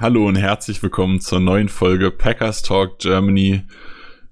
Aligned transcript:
Hallo 0.00 0.26
und 0.26 0.34
herzlich 0.34 0.82
willkommen 0.82 1.20
zur 1.20 1.38
neuen 1.38 1.68
Folge 1.68 2.10
Packers 2.10 2.62
Talk 2.62 2.98
Germany. 2.98 3.62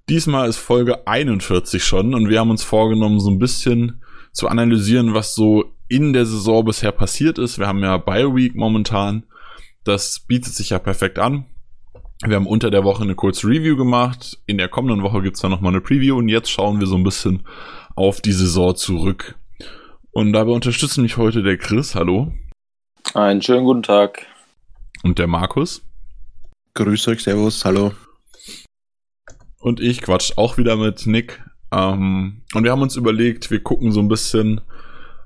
Diesmal 0.09 0.49
ist 0.49 0.59
Folge 0.59 1.07
41 1.07 1.85
schon 1.85 2.15
und 2.15 2.29
wir 2.29 2.41
haben 2.41 2.51
uns 2.51 2.65
vorgenommen, 2.65 3.21
so 3.21 3.31
ein 3.31 3.39
bisschen 3.39 4.03
zu 4.33 4.49
analysieren, 4.49 5.15
was 5.15 5.37
so 5.37 5.77
in 5.87 6.13
der 6.13 6.27
Saison 6.27 6.65
bisher 6.65 6.91
passiert 6.91 7.39
ist. 7.39 7.61
Wir 7.61 7.69
haben 7.69 7.79
ja 7.79 7.97
Bio 7.97 8.35
Week 8.35 8.57
momentan. 8.57 9.23
Das 9.85 10.19
bietet 10.19 10.53
sich 10.53 10.71
ja 10.71 10.81
perfekt 10.81 11.21
an. 11.21 11.47
Wir 12.27 12.35
haben 12.35 12.49
unter 12.49 12.73
der 12.73 12.83
Woche 12.83 13.05
eine 13.05 13.15
kurze 13.15 13.47
Review 13.47 13.77
gemacht. 13.77 14.41
In 14.47 14.59
der 14.59 14.69
kommenden 14.69 15.05
Woche 15.05 15.23
gibt's 15.23 15.43
dann 15.43 15.53
nochmal 15.53 15.73
eine 15.73 15.81
Preview 15.81 16.17
und 16.17 16.29
jetzt 16.29 16.51
schauen 16.51 16.81
wir 16.81 16.89
so 16.89 16.97
ein 16.97 17.05
bisschen 17.05 17.45
auf 17.95 18.21
die 18.21 18.33
Saison 18.33 18.75
zurück. 18.75 19.37
Und 20.11 20.33
dabei 20.33 20.51
unterstützt 20.51 20.99
mich 20.99 21.19
heute 21.19 21.45
der 21.45 21.57
Chris. 21.57 21.95
Hallo. 21.95 22.33
Einen 23.15 23.43
schönen 23.43 23.65
guten 23.65 23.85
Tag. 23.85 24.27
Und 25.03 25.19
der 25.19 25.27
Markus. 25.27 25.83
Grüß 26.75 27.09
euch, 27.09 27.25
Servus, 27.25 27.65
hallo. 27.65 27.93
Und 29.59 29.81
ich 29.81 30.01
quatsch 30.01 30.33
auch 30.37 30.59
wieder 30.59 30.77
mit 30.77 31.07
Nick. 31.07 31.43
Ähm, 31.73 32.43
und 32.55 32.65
wir 32.65 32.71
haben 32.71 32.83
uns 32.83 32.97
überlegt, 32.97 33.51
wir 33.51 33.61
gucken 33.63 33.91
so 33.91 34.01
ein 34.01 34.09
bisschen, 34.09 34.61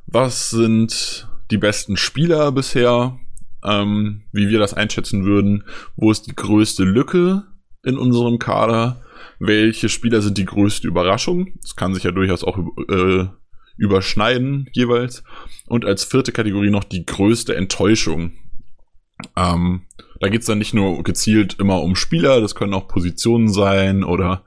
was 0.06 0.50
sind 0.50 1.28
die 1.50 1.58
besten 1.58 1.98
Spieler 1.98 2.52
bisher, 2.52 3.18
ähm, 3.62 4.22
wie 4.32 4.48
wir 4.48 4.58
das 4.58 4.72
einschätzen 4.72 5.24
würden, 5.24 5.64
wo 5.94 6.10
ist 6.10 6.26
die 6.26 6.34
größte 6.34 6.84
Lücke 6.84 7.44
in 7.84 7.98
unserem 7.98 8.38
Kader, 8.38 9.02
welche 9.38 9.88
Spieler 9.88 10.22
sind 10.22 10.38
die 10.38 10.44
größte 10.46 10.88
Überraschung, 10.88 11.52
das 11.60 11.76
kann 11.76 11.94
sich 11.94 12.04
ja 12.04 12.12
durchaus 12.12 12.44
auch 12.44 12.58
äh, 12.88 13.26
überschneiden 13.76 14.68
jeweils, 14.72 15.22
und 15.66 15.84
als 15.84 16.04
vierte 16.04 16.32
Kategorie 16.32 16.70
noch 16.70 16.84
die 16.84 17.04
größte 17.04 17.54
Enttäuschung, 17.54 18.32
ähm, 19.36 19.82
da 20.20 20.28
geht's 20.28 20.46
dann 20.46 20.58
nicht 20.58 20.74
nur 20.74 21.02
gezielt 21.02 21.58
immer 21.58 21.82
um 21.82 21.96
Spieler, 21.96 22.40
das 22.40 22.54
können 22.54 22.74
auch 22.74 22.88
Positionen 22.88 23.48
sein 23.48 24.04
oder 24.04 24.44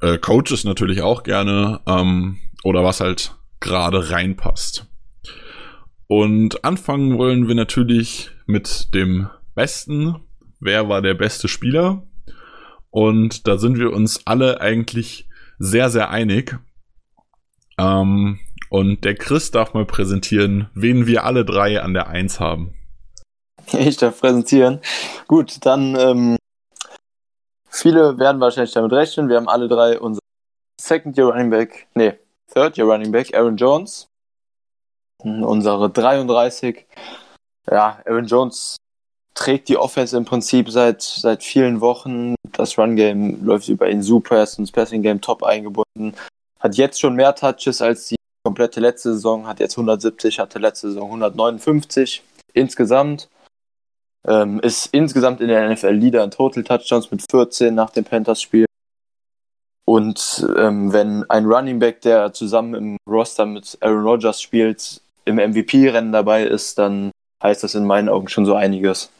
äh, 0.00 0.18
Coaches 0.18 0.64
natürlich 0.64 1.02
auch 1.02 1.22
gerne 1.22 1.80
ähm, 1.86 2.38
oder 2.62 2.84
was 2.84 3.00
halt 3.00 3.36
gerade 3.60 4.10
reinpasst. 4.10 4.86
Und 6.06 6.64
anfangen 6.64 7.18
wollen 7.18 7.48
wir 7.48 7.54
natürlich 7.54 8.30
mit 8.46 8.94
dem 8.94 9.28
Besten. 9.54 10.16
Wer 10.60 10.88
war 10.88 11.02
der 11.02 11.14
beste 11.14 11.48
Spieler? 11.48 12.06
Und 12.90 13.48
da 13.48 13.58
sind 13.58 13.78
wir 13.78 13.92
uns 13.92 14.26
alle 14.26 14.60
eigentlich 14.60 15.28
sehr, 15.58 15.90
sehr 15.90 16.10
einig. 16.10 16.58
Ähm, 17.78 18.38
und 18.68 19.04
der 19.04 19.14
Chris 19.14 19.50
darf 19.50 19.74
mal 19.74 19.86
präsentieren, 19.86 20.68
wen 20.74 21.06
wir 21.06 21.24
alle 21.24 21.44
drei 21.44 21.80
an 21.80 21.94
der 21.94 22.08
Eins 22.08 22.38
haben. 22.38 22.74
Ich 23.72 23.96
darf 23.96 24.20
präsentieren. 24.20 24.80
Gut, 25.26 25.64
dann 25.64 25.96
ähm, 25.96 26.36
viele 27.68 28.18
werden 28.18 28.40
wahrscheinlich 28.40 28.72
damit 28.72 28.92
rechnen. 28.92 29.28
Wir 29.28 29.36
haben 29.36 29.48
alle 29.48 29.68
drei 29.68 29.98
unser 29.98 30.20
Second 30.80 31.16
Year 31.16 31.28
Running 31.28 31.50
Back, 31.50 31.86
nee, 31.94 32.14
Third 32.52 32.76
Year 32.76 32.86
Running 32.86 33.12
Back, 33.12 33.34
Aaron 33.34 33.56
Jones. 33.56 34.06
Unsere 35.22 35.88
33. 35.88 36.86
Ja, 37.70 38.02
Aaron 38.04 38.26
Jones 38.26 38.76
trägt 39.34 39.68
die 39.68 39.76
Offense 39.76 40.16
im 40.16 40.24
Prinzip 40.24 40.70
seit, 40.70 41.02
seit 41.02 41.42
vielen 41.42 41.80
Wochen. 41.80 42.34
Das 42.52 42.78
Run-Game 42.78 43.44
läuft 43.44 43.68
über 43.68 43.88
ihn 43.88 44.02
super, 44.02 44.36
er 44.36 44.42
ist 44.44 44.58
ins 44.58 44.70
Passing-Game 44.70 45.20
top 45.20 45.42
eingebunden. 45.42 46.14
Hat 46.60 46.76
jetzt 46.76 47.00
schon 47.00 47.14
mehr 47.14 47.34
Touches 47.34 47.82
als 47.82 48.08
die 48.08 48.16
komplette 48.44 48.80
letzte 48.80 49.14
Saison, 49.14 49.46
hat 49.46 49.60
jetzt 49.60 49.74
170, 49.76 50.38
hatte 50.38 50.58
letzte 50.58 50.88
Saison 50.88 51.06
159 51.06 52.22
insgesamt. 52.52 53.28
Ähm, 54.26 54.60
ist 54.60 54.86
insgesamt 54.92 55.40
in 55.40 55.48
der 55.48 55.68
NFL 55.70 55.90
Leader 55.90 56.24
in 56.24 56.30
Total 56.30 56.64
Touchdowns 56.64 57.10
mit 57.10 57.22
14 57.30 57.74
nach 57.74 57.90
dem 57.90 58.04
Panthers-Spiel. 58.04 58.64
Und 59.84 60.46
ähm, 60.56 60.92
wenn 60.92 61.28
ein 61.30 61.44
Running 61.44 61.78
Back, 61.78 62.00
der 62.00 62.32
zusammen 62.32 62.74
im 62.74 62.96
Roster 63.06 63.44
mit 63.44 63.76
Aaron 63.80 64.04
Rodgers 64.04 64.40
spielt, 64.40 65.02
im 65.26 65.36
MVP-Rennen 65.36 66.12
dabei 66.12 66.44
ist, 66.44 66.78
dann 66.78 67.10
heißt 67.42 67.62
das 67.62 67.74
in 67.74 67.84
meinen 67.84 68.08
Augen 68.08 68.28
schon 68.28 68.46
so 68.46 68.54
einiges. 68.54 69.10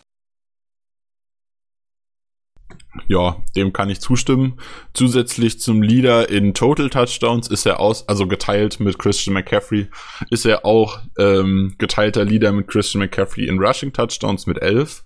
Ja, 3.08 3.42
dem 3.56 3.72
kann 3.72 3.90
ich 3.90 4.00
zustimmen. 4.00 4.58
Zusätzlich 4.92 5.60
zum 5.60 5.82
Leader 5.82 6.28
in 6.30 6.54
Total 6.54 6.88
Touchdowns 6.88 7.48
ist 7.48 7.66
er 7.66 7.80
aus, 7.80 8.08
also 8.08 8.26
geteilt 8.26 8.78
mit 8.80 8.98
Christian 8.98 9.34
McCaffrey, 9.34 9.88
ist 10.30 10.46
er 10.46 10.64
auch 10.64 11.00
ähm, 11.18 11.74
geteilter 11.78 12.24
Leader 12.24 12.52
mit 12.52 12.68
Christian 12.68 13.00
McCaffrey 13.00 13.46
in 13.46 13.58
Rushing 13.58 13.92
Touchdowns 13.92 14.46
mit 14.46 14.62
elf. 14.62 15.04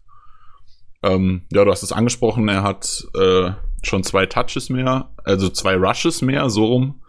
Ähm, 1.03 1.43
ja, 1.53 1.65
du 1.65 1.71
hast 1.71 1.83
es 1.83 1.93
angesprochen, 1.93 2.49
er 2.49 2.63
hat 2.63 3.07
äh, 3.19 3.53
schon 3.83 4.03
zwei 4.03 4.27
Touches 4.27 4.69
mehr, 4.69 5.11
also 5.25 5.49
zwei 5.49 5.77
Rushes 5.77 6.23
mehr, 6.23 6.51
so 6.51 6.67
rum. 6.67 7.03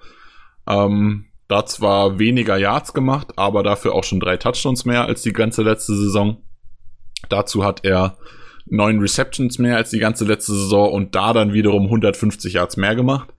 Ähm, 0.67 1.25
da 1.47 1.65
zwar 1.65 2.19
weniger 2.19 2.57
Yards 2.57 2.93
gemacht, 2.93 3.33
aber 3.35 3.63
dafür 3.63 3.95
auch 3.95 4.03
schon 4.03 4.19
drei 4.19 4.37
Touchdowns 4.37 4.85
mehr 4.85 5.05
als 5.05 5.23
die 5.23 5.33
ganze 5.33 5.63
letzte 5.63 5.95
Saison. 5.95 6.37
Dazu 7.27 7.65
hat 7.65 7.83
er 7.83 8.17
neun 8.69 8.99
Receptions 8.99 9.59
mehr 9.59 9.77
als 9.77 9.89
die 9.89 9.99
ganze 9.99 10.25
letzte 10.25 10.53
Saison 10.53 10.91
und 10.91 11.15
da 11.15 11.33
dann 11.33 11.53
wiederum 11.53 11.85
150 11.85 12.53
Yards 12.53 12.77
mehr 12.77 12.95
gemacht. 12.95 13.29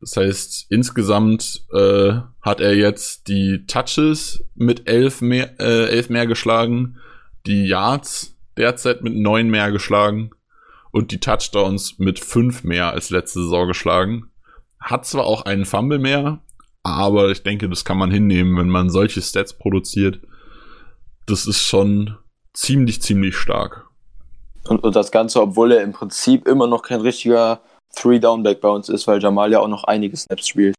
Das 0.00 0.16
heißt, 0.16 0.66
insgesamt 0.70 1.64
äh, 1.72 2.12
hat 2.42 2.60
er 2.60 2.74
jetzt 2.74 3.28
die 3.28 3.64
Touches 3.66 4.44
mit 4.54 4.88
elf 4.88 5.20
mehr, 5.22 5.58
äh, 5.58 5.88
elf 5.88 6.10
mehr 6.10 6.26
geschlagen, 6.26 6.98
die 7.46 7.66
Yards 7.66 8.36
derzeit 8.56 9.02
mit 9.02 9.14
neun 9.14 9.48
mehr 9.48 9.72
geschlagen 9.72 10.30
und 10.90 11.10
die 11.10 11.20
Touchdowns 11.20 11.98
mit 11.98 12.20
fünf 12.20 12.64
mehr 12.64 12.92
als 12.92 13.10
letzte 13.10 13.42
Saison 13.42 13.66
geschlagen. 13.66 14.30
Hat 14.78 15.06
zwar 15.06 15.24
auch 15.24 15.46
einen 15.46 15.64
Fumble 15.64 15.98
mehr, 15.98 16.40
aber 16.82 17.30
ich 17.30 17.42
denke, 17.42 17.68
das 17.68 17.84
kann 17.84 17.96
man 17.96 18.10
hinnehmen, 18.10 18.56
wenn 18.58 18.68
man 18.68 18.90
solche 18.90 19.22
Stats 19.22 19.56
produziert. 19.56 20.20
Das 21.26 21.46
ist 21.46 21.62
schon 21.62 22.16
ziemlich, 22.52 23.00
ziemlich 23.00 23.36
stark. 23.36 23.86
Und, 24.68 24.82
und 24.82 24.96
das 24.96 25.10
Ganze, 25.10 25.40
obwohl 25.40 25.72
er 25.72 25.82
im 25.82 25.92
Prinzip 25.92 26.46
immer 26.46 26.66
noch 26.66 26.82
kein 26.82 27.00
richtiger 27.00 27.60
Three-Down-Back 27.94 28.60
bei 28.60 28.68
uns 28.68 28.88
ist, 28.88 29.06
weil 29.06 29.22
Jamal 29.22 29.52
ja 29.52 29.60
auch 29.60 29.68
noch 29.68 29.84
einige 29.84 30.16
Snaps 30.16 30.48
spielt. 30.48 30.74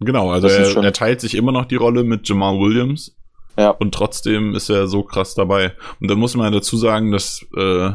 Genau, 0.00 0.30
also 0.30 0.48
er, 0.48 0.76
er, 0.82 0.92
teilt 0.92 1.20
sich 1.20 1.34
immer 1.34 1.52
noch 1.52 1.66
die 1.66 1.76
Rolle 1.76 2.02
mit 2.02 2.28
Jamal 2.28 2.58
Williams. 2.58 3.16
Ja. 3.56 3.70
Und 3.70 3.94
trotzdem 3.94 4.54
ist 4.54 4.68
er 4.68 4.88
so 4.88 5.02
krass 5.02 5.34
dabei. 5.34 5.74
Und 6.00 6.10
dann 6.10 6.18
muss 6.18 6.34
man 6.34 6.52
dazu 6.52 6.76
sagen, 6.76 7.12
dass 7.12 7.46
äh, 7.56 7.92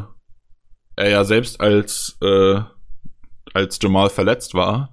er 0.96 1.10
ja 1.10 1.24
selbst 1.24 1.60
als, 1.60 2.16
äh, 2.22 2.60
als 3.52 3.78
Jamal 3.82 4.08
verletzt 4.08 4.54
war, 4.54 4.92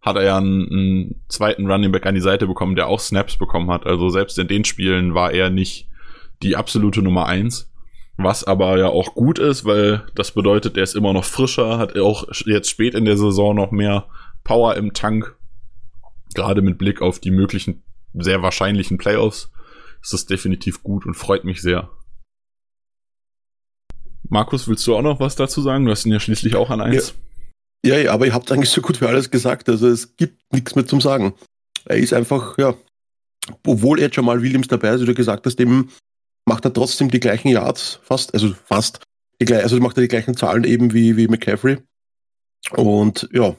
hat 0.00 0.16
er 0.16 0.22
ja 0.22 0.36
einen, 0.36 0.68
einen 0.70 1.24
zweiten 1.28 1.70
Running 1.70 1.90
Back 1.90 2.06
an 2.06 2.14
die 2.14 2.20
Seite 2.20 2.46
bekommen, 2.46 2.76
der 2.76 2.88
auch 2.88 3.00
Snaps 3.00 3.38
bekommen 3.38 3.70
hat. 3.70 3.86
Also 3.86 4.10
selbst 4.10 4.38
in 4.38 4.48
den 4.48 4.64
Spielen 4.64 5.14
war 5.14 5.32
er 5.32 5.50
nicht 5.50 5.88
die 6.42 6.56
absolute 6.56 7.02
Nummer 7.02 7.26
eins. 7.26 7.72
Was 8.16 8.44
aber 8.44 8.78
ja 8.78 8.86
auch 8.86 9.14
gut 9.14 9.38
ist, 9.38 9.64
weil 9.64 10.06
das 10.14 10.32
bedeutet, 10.32 10.76
er 10.76 10.84
ist 10.84 10.94
immer 10.94 11.12
noch 11.12 11.24
frischer, 11.24 11.78
hat 11.78 11.98
auch 11.98 12.28
jetzt 12.46 12.70
spät 12.70 12.94
in 12.94 13.04
der 13.04 13.16
Saison 13.16 13.56
noch 13.56 13.72
mehr 13.72 14.06
Power 14.44 14.76
im 14.76 14.92
Tank. 14.92 15.36
Gerade 16.34 16.62
mit 16.62 16.78
Blick 16.78 17.02
auf 17.02 17.18
die 17.18 17.30
möglichen, 17.30 17.82
sehr 18.12 18.42
wahrscheinlichen 18.42 18.98
Playoffs 18.98 19.50
ist 20.00 20.12
das 20.12 20.26
definitiv 20.26 20.82
gut 20.82 21.06
und 21.06 21.14
freut 21.14 21.44
mich 21.44 21.62
sehr. 21.62 21.90
Markus, 24.28 24.68
willst 24.68 24.86
du 24.86 24.96
auch 24.96 25.02
noch 25.02 25.20
was 25.20 25.34
dazu 25.36 25.62
sagen? 25.62 25.84
Du 25.84 25.90
hast 25.90 26.04
ihn 26.06 26.12
ja 26.12 26.20
schließlich 26.20 26.56
auch 26.56 26.70
an 26.70 26.80
eins. 26.80 27.14
Ja, 27.84 27.98
ja, 27.98 28.12
aber 28.12 28.26
ihr 28.26 28.34
habt 28.34 28.50
eigentlich 28.50 28.70
so 28.70 28.80
gut 28.80 28.98
für 28.98 29.08
alles 29.08 29.30
gesagt. 29.30 29.68
Also 29.68 29.88
es 29.88 30.16
gibt 30.16 30.40
nichts 30.52 30.74
mehr 30.74 30.86
zum 30.86 31.00
Sagen. 31.00 31.34
Er 31.84 31.96
ist 31.96 32.14
einfach, 32.14 32.56
ja, 32.58 32.74
obwohl 33.66 34.00
er 34.00 34.12
schon 34.12 34.24
mal 34.24 34.40
Williams 34.40 34.68
dabei 34.68 34.94
ist, 34.94 35.02
wie 35.02 35.06
du 35.06 35.14
gesagt 35.14 35.44
hast, 35.46 35.60
eben 35.60 35.90
macht 36.46 36.64
er 36.64 36.72
trotzdem 36.72 37.10
die 37.10 37.20
gleichen 37.20 37.48
Yards, 37.48 38.00
fast, 38.02 38.34
also 38.34 38.52
fast, 38.52 39.00
die, 39.40 39.52
also 39.54 39.78
macht 39.80 39.96
er 39.98 40.02
die 40.02 40.08
gleichen 40.08 40.36
Zahlen 40.36 40.64
eben 40.64 40.92
wie, 40.92 41.16
wie 41.16 41.28
McCaffrey. 41.28 41.78
Und 42.72 43.28
ja, 43.32 43.54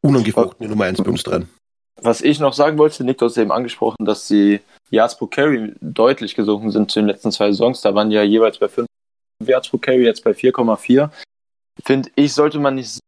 unangefochten 0.00 0.64
die 0.64 0.68
Nummer 0.68 0.84
1 0.84 1.02
bei 1.02 1.10
uns 1.10 1.22
drin. 1.22 1.48
Was 2.02 2.20
ich 2.20 2.40
noch 2.40 2.52
sagen 2.52 2.76
wollte, 2.78 3.04
Nick, 3.04 3.18
du 3.18 3.26
hast 3.26 3.36
eben 3.36 3.52
angesprochen, 3.52 4.04
dass 4.04 4.26
die 4.26 4.60
Yards 4.90 5.16
pro 5.16 5.26
Carry 5.26 5.72
deutlich 5.80 6.34
gesunken 6.34 6.70
sind 6.70 6.90
zu 6.90 7.00
den 7.00 7.06
letzten 7.06 7.32
zwei 7.32 7.50
Saisons. 7.52 7.80
Da 7.80 7.94
waren 7.94 8.10
ja 8.10 8.22
jeweils 8.22 8.58
bei 8.58 8.68
5 8.68 8.86
Yards 9.44 9.68
pro 9.68 9.78
Carry, 9.78 10.04
jetzt 10.04 10.24
bei 10.24 10.32
4,4. 10.32 11.10
finde 11.84 12.10
ich, 12.16 12.34
sollte 12.34 12.58
man 12.58 12.74
nicht 12.74 12.98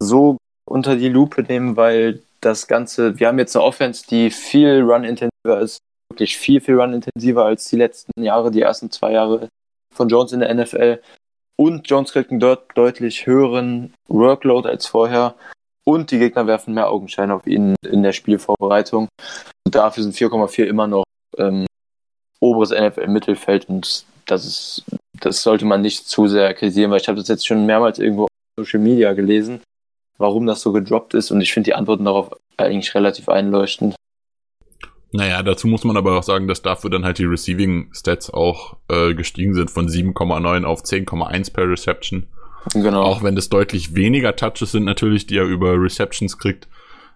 so 0.00 0.36
unter 0.66 0.96
die 0.96 1.08
Lupe 1.08 1.42
nehmen, 1.42 1.76
weil 1.76 2.22
das 2.40 2.66
Ganze, 2.66 3.18
wir 3.18 3.28
haben 3.28 3.38
jetzt 3.38 3.56
eine 3.56 3.64
Offense, 3.64 4.04
die 4.08 4.30
viel 4.30 4.82
run-intensiver 4.82 5.60
ist, 5.60 5.78
wirklich 6.10 6.36
viel, 6.36 6.60
viel 6.60 6.78
run-intensiver 6.78 7.44
als 7.44 7.68
die 7.68 7.76
letzten 7.76 8.22
Jahre, 8.22 8.50
die 8.50 8.62
ersten 8.62 8.90
zwei 8.90 9.12
Jahre 9.12 9.48
von 9.94 10.08
Jones 10.08 10.32
in 10.32 10.40
der 10.40 10.54
NFL. 10.54 11.00
Und 11.56 11.88
Jones 11.88 12.12
kriegt 12.12 12.30
einen 12.30 12.40
dort 12.40 12.76
deutlich 12.76 13.26
höheren 13.26 13.94
Workload 14.08 14.68
als 14.68 14.86
vorher. 14.86 15.34
Und 15.84 16.10
die 16.10 16.18
Gegner 16.18 16.46
werfen 16.46 16.74
mehr 16.74 16.90
Augenschein 16.90 17.30
auf 17.30 17.46
ihn 17.46 17.74
in 17.86 18.02
der 18.02 18.12
Spielvorbereitung. 18.12 19.08
Und 19.64 19.74
dafür 19.74 20.02
sind 20.02 20.14
4,4 20.14 20.64
immer 20.64 20.86
noch 20.86 21.04
ähm, 21.38 21.66
oberes 22.40 22.70
NFL-Mittelfeld 22.70 23.68
und 23.68 24.04
das 24.26 24.46
ist, 24.46 24.84
das 25.20 25.42
sollte 25.42 25.66
man 25.66 25.82
nicht 25.82 26.08
zu 26.08 26.26
sehr 26.26 26.54
kritisieren, 26.54 26.90
weil 26.90 27.00
ich 27.00 27.08
habe 27.08 27.18
das 27.18 27.28
jetzt 27.28 27.46
schon 27.46 27.66
mehrmals 27.66 27.98
irgendwo 27.98 28.24
auf 28.24 28.30
Social 28.58 28.80
Media 28.80 29.12
gelesen, 29.12 29.60
warum 30.18 30.46
das 30.46 30.62
so 30.62 30.72
gedroppt 30.72 31.14
ist 31.14 31.30
und 31.30 31.40
ich 31.40 31.52
finde 31.52 31.68
die 31.68 31.74
Antworten 31.74 32.04
darauf 32.04 32.30
eigentlich 32.56 32.94
relativ 32.94 33.28
einleuchtend. 33.28 33.94
Naja, 35.12 35.42
dazu 35.42 35.66
muss 35.66 35.84
man 35.84 35.96
aber 35.96 36.16
auch 36.16 36.22
sagen, 36.22 36.46
dass 36.46 36.62
dafür 36.62 36.90
dann 36.90 37.04
halt 37.04 37.18
die 37.18 37.24
Receiving 37.24 37.92
Stats 37.92 38.30
auch 38.30 38.76
äh, 38.88 39.14
gestiegen 39.14 39.54
sind 39.54 39.70
von 39.70 39.88
7,9 39.88 40.64
auf 40.64 40.82
10,1 40.82 41.52
per 41.52 41.68
Reception. 41.68 42.28
Genau. 42.74 43.02
Auch 43.02 43.22
wenn 43.22 43.34
das 43.34 43.48
deutlich 43.48 43.94
weniger 43.94 44.36
Touches 44.36 44.72
sind 44.72 44.84
natürlich, 44.84 45.26
die 45.26 45.36
er 45.36 45.44
über 45.44 45.72
Receptions 45.80 46.38
kriegt, 46.38 46.68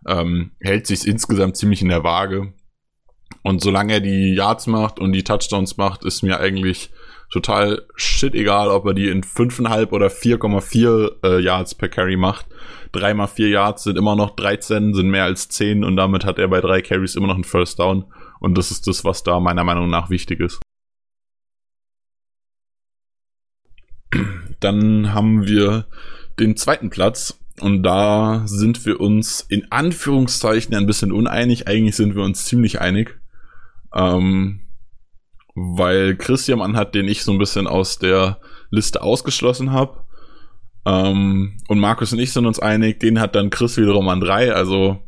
ähm, 0.06 0.52
hält 0.60 0.86
sich 0.86 1.06
insgesamt 1.06 1.56
ziemlich 1.56 1.82
in 1.82 1.88
der 1.88 2.02
Waage. 2.02 2.52
Und 3.42 3.62
solange 3.62 3.94
er 3.94 4.00
die 4.00 4.34
Yards 4.34 4.66
macht 4.66 4.98
und 4.98 5.12
die 5.12 5.22
Touchdowns 5.22 5.76
macht, 5.76 6.04
ist 6.04 6.22
mir 6.22 6.40
eigentlich 6.40 6.90
total 7.34 7.82
shit 7.96 8.32
egal, 8.32 8.68
ob 8.68 8.86
er 8.86 8.94
die 8.94 9.08
in 9.08 9.24
5,5 9.24 9.90
oder 9.90 10.06
4,4 10.06 11.24
äh, 11.24 11.40
Yards 11.42 11.74
per 11.74 11.88
Carry 11.88 12.16
macht. 12.16 12.46
3 12.92 13.12
mal 13.14 13.26
4 13.26 13.48
Yards 13.48 13.82
sind 13.82 13.98
immer 13.98 14.14
noch 14.14 14.36
13, 14.36 14.94
sind 14.94 15.08
mehr 15.08 15.24
als 15.24 15.48
10 15.48 15.82
und 15.82 15.96
damit 15.96 16.24
hat 16.24 16.38
er 16.38 16.46
bei 16.46 16.60
drei 16.60 16.80
Carries 16.80 17.16
immer 17.16 17.26
noch 17.26 17.34
einen 17.34 17.42
First 17.42 17.80
Down. 17.80 18.04
Und 18.38 18.56
das 18.56 18.70
ist 18.70 18.86
das, 18.86 19.04
was 19.04 19.24
da 19.24 19.40
meiner 19.40 19.64
Meinung 19.64 19.90
nach 19.90 20.10
wichtig 20.10 20.38
ist. 20.38 20.60
Dann 24.60 25.12
haben 25.12 25.48
wir 25.48 25.86
den 26.38 26.56
zweiten 26.56 26.88
Platz 26.88 27.40
und 27.60 27.82
da 27.82 28.44
sind 28.46 28.86
wir 28.86 29.00
uns 29.00 29.40
in 29.40 29.72
Anführungszeichen 29.72 30.72
ein 30.76 30.86
bisschen 30.86 31.10
uneinig. 31.10 31.66
Eigentlich 31.66 31.96
sind 31.96 32.14
wir 32.14 32.22
uns 32.22 32.44
ziemlich 32.44 32.80
einig. 32.80 33.18
Ähm, 33.92 34.63
weil 35.54 36.16
Chris 36.16 36.46
jemanden 36.46 36.76
hat, 36.76 36.94
den 36.94 37.08
ich 37.08 37.22
so 37.22 37.32
ein 37.32 37.38
bisschen 37.38 37.66
aus 37.66 37.98
der 37.98 38.40
Liste 38.70 39.02
ausgeschlossen 39.02 39.72
habe. 39.72 40.04
Ähm, 40.86 41.58
und 41.68 41.78
Markus 41.78 42.12
und 42.12 42.18
ich 42.18 42.32
sind 42.32 42.46
uns 42.46 42.58
einig, 42.58 43.00
den 43.00 43.20
hat 43.20 43.34
dann 43.34 43.50
Chris 43.50 43.76
wiederum 43.76 44.08
an 44.08 44.20
drei. 44.20 44.52
Also 44.52 44.98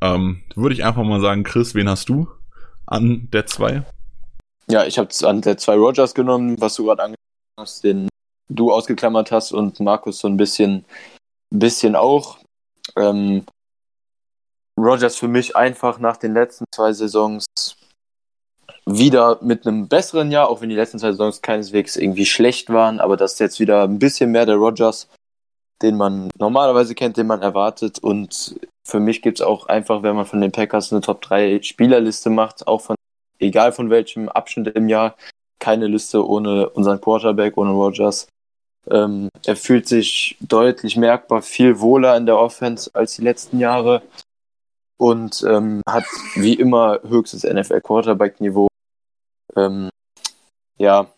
ähm, 0.00 0.42
würde 0.54 0.74
ich 0.74 0.84
einfach 0.84 1.02
mal 1.02 1.20
sagen, 1.20 1.44
Chris, 1.44 1.74
wen 1.74 1.88
hast 1.88 2.08
du 2.08 2.28
an 2.86 3.28
der 3.32 3.46
zwei? 3.46 3.82
Ja, 4.68 4.84
ich 4.84 4.98
habe 4.98 5.08
an 5.22 5.40
der 5.40 5.56
zwei 5.56 5.74
Rogers 5.74 6.14
genommen, 6.14 6.60
was 6.60 6.74
du 6.74 6.84
gerade 6.84 7.02
angesprochen 7.02 7.58
hast, 7.58 7.84
den 7.84 8.08
du 8.48 8.72
ausgeklammert 8.72 9.32
hast 9.32 9.52
und 9.52 9.80
Markus 9.80 10.18
so 10.18 10.28
ein 10.28 10.36
bisschen, 10.36 10.84
bisschen 11.50 11.96
auch. 11.96 12.38
Ähm, 12.96 13.44
Rogers 14.78 15.16
für 15.16 15.28
mich 15.28 15.56
einfach 15.56 15.98
nach 15.98 16.18
den 16.18 16.34
letzten 16.34 16.66
zwei 16.72 16.92
Saisons 16.92 17.46
wieder 18.88 19.38
mit 19.42 19.66
einem 19.66 19.88
besseren 19.88 20.30
Jahr, 20.30 20.48
auch 20.48 20.60
wenn 20.60 20.68
die 20.68 20.76
letzten 20.76 20.98
zwei 20.98 21.10
Saisons 21.10 21.42
keineswegs 21.42 21.96
irgendwie 21.96 22.24
schlecht 22.24 22.70
waren, 22.70 23.00
aber 23.00 23.16
das 23.16 23.34
ist 23.34 23.40
jetzt 23.40 23.60
wieder 23.60 23.82
ein 23.82 23.98
bisschen 23.98 24.30
mehr 24.30 24.46
der 24.46 24.56
Rogers, 24.56 25.08
den 25.82 25.96
man 25.96 26.30
normalerweise 26.38 26.94
kennt, 26.94 27.16
den 27.16 27.26
man 27.26 27.42
erwartet. 27.42 27.98
Und 27.98 28.58
für 28.84 29.00
mich 29.00 29.22
gibt 29.22 29.40
es 29.40 29.46
auch 29.46 29.66
einfach, 29.66 30.02
wenn 30.02 30.16
man 30.16 30.24
von 30.24 30.40
den 30.40 30.52
Packers 30.52 30.92
eine 30.92 31.02
Top 31.02 31.20
3 31.22 31.60
Spielerliste 31.62 32.30
macht, 32.30 32.66
auch 32.66 32.80
von, 32.80 32.96
egal 33.40 33.72
von 33.72 33.90
welchem 33.90 34.28
Abschnitt 34.28 34.74
im 34.76 34.88
Jahr, 34.88 35.16
keine 35.58 35.88
Liste 35.88 36.26
ohne 36.26 36.70
unseren 36.70 37.00
Quarterback, 37.00 37.56
ohne 37.56 37.72
Rogers. 37.72 38.28
Ähm, 38.88 39.28
er 39.44 39.56
fühlt 39.56 39.88
sich 39.88 40.36
deutlich 40.40 40.96
merkbar 40.96 41.42
viel 41.42 41.80
wohler 41.80 42.16
in 42.16 42.26
der 42.26 42.38
Offense 42.38 42.88
als 42.94 43.16
die 43.16 43.22
letzten 43.22 43.58
Jahre 43.58 44.02
und 44.96 45.44
ähm, 45.48 45.82
hat 45.88 46.04
wie 46.36 46.54
immer 46.54 47.00
höchstes 47.02 47.42
NFL-Quarterback-Niveau. 47.42 48.68
Ähm, 49.56 49.90
ja, 50.78 51.08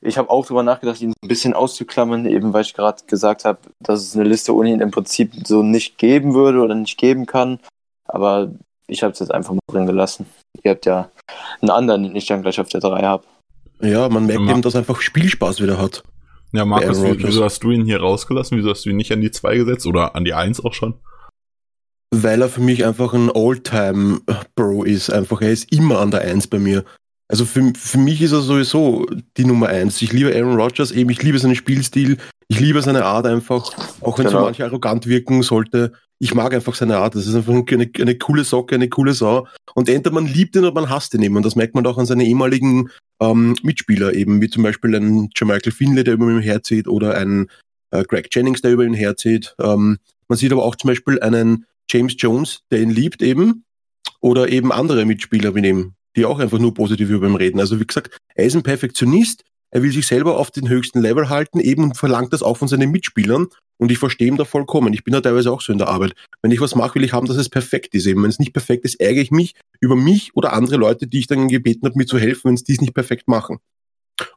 ich 0.00 0.18
habe 0.18 0.30
auch 0.30 0.44
darüber 0.44 0.62
nachgedacht, 0.62 1.00
ihn 1.00 1.12
ein 1.22 1.28
bisschen 1.28 1.54
auszuklammern, 1.54 2.26
eben 2.26 2.52
weil 2.52 2.62
ich 2.62 2.74
gerade 2.74 3.02
gesagt 3.06 3.44
habe, 3.44 3.58
dass 3.80 4.02
es 4.02 4.14
eine 4.14 4.28
Liste 4.28 4.54
ohne 4.54 4.70
ihn 4.70 4.80
im 4.80 4.90
Prinzip 4.90 5.32
so 5.46 5.62
nicht 5.62 5.98
geben 5.98 6.34
würde 6.34 6.60
oder 6.60 6.74
nicht 6.74 6.98
geben 6.98 7.26
kann. 7.26 7.58
Aber 8.04 8.50
ich 8.86 9.02
habe 9.02 9.12
es 9.12 9.18
jetzt 9.18 9.32
einfach 9.32 9.52
mal 9.52 9.60
drin 9.68 9.86
gelassen. 9.86 10.26
Ihr 10.62 10.72
habt 10.72 10.86
ja 10.86 11.10
einen 11.60 11.70
anderen, 11.70 12.04
den 12.04 12.16
ich 12.16 12.26
dann 12.26 12.42
gleich 12.42 12.60
auf 12.60 12.68
der 12.68 12.80
3 12.80 13.02
habe. 13.02 13.24
Ja, 13.80 14.08
man 14.08 14.26
merkt 14.26 14.42
ja, 14.42 14.50
eben, 14.50 14.62
dass 14.62 14.74
er 14.74 14.80
einfach 14.80 15.00
Spielspaß 15.00 15.60
wieder 15.60 15.78
hat. 15.78 16.02
Ja, 16.52 16.64
Markus, 16.64 17.02
wieso 17.02 17.44
hast 17.44 17.62
du 17.62 17.70
ihn 17.70 17.84
hier 17.84 18.00
rausgelassen? 18.00 18.56
Wieso 18.56 18.70
hast 18.70 18.84
du 18.84 18.90
ihn 18.90 18.96
nicht 18.96 19.12
an 19.12 19.20
die 19.20 19.30
2 19.30 19.56
gesetzt 19.58 19.86
oder 19.86 20.16
an 20.16 20.24
die 20.24 20.32
1 20.34 20.64
auch 20.64 20.72
schon? 20.72 20.94
Weil 22.10 22.40
er 22.40 22.48
für 22.48 22.62
mich 22.62 22.86
einfach 22.86 23.12
ein 23.12 23.30
All-Time-Bro 23.30 24.84
ist. 24.84 25.10
Einfach, 25.10 25.42
er 25.42 25.52
ist 25.52 25.70
immer 25.72 26.00
an 26.00 26.10
der 26.10 26.22
1 26.22 26.46
bei 26.46 26.58
mir. 26.58 26.84
Also 27.28 27.44
für, 27.44 27.72
für 27.76 27.98
mich 27.98 28.22
ist 28.22 28.32
er 28.32 28.40
sowieso 28.40 29.06
die 29.36 29.44
Nummer 29.44 29.68
eins. 29.68 30.00
Ich 30.00 30.12
liebe 30.12 30.34
Aaron 30.34 30.58
Rodgers 30.58 30.90
eben, 30.90 31.10
ich 31.10 31.22
liebe 31.22 31.38
seinen 31.38 31.56
Spielstil, 31.56 32.16
ich 32.48 32.58
liebe 32.58 32.80
seine 32.80 33.04
Art 33.04 33.26
einfach, 33.26 33.70
auch 34.00 34.18
wenn 34.18 34.26
genau. 34.26 34.38
so 34.38 34.44
manche 34.46 34.64
arrogant 34.64 35.06
wirken 35.06 35.42
sollte. 35.42 35.92
Ich 36.18 36.34
mag 36.34 36.54
einfach 36.54 36.74
seine 36.74 36.96
Art. 36.96 37.14
Das 37.14 37.26
ist 37.26 37.34
einfach 37.34 37.52
eine, 37.52 37.90
eine 38.00 38.18
coole 38.18 38.44
Socke, 38.44 38.74
eine 38.74 38.88
coole 38.88 39.12
Sau. 39.12 39.46
Und 39.74 39.88
entweder 39.88 40.14
man 40.14 40.26
liebt 40.26 40.56
ihn 40.56 40.64
oder 40.64 40.72
man 40.72 40.88
hasst 40.88 41.12
ihn 41.14 41.22
eben. 41.22 41.36
Und 41.36 41.44
das 41.44 41.54
merkt 41.54 41.74
man 41.74 41.86
auch 41.86 41.98
an 41.98 42.06
seine 42.06 42.24
ehemaligen 42.24 42.88
ähm, 43.20 43.54
Mitspieler 43.62 44.14
eben, 44.14 44.40
wie 44.40 44.48
zum 44.48 44.62
Beispiel 44.62 44.96
ein 44.96 45.28
Jermichael 45.36 45.70
Finley, 45.70 46.04
der 46.04 46.14
über 46.14 46.28
ihm 46.28 46.40
herzieht, 46.40 46.88
oder 46.88 47.14
ein 47.14 47.48
äh, 47.90 48.02
Greg 48.04 48.28
Jennings, 48.32 48.62
der 48.62 48.72
über 48.72 48.84
ihn 48.84 48.94
herzieht. 48.94 49.54
Ähm, 49.60 49.98
man 50.28 50.38
sieht 50.38 50.50
aber 50.50 50.64
auch 50.64 50.76
zum 50.76 50.88
Beispiel 50.88 51.20
einen 51.20 51.66
James 51.90 52.14
Jones, 52.18 52.62
der 52.70 52.80
ihn 52.80 52.90
liebt 52.90 53.22
eben, 53.22 53.64
oder 54.20 54.48
eben 54.48 54.72
andere 54.72 55.04
Mitspieler 55.04 55.54
wie 55.54 55.66
ihm 55.66 55.94
die 56.18 56.26
auch 56.26 56.38
einfach 56.38 56.58
nur 56.58 56.74
positiv 56.74 57.08
über 57.10 57.26
ihn 57.26 57.36
reden. 57.36 57.60
Also 57.60 57.80
wie 57.80 57.86
gesagt, 57.86 58.18
er 58.34 58.44
ist 58.44 58.56
ein 58.56 58.62
Perfektionist, 58.62 59.44
er 59.70 59.82
will 59.82 59.92
sich 59.92 60.06
selber 60.06 60.38
auf 60.38 60.50
den 60.50 60.68
höchsten 60.68 61.00
Level 61.00 61.28
halten, 61.28 61.60
eben 61.60 61.84
und 61.84 61.96
verlangt 61.96 62.32
das 62.32 62.42
auch 62.42 62.56
von 62.56 62.68
seinen 62.68 62.90
Mitspielern. 62.90 63.46
Und 63.80 63.92
ich 63.92 63.98
verstehe 63.98 64.26
ihn 64.26 64.36
da 64.36 64.44
vollkommen. 64.44 64.92
Ich 64.92 65.04
bin 65.04 65.12
da 65.12 65.20
teilweise 65.20 65.52
auch 65.52 65.60
so 65.60 65.72
in 65.72 65.78
der 65.78 65.88
Arbeit. 65.88 66.14
Wenn 66.42 66.50
ich 66.50 66.60
was 66.60 66.74
mache, 66.74 66.96
will 66.96 67.04
ich 67.04 67.12
haben, 67.12 67.28
dass 67.28 67.36
es 67.36 67.48
perfekt 67.48 67.94
ist. 67.94 68.06
Eben, 68.06 68.22
wenn 68.22 68.30
es 68.30 68.40
nicht 68.40 68.52
perfekt 68.52 68.84
ist, 68.84 68.98
ärgere 68.98 69.22
ich 69.22 69.30
mich 69.30 69.54
über 69.80 69.94
mich 69.94 70.34
oder 70.34 70.52
andere 70.52 70.76
Leute, 70.76 71.06
die 71.06 71.20
ich 71.20 71.28
dann 71.28 71.48
gebeten 71.48 71.86
habe, 71.86 71.96
mir 71.96 72.06
zu 72.06 72.18
helfen, 72.18 72.48
wenn 72.48 72.54
es 72.54 72.64
dies 72.64 72.80
nicht 72.80 72.94
perfekt 72.94 73.28
machen. 73.28 73.58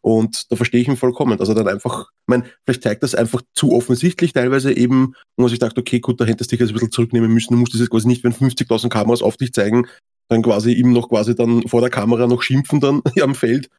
Und 0.01 0.51
da 0.51 0.55
verstehe 0.55 0.81
ich 0.81 0.87
ihn 0.87 0.97
vollkommen. 0.97 1.39
Also 1.39 1.55
dann 1.55 1.67
einfach, 1.67 2.11
ich 2.11 2.27
meine, 2.27 2.43
vielleicht 2.63 2.83
zeigt 2.83 3.01
das 3.01 3.15
einfach 3.15 3.41
zu 3.55 3.71
offensichtlich 3.71 4.33
teilweise 4.33 4.73
eben, 4.73 5.15
wo 5.35 5.43
man 5.43 5.49
sich 5.49 5.59
dachte, 5.59 5.81
okay, 5.81 5.99
gut, 5.99 6.21
da 6.21 6.25
hättest 6.25 6.51
du 6.51 6.55
dich 6.55 6.59
jetzt 6.59 6.69
ein 6.69 6.73
bisschen 6.73 6.91
zurücknehmen 6.91 7.33
müssen. 7.33 7.53
Du 7.53 7.59
musst 7.59 7.73
das 7.73 7.81
jetzt 7.81 7.89
quasi 7.89 8.07
nicht, 8.07 8.23
wenn 8.23 8.33
50.000 8.33 8.89
Kameras 8.89 9.23
auf 9.23 9.37
dich 9.37 9.53
zeigen, 9.53 9.87
dann 10.31 10.41
quasi 10.41 10.71
ihm 10.71 10.93
noch 10.93 11.09
quasi 11.09 11.35
dann 11.35 11.67
vor 11.67 11.81
der 11.81 11.89
Kamera 11.89 12.25
noch 12.25 12.41
schimpfen 12.41 12.79
dann 12.79 13.01
am 13.21 13.35
Feld. 13.35 13.69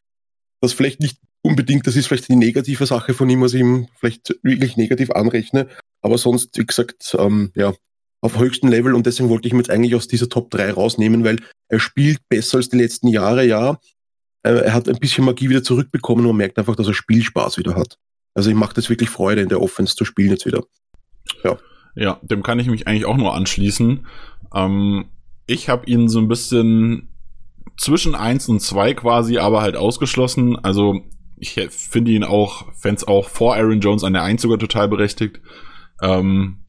Das 0.61 0.73
vielleicht 0.73 0.99
nicht 0.99 1.19
unbedingt, 1.41 1.87
das 1.87 1.95
ist 1.95 2.07
vielleicht 2.07 2.29
die 2.29 2.35
negative 2.35 2.85
Sache 2.85 3.13
von 3.13 3.29
ihm, 3.29 3.41
was 3.41 3.53
ich 3.53 3.61
ihm 3.61 3.87
vielleicht 3.95 4.35
wirklich 4.43 4.77
negativ 4.77 5.11
anrechne. 5.11 5.67
Aber 6.01 6.17
sonst, 6.17 6.57
wie 6.57 6.65
gesagt, 6.65 7.15
ähm, 7.19 7.51
ja, 7.55 7.73
auf 8.21 8.37
höchstem 8.37 8.69
Level 8.69 8.93
und 8.93 9.05
deswegen 9.05 9.29
wollte 9.29 9.47
ich 9.47 9.53
ihn 9.53 9.57
jetzt 9.57 9.71
eigentlich 9.71 9.95
aus 9.95 10.07
dieser 10.07 10.29
Top 10.29 10.51
3 10.51 10.71
rausnehmen, 10.71 11.23
weil 11.23 11.37
er 11.69 11.79
spielt 11.79 12.19
besser 12.29 12.57
als 12.57 12.69
die 12.69 12.77
letzten 12.77 13.07
Jahre, 13.07 13.45
ja. 13.45 13.79
Er 14.43 14.73
hat 14.73 14.89
ein 14.89 14.99
bisschen 14.99 15.25
Magie 15.25 15.49
wieder 15.49 15.63
zurückbekommen 15.63 16.25
und 16.25 16.31
man 16.31 16.37
merkt 16.37 16.59
einfach, 16.59 16.75
dass 16.75 16.87
er 16.87 16.93
Spielspaß 16.93 17.57
wieder 17.57 17.75
hat. 17.75 17.97
Also 18.33 18.49
ich 18.49 18.55
macht 18.55 18.77
es 18.77 18.89
wirklich 18.89 19.09
Freude, 19.09 19.41
in 19.41 19.49
der 19.49 19.61
Offense 19.61 19.95
zu 19.95 20.05
spielen 20.05 20.31
jetzt 20.31 20.45
wieder. 20.45 20.63
Ja. 21.43 21.57
Ja, 21.95 22.19
dem 22.23 22.43
kann 22.43 22.59
ich 22.59 22.67
mich 22.67 22.87
eigentlich 22.87 23.05
auch 23.05 23.17
nur 23.17 23.35
anschließen. 23.35 24.05
Ähm, 24.53 25.05
ich 25.45 25.69
habe 25.69 25.85
ihn 25.85 26.07
so 26.09 26.19
ein 26.19 26.27
bisschen 26.27 27.09
zwischen 27.77 28.15
eins 28.15 28.47
und 28.49 28.61
zwei 28.61 28.93
quasi, 28.93 29.37
aber 29.37 29.61
halt 29.61 29.75
ausgeschlossen. 29.75 30.57
Also 30.63 31.01
ich 31.37 31.59
finde 31.69 32.11
ihn 32.11 32.23
auch, 32.23 32.73
fände 32.73 33.07
auch 33.07 33.29
vor 33.29 33.55
Aaron 33.55 33.81
Jones 33.81 34.03
an 34.03 34.13
der 34.13 34.23
Eins 34.23 34.41
sogar 34.41 34.59
total 34.59 34.87
berechtigt. 34.87 35.41
Ähm, 36.01 36.63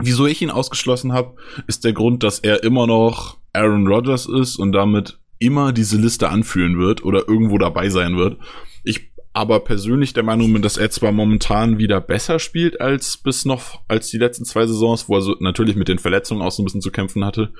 wieso 0.00 0.26
ich 0.26 0.42
ihn 0.42 0.50
ausgeschlossen 0.50 1.12
habe, 1.12 1.36
ist 1.66 1.84
der 1.84 1.92
Grund, 1.92 2.22
dass 2.22 2.38
er 2.38 2.62
immer 2.62 2.86
noch 2.86 3.38
Aaron 3.52 3.86
Rodgers 3.86 4.26
ist 4.26 4.56
und 4.56 4.72
damit 4.72 5.18
immer 5.38 5.72
diese 5.72 5.98
Liste 5.98 6.28
anführen 6.28 6.78
wird 6.78 7.04
oder 7.04 7.28
irgendwo 7.28 7.58
dabei 7.58 7.90
sein 7.90 8.16
wird. 8.16 8.38
Ich 8.84 9.12
aber 9.36 9.60
persönlich 9.60 10.12
der 10.12 10.22
Meinung 10.22 10.52
bin, 10.52 10.62
dass 10.62 10.76
er 10.76 10.90
zwar 10.90 11.10
momentan 11.10 11.78
wieder 11.78 12.00
besser 12.00 12.38
spielt 12.38 12.80
als 12.80 13.16
bis 13.16 13.44
noch 13.44 13.80
als 13.88 14.08
die 14.08 14.18
letzten 14.18 14.44
zwei 14.44 14.64
Saisons, 14.64 15.08
wo 15.08 15.16
er 15.16 15.22
so 15.22 15.36
natürlich 15.40 15.74
mit 15.74 15.88
den 15.88 15.98
Verletzungen 15.98 16.40
auch 16.40 16.52
so 16.52 16.62
ein 16.62 16.64
bisschen 16.64 16.80
zu 16.80 16.92
kämpfen 16.92 17.24
hatte. 17.24 17.52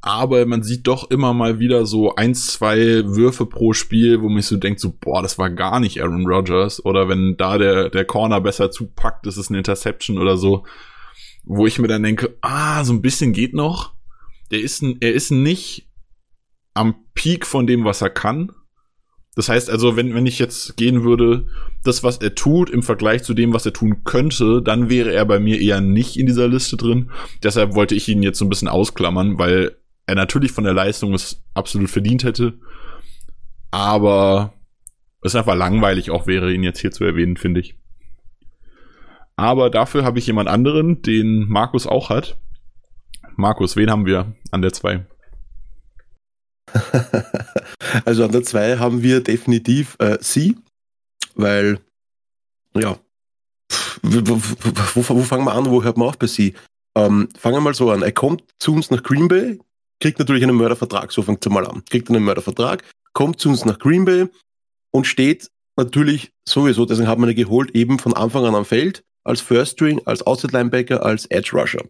Aber 0.00 0.46
man 0.46 0.62
sieht 0.62 0.86
doch 0.86 1.10
immer 1.10 1.34
mal 1.34 1.58
wieder 1.58 1.84
so 1.84 2.14
ein, 2.14 2.34
zwei 2.34 3.04
Würfe 3.04 3.46
pro 3.46 3.72
Spiel, 3.72 4.22
wo 4.22 4.28
mich 4.28 4.46
so 4.46 4.56
denkt, 4.56 4.80
so, 4.80 4.94
boah, 4.98 5.22
das 5.22 5.38
war 5.38 5.50
gar 5.50 5.80
nicht 5.80 6.00
Aaron 6.00 6.26
Rodgers. 6.26 6.84
Oder 6.84 7.08
wenn 7.08 7.36
da 7.36 7.58
der, 7.58 7.90
der 7.90 8.04
Corner 8.04 8.40
besser 8.40 8.70
zupackt, 8.70 9.26
ist 9.26 9.36
es 9.36 9.48
eine 9.48 9.58
Interception 9.58 10.18
oder 10.18 10.36
so. 10.36 10.64
Wo 11.44 11.66
ich 11.66 11.78
mir 11.78 11.88
dann 11.88 12.04
denke, 12.04 12.36
ah, 12.42 12.84
so 12.84 12.92
ein 12.92 13.02
bisschen 13.02 13.32
geht 13.32 13.54
noch. 13.54 13.94
Der 14.52 14.60
ist, 14.60 14.84
er 15.00 15.12
ist 15.12 15.30
nicht 15.30 15.88
am 16.74 16.94
Peak 17.14 17.44
von 17.44 17.66
dem, 17.66 17.84
was 17.84 18.00
er 18.00 18.10
kann. 18.10 18.52
Das 19.34 19.48
heißt 19.48 19.68
also, 19.68 19.96
wenn, 19.96 20.14
wenn 20.14 20.26
ich 20.26 20.38
jetzt 20.38 20.76
gehen 20.76 21.02
würde, 21.02 21.46
das, 21.84 22.02
was 22.02 22.18
er 22.18 22.34
tut, 22.34 22.70
im 22.70 22.82
Vergleich 22.82 23.24
zu 23.24 23.34
dem, 23.34 23.52
was 23.52 23.66
er 23.66 23.72
tun 23.72 24.04
könnte, 24.04 24.62
dann 24.62 24.90
wäre 24.90 25.12
er 25.12 25.24
bei 25.24 25.38
mir 25.38 25.60
eher 25.60 25.80
nicht 25.80 26.16
in 26.16 26.26
dieser 26.26 26.48
Liste 26.48 26.76
drin. 26.76 27.10
Deshalb 27.42 27.74
wollte 27.74 27.94
ich 27.94 28.08
ihn 28.08 28.22
jetzt 28.22 28.38
so 28.38 28.44
ein 28.44 28.48
bisschen 28.48 28.68
ausklammern, 28.68 29.38
weil 29.38 29.76
er 30.08 30.14
natürlich 30.14 30.52
von 30.52 30.64
der 30.64 30.72
Leistung 30.72 31.12
es 31.12 31.42
absolut 31.52 31.90
verdient 31.90 32.24
hätte. 32.24 32.58
Aber 33.70 34.54
es 35.20 35.36
einfach 35.36 35.54
langweilig 35.54 36.10
auch 36.10 36.26
wäre, 36.26 36.50
ihn 36.52 36.62
jetzt 36.62 36.80
hier 36.80 36.92
zu 36.92 37.04
erwähnen, 37.04 37.36
finde 37.36 37.60
ich. 37.60 37.76
Aber 39.36 39.68
dafür 39.68 40.04
habe 40.04 40.18
ich 40.18 40.26
jemand 40.26 40.48
anderen, 40.48 41.02
den 41.02 41.46
Markus 41.48 41.86
auch 41.86 42.08
hat. 42.08 42.38
Markus, 43.36 43.76
wen 43.76 43.90
haben 43.90 44.06
wir 44.06 44.34
an 44.50 44.62
der 44.62 44.72
2? 44.72 45.06
also 48.06 48.24
an 48.24 48.32
der 48.32 48.42
2 48.42 48.78
haben 48.78 49.02
wir 49.02 49.22
definitiv 49.22 49.96
äh, 49.98 50.16
sie, 50.22 50.56
weil, 51.34 51.80
ja, 52.74 52.98
wo, 54.02 54.40
wo, 55.04 55.22
fangen 55.22 55.44
wir 55.44 55.52
an, 55.52 55.66
wo 55.66 55.82
hört 55.82 55.98
man 55.98 56.08
auf 56.08 56.18
bei 56.18 56.26
sie? 56.26 56.54
Ähm, 56.96 57.28
fangen 57.38 57.56
wir 57.56 57.60
mal 57.60 57.74
so 57.74 57.90
an. 57.90 58.02
Er 58.02 58.12
kommt 58.12 58.42
zu 58.58 58.72
uns 58.72 58.90
nach 58.90 59.02
Green 59.02 59.28
Bay, 59.28 59.58
kriegt 60.00 60.18
natürlich 60.18 60.42
einen 60.42 60.56
Mördervertrag, 60.56 61.12
so 61.12 61.22
fängt 61.22 61.44
es 61.44 61.52
mal 61.52 61.66
an. 61.66 61.82
Kriegt 61.90 62.08
einen 62.08 62.24
Mördervertrag, 62.24 62.84
kommt 63.12 63.40
zu 63.40 63.48
uns 63.48 63.64
nach 63.64 63.78
Green 63.78 64.04
Bay 64.04 64.26
und 64.90 65.06
steht 65.06 65.50
natürlich 65.76 66.32
sowieso, 66.46 66.84
deswegen 66.84 67.08
haben 67.08 67.22
wir 67.22 67.28
ihn 67.28 67.36
geholt, 67.36 67.70
eben 67.74 67.98
von 67.98 68.14
Anfang 68.14 68.44
an 68.44 68.54
am 68.54 68.64
Feld, 68.64 69.02
als 69.24 69.40
First 69.40 69.72
String, 69.72 70.00
als 70.04 70.26
Outside 70.26 70.52
Linebacker, 70.52 71.04
als 71.04 71.26
Edge 71.26 71.50
Rusher. 71.52 71.82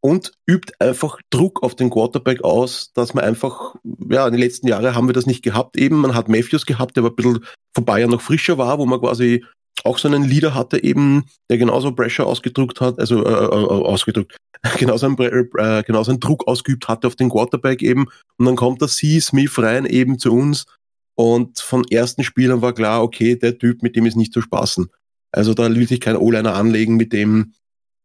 Und 0.00 0.32
übt 0.46 0.72
einfach 0.80 1.18
Druck 1.30 1.62
auf 1.62 1.76
den 1.76 1.90
Quarterback 1.90 2.42
aus, 2.42 2.92
dass 2.92 3.14
man 3.14 3.24
einfach, 3.24 3.76
ja, 4.10 4.26
in 4.26 4.32
den 4.32 4.40
letzten 4.40 4.66
Jahren 4.66 4.96
haben 4.96 5.08
wir 5.08 5.12
das 5.12 5.26
nicht 5.26 5.44
gehabt. 5.44 5.76
Eben, 5.76 6.00
man 6.00 6.14
hat 6.14 6.28
Matthews 6.28 6.66
gehabt, 6.66 6.96
der 6.96 7.04
aber 7.04 7.12
ein 7.12 7.16
bisschen 7.16 7.44
vorbei 7.72 8.00
ja 8.00 8.08
noch 8.08 8.20
frischer 8.20 8.58
war, 8.58 8.78
wo 8.78 8.86
man 8.86 9.00
quasi 9.00 9.44
auch 9.84 9.98
so 9.98 10.08
einen 10.08 10.24
Leader 10.24 10.54
hatte 10.54 10.82
eben, 10.82 11.24
der 11.50 11.58
genauso 11.58 11.92
Pressure 11.92 12.26
ausgedrückt 12.26 12.80
hat, 12.80 12.98
also 12.98 13.24
äh, 13.24 13.28
äh, 13.28 13.46
äh 13.46 13.84
ausgedrückt, 13.84 14.36
genauso 14.78 15.06
einen, 15.06 15.18
äh, 15.18 15.82
genauso 15.84 16.10
einen 16.10 16.20
Druck 16.20 16.46
ausgeübt 16.46 16.88
hatte 16.88 17.06
auf 17.06 17.16
den 17.16 17.30
Quarterback 17.30 17.82
eben. 17.82 18.06
Und 18.38 18.46
dann 18.46 18.56
kommt 18.56 18.80
der 18.80 18.88
C. 18.88 19.20
Smith 19.20 19.58
rein 19.58 19.86
eben 19.86 20.18
zu 20.18 20.32
uns 20.32 20.66
und 21.14 21.58
von 21.60 21.84
ersten 21.90 22.24
Spielern 22.24 22.62
war 22.62 22.72
klar, 22.72 23.02
okay, 23.02 23.36
der 23.36 23.58
Typ, 23.58 23.82
mit 23.82 23.96
dem 23.96 24.06
ist 24.06 24.16
nicht 24.16 24.32
zu 24.32 24.40
spaßen. 24.40 24.88
Also 25.32 25.54
da 25.54 25.74
will 25.74 25.86
sich 25.86 26.00
kein 26.00 26.16
O-Liner 26.16 26.54
anlegen, 26.54 26.96
mit 26.96 27.12
dem, 27.12 27.54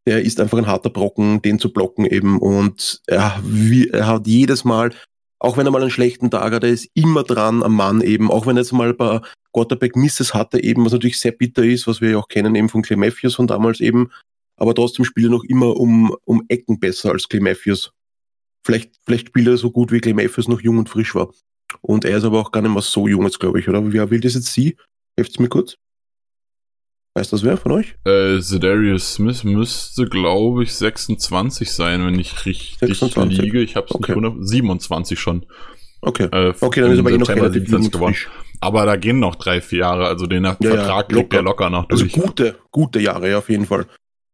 der 0.06 0.22
ist 0.22 0.40
einfach 0.40 0.58
ein 0.58 0.66
harter 0.66 0.90
Brocken, 0.90 1.42
den 1.42 1.58
zu 1.58 1.72
blocken 1.72 2.06
eben. 2.06 2.38
Und 2.38 3.02
er, 3.06 3.38
wie, 3.44 3.88
er 3.88 4.06
hat 4.06 4.26
jedes 4.26 4.64
Mal, 4.64 4.92
auch 5.38 5.56
wenn 5.56 5.66
er 5.66 5.70
mal 5.70 5.82
einen 5.82 5.90
schlechten 5.90 6.30
Tag 6.30 6.52
hat, 6.52 6.64
er 6.64 6.70
ist 6.70 6.88
immer 6.94 7.22
dran 7.22 7.62
am 7.62 7.74
Mann 7.74 8.00
eben, 8.00 8.30
auch 8.30 8.46
wenn 8.46 8.56
er 8.56 8.62
jetzt 8.62 8.72
mal 8.72 8.88
ein 8.88 8.96
paar 8.96 9.22
Quarterback 9.52 9.96
Misses 9.96 10.34
hatte 10.34 10.62
eben, 10.62 10.84
was 10.84 10.92
natürlich 10.92 11.20
sehr 11.20 11.32
bitter 11.32 11.62
ist, 11.62 11.86
was 11.86 12.00
wir 12.00 12.10
ja 12.10 12.18
auch 12.18 12.28
kennen 12.28 12.54
eben 12.54 12.68
von 12.68 12.82
Clay 12.82 12.96
Matthews 12.96 13.34
von 13.34 13.46
damals 13.46 13.80
eben, 13.80 14.10
aber 14.56 14.74
trotzdem 14.74 15.04
spielt 15.04 15.28
er 15.28 15.30
noch 15.30 15.44
immer 15.44 15.76
um, 15.76 16.14
um 16.24 16.44
Ecken 16.48 16.80
besser 16.80 17.12
als 17.12 17.28
Clay 17.28 17.40
Matthews. 17.40 17.92
Vielleicht, 18.64 18.96
vielleicht 19.06 19.28
spielt 19.28 19.46
er 19.46 19.56
so 19.56 19.70
gut, 19.70 19.92
wie 19.92 20.00
Clay 20.00 20.14
Matthews 20.14 20.48
noch 20.48 20.60
jung 20.60 20.78
und 20.78 20.88
frisch 20.88 21.14
war. 21.14 21.32
Und 21.80 22.04
er 22.04 22.18
ist 22.18 22.24
aber 22.24 22.40
auch 22.40 22.50
gar 22.50 22.60
nicht 22.60 22.72
mehr 22.72 22.82
so 22.82 23.06
jung 23.06 23.22
jetzt, 23.24 23.38
glaube 23.38 23.60
ich, 23.60 23.68
oder? 23.68 23.92
Wer 23.92 24.10
will 24.10 24.20
das 24.20 24.34
jetzt 24.34 24.52
sie? 24.52 24.76
Helft's 25.16 25.38
mir 25.38 25.48
kurz. 25.48 25.76
Weiß 27.18 27.30
das 27.30 27.42
wer 27.42 27.56
von 27.56 27.72
euch? 27.72 27.96
Äh, 28.04 28.38
Zedarius 28.38 29.14
Smith 29.14 29.42
müsste, 29.42 30.06
glaube 30.06 30.62
ich, 30.62 30.72
26 30.72 31.72
sein, 31.72 32.06
wenn 32.06 32.16
ich 32.16 32.46
richtig 32.46 32.76
26. 32.78 33.38
liege. 33.38 33.60
Ich 33.60 33.74
habe 33.74 33.86
es 33.86 33.92
okay. 33.92 34.12
nicht 34.12 34.24
100, 34.24 34.48
27 34.48 35.18
schon. 35.18 35.44
Okay. 36.00 36.28
Äh, 36.30 36.54
okay, 36.60 36.80
dann 36.80 36.92
ist 36.92 37.00
aber 37.00 37.10
eh 37.10 37.18
noch 37.18 37.28
relativ 37.28 37.90
geworden. 37.90 38.14
Aber 38.60 38.86
da 38.86 38.94
gehen 38.94 39.18
noch 39.18 39.34
drei, 39.34 39.60
vier 39.60 39.80
Jahre. 39.80 40.06
Also 40.06 40.28
den 40.28 40.44
ja, 40.44 40.54
Vertrag 40.54 41.10
ja, 41.10 41.16
kriegt 41.18 41.34
er 41.34 41.42
locker 41.42 41.70
noch 41.70 41.88
also 41.88 42.04
durch. 42.04 42.14
Also 42.14 42.26
gute, 42.28 42.56
gute 42.70 43.00
Jahre, 43.00 43.28
ja, 43.30 43.38
auf 43.38 43.50
jeden 43.50 43.66
Fall. 43.66 43.86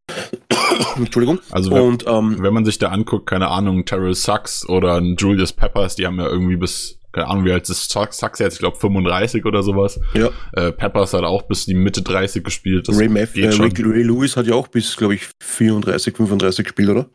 Entschuldigung. 0.95 1.39
Also 1.49 1.71
wenn, 1.71 1.81
und, 1.81 2.05
ähm, 2.07 2.37
wenn 2.39 2.53
man 2.53 2.65
sich 2.65 2.77
da 2.77 2.89
anguckt, 2.89 3.27
keine 3.27 3.47
Ahnung, 3.47 3.85
Terrell 3.85 4.13
Sachs 4.13 4.69
oder 4.69 5.01
Julius 5.01 5.53
Peppers, 5.53 5.95
die 5.95 6.05
haben 6.05 6.19
ja 6.19 6.27
irgendwie 6.27 6.57
bis, 6.57 6.99
keine 7.15 7.27
Ahnung, 7.27 7.45
wie 7.45 7.51
alt 7.53 7.69
ist 7.69 7.89
Sachs 7.89 8.39
jetzt, 8.39 8.55
ich 8.55 8.59
glaube 8.59 8.75
35 8.75 9.45
oder 9.45 9.63
sowas. 9.63 10.01
Ja. 10.13 10.31
Äh, 10.51 10.73
Peppers 10.73 11.13
hat 11.13 11.23
auch 11.23 11.43
bis 11.43 11.65
die 11.65 11.73
Mitte 11.73 12.01
30 12.01 12.43
gespielt. 12.43 12.89
Das 12.89 12.99
Ray, 12.99 13.07
Math, 13.07 13.37
äh, 13.37 13.47
Ray, 13.47 13.71
Ray 13.71 14.03
Lewis 14.03 14.35
hat 14.35 14.47
ja 14.47 14.53
auch 14.53 14.67
bis, 14.67 14.97
glaube 14.97 15.15
ich, 15.15 15.29
34, 15.41 16.13
35 16.13 16.65
gespielt, 16.65 16.89
oder? 16.89 17.09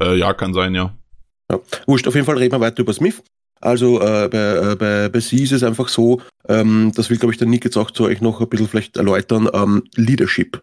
Äh, 0.00 0.18
ja, 0.18 0.32
kann 0.34 0.54
sein, 0.54 0.72
ja. 0.76 0.96
Ja. 1.50 1.58
Wurscht, 1.86 2.06
auf 2.06 2.14
jeden 2.14 2.26
Fall 2.26 2.38
reden 2.38 2.52
wir 2.52 2.60
weiter 2.60 2.82
über 2.82 2.92
Smith. 2.92 3.24
Also 3.60 4.00
äh, 4.00 4.28
bei, 4.28 4.70
äh, 4.72 4.76
bei, 4.76 5.08
bei 5.08 5.18
sie 5.18 5.42
ist 5.42 5.50
es 5.50 5.64
einfach 5.64 5.88
so, 5.88 6.22
ähm, 6.48 6.92
das 6.94 7.10
will, 7.10 7.18
glaube 7.18 7.32
ich, 7.32 7.38
der 7.38 7.48
Nick 7.48 7.64
jetzt 7.64 7.76
auch 7.76 7.90
zu 7.90 8.04
euch 8.04 8.20
noch 8.20 8.40
ein 8.40 8.48
bisschen 8.48 8.68
vielleicht 8.68 8.96
erläutern, 8.96 9.48
ähm, 9.52 9.82
Leadership. 9.96 10.62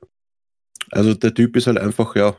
Also 0.92 1.14
der 1.14 1.34
Typ 1.34 1.58
ist 1.58 1.68
halt 1.68 1.78
einfach, 1.78 2.16
ja, 2.16 2.38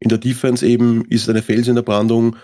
in 0.00 0.08
der 0.08 0.18
Defense 0.18 0.66
eben, 0.66 1.04
ist 1.04 1.30
eine 1.30 1.40
Fels 1.40 1.68
in 1.68 1.76
der 1.76 1.82
Brandung, 1.82 2.34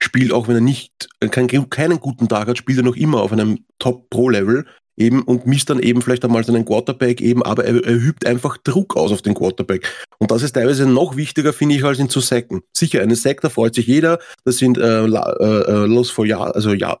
spielt 0.00 0.32
auch 0.32 0.48
wenn 0.48 0.56
er 0.56 0.60
nicht, 0.60 1.08
keinen, 1.30 1.70
keinen 1.70 2.00
guten 2.00 2.28
Tag 2.28 2.48
hat, 2.48 2.58
spielt 2.58 2.78
er 2.78 2.84
noch 2.84 2.96
immer 2.96 3.22
auf 3.22 3.32
einem 3.32 3.64
Top-Pro-Level 3.78 4.64
eben 4.98 5.22
und 5.22 5.46
misst 5.46 5.70
dann 5.70 5.80
eben 5.80 6.02
vielleicht 6.02 6.24
einmal 6.24 6.44
seinen 6.44 6.64
Quarterback 6.64 7.20
eben, 7.20 7.42
aber 7.42 7.64
er, 7.64 7.84
er 7.84 7.94
übt 7.94 8.26
einfach 8.26 8.56
Druck 8.58 8.96
aus 8.96 9.12
auf 9.12 9.22
den 9.22 9.34
Quarterback. 9.34 9.88
Und 10.18 10.30
das 10.30 10.42
ist 10.42 10.52
teilweise 10.52 10.86
noch 10.86 11.16
wichtiger, 11.16 11.52
finde 11.52 11.76
ich, 11.76 11.84
als 11.84 11.98
ihn 11.98 12.08
zu 12.08 12.20
sacken. 12.20 12.62
Sicher, 12.76 13.00
eine 13.00 13.16
Sack, 13.16 13.40
da 13.40 13.48
freut 13.48 13.74
sich 13.74 13.86
jeder. 13.86 14.18
Das 14.44 14.58
sind 14.58 14.76
äh, 14.76 15.04
äh, 15.04 15.84
äh, 15.84 16.04
for 16.04 16.26
Yards, 16.26 16.54
also 16.54 16.72
ja, 16.72 16.98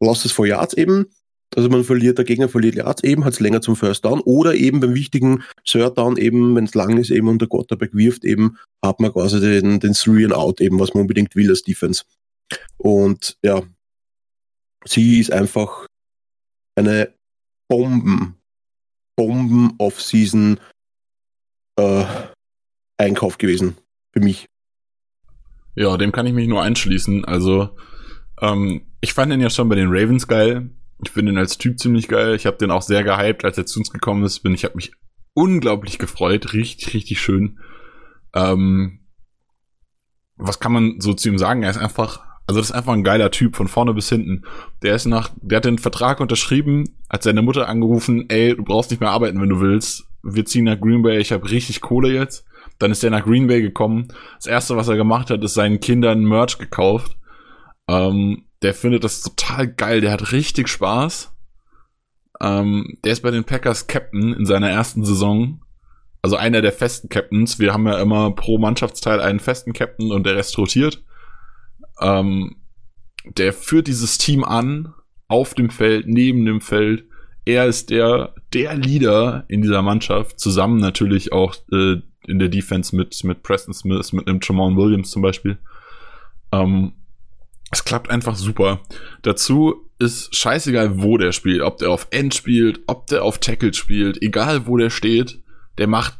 Losses 0.00 0.32
for 0.32 0.46
Yards 0.46 0.74
eben. 0.74 1.06
Also 1.54 1.68
man 1.68 1.84
verliert, 1.84 2.16
der 2.16 2.24
Gegner 2.24 2.48
verliert 2.48 2.76
Yards 2.76 3.04
eben, 3.04 3.24
hat 3.24 3.34
es 3.34 3.40
länger 3.40 3.60
zum 3.60 3.76
First 3.76 4.04
Down 4.04 4.20
oder 4.20 4.54
eben 4.54 4.80
beim 4.80 4.94
wichtigen 4.94 5.42
Third 5.64 5.98
Down 5.98 6.16
eben, 6.16 6.56
wenn 6.56 6.64
es 6.64 6.74
lang 6.74 6.96
ist 6.96 7.10
eben 7.10 7.28
und 7.28 7.40
der 7.40 7.48
Quarterback 7.48 7.90
wirft 7.92 8.24
eben, 8.24 8.56
hat 8.82 9.00
man 9.00 9.12
quasi 9.12 9.38
den, 9.38 9.78
den 9.78 9.92
Three 9.92 10.24
and 10.24 10.32
Out 10.32 10.62
eben, 10.62 10.78
was 10.78 10.94
man 10.94 11.02
unbedingt 11.02 11.36
will 11.36 11.50
als 11.50 11.62
Defense. 11.62 12.04
Und 12.76 13.36
ja, 13.42 13.62
sie 14.84 15.20
ist 15.20 15.32
einfach 15.32 15.86
eine 16.74 17.14
Bomben, 17.68 18.36
Bomben 19.16 19.74
Off-Season 19.78 20.58
äh, 21.76 22.04
Einkauf 22.98 23.38
gewesen 23.38 23.76
für 24.12 24.20
mich. 24.20 24.46
Ja, 25.74 25.96
dem 25.96 26.12
kann 26.12 26.26
ich 26.26 26.32
mich 26.32 26.48
nur 26.48 26.62
einschließen. 26.62 27.24
Also 27.24 27.76
ähm, 28.40 28.86
ich 29.00 29.14
fand 29.14 29.32
ihn 29.32 29.40
ja 29.40 29.50
schon 29.50 29.68
bei 29.68 29.74
den 29.74 29.88
Ravens 29.88 30.28
geil. 30.28 30.70
Ich 31.02 31.10
finde 31.10 31.32
ihn 31.32 31.38
als 31.38 31.58
Typ 31.58 31.78
ziemlich 31.78 32.08
geil. 32.08 32.34
Ich 32.34 32.46
habe 32.46 32.58
den 32.58 32.70
auch 32.70 32.82
sehr 32.82 33.02
gehypt, 33.02 33.44
als 33.44 33.58
er 33.58 33.66
zu 33.66 33.80
uns 33.80 33.90
gekommen 33.90 34.24
ist. 34.24 34.40
Bin 34.40 34.54
ich 34.54 34.64
habe 34.64 34.76
mich 34.76 34.92
unglaublich 35.34 35.98
gefreut, 35.98 36.52
richtig 36.52 36.94
richtig 36.94 37.20
schön. 37.20 37.58
Ähm, 38.34 39.00
was 40.36 40.60
kann 40.60 40.72
man 40.72 41.00
so 41.00 41.14
zu 41.14 41.28
ihm 41.28 41.38
sagen? 41.38 41.62
Er 41.62 41.70
ist 41.70 41.78
einfach 41.78 42.31
also 42.46 42.60
das 42.60 42.70
ist 42.70 42.76
einfach 42.76 42.92
ein 42.92 43.04
geiler 43.04 43.30
Typ 43.30 43.56
von 43.56 43.68
vorne 43.68 43.94
bis 43.94 44.08
hinten. 44.08 44.42
Der 44.82 44.94
ist 44.94 45.06
nach, 45.06 45.30
der 45.40 45.58
hat 45.58 45.64
den 45.64 45.78
Vertrag 45.78 46.20
unterschrieben, 46.20 46.96
hat 47.08 47.22
seine 47.22 47.42
Mutter 47.42 47.68
angerufen, 47.68 48.26
ey, 48.28 48.56
du 48.56 48.64
brauchst 48.64 48.90
nicht 48.90 49.00
mehr 49.00 49.10
arbeiten, 49.10 49.40
wenn 49.40 49.48
du 49.48 49.60
willst. 49.60 50.04
Wir 50.22 50.44
ziehen 50.44 50.64
nach 50.64 50.80
Green 50.80 51.02
Bay, 51.02 51.18
ich 51.18 51.32
habe 51.32 51.50
richtig 51.50 51.80
Kohle 51.80 52.12
jetzt. 52.12 52.44
Dann 52.78 52.90
ist 52.90 53.04
er 53.04 53.10
nach 53.10 53.24
Green 53.24 53.46
Bay 53.46 53.62
gekommen. 53.62 54.08
Das 54.36 54.46
erste, 54.46 54.76
was 54.76 54.88
er 54.88 54.96
gemacht 54.96 55.30
hat, 55.30 55.42
ist 55.42 55.54
seinen 55.54 55.80
Kindern 55.80 56.24
Merch 56.24 56.58
gekauft. 56.58 57.16
Ähm, 57.88 58.44
der 58.62 58.74
findet 58.74 59.04
das 59.04 59.22
total 59.22 59.68
geil, 59.68 60.00
der 60.00 60.12
hat 60.12 60.32
richtig 60.32 60.68
Spaß. 60.68 61.32
Ähm, 62.40 62.98
der 63.04 63.12
ist 63.12 63.22
bei 63.22 63.30
den 63.30 63.44
Packers 63.44 63.86
Captain 63.86 64.32
in 64.32 64.46
seiner 64.46 64.70
ersten 64.70 65.04
Saison. 65.04 65.60
Also 66.22 66.36
einer 66.36 66.60
der 66.60 66.72
festen 66.72 67.08
Captains. 67.08 67.58
Wir 67.58 67.72
haben 67.72 67.86
ja 67.86 68.00
immer 68.00 68.30
pro 68.32 68.58
Mannschaftsteil 68.58 69.20
einen 69.20 69.40
festen 69.40 69.72
Captain 69.72 70.12
und 70.12 70.24
der 70.24 70.36
Rest 70.36 70.56
rotiert. 70.58 71.02
Ähm, 72.02 72.56
der 73.24 73.52
führt 73.52 73.86
dieses 73.86 74.18
Team 74.18 74.44
an, 74.44 74.92
auf 75.28 75.54
dem 75.54 75.70
Feld, 75.70 76.06
neben 76.06 76.44
dem 76.44 76.60
Feld. 76.60 77.04
Er 77.44 77.66
ist 77.66 77.90
der, 77.90 78.34
der 78.52 78.74
Leader 78.74 79.44
in 79.48 79.62
dieser 79.62 79.82
Mannschaft, 79.82 80.38
zusammen 80.38 80.78
natürlich 80.78 81.32
auch 81.32 81.54
äh, 81.72 81.96
in 82.26 82.38
der 82.38 82.48
Defense 82.48 82.94
mit, 82.94 83.22
mit 83.24 83.42
Preston 83.42 83.74
Smith, 83.74 84.12
mit 84.12 84.28
einem 84.28 84.40
Jamal 84.42 84.76
Williams 84.76 85.10
zum 85.10 85.22
Beispiel. 85.22 85.58
Ähm, 86.52 86.92
es 87.70 87.84
klappt 87.84 88.10
einfach 88.10 88.36
super. 88.36 88.80
Dazu 89.22 89.88
ist 89.98 90.36
scheißegal, 90.36 91.02
wo 91.02 91.16
der 91.16 91.32
spielt. 91.32 91.62
Ob 91.62 91.78
der 91.78 91.90
auf 91.90 92.06
End 92.10 92.34
spielt, 92.34 92.80
ob 92.86 93.06
der 93.06 93.24
auf 93.24 93.38
Tackle 93.38 93.72
spielt, 93.72 94.20
egal 94.20 94.66
wo 94.66 94.76
der 94.76 94.90
steht, 94.90 95.42
der 95.78 95.86
macht 95.86 96.18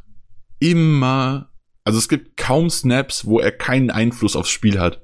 immer, 0.60 1.50
also 1.84 1.98
es 1.98 2.08
gibt 2.08 2.38
kaum 2.38 2.70
Snaps, 2.70 3.26
wo 3.26 3.38
er 3.38 3.52
keinen 3.52 3.90
Einfluss 3.90 4.36
aufs 4.36 4.50
Spiel 4.50 4.80
hat. 4.80 5.01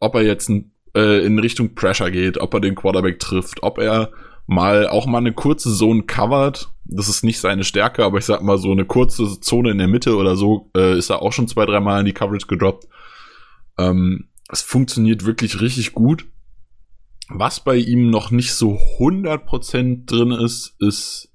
Ob 0.00 0.14
er 0.14 0.22
jetzt 0.22 0.50
äh, 0.94 1.24
in 1.24 1.38
Richtung 1.38 1.74
Pressure 1.74 2.10
geht, 2.10 2.38
ob 2.38 2.54
er 2.54 2.60
den 2.60 2.74
Quarterback 2.74 3.18
trifft, 3.18 3.62
ob 3.62 3.78
er 3.78 4.10
mal 4.46 4.88
auch 4.88 5.06
mal 5.06 5.18
eine 5.18 5.32
kurze 5.32 5.74
Zone 5.74 6.04
covert. 6.04 6.70
Das 6.84 7.08
ist 7.08 7.22
nicht 7.22 7.38
seine 7.38 7.64
Stärke, 7.64 8.04
aber 8.04 8.18
ich 8.18 8.24
sag 8.24 8.42
mal 8.42 8.58
so 8.58 8.72
eine 8.72 8.86
kurze 8.86 9.40
Zone 9.40 9.70
in 9.70 9.78
der 9.78 9.88
Mitte 9.88 10.16
oder 10.16 10.36
so 10.36 10.70
äh, 10.74 10.96
ist 10.96 11.10
er 11.10 11.22
auch 11.22 11.32
schon 11.32 11.48
zwei, 11.48 11.66
drei 11.66 11.80
Mal 11.80 12.00
in 12.00 12.06
die 12.06 12.14
Coverage 12.14 12.46
gedroppt. 12.46 12.88
Ähm, 13.78 14.28
es 14.50 14.62
funktioniert 14.62 15.26
wirklich 15.26 15.60
richtig 15.60 15.92
gut. 15.92 16.26
Was 17.28 17.60
bei 17.60 17.76
ihm 17.76 18.08
noch 18.08 18.30
nicht 18.30 18.54
so 18.54 18.78
100% 18.98 20.06
drin 20.06 20.30
ist, 20.32 20.74
ist 20.80 21.30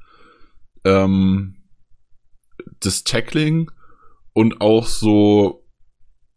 ähm, 0.83 1.63
das 2.79 3.03
Tackling 3.03 3.69
und 4.33 4.61
auch 4.61 4.87
so 4.87 5.63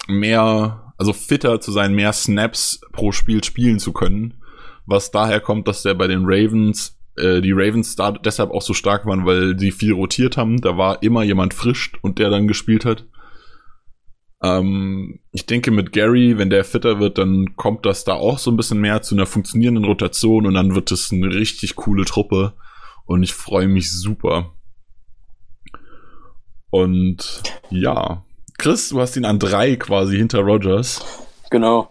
mehr, 0.07 0.86
also 0.97 1.13
fitter 1.13 1.61
zu 1.61 1.73
sein, 1.73 1.95
mehr 1.95 2.13
Snaps 2.13 2.81
pro 2.93 3.13
Spiel 3.13 3.45
spielen 3.45 3.79
zu 3.79 3.93
können. 3.93 4.43
Was 4.87 5.11
daher 5.11 5.41
kommt, 5.41 5.69
dass 5.69 5.83
der 5.83 5.95
bei 5.95 6.07
den 6.07 6.25
Ravens, 6.25 6.99
äh, 7.17 7.41
die 7.41 7.53
Ravens 7.53 7.97
da 7.97 8.13
deshalb 8.13 8.51
auch 8.51 8.63
so 8.63 8.73
stark 8.73 9.05
waren, 9.07 9.27
weil 9.27 9.59
sie 9.59 9.73
viel 9.73 9.93
rotiert 9.93 10.37
haben. 10.37 10.61
Da 10.61 10.77
war 10.79 11.03
immer 11.03 11.23
jemand 11.23 11.55
frisch 11.55 11.93
und 12.03 12.19
der 12.19 12.31
dann 12.31 12.49
gespielt 12.49 12.85
hat. 12.85 13.05
Ähm, 14.43 15.21
ich 15.33 15.47
denke, 15.47 15.71
mit 15.71 15.93
Gary, 15.93 16.39
wenn 16.39 16.51
der 16.51 16.65
fitter 16.65 17.01
wird, 17.01 17.19
dann 17.19 17.57
kommt 17.57 17.85
das 17.85 18.05
da 18.05 18.15
auch 18.15 18.39
so 18.39 18.51
ein 18.51 18.57
bisschen 18.57 18.81
mehr 18.81 19.03
zu 19.03 19.15
einer 19.15 19.27
funktionierenden 19.27 19.85
Rotation 19.85 20.47
und 20.47 20.55
dann 20.55 20.75
wird 20.75 20.93
es 20.93 21.13
eine 21.13 21.35
richtig 21.35 21.77
coole 21.77 22.05
Truppe. 22.05 22.55
Und 23.07 23.23
ich 23.23 23.35
freue 23.35 23.69
mich 23.69 23.93
super. 23.93 24.53
Und 26.71 27.43
ja, 27.71 28.25
Chris, 28.59 28.89
du 28.89 29.01
hast 29.01 29.17
ihn 29.17 29.25
an 29.25 29.39
drei 29.39 29.77
quasi 29.77 30.17
hinter 30.17 30.41
Rogers. 30.41 31.01
Genau. 31.51 31.89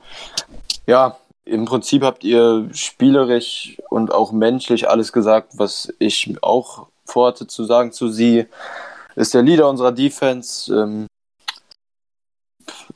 Ja, 0.88 1.18
im 1.46 1.66
Prinzip 1.66 2.04
habt 2.04 2.24
ihr 2.24 2.70
spielerisch 2.74 3.78
und 3.90 4.12
auch 4.12 4.32
menschlich 4.32 4.90
alles 4.90 5.14
gesagt, 5.14 5.54
was 5.58 5.94
ich 6.00 6.36
auch 6.42 6.88
vorhatte 7.06 7.48
zu 7.48 7.64
sagen 7.66 7.92
zu 7.92 8.10
sie. 8.10 8.48
Ist 9.16 9.34
der 9.34 9.44
Leader 9.44 9.70
unserer 9.70 9.92
Defense, 9.92 10.74
ähm, 10.74 11.08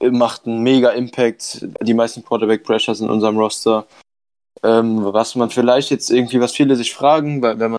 macht 0.01 0.45
einen 0.45 0.61
mega 0.63 0.89
Impact. 0.89 1.65
Die 1.81 1.93
meisten 1.93 2.23
Quarterback 2.23 2.63
Pressures 2.63 3.01
in 3.01 3.09
unserem 3.09 3.37
Roster. 3.37 3.85
Ähm, 4.63 5.13
was 5.13 5.35
man 5.35 5.49
vielleicht 5.49 5.91
jetzt 5.91 6.09
irgendwie, 6.09 6.41
was 6.41 6.53
viele 6.53 6.75
sich 6.75 6.93
fragen, 6.93 7.41
weil 7.41 7.59
wenn 7.59 7.71
man 7.71 7.78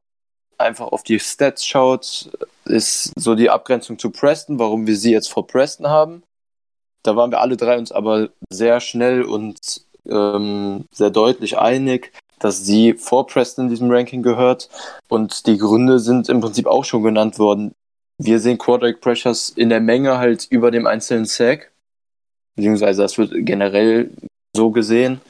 einfach 0.61 0.89
auf 0.89 1.03
die 1.03 1.19
Stats 1.19 1.67
schaut, 1.67 2.31
ist 2.65 3.13
so 3.17 3.35
die 3.35 3.51
Abgrenzung 3.51 3.99
zu 3.99 4.11
Preston, 4.11 4.59
warum 4.59 4.87
wir 4.87 4.97
sie 4.97 5.13
jetzt 5.13 5.31
vor 5.31 5.47
Preston 5.47 5.89
haben. 5.89 6.23
Da 7.03 7.17
waren 7.17 7.31
wir 7.31 7.41
alle 7.41 7.57
drei 7.57 7.79
uns 7.79 7.93
aber 7.93 8.29
sehr 8.51 8.81
schnell 8.81 9.23
und 9.23 9.59
ähm, 10.09 10.85
sehr 10.93 11.11
deutlich 11.11 11.59
einig, 11.59 12.13
dass 12.39 12.65
sie 12.65 12.95
vor 12.95 13.27
Preston 13.27 13.65
in 13.67 13.71
diesem 13.71 13.91
Ranking 13.91 14.23
gehört. 14.23 14.69
Und 15.09 15.47
die 15.47 15.59
Gründe 15.59 15.99
sind 15.99 16.29
im 16.29 16.41
Prinzip 16.41 16.67
auch 16.67 16.85
schon 16.85 17.03
genannt 17.03 17.39
worden. 17.39 17.73
Wir 18.19 18.39
sehen 18.39 18.59
Quarterback 18.59 19.01
Pressures 19.01 19.51
in 19.51 19.71
der 19.71 19.81
Menge 19.81 20.19
halt 20.19 20.47
über 20.51 20.71
dem 20.71 20.87
einzelnen 20.87 21.25
Sack 21.25 21.71
beziehungsweise 22.61 23.03
das 23.03 23.17
wird 23.17 23.33
generell 23.35 24.11
so 24.55 24.71
gesehen. 24.71 25.21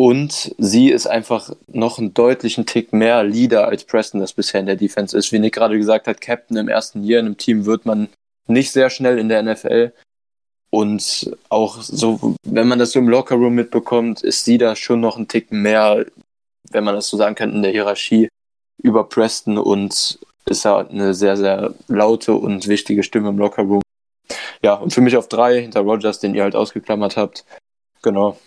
Und 0.00 0.54
sie 0.56 0.88
ist 0.88 1.06
einfach 1.06 1.50
noch 1.66 1.98
einen 1.98 2.14
deutlichen 2.14 2.64
Tick 2.64 2.94
mehr 2.94 3.22
Leader 3.22 3.68
als 3.68 3.84
Preston 3.84 4.22
das 4.22 4.32
bisher 4.32 4.58
in 4.58 4.64
der 4.64 4.76
Defense 4.76 5.14
ist. 5.14 5.30
Wie 5.30 5.38
Nick 5.38 5.52
gerade 5.56 5.76
gesagt 5.76 6.06
hat, 6.06 6.22
Captain 6.22 6.56
im 6.56 6.68
ersten 6.68 7.04
Jahr 7.04 7.20
in 7.20 7.26
einem 7.26 7.36
Team 7.36 7.66
wird 7.66 7.84
man 7.84 8.08
nicht 8.46 8.72
sehr 8.72 8.88
schnell 8.88 9.18
in 9.18 9.28
der 9.28 9.42
NFL. 9.42 9.92
Und 10.70 11.36
auch 11.50 11.82
so, 11.82 12.34
wenn 12.46 12.66
man 12.66 12.78
das 12.78 12.92
so 12.92 12.98
im 12.98 13.10
Lockerroom 13.10 13.54
mitbekommt, 13.54 14.22
ist 14.22 14.46
sie 14.46 14.56
da 14.56 14.74
schon 14.74 15.00
noch 15.00 15.18
einen 15.18 15.28
Tick 15.28 15.52
mehr, 15.52 16.06
wenn 16.70 16.84
man 16.84 16.94
das 16.94 17.08
so 17.08 17.18
sagen 17.18 17.34
kann, 17.34 17.52
in 17.52 17.60
der 17.60 17.72
Hierarchie 17.72 18.30
über 18.82 19.04
Preston 19.04 19.58
und 19.58 20.18
ist 20.46 20.64
ja 20.64 20.78
eine 20.78 21.12
sehr, 21.12 21.36
sehr 21.36 21.74
laute 21.88 22.32
und 22.32 22.68
wichtige 22.68 23.02
Stimme 23.02 23.28
im 23.28 23.36
Lockerroom. 23.36 23.82
Ja, 24.62 24.76
und 24.76 24.94
für 24.94 25.02
mich 25.02 25.18
auf 25.18 25.28
drei 25.28 25.60
hinter 25.60 25.80
Rogers, 25.80 26.20
den 26.20 26.34
ihr 26.34 26.44
halt 26.44 26.56
ausgeklammert 26.56 27.18
habt. 27.18 27.44
Genau. 28.00 28.38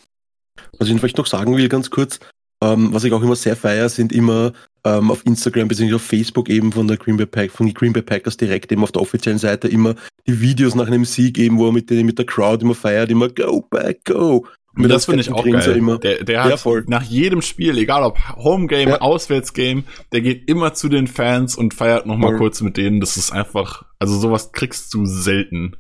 Was 0.78 0.90
ich 0.90 0.98
vielleicht 0.98 1.18
noch 1.18 1.28
sagen 1.28 1.56
will, 1.58 1.70
ganz 1.70 1.90
kurz, 1.90 2.20
ähm, 2.64 2.94
was 2.94 3.04
ich 3.04 3.14
auch 3.14 3.22
immer 3.22 3.36
sehr 3.36 3.56
feier, 3.56 3.90
sind 3.90 4.12
immer 4.12 4.54
ähm, 4.86 5.12
auf 5.12 5.26
Instagram 5.26 5.68
bzw. 5.68 5.96
auf 5.96 6.02
Facebook 6.02 6.50
eben 6.50 6.72
von 6.72 6.88
der 6.88 6.98
Green 6.98 7.18
Bay 7.18 7.26
Pack, 7.26 7.52
von 7.52 7.66
den 7.66 7.74
Green 7.74 7.94
Bay 7.94 8.02
Packers 8.02 8.38
direkt 8.38 8.72
eben 8.72 8.84
auf 8.84 8.92
der 8.92 9.02
offiziellen 9.02 9.40
Seite 9.40 9.68
immer 9.68 9.96
die 10.28 10.40
Videos 10.42 10.76
nach 10.76 10.88
einem 10.88 11.06
Sieg 11.06 11.38
eben, 11.38 11.58
wo 11.58 11.68
er 11.68 11.74
mit, 11.74 11.90
mit 11.90 12.18
der 12.18 12.26
Crowd 12.26 12.64
immer 12.64 12.76
feiert, 12.76 13.10
immer 13.10 13.30
Go 13.30 13.62
back, 13.70 14.06
go. 14.06 14.46
Und 14.76 14.90
das 14.90 15.06
finde 15.06 15.22
ich 15.22 15.32
auch 15.32 15.46
geil. 15.46 15.78
Immer. 15.78 16.00
Der, 16.00 16.24
der 16.24 16.44
hat 16.44 16.60
voll. 16.60 16.84
nach 16.88 17.04
jedem 17.04 17.44
Spiel, 17.44 17.78
egal 17.78 18.04
ob 18.04 18.18
Homegame, 18.36 18.92
ja. 18.92 19.02
Auswärtsgame, 19.02 19.84
der 20.12 20.22
geht 20.22 20.50
immer 20.50 20.74
zu 20.74 20.90
den 20.90 21.06
Fans 21.08 21.56
und 21.56 21.76
feiert 21.76 22.08
nochmal 22.08 22.32
ja. 22.32 22.38
kurz 22.40 22.62
mit 22.62 22.78
denen. 22.78 23.00
Das 23.00 23.16
ist 23.16 23.32
einfach, 23.32 23.84
also 24.00 24.18
sowas 24.18 24.52
kriegst 24.52 24.92
du 24.94 25.06
selten. 25.06 25.76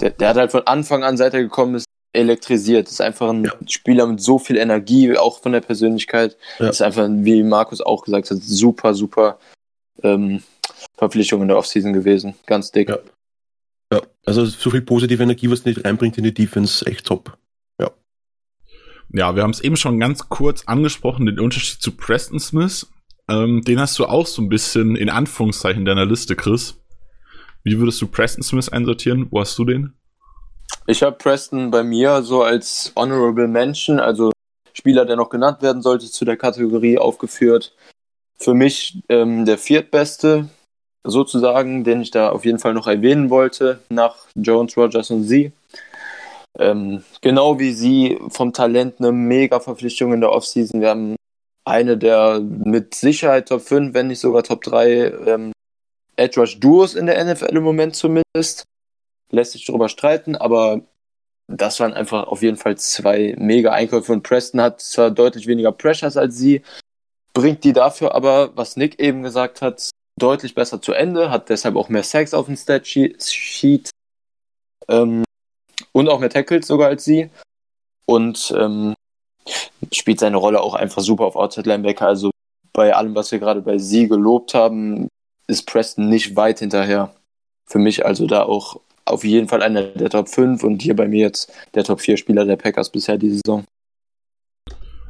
Der, 0.00 0.10
der 0.10 0.28
hat 0.30 0.36
halt 0.36 0.50
von 0.50 0.66
Anfang 0.66 1.04
an, 1.04 1.16
seit 1.16 1.32
er 1.32 1.42
gekommen 1.42 1.76
ist, 1.76 1.86
elektrisiert. 2.14 2.86
Das 2.86 2.94
ist 2.94 3.00
einfach 3.00 3.30
ein 3.30 3.44
ja. 3.44 3.52
Spieler 3.66 4.06
mit 4.06 4.20
so 4.20 4.38
viel 4.38 4.56
Energie, 4.56 5.16
auch 5.16 5.40
von 5.40 5.52
der 5.52 5.60
Persönlichkeit. 5.60 6.36
Ja. 6.58 6.66
Das 6.66 6.76
ist 6.76 6.82
einfach, 6.82 7.08
wie 7.08 7.42
Markus 7.42 7.80
auch 7.80 8.04
gesagt 8.04 8.30
hat, 8.30 8.38
super, 8.40 8.94
super 8.94 9.38
ähm, 10.02 10.42
Verpflichtung 10.96 11.42
in 11.42 11.48
der 11.48 11.56
Offseason 11.56 11.92
gewesen. 11.92 12.34
Ganz 12.46 12.70
dick. 12.70 12.88
Ja. 12.88 12.98
ja. 13.92 14.02
also 14.24 14.44
so 14.44 14.70
viel 14.70 14.82
positive 14.82 15.22
Energie, 15.22 15.50
was 15.50 15.64
nicht 15.64 15.84
reinbringt 15.84 16.18
in 16.18 16.24
die 16.24 16.34
Defense, 16.34 16.86
echt 16.86 17.06
top. 17.06 17.36
Ja. 17.80 17.90
Ja, 19.12 19.36
wir 19.36 19.42
haben 19.42 19.50
es 19.50 19.60
eben 19.60 19.76
schon 19.76 20.00
ganz 20.00 20.28
kurz 20.28 20.64
angesprochen, 20.66 21.26
den 21.26 21.40
Unterschied 21.40 21.80
zu 21.80 21.92
Preston 21.92 22.40
Smith. 22.40 22.86
Ähm, 23.28 23.62
den 23.62 23.80
hast 23.80 23.98
du 23.98 24.06
auch 24.06 24.26
so 24.26 24.42
ein 24.42 24.48
bisschen 24.48 24.96
in 24.96 25.08
Anführungszeichen 25.08 25.80
in 25.80 25.86
deiner 25.86 26.06
Liste, 26.06 26.36
Chris. 26.36 26.80
Wie 27.62 27.78
würdest 27.78 28.00
du 28.02 28.06
Preston 28.06 28.42
Smith 28.42 28.68
einsortieren? 28.68 29.28
Wo 29.30 29.40
hast 29.40 29.58
du 29.58 29.64
den? 29.64 29.94
Ich 30.86 31.02
habe 31.02 31.16
Preston 31.16 31.70
bei 31.70 31.82
mir 31.82 32.22
so 32.22 32.42
als 32.42 32.92
Honorable 32.94 33.48
Mention, 33.48 33.98
also 34.00 34.32
Spieler, 34.74 35.06
der 35.06 35.16
noch 35.16 35.30
genannt 35.30 35.62
werden 35.62 35.82
sollte, 35.82 36.10
zu 36.10 36.24
der 36.24 36.36
Kategorie 36.36 36.98
aufgeführt. 36.98 37.74
Für 38.36 38.54
mich 38.54 39.02
ähm, 39.08 39.46
der 39.46 39.56
viertbeste, 39.56 40.48
sozusagen, 41.04 41.84
den 41.84 42.02
ich 42.02 42.10
da 42.10 42.30
auf 42.30 42.44
jeden 42.44 42.58
Fall 42.58 42.74
noch 42.74 42.86
erwähnen 42.86 43.30
wollte, 43.30 43.80
nach 43.88 44.16
Jones, 44.34 44.76
Rogers 44.76 45.10
und 45.10 45.24
sie. 45.24 45.52
Ähm, 46.58 47.02
genau 47.20 47.58
wie 47.58 47.72
sie 47.72 48.18
vom 48.28 48.52
Talent 48.52 48.96
eine 48.98 49.12
mega 49.12 49.60
Verpflichtung 49.60 50.12
in 50.12 50.20
der 50.20 50.32
Offseason. 50.32 50.80
Wir 50.80 50.90
haben 50.90 51.16
eine 51.64 51.96
der 51.96 52.40
mit 52.40 52.94
Sicherheit 52.94 53.48
Top 53.48 53.62
5, 53.62 53.94
wenn 53.94 54.08
nicht 54.08 54.20
sogar 54.20 54.42
Top 54.42 54.62
3 54.62 55.12
ähm, 55.26 55.52
Edge 56.16 56.40
Rush 56.40 56.60
Duos 56.60 56.94
in 56.94 57.06
der 57.06 57.22
NFL 57.24 57.56
im 57.56 57.64
Moment 57.64 57.96
zumindest. 57.96 58.64
Lässt 59.34 59.52
sich 59.52 59.66
darüber 59.66 59.88
streiten, 59.88 60.36
aber 60.36 60.82
das 61.48 61.80
waren 61.80 61.92
einfach 61.92 62.26
auf 62.28 62.42
jeden 62.42 62.56
Fall 62.56 62.78
zwei 62.78 63.34
mega 63.36 63.72
Einkäufe 63.72 64.12
und 64.12 64.22
Preston 64.22 64.60
hat 64.60 64.80
zwar 64.80 65.10
deutlich 65.10 65.46
weniger 65.46 65.72
Pressures 65.72 66.16
als 66.16 66.36
sie, 66.36 66.62
bringt 67.34 67.64
die 67.64 67.72
dafür 67.72 68.14
aber, 68.14 68.56
was 68.56 68.76
Nick 68.76 68.98
eben 69.00 69.22
gesagt 69.22 69.60
hat, 69.60 69.90
deutlich 70.18 70.54
besser 70.54 70.80
zu 70.80 70.92
Ende, 70.92 71.30
hat 71.30 71.48
deshalb 71.48 71.76
auch 71.76 71.88
mehr 71.88 72.04
Sacks 72.04 72.32
auf 72.32 72.46
dem 72.46 72.56
Statsheet 72.56 73.90
ähm, 74.88 75.24
und 75.92 76.08
auch 76.08 76.20
mehr 76.20 76.30
Tackles 76.30 76.66
sogar 76.66 76.88
als 76.88 77.04
sie 77.04 77.28
und 78.06 78.54
ähm, 78.56 78.94
spielt 79.92 80.20
seine 80.20 80.36
Rolle 80.36 80.60
auch 80.60 80.74
einfach 80.74 81.02
super 81.02 81.24
auf 81.24 81.36
Outside 81.36 81.68
Linebacker. 81.68 82.06
Also 82.06 82.30
bei 82.72 82.94
allem, 82.94 83.14
was 83.14 83.32
wir 83.32 83.38
gerade 83.38 83.60
bei 83.60 83.78
sie 83.78 84.08
gelobt 84.08 84.54
haben, 84.54 85.08
ist 85.46 85.66
Preston 85.66 86.08
nicht 86.08 86.36
weit 86.36 86.60
hinterher. 86.60 87.14
Für 87.66 87.78
mich 87.78 88.06
also 88.06 88.26
da 88.26 88.44
auch 88.44 88.80
auf 89.04 89.24
jeden 89.24 89.48
Fall 89.48 89.62
einer 89.62 89.82
der 89.82 90.10
Top 90.10 90.28
5 90.28 90.62
und 90.64 90.82
hier 90.82 90.96
bei 90.96 91.08
mir 91.08 91.20
jetzt 91.20 91.52
der 91.74 91.84
Top 91.84 92.00
4 92.00 92.16
Spieler 92.16 92.44
der 92.44 92.56
Packers 92.56 92.90
bisher 92.90 93.18
diese 93.18 93.40
Saison. 93.44 93.64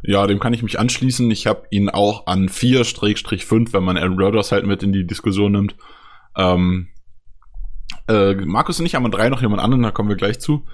Ja, 0.02 0.26
dem 0.26 0.38
kann 0.38 0.52
ich 0.52 0.62
mich 0.62 0.78
anschließen. 0.78 1.30
Ich 1.30 1.46
habe 1.46 1.66
ihn 1.70 1.88
auch 1.88 2.26
an 2.26 2.48
4-5, 2.48 3.72
wenn 3.72 3.84
man 3.84 3.96
Aaron 3.96 4.20
Rodgers 4.20 4.52
halt 4.52 4.66
mit 4.66 4.82
in 4.82 4.92
die 4.92 5.06
Diskussion 5.06 5.52
nimmt. 5.52 5.76
Ähm, 6.36 6.88
äh, 8.08 8.34
Markus 8.34 8.78
und 8.80 8.86
ich 8.86 8.94
haben 8.94 9.06
an 9.06 9.12
3 9.12 9.30
noch 9.30 9.40
jemand 9.40 9.62
anderen, 9.62 9.82
da 9.82 9.90
kommen 9.90 10.10
wir 10.10 10.16
gleich 10.16 10.40
zu. 10.40 10.64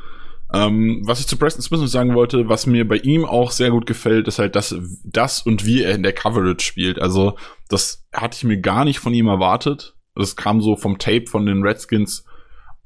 Ähm, 0.53 1.03
was 1.05 1.21
ich 1.21 1.29
zu 1.29 1.37
Preston 1.37 1.63
Smith 1.63 1.81
noch 1.81 1.87
sagen 1.87 2.15
wollte, 2.15 2.49
was 2.49 2.67
mir 2.67 2.87
bei 2.89 2.97
ihm 2.97 3.25
auch 3.25 3.53
sehr 3.53 3.71
gut 3.71 3.87
gefällt, 3.87 4.27
ist 4.27 4.41
halt 4.41 4.57
das, 4.57 4.75
das 5.05 5.43
und 5.43 5.65
wie 5.65 5.83
er 5.85 5.95
in 5.95 6.03
der 6.03 6.13
Coverage 6.13 6.65
spielt. 6.65 6.99
Also, 6.99 7.37
das 7.69 8.05
hatte 8.13 8.37
ich 8.37 8.45
mir 8.45 8.61
gar 8.61 8.85
nicht 8.85 8.99
von 8.99 9.15
ihm 9.15 9.29
erwartet. 9.29 9.95
Das 10.17 10.35
kam 10.35 10.61
so 10.61 10.75
vom 10.75 10.99
Tape 10.99 11.27
von 11.29 11.47
den 11.47 11.63
Redskins 11.63 12.25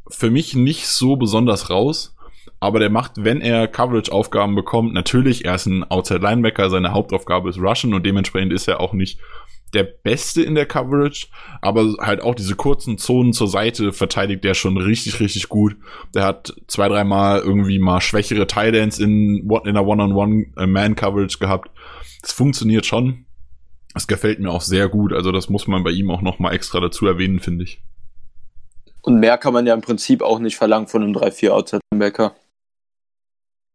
für 0.08 0.30
mich 0.30 0.54
nicht 0.54 0.86
so 0.86 1.16
besonders 1.16 1.70
raus. 1.70 2.16
Aber 2.60 2.78
der 2.78 2.90
macht, 2.90 3.12
wenn 3.16 3.40
er 3.40 3.68
Coverage-Aufgaben 3.68 4.54
bekommt, 4.54 4.94
natürlich, 4.94 5.44
er 5.44 5.56
ist 5.56 5.66
ein 5.66 5.84
Outside 5.84 6.20
Linebacker, 6.20 6.70
seine 6.70 6.92
Hauptaufgabe 6.92 7.50
ist 7.50 7.58
Rushen 7.58 7.94
und 7.94 8.06
dementsprechend 8.06 8.52
ist 8.52 8.68
er 8.68 8.80
auch 8.80 8.92
nicht 8.92 9.18
der 9.74 9.82
Beste 9.82 10.42
in 10.42 10.54
der 10.54 10.66
Coverage, 10.66 11.26
aber 11.60 11.94
halt 11.98 12.22
auch 12.22 12.34
diese 12.34 12.54
kurzen 12.54 12.96
Zonen 12.96 13.32
zur 13.32 13.48
Seite 13.48 13.92
verteidigt 13.92 14.44
der 14.44 14.54
schon 14.54 14.78
richtig, 14.78 15.20
richtig 15.20 15.48
gut. 15.48 15.76
Der 16.14 16.24
hat 16.24 16.54
zwei, 16.68 16.88
dreimal 16.88 17.40
irgendwie 17.40 17.78
mal 17.78 18.00
schwächere 18.00 18.46
Tidance 18.46 19.02
in, 19.02 19.48
in 19.48 19.68
einer 19.68 19.86
One-on-One-Man-Coverage 19.86 21.38
gehabt. 21.38 21.70
Das 22.22 22.32
funktioniert 22.32 22.86
schon. 22.86 23.26
Das 23.92 24.06
gefällt 24.06 24.40
mir 24.40 24.50
auch 24.50 24.62
sehr 24.62 24.88
gut. 24.88 25.12
Also 25.12 25.32
das 25.32 25.48
muss 25.48 25.66
man 25.66 25.84
bei 25.84 25.90
ihm 25.90 26.10
auch 26.10 26.22
noch 26.22 26.38
mal 26.38 26.52
extra 26.52 26.80
dazu 26.80 27.06
erwähnen, 27.06 27.40
finde 27.40 27.64
ich. 27.64 27.82
Und 29.04 29.20
mehr 29.20 29.36
kann 29.36 29.52
man 29.52 29.66
ja 29.66 29.74
im 29.74 29.82
Prinzip 29.82 30.22
auch 30.22 30.38
nicht 30.38 30.56
verlangen 30.56 30.88
von 30.88 31.02
einem 31.02 31.12
3-4 31.12 31.50
Outside-Linebacker. 31.50 32.34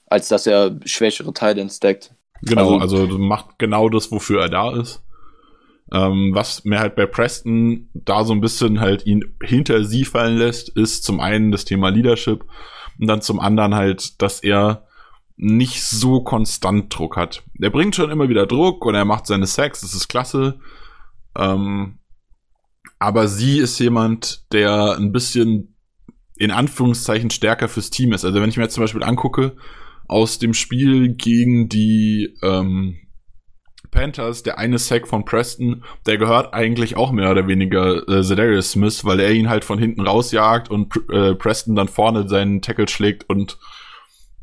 Als 0.07 0.27
dass 0.27 0.47
er 0.47 0.79
schwächere 0.85 1.31
Titans 1.31 1.77
stackt. 1.77 2.15
Genau, 2.41 2.79
also, 2.79 2.97
also 2.97 3.17
macht 3.19 3.59
genau 3.59 3.89
das, 3.89 4.11
wofür 4.11 4.41
er 4.41 4.49
da 4.49 4.75
ist. 4.75 5.03
Ähm, 5.91 6.31
was 6.33 6.65
mir 6.65 6.79
halt 6.79 6.95
bei 6.95 7.05
Preston 7.05 7.89
da 7.93 8.23
so 8.23 8.33
ein 8.33 8.41
bisschen 8.41 8.79
halt 8.79 9.05
ihn 9.05 9.35
hinter 9.43 9.83
sie 9.83 10.03
fallen 10.03 10.37
lässt, 10.37 10.69
ist 10.69 11.03
zum 11.03 11.19
einen 11.19 11.51
das 11.51 11.65
Thema 11.65 11.89
Leadership 11.89 12.45
und 12.99 13.07
dann 13.07 13.21
zum 13.21 13.39
anderen 13.39 13.75
halt, 13.75 14.21
dass 14.21 14.41
er 14.41 14.87
nicht 15.37 15.83
so 15.83 16.21
konstant 16.23 16.95
Druck 16.95 17.17
hat. 17.17 17.43
Er 17.59 17.69
bringt 17.69 17.95
schon 17.95 18.09
immer 18.09 18.29
wieder 18.29 18.47
Druck 18.47 18.83
und 18.85 18.95
er 18.95 19.05
macht 19.05 19.27
seine 19.27 19.45
Sex, 19.45 19.81
das 19.81 19.93
ist 19.93 20.07
klasse. 20.07 20.59
Ähm, 21.37 21.98
aber 22.99 23.27
sie 23.27 23.59
ist 23.59 23.79
jemand, 23.79 24.51
der 24.51 24.97
ein 24.97 25.11
bisschen 25.11 25.75
in 26.35 26.51
Anführungszeichen 26.51 27.29
stärker 27.29 27.67
fürs 27.67 27.89
Team 27.89 28.13
ist. 28.13 28.25
Also 28.25 28.41
wenn 28.41 28.49
ich 28.49 28.57
mir 28.57 28.63
jetzt 28.63 28.75
zum 28.75 28.83
Beispiel 28.83 29.03
angucke, 29.03 29.55
aus 30.07 30.39
dem 30.39 30.53
Spiel 30.53 31.09
gegen 31.13 31.69
die 31.69 32.35
ähm, 32.41 32.97
Panthers, 33.91 34.43
der 34.43 34.57
eine 34.57 34.77
Sack 34.79 35.07
von 35.07 35.25
Preston, 35.25 35.83
der 36.05 36.17
gehört 36.17 36.53
eigentlich 36.53 36.95
auch 36.95 37.11
mehr 37.11 37.31
oder 37.31 37.47
weniger 37.47 38.07
äh, 38.07 38.23
Zedarius 38.23 38.71
Smith, 38.71 39.05
weil 39.05 39.19
er 39.19 39.31
ihn 39.31 39.49
halt 39.49 39.63
von 39.63 39.79
hinten 39.79 40.01
rausjagt 40.01 40.69
und 40.69 40.93
äh, 41.11 41.35
Preston 41.35 41.75
dann 41.75 41.87
vorne 41.87 42.27
seinen 42.27 42.61
Tackle 42.61 42.87
schlägt 42.87 43.29
und 43.29 43.57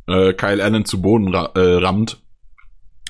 äh, 0.07 0.33
Kyle 0.35 0.62
Allen 0.62 0.85
zu 0.85 1.01
Boden 1.01 1.35
ra 1.35 1.51
äh, 1.55 1.77
rammt. 1.77 2.23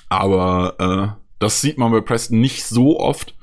Aber 0.08 0.76
äh, 0.78 1.22
das 1.38 1.60
sieht 1.60 1.78
man 1.78 1.92
bei 1.92 2.00
Preston 2.00 2.40
nicht 2.40 2.64
so 2.64 2.98
oft. 2.98 3.35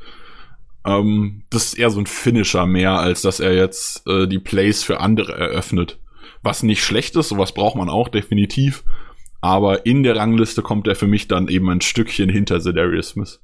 Ähm, 0.85 1.43
das 1.49 1.65
ist 1.65 1.73
eher 1.79 1.89
so 1.89 1.99
ein 1.99 2.07
Finisher 2.07 2.65
mehr, 2.65 2.99
als 2.99 3.21
dass 3.21 3.39
er 3.39 3.53
jetzt 3.53 4.05
äh, 4.07 4.27
die 4.27 4.39
Plays 4.39 4.83
für 4.83 4.99
andere 4.99 5.33
eröffnet. 5.33 5.99
Was 6.41 6.63
nicht 6.63 6.83
schlecht 6.83 7.15
ist, 7.15 7.29
sowas 7.29 7.53
braucht 7.53 7.75
man 7.75 7.89
auch 7.89 8.09
definitiv. 8.09 8.83
Aber 9.41 9.85
in 9.85 10.03
der 10.03 10.15
Rangliste 10.15 10.61
kommt 10.61 10.87
er 10.87 10.95
für 10.95 11.07
mich 11.07 11.27
dann 11.27 11.47
eben 11.47 11.69
ein 11.69 11.81
Stückchen 11.81 12.29
hinter 12.29 12.61
Zedarius 12.61 13.09
Smith. 13.09 13.41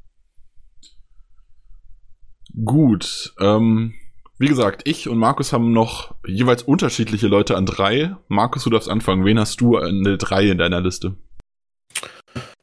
Gut, 2.66 3.34
ähm, 3.40 3.94
wie 4.38 4.48
gesagt, 4.48 4.84
ich 4.86 5.10
und 5.10 5.18
Markus 5.18 5.52
haben 5.52 5.74
noch 5.74 6.16
jeweils 6.26 6.64
unterschiedliche 6.64 7.28
Leute 7.28 7.58
an 7.58 7.66
drei. 7.66 8.16
Markus, 8.30 8.64
du 8.64 8.70
darfst 8.70 8.90
anfangen. 8.90 9.26
Wen 9.26 9.38
hast 9.38 9.60
du 9.60 9.78
an 9.78 10.04
der 10.04 10.16
drei 10.16 10.50
in 10.50 10.58
deiner 10.58 10.80
Liste? 10.80 11.18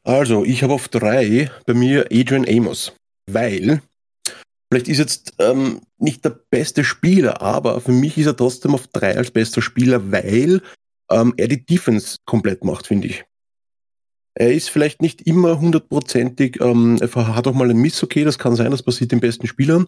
Also, 0.03 0.43
ich 0.43 0.63
habe 0.63 0.73
auf 0.73 0.87
drei 0.87 1.51
bei 1.67 1.75
mir 1.75 2.07
Adrian 2.11 2.47
Amos, 2.47 2.93
weil 3.27 3.83
vielleicht 4.69 4.87
ist 4.87 4.97
jetzt 4.97 5.33
ähm, 5.39 5.81
nicht 5.97 6.25
der 6.25 6.39
beste 6.49 6.83
Spieler, 6.83 7.41
aber 7.41 7.81
für 7.81 7.91
mich 7.91 8.17
ist 8.17 8.25
er 8.25 8.35
trotzdem 8.35 8.73
auf 8.73 8.87
drei 8.87 9.17
als 9.17 9.31
bester 9.31 9.61
Spieler, 9.61 10.11
weil 10.11 10.61
ähm, 11.09 11.33
er 11.37 11.47
die 11.47 11.65
Defense 11.65 12.17
komplett 12.25 12.63
macht, 12.63 12.87
finde 12.87 13.07
ich. 13.07 13.23
Er 14.35 14.53
ist 14.53 14.69
vielleicht 14.69 15.01
nicht 15.01 15.21
immer 15.23 15.59
hundertprozentig, 15.59 16.61
ähm, 16.61 16.99
er 16.99 17.35
hat 17.35 17.47
auch 17.47 17.53
mal 17.53 17.69
einen 17.69 17.81
Miss, 17.81 18.03
okay, 18.03 18.23
das 18.23 18.37
kann 18.37 18.55
sein, 18.55 18.71
das 18.71 18.83
passiert 18.83 19.11
den 19.11 19.19
besten 19.19 19.47
Spielern, 19.47 19.87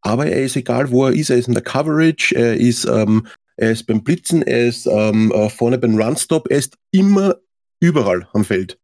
aber 0.00 0.26
er 0.26 0.42
ist 0.42 0.56
egal, 0.56 0.90
wo 0.90 1.06
er 1.06 1.12
ist, 1.12 1.30
er 1.30 1.36
ist 1.36 1.48
in 1.48 1.54
der 1.54 1.62
Coverage, 1.62 2.34
er 2.34 2.56
ist, 2.56 2.86
ähm, 2.86 3.26
er 3.56 3.72
ist 3.72 3.86
beim 3.86 4.02
Blitzen, 4.02 4.42
er 4.42 4.66
ist 4.66 4.86
ähm, 4.86 5.30
äh, 5.32 5.50
vorne 5.50 5.78
beim 5.78 6.00
Runstop, 6.00 6.48
er 6.50 6.58
ist 6.58 6.78
immer 6.90 7.36
überall 7.80 8.28
am 8.32 8.44
Feld. 8.44 8.78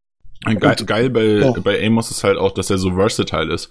Geil, 0.44 0.77
geil 0.87 1.11
bei, 1.11 1.24
ja. 1.24 1.51
bei 1.53 1.85
Amos 1.85 2.11
ist 2.11 2.22
halt 2.22 2.38
auch, 2.38 2.53
dass 2.53 2.70
er 2.70 2.79
so 2.79 2.92
versatile 2.92 3.53
ist. 3.53 3.70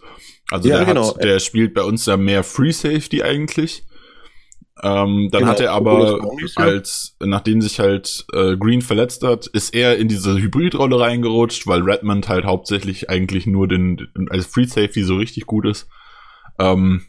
Also 0.51 0.69
ja, 0.69 0.77
der, 0.77 0.85
genau. 0.85 1.15
hat, 1.15 1.23
der 1.23 1.39
spielt 1.39 1.73
bei 1.73 1.83
uns 1.83 2.05
ja 2.05 2.17
mehr 2.17 2.43
Free 2.43 2.71
Safety 2.71 3.23
eigentlich. 3.23 3.83
Ähm, 4.83 5.29
dann 5.31 5.41
genau, 5.41 5.51
hat 5.51 5.59
er 5.59 5.71
aber 5.71 6.21
als, 6.55 7.15
nachdem 7.19 7.61
sich 7.61 7.79
halt 7.79 8.25
äh, 8.33 8.55
Green 8.57 8.83
verletzt 8.83 9.23
hat, 9.23 9.47
ist 9.47 9.73
er 9.73 9.97
in 9.97 10.07
diese 10.07 10.37
Hybridrolle 10.37 10.99
reingerutscht, 10.99 11.65
weil 11.65 11.81
Redmond 11.81 12.29
halt 12.29 12.45
hauptsächlich 12.45 13.09
eigentlich 13.09 13.47
nur 13.47 13.67
den, 13.67 14.07
als 14.29 14.45
Free 14.45 14.65
Safety 14.65 15.03
so 15.03 15.15
richtig 15.15 15.47
gut 15.47 15.65
ist. 15.65 15.87
Ähm, 16.59 17.05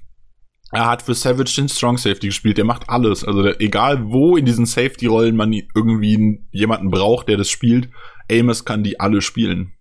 er 0.70 0.86
hat 0.86 1.02
für 1.02 1.14
Savage 1.14 1.54
den 1.56 1.68
Strong 1.68 1.98
Safety 1.98 2.28
gespielt, 2.28 2.58
der 2.58 2.64
macht 2.64 2.88
alles. 2.88 3.24
Also 3.24 3.42
der, 3.42 3.60
egal 3.60 4.10
wo 4.10 4.36
in 4.36 4.44
diesen 4.44 4.66
Safety-Rollen 4.66 5.36
man 5.36 5.52
irgendwie 5.52 6.40
jemanden 6.50 6.90
braucht, 6.90 7.28
der 7.28 7.36
das 7.36 7.50
spielt, 7.50 7.90
Amos 8.30 8.64
kann 8.64 8.82
die 8.82 9.00
alle 9.00 9.20
spielen. 9.20 9.72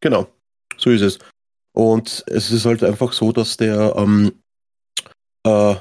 Genau, 0.00 0.28
so 0.76 0.90
ist 0.90 1.02
es. 1.02 1.18
Und 1.78 2.24
es 2.26 2.50
ist 2.50 2.64
halt 2.64 2.82
einfach 2.82 3.12
so, 3.12 3.30
dass 3.30 3.56
der 3.56 3.94
ähm, 3.96 4.32
äh, 5.46 5.76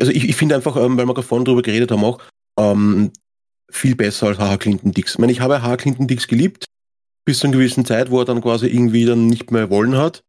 also 0.00 0.12
ich, 0.12 0.28
ich 0.28 0.36
finde 0.36 0.56
einfach, 0.56 0.76
ähm, 0.76 0.98
weil 0.98 1.06
wir 1.06 1.14
gerade 1.14 1.26
vorhin 1.26 1.46
drüber 1.46 1.62
geredet 1.62 1.90
haben 1.90 2.04
auch, 2.04 2.20
ähm, 2.58 3.10
viel 3.70 3.96
besser 3.96 4.26
als 4.26 4.38
H.H. 4.38 4.58
Clinton 4.58 4.92
Dix. 4.92 5.12
Ich 5.12 5.18
meine, 5.18 5.32
ich 5.32 5.40
habe 5.40 5.62
H.H. 5.62 5.78
Clinton 5.78 6.06
Dix 6.06 6.28
geliebt, 6.28 6.66
bis 7.24 7.38
zu 7.38 7.46
einer 7.46 7.56
gewissen 7.56 7.86
Zeit, 7.86 8.10
wo 8.10 8.20
er 8.20 8.26
dann 8.26 8.42
quasi 8.42 8.66
irgendwie 8.66 9.06
dann 9.06 9.26
nicht 9.26 9.50
mehr 9.50 9.70
wollen 9.70 9.96
hat. 9.96 10.22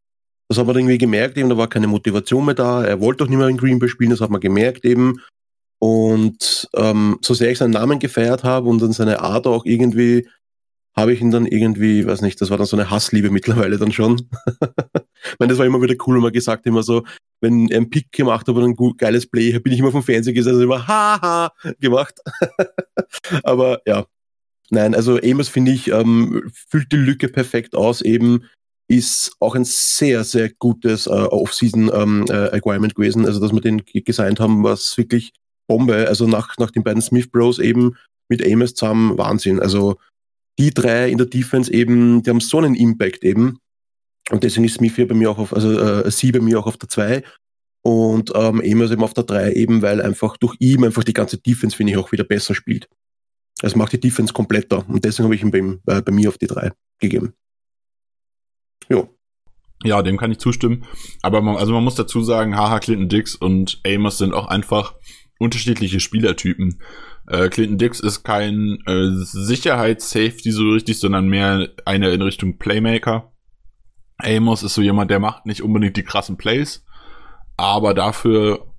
Das 0.47 0.57
hat 0.57 0.67
man 0.67 0.77
irgendwie 0.77 0.99
gemerkt, 0.99 1.37
eben, 1.37 1.49
da 1.49 1.57
war 1.57 1.67
keine 1.67 1.87
Motivation 1.87 2.45
mehr 2.45 2.55
da. 2.55 2.83
Er 2.85 3.01
wollte 3.01 3.23
auch 3.23 3.27
nicht 3.27 3.37
mehr 3.37 3.47
in 3.49 3.57
Green 3.57 3.79
Bay 3.79 3.89
spielen, 3.89 4.11
das 4.11 4.21
hat 4.21 4.29
man 4.29 4.41
gemerkt 4.41 4.85
eben. 4.85 5.19
Und 5.79 6.69
ähm, 6.75 7.17
so 7.21 7.33
sehr 7.33 7.51
ich 7.51 7.57
seinen 7.57 7.71
Namen 7.71 7.99
gefeiert 7.99 8.45
habe 8.45 8.69
und 8.69 8.81
dann 8.81 8.93
seine 8.93 9.19
Art 9.19 9.47
auch 9.47 9.65
irgendwie 9.65 10.29
habe 10.95 11.13
ich 11.13 11.21
ihn 11.21 11.31
dann 11.31 11.45
irgendwie, 11.45 12.05
weiß 12.05 12.21
nicht, 12.21 12.39
das 12.39 12.49
war 12.49 12.57
dann 12.57 12.67
so 12.67 12.77
eine 12.77 12.89
Hassliebe 12.89 13.29
mittlerweile 13.29 13.77
dann 13.77 13.91
schon. 13.91 14.15
ich 14.45 15.39
meine, 15.39 15.49
das 15.49 15.57
war 15.57 15.65
immer 15.65 15.81
wieder 15.81 15.95
cool, 16.05 16.15
wenn 16.15 16.23
man 16.23 16.33
gesagt 16.33 16.65
immer 16.65 16.83
so, 16.83 17.03
wenn 17.41 17.69
er 17.69 17.77
einen 17.77 17.89
Pick 17.89 18.11
gemacht 18.11 18.47
hat 18.47 18.55
oder 18.55 18.65
ein 18.65 18.75
geiles 18.97 19.27
Play, 19.27 19.59
bin 19.59 19.73
ich 19.73 19.79
immer 19.79 19.91
vom 19.91 20.03
Fernseher 20.03 20.33
gesessen 20.33 20.57
und 20.57 20.63
immer 20.63 20.87
haha 20.87 21.51
gemacht. 21.79 22.19
Aber 23.43 23.81
ja, 23.85 24.05
nein, 24.69 24.95
also 24.95 25.19
Amos 25.21 25.49
finde 25.49 25.71
ich, 25.71 25.89
ähm, 25.91 26.49
füllt 26.69 26.91
die 26.91 26.97
Lücke 26.97 27.27
perfekt 27.27 27.75
aus, 27.75 28.01
eben 28.01 28.45
ist 28.87 29.35
auch 29.39 29.55
ein 29.55 29.65
sehr, 29.65 30.23
sehr 30.23 30.49
gutes 30.49 31.07
äh, 31.07 31.09
Off-Season 31.09 31.89
ähm, 31.93 32.25
äh, 32.29 32.59
gewesen. 32.59 33.25
Also, 33.25 33.39
dass 33.39 33.51
wir 33.51 33.61
den 33.61 33.83
gesigned 33.85 34.39
haben, 34.39 34.63
was 34.63 34.95
wirklich 34.97 35.33
Bombe. 35.67 36.07
Also 36.07 36.27
nach, 36.27 36.57
nach 36.57 36.69
den 36.69 36.83
beiden 36.83 37.01
Smith 37.01 37.31
Bros 37.31 37.57
eben 37.57 37.95
mit 38.29 38.45
Amos 38.45 38.75
zusammen 38.75 39.17
Wahnsinn. 39.17 39.59
Also 39.59 39.97
die 40.57 40.71
drei 40.71 41.09
in 41.09 41.17
der 41.17 41.27
Defense 41.27 41.71
eben, 41.71 42.23
die 42.23 42.29
haben 42.29 42.39
so 42.39 42.57
einen 42.57 42.75
Impact 42.75 43.23
eben. 43.23 43.59
Und 44.31 44.43
deswegen 44.43 44.65
ist 44.65 44.75
Smith 44.75 44.95
hier 44.95 45.07
bei 45.07 45.15
mir 45.15 45.29
auch 45.29 45.37
auf, 45.37 45.53
also 45.53 45.79
äh, 45.79 46.09
sie 46.09 46.31
bei 46.31 46.39
mir 46.39 46.59
auch 46.59 46.67
auf 46.67 46.77
der 46.77 46.89
2 46.89 47.23
und 47.83 48.31
ähm, 48.33 48.61
Amos 48.65 48.91
eben 48.91 49.03
auf 49.03 49.13
der 49.13 49.25
3 49.25 49.53
eben, 49.53 49.81
weil 49.83 50.01
einfach 50.01 50.37
durch 50.37 50.55
ihn 50.59 50.83
einfach 50.83 51.03
die 51.03 51.13
ganze 51.13 51.37
Defense, 51.37 51.75
finde 51.77 51.91
ich, 51.91 51.97
auch 51.97 52.11
wieder 52.11 52.23
besser 52.23 52.55
spielt. 52.55 52.89
Es 53.61 53.75
macht 53.75 53.93
die 53.93 53.99
Defense 53.99 54.33
kompletter 54.33 54.87
und 54.89 55.05
deswegen 55.05 55.25
habe 55.25 55.35
ich 55.35 55.43
ihn 55.43 55.51
bei, 55.51 55.93
äh, 55.93 56.01
bei 56.01 56.11
mir 56.11 56.29
auf 56.29 56.37
die 56.39 56.47
3 56.47 56.71
gegeben. 56.99 57.33
Jo. 58.89 59.15
Ja, 59.83 60.01
dem 60.01 60.17
kann 60.17 60.31
ich 60.31 60.39
zustimmen. 60.39 60.85
Aber 61.21 61.41
man, 61.41 61.57
also 61.57 61.73
man 61.73 61.83
muss 61.83 61.95
dazu 61.95 62.23
sagen, 62.23 62.55
Haha, 62.55 62.79
Clinton 62.79 63.09
Dix 63.09 63.35
und 63.35 63.81
Amos 63.85 64.17
sind 64.17 64.33
auch 64.33 64.47
einfach 64.47 64.95
unterschiedliche 65.37 65.99
Spielertypen. 65.99 66.81
Äh, 67.27 67.49
Clinton 67.49 67.77
Dix 67.77 67.99
ist 67.99 68.23
kein 68.23 68.79
äh, 68.85 69.09
Sicherheitssafety 69.09 70.51
so 70.51 70.69
richtig, 70.69 70.99
sondern 70.99 71.27
mehr 71.27 71.69
eine 71.85 72.11
in 72.11 72.21
Richtung 72.21 72.57
Playmaker. 72.57 73.31
Amos 74.17 74.63
ist 74.63 74.75
so 74.75 74.81
jemand, 74.81 75.11
der 75.11 75.19
macht 75.19 75.45
nicht 75.45 75.61
unbedingt 75.61 75.97
die 75.97 76.03
krassen 76.03 76.37
Plays, 76.37 76.85
aber 77.57 77.93
dafür 77.93 78.73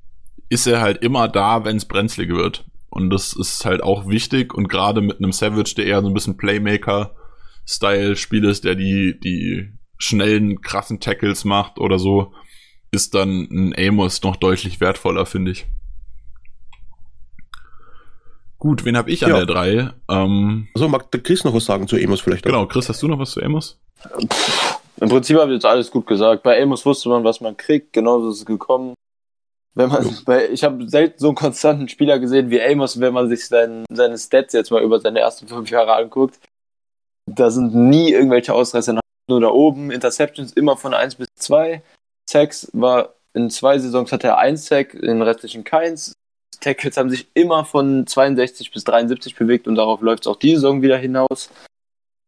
ist 0.49 0.67
er 0.67 0.81
halt 0.81 1.03
immer 1.03 1.29
da, 1.29 1.65
wenn 1.65 1.77
es 1.77 1.85
brenzlig 1.85 2.31
wird. 2.31 2.65
Und 2.89 3.11
das 3.11 3.35
ist 3.35 3.65
halt 3.67 3.83
auch 3.83 4.09
wichtig 4.09 4.55
und 4.55 4.69
gerade 4.69 5.03
mit 5.03 5.19
einem 5.19 5.33
Savage, 5.33 5.75
der 5.77 5.87
eher 5.87 6.01
so 6.01 6.09
ein 6.09 6.15
bisschen 6.15 6.39
Playmaker-Style-Spiel 6.39 8.45
ist, 8.45 8.65
der 8.65 8.75
die, 8.75 9.19
die 9.23 9.75
schnellen, 9.99 10.63
krassen 10.63 11.01
Tackles 11.01 11.45
macht 11.45 11.79
oder 11.79 11.99
so, 11.99 12.33
ist 12.91 13.15
dann 13.15 13.49
ein 13.51 13.75
Amos 13.77 14.23
noch 14.23 14.37
deutlich 14.37 14.81
wertvoller, 14.81 15.27
finde 15.27 15.51
ich. 15.51 15.67
Gut, 18.59 18.85
wen 18.85 18.97
habe 18.97 19.11
ich 19.11 19.25
an 19.25 19.31
ja. 19.31 19.37
der 19.37 19.47
3? 19.47 19.91
Ähm, 20.09 20.69
also 20.75 20.89
mag 20.89 21.11
der 21.11 21.23
Chris 21.23 21.45
noch 21.45 21.55
was 21.55 21.65
sagen 21.65 21.89
zu 21.89 21.97
Amos 21.97 22.21
vielleicht? 22.21 22.47
Auch? 22.47 22.51
Genau, 22.51 22.67
Chris, 22.67 22.89
hast 22.89 23.03
du 23.03 23.09
noch 23.09 23.19
was 23.19 23.33
zu 23.33 23.43
Amos? 23.43 23.79
Im 24.99 25.09
Prinzip 25.09 25.39
habe 25.39 25.51
ich 25.51 25.57
jetzt 25.57 25.67
alles 25.67 25.91
gut 25.91 26.07
gesagt. 26.07 26.43
Bei 26.43 26.61
Amos 26.61 26.87
wusste 26.87 27.09
man, 27.09 27.23
was 27.25 27.41
man 27.41 27.57
kriegt, 27.57 27.93
genauso 27.93 28.31
ist 28.31 28.39
es 28.39 28.47
gekommen. 28.47 28.95
Wenn 29.75 29.91
man, 29.91 30.09
bei, 30.25 30.49
ich 30.49 30.65
habe 30.65 30.89
selten 30.89 31.19
so 31.19 31.29
einen 31.29 31.35
konstanten 31.35 31.89
Spieler 31.89 32.19
gesehen 32.19 32.51
wie 32.51 32.63
Amos, 32.63 32.99
wenn 32.99 33.13
man 33.13 33.29
sich 33.29 33.47
sein, 33.47 33.85
seine 33.91 34.17
Stats 34.17 34.55
jetzt 34.55 34.71
mal 34.71 34.83
über 34.83 35.01
seine 35.01 35.21
ersten 35.21 35.49
fünf 35.49 35.69
Jahre 35.71 35.95
anguckt. 35.95 36.39
Da 37.27 37.51
sind 37.51 37.75
nie 37.75 38.13
irgendwelche 38.13 38.55
Ausreißer 38.55 38.95
nach 38.95 39.03
nur 39.29 39.41
da 39.41 39.49
oben. 39.49 39.91
Interceptions 39.91 40.53
immer 40.53 40.77
von 40.77 40.95
1 40.95 41.17
bis 41.17 41.29
2. 41.35 41.83
Sacks 42.29 42.71
war 42.73 43.17
in 43.35 43.51
zwei 43.51 43.79
Saisons 43.79 44.13
hatte 44.13 44.29
er 44.29 44.39
ein 44.39 44.57
Sack, 44.57 44.95
in 44.95 45.03
den 45.03 45.23
restlichen 45.23 45.63
keins. 45.63 46.15
Tackles 46.61 46.97
haben 46.97 47.11
sich 47.11 47.29
immer 47.35 47.65
von 47.65 48.07
62 48.07 48.71
bis 48.71 48.85
73 48.85 49.35
bewegt 49.37 49.69
und 49.69 49.75
darauf 49.75 50.01
läuft 50.01 50.25
es 50.25 50.27
auch 50.27 50.37
diese 50.37 50.57
Saison 50.57 50.83
wieder 50.83 50.99
hinaus. 50.99 51.51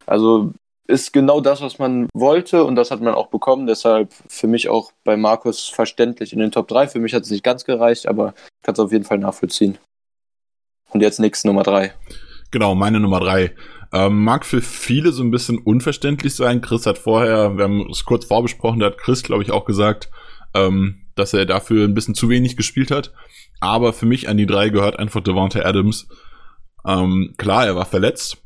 Also 0.07 0.53
ist 0.89 1.13
genau 1.13 1.41
das, 1.41 1.61
was 1.61 1.79
man 1.79 2.09
wollte 2.15 2.65
und 2.65 2.75
das 2.75 2.91
hat 2.91 3.01
man 3.01 3.15
auch 3.15 3.29
bekommen. 3.29 3.67
Deshalb 3.67 4.13
für 4.29 4.47
mich 4.47 4.69
auch 4.69 4.93
bei 5.05 5.17
Markus 5.17 5.69
verständlich 5.69 6.33
in 6.33 6.39
den 6.39 6.51
Top 6.51 6.67
3. 6.69 6.89
Für 6.89 6.99
mich 6.99 7.13
hat 7.15 7.25
es 7.25 7.31
nicht 7.31 7.45
ganz 7.45 7.65
gereicht, 7.65 8.09
aber 8.09 8.35
ich 8.39 8.63
kann 8.65 8.73
es 8.73 8.81
auf 8.81 8.91
jeden 8.91 9.05
Fall 9.05 9.19
nachvollziehen. 9.19 9.79
Und 10.91 11.03
jetzt 11.03 11.21
nix 11.21 11.45
Nummer 11.45 11.63
3. 11.63 11.93
Genau, 12.51 12.75
meine 12.75 13.01
Nummer 13.01 13.21
3. 13.21 13.55
Ähm, 13.93 14.25
mag 14.25 14.47
für 14.47 14.63
viele 14.63 15.13
so 15.13 15.23
ein 15.23 15.31
bisschen 15.31 15.59
unverständlich 15.59 16.35
sein. 16.35 16.63
Chris 16.63 16.87
hat 16.87 16.99
vorher, 16.99 17.57
wir 17.57 17.65
haben 17.65 17.91
es 17.91 18.05
kurz 18.07 18.25
vorbesprochen, 18.25 18.81
da 18.81 18.87
hat 18.87 18.99
Chris, 18.99 19.23
glaube 19.23 19.43
ich, 19.43 19.51
auch 19.51 19.67
gesagt, 19.67 20.11
ähm, 20.55 21.07
dass 21.15 21.35
er 21.35 21.47
dafür 21.47 21.85
ein 21.85 21.95
bisschen 21.95 22.15
zu 22.15 22.29
wenig 22.29 22.57
gespielt 22.57 22.91
hat. 22.91 23.13
Aber 23.61 23.93
für 23.93 24.07
mich 24.07 24.29
an 24.29 24.37
die 24.37 24.47
drei 24.47 24.69
gehört 24.69 24.99
einfach 24.99 25.21
Devonta 25.21 25.61
Adams. 25.61 26.09
Ähm, 26.87 27.35
klar, 27.37 27.67
er 27.67 27.77
war 27.77 27.87
verletzt, 27.87 28.39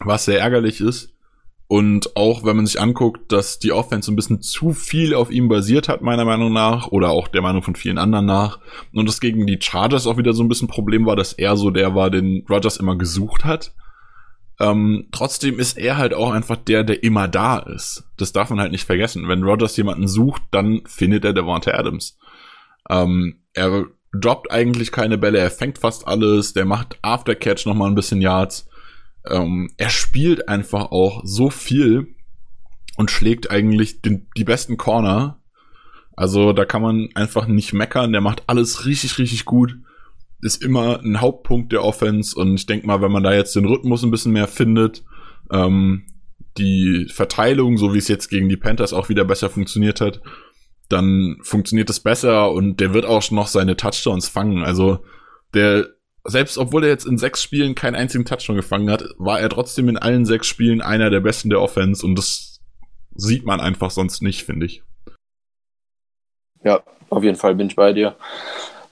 was 0.00 0.24
sehr 0.24 0.40
ärgerlich 0.40 0.80
ist. 0.80 1.12
Und 1.68 2.16
auch 2.16 2.44
wenn 2.44 2.56
man 2.56 2.66
sich 2.66 2.80
anguckt, 2.80 3.32
dass 3.32 3.58
die 3.58 3.72
Offense 3.72 4.12
ein 4.12 4.16
bisschen 4.16 4.42
zu 4.42 4.74
viel 4.74 5.14
auf 5.14 5.30
ihm 5.30 5.48
basiert 5.48 5.88
hat, 5.88 6.02
meiner 6.02 6.26
Meinung 6.26 6.52
nach, 6.52 6.88
oder 6.88 7.08
auch 7.08 7.28
der 7.28 7.40
Meinung 7.40 7.62
von 7.62 7.76
vielen 7.76 7.96
anderen 7.96 8.26
nach, 8.26 8.58
und 8.92 9.08
das 9.08 9.20
gegen 9.20 9.46
die 9.46 9.58
Chargers 9.58 10.06
auch 10.06 10.18
wieder 10.18 10.34
so 10.34 10.42
ein 10.42 10.50
bisschen 10.50 10.68
Problem 10.68 11.06
war, 11.06 11.16
dass 11.16 11.32
er 11.32 11.56
so 11.56 11.70
der 11.70 11.94
war, 11.94 12.10
den 12.10 12.44
Rogers 12.50 12.76
immer 12.76 12.96
gesucht 12.96 13.46
hat. 13.46 13.72
Ähm, 14.60 15.08
trotzdem 15.12 15.58
ist 15.58 15.78
er 15.78 15.96
halt 15.96 16.14
auch 16.14 16.30
einfach 16.30 16.56
der, 16.56 16.84
der 16.84 17.02
immer 17.02 17.28
da 17.28 17.58
ist. 17.58 18.04
Das 18.16 18.32
darf 18.32 18.50
man 18.50 18.60
halt 18.60 18.72
nicht 18.72 18.84
vergessen. 18.84 19.28
Wenn 19.28 19.42
Rogers 19.42 19.76
jemanden 19.76 20.08
sucht, 20.08 20.42
dann 20.50 20.82
findet 20.86 21.24
er 21.24 21.32
Devonta 21.32 21.72
Adams. 21.72 22.18
Ähm, 22.90 23.42
er 23.54 23.86
droppt 24.12 24.50
eigentlich 24.50 24.92
keine 24.92 25.16
Bälle, 25.18 25.38
er 25.38 25.50
fängt 25.50 25.78
fast 25.78 26.06
alles, 26.06 26.52
der 26.52 26.66
macht 26.66 26.98
Aftercatch 27.02 27.64
nochmal 27.64 27.88
ein 27.88 27.94
bisschen 27.94 28.20
Yards. 28.20 28.68
Ähm, 29.28 29.72
er 29.78 29.88
spielt 29.88 30.48
einfach 30.48 30.90
auch 30.90 31.22
so 31.24 31.48
viel 31.48 32.14
und 32.96 33.10
schlägt 33.10 33.50
eigentlich 33.50 34.02
den, 34.02 34.28
die 34.36 34.44
besten 34.44 34.76
Corner. 34.76 35.40
Also 36.14 36.52
da 36.52 36.66
kann 36.66 36.82
man 36.82 37.08
einfach 37.14 37.46
nicht 37.46 37.72
meckern, 37.72 38.12
der 38.12 38.20
macht 38.20 38.42
alles 38.48 38.84
richtig, 38.84 39.16
richtig 39.18 39.46
gut 39.46 39.76
ist 40.42 40.62
immer 40.62 41.00
ein 41.00 41.20
Hauptpunkt 41.20 41.72
der 41.72 41.84
Offense 41.84 42.38
und 42.38 42.54
ich 42.54 42.66
denke 42.66 42.86
mal, 42.86 43.00
wenn 43.00 43.12
man 43.12 43.22
da 43.22 43.32
jetzt 43.32 43.54
den 43.54 43.64
Rhythmus 43.64 44.02
ein 44.02 44.10
bisschen 44.10 44.32
mehr 44.32 44.48
findet, 44.48 45.04
ähm, 45.50 46.04
die 46.58 47.06
Verteilung, 47.10 47.78
so 47.78 47.94
wie 47.94 47.98
es 47.98 48.08
jetzt 48.08 48.28
gegen 48.28 48.48
die 48.48 48.56
Panthers 48.56 48.92
auch 48.92 49.08
wieder 49.08 49.24
besser 49.24 49.48
funktioniert 49.48 50.00
hat, 50.00 50.20
dann 50.88 51.38
funktioniert 51.42 51.88
es 51.88 52.00
besser 52.00 52.50
und 52.50 52.80
der 52.80 52.92
wird 52.92 53.06
auch 53.06 53.30
noch 53.30 53.46
seine 53.46 53.76
Touchdowns 53.76 54.28
fangen. 54.28 54.64
Also 54.64 55.04
der, 55.54 55.88
selbst 56.24 56.58
obwohl 56.58 56.84
er 56.84 56.90
jetzt 56.90 57.06
in 57.06 57.18
sechs 57.18 57.42
Spielen 57.42 57.74
keinen 57.74 57.94
einzigen 57.94 58.24
Touchdown 58.24 58.56
gefangen 58.56 58.90
hat, 58.90 59.04
war 59.18 59.40
er 59.40 59.48
trotzdem 59.48 59.88
in 59.88 59.96
allen 59.96 60.26
sechs 60.26 60.48
Spielen 60.48 60.82
einer 60.82 61.08
der 61.08 61.20
besten 61.20 61.50
der 61.50 61.60
Offense 61.60 62.04
und 62.04 62.16
das 62.16 62.60
sieht 63.14 63.46
man 63.46 63.60
einfach 63.60 63.90
sonst 63.90 64.22
nicht, 64.22 64.42
finde 64.42 64.66
ich. 64.66 64.82
Ja, 66.64 66.82
auf 67.10 67.22
jeden 67.22 67.36
Fall 67.36 67.54
bin 67.54 67.68
ich 67.68 67.76
bei 67.76 67.92
dir. 67.92 68.16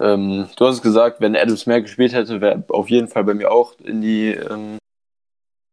Ähm, 0.00 0.48
du 0.56 0.66
hast 0.66 0.76
es 0.76 0.82
gesagt, 0.82 1.20
wenn 1.20 1.36
Adams 1.36 1.66
mehr 1.66 1.82
gespielt 1.82 2.12
hätte, 2.14 2.40
wäre 2.40 2.64
auf 2.68 2.88
jeden 2.88 3.08
Fall 3.08 3.24
bei 3.24 3.34
mir 3.34 3.52
auch 3.52 3.78
in 3.80 4.00
die, 4.00 4.30
ähm, 4.30 4.78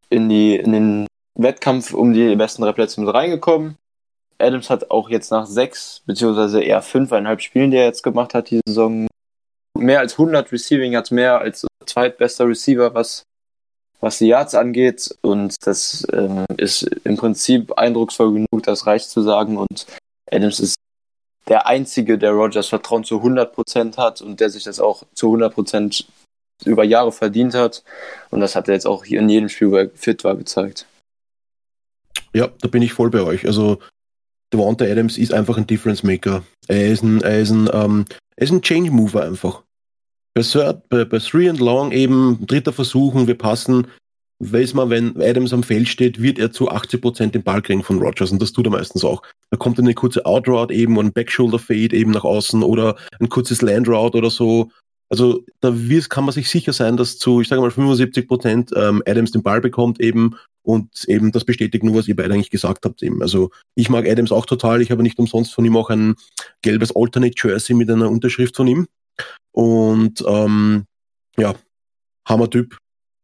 in 0.09 0.27
die, 0.27 0.57
in 0.57 0.71
den 0.73 1.07
Wettkampf 1.35 1.93
um 1.93 2.13
die 2.13 2.35
besten 2.35 2.63
drei 2.63 2.73
Plätze 2.73 2.99
mit 2.99 3.13
reingekommen. 3.13 3.77
Adams 4.37 4.69
hat 4.69 4.91
auch 4.91 5.09
jetzt 5.09 5.31
nach 5.31 5.45
sechs, 5.45 6.03
beziehungsweise 6.05 6.61
eher 6.61 6.81
fünfeinhalb 6.81 7.41
Spielen, 7.41 7.71
die 7.71 7.77
er 7.77 7.85
jetzt 7.85 8.03
gemacht 8.03 8.33
hat, 8.33 8.49
die 8.49 8.59
Saison, 8.67 9.07
mehr 9.77 9.99
als 9.99 10.13
100 10.13 10.51
Receiving, 10.51 10.95
hat 10.95 11.09
mehr 11.11 11.39
als 11.39 11.65
zweitbester 11.85 12.47
Receiver, 12.47 12.93
was, 12.93 13.23
was 13.99 14.17
die 14.17 14.27
Yards 14.27 14.55
angeht. 14.55 15.15
Und 15.21 15.55
das 15.65 16.05
ähm, 16.11 16.45
ist 16.57 16.83
im 16.83 17.15
Prinzip 17.17 17.77
eindrucksvoll 17.77 18.33
genug, 18.33 18.63
das 18.63 18.85
reicht 18.85 19.09
zu 19.09 19.21
sagen. 19.21 19.57
Und 19.57 19.87
Adams 20.29 20.59
ist 20.59 20.75
der 21.47 21.67
Einzige, 21.67 22.17
der 22.17 22.31
Rogers 22.31 22.67
Vertrauen 22.67 23.03
zu 23.03 23.21
100% 23.21 23.97
hat 23.97 24.21
und 24.21 24.39
der 24.39 24.49
sich 24.49 24.63
das 24.63 24.79
auch 24.79 25.03
zu 25.13 25.33
100% 25.33 26.05
über 26.65 26.83
Jahre 26.83 27.11
verdient 27.11 27.53
hat. 27.53 27.83
Und 28.31 28.39
das 28.39 28.55
hat 28.55 28.67
er 28.67 28.73
jetzt 28.73 28.87
auch 28.87 29.03
hier 29.03 29.19
in 29.19 29.29
jedem 29.29 29.49
Spiel, 29.49 29.71
wo 29.71 29.77
er 29.77 29.89
fit 29.89 30.23
war, 30.23 30.35
gezeigt. 30.35 30.85
Ja, 32.33 32.49
da 32.61 32.67
bin 32.67 32.81
ich 32.81 32.93
voll 32.93 33.09
bei 33.09 33.21
euch. 33.21 33.45
Also 33.45 33.79
Devonta 34.53 34.85
Adams 34.85 35.17
ist 35.17 35.33
einfach 35.33 35.57
ein 35.57 35.67
Difference 35.67 36.03
Maker. 36.03 36.43
Er 36.67 36.87
ist 36.87 37.03
ein, 37.03 37.21
er 37.21 37.39
ist 37.39 37.51
ein, 37.51 37.69
ähm, 37.73 38.05
er 38.35 38.43
ist 38.43 38.51
ein 38.51 38.61
Change 38.61 38.91
Mover 38.91 39.23
einfach. 39.23 39.63
Bei, 40.33 40.41
Third, 40.41 40.87
bei, 40.89 41.05
bei 41.05 41.19
Three 41.19 41.49
and 41.49 41.59
Long 41.59 41.91
eben, 41.91 42.45
dritter 42.45 42.73
Versuch 42.73 43.13
und 43.13 43.27
wir 43.27 43.37
passen, 43.37 43.87
weiß 44.39 44.73
man, 44.75 44.89
wenn 44.89 45.19
Adams 45.21 45.53
am 45.53 45.63
Feld 45.63 45.87
steht, 45.87 46.21
wird 46.21 46.37
er 46.37 46.51
zu 46.51 46.69
80% 46.69 47.31
den 47.31 47.43
Ball 47.43 47.61
kriegen 47.61 47.83
von 47.83 47.99
Rogers 47.99 48.31
und 48.31 48.41
das 48.41 48.51
tut 48.51 48.67
er 48.67 48.71
meistens 48.71 49.03
auch. 49.03 49.23
Da 49.49 49.57
kommt 49.57 49.79
eine 49.79 49.93
kurze 49.93 50.25
Outroute 50.25 50.73
eben 50.73 50.97
und 50.97 51.07
ein 51.07 51.13
Backshoulder 51.13 51.59
Fade 51.59 51.95
eben 51.95 52.11
nach 52.11 52.23
außen 52.23 52.61
oder 52.63 52.97
ein 53.19 53.29
kurzes 53.29 53.61
Landroute 53.61 54.17
oder 54.17 54.29
so. 54.29 54.69
Also 55.09 55.43
da 55.61 55.73
kann 56.09 56.25
man 56.25 56.33
sich 56.33 56.49
sicher 56.49 56.73
sein, 56.73 56.97
dass 56.97 57.17
zu, 57.17 57.41
ich 57.41 57.47
sage 57.47 57.61
mal, 57.61 57.69
75% 57.69 58.75
ähm, 58.75 59.01
Adams 59.05 59.31
den 59.31 59.41
Ball 59.41 59.61
bekommt 59.61 59.99
eben 60.01 60.35
und 60.63 61.05
eben 61.07 61.31
das 61.31 61.45
bestätigt 61.45 61.83
nur, 61.83 61.95
was 61.95 62.09
ihr 62.09 62.15
beide 62.15 62.33
eigentlich 62.33 62.49
gesagt 62.49 62.83
habt 62.83 63.01
eben. 63.01 63.21
Also 63.21 63.51
ich 63.75 63.89
mag 63.89 64.05
Adams 64.05 64.33
auch 64.33 64.45
total. 64.45 64.81
Ich 64.81 64.91
habe 64.91 65.01
nicht 65.01 65.17
umsonst 65.17 65.53
von 65.53 65.63
ihm 65.63 65.77
auch 65.77 65.89
ein 65.89 66.15
gelbes 66.61 66.93
Alternate 66.93 67.35
Jersey 67.41 67.73
mit 67.73 67.89
einer 67.89 68.09
Unterschrift 68.09 68.55
von 68.57 68.67
ihm. 68.67 68.87
Und 69.51 70.23
ähm, 70.27 70.85
ja, 71.37 71.55
Hammer-Typ. 72.27 72.77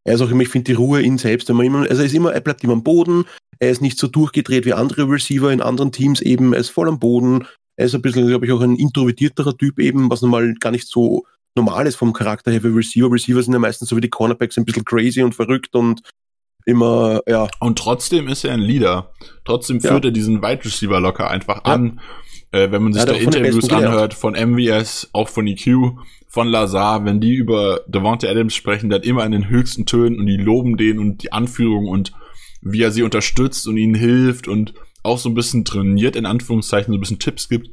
Er 0.05 0.15
ist 0.15 0.21
auch 0.21 0.29
immer, 0.29 0.41
ich 0.41 0.49
finde 0.49 0.65
die 0.65 0.73
Ruhe 0.73 1.01
in 1.01 1.17
selbst, 1.17 1.47
wenn 1.49 1.55
man 1.55 1.65
immer, 1.65 1.81
also 1.89 2.01
er 2.01 2.05
ist 2.05 2.13
immer, 2.13 2.33
er 2.33 2.41
bleibt 2.41 2.63
immer 2.63 2.73
am 2.73 2.83
Boden, 2.83 3.25
er 3.59 3.69
ist 3.69 3.81
nicht 3.81 3.97
so 3.97 4.07
durchgedreht 4.07 4.65
wie 4.65 4.73
andere 4.73 5.09
Receiver 5.09 5.51
in 5.51 5.61
anderen 5.61 5.91
Teams 5.91 6.21
eben, 6.21 6.53
er 6.53 6.59
ist 6.59 6.69
voll 6.69 6.89
am 6.89 6.99
Boden, 6.99 7.45
er 7.75 7.85
ist 7.85 7.95
ein 7.95 8.01
bisschen, 8.01 8.27
glaube 8.27 8.45
ich, 8.45 8.51
auch 8.51 8.61
ein 8.61 8.75
introvertierterer 8.75 9.57
Typ 9.57 9.79
eben, 9.79 10.09
was 10.09 10.21
normal 10.21 10.53
gar 10.59 10.71
nicht 10.71 10.87
so 10.87 11.25
normal 11.55 11.87
ist 11.87 11.95
vom 11.95 12.13
Charakter 12.13 12.51
her 12.51 12.61
für 12.61 12.75
Receiver. 12.75 13.11
Receiver 13.11 13.41
sind 13.41 13.53
ja 13.53 13.59
meistens 13.59 13.89
so 13.89 13.95
wie 13.95 14.01
die 14.01 14.09
Cornerbacks 14.09 14.57
ein 14.57 14.65
bisschen 14.65 14.85
crazy 14.85 15.21
und 15.21 15.35
verrückt 15.35 15.75
und 15.75 16.01
immer, 16.65 17.21
ja. 17.27 17.47
Und 17.59 17.77
trotzdem 17.77 18.27
ist 18.27 18.43
er 18.43 18.53
ein 18.53 18.59
Leader. 18.59 19.11
Trotzdem 19.45 19.81
führt 19.81 20.03
ja. 20.03 20.09
er 20.09 20.11
diesen 20.11 20.41
Wide 20.41 20.65
Receiver 20.65 20.99
locker 20.99 21.29
einfach 21.29 21.61
ja. 21.65 21.73
an. 21.73 21.99
Äh, 22.53 22.71
wenn 22.71 22.83
man 22.83 22.93
sich 22.93 23.03
da 23.03 23.13
Interviews 23.13 23.69
anhört 23.71 24.13
von 24.13 24.33
MVS, 24.35 25.09
auch 25.11 25.27
von 25.27 25.47
EQ, 25.47 25.97
von 26.27 26.47
Lazar, 26.47 27.03
wenn 27.03 27.19
die 27.19 27.33
über 27.33 27.81
Devonta 27.87 28.27
Adams 28.27 28.53
sprechen, 28.53 28.91
dann 28.91 29.01
immer 29.01 29.25
in 29.25 29.31
den 29.31 29.49
höchsten 29.49 29.87
Tönen 29.87 30.19
und 30.19 30.27
die 30.27 30.37
loben 30.37 30.77
den 30.77 30.99
und 30.99 31.23
die 31.23 31.31
Anführung 31.31 31.87
und 31.87 32.13
wie 32.61 32.83
er 32.83 32.91
sie 32.91 33.01
unterstützt 33.01 33.67
und 33.67 33.77
ihnen 33.77 33.95
hilft 33.95 34.47
und 34.47 34.75
auch 35.01 35.17
so 35.17 35.29
ein 35.29 35.33
bisschen 35.33 35.65
trainiert, 35.65 36.15
in 36.15 36.27
Anführungszeichen, 36.27 36.93
so 36.93 36.97
ein 36.97 37.01
bisschen 37.01 37.19
Tipps 37.19 37.49
gibt. 37.49 37.71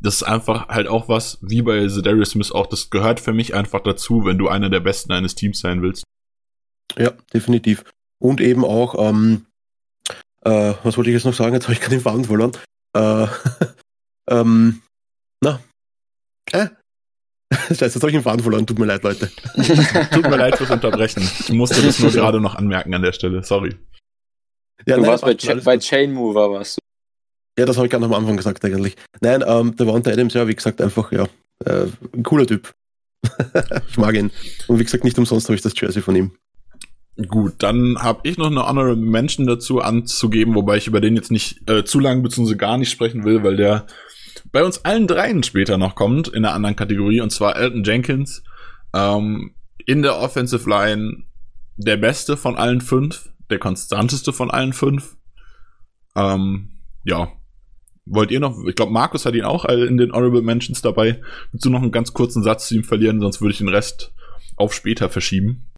Das 0.00 0.14
ist 0.14 0.22
einfach 0.22 0.68
halt 0.68 0.86
auch 0.86 1.08
was, 1.08 1.38
wie 1.42 1.62
bei 1.62 1.86
Zedarius 1.88 2.30
Smith 2.30 2.52
auch, 2.52 2.68
das 2.68 2.88
gehört 2.88 3.18
für 3.18 3.32
mich 3.32 3.54
einfach 3.54 3.80
dazu, 3.80 4.24
wenn 4.24 4.38
du 4.38 4.48
einer 4.48 4.70
der 4.70 4.80
Besten 4.80 5.12
eines 5.12 5.34
Teams 5.34 5.58
sein 5.58 5.82
willst. 5.82 6.04
Ja, 6.96 7.12
definitiv. 7.34 7.84
Und 8.18 8.40
eben 8.40 8.64
auch, 8.64 8.94
ähm, 8.96 9.46
äh, 10.42 10.74
was 10.84 10.96
wollte 10.96 11.10
ich 11.10 11.14
jetzt 11.14 11.26
noch 11.26 11.34
sagen? 11.34 11.54
Jetzt 11.54 11.64
habe 11.64 11.74
ich 11.74 11.80
gerade 11.80 11.96
den 11.96 12.02
Faden 12.02 12.24
verloren. 12.24 12.52
Äh, 12.94 13.26
ähm, 14.30 14.82
na, 15.42 15.60
äh, 16.52 16.68
Scheiße, 17.68 17.84
jetzt 17.84 17.96
habe 17.96 18.08
ich 18.08 18.16
den 18.16 18.22
Faden 18.22 18.40
verloren. 18.40 18.66
Tut 18.66 18.78
mir 18.78 18.86
leid, 18.86 19.02
Leute. 19.02 19.30
Tut 20.12 20.22
mir 20.22 20.36
leid 20.36 20.56
fürs 20.56 20.70
Unterbrechen. 20.70 21.22
Ich 21.22 21.50
musste 21.50 21.82
das 21.82 21.98
nur 21.98 22.12
gerade 22.12 22.40
noch 22.40 22.54
anmerken 22.54 22.94
an 22.94 23.02
der 23.02 23.12
Stelle. 23.12 23.42
Sorry. 23.42 23.74
Ja, 24.86 24.96
du 24.96 25.02
nein, 25.02 25.10
warst 25.10 25.24
bei, 25.24 25.34
Ch 25.34 25.64
bei 25.64 25.78
Chain 25.78 26.12
Mover, 26.12 26.50
warst 26.52 26.76
du. 26.76 26.80
Ja, 27.58 27.66
das 27.66 27.76
habe 27.76 27.86
ich 27.86 27.90
gerade 27.90 28.04
am 28.04 28.14
Anfang 28.14 28.36
gesagt 28.36 28.64
eigentlich. 28.64 28.96
Nein, 29.20 29.42
ähm, 29.46 29.76
der 29.76 29.86
Wanda 29.86 30.10
Adams, 30.12 30.34
ja, 30.34 30.46
wie 30.46 30.54
gesagt, 30.54 30.80
einfach, 30.80 31.10
ja, 31.12 31.28
äh, 31.64 31.86
ein 32.14 32.22
cooler 32.22 32.46
Typ. 32.46 32.72
ich 33.88 33.98
mag 33.98 34.14
ihn. 34.14 34.30
Und 34.68 34.78
wie 34.78 34.84
gesagt, 34.84 35.04
nicht 35.04 35.18
umsonst 35.18 35.48
habe 35.48 35.56
ich 35.56 35.62
das 35.62 35.78
Jersey 35.78 36.00
von 36.00 36.16
ihm. 36.16 36.30
Gut, 37.28 37.54
dann 37.58 37.98
habe 37.98 38.20
ich 38.22 38.38
noch 38.38 38.46
eine 38.46 38.64
andere 38.64 38.96
Menschen 38.96 39.46
dazu 39.46 39.80
anzugeben, 39.80 40.54
wobei 40.54 40.76
ich 40.76 40.86
über 40.86 41.00
den 41.00 41.16
jetzt 41.16 41.30
nicht 41.30 41.68
äh, 41.68 41.84
zu 41.84 41.98
lang 41.98 42.22
bzw. 42.22 42.54
gar 42.54 42.78
nicht 42.78 42.90
sprechen 42.90 43.24
will, 43.24 43.42
weil 43.42 43.56
der 43.56 43.86
bei 44.52 44.64
uns 44.64 44.84
allen 44.84 45.06
dreien 45.06 45.42
später 45.42 45.78
noch 45.78 45.94
kommt 45.94 46.28
in 46.28 46.44
einer 46.44 46.54
anderen 46.54 46.76
Kategorie 46.76 47.20
und 47.20 47.30
zwar 47.30 47.56
Elton 47.56 47.84
Jenkins. 47.84 48.42
Ähm, 48.94 49.54
in 49.86 50.02
der 50.02 50.18
Offensive 50.18 50.68
Line 50.68 51.24
der 51.76 51.96
beste 51.96 52.36
von 52.36 52.56
allen 52.56 52.80
fünf, 52.80 53.30
der 53.48 53.58
konstanteste 53.58 54.32
von 54.32 54.50
allen 54.50 54.72
fünf. 54.72 55.16
Ähm, 56.16 56.80
ja. 57.04 57.32
Wollt 58.06 58.30
ihr 58.30 58.40
noch, 58.40 58.56
ich 58.66 58.74
glaube, 58.74 58.92
Markus 58.92 59.24
hat 59.24 59.34
ihn 59.34 59.44
auch 59.44 59.64
in 59.66 59.96
den 59.96 60.12
Honorable 60.12 60.42
Mentions 60.42 60.82
dabei. 60.82 61.22
Willst 61.52 61.64
du 61.64 61.70
noch 61.70 61.82
einen 61.82 61.92
ganz 61.92 62.12
kurzen 62.12 62.42
Satz 62.42 62.68
zu 62.68 62.74
ihm 62.74 62.84
verlieren, 62.84 63.20
sonst 63.20 63.40
würde 63.40 63.52
ich 63.52 63.58
den 63.58 63.68
Rest 63.68 64.12
auf 64.56 64.74
später 64.74 65.08
verschieben. 65.08 65.70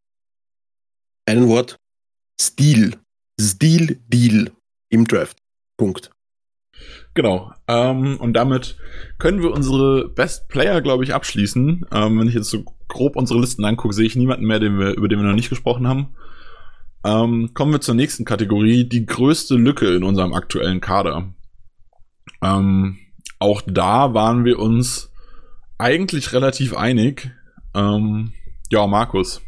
Ein 1.25 1.47
Wort. 1.47 1.77
Stil. 2.39 2.97
Stil, 3.39 4.01
Deal 4.07 4.51
im 4.89 5.07
Draft. 5.07 5.37
Punkt. 5.77 6.12
Genau. 7.13 7.51
Ähm, 7.67 8.17
und 8.17 8.33
damit 8.33 8.77
können 9.19 9.41
wir 9.41 9.51
unsere 9.51 10.09
Best 10.09 10.47
Player, 10.49 10.81
glaube 10.81 11.03
ich, 11.03 11.13
abschließen. 11.13 11.85
Ähm, 11.91 12.19
wenn 12.19 12.27
ich 12.27 12.33
jetzt 12.33 12.49
so 12.49 12.63
grob 12.87 13.15
unsere 13.15 13.39
Listen 13.39 13.65
angucke, 13.65 13.93
sehe 13.93 14.05
ich 14.05 14.15
niemanden 14.15 14.45
mehr, 14.45 14.59
den 14.59 14.79
wir, 14.79 14.95
über 14.95 15.07
den 15.07 15.19
wir 15.19 15.27
noch 15.27 15.35
nicht 15.35 15.49
gesprochen 15.49 15.87
haben. 15.87 16.15
Ähm, 17.05 17.51
kommen 17.53 17.71
wir 17.71 17.81
zur 17.81 17.95
nächsten 17.95 18.25
Kategorie, 18.25 18.87
die 18.87 19.05
größte 19.05 19.55
Lücke 19.55 19.93
in 19.93 20.03
unserem 20.03 20.33
aktuellen 20.33 20.81
Kader. 20.81 21.33
Ähm, 22.41 22.97
auch 23.39 23.61
da 23.65 24.13
waren 24.13 24.45
wir 24.45 24.57
uns 24.57 25.11
eigentlich 25.77 26.33
relativ 26.33 26.75
einig. 26.75 27.31
Ähm, 27.75 28.33
ja, 28.71 28.87
Markus, 28.87 29.41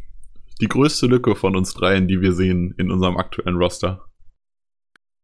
die 0.62 0.68
größte 0.68 1.08
Lücke 1.08 1.36
von 1.36 1.56
uns 1.56 1.74
dreien, 1.74 2.08
die 2.08 2.22
wir 2.22 2.34
sehen 2.34 2.74
in 2.78 2.92
unserem 2.92 3.18
aktuellen 3.18 3.56
Roster. 3.56 4.06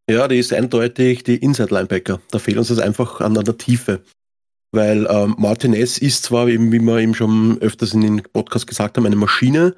Ja, 0.09 0.27
die 0.27 0.39
ist 0.39 0.53
eindeutig 0.53 1.23
die 1.23 1.37
Inside-Linebacker. 1.37 2.19
Da 2.31 2.39
fehlt 2.39 2.57
uns 2.57 2.67
das 2.69 2.79
einfach 2.79 3.21
an 3.21 3.33
der 3.33 3.57
Tiefe. 3.57 4.01
Weil 4.71 5.05
ähm, 5.09 5.35
Martinez 5.37 5.97
ist 5.97 6.23
zwar, 6.23 6.47
eben, 6.47 6.71
wie 6.71 6.79
wir 6.79 6.99
eben 6.99 7.13
schon 7.13 7.59
öfters 7.61 7.93
in 7.93 8.01
den 8.01 8.23
Podcast 8.23 8.67
gesagt 8.67 8.97
haben, 8.97 9.05
eine 9.05 9.15
Maschine. 9.15 9.75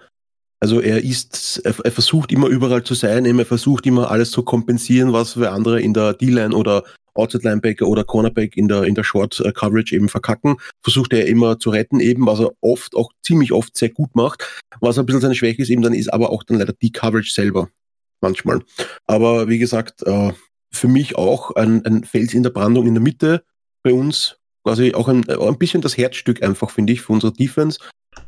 Also 0.59 0.79
er 0.79 1.03
ist, 1.03 1.59
er, 1.65 1.75
er 1.83 1.91
versucht 1.91 2.31
immer 2.31 2.47
überall 2.47 2.83
zu 2.83 2.93
sein, 2.93 3.25
er 3.25 3.45
versucht 3.45 3.85
immer 3.85 4.11
alles 4.11 4.31
zu 4.31 4.43
kompensieren, 4.43 5.11
was 5.11 5.37
wir 5.37 5.51
andere 5.51 5.81
in 5.81 5.93
der 5.93 6.13
D-Line 6.13 6.55
oder 6.55 6.83
Outside 7.15 7.43
Linebacker 7.43 7.87
oder 7.87 8.03
Cornerback 8.03 8.57
in 8.57 8.67
der, 8.67 8.83
in 8.83 8.95
der 8.95 9.03
Short 9.03 9.39
äh, 9.41 9.51
Coverage 9.51 9.95
eben 9.95 10.09
verkacken, 10.09 10.57
versucht 10.81 11.13
er 11.13 11.27
immer 11.27 11.59
zu 11.59 11.69
retten 11.69 11.99
eben, 11.99 12.25
was 12.25 12.39
er 12.39 12.53
oft, 12.61 12.95
auch 12.95 13.11
ziemlich 13.21 13.51
oft 13.51 13.75
sehr 13.75 13.89
gut 13.89 14.15
macht. 14.15 14.61
Was 14.79 14.97
ein 14.97 15.05
bisschen 15.05 15.21
seine 15.21 15.35
Schwäche 15.35 15.61
ist 15.61 15.69
eben 15.69 15.81
dann 15.81 15.93
ist 15.93 16.11
aber 16.11 16.31
auch 16.31 16.43
dann 16.43 16.57
leider 16.57 16.73
die 16.73 16.91
Coverage 16.91 17.31
selber. 17.31 17.69
Manchmal. 18.23 18.61
Aber 19.05 19.49
wie 19.49 19.59
gesagt, 19.59 20.01
äh, 20.03 20.31
für 20.71 20.87
mich 20.87 21.17
auch 21.17 21.51
ein, 21.51 21.85
ein 21.85 22.05
Fels 22.05 22.33
in 22.33 22.41
der 22.41 22.51
Brandung 22.51 22.87
in 22.87 22.93
der 22.93 23.03
Mitte 23.03 23.43
bei 23.83 23.93
uns. 23.93 24.37
Quasi 24.63 24.93
auch 24.93 25.09
ein, 25.09 25.29
ein 25.29 25.57
bisschen 25.57 25.81
das 25.81 25.97
Herzstück 25.97 26.41
einfach, 26.41 26.69
finde 26.69 26.93
ich, 26.93 27.01
für 27.01 27.11
unsere 27.11 27.33
Defense. 27.33 27.79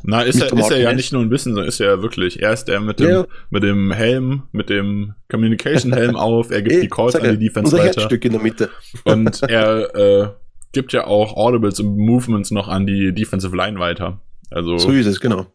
Na, 0.03 0.21
ist 0.21 0.41
er, 0.41 0.51
ist 0.51 0.69
er 0.69 0.79
ja 0.79 0.91
nicht 0.91 1.13
nur 1.13 1.21
ein 1.21 1.29
bisschen, 1.29 1.53
sondern 1.53 1.69
ist 1.69 1.79
er 1.79 1.91
ja 1.91 2.01
wirklich. 2.01 2.41
Er 2.41 2.51
ist 2.51 2.65
der 2.65 2.81
mit 2.81 2.99
dem, 2.99 3.09
ja. 3.09 3.25
mit 3.49 3.63
dem 3.63 3.93
Helm, 3.93 4.43
mit 4.51 4.69
dem 4.69 5.13
Communication-Helm 5.31 6.15
auf, 6.17 6.51
er 6.51 6.61
gibt 6.61 6.83
die 6.83 6.89
Calls 6.89 7.15
an 7.15 7.23
die 7.23 7.47
Defense 7.47 7.73
unser 7.73 7.77
weiter. 7.77 8.01
Herzstück 8.01 8.25
in 8.25 8.33
der 8.33 8.41
Mitte. 8.41 8.69
Und 9.05 9.43
er 9.43 9.95
äh, 9.95 10.29
gibt 10.73 10.91
ja 10.91 11.07
auch 11.07 11.37
Audibles 11.37 11.79
und 11.79 11.97
Movements 11.97 12.51
noch 12.51 12.67
an 12.67 12.85
die 12.85 13.13
Defensive 13.13 13.55
Line 13.55 13.79
weiter. 13.79 14.19
Also 14.51 14.77
so 14.77 14.91
ist 14.91 15.05
es, 15.05 15.21
genau. 15.21 15.45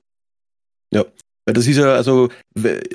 Ja. 0.93 1.05
Weil 1.51 1.55
das 1.55 1.67
ist 1.67 1.79
ja, 1.79 1.95
also 1.95 2.29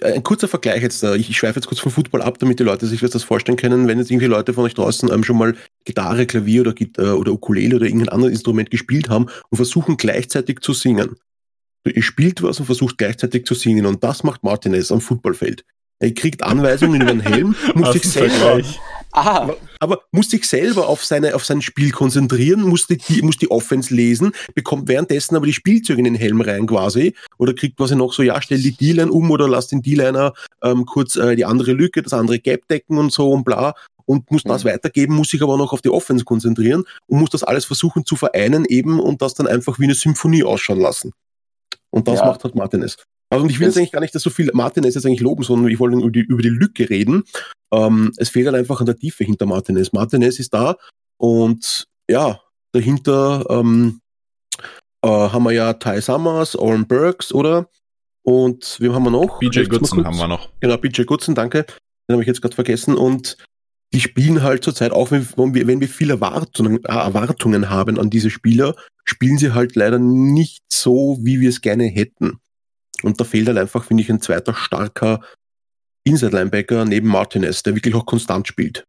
ein 0.02 0.24
kurzer 0.24 0.48
Vergleich 0.48 0.82
jetzt 0.82 1.04
da. 1.04 1.14
Ich, 1.14 1.30
ich 1.30 1.38
schweife 1.38 1.60
jetzt 1.60 1.68
kurz 1.68 1.82
vom 1.82 1.92
Football 1.92 2.22
ab, 2.22 2.40
damit 2.40 2.58
die 2.58 2.64
Leute 2.64 2.86
sich 2.86 3.02
das 3.02 3.22
vorstellen 3.22 3.58
können. 3.58 3.90
Wenn 3.90 4.00
jetzt 4.00 4.10
irgendwie 4.10 4.28
Leute 4.28 4.54
von 4.54 4.64
euch 4.64 4.74
draußen 4.74 5.12
ähm, 5.12 5.26
schon 5.26 5.38
mal 5.38 5.58
Gitarre, 5.84 6.26
Klavier 6.26 6.62
oder, 6.62 6.72
Gitarre 6.72 7.18
oder 7.18 7.34
Ukulele 7.34 7.76
oder 7.76 7.86
irgendein 7.86 8.08
anderes 8.08 8.32
Instrument 8.32 8.72
gespielt 8.72 9.10
haben 9.10 9.26
und 9.50 9.58
versuchen 9.58 9.98
gleichzeitig 9.98 10.62
zu 10.62 10.72
singen. 10.72 11.18
Ihr 11.84 12.02
spielt 12.02 12.44
was 12.44 12.62
und 12.62 12.66
versucht 12.66 12.98
gleichzeitig 12.98 13.46
zu 13.46 13.56
singen 13.56 13.86
und 13.86 14.02
das 14.06 14.24
macht 14.24 14.42
Martinez 14.42 14.90
am 14.90 15.02
Footballfeld. 15.02 15.66
Er 16.00 16.14
kriegt 16.14 16.42
Anweisungen 16.42 17.02
über 17.02 17.12
den 17.12 17.20
Helm, 17.20 17.58
muss 17.76 17.92
sich 17.92 18.04
selber, 18.04 18.62
Aha. 19.16 19.56
aber 19.80 20.02
muss 20.12 20.30
sich 20.30 20.48
selber 20.48 20.88
auf 20.90 21.06
seine, 21.06 21.36
auf 21.36 21.46
sein 21.46 21.62
Spiel 21.62 21.92
konzentrieren, 21.92 22.62
muss 22.64 22.88
die, 22.88 23.22
muss 23.22 23.38
die 23.38 23.50
Offense 23.50 23.94
lesen, 23.94 24.34
bekommt 24.54 24.90
währenddessen 24.90 25.38
aber 25.38 25.46
die 25.46 25.54
Spielzeuge 25.54 26.00
in 26.00 26.06
den 26.06 26.16
Helm 26.16 26.42
rein 26.42 26.68
quasi, 26.68 27.16
oder 27.38 27.54
kriegt 27.54 27.78
quasi 27.78 27.96
noch 27.96 28.12
so, 28.12 28.24
ja, 28.24 28.42
stell 28.42 28.60
die 28.60 28.76
D-Line 28.76 29.12
um 29.12 29.32
oder 29.32 29.48
lass 29.48 29.68
den 29.68 29.82
D-Liner 29.82 30.34
ähm, 30.62 30.86
kurz 30.86 31.16
äh, 31.16 31.36
die 31.38 31.46
andere 31.46 31.72
Lücke, 31.72 32.02
das 32.02 32.14
andere 32.14 32.40
Gap 32.40 32.68
decken 32.68 32.98
und 32.98 33.14
so 33.14 33.32
und 33.32 33.46
bla 33.46 33.74
und 34.06 34.30
muss 34.32 34.44
das 34.44 34.64
mhm. 34.64 34.70
weitergeben, 34.70 35.16
muss 35.16 35.30
sich 35.30 35.42
aber 35.42 35.58
noch 35.58 35.74
auf 35.74 35.82
die 35.82 35.90
Offense 35.90 36.26
konzentrieren 36.26 36.84
und 37.08 37.20
muss 37.20 37.30
das 37.30 37.44
alles 37.44 37.66
versuchen 37.66 38.06
zu 38.06 38.16
vereinen 38.16 38.66
eben 38.66 39.00
und 39.00 39.22
das 39.22 39.34
dann 39.34 39.48
einfach 39.48 39.80
wie 39.80 39.86
eine 39.86 39.96
Symphonie 39.96 40.44
ausschauen 40.44 40.80
lassen. 40.80 41.14
Und 41.90 42.08
das 42.08 42.20
ja. 42.20 42.26
macht 42.26 42.44
halt 42.44 42.56
Martinez. 42.56 42.98
Also 43.36 43.44
und 43.46 43.52
ich 43.52 43.60
will 43.60 43.68
jetzt 43.68 43.78
eigentlich 43.78 43.92
gar 43.92 44.02
nicht, 44.02 44.16
dass 44.16 44.24
so 44.24 44.30
viel 44.30 44.52
Martinez 44.54 44.96
jetzt 44.96 45.06
eigentlich 45.06 45.22
loben, 45.22 45.44
sondern 45.44 45.72
ich 45.72 45.80
wollte 45.80 45.98
über 45.98 46.12
die, 46.12 46.22
über 46.22 46.42
die 46.42 46.50
Lücke 46.50 46.90
reden. 46.90 47.24
Ähm, 47.72 48.12
es 48.18 48.30
fehlt 48.30 48.48
halt 48.48 48.56
einfach 48.56 48.80
an 48.80 48.86
der 48.86 48.98
Tiefe 48.98 49.24
hinter 49.24 49.46
Martinez. 49.46 49.94
Martinez 49.94 50.40
ist 50.40 50.54
da 50.54 50.76
und 51.18 51.86
ja, 52.10 52.40
dahinter 52.72 53.46
ähm, 53.50 54.02
äh, 55.02 55.08
haben 55.08 55.44
wir 55.44 55.52
ja 55.52 55.74
Ty 55.74 56.02
Summers, 56.02 56.56
Oren 56.56 56.88
Burks, 56.88 57.34
oder? 57.34 57.70
Und 58.24 58.78
wem 58.80 58.94
haben 58.94 59.04
wir 59.04 59.12
noch? 59.12 59.40
BJ 59.40 59.66
Goodson 59.66 60.04
haben 60.04 60.18
wir 60.18 60.28
noch. 60.28 60.50
Genau, 60.60 60.78
BJ 60.78 61.04
Goodson, 61.04 61.36
danke. 61.36 61.66
Den 62.08 62.14
habe 62.14 62.24
ich 62.24 62.28
jetzt 62.28 62.42
gerade 62.42 62.56
vergessen. 62.56 62.96
Und 62.96 63.38
die 63.94 64.00
spielen 64.00 64.42
halt 64.42 64.64
zurzeit 64.64 64.92
auch, 64.92 65.12
wenn 65.12 65.54
wir, 65.54 65.68
wenn 65.68 65.80
wir 65.80 65.88
viele 65.88 66.14
Erwartungen, 66.14 66.84
Erwartungen 66.84 67.70
haben 67.70 68.00
an 68.00 68.10
diese 68.10 68.32
Spieler, 68.32 68.76
spielen 69.04 69.38
sie 69.38 69.54
halt 69.54 69.76
leider 69.76 70.00
nicht 70.00 70.64
so, 70.72 71.20
wie 71.22 71.40
wir 71.40 71.50
es 71.50 71.62
gerne 71.62 71.86
hätten. 71.86 72.40
Und 73.06 73.20
da 73.20 73.24
fehlt 73.24 73.48
halt 73.48 73.58
einfach, 73.58 73.84
finde 73.84 74.04
ich, 74.04 74.10
ein 74.10 74.22
zweiter 74.22 74.54
starker 74.54 75.22
Inside-Linebacker 76.04 76.86
neben 76.86 77.08
Martinez, 77.08 77.64
der 77.64 77.76
wirklich 77.76 77.96
auch 77.96 78.06
konstant 78.06 78.48
spielt. 78.48 78.86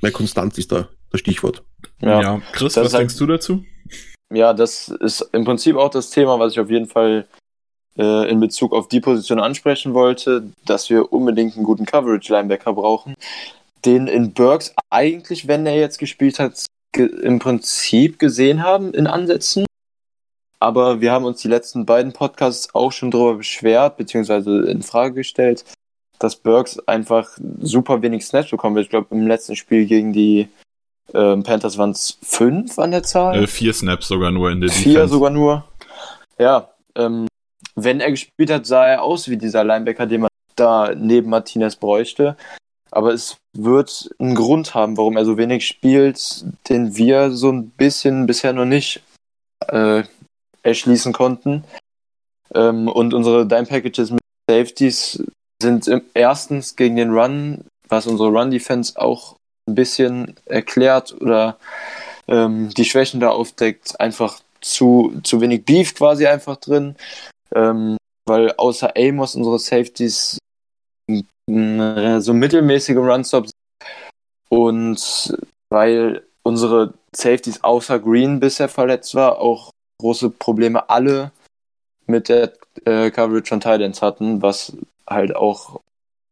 Weil 0.00 0.12
konstant 0.12 0.56
ist 0.58 0.70
da 0.72 0.88
das 1.10 1.20
Stichwort. 1.20 1.64
Ja, 2.00 2.20
ja. 2.20 2.42
Chris, 2.52 2.74
das 2.74 2.84
was 2.84 2.92
halt, 2.94 3.02
denkst 3.02 3.16
du 3.16 3.26
dazu? 3.26 3.64
Ja, 4.32 4.52
das 4.52 4.88
ist 4.88 5.22
im 5.32 5.44
Prinzip 5.44 5.76
auch 5.76 5.90
das 5.90 6.10
Thema, 6.10 6.38
was 6.38 6.52
ich 6.52 6.60
auf 6.60 6.70
jeden 6.70 6.86
Fall 6.86 7.26
äh, 7.96 8.30
in 8.30 8.40
Bezug 8.40 8.72
auf 8.72 8.88
die 8.88 9.00
Position 9.00 9.40
ansprechen 9.40 9.94
wollte, 9.94 10.50
dass 10.66 10.90
wir 10.90 11.12
unbedingt 11.12 11.56
einen 11.56 11.64
guten 11.64 11.86
Coverage-Linebacker 11.86 12.74
brauchen 12.74 13.14
den 13.84 14.06
in 14.06 14.32
Burks 14.32 14.74
eigentlich, 14.90 15.48
wenn 15.48 15.66
er 15.66 15.76
jetzt 15.76 15.98
gespielt 15.98 16.38
hat, 16.38 16.66
im 16.96 17.38
Prinzip 17.38 18.18
gesehen 18.18 18.62
haben 18.62 18.92
in 18.92 19.06
Ansätzen. 19.06 19.66
Aber 20.60 21.00
wir 21.00 21.12
haben 21.12 21.24
uns 21.24 21.40
die 21.40 21.48
letzten 21.48 21.86
beiden 21.86 22.12
Podcasts 22.12 22.74
auch 22.74 22.92
schon 22.92 23.10
darüber 23.10 23.36
beschwert, 23.36 23.96
beziehungsweise 23.96 24.62
in 24.62 24.82
Frage 24.82 25.14
gestellt, 25.14 25.64
dass 26.18 26.36
Burks 26.36 26.78
einfach 26.80 27.28
super 27.60 28.02
wenig 28.02 28.26
Snaps 28.26 28.50
bekommen 28.50 28.74
wird. 28.74 28.86
Ich 28.86 28.90
glaube, 28.90 29.14
im 29.14 29.26
letzten 29.26 29.54
Spiel 29.54 29.86
gegen 29.86 30.12
die 30.12 30.48
ähm, 31.14 31.42
Panthers 31.42 31.78
waren 31.78 31.90
es 31.90 32.18
fünf 32.22 32.78
an 32.78 32.90
der 32.90 33.02
Zahl. 33.02 33.42
Äh, 33.42 33.46
vier 33.46 33.72
Snaps 33.72 34.08
sogar 34.08 34.30
nur 34.30 34.50
in 34.50 34.60
der 34.60 34.70
Vier 34.70 34.94
Defense. 34.94 35.14
sogar 35.14 35.30
nur. 35.30 35.64
Ja, 36.38 36.70
ähm, 36.96 37.28
wenn 37.76 38.00
er 38.00 38.10
gespielt 38.10 38.50
hat, 38.50 38.66
sah 38.66 38.86
er 38.86 39.02
aus 39.02 39.28
wie 39.28 39.36
dieser 39.36 39.64
Linebacker, 39.64 40.06
den 40.06 40.22
man 40.22 40.30
da 40.56 40.92
neben 40.94 41.30
Martinez 41.30 41.76
bräuchte. 41.76 42.36
Aber 42.90 43.12
es 43.12 43.36
wird 43.52 44.10
einen 44.18 44.34
Grund 44.34 44.74
haben, 44.74 44.96
warum 44.96 45.16
er 45.16 45.24
so 45.24 45.36
wenig 45.36 45.66
spielt, 45.66 46.44
den 46.68 46.96
wir 46.96 47.30
so 47.30 47.50
ein 47.50 47.70
bisschen 47.70 48.26
bisher 48.26 48.52
noch 48.52 48.64
nicht 48.64 49.02
äh, 49.68 50.02
erschließen 50.68 51.12
konnten. 51.12 51.64
Ähm, 52.54 52.88
und 52.88 53.14
unsere 53.14 53.46
Dime 53.46 53.66
Packages 53.66 54.10
mit 54.10 54.20
Safeties 54.48 55.22
sind 55.60 55.86
im, 55.88 56.02
erstens 56.14 56.76
gegen 56.76 56.96
den 56.96 57.12
Run, 57.12 57.64
was 57.88 58.06
unsere 58.06 58.28
Run 58.28 58.50
Defense 58.50 58.98
auch 59.00 59.36
ein 59.68 59.74
bisschen 59.74 60.36
erklärt 60.46 61.14
oder 61.20 61.58
ähm, 62.26 62.70
die 62.70 62.84
Schwächen 62.84 63.20
da 63.20 63.30
aufdeckt, 63.30 64.00
einfach 64.00 64.40
zu, 64.60 65.20
zu 65.24 65.40
wenig 65.40 65.64
Beef 65.64 65.94
quasi 65.94 66.26
einfach 66.26 66.56
drin. 66.56 66.96
Ähm, 67.54 67.96
weil 68.26 68.52
außer 68.52 68.92
Amos 68.96 69.34
unsere 69.34 69.58
Safeties 69.58 70.38
so 71.48 72.34
mittelmäßige 72.34 72.96
Runstops 72.96 73.50
und 74.50 75.34
weil 75.70 76.22
unsere 76.42 76.94
Safeties 77.14 77.64
außer 77.64 77.98
Green 77.98 78.38
bisher 78.38 78.68
verletzt 78.68 79.14
war, 79.14 79.38
auch 79.38 79.70
große 79.98 80.30
Probleme 80.30 80.88
alle 80.88 81.32
mit 82.06 82.28
der 82.28 82.52
äh, 82.84 83.10
Coverage 83.10 83.48
von 83.48 83.60
Titans 83.60 84.02
hatten, 84.02 84.42
was 84.42 84.76
halt 85.06 85.34
auch 85.34 85.80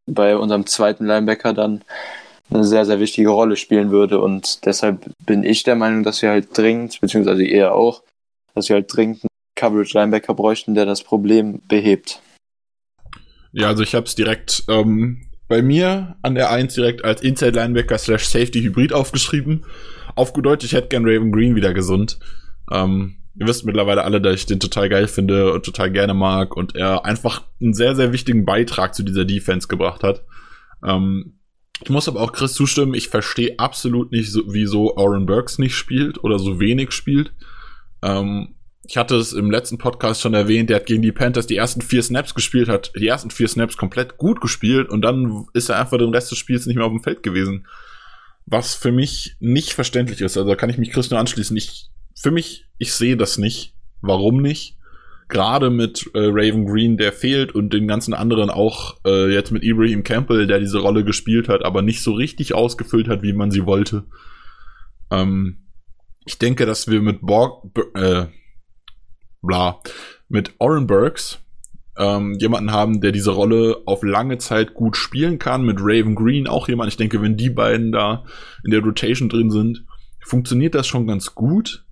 bei 0.06 0.36
unserem 0.36 0.66
zweiten 0.66 1.04
Linebacker 1.04 1.52
dann 1.52 1.82
eine 2.50 2.64
sehr, 2.64 2.84
sehr 2.84 3.00
wichtige 3.00 3.30
Rolle 3.30 3.56
spielen 3.56 3.90
würde. 3.90 4.20
Und 4.20 4.64
deshalb 4.64 5.10
bin 5.24 5.42
ich 5.42 5.64
der 5.64 5.74
Meinung, 5.74 6.04
dass 6.04 6.22
wir 6.22 6.30
halt 6.30 6.56
dringend, 6.56 7.00
beziehungsweise 7.00 7.44
eher 7.44 7.74
auch, 7.74 8.02
dass 8.54 8.68
wir 8.68 8.76
halt 8.76 8.94
dringend 8.94 9.22
einen 9.22 9.28
Coverage 9.56 9.98
Linebacker 9.98 10.34
bräuchten, 10.34 10.74
der 10.74 10.86
das 10.86 11.02
Problem 11.02 11.60
behebt. 11.68 12.20
Ja, 13.52 13.68
also 13.68 13.82
ich 13.82 13.94
habe 13.94 14.06
es 14.06 14.14
direkt 14.14 14.64
ähm, 14.68 15.26
bei 15.48 15.62
mir 15.62 16.16
an 16.22 16.34
der 16.34 16.50
1 16.50 16.74
direkt 16.74 17.04
als 17.04 17.22
Inside 17.22 17.58
Linebacker 17.58 17.98
slash 17.98 18.26
Safety 18.26 18.62
Hybrid 18.62 18.92
aufgeschrieben. 18.92 19.64
Auf 20.14 20.32
gut 20.32 20.46
Deutsch, 20.46 20.64
ich 20.64 20.72
hätte 20.72 20.88
gern 20.88 21.04
Raven 21.04 21.32
Green 21.32 21.56
wieder 21.56 21.74
gesund. 21.74 22.18
Ähm, 22.70 23.16
ihr 23.38 23.46
wisst 23.46 23.64
mittlerweile 23.66 24.04
alle, 24.04 24.20
dass 24.20 24.34
ich 24.34 24.46
den 24.46 24.60
total 24.60 24.88
geil 24.88 25.08
finde 25.08 25.52
und 25.52 25.64
total 25.64 25.90
gerne 25.90 26.14
mag 26.14 26.56
und 26.56 26.74
er 26.74 27.04
einfach 27.04 27.42
einen 27.60 27.74
sehr, 27.74 27.94
sehr 27.94 28.12
wichtigen 28.12 28.44
Beitrag 28.44 28.94
zu 28.94 29.02
dieser 29.02 29.24
Defense 29.24 29.68
gebracht 29.68 30.02
hat. 30.02 30.24
Ähm, 30.84 31.38
ich 31.82 31.90
muss 31.90 32.08
aber 32.08 32.20
auch 32.20 32.32
Chris 32.32 32.54
zustimmen, 32.54 32.94
ich 32.94 33.08
verstehe 33.08 33.58
absolut 33.58 34.10
nicht, 34.10 34.32
so, 34.32 34.42
wieso 34.46 34.96
Aaron 34.96 35.26
Burks 35.26 35.58
nicht 35.58 35.76
spielt 35.76 36.24
oder 36.24 36.38
so 36.38 36.58
wenig 36.58 36.92
spielt. 36.92 37.32
Ähm, 38.02 38.54
ich 38.88 38.96
hatte 38.96 39.16
es 39.16 39.32
im 39.32 39.50
letzten 39.50 39.78
Podcast 39.78 40.20
schon 40.22 40.34
erwähnt, 40.34 40.70
der 40.70 40.76
hat 40.76 40.86
gegen 40.86 41.02
die 41.02 41.12
Panthers 41.12 41.46
die 41.46 41.56
ersten 41.56 41.82
vier 41.82 42.02
Snaps 42.02 42.34
gespielt, 42.34 42.68
hat 42.68 42.92
die 42.96 43.08
ersten 43.08 43.30
vier 43.30 43.48
Snaps 43.48 43.76
komplett 43.76 44.16
gut 44.16 44.40
gespielt 44.40 44.88
und 44.88 45.02
dann 45.02 45.46
ist 45.54 45.68
er 45.68 45.78
einfach 45.78 45.98
den 45.98 46.14
Rest 46.14 46.30
des 46.30 46.38
Spiels 46.38 46.66
nicht 46.66 46.76
mehr 46.76 46.86
auf 46.86 46.92
dem 46.92 47.02
Feld 47.02 47.22
gewesen. 47.22 47.66
was 48.46 48.74
für 48.74 48.92
mich 48.92 49.36
nicht 49.40 49.72
verständlich 49.72 50.20
ist. 50.20 50.36
Also 50.36 50.48
da 50.48 50.54
kann 50.56 50.70
ich 50.70 50.78
mich 50.78 50.92
Chris 50.92 51.10
nur 51.10 51.18
anschließen. 51.18 51.56
Ich, 51.56 51.90
für 52.18 52.30
mich, 52.30 52.66
ich 52.78 52.92
sehe 52.92 53.16
das 53.16 53.38
nicht. 53.38 53.74
Warum 54.00 54.42
nicht? 54.42 54.76
Gerade 55.28 55.70
mit 55.70 56.08
äh, 56.14 56.20
Raven 56.20 56.66
Green, 56.66 56.96
der 56.96 57.12
fehlt 57.12 57.52
und 57.52 57.72
den 57.72 57.88
ganzen 57.88 58.14
anderen 58.14 58.48
auch 58.48 58.96
äh, 59.04 59.32
jetzt 59.32 59.50
mit 59.50 59.64
Ibrahim 59.64 60.04
Campbell, 60.04 60.46
der 60.46 60.60
diese 60.60 60.78
Rolle 60.78 61.04
gespielt 61.04 61.48
hat, 61.48 61.64
aber 61.64 61.82
nicht 61.82 62.02
so 62.02 62.12
richtig 62.12 62.54
ausgefüllt 62.54 63.08
hat, 63.08 63.22
wie 63.22 63.32
man 63.32 63.50
sie 63.50 63.66
wollte. 63.66 64.04
Ähm, 65.10 65.66
ich 66.24 66.38
denke, 66.38 66.64
dass 66.64 66.88
wir 66.88 67.02
mit 67.02 67.22
Borg, 67.22 67.76
äh, 67.94 68.26
bla, 69.42 69.80
mit 70.28 70.54
Oren 70.58 70.86
Burks 70.86 71.40
ähm, 71.98 72.36
jemanden 72.38 72.72
haben, 72.72 73.00
der 73.00 73.12
diese 73.12 73.30
Rolle 73.30 73.82
auf 73.86 74.02
lange 74.02 74.38
Zeit 74.38 74.74
gut 74.74 74.96
spielen 74.96 75.38
kann. 75.38 75.64
Mit 75.64 75.78
Raven 75.80 76.14
Green 76.14 76.46
auch 76.46 76.68
jemand. 76.68 76.90
Ich 76.90 76.96
denke, 76.96 77.22
wenn 77.22 77.36
die 77.36 77.50
beiden 77.50 77.90
da 77.90 78.24
in 78.64 78.70
der 78.70 78.80
Rotation 78.80 79.28
drin 79.28 79.50
sind, 79.50 79.86
funktioniert 80.24 80.74
das 80.74 80.86
schon 80.86 81.06
ganz 81.06 81.34
gut. 81.34 81.85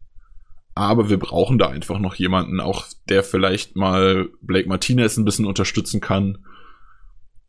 Aber 0.75 1.09
wir 1.09 1.19
brauchen 1.19 1.59
da 1.59 1.69
einfach 1.69 1.99
noch 1.99 2.17
jemanden, 2.17 2.61
auch 2.61 2.87
der 3.09 3.23
vielleicht 3.23 3.77
mal 3.77 4.29
Blake 4.41 4.69
Martinez 4.69 5.17
ein 5.17 5.25
bisschen 5.25 5.47
unterstützen 5.47 6.01
kann. 6.01 6.39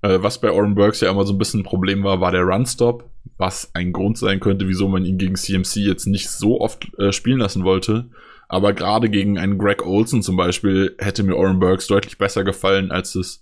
Äh, 0.01 0.21
was 0.21 0.39
bei 0.39 0.51
Oren 0.51 0.75
Burks 0.75 1.01
ja 1.01 1.09
immer 1.09 1.25
so 1.25 1.33
ein 1.33 1.39
bisschen 1.39 1.61
ein 1.61 1.65
Problem 1.65 2.03
war, 2.03 2.21
war 2.21 2.31
der 2.31 2.43
Runstop, 2.43 3.09
was 3.37 3.71
ein 3.73 3.91
Grund 3.91 4.17
sein 4.17 4.39
könnte, 4.39 4.67
wieso 4.67 4.87
man 4.87 5.05
ihn 5.05 5.17
gegen 5.17 5.35
CMC 5.35 5.77
jetzt 5.77 6.05
nicht 6.05 6.29
so 6.29 6.61
oft 6.61 6.93
äh, 6.99 7.11
spielen 7.11 7.39
lassen 7.39 7.63
wollte. 7.63 8.09
Aber 8.47 8.73
gerade 8.73 9.09
gegen 9.09 9.39
einen 9.39 9.57
Greg 9.57 9.83
Olson 9.83 10.21
zum 10.21 10.37
Beispiel 10.37 10.95
hätte 10.99 11.23
mir 11.23 11.35
Oren 11.35 11.59
Burks 11.59 11.87
deutlich 11.87 12.19
besser 12.19 12.43
gefallen, 12.43 12.91
als 12.91 13.15
es 13.15 13.41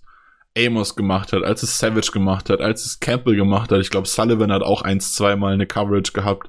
Amos 0.56 0.96
gemacht 0.96 1.32
hat, 1.32 1.42
als 1.42 1.62
es 1.62 1.78
Savage 1.78 2.10
gemacht 2.12 2.48
hat, 2.48 2.60
als 2.60 2.86
es 2.86 3.00
Campbell 3.00 3.36
gemacht 3.36 3.70
hat. 3.70 3.80
Ich 3.80 3.90
glaube, 3.90 4.06
Sullivan 4.06 4.52
hat 4.52 4.62
auch 4.62 4.82
eins, 4.82 5.14
zweimal 5.14 5.52
eine 5.52 5.66
Coverage 5.66 6.12
gehabt. 6.12 6.48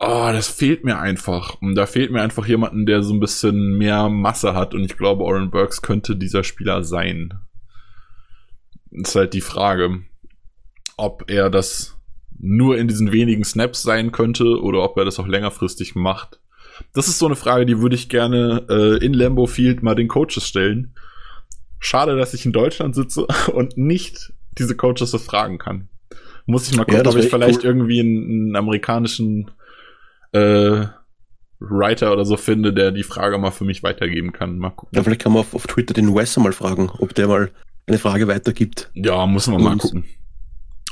Oh, 0.00 0.30
das 0.32 0.48
fehlt 0.48 0.84
mir 0.84 0.98
einfach. 0.98 1.60
Und 1.60 1.74
da 1.76 1.86
fehlt 1.86 2.10
mir 2.10 2.22
einfach 2.22 2.46
jemanden, 2.46 2.86
der 2.86 3.02
so 3.02 3.14
ein 3.14 3.20
bisschen 3.20 3.78
mehr 3.78 4.08
Masse 4.08 4.54
hat. 4.54 4.74
Und 4.74 4.84
ich 4.84 4.96
glaube, 4.96 5.24
Oren 5.24 5.50
Burks 5.50 5.82
könnte 5.82 6.16
dieser 6.16 6.44
Spieler 6.44 6.84
sein. 6.84 7.34
Ist 8.90 9.14
halt 9.14 9.34
die 9.34 9.40
Frage, 9.40 10.02
ob 10.96 11.30
er 11.30 11.50
das 11.50 11.96
nur 12.38 12.76
in 12.76 12.88
diesen 12.88 13.12
wenigen 13.12 13.44
Snaps 13.44 13.82
sein 13.82 14.12
könnte 14.12 14.60
oder 14.60 14.82
ob 14.82 14.96
er 14.98 15.04
das 15.04 15.18
auch 15.18 15.26
längerfristig 15.26 15.94
macht. 15.94 16.40
Das 16.92 17.08
ist 17.08 17.18
so 17.18 17.26
eine 17.26 17.36
Frage, 17.36 17.66
die 17.66 17.80
würde 17.80 17.94
ich 17.94 18.08
gerne 18.08 18.66
äh, 18.68 19.04
in 19.04 19.14
Lambo 19.14 19.46
Field 19.46 19.82
mal 19.82 19.94
den 19.94 20.08
Coaches 20.08 20.46
stellen. 20.46 20.94
Schade, 21.78 22.16
dass 22.16 22.34
ich 22.34 22.44
in 22.44 22.52
Deutschland 22.52 22.94
sitze 22.94 23.26
und 23.52 23.76
nicht 23.76 24.32
diese 24.58 24.76
Coaches 24.76 25.12
das 25.12 25.24
fragen 25.24 25.58
kann. 25.58 25.88
Muss 26.46 26.68
ich 26.68 26.76
mal 26.76 26.84
gucken, 26.84 27.04
ja, 27.04 27.10
ob 27.10 27.16
ich 27.16 27.30
vielleicht 27.30 27.60
cool. 27.60 27.64
irgendwie 27.64 28.00
einen, 28.00 28.24
einen 28.24 28.56
amerikanischen 28.56 29.50
äh, 30.34 30.86
Writer 31.60 32.12
oder 32.12 32.24
so 32.24 32.36
finde, 32.36 32.72
der 32.72 32.90
die 32.90 33.02
Frage 33.02 33.38
mal 33.38 33.50
für 33.50 33.64
mich 33.64 33.82
weitergeben 33.82 34.32
kann. 34.32 34.58
Mal 34.58 34.70
gucken. 34.70 34.96
Ja, 34.96 35.02
vielleicht 35.02 35.22
kann 35.22 35.32
man 35.32 35.40
auf, 35.40 35.54
auf 35.54 35.66
Twitter 35.66 35.94
den 35.94 36.14
Wes 36.14 36.36
mal 36.36 36.52
fragen, 36.52 36.90
ob 36.98 37.14
der 37.14 37.28
mal 37.28 37.50
eine 37.86 37.98
Frage 37.98 38.26
weitergibt. 38.28 38.90
Ja, 38.94 39.26
muss 39.26 39.46
man 39.46 39.62
mal 39.62 39.76
gucken. 39.76 40.04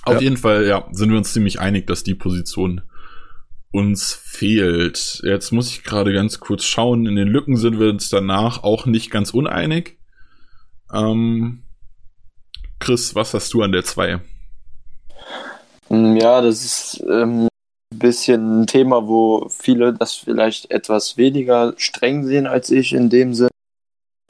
Auf 0.05 0.14
ja. 0.14 0.20
jeden 0.20 0.36
Fall, 0.36 0.66
ja, 0.66 0.86
sind 0.93 1.11
wir 1.11 1.18
uns 1.18 1.32
ziemlich 1.32 1.61
einig, 1.61 1.86
dass 1.86 2.03
die 2.03 2.14
Position 2.14 2.82
uns 3.72 4.12
fehlt. 4.12 5.20
Jetzt 5.24 5.53
muss 5.53 5.70
ich 5.70 5.84
gerade 5.84 6.12
ganz 6.12 6.40
kurz 6.40 6.64
schauen. 6.64 7.07
In 7.07 7.16
den 7.16 7.28
Lücken 7.28 7.57
sind 7.57 7.78
wir 7.78 7.88
uns 7.88 8.11
danach 8.11 8.62
auch 8.62 8.86
nicht 8.86 9.11
ganz 9.11 9.30
uneinig. 9.30 9.99
Ähm, 10.93 11.62
Chris, 12.78 13.14
was 13.14 13.32
hast 13.32 13.53
du 13.55 13.62
an 13.62 13.72
der 13.72 13.84
2? 13.84 14.20
Mm, 15.88 16.16
ja, 16.16 16.40
das 16.40 16.64
ist 16.64 17.05
ähm, 17.09 17.49
bisschen 17.99 18.62
ein 18.62 18.66
Thema, 18.66 19.07
wo 19.07 19.49
viele 19.49 19.93
das 19.93 20.14
vielleicht 20.14 20.70
etwas 20.70 21.16
weniger 21.16 21.74
streng 21.76 22.24
sehen 22.24 22.47
als 22.47 22.70
ich 22.70 22.93
in 22.93 23.11
dem 23.11 23.34
Sinn. 23.34 23.49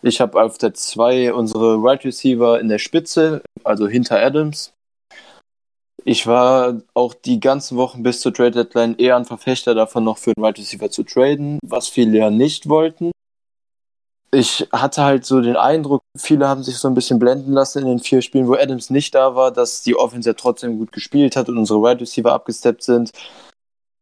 Ich 0.03 0.21
habe 0.21 0.43
auf 0.43 0.59
der 0.59 0.75
2 0.75 1.33
unsere 1.33 1.79
Wide 1.79 1.89
right 1.89 2.05
Receiver 2.05 2.59
in 2.61 2.69
der 2.69 2.79
Spitze, 2.79 3.43
also 3.63 3.87
hinter 3.87 4.21
Adams. 4.21 4.73
Ich 6.05 6.27
war 6.27 6.83
auch 6.95 7.15
die 7.15 7.39
ganzen 7.39 7.77
Wochen 7.77 8.03
bis 8.03 8.21
zur 8.21 8.35
Trade 8.35 8.51
Deadline 8.51 8.97
eher 8.99 9.17
ein 9.17 9.25
Verfechter 9.25 9.75
davon, 9.75 10.03
noch 10.03 10.19
für 10.19 10.33
einen 10.37 10.45
Wide 10.45 10.59
Receiver 10.59 10.91
zu 10.91 11.05
traden, 11.05 11.61
was 11.65 11.87
viele 11.89 12.19
ja 12.19 12.31
nicht 12.31 12.69
wollten. 12.69 13.13
Ich 14.35 14.67
hatte 14.73 15.05
halt 15.05 15.27
so 15.27 15.41
den 15.41 15.57
Eindruck, 15.57 16.03
viele 16.17 16.49
haben 16.49 16.63
sich 16.63 16.79
so 16.79 16.89
ein 16.89 16.95
bisschen 16.95 17.19
blenden 17.19 17.53
lassen 17.53 17.83
in 17.83 17.89
den 17.89 17.99
vier 18.01 18.23
Spielen, 18.23 18.49
wo 18.49 18.55
Adams 18.55 18.89
nicht 18.91 19.15
da 19.15 19.37
war, 19.37 19.53
dass 19.53 19.83
die 19.83 19.95
Offense 19.95 20.31
ja 20.31 20.35
trotzdem 20.35 20.79
gut 20.79 20.91
gespielt 20.91 21.37
hat 21.37 21.49
und 21.49 21.59
unsere 21.59 21.81
Wide 21.81 22.01
Receiver 22.01 22.33
abgesteppt 22.33 22.83
sind, 22.83 23.13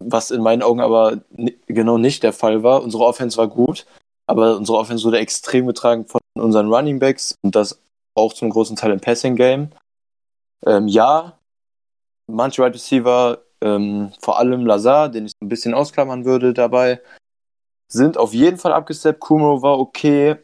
was 0.00 0.30
in 0.30 0.42
meinen 0.42 0.62
Augen 0.62 0.80
aber 0.80 1.20
genau 1.66 1.98
nicht 1.98 2.22
der 2.22 2.32
Fall 2.32 2.62
war. 2.62 2.82
Unsere 2.82 3.04
Offense 3.04 3.36
war 3.36 3.48
gut, 3.48 3.86
aber 4.26 4.56
unsere 4.56 4.78
Offense 4.78 5.04
wurde 5.04 5.18
extrem 5.18 5.66
getragen 5.66 6.06
von 6.06 6.20
unseren 6.34 6.72
Running 6.72 6.98
Backs 6.98 7.34
und 7.42 7.54
das 7.54 7.80
auch 8.14 8.32
zum 8.32 8.50
großen 8.50 8.76
Teil 8.76 8.92
im 8.92 9.00
Passing 9.00 9.36
Game. 9.36 9.70
Ähm, 10.66 10.88
ja, 10.88 11.38
manche 12.26 12.62
Wide 12.62 12.74
Receiver, 12.74 13.38
ähm, 13.60 14.12
vor 14.20 14.38
allem 14.38 14.66
Lazar, 14.66 15.08
den 15.08 15.26
ich 15.26 15.32
ein 15.40 15.48
bisschen 15.48 15.74
ausklammern 15.74 16.24
würde 16.24 16.54
dabei, 16.54 17.00
sind 17.88 18.16
auf 18.16 18.32
jeden 18.32 18.56
Fall 18.56 18.72
abgesteppt. 18.72 19.20
Kumo 19.20 19.62
war 19.62 19.78
okay, 19.78 20.36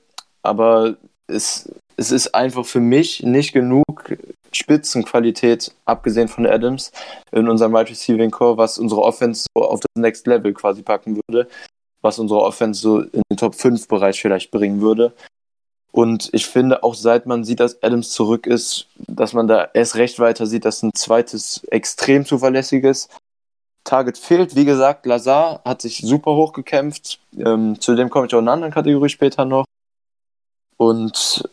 aber 0.42 0.96
es, 1.26 1.70
es 1.96 2.10
ist 2.10 2.34
einfach 2.34 2.66
für 2.66 2.80
mich 2.80 3.22
nicht 3.22 3.52
genug 3.52 4.16
Spitzenqualität, 4.52 5.74
abgesehen 5.84 6.28
von 6.28 6.46
Adams, 6.46 6.92
in 7.32 7.48
unserem 7.48 7.72
Wide 7.72 7.90
Receiving 7.90 8.30
Core, 8.30 8.56
was 8.56 8.78
unsere 8.78 9.02
Offense 9.02 9.46
so 9.54 9.64
auf 9.64 9.80
das 9.80 10.02
Next 10.02 10.26
Level 10.26 10.52
quasi 10.52 10.82
packen 10.82 11.20
würde, 11.28 11.48
was 12.02 12.18
unsere 12.18 12.40
Offense 12.40 12.80
so 12.80 13.00
in 13.00 13.22
den 13.30 13.36
Top 13.36 13.54
5 13.54 13.88
Bereich 13.88 14.20
vielleicht 14.20 14.50
bringen 14.50 14.80
würde. 14.80 15.12
Und 15.92 16.28
ich 16.32 16.46
finde 16.46 16.82
auch 16.82 16.94
seit 16.94 17.24
man 17.24 17.42
sieht, 17.42 17.60
dass 17.60 17.82
Adams 17.82 18.10
zurück 18.10 18.46
ist, 18.46 18.86
dass 19.06 19.32
man 19.32 19.48
da 19.48 19.70
erst 19.72 19.96
recht 19.96 20.18
weiter 20.18 20.46
sieht, 20.46 20.66
dass 20.66 20.82
ein 20.82 20.90
zweites 20.94 21.64
extrem 21.70 22.26
zuverlässiges 22.26 23.08
Target 23.82 24.18
fehlt. 24.18 24.56
Wie 24.56 24.66
gesagt, 24.66 25.06
Lazar 25.06 25.62
hat 25.64 25.80
sich 25.80 25.98
super 25.98 26.32
hoch 26.32 26.52
gekämpft. 26.52 27.20
Ähm, 27.38 27.80
zu 27.80 27.94
dem 27.94 28.10
komme 28.10 28.26
ich 28.26 28.34
auch 28.34 28.40
in 28.40 28.44
einer 28.44 28.52
anderen 28.52 28.74
Kategorie 28.74 29.08
später 29.08 29.46
noch. 29.46 29.64
Und 30.76 31.48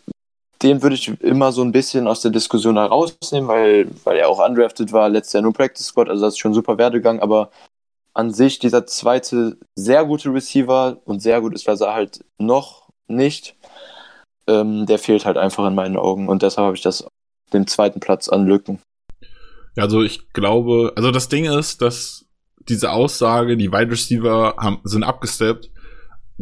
den 0.64 0.82
würde 0.82 0.96
ich 0.96 1.10
immer 1.22 1.52
so 1.52 1.62
ein 1.62 1.72
bisschen 1.72 2.08
aus 2.08 2.22
der 2.22 2.32
Diskussion 2.32 2.78
herausnehmen, 2.78 3.48
weil, 3.48 3.88
weil 4.04 4.18
er 4.18 4.30
auch 4.30 4.46
undrafted 4.46 4.92
war, 4.92 5.10
letztes 5.10 5.34
Jahr 5.34 5.44
nur 5.44 5.54
Practice 5.54 5.88
Squad, 5.88 6.10
also 6.10 6.24
das 6.24 6.36
ist 6.36 6.40
schon 6.40 6.54
super 6.54 6.78
Werdegang, 6.78 7.20
aber 7.20 7.52
an 8.14 8.32
sich 8.32 8.60
dieser 8.60 8.86
zweite 8.86 9.58
sehr 9.76 10.06
gute 10.06 10.34
Receiver 10.34 10.98
und 11.06 11.22
sehr 11.22 11.42
gut 11.42 11.54
ist 11.54 11.66
Lazar 11.66 11.94
halt 11.94 12.24
noch 12.38 12.90
nicht 13.08 13.56
ähm, 14.48 14.86
der 14.86 15.00
fehlt 15.00 15.26
halt 15.26 15.38
einfach 15.38 15.66
in 15.68 15.76
meinen 15.76 15.98
Augen 15.98 16.28
und 16.28 16.42
deshalb 16.42 16.66
habe 16.66 16.76
ich 16.76 16.82
das 16.82 17.06
den 17.52 17.68
zweiten 17.68 18.00
Platz 18.00 18.30
an 18.30 18.46
Lücken. 18.46 18.80
Ja, 19.76 19.84
also 19.84 20.02
ich 20.02 20.32
glaube, 20.34 20.94
also 20.96 21.12
das 21.12 21.30
Ding 21.30 21.46
ist, 21.46 21.82
dass 21.82 22.26
diese 22.70 22.92
Aussage, 22.92 23.58
die 23.58 23.72
Wide 23.72 23.92
Receiver 23.92 24.56
haben, 24.58 24.80
sind 24.84 25.04
abgesteppt, 25.04 25.70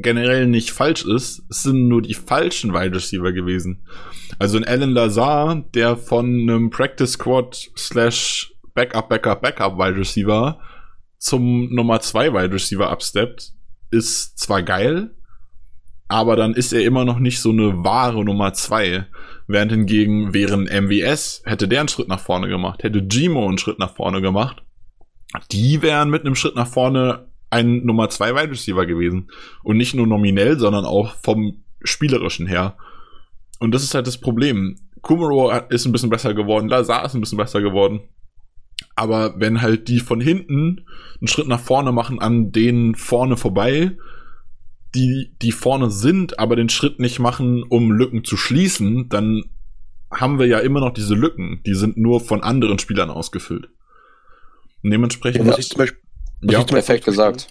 generell 0.01 0.47
nicht 0.47 0.71
falsch 0.71 1.05
ist. 1.05 1.43
Es 1.49 1.63
sind 1.63 1.87
nur 1.87 2.01
die 2.01 2.13
falschen 2.13 2.73
Wide 2.73 2.95
Receiver 2.95 3.31
gewesen. 3.31 3.87
Also 4.39 4.57
ein 4.57 4.65
Alan 4.65 4.91
Lazar, 4.91 5.63
der 5.73 5.97
von 5.97 6.25
einem 6.25 6.69
Practice 6.69 7.13
Squad 7.13 7.71
slash 7.77 8.53
Backup, 8.73 9.09
Backup, 9.09 9.41
Backup 9.41 9.77
Wide 9.77 9.97
Receiver 9.97 10.59
zum 11.17 11.73
Nummer 11.73 11.99
2 11.99 12.33
Wide 12.33 12.53
Receiver 12.53 12.89
absteppt, 12.89 13.53
ist 13.91 14.39
zwar 14.39 14.63
geil, 14.63 15.11
aber 16.11 16.35
dann 16.35 16.53
ist 16.53 16.73
er 16.73 16.83
immer 16.83 17.05
noch 17.05 17.19
nicht 17.19 17.39
so 17.39 17.51
eine 17.51 17.85
wahre 17.85 18.25
Nummer 18.25 18.53
zwei. 18.53 19.05
Während 19.47 19.71
hingegen 19.71 20.33
wären 20.33 20.63
MWS, 20.63 21.41
hätte 21.45 21.69
der 21.69 21.79
einen 21.79 21.89
Schritt 21.89 22.09
nach 22.09 22.19
vorne 22.19 22.49
gemacht, 22.49 22.83
hätte 22.83 23.01
Gmo 23.01 23.47
einen 23.47 23.57
Schritt 23.57 23.79
nach 23.79 23.95
vorne 23.95 24.21
gemacht, 24.21 24.61
die 25.51 25.81
wären 25.81 26.09
mit 26.09 26.25
einem 26.25 26.35
Schritt 26.35 26.55
nach 26.55 26.67
vorne 26.67 27.30
ein 27.51 27.85
Nummer 27.85 28.09
zwei 28.09 28.33
Wide 28.33 28.51
Receiver 28.51 28.85
gewesen. 28.87 29.29
Und 29.63 29.77
nicht 29.77 29.93
nur 29.93 30.07
nominell, 30.07 30.57
sondern 30.57 30.85
auch 30.85 31.15
vom 31.21 31.63
spielerischen 31.83 32.47
her. 32.47 32.75
Und 33.59 33.75
das 33.75 33.83
ist 33.83 33.93
halt 33.93 34.07
das 34.07 34.19
Problem. 34.19 34.77
Kumaro 35.01 35.51
ist 35.69 35.85
ein 35.85 35.91
bisschen 35.91 36.09
besser 36.09 36.33
geworden, 36.33 36.69
Lazar 36.69 37.05
ist 37.05 37.13
ein 37.13 37.21
bisschen 37.21 37.37
besser 37.37 37.61
geworden. 37.61 38.01
Aber 38.95 39.39
wenn 39.39 39.61
halt 39.61 39.87
die 39.87 39.99
von 39.99 40.21
hinten 40.21 40.85
einen 41.19 41.27
Schritt 41.27 41.47
nach 41.47 41.59
vorne 41.59 41.91
machen 41.91 42.19
an 42.19 42.51
denen 42.51 42.95
vorne 42.95 43.37
vorbei, 43.37 43.97
die, 44.95 45.35
die 45.41 45.51
vorne 45.51 45.89
sind, 45.89 46.39
aber 46.39 46.55
den 46.55 46.69
Schritt 46.69 46.99
nicht 46.99 47.19
machen, 47.19 47.63
um 47.63 47.91
Lücken 47.91 48.23
zu 48.23 48.37
schließen, 48.37 49.09
dann 49.09 49.43
haben 50.11 50.39
wir 50.39 50.47
ja 50.47 50.59
immer 50.59 50.81
noch 50.81 50.93
diese 50.93 51.15
Lücken. 51.15 51.61
Die 51.65 51.73
sind 51.73 51.97
nur 51.97 52.19
von 52.19 52.43
anderen 52.43 52.79
Spielern 52.79 53.09
ausgefüllt. 53.09 53.69
Und 54.83 54.91
dementsprechend. 54.91 55.45
Ja, 55.45 55.51
was 55.51 55.59
ich 55.59 55.69
zum 55.69 55.77
Beispiel, 55.77 56.00
was 56.41 56.53
ja, 56.53 56.59
ich 56.59 56.65
perfekt 56.67 57.05
gesagt. 57.05 57.47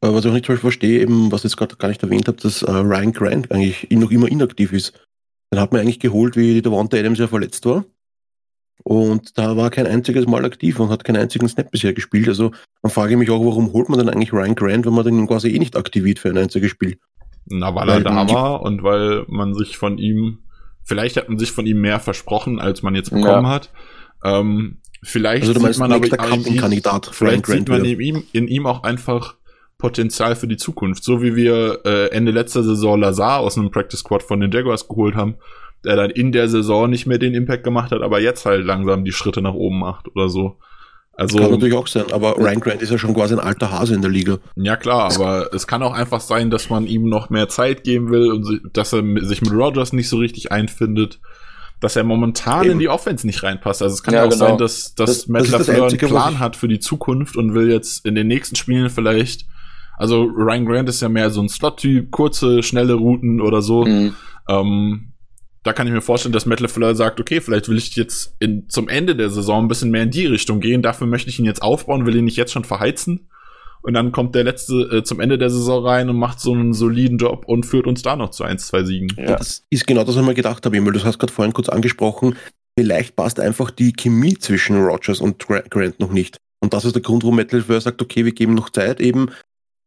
Äh, 0.00 0.12
was 0.12 0.24
ich 0.24 0.30
auch 0.30 0.34
nicht 0.34 0.46
zum 0.46 0.54
Beispiel 0.54 0.70
verstehe, 0.70 1.00
eben, 1.00 1.32
was 1.32 1.40
ich 1.40 1.50
jetzt 1.50 1.56
gerade 1.56 1.76
gar 1.76 1.88
nicht 1.88 2.02
erwähnt 2.02 2.28
habe, 2.28 2.38
dass 2.38 2.62
äh, 2.62 2.70
Ryan 2.70 3.12
Grant 3.12 3.52
eigentlich 3.52 3.88
noch 3.90 4.10
immer 4.10 4.28
inaktiv 4.28 4.72
ist. 4.72 4.92
Den 5.52 5.60
hat 5.60 5.72
man 5.72 5.80
eigentlich 5.80 6.00
geholt, 6.00 6.36
wie 6.36 6.60
der 6.60 6.72
Wante 6.72 6.98
Adams 6.98 7.18
ja 7.18 7.26
verletzt 7.26 7.64
war. 7.66 7.84
Und 8.84 9.36
da 9.36 9.56
war 9.56 9.70
kein 9.70 9.86
einziges 9.86 10.26
Mal 10.26 10.44
aktiv 10.44 10.78
und 10.78 10.90
hat 10.90 11.04
keinen 11.04 11.16
einzigen 11.16 11.48
Snap 11.48 11.70
bisher 11.70 11.92
gespielt. 11.92 12.28
Also 12.28 12.52
dann 12.82 12.90
frage 12.90 13.12
ich 13.12 13.18
mich 13.18 13.30
auch, 13.30 13.44
warum 13.44 13.72
holt 13.72 13.88
man 13.88 13.98
dann 13.98 14.08
eigentlich 14.08 14.32
Ryan 14.32 14.54
Grant, 14.54 14.86
wenn 14.86 14.94
man 14.94 15.04
den 15.04 15.26
quasi 15.26 15.48
eh 15.48 15.58
nicht 15.58 15.76
aktiviert 15.76 16.18
für 16.18 16.28
ein 16.28 16.38
einziges 16.38 16.70
Spiel? 16.70 16.98
Na, 17.46 17.74
weil, 17.74 17.88
weil 17.88 17.98
er 17.98 18.04
da 18.04 18.28
war 18.28 18.62
und 18.62 18.82
weil 18.82 19.24
man 19.26 19.54
sich 19.54 19.76
von 19.76 19.98
ihm, 19.98 20.40
vielleicht 20.84 21.16
hat 21.16 21.28
man 21.28 21.38
sich 21.38 21.50
von 21.50 21.66
ihm 21.66 21.80
mehr 21.80 21.98
versprochen, 21.98 22.60
als 22.60 22.82
man 22.82 22.94
jetzt 22.94 23.10
bekommen 23.10 23.46
ja. 23.46 23.50
hat. 23.50 23.70
Ähm, 24.22 24.78
vielleicht 25.02 25.48
also 25.48 25.60
sieht 25.60 25.78
man 25.78 25.92
aber 25.92 26.08
Kandidat 26.08 27.10
vielleicht 27.12 27.46
sieht 27.46 27.68
man 27.68 27.84
in 27.84 28.00
ihm, 28.00 28.24
in 28.32 28.48
ihm 28.48 28.66
auch 28.66 28.82
einfach 28.82 29.36
Potenzial 29.78 30.34
für 30.34 30.48
die 30.48 30.56
Zukunft. 30.56 31.04
So 31.04 31.22
wie 31.22 31.36
wir 31.36 31.80
äh, 31.84 32.10
Ende 32.10 32.32
letzter 32.32 32.64
Saison 32.64 33.00
Lazar 33.00 33.38
aus 33.38 33.56
einem 33.56 33.70
Practice 33.70 34.00
Squad 34.00 34.24
von 34.24 34.40
den 34.40 34.50
Jaguars 34.50 34.88
geholt 34.88 35.14
haben, 35.14 35.36
der 35.84 35.94
dann 35.94 36.10
in 36.10 36.32
der 36.32 36.48
Saison 36.48 36.90
nicht 36.90 37.06
mehr 37.06 37.18
den 37.18 37.34
Impact 37.34 37.62
gemacht 37.62 37.92
hat, 37.92 38.02
aber 38.02 38.20
jetzt 38.20 38.44
halt 38.44 38.64
langsam 38.64 39.04
die 39.04 39.12
Schritte 39.12 39.40
nach 39.40 39.54
oben 39.54 39.78
macht 39.78 40.08
oder 40.08 40.28
so. 40.28 40.58
Also, 41.12 41.38
kann 41.38 41.50
natürlich 41.50 41.74
auch 41.74 41.86
sein, 41.88 42.12
aber 42.12 42.38
Ryan 42.38 42.60
Grant 42.60 42.82
ist 42.82 42.90
ja 42.90 42.98
schon 42.98 43.12
quasi 43.12 43.34
ein 43.34 43.40
alter 43.40 43.72
Hase 43.72 43.94
in 43.94 44.02
der 44.02 44.10
Liga. 44.10 44.38
Ja 44.54 44.76
klar, 44.76 45.12
aber 45.12 45.52
es 45.52 45.66
kann 45.66 45.82
auch 45.82 45.92
einfach 45.92 46.20
sein, 46.20 46.48
dass 46.48 46.70
man 46.70 46.86
ihm 46.86 47.08
noch 47.08 47.28
mehr 47.28 47.48
Zeit 47.48 47.82
geben 47.82 48.10
will 48.10 48.30
und 48.30 48.60
dass 48.72 48.92
er 48.92 49.02
sich 49.22 49.42
mit 49.42 49.52
Rogers 49.52 49.92
nicht 49.92 50.08
so 50.08 50.18
richtig 50.18 50.52
einfindet, 50.52 51.18
dass 51.80 51.96
er 51.96 52.04
momentan 52.04 52.64
Eben. 52.64 52.72
in 52.72 52.78
die 52.78 52.88
Offense 52.88 53.26
nicht 53.26 53.42
reinpasst. 53.42 53.82
Also 53.82 53.94
es 53.94 54.02
kann 54.02 54.14
ja, 54.14 54.24
auch 54.24 54.30
genau. 54.30 54.46
sein, 54.46 54.58
dass, 54.58 54.94
dass 54.94 55.10
das, 55.10 55.28
Matt 55.28 55.42
das 55.42 55.50
LaFleur 55.50 55.88
einen 55.88 55.98
Plan 55.98 56.38
hat 56.38 56.56
für 56.56 56.68
die 56.68 56.80
Zukunft 56.80 57.36
und 57.36 57.54
will 57.54 57.70
jetzt 57.70 58.04
in 58.04 58.14
den 58.14 58.26
nächsten 58.26 58.56
Spielen 58.56 58.90
vielleicht 58.90 59.46
also 59.98 60.22
Ryan 60.22 60.64
Grant 60.64 60.88
ist 60.88 61.02
ja 61.02 61.08
mehr 61.08 61.28
so 61.30 61.42
ein 61.42 61.48
Slot-Typ, 61.48 62.12
kurze, 62.12 62.62
schnelle 62.62 62.94
Routen 62.94 63.40
oder 63.40 63.60
so. 63.60 63.84
Mhm. 63.84 64.14
Ähm, 64.48 65.12
da 65.64 65.72
kann 65.72 65.88
ich 65.88 65.92
mir 65.92 66.00
vorstellen, 66.00 66.32
dass 66.32 66.46
Matt 66.46 66.60
LeFleur 66.60 66.94
sagt, 66.94 67.20
okay, 67.20 67.40
vielleicht 67.40 67.68
will 67.68 67.76
ich 67.76 67.94
jetzt 67.96 68.34
in, 68.38 68.68
zum 68.68 68.88
Ende 68.88 69.16
der 69.16 69.28
Saison 69.28 69.64
ein 69.64 69.68
bisschen 69.68 69.90
mehr 69.90 70.04
in 70.04 70.12
die 70.12 70.26
Richtung 70.26 70.60
gehen. 70.60 70.82
Dafür 70.82 71.08
möchte 71.08 71.28
ich 71.28 71.40
ihn 71.40 71.44
jetzt 71.44 71.62
aufbauen, 71.62 72.06
will 72.06 72.14
ihn 72.14 72.24
nicht 72.24 72.36
jetzt 72.36 72.52
schon 72.52 72.64
verheizen. 72.64 73.28
Und 73.82 73.94
dann 73.94 74.12
kommt 74.12 74.34
der 74.34 74.44
letzte 74.44 74.74
äh, 74.74 75.02
zum 75.04 75.20
Ende 75.20 75.38
der 75.38 75.50
Saison 75.50 75.84
rein 75.84 76.08
und 76.08 76.18
macht 76.18 76.40
so 76.40 76.52
einen 76.52 76.74
soliden 76.74 77.18
Job 77.18 77.44
und 77.46 77.64
führt 77.64 77.86
uns 77.86 78.02
da 78.02 78.16
noch 78.16 78.30
zu 78.30 78.44
ein, 78.44 78.58
zwei 78.58 78.84
Siegen. 78.84 79.10
Ja, 79.16 79.36
das 79.36 79.64
ist 79.70 79.86
genau 79.86 80.04
das, 80.04 80.16
was 80.16 80.22
ich 80.22 80.28
mir 80.28 80.34
gedacht 80.34 80.64
habe, 80.66 80.76
Emil. 80.76 80.92
Du 80.92 81.04
hast 81.04 81.18
gerade 81.18 81.32
vorhin 81.32 81.52
kurz 81.52 81.68
angesprochen, 81.68 82.36
vielleicht 82.78 83.16
passt 83.16 83.40
einfach 83.40 83.70
die 83.70 83.92
Chemie 83.92 84.36
zwischen 84.36 84.76
Rogers 84.76 85.20
und 85.20 85.38
Grant 85.38 86.00
noch 86.00 86.12
nicht. 86.12 86.38
Und 86.60 86.74
das 86.74 86.84
ist 86.84 86.94
der 86.94 87.02
Grund, 87.02 87.22
wo 87.22 87.30
Matt 87.30 87.52
LeFleur 87.52 87.80
sagt, 87.80 88.02
okay, 88.02 88.24
wir 88.24 88.32
geben 88.32 88.54
noch 88.54 88.70
Zeit, 88.70 89.00
eben 89.00 89.30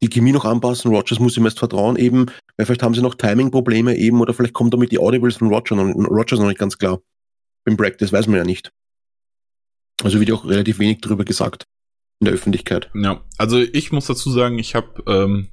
die 0.02 0.10
Chemie 0.10 0.32
noch 0.32 0.46
anpassen. 0.46 0.90
Rogers 0.92 1.20
muss 1.20 1.38
ihm 1.38 1.46
erst 1.46 1.60
vertrauen, 1.60 1.98
eben, 1.98 2.28
weil 2.56 2.66
vielleicht 2.66 2.84
haben 2.84 2.96
sie 2.96 3.02
noch 3.02 3.16
Timing-Probleme 3.16 3.96
eben 3.98 4.22
oder 4.22 4.34
vielleicht 4.34 4.54
kommt 4.54 4.74
damit 4.74 4.92
die 4.92 5.00
Audibles 5.00 5.36
von 5.36 5.50
Rogers 5.50 5.78
noch, 5.78 5.86
Rogers 6.10 6.40
noch 6.40 6.48
nicht 6.48 6.60
ganz 6.60 6.78
klar. 6.78 7.02
Im 7.66 7.78
Practice 7.78 8.12
weiß 8.12 8.28
man 8.28 8.38
ja 8.38 8.44
nicht. 8.44 8.72
Also 10.02 10.20
wird 10.20 10.32
auch 10.32 10.46
relativ 10.46 10.80
wenig 10.80 11.02
darüber 11.02 11.26
gesagt 11.26 11.68
in 12.22 12.26
der 12.26 12.36
Öffentlichkeit. 12.36 12.90
Ja, 12.94 13.22
also 13.38 13.58
ich 13.60 13.92
muss 13.92 14.06
dazu 14.06 14.30
sagen, 14.30 14.60
ich 14.60 14.76
habe 14.76 15.04
ähm, 15.08 15.50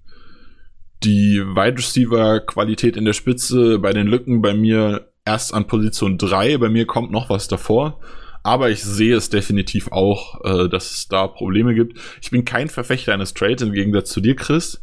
die 1.03 1.41
Wide 1.41 1.79
Receiver 1.79 2.41
Qualität 2.41 2.97
in 2.97 3.07
der 3.07 3.15
Spitze 3.15 3.79
bei 3.79 3.93
den 3.93 4.07
Lücken 4.07 4.43
bei 4.43 4.53
mir 4.53 5.11
erst 5.25 5.55
an 5.55 5.67
Position 5.67 6.19
3, 6.19 6.59
bei 6.59 6.69
mir 6.69 6.87
kommt 6.87 7.11
noch 7.11 7.31
was 7.31 7.49
davor. 7.49 7.99
Aber 8.43 8.71
ich 8.71 8.83
sehe 8.85 9.17
es 9.17 9.31
definitiv 9.31 9.91
auch, 9.93 10.45
äh, 10.45 10.69
dass 10.69 10.91
es 10.91 11.09
da 11.09 11.27
Probleme 11.27 11.75
gibt. 11.75 11.99
Ich 12.21 12.31
bin 12.31 12.45
kein 12.45 12.69
Verfechter 12.69 13.13
eines 13.15 13.35
Trades 13.35 13.63
im 13.63 13.73
Gegensatz 13.73 14.11
zu 14.11 14.21
dir, 14.21 14.37
Chris, 14.37 14.83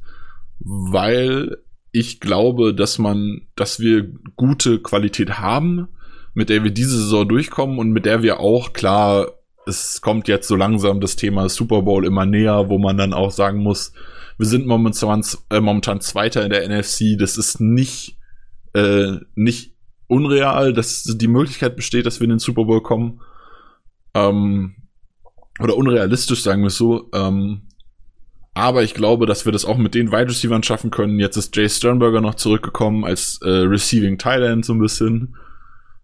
weil 0.59 1.57
ich 1.91 2.19
glaube, 2.19 2.73
dass 2.73 2.97
man, 2.97 3.47
dass 3.55 3.79
wir 3.79 4.11
gute 4.35 4.81
Qualität 4.81 5.39
haben, 5.39 5.87
mit 6.33 6.49
der 6.49 6.63
wir 6.63 6.71
diese 6.71 6.97
Saison 6.97 7.27
durchkommen 7.27 7.79
und 7.79 7.91
mit 7.91 8.05
der 8.05 8.23
wir 8.23 8.39
auch 8.39 8.73
klar, 8.73 9.31
es 9.67 10.01
kommt 10.01 10.27
jetzt 10.27 10.47
so 10.47 10.55
langsam 10.55 11.01
das 11.01 11.15
Thema 11.15 11.49
Super 11.49 11.81
Bowl 11.81 12.05
immer 12.05 12.25
näher, 12.25 12.69
wo 12.69 12.77
man 12.77 12.97
dann 12.97 13.13
auch 13.13 13.31
sagen 13.31 13.59
muss, 13.59 13.93
wir 14.37 14.45
sind 14.45 14.67
momentan, 14.67 15.23
äh, 15.49 15.59
momentan 15.59 16.01
Zweiter 16.01 16.43
in 16.43 16.49
der 16.49 16.67
NFC. 16.67 17.17
Das 17.17 17.37
ist 17.37 17.61
nicht, 17.61 18.17
äh, 18.73 19.13
nicht 19.35 19.73
unreal, 20.07 20.73
dass 20.73 21.03
die 21.03 21.27
Möglichkeit 21.27 21.75
besteht, 21.75 22.05
dass 22.05 22.19
wir 22.19 22.25
in 22.25 22.31
den 22.31 22.39
Super 22.39 22.65
Bowl 22.65 22.83
kommen. 22.83 23.21
Ähm, 24.13 24.75
oder 25.59 25.77
unrealistisch, 25.77 26.43
sagen 26.43 26.61
wir 26.61 26.67
es 26.67 26.77
so. 26.77 27.09
Ähm, 27.13 27.61
aber 28.53 28.83
ich 28.83 28.93
glaube, 28.93 29.25
dass 29.25 29.45
wir 29.45 29.51
das 29.51 29.65
auch 29.65 29.77
mit 29.77 29.95
den 29.95 30.11
Wide 30.11 30.29
Receivers 30.29 30.65
schaffen 30.65 30.91
können. 30.91 31.19
Jetzt 31.19 31.37
ist 31.37 31.55
Jay 31.55 31.67
Sternberger 31.67 32.21
noch 32.21 32.35
zurückgekommen 32.35 33.03
als 33.03 33.39
äh, 33.41 33.49
Receiving 33.49 34.17
Thailand 34.17 34.65
so 34.65 34.73
ein 34.73 34.79
bisschen. 34.79 35.35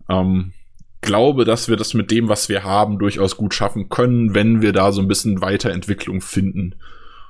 Ähm, 0.09 0.53
glaube, 1.01 1.45
dass 1.45 1.67
wir 1.67 1.77
das 1.77 1.93
mit 1.93 2.11
dem, 2.11 2.29
was 2.29 2.47
wir 2.47 2.63
haben, 2.63 2.99
durchaus 2.99 3.37
gut 3.37 3.53
schaffen 3.53 3.89
können, 3.89 4.33
wenn 4.33 4.61
wir 4.61 4.71
da 4.71 4.91
so 4.91 5.01
ein 5.01 5.07
bisschen 5.07 5.41
Weiterentwicklung 5.41 6.21
finden. 6.21 6.75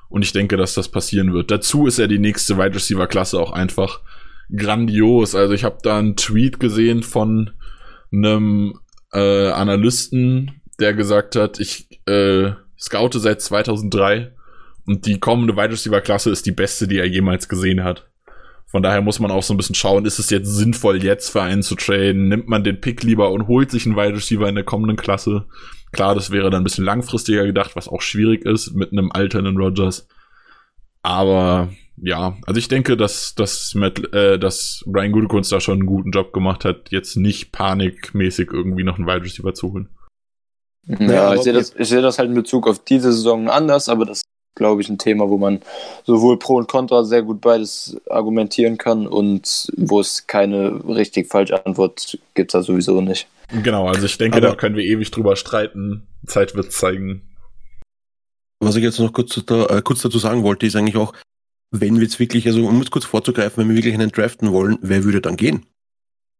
Und 0.09 0.23
ich 0.23 0.33
denke, 0.33 0.57
dass 0.57 0.73
das 0.73 0.89
passieren 0.89 1.33
wird. 1.33 1.51
Dazu 1.51 1.87
ist 1.87 1.97
ja 1.97 2.07
die 2.07 2.19
nächste 2.19 2.57
Wide 2.57 2.75
Receiver 2.75 3.07
Klasse 3.07 3.39
auch 3.39 3.53
einfach 3.53 4.01
grandios. 4.53 5.35
Also 5.35 5.53
ich 5.53 5.63
habe 5.63 5.77
da 5.81 5.97
einen 5.97 6.17
Tweet 6.17 6.59
gesehen 6.59 7.01
von 7.01 7.51
einem 8.11 8.77
äh, 9.13 9.49
Analysten, 9.49 10.61
der 10.79 10.93
gesagt 10.93 11.37
hat, 11.37 11.59
ich 11.59 11.87
äh, 12.07 12.51
scoute 12.77 13.19
seit 13.19 13.41
2003 13.41 14.33
und 14.85 15.05
die 15.05 15.19
kommende 15.19 15.55
Wide 15.55 15.71
Receiver 15.71 16.01
Klasse 16.01 16.31
ist 16.31 16.45
die 16.45 16.51
beste, 16.51 16.87
die 16.87 16.97
er 16.97 17.07
jemals 17.07 17.47
gesehen 17.47 17.83
hat. 17.83 18.10
Von 18.71 18.83
daher 18.83 19.01
muss 19.01 19.19
man 19.19 19.31
auch 19.31 19.43
so 19.43 19.53
ein 19.53 19.57
bisschen 19.57 19.75
schauen, 19.75 20.05
ist 20.05 20.17
es 20.17 20.29
jetzt 20.29 20.47
sinnvoll, 20.47 21.03
jetzt 21.03 21.29
für 21.29 21.41
einen 21.41 21.61
zu 21.61 21.75
traden? 21.75 22.29
Nimmt 22.29 22.47
man 22.47 22.63
den 22.63 22.79
Pick 22.79 23.03
lieber 23.03 23.31
und 23.31 23.47
holt 23.47 23.69
sich 23.69 23.85
einen 23.85 23.97
Wide 23.97 24.15
Receiver 24.15 24.47
in 24.47 24.55
der 24.55 24.63
kommenden 24.63 24.95
Klasse? 24.95 25.45
Klar, 25.91 26.15
das 26.15 26.31
wäre 26.31 26.49
dann 26.49 26.61
ein 26.61 26.63
bisschen 26.63 26.85
langfristiger 26.85 27.45
gedacht, 27.45 27.75
was 27.75 27.89
auch 27.89 28.01
schwierig 28.01 28.45
ist 28.45 28.73
mit 28.73 28.93
einem 28.93 29.11
alternden 29.11 29.57
Rogers. 29.57 30.07
Aber 31.03 31.69
ja, 31.97 32.37
also 32.47 32.57
ich 32.57 32.69
denke, 32.69 32.95
dass, 32.95 33.35
dass, 33.35 33.75
Matt, 33.75 34.13
äh, 34.13 34.39
dass 34.39 34.85
Ryan 34.87 35.11
Gutekunst 35.11 35.51
da 35.51 35.59
schon 35.59 35.79
einen 35.79 35.85
guten 35.85 36.11
Job 36.11 36.31
gemacht 36.31 36.63
hat, 36.63 36.91
jetzt 36.91 37.17
nicht 37.17 37.51
panikmäßig 37.51 38.51
irgendwie 38.53 38.83
noch 38.83 38.97
einen 38.97 39.07
Wide 39.07 39.23
Receiver 39.23 39.53
zu 39.53 39.73
holen. 39.73 39.89
Ja, 40.87 41.35
ich 41.35 41.41
sehe 41.41 41.53
das, 41.53 41.75
ich 41.77 41.89
sehe 41.89 42.01
das 42.01 42.17
halt 42.17 42.29
in 42.29 42.35
Bezug 42.35 42.67
auf 42.67 42.83
diese 42.83 43.11
Saison 43.11 43.49
anders, 43.49 43.89
aber 43.89 44.05
das 44.05 44.21
glaube 44.55 44.81
ich, 44.81 44.89
ein 44.89 44.97
Thema, 44.97 45.29
wo 45.29 45.37
man 45.37 45.61
sowohl 46.05 46.37
Pro 46.37 46.55
und 46.55 46.67
Contra 46.67 47.03
sehr 47.03 47.23
gut 47.23 47.41
beides 47.41 47.97
argumentieren 48.09 48.77
kann 48.77 49.07
und 49.07 49.71
wo 49.77 49.99
es 49.99 50.27
keine 50.27 50.81
richtig 50.87 51.27
falsche 51.27 51.65
Antwort 51.65 52.19
gibt, 52.33 52.53
da 52.53 52.61
sowieso 52.61 53.01
nicht. 53.01 53.27
Genau, 53.63 53.87
also 53.87 54.05
ich 54.05 54.17
denke, 54.17 54.37
aber 54.37 54.47
da 54.47 54.55
können 54.55 54.75
wir 54.75 54.83
ewig 54.83 55.11
drüber 55.11 55.35
streiten. 55.35 56.07
Zeit 56.25 56.55
wird 56.55 56.71
zeigen. 56.71 57.21
Was 58.59 58.75
ich 58.75 58.83
jetzt 58.83 58.99
noch 58.99 59.11
kurz, 59.11 59.41
da, 59.45 59.65
äh, 59.65 59.81
kurz 59.81 60.01
dazu 60.01 60.19
sagen 60.19 60.43
wollte, 60.43 60.65
ist 60.65 60.75
eigentlich 60.75 60.95
auch, 60.95 61.13
wenn 61.71 61.95
wir 61.95 62.03
jetzt 62.03 62.19
wirklich, 62.19 62.45
also 62.47 62.65
um 62.65 62.81
es 62.81 62.91
kurz 62.91 63.05
vorzugreifen, 63.05 63.57
wenn 63.57 63.69
wir 63.69 63.75
wirklich 63.75 63.95
einen 63.95 64.11
draften 64.11 64.51
wollen, 64.51 64.77
wer 64.81 65.03
würde 65.03 65.21
dann 65.21 65.35
gehen? 65.35 65.65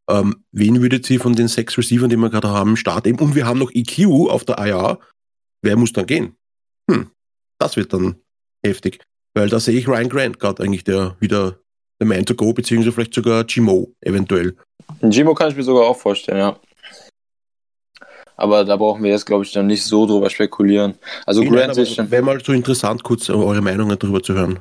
Ähm, 0.10 0.44
wen 0.52 0.82
würdet 0.82 1.10
ihr 1.10 1.20
von 1.20 1.36
den 1.36 1.48
sechs 1.48 1.78
Receivern, 1.78 2.10
die 2.10 2.18
wir 2.18 2.30
gerade 2.30 2.50
haben, 2.50 2.78
starten? 2.78 3.20
Und 3.20 3.36
wir 3.36 3.46
haben 3.46 3.60
noch 3.60 3.72
EQ 3.74 4.30
auf 4.30 4.46
der 4.46 4.58
IR. 4.60 5.00
Wer 5.62 5.78
muss 5.78 5.94
dann 5.94 6.06
gehen? 6.06 6.36
Hm, 6.90 7.10
das 7.62 7.78
wird 7.78 7.94
dann 7.94 8.16
heftig. 8.64 9.00
Weil 9.34 9.50
da 9.50 9.60
sehe 9.60 9.78
ich 9.78 9.88
Ryan 9.88 10.10
Grant 10.10 10.40
gerade 10.40 10.64
eigentlich 10.64 10.84
der 10.84 11.16
wieder 11.20 11.58
der 12.00 12.08
Man 12.08 12.26
to 12.26 12.34
go, 12.36 12.52
beziehungsweise 12.52 12.92
vielleicht 12.92 13.14
sogar 13.14 13.44
Gimo 13.44 13.94
eventuell. 14.02 14.56
Gimo 15.02 15.34
kann 15.36 15.50
ich 15.50 15.56
mir 15.56 15.64
sogar 15.64 15.86
auch 15.86 15.98
vorstellen, 15.98 16.40
ja. 16.40 16.60
Aber 18.36 18.66
da 18.66 18.76
brauchen 18.76 19.04
wir 19.04 19.12
jetzt, 19.12 19.28
glaube 19.28 19.44
ich, 19.44 19.52
dann 19.52 19.68
nicht 19.68 19.86
so 19.86 20.08
drüber 20.08 20.32
spekulieren. 20.32 20.96
Also 21.28 21.42
nee, 21.44 21.50
Grant 21.50 21.78
ist 21.78 21.96
Wäre 22.10 22.24
mal 22.24 22.44
so 22.44 22.54
interessant, 22.54 23.04
kurz 23.04 23.30
eure 23.30 23.62
Meinungen 23.62 23.98
darüber 24.00 24.24
zu 24.24 24.34
hören. 24.34 24.60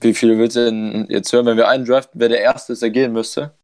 Wie 0.00 0.12
viel 0.12 0.36
willst 0.38 0.56
du 0.56 0.64
denn 0.64 1.06
jetzt 1.08 1.32
hören, 1.32 1.46
wenn 1.46 1.56
wir 1.56 1.68
einen 1.68 1.84
draften, 1.84 2.20
wer 2.20 2.28
der 2.28 2.40
Erste 2.40 2.72
ist, 2.72 2.82
der 2.82 2.90
gehen 2.90 3.12
müsste? 3.12 3.54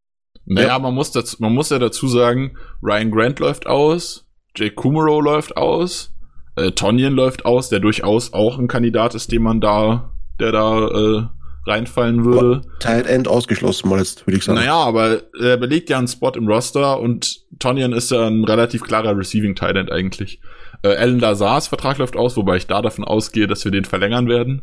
Naja, 0.45 0.69
ja. 0.69 0.79
man, 0.79 0.95
muss 0.95 1.11
dazu, 1.11 1.37
man 1.41 1.53
muss 1.53 1.71
ja 1.71 1.81
dazu 1.81 2.07
sagen, 2.07 2.57
Ryan 2.83 3.11
Grant 3.11 3.41
läuft 3.41 3.67
aus, 3.67 4.25
Jake 4.57 4.75
Kumaro 4.75 5.21
läuft 5.21 5.57
aus, 5.57 6.12
äh, 6.57 6.73
Tonyan 6.73 7.15
läuft 7.15 7.45
aus, 7.45 7.69
der 7.69 7.81
durchaus 7.81 8.33
auch 8.33 8.59
ein 8.59 8.69
Kandidat 8.69 9.15
ist, 9.15 9.33
den 9.33 9.43
man 9.43 9.61
da, 9.61 10.13
der 10.39 10.53
da 10.53 10.89
äh, 10.89 11.23
reinfallen 11.67 12.25
würde. 12.25 12.63
Tight 12.81 13.07
End 13.07 13.29
ausgeschlossen, 13.29 13.89
mal 13.89 13.99
jetzt, 13.99 14.27
würde 14.27 14.39
ich 14.39 14.45
sagen. 14.45 14.59
Naja, 14.59 14.75
aber 14.75 15.23
er 15.41 15.57
belegt 15.57 15.91
ja 15.91 15.99
einen 15.99 16.09
Spot 16.09 16.33
im 16.33 16.49
Roster 16.49 16.99
und 17.01 17.43
Tonyan 17.59 17.93
ist 17.93 18.11
ja 18.11 18.27
ein 18.27 18.45
relativ 18.45 18.83
klarer 18.83 19.17
Receiving 19.17 19.55
Tight 19.55 19.77
End 19.77 19.91
eigentlich. 19.91 20.41
Äh, 20.83 20.97
Alan 20.97 21.21
Lazars 21.21 21.69
Vertrag 21.69 21.99
läuft 21.99 22.17
aus, 22.17 22.37
wobei 22.37 22.57
ich 22.57 22.67
da 22.67 22.83
davon 22.83 23.05
ausgehe, 23.05 23.47
dass 23.47 23.65
wir 23.65 23.73
den 23.73 23.85
verlängern 23.85 24.29
werden. 24.29 24.63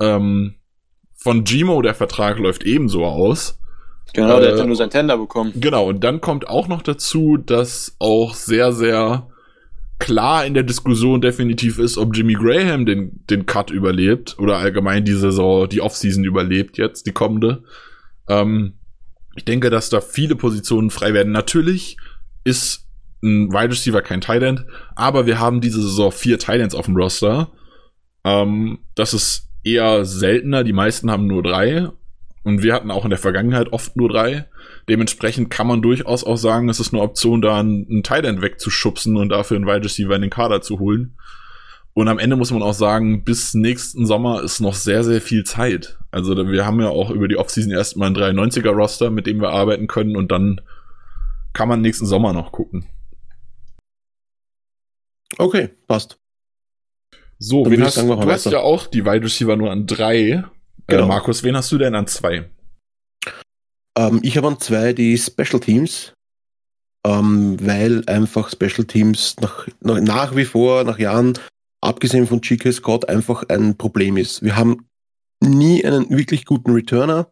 Ähm, 0.00 0.56
von 1.14 1.44
Gmo 1.44 1.80
der 1.80 1.94
Vertrag 1.94 2.38
läuft 2.38 2.64
ebenso 2.64 3.04
aus. 3.04 3.58
Genau, 4.12 4.40
der 4.40 4.48
äh, 4.48 4.52
hat 4.52 4.58
ja 4.58 4.66
nur 4.66 4.76
sein 4.76 4.90
Tender 4.90 5.16
bekommen. 5.16 5.52
Genau, 5.54 5.88
und 5.88 6.02
dann 6.02 6.20
kommt 6.20 6.48
auch 6.48 6.68
noch 6.68 6.82
dazu, 6.82 7.36
dass 7.36 7.96
auch 7.98 8.34
sehr, 8.34 8.72
sehr 8.72 9.28
klar 9.98 10.44
in 10.44 10.54
der 10.54 10.62
Diskussion 10.62 11.20
definitiv 11.20 11.78
ist, 11.78 11.98
ob 11.98 12.16
Jimmy 12.16 12.34
Graham 12.34 12.86
den, 12.86 13.24
den 13.30 13.46
Cut 13.46 13.70
überlebt 13.70 14.38
oder 14.38 14.58
allgemein 14.58 15.04
die 15.04 15.14
Saison, 15.14 15.68
die 15.68 15.80
Offseason 15.80 16.24
überlebt 16.24 16.78
jetzt, 16.78 17.06
die 17.06 17.12
kommende. 17.12 17.62
Ähm, 18.28 18.74
ich 19.36 19.44
denke, 19.44 19.70
dass 19.70 19.90
da 19.90 20.00
viele 20.00 20.36
Positionen 20.36 20.90
frei 20.90 21.12
werden. 21.12 21.32
Natürlich 21.32 21.96
ist 22.44 22.86
ein 23.22 23.52
Wide 23.52 23.70
Receiver, 23.70 24.02
kein 24.02 24.22
End, 24.22 24.66
aber 24.96 25.26
wir 25.26 25.38
haben 25.38 25.60
diese 25.60 25.80
Saison 25.80 26.12
vier 26.12 26.38
Ends 26.48 26.74
auf 26.74 26.86
dem 26.86 26.96
Roster. 26.96 27.50
Ähm, 28.24 28.80
das 28.94 29.14
ist 29.14 29.48
eher 29.62 30.04
seltener, 30.04 30.62
die 30.62 30.72
meisten 30.72 31.10
haben 31.10 31.26
nur 31.26 31.42
drei 31.42 31.88
und 32.42 32.62
wir 32.62 32.74
hatten 32.74 32.90
auch 32.90 33.04
in 33.04 33.10
der 33.10 33.18
Vergangenheit 33.18 33.72
oft 33.72 33.96
nur 33.96 34.10
drei. 34.10 34.46
Dementsprechend 34.88 35.50
kann 35.50 35.66
man 35.66 35.82
durchaus 35.82 36.24
auch 36.24 36.36
sagen, 36.36 36.68
es 36.68 36.80
ist 36.80 36.92
eine 36.92 37.02
Option, 37.02 37.40
da 37.40 37.58
einen, 37.58 37.86
einen 37.88 38.24
End 38.24 38.42
wegzuschubsen 38.42 39.16
und 39.16 39.30
dafür 39.30 39.56
einen 39.56 39.66
Wide 39.66 39.84
Receiver 39.84 40.14
in 40.14 40.22
den 40.22 40.30
Kader 40.30 40.60
zu 40.60 40.78
holen. 40.78 41.16
Und 41.94 42.08
am 42.08 42.18
Ende 42.18 42.36
muss 42.36 42.50
man 42.50 42.62
auch 42.62 42.74
sagen, 42.74 43.24
bis 43.24 43.54
nächsten 43.54 44.04
Sommer 44.04 44.42
ist 44.42 44.60
noch 44.60 44.74
sehr, 44.74 45.04
sehr 45.04 45.20
viel 45.20 45.44
Zeit. 45.44 45.96
Also 46.10 46.36
wir 46.50 46.66
haben 46.66 46.80
ja 46.80 46.88
auch 46.88 47.10
über 47.10 47.28
die 47.28 47.36
Offseason 47.36 47.72
erstmal 47.72 48.08
ein 48.08 48.36
93er 48.36 48.70
Roster, 48.70 49.10
mit 49.10 49.26
dem 49.26 49.40
wir 49.40 49.50
arbeiten 49.50 49.86
können 49.86 50.16
und 50.16 50.32
dann 50.32 50.60
kann 51.52 51.68
man 51.68 51.80
nächsten 51.80 52.04
Sommer 52.04 52.32
noch 52.32 52.50
gucken. 52.50 52.86
Okay, 55.38 55.70
passt. 55.86 56.18
So, 57.38 57.62
Dann 57.64 57.72
wen 57.72 57.82
hast, 57.84 57.94
sagen, 57.94 58.08
du 58.08 58.30
hast 58.30 58.46
ja 58.46 58.60
auch 58.60 58.86
die 58.86 59.04
Wide 59.04 59.24
Receiver 59.24 59.56
nur 59.56 59.70
an 59.70 59.86
drei. 59.86 60.44
Genau. 60.86 61.04
Äh, 61.04 61.06
Markus, 61.06 61.42
wen 61.42 61.56
hast 61.56 61.70
du 61.72 61.78
denn 61.78 61.94
an 61.94 62.06
zwei? 62.06 62.50
Ähm, 63.96 64.20
ich 64.22 64.36
habe 64.36 64.48
an 64.48 64.60
zwei 64.60 64.92
die 64.92 65.16
Special 65.16 65.60
Teams, 65.60 66.12
ähm, 67.06 67.56
weil 67.60 68.04
einfach 68.06 68.50
Special 68.50 68.86
Teams 68.86 69.36
nach, 69.40 69.68
nach, 69.80 70.00
nach 70.00 70.36
wie 70.36 70.44
vor, 70.44 70.84
nach 70.84 70.98
Jahren, 70.98 71.38
abgesehen 71.80 72.26
von 72.26 72.40
G.K. 72.40 72.72
Scott, 72.72 73.08
einfach 73.08 73.44
ein 73.48 73.76
Problem 73.76 74.16
ist. 74.16 74.42
Wir 74.42 74.56
haben 74.56 74.86
nie 75.40 75.84
einen 75.84 76.08
wirklich 76.10 76.44
guten 76.44 76.72
Returner, 76.72 77.30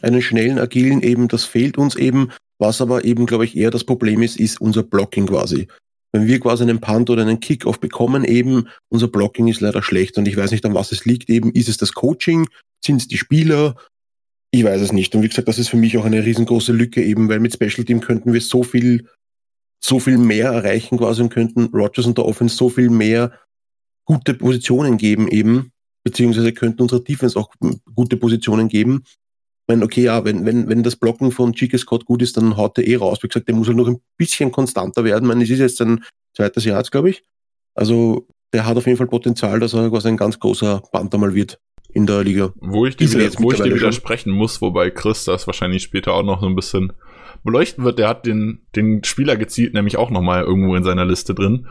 einen 0.00 0.22
schnellen, 0.22 0.58
agilen 0.58 1.02
eben, 1.02 1.28
das 1.28 1.44
fehlt 1.44 1.78
uns 1.78 1.96
eben. 1.96 2.32
Was 2.58 2.80
aber 2.80 3.04
eben, 3.04 3.26
glaube 3.26 3.44
ich, 3.44 3.56
eher 3.56 3.70
das 3.70 3.84
Problem 3.84 4.22
ist, 4.22 4.38
ist 4.38 4.60
unser 4.60 4.82
Blocking 4.82 5.26
quasi. 5.26 5.68
Wenn 6.12 6.26
wir 6.26 6.38
quasi 6.40 6.62
einen 6.62 6.80
Punt 6.80 7.10
oder 7.10 7.22
einen 7.22 7.40
Kickoff 7.40 7.80
bekommen, 7.80 8.24
eben, 8.24 8.68
unser 8.88 9.08
Blocking 9.08 9.48
ist 9.48 9.60
leider 9.60 9.82
schlecht 9.82 10.16
und 10.18 10.28
ich 10.28 10.36
weiß 10.36 10.50
nicht, 10.52 10.64
an 10.64 10.74
was 10.74 10.92
es 10.92 11.04
liegt 11.04 11.28
eben. 11.28 11.52
Ist 11.52 11.68
es 11.68 11.76
das 11.76 11.92
Coaching? 11.92 12.48
Sind 12.84 13.00
es 13.00 13.08
die 13.08 13.16
Spieler? 13.16 13.76
Ich 14.54 14.64
weiß 14.64 14.82
es 14.82 14.92
nicht. 14.92 15.14
Und 15.14 15.22
wie 15.22 15.28
gesagt, 15.28 15.48
das 15.48 15.58
ist 15.58 15.70
für 15.70 15.78
mich 15.78 15.96
auch 15.96 16.04
eine 16.04 16.24
riesengroße 16.24 16.72
Lücke 16.72 17.02
eben, 17.02 17.28
weil 17.30 17.40
mit 17.40 17.54
Special 17.54 17.86
Team 17.86 18.00
könnten 18.00 18.34
wir 18.34 18.40
so 18.42 18.62
viel, 18.62 19.08
so 19.80 19.98
viel 19.98 20.18
mehr 20.18 20.50
erreichen 20.50 20.98
quasi 20.98 21.22
und 21.22 21.30
könnten 21.30 21.70
Rogers 21.72 22.04
und 22.04 22.18
der 22.18 22.26
Offense 22.26 22.54
so 22.54 22.68
viel 22.68 22.90
mehr 22.90 23.32
gute 24.04 24.34
Positionen 24.34 24.98
geben 24.98 25.26
eben, 25.28 25.72
beziehungsweise 26.04 26.52
könnten 26.52 26.82
unserer 26.82 27.00
Defense 27.00 27.38
auch 27.38 27.54
gute 27.94 28.18
Positionen 28.18 28.68
geben. 28.68 29.04
Ich 29.06 29.68
meine, 29.68 29.84
okay, 29.84 30.02
ja, 30.02 30.22
wenn, 30.26 30.44
wenn, 30.44 30.68
wenn 30.68 30.82
das 30.82 30.96
Blocken 30.96 31.32
von 31.32 31.52
G.K. 31.52 31.78
Scott 31.78 32.04
gut 32.04 32.20
ist, 32.20 32.36
dann 32.36 32.58
haut 32.58 32.76
er 32.76 32.86
eh 32.86 32.96
raus. 32.96 33.22
Wie 33.22 33.28
gesagt, 33.28 33.48
der 33.48 33.54
muss 33.54 33.68
halt 33.68 33.78
noch 33.78 33.88
ein 33.88 34.02
bisschen 34.18 34.52
konstanter 34.52 35.02
werden. 35.02 35.24
Ich 35.24 35.28
meine, 35.28 35.44
es 35.44 35.50
ist 35.50 35.60
jetzt 35.60 35.78
sein 35.78 36.04
zweites 36.36 36.66
Jahr 36.66 36.82
glaube 36.82 37.08
ich. 37.08 37.24
Also, 37.74 38.26
der 38.52 38.66
hat 38.66 38.76
auf 38.76 38.84
jeden 38.84 38.98
Fall 38.98 39.06
Potenzial, 39.06 39.60
dass 39.60 39.72
er 39.72 39.88
quasi 39.88 40.08
ein 40.08 40.18
ganz 40.18 40.38
großer 40.38 40.82
Panther 40.92 41.16
mal 41.16 41.34
wird 41.34 41.58
in 41.92 42.06
der 42.06 42.24
Liga. 42.24 42.52
Wo 42.56 42.86
ich 42.86 42.96
dir, 42.96 43.08
er 43.08 43.30
wieder, 43.30 43.42
wo 43.42 43.52
ich 43.52 43.60
dir 43.60 43.74
widersprechen 43.74 44.32
muss, 44.32 44.60
wobei 44.60 44.90
Chris 44.90 45.24
das 45.24 45.46
wahrscheinlich 45.46 45.82
später 45.82 46.14
auch 46.14 46.22
noch 46.22 46.40
so 46.40 46.46
ein 46.46 46.56
bisschen 46.56 46.92
beleuchten 47.44 47.84
wird. 47.84 47.98
Der 47.98 48.08
hat 48.08 48.26
den, 48.26 48.66
den 48.76 49.04
Spieler 49.04 49.36
gezielt 49.36 49.74
nämlich 49.74 49.96
auch 49.96 50.10
noch 50.10 50.22
mal 50.22 50.42
irgendwo 50.42 50.74
in 50.76 50.84
seiner 50.84 51.04
Liste 51.04 51.34
drin. 51.34 51.66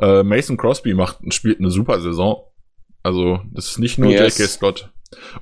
Äh, 0.00 0.22
Mason 0.22 0.56
Crosby 0.56 0.94
macht, 0.94 1.18
spielt 1.32 1.60
eine 1.60 1.70
super 1.70 2.00
Saison. 2.00 2.44
Also, 3.02 3.40
das 3.52 3.70
ist 3.70 3.78
nicht 3.78 3.98
nur 3.98 4.10
Yes. 4.10 4.38
J.K. 4.38 4.50
Scott. 4.50 4.90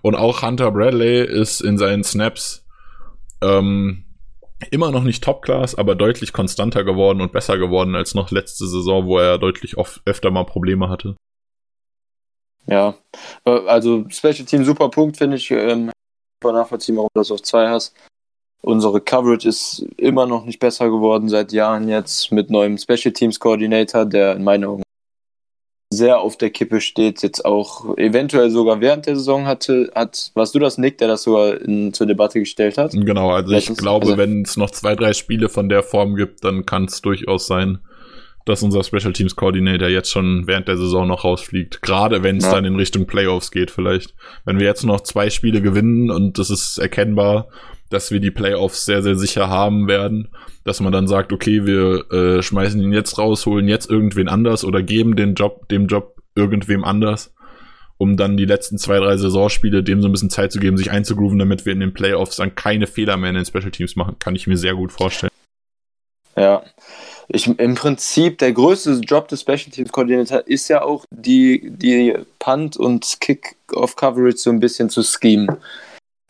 Und 0.03 0.15
auch 0.15 0.43
Hunter 0.43 0.71
Bradley 0.71 1.25
ist 1.25 1.61
in 1.61 1.79
seinen 1.79 2.05
Snaps 2.05 2.67
ähm, 3.41 4.05
immer 4.71 4.91
noch 4.91 5.03
nicht 5.03 5.25
Top-Class, 5.25 5.75
aber 5.75 5.95
deutlich 5.95 6.33
konstanter 6.33 6.85
geworden 6.85 7.21
und 7.21 7.33
besser 7.33 7.59
geworden 7.59 7.95
als 7.95 8.15
noch 8.15 8.31
letzte 8.31 8.67
Saison, 8.67 9.07
wo 9.07 9.19
er 9.19 9.39
deutlich 9.39 9.77
oft, 9.79 10.03
öfter 10.05 10.31
mal 10.31 10.45
Probleme 10.45 10.89
hatte. 10.89 11.17
Ja, 12.67 12.95
Äh, 13.45 13.51
also 13.67 14.05
Special 14.09 14.45
Team 14.47 14.65
super 14.65 14.89
Punkt, 14.89 15.17
finde 15.17 15.37
ich. 15.37 15.51
Ähm, 15.51 15.91
super 16.43 16.53
nachvollziehen, 16.55 16.97
warum 16.97 17.09
du 17.15 17.21
das 17.21 17.31
auf 17.31 17.43
zwei 17.43 17.69
hast. 17.69 17.95
Unsere 18.63 19.01
Coverage 19.01 19.49
ist 19.49 19.85
immer 19.97 20.27
noch 20.27 20.45
nicht 20.45 20.61
besser 20.61 20.89
geworden 20.89 21.29
seit 21.29 21.53
Jahren 21.53 21.89
jetzt 21.89 22.31
mit 22.31 22.49
neuem 22.51 22.79
Special 22.79 23.13
Teams 23.13 23.41
Coordinator, 23.41 24.05
der 24.07 24.37
in 24.37 24.45
meinen 24.45 24.65
Augen 24.65 24.83
sehr 25.93 26.21
auf 26.21 26.39
der 26.39 26.49
Kippe 26.51 26.81
steht, 26.81 27.23
jetzt 27.23 27.45
auch 27.45 27.99
eventuell 27.99 28.51
sogar 28.51 28.81
während 28.81 29.05
der 29.07 29.17
Saison 29.17 29.45
hatte, 29.47 29.91
hat, 29.95 30.31
warst 30.35 30.55
du 30.55 30.59
das 30.59 30.79
Nick, 30.79 30.97
der 30.99 31.09
das 31.09 31.25
sogar 31.25 31.61
in, 31.61 31.93
zur 31.93 32.07
Debatte 32.07 32.39
gestellt 32.39 32.79
hat? 32.79 32.93
Genau, 32.93 33.31
also 33.31 33.51
ich 33.53 33.59
Letztens- 33.59 33.79
glaube, 33.79 34.07
also- 34.07 34.17
wenn 34.17 34.41
es 34.43 34.57
noch 34.57 34.71
zwei, 34.71 34.95
drei 34.97 35.13
Spiele 35.13 35.51
von 35.51 35.69
der 35.69 35.83
Form 35.83 36.15
gibt, 36.17 36.45
dann 36.45 36.65
kann 36.65 36.87
es 36.87 37.03
durchaus 37.03 37.47
sein, 37.47 37.81
dass 38.45 38.63
unser 38.63 38.83
Special 38.83 39.13
Teams 39.13 39.37
Coordinator 39.37 39.89
jetzt 39.89 40.11
schon 40.11 40.47
während 40.47 40.69
der 40.69 40.77
Saison 40.77 41.07
noch 41.09 41.25
rausfliegt. 41.25 41.83
Gerade 41.83 42.23
wenn 42.23 42.39
es 42.39 42.45
Ja. 42.45 42.53
dann 42.53 42.65
in 42.65 42.77
Richtung 42.77 43.07
Playoffs 43.07 43.51
geht, 43.51 43.71
vielleicht. 43.71 44.15
Wenn 44.45 44.59
wir 44.59 44.67
jetzt 44.67 44.85
noch 44.85 45.01
zwei 45.03 45.31
Spiele 45.31 45.61
gewinnen 45.63 46.11
und 46.11 46.39
das 46.39 46.51
ist 46.51 46.79
erkennbar, 46.79 47.49
dass 47.91 48.11
wir 48.11 48.21
die 48.21 48.31
Playoffs 48.31 48.85
sehr, 48.87 49.03
sehr 49.03 49.17
sicher 49.17 49.49
haben 49.49 49.87
werden, 49.87 50.29
dass 50.65 50.81
man 50.81 50.93
dann 50.93 51.07
sagt, 51.07 51.33
okay, 51.33 51.67
wir 51.67 52.11
äh, 52.11 52.43
schmeißen 52.43 52.81
ihn 52.81 52.93
jetzt 52.93 53.19
raus, 53.19 53.47
holen 53.47 53.69
jetzt 53.69 53.91
irgendwen 53.91 54.29
anders 54.29 54.65
oder 54.65 54.83
geben 54.83 55.15
den 55.17 55.35
Job, 55.35 55.69
dem 55.69 55.87
Job 55.89 56.17
irgendwem 56.35 56.85
anders, 56.85 57.35
um 57.99 58.17
dann 58.17 58.37
die 58.37 58.47
letzten 58.47 58.79
zwei, 58.79 58.99
drei 58.99 59.17
Saisonspiele 59.19 59.83
dem 59.83 60.01
so 60.01 60.09
ein 60.09 60.13
bisschen 60.13 60.31
Zeit 60.31 60.53
zu 60.53 60.59
geben, 60.59 60.79
sich 60.79 60.91
einzugrooven, 60.91 61.39
damit 61.39 61.67
wir 61.67 61.73
in 61.75 61.81
den 61.81 61.93
Playoffs 61.93 62.37
dann 62.37 62.55
keine 62.55 62.87
Fehler 62.87 63.17
mehr 63.19 63.31
in 63.31 63.37
den 63.37 63.45
Special 63.45 63.71
Teams 63.71 63.95
machen, 63.97 64.17
kann 64.19 64.35
ich 64.35 64.47
mir 64.47 64.57
sehr 64.57 64.75
gut 64.75 64.91
vorstellen. 64.91 65.31
Ja. 66.37 66.63
Ich, 67.29 67.47
Im 67.47 67.75
Prinzip, 67.75 68.39
der 68.39 68.53
größte 68.53 69.01
Job 69.05 69.29
des 69.29 69.43
Special 69.43 69.71
Teams 69.71 69.93
Coordinator 69.93 70.47
ist 70.47 70.69
ja 70.69 70.83
auch 70.83 71.05
die, 71.11 71.71
die 71.71 72.17
Punt- 72.39 72.77
und 72.77 73.19
Kick-Off-Coverage 73.21 74.39
so 74.39 74.51
ein 74.51 74.61
bisschen 74.61 74.91
zu 74.91 75.03
schemen. 75.03 75.57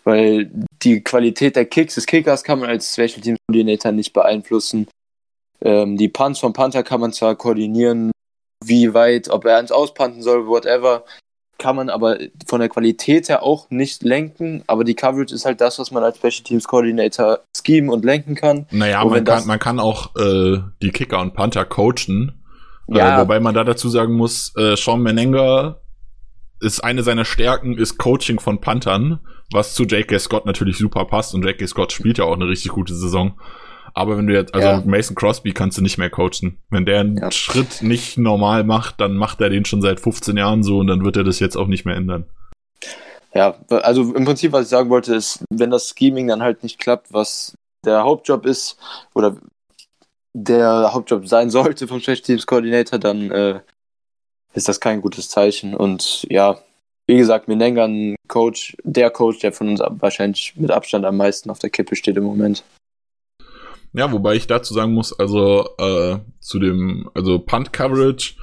Weil 0.05 0.51
die 0.83 1.01
Qualität 1.01 1.57
der 1.57 1.67
Kicks 1.67 1.95
des 1.95 2.07
Kickers 2.07 2.43
kann 2.45 2.59
man 2.59 2.69
als 2.69 2.93
Special 2.93 3.21
Teams 3.21 3.39
Coordinator 3.49 3.93
nicht 3.93 4.13
beeinflussen. 4.13 4.89
Ähm, 5.61 5.97
die 5.97 6.09
Punts 6.09 6.41
vom 6.41 6.53
Panther 6.53 6.83
kann 6.83 7.01
man 7.01 7.13
zwar 7.13 7.37
koordinieren, 7.37 8.11
wie 8.65 8.95
weit, 8.95 9.29
ob 9.29 9.45
er 9.45 9.59
eins 9.59 9.73
auspanten 9.73 10.23
soll, 10.23 10.47
whatever, 10.47 11.05
kann 11.63 11.77
man 11.77 11.91
aber 11.91 12.19
von 12.45 12.59
der 12.59 12.69
Qualität 12.69 13.29
her 13.29 13.45
auch 13.45 13.71
nicht 13.71 14.03
lenken. 14.03 14.65
Aber 14.67 14.83
die 14.83 14.95
Coverage 14.95 15.33
ist 15.33 15.45
halt 15.45 15.61
das, 15.61 15.79
was 15.79 15.93
man 15.93 16.03
als 16.03 16.17
Special 16.17 16.43
Teams 16.43 16.67
Coordinator 16.67 17.39
schemen 17.55 17.89
und 17.89 18.05
lenken 18.05 18.35
kann. 18.35 18.67
Naja, 18.73 19.05
man 19.05 19.25
kann, 19.25 19.47
man 19.47 19.61
kann 19.61 19.79
auch 19.79 20.17
äh, 20.17 20.59
die 20.83 20.91
Kicker 20.91 21.21
und 21.21 21.35
Panther 21.35 21.65
coachen. 21.65 22.33
Ja. 22.89 23.17
Äh, 23.17 23.21
wobei 23.21 23.39
man 23.39 23.55
da 23.55 23.63
dazu 23.63 23.89
sagen 23.89 24.15
muss, 24.15 24.53
äh, 24.57 24.75
Sean 24.77 25.03
Menenga 25.03 25.77
ist 26.59 26.83
eine 26.83 27.05
seiner 27.05 27.25
Stärken, 27.25 27.79
ist 27.79 27.97
Coaching 27.97 28.41
von 28.41 28.61
Panthern, 28.61 29.21
was 29.53 29.75
zu 29.75 29.85
J.K. 29.85 30.19
Scott 30.19 30.47
natürlich 30.47 30.79
super 30.79 31.05
passt. 31.05 31.33
Und 31.33 31.45
J.K. 31.45 31.69
Scott 31.69 31.93
spielt 31.93 32.19
ja 32.19 32.25
auch 32.25 32.35
eine 32.35 32.49
richtig 32.49 32.73
gute 32.73 32.95
Saison. 32.95 33.35
Aber 33.95 34.17
wenn 34.17 34.27
du 34.27 34.35
jetzt, 34.35 34.55
also 34.55 34.67
Ja. 34.67 34.83
Mason 34.85 35.15
Crosby 35.15 35.53
kannst 35.53 35.79
du 35.79 35.83
nicht 35.83 35.99
mehr 35.99 36.11
coachen. 36.11 36.59
Wenn 36.71 36.87
der 36.87 37.01
einen 37.01 37.17
Ja. 37.19 37.31
Schritt 37.31 37.83
nicht 37.83 38.19
normal 38.19 38.65
macht, 38.65 39.01
dann 39.01 39.17
macht 39.17 39.41
er 39.41 39.51
den 39.51 39.65
schon 39.65 39.83
seit 39.83 40.01
15 40.01 40.37
Jahren 40.37 40.63
so 40.63 40.79
und 40.79 40.87
dann 40.87 41.05
wird 41.05 41.17
er 41.17 41.25
das 41.25 41.41
jetzt 41.41 41.57
auch 41.57 41.67
nicht 41.67 41.85
mehr 41.85 41.97
ändern. 41.97 42.25
Ja, 43.35 43.55
also 43.69 44.15
im 44.15 44.25
Prinzip, 44.25 44.53
was 44.53 44.65
ich 44.65 44.69
sagen 44.69 44.91
wollte, 44.91 45.15
ist, 45.15 45.43
wenn 45.51 45.71
das 45.71 45.95
Scheming 45.97 46.29
dann 46.29 46.43
halt 46.43 46.63
nicht 46.63 46.79
klappt, 46.79 47.13
was 47.13 47.55
der 47.85 48.03
Hauptjob 48.05 48.45
ist, 48.45 48.77
oder 49.15 49.37
der 50.35 50.93
Hauptjob 50.93 51.27
sein 51.29 51.51
sollte 51.51 51.87
vom 51.89 52.01
Special 52.01 52.19
Teams 52.19 52.47
Coordinator, 52.47 52.99
dann 52.99 53.31
äh, 53.31 53.61
ist 54.55 54.69
das 54.69 54.81
kein 54.81 55.01
gutes 55.01 55.29
Zeichen. 55.29 55.75
Und 55.75 56.27
ja, 56.31 56.59
wie 57.07 57.17
gesagt, 57.17 57.49
Menenga 57.49 57.85
ein 57.85 58.17
Coach, 58.29 58.77
der 58.85 59.11
Coach, 59.11 59.41
der 59.41 59.53
von 59.53 59.69
uns 59.69 59.81
wahrscheinlich 59.81 60.55
mit 60.57 60.71
Abstand 60.71 61.05
am 61.05 61.17
meisten 61.17 61.51
auf 61.51 61.59
der 61.59 61.71
Kippe 61.71 61.97
steht 61.97 62.17
im 62.17 62.25
Moment. 62.25 62.65
Ja, 63.95 64.11
wobei 64.11 64.37
ich 64.37 64.47
dazu 64.47 64.73
sagen 64.73 64.95
muss, 64.95 65.13
also 65.19 65.69
äh, 65.79 66.19
zu 66.41 66.59
dem, 66.59 67.11
also 67.15 67.39
Punt 67.39 67.73
Coverage, 67.73 68.35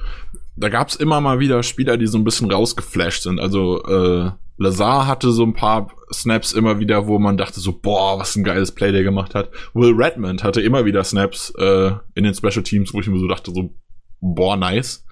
da 0.56 0.68
gab's 0.68 0.94
immer 0.94 1.20
mal 1.20 1.40
wieder 1.40 1.62
Spieler, 1.62 1.96
die 1.96 2.06
so 2.06 2.18
ein 2.18 2.24
bisschen 2.24 2.50
rausgeflasht 2.50 3.22
sind. 3.22 3.40
Also 3.40 3.82
äh, 3.82 4.30
Lazar 4.58 5.06
hatte 5.06 5.32
so 5.32 5.42
ein 5.42 5.54
paar 5.54 5.90
Snaps 6.12 6.52
immer 6.52 6.78
wieder, 6.78 7.06
wo 7.06 7.18
man 7.18 7.36
dachte 7.36 7.60
so, 7.60 7.72
boah, 7.72 8.18
was 8.18 8.36
ein 8.36 8.44
geiles 8.44 8.72
Play 8.72 8.92
der 8.92 9.02
gemacht 9.02 9.34
hat. 9.34 9.50
Will 9.74 9.94
Redmond 9.94 10.44
hatte 10.44 10.60
immer 10.60 10.84
wieder 10.84 11.02
Snaps 11.02 11.52
äh, 11.58 11.92
in 12.14 12.24
den 12.24 12.34
Special 12.34 12.62
Teams, 12.62 12.92
wo 12.92 13.00
ich 13.00 13.08
mir 13.08 13.18
so 13.18 13.26
dachte 13.26 13.52
so, 13.52 13.74
boah, 14.20 14.56
nice. 14.56 15.04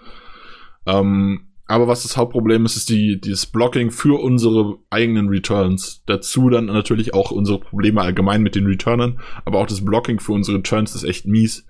Ähm, 0.86 1.47
aber 1.69 1.87
was 1.87 2.03
das 2.03 2.16
Hauptproblem 2.16 2.64
ist, 2.64 2.77
ist 2.77 2.89
die, 2.89 3.21
dieses 3.21 3.45
Blocking 3.45 3.91
für 3.91 4.19
unsere 4.21 4.79
eigenen 4.89 5.29
Returns. 5.29 6.03
Dazu 6.07 6.49
dann 6.49 6.64
natürlich 6.64 7.12
auch 7.12 7.31
unsere 7.31 7.61
Probleme 7.61 8.01
allgemein 8.01 8.43
mit 8.43 8.55
den 8.55 8.66
Returnern, 8.66 9.21
aber 9.45 9.59
auch 9.59 9.66
das 9.66 9.85
Blocking 9.85 10.19
für 10.19 10.33
unsere 10.33 10.57
Returns 10.57 10.95
ist 10.95 11.05
echt 11.05 11.27
mies. 11.27 11.66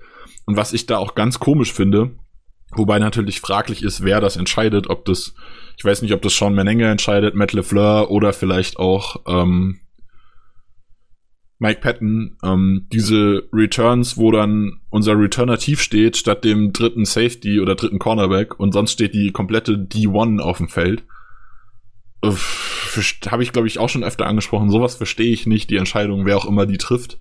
Und 0.46 0.56
was 0.56 0.72
ich 0.72 0.86
da 0.86 0.98
auch 0.98 1.16
ganz 1.16 1.40
komisch 1.40 1.72
finde, 1.72 2.12
wobei 2.70 3.00
natürlich 3.00 3.40
fraglich 3.40 3.82
ist, 3.82 4.04
wer 4.04 4.20
das 4.20 4.36
entscheidet, 4.36 4.88
ob 4.88 5.04
das, 5.04 5.34
ich 5.76 5.84
weiß 5.84 6.00
nicht, 6.02 6.14
ob 6.14 6.22
das 6.22 6.36
Sean 6.36 6.54
Menenge 6.54 6.88
entscheidet, 6.88 7.34
Matt 7.34 7.52
LeFleur 7.52 8.08
oder 8.08 8.32
vielleicht 8.32 8.78
auch, 8.78 9.16
ähm, 9.26 9.80
Mike 11.58 11.80
Patton, 11.80 12.36
ähm, 12.44 12.86
diese 12.92 13.48
Returns, 13.52 14.16
wo 14.16 14.30
dann 14.30 14.80
unser 14.90 15.18
Returner 15.18 15.58
tief 15.58 15.80
steht, 15.80 16.16
statt 16.16 16.44
dem 16.44 16.72
dritten 16.72 17.04
Safety 17.04 17.60
oder 17.60 17.74
dritten 17.74 17.98
Cornerback 17.98 18.60
und 18.60 18.72
sonst 18.72 18.92
steht 18.92 19.12
die 19.12 19.32
komplette 19.32 19.72
D1 19.72 20.38
auf 20.40 20.58
dem 20.58 20.68
Feld. 20.68 21.02
Habe 22.22 23.42
ich, 23.42 23.52
glaube 23.52 23.66
ich, 23.66 23.78
auch 23.78 23.88
schon 23.88 24.04
öfter 24.04 24.26
angesprochen. 24.26 24.70
Sowas 24.70 24.94
verstehe 24.94 25.32
ich 25.32 25.46
nicht, 25.46 25.70
die 25.70 25.76
Entscheidung, 25.76 26.26
wer 26.26 26.36
auch 26.36 26.46
immer 26.46 26.66
die 26.66 26.78
trifft. 26.78 27.18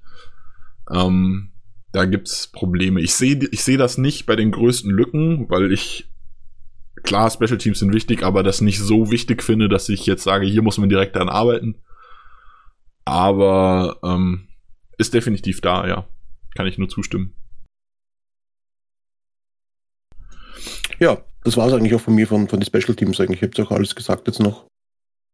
Ähm, 0.91 1.49
da 1.91 2.05
gibt's 2.05 2.47
Probleme. 2.47 3.01
Ich 3.01 3.15
sehe 3.15 3.39
ich 3.51 3.63
seh 3.63 3.77
das 3.77 3.97
nicht 3.97 4.25
bei 4.27 4.35
den 4.35 4.51
größten 4.51 4.91
Lücken, 4.91 5.49
weil 5.49 5.71
ich 5.71 6.09
klar, 7.03 7.31
Special 7.31 7.57
Teams 7.57 7.79
sind 7.79 7.93
wichtig, 7.93 8.23
aber 8.23 8.43
das 8.43 8.61
nicht 8.61 8.79
so 8.79 9.11
wichtig 9.11 9.41
finde, 9.41 9.69
dass 9.69 9.89
ich 9.89 10.05
jetzt 10.05 10.23
sage, 10.23 10.45
hier 10.45 10.61
muss 10.61 10.77
man 10.77 10.89
direkt 10.89 11.15
daran 11.15 11.29
arbeiten. 11.29 11.75
Aber 13.07 13.99
ähm, 14.03 14.47
ist 14.97 15.13
definitiv 15.13 15.61
da, 15.61 15.87
ja. 15.87 16.07
Kann 16.55 16.67
ich 16.67 16.77
nur 16.77 16.89
zustimmen. 16.89 17.33
Ja, 20.99 21.21
das 21.43 21.55
war 21.55 21.67
es 21.67 21.73
eigentlich 21.73 21.95
auch 21.95 22.01
von 22.01 22.15
mir, 22.15 22.27
von, 22.27 22.47
von 22.47 22.59
den 22.59 22.65
Special 22.65 22.95
Teams 22.95 23.19
eigentlich. 23.21 23.41
Ich 23.41 23.59
habe 23.59 23.67
auch 23.67 23.71
alles 23.71 23.95
gesagt 23.95 24.27
jetzt 24.27 24.39
noch. 24.39 24.65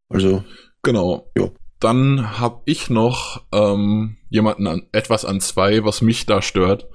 Also. 0.10 0.44
Genau. 0.84 1.32
Ja. 1.36 1.50
Dann 1.80 2.40
habe 2.40 2.62
ich 2.66 2.90
noch 2.90 3.44
ähm, 3.52 4.18
jemanden 4.30 4.68
an, 4.68 4.88
etwas 4.92 5.26
an 5.26 5.42
zwei, 5.42 5.84
was 5.84 6.02
mich 6.02 6.26
da 6.26 6.42
stört. 6.42 6.88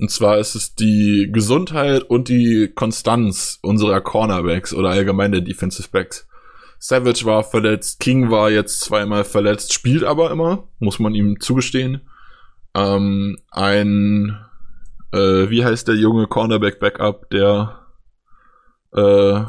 Und 0.00 0.10
zwar 0.10 0.38
ist 0.38 0.54
es 0.54 0.74
die 0.74 1.28
Gesundheit 1.32 2.02
und 2.04 2.28
die 2.28 2.72
Konstanz 2.74 3.58
unserer 3.62 4.00
Cornerbacks 4.00 4.72
oder 4.72 4.90
allgemein 4.90 5.32
der 5.32 5.40
Defensive 5.40 5.88
Backs. 5.90 6.26
Savage 6.86 7.24
war 7.24 7.42
verletzt, 7.44 7.98
King 7.98 8.30
war 8.30 8.50
jetzt 8.50 8.80
zweimal 8.80 9.24
verletzt, 9.24 9.72
spielt 9.72 10.04
aber 10.04 10.30
immer, 10.30 10.68
muss 10.80 10.98
man 10.98 11.14
ihm 11.14 11.40
zugestehen. 11.40 12.02
Ähm, 12.74 13.38
ein, 13.50 14.38
äh, 15.10 15.48
wie 15.48 15.64
heißt 15.64 15.88
der 15.88 15.94
junge 15.94 16.26
Cornerback-Backup, 16.26 17.30
der 17.30 17.86
äh, 18.92 19.44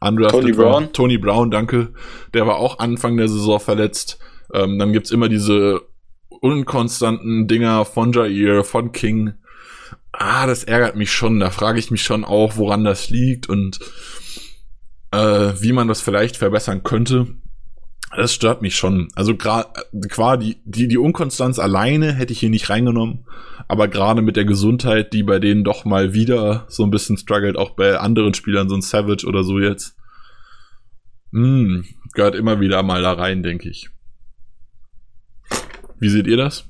undrafted 0.00 0.42
Tony 0.42 0.52
Brown. 0.52 0.92
Tony 0.92 1.18
Brown, 1.18 1.50
danke. 1.50 1.92
Der 2.34 2.46
war 2.46 2.58
auch 2.58 2.78
Anfang 2.78 3.16
der 3.16 3.28
Saison 3.28 3.58
verletzt. 3.58 4.20
Ähm, 4.52 4.78
dann 4.78 4.92
gibt's 4.92 5.10
immer 5.10 5.28
diese 5.28 5.80
unkonstanten 6.28 7.48
Dinger 7.48 7.84
von 7.84 8.12
Jair, 8.12 8.62
von 8.62 8.92
King 8.92 9.34
ah, 10.18 10.46
das 10.46 10.64
ärgert 10.64 10.96
mich 10.96 11.12
schon. 11.12 11.40
Da 11.40 11.50
frage 11.50 11.78
ich 11.78 11.90
mich 11.90 12.02
schon 12.02 12.24
auch, 12.24 12.56
woran 12.56 12.84
das 12.84 13.10
liegt 13.10 13.48
und 13.48 13.80
äh, 15.14 15.62
wie 15.62 15.72
man 15.72 15.88
das 15.88 16.00
vielleicht 16.00 16.36
verbessern 16.36 16.82
könnte. 16.82 17.26
Das 18.16 18.32
stört 18.32 18.62
mich 18.62 18.76
schon. 18.76 19.08
Also 19.14 19.36
gerade 19.36 19.68
quasi 20.08 20.56
die, 20.64 20.88
die 20.88 20.98
Unkonstanz 20.98 21.58
alleine 21.58 22.12
hätte 22.12 22.32
ich 22.32 22.40
hier 22.40 22.50
nicht 22.50 22.70
reingenommen. 22.70 23.26
Aber 23.66 23.88
gerade 23.88 24.22
mit 24.22 24.36
der 24.36 24.44
Gesundheit, 24.44 25.12
die 25.12 25.22
bei 25.22 25.38
denen 25.38 25.64
doch 25.64 25.84
mal 25.84 26.14
wieder 26.14 26.66
so 26.68 26.84
ein 26.84 26.90
bisschen 26.90 27.16
struggelt, 27.16 27.56
auch 27.56 27.70
bei 27.70 27.98
anderen 27.98 28.34
Spielern, 28.34 28.68
so 28.68 28.76
ein 28.76 28.82
Savage 28.82 29.26
oder 29.26 29.42
so 29.42 29.58
jetzt, 29.58 29.96
mh, 31.32 31.42
hm, 31.42 31.84
gehört 32.12 32.34
immer 32.34 32.60
wieder 32.60 32.82
mal 32.82 33.02
da 33.02 33.12
rein, 33.12 33.42
denke 33.42 33.68
ich. 33.68 33.90
Wie 35.98 36.08
seht 36.08 36.26
ihr 36.26 36.36
das? 36.36 36.68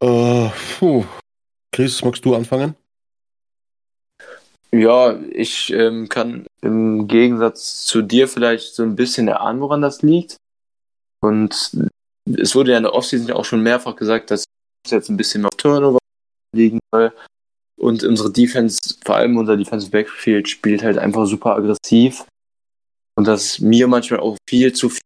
Äh, 0.00 0.50
puh. 0.78 1.04
Chris, 1.72 2.04
magst 2.04 2.24
du 2.24 2.34
anfangen? 2.34 2.76
Ja, 4.76 5.18
ich 5.30 5.72
ähm, 5.72 6.06
kann 6.10 6.46
im 6.60 7.08
Gegensatz 7.08 7.86
zu 7.86 8.02
dir 8.02 8.28
vielleicht 8.28 8.74
so 8.74 8.82
ein 8.82 8.94
bisschen 8.94 9.26
erahnen, 9.26 9.62
woran 9.62 9.80
das 9.80 10.02
liegt. 10.02 10.36
Und 11.20 11.78
es 12.26 12.54
wurde 12.54 12.72
ja 12.72 12.76
in 12.76 12.82
der 12.82 12.92
Offseason 12.92 13.32
auch 13.32 13.46
schon 13.46 13.62
mehrfach 13.62 13.96
gesagt, 13.96 14.30
dass 14.30 14.44
es 14.84 14.90
jetzt 14.90 15.08
ein 15.08 15.16
bisschen 15.16 15.46
auf 15.46 15.54
Turnover 15.56 15.98
liegen 16.54 16.78
soll. 16.92 17.10
Und 17.78 18.04
unsere 18.04 18.30
Defense, 18.30 18.78
vor 19.02 19.16
allem 19.16 19.38
unser 19.38 19.56
Defensive 19.56 19.90
Backfield, 19.90 20.46
spielt 20.46 20.82
halt 20.82 20.98
einfach 20.98 21.24
super 21.24 21.56
aggressiv. 21.56 22.26
Und 23.14 23.26
das 23.26 23.44
ist 23.44 23.60
mir 23.60 23.88
manchmal 23.88 24.20
auch 24.20 24.36
viel 24.46 24.74
zu 24.74 24.90
viel, 24.90 25.00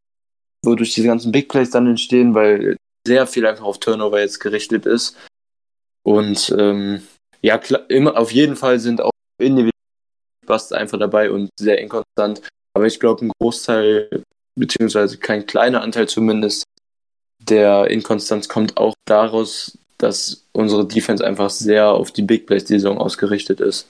wodurch 0.64 0.94
diese 0.94 1.06
ganzen 1.06 1.30
Big 1.30 1.48
Plays 1.48 1.70
dann 1.70 1.86
entstehen, 1.86 2.34
weil 2.34 2.76
sehr 3.06 3.28
viel 3.28 3.46
einfach 3.46 3.64
auf 3.64 3.78
Turnover 3.78 4.18
jetzt 4.18 4.40
gerichtet 4.40 4.84
ist. 4.84 5.16
Und 6.02 6.52
ähm, 6.58 7.02
ja, 7.40 7.56
klar, 7.58 7.88
immer, 7.88 8.16
auf 8.16 8.32
jeden 8.32 8.56
Fall 8.56 8.80
sind 8.80 9.00
auch 9.00 9.10
individuelle 9.40 9.70
Busts 10.46 10.72
einfach 10.72 10.98
dabei 10.98 11.30
und 11.30 11.50
sehr 11.58 11.78
inkonstant. 11.78 12.42
Aber 12.74 12.86
ich 12.86 13.00
glaube, 13.00 13.24
ein 13.24 13.32
Großteil, 13.38 14.22
beziehungsweise 14.54 15.18
kein 15.18 15.46
kleiner 15.46 15.82
Anteil 15.82 16.08
zumindest, 16.08 16.64
der 17.40 17.90
Inkonstanz 17.90 18.48
kommt 18.48 18.76
auch 18.76 18.94
daraus, 19.06 19.78
dass 19.98 20.48
unsere 20.52 20.86
Defense 20.86 21.24
einfach 21.24 21.50
sehr 21.50 21.88
auf 21.88 22.10
die 22.12 22.22
Big 22.22 22.46
Plays 22.46 22.66
Saison 22.66 22.98
ausgerichtet 22.98 23.60
ist. 23.60 23.88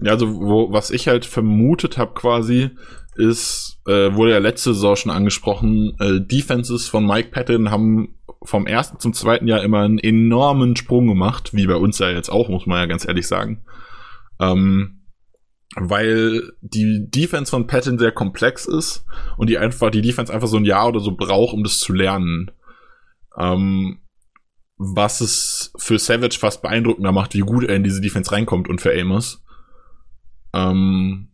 Ja, 0.00 0.12
also 0.12 0.40
wo, 0.40 0.72
was 0.72 0.90
ich 0.90 1.08
halt 1.08 1.24
vermutet 1.26 1.98
habe 1.98 2.14
quasi, 2.14 2.70
ist, 3.16 3.78
äh, 3.86 4.14
wurde 4.14 4.32
ja 4.32 4.38
letzte 4.38 4.74
Saison 4.74 4.96
schon 4.96 5.12
angesprochen, 5.12 5.94
äh, 6.00 6.20
Defenses 6.20 6.88
von 6.88 7.06
Mike 7.06 7.28
Patton 7.30 7.70
haben 7.70 8.14
vom 8.42 8.66
ersten 8.66 8.98
zum 8.98 9.12
zweiten 9.12 9.46
Jahr 9.46 9.62
immer 9.62 9.80
einen 9.80 9.98
enormen 9.98 10.76
Sprung 10.76 11.06
gemacht, 11.06 11.54
wie 11.54 11.66
bei 11.66 11.76
uns 11.76 11.98
ja 11.98 12.10
jetzt 12.10 12.30
auch, 12.30 12.48
muss 12.48 12.66
man 12.66 12.78
ja 12.78 12.86
ganz 12.86 13.06
ehrlich 13.06 13.28
sagen. 13.28 13.62
Ähm, 14.42 14.98
weil 15.74 16.52
die 16.60 17.06
Defense 17.08 17.50
von 17.50 17.66
Patton 17.66 17.98
sehr 17.98 18.12
komplex 18.12 18.66
ist 18.66 19.06
und 19.38 19.48
die 19.48 19.56
einfach, 19.56 19.90
die 19.90 20.02
Defense 20.02 20.32
einfach 20.32 20.48
so 20.48 20.58
ein 20.58 20.64
Jahr 20.64 20.88
oder 20.88 21.00
so 21.00 21.16
braucht, 21.16 21.54
um 21.54 21.62
das 21.62 21.78
zu 21.78 21.94
lernen. 21.94 22.50
Ähm, 23.38 24.00
was 24.76 25.20
es 25.20 25.72
für 25.76 25.98
Savage 25.98 26.38
fast 26.38 26.60
beeindruckender 26.60 27.12
macht, 27.12 27.34
wie 27.34 27.40
gut 27.40 27.64
er 27.64 27.76
in 27.76 27.84
diese 27.84 28.00
Defense 28.00 28.32
reinkommt 28.32 28.68
und 28.68 28.80
für 28.80 28.92
Amos. 28.98 29.42
Ähm, 30.52 31.28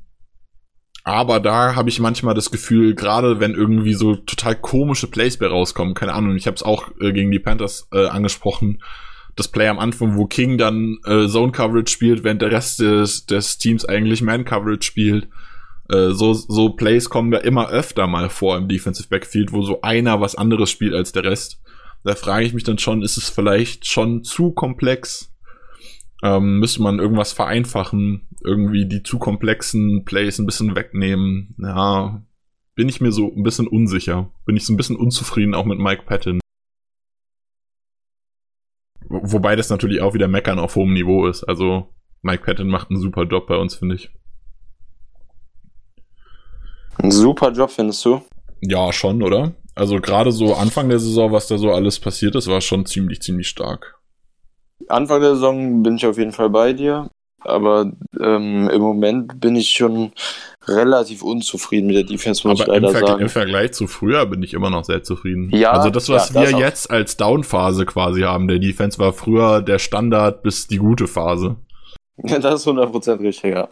aber 1.02 1.40
da 1.40 1.74
habe 1.74 1.88
ich 1.88 2.00
manchmal 2.00 2.34
das 2.34 2.50
Gefühl, 2.50 2.94
gerade 2.94 3.40
wenn 3.40 3.54
irgendwie 3.54 3.94
so 3.94 4.14
total 4.14 4.54
komische 4.54 5.06
Plays 5.06 5.38
bei 5.38 5.46
rauskommen, 5.46 5.94
keine 5.94 6.12
Ahnung, 6.12 6.36
ich 6.36 6.46
habe 6.46 6.56
es 6.56 6.62
auch 6.62 6.90
äh, 7.00 7.12
gegen 7.12 7.30
die 7.30 7.38
Panthers 7.38 7.88
äh, 7.92 8.06
angesprochen, 8.06 8.82
das 9.38 9.48
Play 9.48 9.68
am 9.68 9.78
Anfang, 9.78 10.16
wo 10.16 10.26
King 10.26 10.58
dann 10.58 10.98
äh, 11.04 11.26
Zone 11.28 11.52
Coverage 11.52 11.92
spielt, 11.92 12.24
während 12.24 12.42
der 12.42 12.50
Rest 12.50 12.80
des, 12.80 13.26
des 13.26 13.58
Teams 13.58 13.84
eigentlich 13.84 14.22
Man 14.22 14.44
Coverage 14.44 14.82
spielt. 14.82 15.28
Äh, 15.90 16.10
so, 16.10 16.32
so 16.32 16.70
Plays 16.70 17.08
kommen 17.08 17.30
da 17.30 17.38
immer 17.38 17.68
öfter 17.68 18.06
mal 18.06 18.28
vor 18.30 18.56
im 18.56 18.68
Defensive 18.68 19.08
Backfield, 19.08 19.52
wo 19.52 19.62
so 19.62 19.80
einer 19.82 20.20
was 20.20 20.34
anderes 20.34 20.70
spielt 20.70 20.94
als 20.94 21.12
der 21.12 21.24
Rest. 21.24 21.60
Da 22.04 22.14
frage 22.14 22.46
ich 22.46 22.54
mich 22.54 22.64
dann 22.64 22.78
schon, 22.78 23.02
ist 23.02 23.16
es 23.16 23.28
vielleicht 23.28 23.86
schon 23.86 24.24
zu 24.24 24.52
komplex? 24.52 25.32
Ähm, 26.22 26.58
müsste 26.58 26.82
man 26.82 26.98
irgendwas 26.98 27.32
vereinfachen? 27.32 28.28
irgendwie 28.42 28.86
die 28.86 29.02
zu 29.02 29.18
komplexen 29.18 30.04
Plays 30.04 30.38
ein 30.38 30.46
bisschen 30.46 30.74
wegnehmen. 30.74 31.54
Ja, 31.58 32.22
bin 32.74 32.88
ich 32.88 33.00
mir 33.00 33.12
so 33.12 33.32
ein 33.34 33.42
bisschen 33.42 33.66
unsicher. 33.66 34.30
Bin 34.46 34.56
ich 34.56 34.64
so 34.64 34.72
ein 34.72 34.76
bisschen 34.76 34.96
unzufrieden 34.96 35.54
auch 35.54 35.64
mit 35.64 35.78
Mike 35.78 36.02
Patton. 36.06 36.40
Wobei 39.08 39.56
das 39.56 39.70
natürlich 39.70 40.00
auch 40.00 40.14
wieder 40.14 40.28
Meckern 40.28 40.58
auf 40.58 40.76
hohem 40.76 40.92
Niveau 40.92 41.26
ist. 41.26 41.44
Also 41.44 41.88
Mike 42.22 42.44
Patton 42.44 42.68
macht 42.68 42.90
einen 42.90 43.00
super 43.00 43.24
Job 43.24 43.46
bei 43.46 43.56
uns, 43.56 43.74
finde 43.74 43.94
ich. 43.94 44.10
Ein 46.98 47.10
super 47.10 47.52
Job, 47.52 47.70
findest 47.70 48.04
du? 48.04 48.22
Ja, 48.60 48.92
schon, 48.92 49.22
oder? 49.22 49.54
Also 49.74 50.00
gerade 50.00 50.32
so 50.32 50.54
Anfang 50.54 50.88
der 50.88 50.98
Saison, 50.98 51.30
was 51.30 51.46
da 51.46 51.56
so 51.56 51.70
alles 51.70 52.00
passiert 52.00 52.34
ist, 52.34 52.48
war 52.48 52.60
schon 52.60 52.84
ziemlich, 52.84 53.22
ziemlich 53.22 53.48
stark. 53.48 54.00
Anfang 54.88 55.20
der 55.20 55.34
Saison 55.34 55.82
bin 55.82 55.96
ich 55.96 56.06
auf 56.06 56.18
jeden 56.18 56.32
Fall 56.32 56.50
bei 56.50 56.72
dir. 56.72 57.08
Aber 57.40 57.92
ähm, 58.20 58.68
im 58.68 58.80
Moment 58.80 59.40
bin 59.40 59.56
ich 59.56 59.70
schon 59.70 60.12
relativ 60.66 61.22
unzufrieden 61.22 61.86
mit 61.86 61.96
der 61.96 62.04
Defense, 62.04 62.46
muss 62.46 62.60
Aber 62.60 62.74
ich 62.74 62.82
leider 62.82 62.98
im 62.98 63.06
sagen. 63.06 63.22
Im 63.22 63.28
Vergleich 63.28 63.72
zu 63.72 63.86
früher 63.86 64.26
bin 64.26 64.42
ich 64.42 64.54
immer 64.54 64.70
noch 64.70 64.84
sehr 64.84 65.02
zufrieden. 65.02 65.50
Ja, 65.52 65.72
also 65.72 65.90
das, 65.90 66.08
was 66.08 66.32
ja, 66.32 66.42
das 66.42 66.52
wir 66.52 66.58
jetzt 66.58 66.90
als 66.90 67.16
Down-Phase 67.16 67.86
quasi 67.86 68.22
haben, 68.22 68.48
der 68.48 68.58
Defense 68.58 68.98
war 68.98 69.12
früher 69.12 69.62
der 69.62 69.78
Standard 69.78 70.42
bis 70.42 70.66
die 70.66 70.78
gute 70.78 71.06
Phase. 71.06 71.56
Ja, 72.22 72.38
das 72.40 72.62
ist 72.62 72.68
100% 72.68 73.20
richtig, 73.20 73.54
ja. 73.54 73.68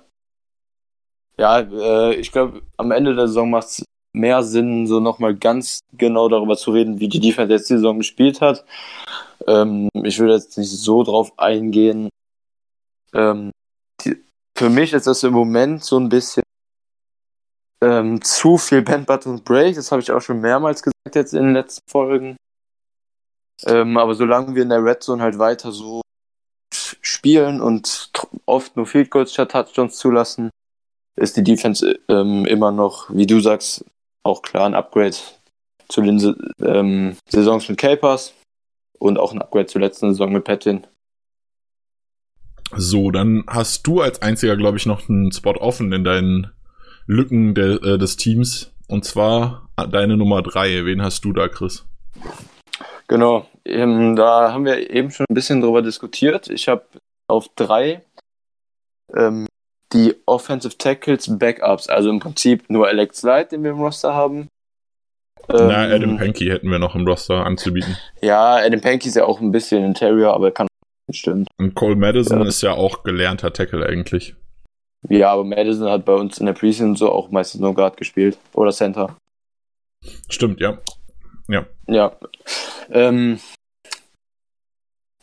Ja, 1.39 1.61
äh, 1.61 2.14
ich 2.14 2.33
glaube, 2.33 2.62
am 2.77 2.93
Ende 2.93 3.14
der 3.14 3.27
Saison 3.27 3.51
macht 3.51 3.67
es 3.67 3.85
mehr 4.14 4.43
Sinn, 4.43 4.87
so 4.87 5.01
nochmal 5.01 5.35
ganz 5.35 5.81
genau 5.93 6.29
darüber 6.29 6.57
zu 6.57 6.71
reden, 6.71 7.01
wie 7.01 7.09
die 7.09 7.21
Defense 7.21 7.53
jetzt 7.53 7.69
die 7.69 7.75
Saison 7.75 7.99
gespielt 7.99 8.41
hat. 8.41 8.64
Ähm, 9.47 9.91
ich 10.03 10.19
will 10.19 10.31
jetzt 10.31 10.57
nicht 10.57 10.71
so 10.71 11.03
drauf 11.03 11.33
eingehen, 11.37 12.09
ähm, 13.15 13.53
die, 14.01 14.25
für 14.57 14.71
mich 14.71 14.93
ist 14.93 15.07
das 15.07 15.23
im 15.23 15.33
Moment 15.33 15.85
so 15.85 15.99
ein 15.99 16.09
bisschen 16.09 16.43
ähm, 17.81 18.23
zu 18.23 18.57
viel 18.59 18.83
Band, 18.83 19.07
Butt 19.07 19.27
und 19.27 19.45
Break. 19.45 19.77
Das 19.77 19.93
habe 19.93 20.03
ich 20.03 20.11
auch 20.11 20.21
schon 20.21 20.41
mehrmals 20.41 20.83
gesagt 20.83 21.15
jetzt 21.15 21.35
in 21.35 21.45
den 21.45 21.55
letzten 21.55 21.89
Folgen. 21.89 22.37
Ähm, 23.65 23.97
aber 23.97 24.15
solange 24.15 24.55
wir 24.55 24.63
in 24.63 24.69
der 24.69 24.85
Red 24.85 25.03
Zone 25.03 25.23
halt 25.23 25.39
weiter 25.39 25.73
so 25.73 26.03
spielen 26.73 27.61
und 27.61 28.11
oft 28.45 28.77
nur 28.77 28.87
Field 28.87 29.11
Goals 29.11 29.33
statt 29.33 29.53
Touchdowns 29.53 29.97
zulassen, 29.97 30.51
ist 31.17 31.37
die 31.37 31.45
Defense 31.45 31.99
ähm, 32.09 32.45
immer 32.45 32.73
noch, 32.73 33.09
wie 33.11 33.27
du 33.27 33.41
sagst, 33.41 33.85
auch 34.23 34.43
klar 34.43 34.67
ein 34.67 34.75
Upgrade 34.75 35.17
zu 35.89 36.03
den 36.03 36.55
ähm, 36.61 37.17
Saisons 37.29 37.69
mit 37.69 37.79
Capers 37.79 38.35
und 38.99 39.19
auch 39.19 39.33
ein 39.33 39.41
Upgrade 39.41 39.67
zur 39.67 39.81
letzten 39.81 40.13
Saison 40.13 40.33
mit 40.33 40.45
Petin. 40.45 40.87
So, 42.75 43.11
dann 43.11 43.45
hast 43.47 43.87
du 43.87 44.01
als 44.01 44.23
einziger, 44.23 44.57
glaube 44.57 44.79
ich, 44.79 44.87
noch 44.87 45.09
einen 45.09 45.33
Spot 45.33 45.55
offen 45.55 45.93
in 45.93 46.05
deinen 46.05 46.51
Lücken 47.07 47.55
de, 47.55 47.95
äh, 47.95 47.99
des 47.99 48.17
Teams. 48.17 48.73
Und 48.89 49.05
zwar 49.05 49.69
deine 49.91 50.17
Nummer 50.17 50.43
drei. 50.43 50.85
Wen 50.85 51.03
hast 51.03 51.25
du 51.25 51.33
da, 51.33 51.49
Chris? 51.49 51.85
Genau, 53.09 53.47
ähm, 53.64 54.17
da 54.17 54.53
haben 54.53 54.64
wir 54.64 54.91
eben 54.91 55.11
schon 55.11 55.27
ein 55.29 55.35
bisschen 55.35 55.61
drüber 55.61 55.83
diskutiert. 55.83 56.49
Ich 56.49 56.69
habe 56.69 56.85
auf 57.29 57.49
drei 57.55 58.03
ähm, 59.14 59.47
die 59.93 60.14
Offensive 60.27 60.77
Tackles 60.77 61.39
Backups, 61.39 61.89
also 61.89 62.11
im 62.11 62.19
Prinzip 62.19 62.69
nur 62.69 62.89
Alex 62.89 63.23
Light, 63.23 63.53
den 63.53 63.62
wir 63.62 63.71
im 63.71 63.81
Roster 63.81 64.14
haben. 64.14 64.49
Ähm, 65.49 65.69
Na, 65.69 65.85
Adam 65.85 66.17
Pankey 66.17 66.47
hätten 66.47 66.71
wir 66.71 66.81
noch 66.81 66.97
im 66.97 67.07
Roster 67.07 67.47
anzubieten. 67.47 67.97
Ja, 68.21 68.57
Adam 68.57 68.81
Pankey 68.81 69.09
ist 69.09 69.14
ja 69.14 69.25
auch 69.25 69.41
ein 69.41 69.53
bisschen 69.53 69.85
Interior, 69.85 70.35
aber 70.35 70.51
kann 70.51 70.67
stimmt. 71.11 71.49
Und 71.59 71.75
Cole 71.75 71.97
Madison 71.97 72.41
ja. 72.41 72.47
ist 72.47 72.63
ja 72.63 72.73
auch 72.73 73.03
gelernter 73.03 73.53
Tackle 73.53 73.87
eigentlich. 73.87 74.35
Ja, 75.09 75.33
aber 75.33 75.45
Madison 75.45 75.89
hat 75.89 76.05
bei 76.05 76.15
uns 76.15 76.39
in 76.39 76.47
der 76.47 76.53
Preseason 76.53 76.97
so 76.97 77.13
auch 77.13 77.31
meistens 77.31 77.61
nur 77.61 77.75
Guard 77.75 77.97
gespielt. 77.97 78.39
Oder 78.55 78.73
Center. 78.73 79.17
Stimmt, 80.29 80.61
ja. 80.61 80.79
Ja. 81.49 81.67
Ja. 81.87 82.17
Ähm, 82.91 83.39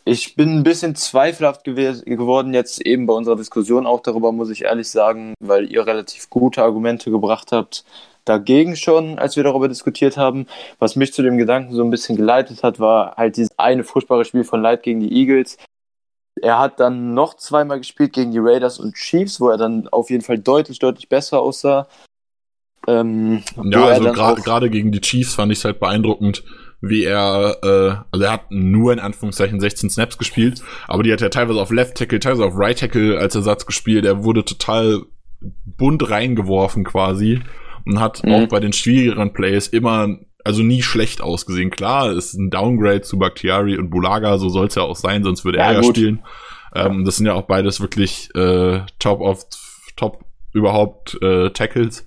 ich 0.05 0.35
bin 0.35 0.57
ein 0.57 0.63
bisschen 0.63 0.95
zweifelhaft 0.95 1.63
geworden 1.63 2.53
jetzt 2.53 2.85
eben 2.85 3.05
bei 3.05 3.13
unserer 3.13 3.35
Diskussion 3.35 3.85
auch 3.85 4.01
darüber, 4.01 4.31
muss 4.31 4.49
ich 4.49 4.63
ehrlich 4.63 4.89
sagen, 4.89 5.33
weil 5.39 5.71
ihr 5.71 5.85
relativ 5.85 6.29
gute 6.29 6.63
Argumente 6.63 7.11
gebracht 7.11 7.51
habt 7.51 7.83
dagegen 8.25 8.75
schon, 8.75 9.19
als 9.19 9.35
wir 9.35 9.43
darüber 9.43 9.67
diskutiert 9.67 10.17
haben. 10.17 10.47
Was 10.79 10.95
mich 10.95 11.13
zu 11.13 11.21
dem 11.21 11.37
Gedanken 11.37 11.73
so 11.73 11.83
ein 11.83 11.89
bisschen 11.89 12.15
geleitet 12.15 12.63
hat, 12.63 12.79
war 12.79 13.15
halt 13.15 13.37
dieses 13.37 13.57
eine 13.57 13.83
furchtbare 13.83 14.25
Spiel 14.25 14.43
von 14.43 14.61
Light 14.61 14.83
gegen 14.83 14.99
die 14.99 15.13
Eagles. 15.13 15.57
Er 16.43 16.59
hat 16.59 16.81
dann 16.81 17.13
noch 17.13 17.35
zweimal 17.35 17.77
gespielt 17.77 18.11
gegen 18.11 18.31
die 18.31 18.39
Raiders 18.39 18.77
und 18.77 18.95
Chiefs, 18.95 19.39
wo 19.39 19.47
er 19.47 19.57
dann 19.57 19.87
auf 19.87 20.09
jeden 20.09 20.23
Fall 20.23 20.37
deutlich, 20.37 20.77
deutlich 20.77 21.07
besser 21.07 21.39
aussah. 21.39 21.87
Ähm, 22.85 23.41
ja, 23.63 23.85
also 23.85 24.11
gerade 24.11 24.69
gegen 24.69 24.91
die 24.91 24.99
Chiefs 24.99 25.35
fand 25.35 25.53
ich 25.53 25.59
es 25.59 25.65
halt 25.65 25.79
beeindruckend, 25.79 26.43
wie 26.81 27.05
er, 27.05 27.57
äh, 27.63 27.95
also 28.11 28.25
er 28.25 28.33
hat 28.33 28.51
nur 28.51 28.91
in 28.91 28.99
Anführungszeichen 28.99 29.61
16 29.61 29.89
Snaps 29.89 30.17
gespielt, 30.17 30.61
aber 30.85 31.03
die 31.03 31.13
hat 31.13 31.21
er 31.21 31.29
teilweise 31.29 31.61
auf 31.61 31.71
Left 31.71 31.95
Tackle, 31.95 32.19
teilweise 32.19 32.43
auf 32.43 32.57
Right 32.57 32.77
Tackle 32.77 33.17
als 33.17 33.35
Ersatz 33.35 33.65
gespielt. 33.65 34.03
Er 34.03 34.25
wurde 34.25 34.43
total 34.43 35.03
bunt 35.65 36.09
reingeworfen 36.09 36.83
quasi 36.83 37.41
und 37.85 38.01
hat 38.01 38.21
mhm. 38.25 38.33
auch 38.33 38.47
bei 38.49 38.59
den 38.59 38.73
schwierigeren 38.73 39.31
Plays 39.31 39.67
immer, 39.67 40.09
also 40.43 40.61
nie 40.61 40.81
schlecht 40.81 41.21
ausgesehen. 41.21 41.69
Klar, 41.69 42.11
ist 42.11 42.33
ein 42.33 42.49
Downgrade 42.49 43.01
zu 43.01 43.17
Bakhtiari 43.17 43.77
und 43.77 43.89
Bulaga, 43.89 44.37
so 44.37 44.49
soll 44.49 44.67
es 44.67 44.75
ja 44.75 44.83
auch 44.83 44.95
sein, 44.95 45.23
sonst 45.23 45.45
würde 45.45 45.59
ja, 45.59 45.65
er 45.65 45.81
ja 45.81 45.83
spielen. 45.83 46.23
Ähm, 46.75 47.05
das 47.05 47.17
sind 47.17 47.25
ja 47.25 47.33
auch 47.33 47.43
beides 47.43 47.81
wirklich 47.81 48.29
äh, 48.35 48.81
Top 48.99 49.21
of 49.21 49.45
Top 49.95 50.25
überhaupt 50.53 51.21
äh, 51.21 51.49
Tackles. 51.51 52.05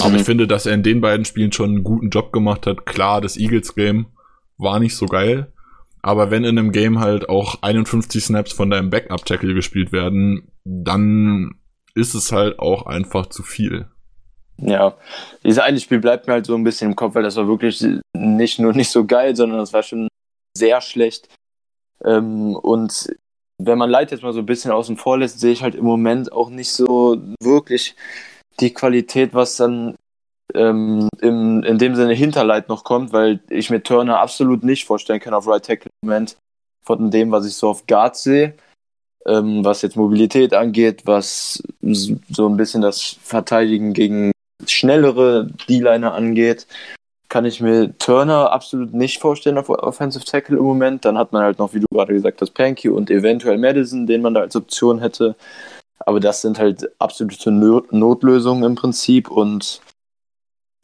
Aber 0.00 0.16
ich 0.16 0.22
finde, 0.22 0.46
dass 0.46 0.66
er 0.66 0.74
in 0.74 0.82
den 0.82 1.00
beiden 1.00 1.24
Spielen 1.24 1.50
schon 1.50 1.70
einen 1.70 1.84
guten 1.84 2.10
Job 2.10 2.32
gemacht 2.32 2.66
hat. 2.66 2.84
Klar, 2.84 3.20
das 3.20 3.38
Eagles-Game 3.38 4.06
war 4.58 4.80
nicht 4.80 4.94
so 4.94 5.06
geil. 5.06 5.52
Aber 6.02 6.30
wenn 6.30 6.44
in 6.44 6.58
einem 6.58 6.72
Game 6.72 7.00
halt 7.00 7.28
auch 7.28 7.62
51 7.62 8.22
Snaps 8.22 8.52
von 8.52 8.70
deinem 8.70 8.90
Backup-Tackle 8.90 9.54
gespielt 9.54 9.90
werden, 9.90 10.52
dann 10.64 11.54
ist 11.94 12.14
es 12.14 12.32
halt 12.32 12.58
auch 12.58 12.86
einfach 12.86 13.26
zu 13.26 13.42
viel. 13.42 13.88
Ja, 14.60 14.96
dieses 15.44 15.60
eine 15.60 15.78
Spiel 15.78 16.00
bleibt 16.00 16.26
mir 16.26 16.34
halt 16.34 16.46
so 16.46 16.54
ein 16.54 16.64
bisschen 16.64 16.90
im 16.90 16.96
Kopf, 16.96 17.14
weil 17.14 17.22
das 17.22 17.36
war 17.36 17.46
wirklich 17.46 17.84
nicht 18.16 18.58
nur 18.58 18.72
nicht 18.74 18.90
so 18.90 19.04
geil, 19.04 19.36
sondern 19.36 19.58
das 19.58 19.72
war 19.72 19.82
schon 19.82 20.08
sehr 20.56 20.80
schlecht. 20.80 21.28
Ähm, 22.04 22.56
und 22.56 23.14
wenn 23.58 23.78
man 23.78 23.90
Leid 23.90 24.10
jetzt 24.10 24.22
mal 24.22 24.32
so 24.32 24.40
ein 24.40 24.46
bisschen 24.46 24.70
außen 24.70 24.96
vor 24.96 25.18
lässt, 25.18 25.40
sehe 25.40 25.52
ich 25.52 25.62
halt 25.62 25.74
im 25.74 25.84
Moment 25.84 26.32
auch 26.32 26.50
nicht 26.50 26.70
so 26.70 27.20
wirklich 27.40 27.96
die 28.60 28.72
Qualität, 28.72 29.34
was 29.34 29.56
dann 29.56 29.96
ähm, 30.54 31.08
im, 31.20 31.62
in 31.62 31.78
dem 31.78 31.94
Sinne 31.94 32.14
hinter 32.14 32.44
Light 32.44 32.68
noch 32.68 32.84
kommt, 32.84 33.12
weil 33.12 33.40
ich 33.50 33.70
mir 33.70 33.82
Turner 33.82 34.20
absolut 34.20 34.64
nicht 34.64 34.86
vorstellen 34.86 35.20
kann 35.20 35.34
auf 35.34 35.46
Right 35.46 35.64
Tackle 35.64 35.90
im 36.02 36.08
Moment 36.08 36.36
von 36.84 37.10
dem, 37.10 37.30
was 37.30 37.46
ich 37.46 37.54
so 37.54 37.68
auf 37.68 37.86
Guard 37.86 38.16
sehe, 38.16 38.54
ähm, 39.26 39.64
was 39.64 39.82
jetzt 39.82 39.96
Mobilität 39.96 40.54
angeht, 40.54 41.02
was 41.04 41.62
so 41.80 42.48
ein 42.48 42.56
bisschen 42.56 42.80
das 42.80 43.18
Verteidigen 43.20 43.92
gegen 43.92 44.32
schnellere 44.66 45.48
D-Liner 45.68 46.14
angeht, 46.14 46.66
kann 47.28 47.44
ich 47.44 47.60
mir 47.60 47.96
Turner 47.98 48.52
absolut 48.52 48.94
nicht 48.94 49.20
vorstellen 49.20 49.58
auf 49.58 49.68
Offensive 49.68 50.24
Tackle 50.24 50.56
im 50.56 50.64
Moment. 50.64 51.04
Dann 51.04 51.18
hat 51.18 51.32
man 51.32 51.42
halt 51.42 51.58
noch, 51.58 51.74
wie 51.74 51.80
du 51.80 51.86
gerade 51.90 52.14
gesagt 52.14 52.40
hast, 52.40 52.52
Panky 52.52 52.88
und 52.88 53.10
eventuell 53.10 53.58
Madison, 53.58 54.06
den 54.06 54.22
man 54.22 54.34
da 54.34 54.40
als 54.40 54.56
Option 54.56 55.00
hätte. 55.00 55.36
Aber 56.00 56.20
das 56.20 56.40
sind 56.40 56.58
halt 56.58 56.90
absolute 56.98 57.50
Notlösungen 57.50 58.64
im 58.64 58.74
Prinzip 58.76 59.30
und 59.30 59.82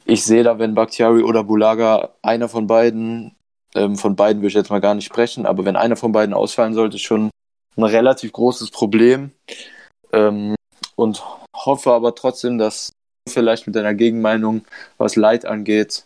ich 0.05 0.23
sehe 0.23 0.43
da, 0.43 0.59
wenn 0.59 0.75
Bakhtiari 0.75 1.23
oder 1.23 1.43
Bulaga, 1.43 2.13
einer 2.21 2.47
von 2.47 2.67
beiden, 2.67 3.35
ähm, 3.73 3.95
von 3.95 4.15
beiden 4.15 4.41
würde 4.41 4.49
ich 4.49 4.53
jetzt 4.53 4.69
mal 4.69 4.81
gar 4.81 4.93
nicht 4.93 5.05
sprechen, 5.05 5.47
aber 5.47 5.65
wenn 5.65 5.75
einer 5.75 5.95
von 5.95 6.11
beiden 6.11 6.35
ausfallen 6.35 6.75
sollte, 6.75 6.99
schon 6.99 7.31
ein 7.75 7.83
relativ 7.83 8.31
großes 8.31 8.69
Problem. 8.69 9.31
Ähm, 10.13 10.53
und 10.95 11.23
hoffe 11.55 11.91
aber 11.91 12.13
trotzdem, 12.13 12.57
dass 12.57 12.93
vielleicht 13.27 13.67
mit 13.67 13.75
deiner 13.75 13.93
Gegenmeinung, 13.93 14.65
was 14.97 15.15
Leid 15.15 15.45
angeht, 15.45 16.05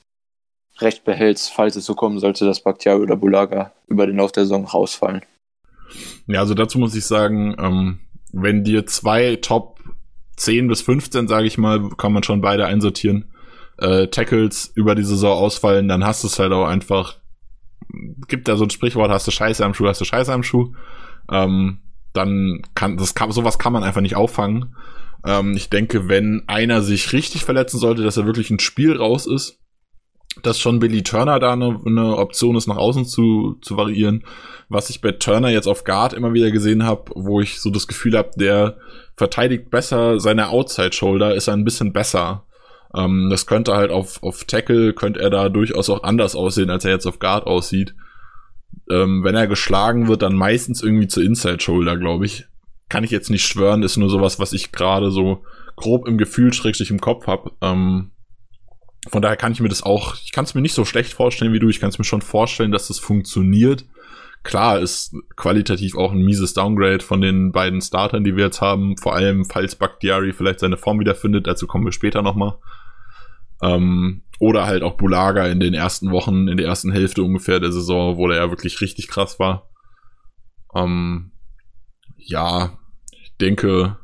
recht 0.79 1.03
behältst, 1.03 1.51
falls 1.51 1.75
es 1.75 1.85
so 1.85 1.95
kommen 1.95 2.19
sollte, 2.19 2.45
dass 2.45 2.63
Bakhtiari 2.63 3.01
oder 3.01 3.17
Bulaga 3.17 3.73
über 3.87 4.07
den 4.07 4.17
Lauf 4.17 4.31
der 4.31 4.43
Saison 4.43 4.65
rausfallen. 4.65 5.21
Ja, 6.27 6.39
also 6.39 6.53
dazu 6.53 6.79
muss 6.79 6.95
ich 6.95 7.05
sagen, 7.05 7.55
ähm, 7.59 7.99
wenn 8.31 8.63
dir 8.63 8.85
zwei 8.85 9.35
Top 9.37 9.79
10 10.37 10.67
bis 10.67 10.81
15, 10.81 11.27
sage 11.27 11.47
ich 11.47 11.57
mal, 11.57 11.89
kann 11.97 12.13
man 12.13 12.23
schon 12.23 12.41
beide 12.41 12.65
einsortieren, 12.65 13.33
äh, 13.77 14.07
Tackles 14.07 14.71
über 14.75 14.95
die 14.95 15.03
Saison 15.03 15.37
ausfallen, 15.37 15.87
dann 15.87 16.05
hast 16.05 16.23
du 16.23 16.27
es 16.27 16.39
halt 16.39 16.53
auch 16.53 16.67
einfach, 16.67 17.17
gibt 18.27 18.47
da 18.47 18.55
so 18.55 18.63
ein 18.63 18.69
Sprichwort, 18.69 19.11
hast 19.11 19.27
du 19.27 19.31
Scheiße 19.31 19.65
am 19.65 19.73
Schuh, 19.73 19.87
hast 19.87 19.99
du 19.99 20.05
Scheiße 20.05 20.31
am 20.31 20.43
Schuh. 20.43 20.73
Ähm, 21.31 21.79
dann 22.13 22.61
kann, 22.75 22.97
das 22.97 23.15
kann, 23.15 23.31
sowas 23.31 23.59
kann 23.59 23.73
man 23.73 23.83
einfach 23.83 24.01
nicht 24.01 24.15
auffangen. 24.15 24.75
Ähm, 25.25 25.55
ich 25.55 25.69
denke, 25.69 26.07
wenn 26.07 26.43
einer 26.47 26.81
sich 26.81 27.13
richtig 27.13 27.45
verletzen 27.45 27.79
sollte, 27.79 28.03
dass 28.03 28.17
er 28.17 28.25
wirklich 28.25 28.49
ein 28.49 28.59
Spiel 28.59 28.95
raus 28.95 29.25
ist, 29.25 29.59
dass 30.43 30.59
schon 30.59 30.79
Billy 30.79 31.03
Turner 31.03 31.39
da 31.39 31.53
eine, 31.53 31.79
eine 31.85 32.17
Option 32.17 32.55
ist, 32.55 32.67
nach 32.67 32.77
außen 32.77 33.05
zu, 33.05 33.57
zu 33.61 33.77
variieren. 33.77 34.23
Was 34.69 34.89
ich 34.89 35.01
bei 35.01 35.11
Turner 35.11 35.49
jetzt 35.49 35.67
auf 35.67 35.83
Guard 35.83 36.13
immer 36.13 36.33
wieder 36.33 36.51
gesehen 36.51 36.83
habe, 36.83 37.11
wo 37.15 37.41
ich 37.41 37.59
so 37.59 37.69
das 37.69 37.87
Gefühl 37.87 38.17
habe, 38.17 38.31
der 38.35 38.77
verteidigt 39.17 39.69
besser 39.69 40.19
seine 40.19 40.49
Outside-Shoulder, 40.49 41.35
ist 41.35 41.49
ein 41.49 41.65
bisschen 41.65 41.91
besser. 41.91 42.45
Ähm, 42.95 43.27
das 43.29 43.45
könnte 43.45 43.75
halt 43.75 43.91
auf, 43.91 44.23
auf 44.23 44.43
Tackle, 44.45 44.93
könnte 44.93 45.19
er 45.19 45.29
da 45.29 45.49
durchaus 45.49 45.89
auch 45.89 46.03
anders 46.03 46.35
aussehen, 46.35 46.69
als 46.69 46.85
er 46.85 46.91
jetzt 46.91 47.07
auf 47.07 47.19
Guard 47.19 47.45
aussieht. 47.45 47.95
Ähm, 48.89 49.23
wenn 49.23 49.35
er 49.35 49.47
geschlagen 49.47 50.07
wird, 50.07 50.21
dann 50.21 50.35
meistens 50.35 50.81
irgendwie 50.81 51.07
zur 51.07 51.23
Inside-Shoulder, 51.23 51.97
glaube 51.97 52.25
ich. 52.25 52.45
Kann 52.89 53.03
ich 53.03 53.11
jetzt 53.11 53.29
nicht 53.29 53.45
schwören, 53.45 53.83
ist 53.83 53.97
nur 53.97 54.09
sowas, 54.09 54.39
was 54.39 54.51
ich 54.53 54.71
gerade 54.71 55.11
so 55.11 55.43
grob 55.75 56.07
im 56.07 56.17
Gefühl 56.17 56.53
schrägstrich 56.53 56.91
im 56.91 56.99
Kopf 56.99 57.27
habe. 57.27 57.51
Ähm, 57.61 58.11
von 59.07 59.21
daher 59.21 59.37
kann 59.37 59.51
ich 59.51 59.61
mir 59.61 59.69
das 59.69 59.83
auch, 59.83 60.15
ich 60.23 60.31
kann 60.31 60.43
es 60.43 60.55
mir 60.55 60.61
nicht 60.61 60.73
so 60.73 60.83
schlecht 60.83 61.13
vorstellen 61.13 61.53
wie 61.53 61.59
du, 61.59 61.69
ich 61.69 61.79
kann 61.79 61.89
es 61.89 61.97
mir 61.97 62.05
schon 62.05 62.21
vorstellen, 62.21 62.71
dass 62.71 62.89
das 62.89 62.99
funktioniert. 62.99 63.85
Klar 64.43 64.79
ist 64.79 65.15
qualitativ 65.35 65.95
auch 65.95 66.11
ein 66.11 66.21
mieses 66.21 66.53
Downgrade 66.53 67.03
von 67.03 67.21
den 67.21 67.51
beiden 67.51 67.81
Startern, 67.81 68.23
die 68.23 68.35
wir 68.35 68.45
jetzt 68.45 68.61
haben, 68.61 68.97
vor 68.97 69.15
allem 69.15 69.45
falls 69.45 69.75
Bakhtiari 69.75 70.33
vielleicht 70.33 70.59
seine 70.59 70.77
Form 70.77 70.99
wiederfindet, 70.99 71.47
dazu 71.47 71.67
kommen 71.67 71.85
wir 71.85 71.91
später 71.91 72.21
nochmal. 72.21 72.55
Ähm, 73.61 74.23
oder 74.39 74.65
halt 74.65 74.83
auch 74.83 74.95
Bulaga 74.95 75.47
in 75.47 75.59
den 75.59 75.73
ersten 75.73 76.11
Wochen, 76.11 76.47
in 76.47 76.57
der 76.57 76.65
ersten 76.65 76.91
Hälfte 76.91 77.23
ungefähr 77.23 77.59
der 77.59 77.73
Saison, 77.73 78.17
wo 78.17 78.27
der 78.27 78.37
ja 78.37 78.49
wirklich 78.49 78.79
richtig 78.79 79.09
krass 79.09 79.39
war. 79.39 79.69
Ähm, 80.73 81.31
ja, 82.15 82.78
denke, 83.39 83.97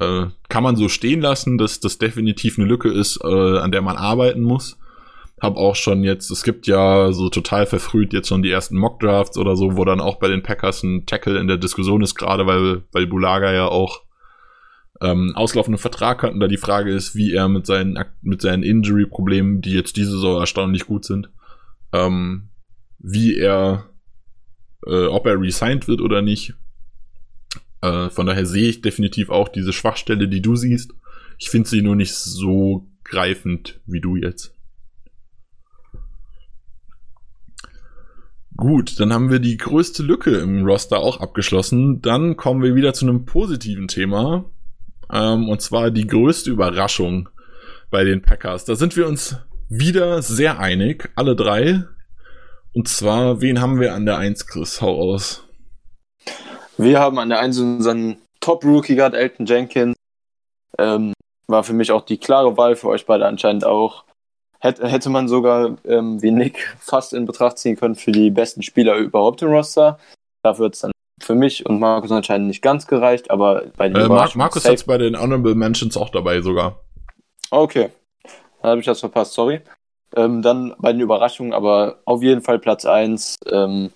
äh, 0.00 0.26
kann 0.48 0.62
man 0.62 0.76
so 0.76 0.88
stehen 0.88 1.20
lassen, 1.20 1.58
dass 1.58 1.80
das 1.80 1.98
definitiv 1.98 2.58
eine 2.58 2.68
Lücke 2.68 2.88
ist, 2.88 3.20
äh, 3.22 3.58
an 3.58 3.72
der 3.72 3.82
man 3.82 3.96
arbeiten 3.96 4.42
muss. 4.42 4.78
Hab 5.40 5.56
auch 5.56 5.76
schon 5.76 6.02
jetzt, 6.02 6.30
es 6.30 6.42
gibt 6.42 6.66
ja 6.66 7.12
so 7.12 7.28
total 7.28 7.66
verfrüht 7.66 8.12
jetzt 8.12 8.28
schon 8.28 8.42
die 8.42 8.50
ersten 8.50 8.76
Mock-Drafts 8.76 9.38
oder 9.38 9.56
so, 9.56 9.76
wo 9.76 9.84
dann 9.84 10.00
auch 10.00 10.16
bei 10.16 10.28
den 10.28 10.42
Packers 10.42 10.82
ein 10.82 11.06
Tackle 11.06 11.38
in 11.38 11.46
der 11.46 11.58
Diskussion 11.58 12.02
ist, 12.02 12.16
gerade 12.16 12.46
weil, 12.46 12.82
weil 12.90 13.06
Bulaga 13.06 13.52
ja 13.52 13.66
auch 13.66 14.02
ähm, 15.00 15.32
auslaufenden 15.36 15.78
Vertrag 15.78 16.22
hat 16.22 16.32
und 16.32 16.40
da 16.40 16.48
die 16.48 16.56
Frage 16.56 16.92
ist, 16.92 17.14
wie 17.14 17.32
er 17.32 17.48
mit 17.48 17.66
seinen, 17.66 17.98
mit 18.22 18.42
seinen 18.42 18.64
Injury-Problemen, 18.64 19.60
die 19.60 19.72
jetzt 19.72 19.96
diese 19.96 20.12
Saison 20.12 20.40
erstaunlich 20.40 20.86
gut 20.86 21.04
sind, 21.04 21.30
ähm, 21.92 22.48
wie 22.98 23.36
er, 23.36 23.90
äh, 24.86 25.06
ob 25.06 25.26
er 25.26 25.40
resigned 25.40 25.86
wird 25.86 26.00
oder 26.00 26.20
nicht. 26.20 26.54
Äh, 27.80 28.10
von 28.10 28.26
daher 28.26 28.46
sehe 28.46 28.68
ich 28.68 28.80
definitiv 28.80 29.30
auch 29.30 29.48
diese 29.48 29.72
Schwachstelle, 29.72 30.28
die 30.28 30.42
du 30.42 30.56
siehst. 30.56 30.94
Ich 31.38 31.50
finde 31.50 31.68
sie 31.68 31.82
nur 31.82 31.96
nicht 31.96 32.14
so 32.14 32.88
greifend 33.04 33.80
wie 33.86 34.00
du 34.00 34.16
jetzt. 34.16 34.54
Gut, 38.56 38.98
dann 38.98 39.12
haben 39.12 39.30
wir 39.30 39.38
die 39.38 39.56
größte 39.56 40.02
Lücke 40.02 40.36
im 40.38 40.64
Roster 40.66 40.98
auch 40.98 41.20
abgeschlossen. 41.20 42.02
Dann 42.02 42.36
kommen 42.36 42.60
wir 42.60 42.74
wieder 42.74 42.92
zu 42.92 43.06
einem 43.06 43.24
positiven 43.24 43.86
Thema. 43.86 44.46
Ähm, 45.12 45.48
und 45.48 45.62
zwar 45.62 45.92
die 45.92 46.08
größte 46.08 46.50
Überraschung 46.50 47.28
bei 47.90 48.02
den 48.02 48.20
Packers. 48.20 48.64
Da 48.64 48.74
sind 48.74 48.96
wir 48.96 49.06
uns 49.06 49.36
wieder 49.68 50.22
sehr 50.22 50.58
einig, 50.58 51.10
alle 51.14 51.36
drei. 51.36 51.84
Und 52.72 52.88
zwar, 52.88 53.40
wen 53.40 53.60
haben 53.60 53.80
wir 53.80 53.94
an 53.94 54.06
der 54.06 54.18
1, 54.18 54.48
Chris? 54.48 54.82
Hau 54.82 54.98
aus. 54.98 55.47
Wir 56.78 57.00
haben 57.00 57.18
an 57.18 57.28
der 57.28 57.40
1 57.40 57.58
unseren 57.58 58.18
Top-Rookie 58.40 58.94
gehabt, 58.94 59.16
Elton 59.16 59.46
Jenkins. 59.46 59.96
Ähm, 60.78 61.12
war 61.48 61.64
für 61.64 61.72
mich 61.72 61.90
auch 61.90 62.02
die 62.02 62.18
klare 62.18 62.56
Wahl, 62.56 62.76
für 62.76 62.88
euch 62.88 63.04
beide 63.04 63.26
anscheinend 63.26 63.64
auch. 63.64 64.04
Hätte, 64.60 64.86
hätte 64.86 65.10
man 65.10 65.28
sogar, 65.28 65.76
ähm, 65.84 66.22
wie 66.22 66.30
Nick, 66.30 66.76
fast 66.78 67.12
in 67.12 67.26
Betracht 67.26 67.58
ziehen 67.58 67.76
können 67.76 67.96
für 67.96 68.12
die 68.12 68.30
besten 68.30 68.62
Spieler 68.62 68.96
überhaupt 68.96 69.42
im 69.42 69.50
Roster. 69.50 69.98
Dafür 70.42 70.66
hat 70.66 70.74
es 70.74 70.80
dann 70.80 70.92
für 71.20 71.34
mich 71.34 71.66
und 71.66 71.80
Markus 71.80 72.12
anscheinend 72.12 72.46
nicht 72.46 72.62
ganz 72.62 72.86
gereicht, 72.86 73.30
aber 73.30 73.64
bei 73.76 73.88
den 73.88 73.96
äh, 73.96 74.08
Mar 74.08 74.30
Markus 74.34 74.64
hat 74.64 74.74
es 74.74 74.84
bei 74.84 74.98
den 74.98 75.20
Honorable 75.20 75.56
Mentions 75.56 75.96
auch 75.96 76.10
dabei 76.10 76.40
sogar. 76.42 76.84
Okay, 77.50 77.90
dann 78.62 78.70
habe 78.70 78.80
ich 78.80 78.86
das 78.86 79.00
verpasst, 79.00 79.32
sorry. 79.32 79.60
Ähm, 80.14 80.42
dann 80.42 80.74
bei 80.78 80.92
den 80.92 81.00
Überraschungen, 81.00 81.52
aber 81.52 81.98
auf 82.04 82.22
jeden 82.22 82.40
Fall 82.40 82.60
Platz 82.60 82.84
1. 82.84 83.36
Ähm, 83.50 83.90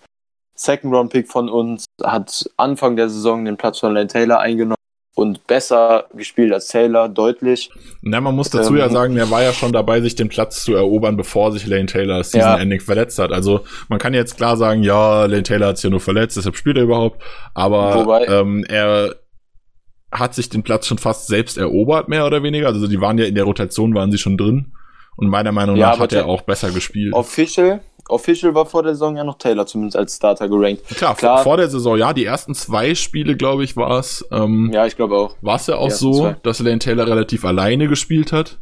Second 0.54 0.92
Round 0.92 1.12
Pick 1.12 1.28
von 1.28 1.48
uns 1.48 1.86
hat 2.04 2.48
Anfang 2.56 2.96
der 2.96 3.08
Saison 3.08 3.44
den 3.44 3.56
Platz 3.56 3.78
von 3.78 3.94
Lane 3.94 4.08
Taylor 4.08 4.40
eingenommen 4.40 4.76
und 5.14 5.46
besser 5.46 6.06
gespielt 6.14 6.52
als 6.52 6.68
Taylor, 6.68 7.08
deutlich. 7.08 7.70
Na, 8.00 8.20
man 8.20 8.34
muss 8.34 8.50
dazu 8.50 8.72
ähm, 8.72 8.78
ja 8.78 8.88
sagen, 8.88 9.16
er 9.16 9.30
war 9.30 9.42
ja 9.42 9.52
schon 9.52 9.72
dabei, 9.72 10.00
sich 10.00 10.14
den 10.14 10.28
Platz 10.28 10.64
zu 10.64 10.74
erobern, 10.74 11.16
bevor 11.16 11.52
sich 11.52 11.66
Lane 11.66 11.86
Taylor 11.86 12.18
das 12.18 12.30
Season 12.30 12.58
Ending 12.58 12.80
ja. 12.80 12.84
verletzt 12.84 13.18
hat. 13.18 13.30
Also 13.30 13.60
man 13.88 13.98
kann 13.98 14.14
jetzt 14.14 14.36
klar 14.36 14.56
sagen, 14.56 14.82
ja, 14.82 15.26
Lane 15.26 15.42
Taylor 15.42 15.68
hat 15.68 15.76
sich 15.76 15.84
ja 15.84 15.90
nur 15.90 16.00
verletzt, 16.00 16.36
deshalb 16.36 16.56
spielt 16.56 16.76
er 16.76 16.84
überhaupt. 16.84 17.22
Aber 17.54 17.94
Wobei, 17.96 18.24
ähm, 18.26 18.64
er 18.68 19.16
hat 20.10 20.34
sich 20.34 20.48
den 20.48 20.62
Platz 20.62 20.86
schon 20.86 20.98
fast 20.98 21.26
selbst 21.26 21.58
erobert, 21.58 22.08
mehr 22.08 22.26
oder 22.26 22.42
weniger. 22.42 22.68
Also 22.68 22.86
die 22.86 23.00
waren 23.00 23.18
ja 23.18 23.24
in 23.24 23.34
der 23.34 23.44
Rotation, 23.44 23.94
waren 23.94 24.10
sie 24.10 24.18
schon 24.18 24.36
drin. 24.36 24.72
Und 25.16 25.28
meiner 25.28 25.52
Meinung 25.52 25.78
nach 25.78 25.96
ja, 25.96 26.00
hat 26.00 26.12
er 26.14 26.26
auch 26.26 26.42
besser 26.42 26.70
gespielt. 26.70 27.12
Official, 27.12 27.80
Official 28.08 28.54
war 28.54 28.66
vor 28.66 28.82
der 28.82 28.94
Saison 28.94 29.16
ja 29.16 29.24
noch 29.24 29.38
Taylor 29.38 29.66
zumindest 29.66 29.96
als 29.96 30.16
Starter 30.16 30.48
gerankt. 30.48 30.86
Klar, 30.88 31.14
Klar. 31.14 31.42
vor 31.42 31.56
der 31.56 31.68
Saison, 31.68 31.96
ja, 31.96 32.12
die 32.12 32.24
ersten 32.24 32.54
zwei 32.54 32.94
Spiele, 32.94 33.36
glaube 33.36 33.64
ich, 33.64 33.76
war 33.76 33.98
es. 33.98 34.26
Ähm, 34.30 34.70
ja, 34.72 34.86
ich 34.86 34.96
glaube 34.96 35.16
auch. 35.16 35.36
War 35.40 35.56
es 35.56 35.66
ja 35.66 35.76
auch 35.76 35.90
so, 35.90 36.12
zwei. 36.12 36.36
dass 36.42 36.60
Lane 36.60 36.78
Taylor 36.78 37.06
relativ 37.06 37.44
alleine 37.44 37.88
gespielt 37.88 38.32
hat. 38.32 38.58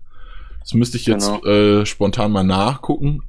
Das 0.60 0.74
müsste 0.74 0.98
ich 0.98 1.06
jetzt 1.06 1.28
genau. 1.42 1.80
äh, 1.80 1.86
spontan 1.86 2.32
mal 2.32 2.44
nachgucken. 2.44 3.22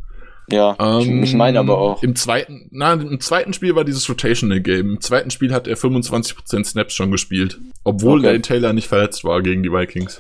Ja, 0.52 0.76
ähm, 0.80 1.24
ich 1.24 1.34
meine 1.34 1.60
aber 1.60 1.78
auch. 1.78 2.04
Im 2.04 2.16
zweiten, 2.16 2.68
na, 2.72 2.94
im 2.94 3.20
zweiten 3.22 3.54
Spiel 3.54 3.76
war 3.76 3.86
dieses 3.86 4.10
Rotational 4.10 4.60
Game. 4.60 4.92
Im 4.92 5.02
zweiten 5.02 5.32
Spiel 5.32 5.54
hat 5.54 5.68
er 5.68 5.78
25% 5.78 6.66
Snaps 6.66 6.94
schon 6.94 7.10
gespielt. 7.12 7.60
Obwohl 7.84 8.20
okay. 8.20 8.28
Lane 8.28 8.42
Taylor 8.42 8.74
nicht 8.74 8.88
verletzt 8.88 9.24
war 9.24 9.42
gegen 9.42 9.64
die 9.64 9.72
Vikings. 9.72 10.20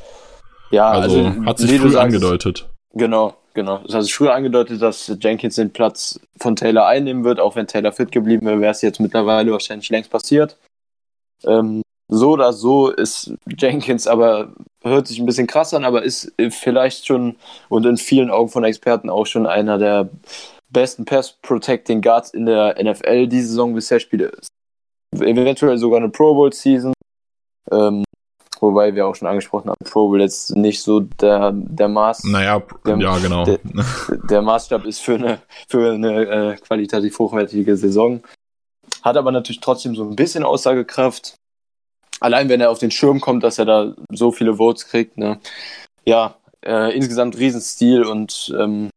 Ja, 0.70 0.90
also, 0.90 1.26
also 1.26 1.46
hat 1.46 1.58
sich 1.58 1.72
früh 1.72 1.90
sagst, 1.90 2.06
angedeutet. 2.06 2.70
Genau, 2.94 3.36
genau. 3.54 3.80
Das 3.80 3.96
hat 3.96 4.04
sich 4.04 4.14
früher 4.14 4.34
angedeutet, 4.34 4.82
dass 4.82 5.12
Jenkins 5.20 5.56
den 5.56 5.72
Platz 5.72 6.20
von 6.40 6.56
Taylor 6.56 6.88
einnehmen 6.88 7.24
wird. 7.24 7.40
Auch 7.40 7.56
wenn 7.56 7.68
Taylor 7.68 7.92
fit 7.92 8.12
geblieben 8.12 8.46
wäre, 8.46 8.60
wäre 8.62 8.72
es 8.72 8.82
jetzt 8.82 9.00
mittlerweile 9.00 9.52
wahrscheinlich 9.52 9.90
längst 9.90 10.12
passiert. 10.12 10.58
Ähm, 11.44 11.82
so 12.08 12.32
oder 12.32 12.52
so 12.52 12.90
ist 12.90 13.34
Jenkins 13.58 14.06
aber, 14.06 14.54
hört 14.84 15.08
sich 15.08 15.20
ein 15.20 15.26
bisschen 15.26 15.48
krass 15.48 15.74
an, 15.74 15.86
aber 15.86 16.04
ist 16.04 16.34
vielleicht 16.50 17.08
schon 17.08 17.38
und 17.70 17.86
in 17.86 17.98
vielen 17.98 18.30
Augen 18.30 18.50
von 18.50 18.66
Experten 18.66 19.10
auch 19.10 19.26
schon 19.26 19.48
einer 19.48 19.78
der 19.78 20.10
besten 20.70 21.06
Pass-Protecting 21.06 22.02
Guards 22.02 22.32
in 22.32 22.46
der 22.46 22.76
NFL 22.82 23.28
diese 23.28 23.48
Saison 23.48 23.74
bisher 23.74 24.00
spielt. 24.00 24.48
Eventuell 25.16 25.78
sogar 25.78 26.00
eine 26.00 26.10
Pro 26.10 26.34
Bowl-Season. 26.34 26.94
Ähm, 27.72 28.04
wobei 28.62 28.96
wir 28.96 29.08
auch 29.08 29.16
schon 29.16 29.28
angesprochen 29.28 29.70
haben, 29.70 29.84
Pro 29.84 30.08
Bowl 30.08 30.22
jetzt 30.22 30.56
nicht 30.56 30.82
so 30.82 31.02
der, 31.02 31.52
der 31.54 31.88
Maß. 31.88 32.24
Naja, 32.26 32.62
der, 32.86 32.98
ja, 32.98 33.18
genau. 33.18 33.44
Der, 33.44 33.60
der, 34.30 34.42
Maßstab 34.42 34.86
ist 34.86 35.00
für 35.00 35.16
eine, 35.16 35.42
für 35.68 35.94
eine 35.94 36.54
äh, 36.54 36.56
qualitativ 36.58 37.18
hochwertige 37.20 37.76
Saison. 37.76 38.22
Hat 39.02 39.18
aber 39.18 39.32
natürlich 39.32 39.62
trotzdem 39.62 39.96
so 39.96 40.04
ein 40.04 40.16
bisschen 40.16 40.44
Aussagekraft. 40.44 41.36
Allein 42.20 42.50
wenn 42.50 42.62
er 42.62 42.70
auf 42.70 42.80
den 42.80 42.92
Schirm 42.92 43.20
kommt, 43.20 43.44
dass 43.44 43.58
er 43.58 43.66
da 43.66 43.96
so 44.12 44.32
viele 44.32 44.58
Votes 44.58 44.88
kriegt. 44.88 45.18
Ne? 45.18 45.40
Ja, 46.06 46.36
äh, 46.64 46.96
insgesamt 46.96 47.38
Riesenstil 47.38 48.04
und 48.04 48.54
ähm, 48.60 48.90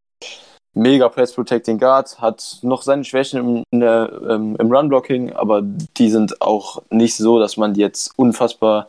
mega 0.75 1.09
Press 1.09 1.33
Protecting 1.33 1.79
Guard, 1.79 2.21
hat 2.21 2.59
noch 2.63 2.83
seine 2.83 3.05
Schwächen 3.05 3.65
im, 3.71 3.81
der, 3.81 4.13
ähm, 4.29 4.57
im 4.59 4.71
Run-Blocking, 4.71 5.33
aber 5.33 5.63
die 5.63 6.11
sind 6.11 6.43
auch 6.43 6.83
nicht 6.91 7.17
so, 7.17 7.39
dass 7.39 7.57
man 7.57 7.73
die 7.73 7.81
jetzt 7.81 8.13
unfassbar 8.17 8.89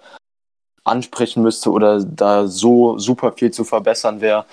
ansprechen 0.85 1.43
müsste 1.43 1.71
oder 1.71 2.03
da 2.03 2.47
so 2.47 2.97
super 2.97 3.33
viel 3.33 3.51
zu 3.51 3.63
verbessern 3.63 4.21
wäre, 4.21 4.45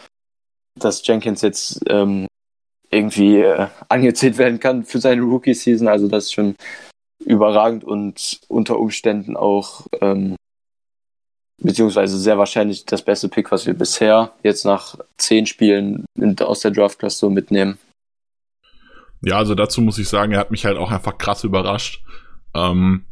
dass 0.78 1.06
Jenkins 1.06 1.42
jetzt 1.42 1.80
ähm, 1.88 2.26
irgendwie 2.90 3.38
äh, 3.38 3.68
angezählt 3.88 4.38
werden 4.38 4.60
kann 4.60 4.84
für 4.84 4.98
seine 4.98 5.22
Rookie-Season. 5.22 5.88
Also 5.88 6.08
das 6.08 6.24
ist 6.24 6.32
schon 6.32 6.56
überragend 7.24 7.84
und 7.84 8.40
unter 8.48 8.78
Umständen 8.78 9.36
auch 9.36 9.86
ähm, 10.00 10.36
beziehungsweise 11.58 12.18
sehr 12.18 12.38
wahrscheinlich 12.38 12.84
das 12.84 13.02
beste 13.02 13.28
Pick, 13.28 13.52
was 13.52 13.66
wir 13.66 13.74
bisher 13.74 14.32
jetzt 14.42 14.64
nach 14.64 14.98
zehn 15.16 15.46
Spielen 15.46 16.04
aus 16.40 16.60
der 16.60 16.72
Draft-Class 16.72 17.18
so 17.18 17.30
mitnehmen. 17.30 17.78
Ja, 19.24 19.36
also 19.36 19.54
dazu 19.54 19.80
muss 19.80 19.98
ich 19.98 20.08
sagen, 20.08 20.32
er 20.32 20.40
hat 20.40 20.50
mich 20.50 20.64
halt 20.64 20.76
auch 20.76 20.90
einfach 20.90 21.16
krass 21.16 21.44
überrascht. 21.44 22.02
Ähm, 22.54 23.06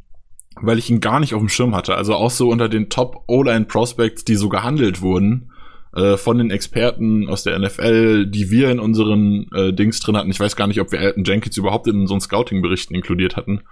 weil 0.63 0.79
ich 0.79 0.91
ihn 0.91 1.01
gar 1.01 1.21
nicht 1.21 1.35
auf 1.35 1.41
dem 1.41 1.49
Schirm 1.49 1.75
hatte. 1.75 1.95
Also 1.95 2.15
auch 2.15 2.31
so 2.31 2.51
unter 2.51 2.69
den 2.69 2.89
Top 2.89 3.25
O-Line 3.27 3.65
Prospects, 3.67 4.25
die 4.25 4.37
so 4.37 4.49
gehandelt 4.49 5.01
wurden 5.01 5.51
äh, 5.95 6.17
von 6.17 6.39
den 6.39 6.51
Experten 6.51 7.29
aus 7.29 7.43
der 7.43 7.59
NFL, 7.59 8.27
die 8.27 8.51
wir 8.51 8.71
in 8.71 8.79
unseren 8.79 9.51
äh, 9.53 9.73
Dings 9.73 10.01
drin 10.01 10.17
hatten. 10.17 10.31
Ich 10.31 10.41
weiß 10.41 10.57
gar 10.57 10.67
nicht, 10.67 10.81
ob 10.81 10.93
wir 10.93 11.01
Elton 11.01 11.25
Jenkins 11.25 11.57
überhaupt 11.57 11.87
in 11.87 12.01
unseren 12.01 12.21
Scouting-Berichten 12.21 12.95
inkludiert 12.95 13.37
hatten. 13.37 13.63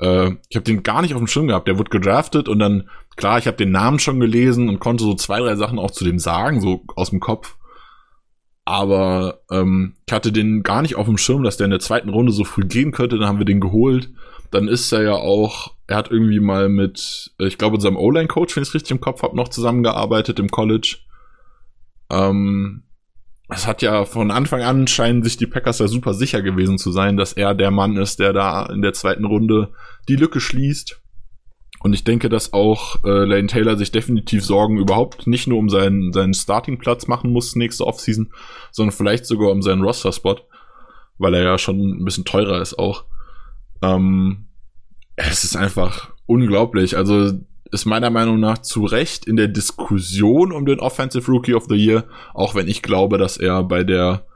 Äh, 0.00 0.32
ich 0.48 0.56
habe 0.56 0.64
den 0.64 0.82
gar 0.82 1.02
nicht 1.02 1.14
auf 1.14 1.20
dem 1.20 1.26
Schirm 1.26 1.48
gehabt. 1.48 1.68
Der 1.68 1.78
wurde 1.78 1.90
gedraftet 1.90 2.48
und 2.48 2.58
dann, 2.58 2.88
klar, 3.16 3.38
ich 3.38 3.46
habe 3.46 3.56
den 3.56 3.70
Namen 3.70 3.98
schon 3.98 4.20
gelesen 4.20 4.68
und 4.68 4.80
konnte 4.80 5.04
so 5.04 5.14
zwei, 5.14 5.40
drei 5.40 5.56
Sachen 5.56 5.78
auch 5.78 5.90
zu 5.90 6.04
dem 6.04 6.18
sagen, 6.18 6.60
so 6.60 6.84
aus 6.96 7.10
dem 7.10 7.20
Kopf. 7.20 7.56
Aber 8.66 9.40
ähm, 9.50 9.94
ich 10.06 10.12
hatte 10.12 10.32
den 10.32 10.62
gar 10.62 10.80
nicht 10.80 10.96
auf 10.96 11.06
dem 11.06 11.18
Schirm, 11.18 11.42
dass 11.42 11.58
der 11.58 11.66
in 11.66 11.70
der 11.70 11.80
zweiten 11.80 12.08
Runde 12.08 12.32
so 12.32 12.44
früh 12.44 12.64
gehen 12.64 12.92
könnte. 12.92 13.18
Dann 13.18 13.28
haben 13.28 13.38
wir 13.38 13.44
den 13.44 13.60
geholt 13.60 14.10
dann 14.54 14.68
ist 14.68 14.92
er 14.92 15.02
ja 15.02 15.14
auch, 15.14 15.72
er 15.88 15.96
hat 15.96 16.12
irgendwie 16.12 16.38
mal 16.38 16.68
mit, 16.68 17.32
ich 17.38 17.58
glaube, 17.58 17.74
unserem 17.74 17.96
O-Line-Coach, 17.96 18.54
wenn 18.54 18.62
ich 18.62 18.68
es 18.68 18.74
richtig 18.74 18.92
im 18.92 19.00
Kopf 19.00 19.22
habe, 19.22 19.36
noch 19.36 19.48
zusammengearbeitet 19.48 20.38
im 20.38 20.48
College. 20.48 20.98
Ähm, 22.08 22.84
es 23.48 23.66
hat 23.66 23.82
ja 23.82 24.04
von 24.04 24.30
Anfang 24.30 24.62
an 24.62 24.86
scheinen 24.86 25.24
sich 25.24 25.36
die 25.36 25.48
Packers 25.48 25.80
ja 25.80 25.88
super 25.88 26.14
sicher 26.14 26.40
gewesen 26.40 26.78
zu 26.78 26.92
sein, 26.92 27.16
dass 27.16 27.32
er 27.32 27.54
der 27.54 27.72
Mann 27.72 27.96
ist, 27.96 28.20
der 28.20 28.32
da 28.32 28.66
in 28.66 28.80
der 28.80 28.92
zweiten 28.92 29.24
Runde 29.24 29.72
die 30.08 30.16
Lücke 30.16 30.38
schließt. 30.40 31.00
Und 31.80 31.92
ich 31.92 32.04
denke, 32.04 32.28
dass 32.28 32.52
auch 32.52 33.02
äh, 33.04 33.24
Lane 33.24 33.48
Taylor 33.48 33.76
sich 33.76 33.90
definitiv 33.90 34.44
Sorgen 34.44 34.78
überhaupt 34.78 35.26
nicht 35.26 35.48
nur 35.48 35.58
um 35.58 35.68
seinen, 35.68 36.12
seinen 36.12 36.32
Starting-Platz 36.32 37.08
machen 37.08 37.32
muss 37.32 37.56
nächste 37.56 37.86
Offseason, 37.86 38.32
sondern 38.70 38.96
vielleicht 38.96 39.26
sogar 39.26 39.50
um 39.50 39.62
seinen 39.62 39.82
Roster-Spot, 39.82 40.36
weil 41.18 41.34
er 41.34 41.42
ja 41.42 41.58
schon 41.58 41.98
ein 41.98 42.04
bisschen 42.04 42.24
teurer 42.24 42.62
ist 42.62 42.78
auch. 42.78 43.04
Ähm, 43.84 44.46
es 45.16 45.44
ist 45.44 45.56
einfach 45.56 46.10
unglaublich. 46.26 46.96
Also 46.96 47.32
ist 47.70 47.86
meiner 47.86 48.10
Meinung 48.10 48.38
nach 48.40 48.58
zu 48.58 48.84
Recht 48.84 49.26
in 49.26 49.36
der 49.36 49.48
Diskussion 49.48 50.52
um 50.52 50.64
den 50.64 50.80
Offensive 50.80 51.30
Rookie 51.30 51.54
of 51.54 51.66
the 51.68 51.74
Year, 51.74 52.04
auch 52.32 52.54
wenn 52.54 52.68
ich 52.68 52.82
glaube, 52.82 53.18
dass 53.18 53.36
er 53.36 53.64
bei 53.64 53.82
der 53.82 54.26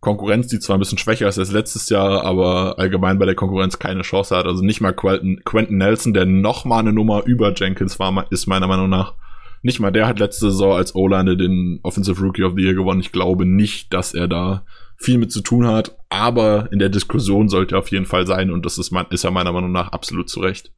Konkurrenz, 0.00 0.48
die 0.48 0.58
zwar 0.58 0.76
ein 0.76 0.80
bisschen 0.80 0.98
schwächer 0.98 1.28
ist 1.28 1.38
als 1.38 1.52
letztes 1.52 1.88
Jahr, 1.88 2.24
aber 2.24 2.78
allgemein 2.78 3.18
bei 3.18 3.26
der 3.26 3.36
Konkurrenz 3.36 3.78
keine 3.78 4.02
Chance 4.02 4.36
hat. 4.36 4.46
Also 4.46 4.62
nicht 4.62 4.80
mal 4.80 4.92
Quentin, 4.92 5.78
Nelson, 5.78 6.12
der 6.12 6.26
noch 6.26 6.64
mal 6.64 6.80
eine 6.80 6.92
Nummer 6.92 7.24
über 7.24 7.54
Jenkins 7.54 7.98
war, 7.98 8.26
ist 8.30 8.46
meiner 8.46 8.66
Meinung 8.66 8.90
nach. 8.90 9.14
Nicht 9.62 9.80
mal 9.80 9.92
der 9.92 10.06
hat 10.06 10.18
letzte 10.18 10.50
Saison 10.50 10.76
als 10.76 10.94
O-Line 10.94 11.38
den 11.38 11.80
Offensive 11.82 12.20
Rookie 12.20 12.42
of 12.42 12.52
the 12.54 12.62
Year 12.62 12.74
gewonnen. 12.74 13.00
Ich 13.00 13.12
glaube 13.12 13.46
nicht, 13.46 13.94
dass 13.94 14.12
er 14.12 14.28
da 14.28 14.66
viel 14.96 15.18
mit 15.18 15.32
zu 15.32 15.40
tun 15.40 15.66
hat, 15.66 15.96
aber 16.08 16.68
in 16.72 16.78
der 16.78 16.88
Diskussion 16.88 17.48
sollte 17.48 17.74
er 17.74 17.78
auf 17.78 17.90
jeden 17.90 18.06
Fall 18.06 18.26
sein 18.26 18.50
und 18.50 18.64
das 18.64 18.78
ist, 18.78 18.92
ist 19.10 19.24
er 19.24 19.30
meiner 19.30 19.52
Meinung 19.52 19.72
nach 19.72 19.88
absolut 19.88 20.28
zu 20.28 20.40
Recht. 20.40 20.72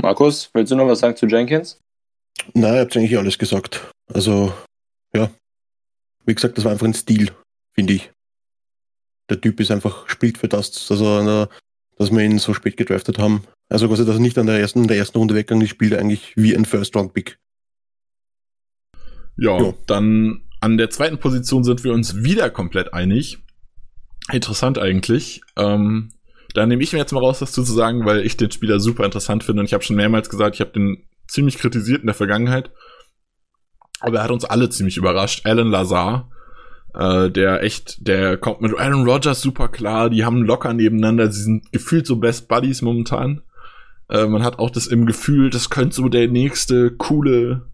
Markus, 0.00 0.50
willst 0.52 0.70
du 0.70 0.76
noch 0.76 0.86
was 0.86 1.00
sagen 1.00 1.16
zu 1.16 1.26
Jenkins? 1.26 1.80
Nein, 2.54 2.74
ihr 2.74 2.80
habt 2.80 2.96
eigentlich 2.96 3.16
alles 3.16 3.38
gesagt. 3.38 3.90
Also, 4.12 4.52
ja. 5.14 5.30
Wie 6.26 6.34
gesagt, 6.34 6.58
das 6.58 6.64
war 6.64 6.72
einfach 6.72 6.86
ein 6.86 6.94
Stil, 6.94 7.32
finde 7.72 7.94
ich. 7.94 8.12
Der 9.30 9.40
Typ 9.40 9.58
ist 9.58 9.70
einfach, 9.70 10.08
spielt 10.08 10.38
für 10.38 10.48
das, 10.48 10.90
also, 10.90 11.48
dass 11.96 12.10
wir 12.10 12.20
ihn 12.20 12.38
so 12.38 12.52
spät 12.54 12.76
gedraftet 12.76 13.18
haben. 13.18 13.44
Also 13.68 13.88
quasi, 13.88 14.04
dass 14.04 14.16
er 14.16 14.20
nicht 14.20 14.38
an 14.38 14.46
der 14.46 14.60
ersten, 14.60 14.86
der 14.86 14.96
ersten 14.96 15.18
Runde 15.18 15.34
weggegangen 15.34 15.64
ist, 15.64 15.70
spielt 15.70 15.92
er 15.92 15.98
eigentlich 15.98 16.36
wie 16.36 16.54
ein 16.54 16.64
First-Round-Pick. 16.64 17.38
Ja, 19.38 19.60
ja, 19.60 19.74
dann 19.86 20.45
an 20.66 20.76
der 20.76 20.90
zweiten 20.90 21.18
Position 21.18 21.62
sind 21.62 21.84
wir 21.84 21.92
uns 21.92 22.24
wieder 22.24 22.50
komplett 22.50 22.92
einig. 22.92 23.38
Interessant 24.32 24.78
eigentlich. 24.78 25.40
Ähm, 25.56 26.10
da 26.54 26.66
nehme 26.66 26.82
ich 26.82 26.92
mir 26.92 26.98
jetzt 26.98 27.12
mal 27.12 27.20
raus, 27.20 27.38
das 27.38 27.52
zu 27.52 27.62
sagen, 27.62 28.04
weil 28.04 28.26
ich 28.26 28.36
den 28.36 28.50
Spieler 28.50 28.80
super 28.80 29.04
interessant 29.04 29.44
finde 29.44 29.60
und 29.60 29.66
ich 29.66 29.74
habe 29.74 29.84
schon 29.84 29.94
mehrmals 29.94 30.28
gesagt, 30.28 30.56
ich 30.56 30.60
habe 30.60 30.72
den 30.72 31.04
ziemlich 31.28 31.58
kritisiert 31.58 32.00
in 32.00 32.06
der 32.06 32.14
Vergangenheit. 32.14 32.70
Aber 34.00 34.18
er 34.18 34.24
hat 34.24 34.32
uns 34.32 34.44
alle 34.44 34.68
ziemlich 34.68 34.96
überrascht. 34.96 35.46
Alan 35.46 35.70
Lazar, 35.70 36.30
äh, 36.94 37.30
der 37.30 37.62
echt, 37.62 38.04
der 38.06 38.36
kommt 38.36 38.60
mit 38.60 38.76
Aaron 38.76 39.08
Rodgers 39.08 39.40
super 39.40 39.68
klar, 39.68 40.10
die 40.10 40.24
haben 40.24 40.42
locker 40.42 40.72
nebeneinander, 40.72 41.30
sie 41.30 41.42
sind 41.42 41.70
gefühlt 41.72 42.08
so 42.08 42.16
Best 42.16 42.48
Buddies 42.48 42.82
momentan. 42.82 43.42
Äh, 44.08 44.26
man 44.26 44.42
hat 44.42 44.58
auch 44.58 44.70
das 44.70 44.88
im 44.88 45.06
Gefühl, 45.06 45.50
das 45.50 45.70
könnte 45.70 45.94
so 45.94 46.08
der 46.08 46.26
nächste 46.26 46.90
coole, 46.90 47.66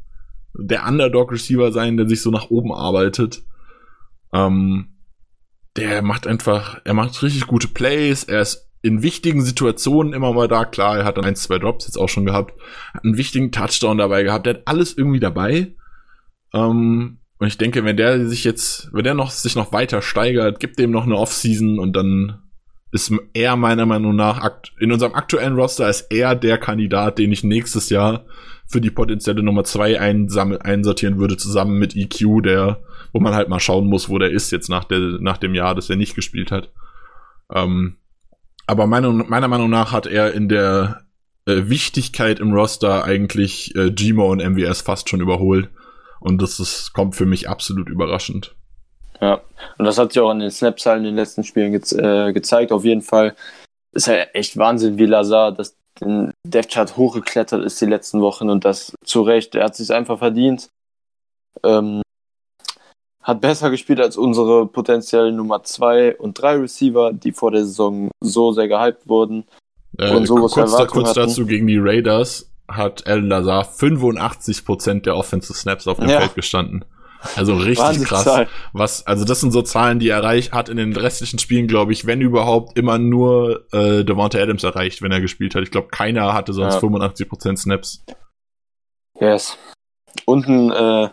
der 0.54 0.86
Underdog-Receiver 0.86 1.72
sein, 1.72 1.96
der 1.96 2.08
sich 2.08 2.22
so 2.22 2.30
nach 2.30 2.50
oben 2.50 2.72
arbeitet. 2.72 3.42
Ähm, 4.32 4.88
der 5.76 6.02
macht 6.02 6.26
einfach, 6.26 6.80
er 6.84 6.94
macht 6.94 7.22
richtig 7.22 7.46
gute 7.46 7.68
Plays, 7.68 8.24
er 8.24 8.42
ist 8.42 8.68
in 8.82 9.02
wichtigen 9.02 9.42
Situationen 9.42 10.12
immer 10.12 10.32
mal 10.32 10.48
da, 10.48 10.64
klar, 10.64 10.98
er 10.98 11.04
hat 11.04 11.16
dann 11.16 11.24
ein, 11.24 11.36
zwei 11.36 11.58
Drops 11.58 11.86
jetzt 11.86 11.96
auch 11.96 12.08
schon 12.08 12.26
gehabt, 12.26 12.60
hat 12.92 13.04
einen 13.04 13.16
wichtigen 13.16 13.52
Touchdown 13.52 13.98
dabei 13.98 14.24
gehabt, 14.24 14.46
der 14.46 14.54
hat 14.54 14.62
alles 14.66 14.96
irgendwie 14.96 15.20
dabei. 15.20 15.74
Ähm, 16.52 17.18
und 17.38 17.46
ich 17.46 17.58
denke, 17.58 17.84
wenn 17.84 17.96
der 17.96 18.28
sich 18.28 18.44
jetzt, 18.44 18.90
wenn 18.92 19.04
der 19.04 19.14
noch 19.14 19.30
sich 19.30 19.56
noch 19.56 19.72
weiter 19.72 20.02
steigert, 20.02 20.60
gibt 20.60 20.78
dem 20.78 20.90
noch 20.90 21.04
eine 21.04 21.16
Offseason 21.16 21.78
und 21.78 21.94
dann 21.94 22.38
ist 22.92 23.12
er 23.32 23.56
meiner 23.56 23.86
Meinung 23.86 24.14
nach 24.14 24.60
in 24.78 24.92
unserem 24.92 25.14
aktuellen 25.14 25.54
Roster 25.54 25.88
ist 25.88 26.08
er 26.10 26.34
der 26.36 26.58
Kandidat, 26.58 27.18
den 27.18 27.32
ich 27.32 27.42
nächstes 27.42 27.88
Jahr 27.88 28.26
für 28.72 28.80
die 28.80 28.90
potenzielle 28.90 29.42
Nummer 29.42 29.64
zwei 29.64 30.00
einsortieren 30.00 31.18
würde, 31.18 31.36
zusammen 31.36 31.78
mit 31.78 31.94
EQ, 31.94 32.42
der, 32.42 32.82
wo 33.12 33.20
man 33.20 33.34
halt 33.34 33.48
mal 33.48 33.60
schauen 33.60 33.86
muss, 33.86 34.08
wo 34.08 34.18
der 34.18 34.30
ist 34.30 34.50
jetzt 34.50 34.70
nach, 34.70 34.84
der, 34.84 34.98
nach 35.20 35.36
dem 35.36 35.54
Jahr, 35.54 35.74
das 35.74 35.90
er 35.90 35.96
nicht 35.96 36.14
gespielt 36.14 36.50
hat. 36.50 36.70
Ähm, 37.54 37.96
aber 38.66 38.86
meine, 38.86 39.10
meiner 39.10 39.48
Meinung 39.48 39.68
nach 39.68 39.92
hat 39.92 40.06
er 40.06 40.32
in 40.32 40.48
der 40.48 41.02
äh, 41.46 41.68
Wichtigkeit 41.68 42.40
im 42.40 42.52
Roster 42.52 43.04
eigentlich 43.04 43.74
äh, 43.76 43.90
Gmo 43.90 44.30
und 44.30 44.42
MWS 44.42 44.80
fast 44.80 45.08
schon 45.08 45.20
überholt. 45.20 45.68
Und 46.20 46.40
das 46.40 46.60
ist, 46.60 46.92
kommt 46.92 47.16
für 47.16 47.26
mich 47.26 47.48
absolut 47.48 47.88
überraschend. 47.88 48.54
Ja, 49.20 49.40
und 49.78 49.84
das 49.84 49.98
hat 49.98 50.12
sich 50.12 50.22
auch 50.22 50.30
an 50.30 50.38
den 50.38 50.50
Snap-Zahlen 50.50 51.00
in 51.00 51.10
den 51.10 51.16
letzten 51.16 51.44
Spielen 51.44 51.72
ge 51.72 51.80
äh, 51.98 52.32
gezeigt. 52.32 52.72
Auf 52.72 52.84
jeden 52.84 53.02
Fall 53.02 53.34
ist 53.92 54.06
ja 54.06 54.14
echt 54.32 54.56
Wahnsinn, 54.56 54.98
wie 54.98 55.06
Lazar 55.06 55.52
das 55.52 55.76
den 56.04 56.32
Dev-Chart 56.46 56.96
hochgeklettert 56.96 57.64
ist 57.64 57.80
die 57.80 57.86
letzten 57.86 58.20
Wochen 58.20 58.50
und 58.50 58.64
das 58.64 58.94
zu 59.04 59.22
Recht. 59.22 59.54
Er 59.54 59.64
hat 59.64 59.76
sich 59.76 59.92
einfach 59.92 60.18
verdient. 60.18 60.68
Ähm, 61.62 62.02
hat 63.22 63.40
besser 63.40 63.70
gespielt 63.70 64.00
als 64.00 64.16
unsere 64.16 64.66
potenziellen 64.66 65.36
Nummer 65.36 65.62
2 65.62 66.16
und 66.16 66.40
3 66.40 66.56
Receiver, 66.56 67.12
die 67.12 67.32
vor 67.32 67.52
der 67.52 67.64
Saison 67.64 68.10
so 68.20 68.52
sehr 68.52 68.68
gehypt 68.68 69.08
wurden. 69.08 69.44
Äh, 69.98 70.14
und 70.14 70.26
so 70.26 70.34
kurz, 70.34 70.76
da, 70.76 70.86
kurz 70.86 71.12
dazu 71.12 71.46
gegen 71.46 71.66
die 71.66 71.78
Raiders 71.78 72.50
hat 72.68 73.06
El 73.06 73.20
Lazar 73.20 73.64
85% 73.64 75.02
der 75.02 75.16
Offensive 75.16 75.54
Snaps 75.54 75.86
auf 75.86 75.98
dem 75.98 76.08
ja. 76.08 76.20
Feld 76.20 76.34
gestanden. 76.34 76.84
Also 77.36 77.54
richtig 77.54 78.04
krass. 78.04 78.24
Zahl. 78.24 78.48
Was, 78.72 79.06
also 79.06 79.24
das 79.24 79.40
sind 79.40 79.52
so 79.52 79.62
Zahlen, 79.62 79.98
die 79.98 80.08
er 80.08 80.18
erreicht 80.18 80.52
hat 80.52 80.68
in 80.68 80.76
den 80.76 80.94
restlichen 80.94 81.38
Spielen, 81.38 81.68
glaube 81.68 81.92
ich, 81.92 82.06
wenn 82.06 82.20
überhaupt 82.20 82.76
immer 82.76 82.98
nur 82.98 83.66
äh, 83.72 84.04
Devonta 84.04 84.38
Adams 84.38 84.64
erreicht, 84.64 85.02
wenn 85.02 85.12
er 85.12 85.20
gespielt 85.20 85.54
hat. 85.54 85.62
Ich 85.62 85.70
glaube, 85.70 85.88
keiner 85.88 86.32
hatte 86.32 86.52
sonst 86.52 86.74
ja. 86.74 86.80
85% 86.80 87.56
Snaps. 87.56 88.04
Yes. 89.20 89.56
Und 90.24 90.48
ein, 90.48 90.70
äh, 90.70 91.08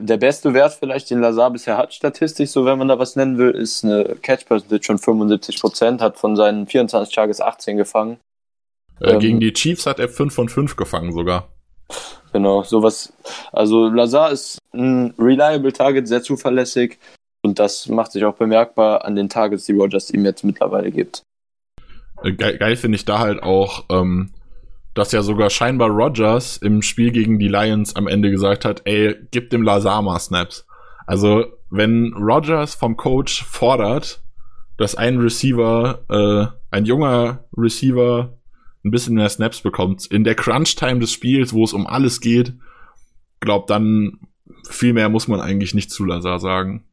der 0.00 0.16
beste 0.16 0.54
Wert 0.54 0.74
vielleicht, 0.78 1.10
den 1.10 1.20
Lazar 1.20 1.50
bisher 1.50 1.76
hat, 1.76 1.92
statistisch, 1.92 2.50
so 2.50 2.64
wenn 2.64 2.78
man 2.78 2.88
da 2.88 2.98
was 2.98 3.16
nennen 3.16 3.36
will, 3.36 3.50
ist 3.50 3.84
eine 3.84 4.16
Catch 4.22 4.46
Percentage 4.46 4.98
von 4.98 5.20
75%, 5.20 6.00
hat 6.00 6.18
von 6.18 6.36
seinen 6.36 6.66
24 6.66 7.14
Tages 7.14 7.40
18 7.40 7.76
gefangen. 7.76 8.18
Äh, 9.00 9.12
ähm, 9.12 9.18
gegen 9.18 9.40
die 9.40 9.52
Chiefs 9.52 9.86
hat 9.86 9.98
er 9.98 10.08
5 10.08 10.34
von 10.34 10.48
5 10.48 10.76
gefangen 10.76 11.12
sogar. 11.12 11.48
Genau, 12.36 12.62
sowas. 12.64 13.14
Also 13.50 13.88
Lazar 13.88 14.30
ist 14.30 14.58
ein 14.74 15.14
reliable 15.18 15.72
Target, 15.72 16.06
sehr 16.06 16.22
zuverlässig 16.22 16.98
und 17.42 17.58
das 17.58 17.88
macht 17.88 18.12
sich 18.12 18.26
auch 18.26 18.34
bemerkbar 18.34 19.06
an 19.06 19.16
den 19.16 19.30
Targets, 19.30 19.64
die 19.64 19.72
Rogers 19.72 20.10
ihm 20.10 20.22
jetzt 20.26 20.44
mittlerweile 20.44 20.90
gibt. 20.90 21.22
Äh, 22.22 22.32
geil, 22.32 22.58
geil 22.58 22.76
finde 22.76 22.96
ich 22.96 23.06
da 23.06 23.20
halt 23.20 23.42
auch, 23.42 23.86
ähm, 23.88 24.34
dass 24.92 25.12
ja 25.12 25.22
sogar 25.22 25.48
scheinbar 25.48 25.88
Rogers 25.88 26.58
im 26.58 26.82
Spiel 26.82 27.10
gegen 27.10 27.38
die 27.38 27.48
Lions 27.48 27.96
am 27.96 28.06
Ende 28.06 28.30
gesagt 28.30 28.66
hat, 28.66 28.82
ey, 28.84 29.16
gib 29.30 29.48
dem 29.48 29.62
Lazar 29.62 30.02
mal 30.02 30.18
Snaps. 30.18 30.66
Also, 31.06 31.46
wenn 31.70 32.12
Rogers 32.12 32.74
vom 32.74 32.98
Coach 32.98 33.44
fordert, 33.44 34.20
dass 34.76 34.94
ein 34.94 35.16
Receiver, 35.16 36.04
äh, 36.10 36.76
ein 36.76 36.84
junger 36.84 37.46
Receiver 37.56 38.35
ein 38.86 38.90
bisschen 38.90 39.14
mehr 39.14 39.28
Snaps 39.28 39.60
bekommt. 39.60 40.06
In 40.06 40.24
der 40.24 40.34
Crunch-Time 40.34 41.00
des 41.00 41.12
Spiels, 41.12 41.52
wo 41.52 41.64
es 41.64 41.72
um 41.72 41.86
alles 41.86 42.20
geht, 42.20 42.54
glaubt 43.40 43.70
dann 43.70 44.20
viel 44.68 44.92
mehr 44.92 45.08
muss 45.08 45.28
man 45.28 45.40
eigentlich 45.40 45.74
nicht 45.74 45.90
zu 45.90 46.04
Lazar 46.04 46.38
sagen. 46.38 46.84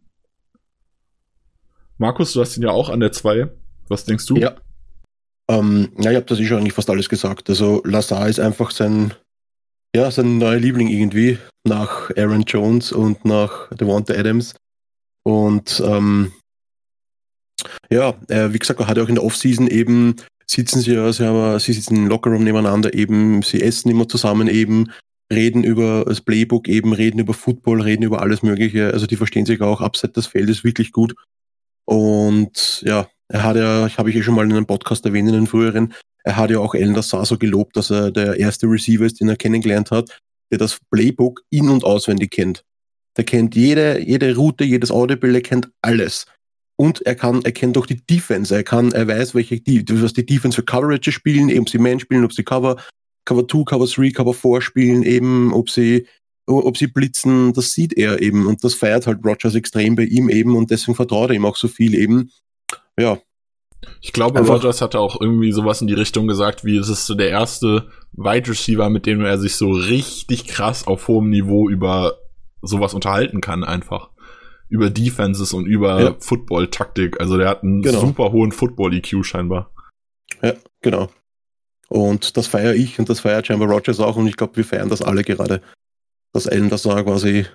Markus, 1.98 2.34
du 2.34 2.42
hast 2.42 2.58
ihn 2.58 2.64
ja 2.64 2.72
auch 2.72 2.90
an 2.90 3.00
der 3.00 3.12
2. 3.12 3.50
Was 3.88 4.06
denkst 4.06 4.26
du? 4.26 4.38
Ja. 4.38 4.56
Ähm, 5.48 5.92
ja, 5.98 6.12
ich 6.12 6.18
habe 6.18 6.26
das 6.26 6.40
schon 6.40 6.58
eigentlich 6.58 6.74
fast 6.74 6.90
alles 6.90 7.10
gesagt. 7.10 7.50
Also 7.50 7.82
Lazar 7.86 8.28
ist 8.28 8.40
einfach 8.40 8.72
sein, 8.72 9.14
ja, 9.96 10.10
sein 10.10 10.38
neuer 10.38 10.60
Liebling 10.60 10.88
irgendwie 10.88 11.38
nach 11.64 12.10
Aaron 12.18 12.44
Jones 12.44 12.92
und 12.92 13.24
nach 13.26 13.70
Devonta 13.70 14.14
Adams. 14.14 14.56
Und 15.24 15.82
ähm, 15.86 16.34
ja, 17.90 18.16
äh, 18.28 18.52
wie 18.52 18.60
gesagt, 18.60 18.80
er 18.80 18.88
hat 18.88 19.00
auch 19.00 19.10
in 19.10 19.16
der 19.16 19.24
Offseason 19.24 19.68
eben 19.68 20.16
sitzen 20.54 20.82
sie 20.82 20.94
ja, 20.94 21.12
sie, 21.12 21.26
haben, 21.26 21.60
sie 21.60 21.74
sitzen 21.74 21.96
im 21.96 22.08
Lockerroom 22.08 22.44
nebeneinander 22.44 22.94
eben, 22.94 23.42
sie 23.42 23.62
essen 23.62 23.90
immer 23.90 24.08
zusammen 24.08 24.48
eben, 24.48 24.92
reden 25.32 25.64
über 25.64 26.06
das 26.06 26.22
Playbook 26.22 26.68
eben, 26.68 26.94
reden 26.94 27.20
über 27.20 27.34
Football, 27.34 27.82
reden 27.82 28.04
über 28.04 28.22
alles 28.22 28.44
Mögliche. 28.44 28.94
Also 28.94 29.08
die 29.08 29.16
verstehen 29.16 29.46
sich 29.46 29.62
auch 29.62 29.82
abseits 29.82 30.14
des 30.14 30.28
Feldes 30.28 30.64
wirklich 30.64 30.92
gut. 30.92 31.16
Und 31.86 32.82
ja, 32.86 33.08
er 33.28 33.44
hat 33.44 33.56
ja, 33.56 33.90
habe 33.98 34.10
ich 34.10 34.16
ja 34.16 34.22
schon 34.22 34.36
mal 34.36 34.46
in 34.46 34.52
einem 34.52 34.66
Podcast 34.66 35.06
erwähnt, 35.06 35.28
in 35.28 35.36
den 35.36 35.48
früheren, 35.48 35.94
er 36.24 36.38
hat 36.38 36.52
ja 36.52 36.60
auch 36.60 36.76
Ellen 36.76 36.96
Lassar 36.96 37.26
so 37.26 37.38
gelobt, 37.38 37.76
dass 37.76 37.90
er 37.90 38.12
der 38.12 38.40
erste 38.40 38.68
Receiver 38.68 39.06
ist, 39.06 39.20
den 39.20 39.30
er 39.30 39.36
kennengelernt 39.36 39.92
hat, 39.92 40.18
der 40.52 40.58
das 40.58 40.80
Playbook 40.92 41.42
in- 41.50 41.70
und 41.70 41.84
auswendig 41.84 42.32
kennt. 42.32 42.64
Der 43.18 43.26
kennt 43.26 43.56
jede, 43.56 44.00
jede 44.00 44.36
Route, 44.36 44.64
jedes 44.64 44.92
Audible, 44.92 45.42
kennt 45.42 45.70
alles 45.82 46.26
und 46.76 47.06
er 47.06 47.16
kann, 47.16 47.44
er 47.44 47.52
kennt 47.52 47.78
auch 47.78 47.86
die 47.86 48.06
Defense. 48.06 48.54
Er 48.54 48.64
kann, 48.64 48.92
er 48.92 49.08
weiß, 49.08 49.36
welche, 49.36 49.60
die, 49.60 49.84
was 50.02 50.14
die 50.14 50.26
Defense 50.26 50.56
für 50.56 50.64
Coverage 50.64 51.12
spielen, 51.12 51.50
eben 51.50 51.68
sie 51.68 51.78
Man 51.78 52.00
spielen, 52.00 52.26
ob 52.26 52.34
sie 52.34 52.44
Cover, 52.44 52.78
Cover 53.26 53.48
2, 53.48 53.64
Cover 53.64 53.86
3, 53.86 54.10
Cover 54.12 54.34
4 54.34 54.62
spielen, 54.62 55.04
eben, 55.04 55.54
ob 55.54 55.70
sie, 55.70 56.08
ob 56.46 56.78
sie 56.78 56.88
blitzen, 56.88 57.54
das 57.54 57.72
sieht 57.72 57.94
er 57.94 58.22
eben 58.22 58.48
und 58.48 58.64
das 58.64 58.74
feiert 58.74 59.08
halt 59.08 59.24
Rogers 59.24 59.56
extrem 59.56 59.96
bei 59.96 60.04
ihm 60.04 60.30
eben 60.30 60.56
und 60.56 60.72
deswegen 60.72 60.96
vertraut 60.96 61.30
er 61.30 61.36
ihm 61.36 61.46
auch 61.46 61.56
so 61.56 61.68
viel 61.68 61.94
eben. 61.94 62.32
Ja. 63.00 63.20
Ich 64.02 64.14
glaube, 64.14 64.40
Einfach, 64.40 64.56
Rogers 64.56 64.82
hatte 64.82 65.00
auch 65.00 65.20
irgendwie 65.20 65.52
sowas 65.52 65.82
in 65.82 65.88
die 65.88 65.94
Richtung 65.94 66.28
gesagt, 66.28 66.64
wie 66.64 66.78
es 66.78 66.90
ist 66.90 67.06
so 67.06 67.16
der 67.16 67.30
erste 67.30 67.90
Wide 68.14 68.50
Receiver, 68.50 68.90
mit 68.90 69.06
dem 69.06 69.22
er 69.22 69.38
sich 69.38 69.56
so 69.56 69.72
richtig 69.72 70.48
krass 70.48 70.88
auf 70.88 71.08
hohem 71.08 71.30
Niveau 71.30 71.70
über 71.70 72.18
sowas 72.62 72.94
unterhalten 72.94 73.42
kann 73.42 73.66
einfach 73.66 74.10
über 74.74 74.90
Defenses 74.90 75.54
und 75.54 75.68
über 75.68 76.02
ja. 76.02 76.16
Football-Taktik. 76.20 77.22
Also 77.22 77.38
der 77.38 77.48
hat 77.48 77.62
einen 77.62 77.84
genau. 77.84 78.00
super 78.00 78.32
hohen 78.32 78.52
Football-EQ 78.52 79.24
scheinbar. 79.24 79.72
Ja, 80.42 80.54
genau. 80.82 81.12
Und 81.90 82.38
das 82.38 82.48
feiere 82.48 82.74
ich 82.74 82.98
und 82.98 83.08
das 83.08 83.20
feiert 83.20 83.46
scheinbar 83.46 83.70
Rogers 83.70 84.00
auch 84.00 84.16
und 84.16 84.26
ich 84.26 84.36
glaube, 84.36 84.56
wir 84.56 84.66
feiern 84.66 84.90
das 84.90 85.04
alle 85.04 85.24
gerade, 85.24 85.62
dass 86.34 86.48
Allen 86.48 86.72
das 86.72 86.82
da 86.82 87.04
quasi 87.04 87.46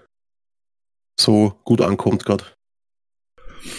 so 1.18 1.54
gut 1.64 1.80
ankommt 1.80 2.24
gerade. 2.24 2.44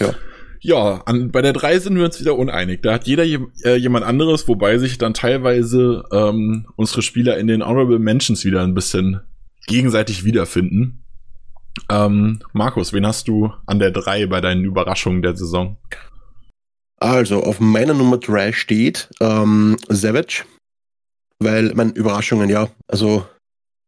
Ja. 0.02 0.14
Ja, 0.62 1.02
an, 1.06 1.32
bei 1.32 1.42
der 1.42 1.54
3 1.54 1.80
sind 1.80 1.96
wir 1.96 2.04
uns 2.04 2.20
wieder 2.20 2.38
uneinig. 2.38 2.82
Da 2.82 2.96
hat 2.96 3.08
jeder 3.08 3.24
äh, 3.24 3.78
jemand 3.78 4.04
anderes, 4.04 4.50
wobei 4.50 4.78
sich 4.80 4.98
dann 4.98 5.14
teilweise 5.14 6.04
ähm, 6.12 6.68
unsere 6.76 7.02
Spieler 7.04 7.38
in 7.38 7.48
den 7.48 7.66
Honorable 7.66 8.00
Mentions 8.00 8.44
wieder 8.44 8.62
ein 8.64 8.76
bisschen 8.76 9.22
gegenseitig 9.68 10.26
wiederfinden. 10.26 11.06
Ähm, 11.90 12.42
Markus, 12.54 12.94
wen 12.94 13.06
hast 13.06 13.28
du 13.28 13.52
an 13.66 13.80
der 13.80 13.92
3 13.92 14.28
bei 14.28 14.42
deinen 14.42 14.64
Überraschungen 14.64 15.22
der 15.22 15.36
Saison? 15.36 15.78
Also, 16.98 17.44
auf 17.44 17.60
meiner 17.60 17.94
Nummer 17.94 18.18
3 18.18 18.52
steht 18.52 19.10
ähm, 19.22 19.78
Savage, 19.88 20.44
weil, 21.40 21.74
meine 21.74 21.92
Überraschungen, 21.92 22.50
ja, 22.50 22.70
also 22.88 23.26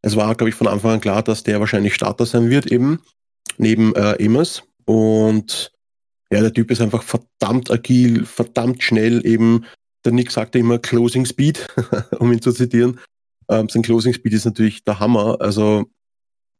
es 0.01 0.15
war, 0.15 0.33
glaube 0.35 0.49
ich, 0.49 0.55
von 0.55 0.67
Anfang 0.67 0.91
an 0.91 1.01
klar, 1.01 1.21
dass 1.21 1.43
der 1.43 1.59
wahrscheinlich 1.59 1.93
Starter 1.93 2.25
sein 2.25 2.49
wird, 2.49 2.71
eben, 2.71 3.01
neben 3.57 3.93
äh, 3.95 4.17
Amos. 4.25 4.63
Und 4.85 5.71
ja, 6.31 6.41
der 6.41 6.53
Typ 6.53 6.71
ist 6.71 6.81
einfach 6.81 7.03
verdammt 7.03 7.69
agil, 7.69 8.25
verdammt 8.25 8.81
schnell, 8.81 9.25
eben, 9.25 9.65
der 10.05 10.13
Nick 10.13 10.31
sagte 10.31 10.57
immer 10.59 10.79
Closing 10.79 11.25
Speed, 11.25 11.67
um 12.19 12.31
ihn 12.31 12.41
zu 12.41 12.51
zitieren. 12.51 12.99
Ähm, 13.49 13.69
sein 13.69 13.83
Closing 13.83 14.13
Speed 14.13 14.33
ist 14.33 14.45
natürlich 14.45 14.83
der 14.83 14.99
Hammer. 14.99 15.37
Also 15.41 15.85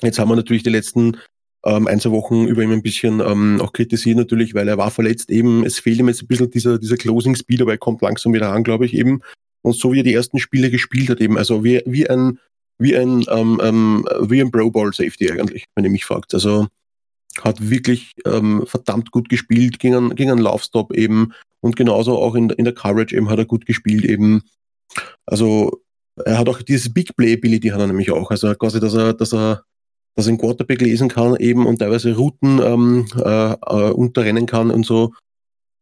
Jetzt 0.02 0.20
haben 0.20 0.30
wir 0.30 0.36
natürlich 0.36 0.64
die 0.64 0.70
letzten 0.70 1.18
ähm, 1.64 1.88
ein, 1.88 2.00
zwei 2.00 2.12
Wochen 2.12 2.46
über 2.46 2.64
ihm 2.64 2.72
ein 2.72 2.82
bisschen 2.82 3.20
ähm, 3.20 3.62
auch 3.62 3.74
kritisiert 3.74 4.18
natürlich, 4.18 4.54
weil 4.54 4.68
er 4.68 4.78
war 4.78 4.92
verletzt 4.92 5.30
eben. 5.30 5.66
Es 5.66 5.80
fehlt 5.80 6.00
ihm 6.00 6.08
jetzt 6.08 6.24
ein 6.24 6.28
bisschen 6.28 6.50
dieser, 6.50 6.80
dieser 6.80 6.98
Closing 6.98 7.36
Speed, 7.36 7.62
aber 7.62 7.72
er 7.72 7.78
kommt 7.78 8.02
langsam 8.02 8.34
wieder 8.34 8.52
an, 8.52 8.64
glaube 8.64 8.86
ich 8.86 8.94
eben. 8.94 9.22
Und 9.62 9.76
so 9.76 9.94
wie 9.94 10.00
er 10.00 10.04
die 10.04 10.14
ersten 10.14 10.40
Spiele 10.40 10.72
gespielt 10.72 11.10
hat 11.10 11.22
eben, 11.22 11.38
also 11.38 11.64
wie, 11.64 11.82
wie 11.86 12.10
ein, 12.10 12.40
wie 12.80 12.98
ein, 12.98 13.26
ähm, 13.30 13.62
ähm, 13.62 14.08
wie 14.22 14.42
ein 14.42 14.52
Pro 14.52 14.72
Bowl 14.72 14.92
Safety 14.92 15.32
eigentlich, 15.32 15.66
wenn 15.76 15.86
ihr 15.86 15.92
mich 15.92 16.06
fragt. 16.06 16.34
Also 16.34 16.68
hat 17.40 17.70
wirklich 17.70 18.14
ähm, 18.26 18.64
verdammt 18.66 19.12
gut 19.12 19.30
gespielt, 19.30 19.80
ging 19.80 19.94
an, 19.94 20.16
ging 20.16 20.32
an 20.32 20.40
Laufstop 20.40 20.94
eben 20.94 21.34
und 21.62 21.76
genauso 21.76 22.18
auch 22.18 22.36
in, 22.36 22.50
in 22.50 22.66
der 22.66 22.74
Coverage 22.74 23.16
eben 23.16 23.30
hat 23.30 23.38
er 23.38 23.46
gut 23.46 23.66
gespielt 23.66 24.04
eben. 24.04 24.42
Also 25.26 25.82
er 26.26 26.38
hat 26.40 26.50
auch 26.50 26.62
dieses 26.62 26.94
Big 26.94 27.16
Play 27.16 27.34
Ability 27.34 27.70
hat 27.70 27.80
er 27.80 27.88
nämlich 27.88 28.12
auch. 28.12 28.32
Also 28.32 28.54
quasi, 28.56 28.80
dass 28.80 28.94
er, 28.94 29.14
dass 29.14 29.34
er, 29.34 29.64
dass 30.16 30.28
einen 30.28 30.38
Quarterback 30.38 30.82
lesen 30.82 31.10
kann 31.10 31.36
eben 31.38 31.66
und 31.66 31.80
teilweise 31.80 32.16
Routen 32.16 32.60
ähm, 32.60 33.08
äh, 33.16 33.54
äh, 33.54 33.92
unterrennen 33.92 34.46
kann 34.46 34.72
und 34.72 34.86
so. 34.86 35.14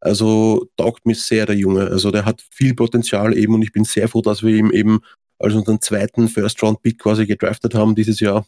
Also 0.01 0.67
taugt 0.77 1.05
mir 1.05 1.15
sehr 1.15 1.45
der 1.45 1.55
Junge. 1.55 1.87
Also 1.87 2.11
der 2.11 2.25
hat 2.25 2.43
viel 2.51 2.73
Potenzial 2.73 3.37
eben 3.37 3.53
und 3.55 3.61
ich 3.61 3.71
bin 3.71 3.83
sehr 3.83 4.07
froh, 4.07 4.21
dass 4.21 4.43
wir 4.43 4.55
ihm 4.55 4.71
eben 4.71 5.01
als 5.39 5.55
unseren 5.55 5.81
zweiten 5.81 6.27
First-Round-Pick 6.27 6.99
quasi 6.99 7.25
gedraftet 7.25 7.75
haben 7.75 7.95
dieses 7.95 8.19
Jahr. 8.19 8.45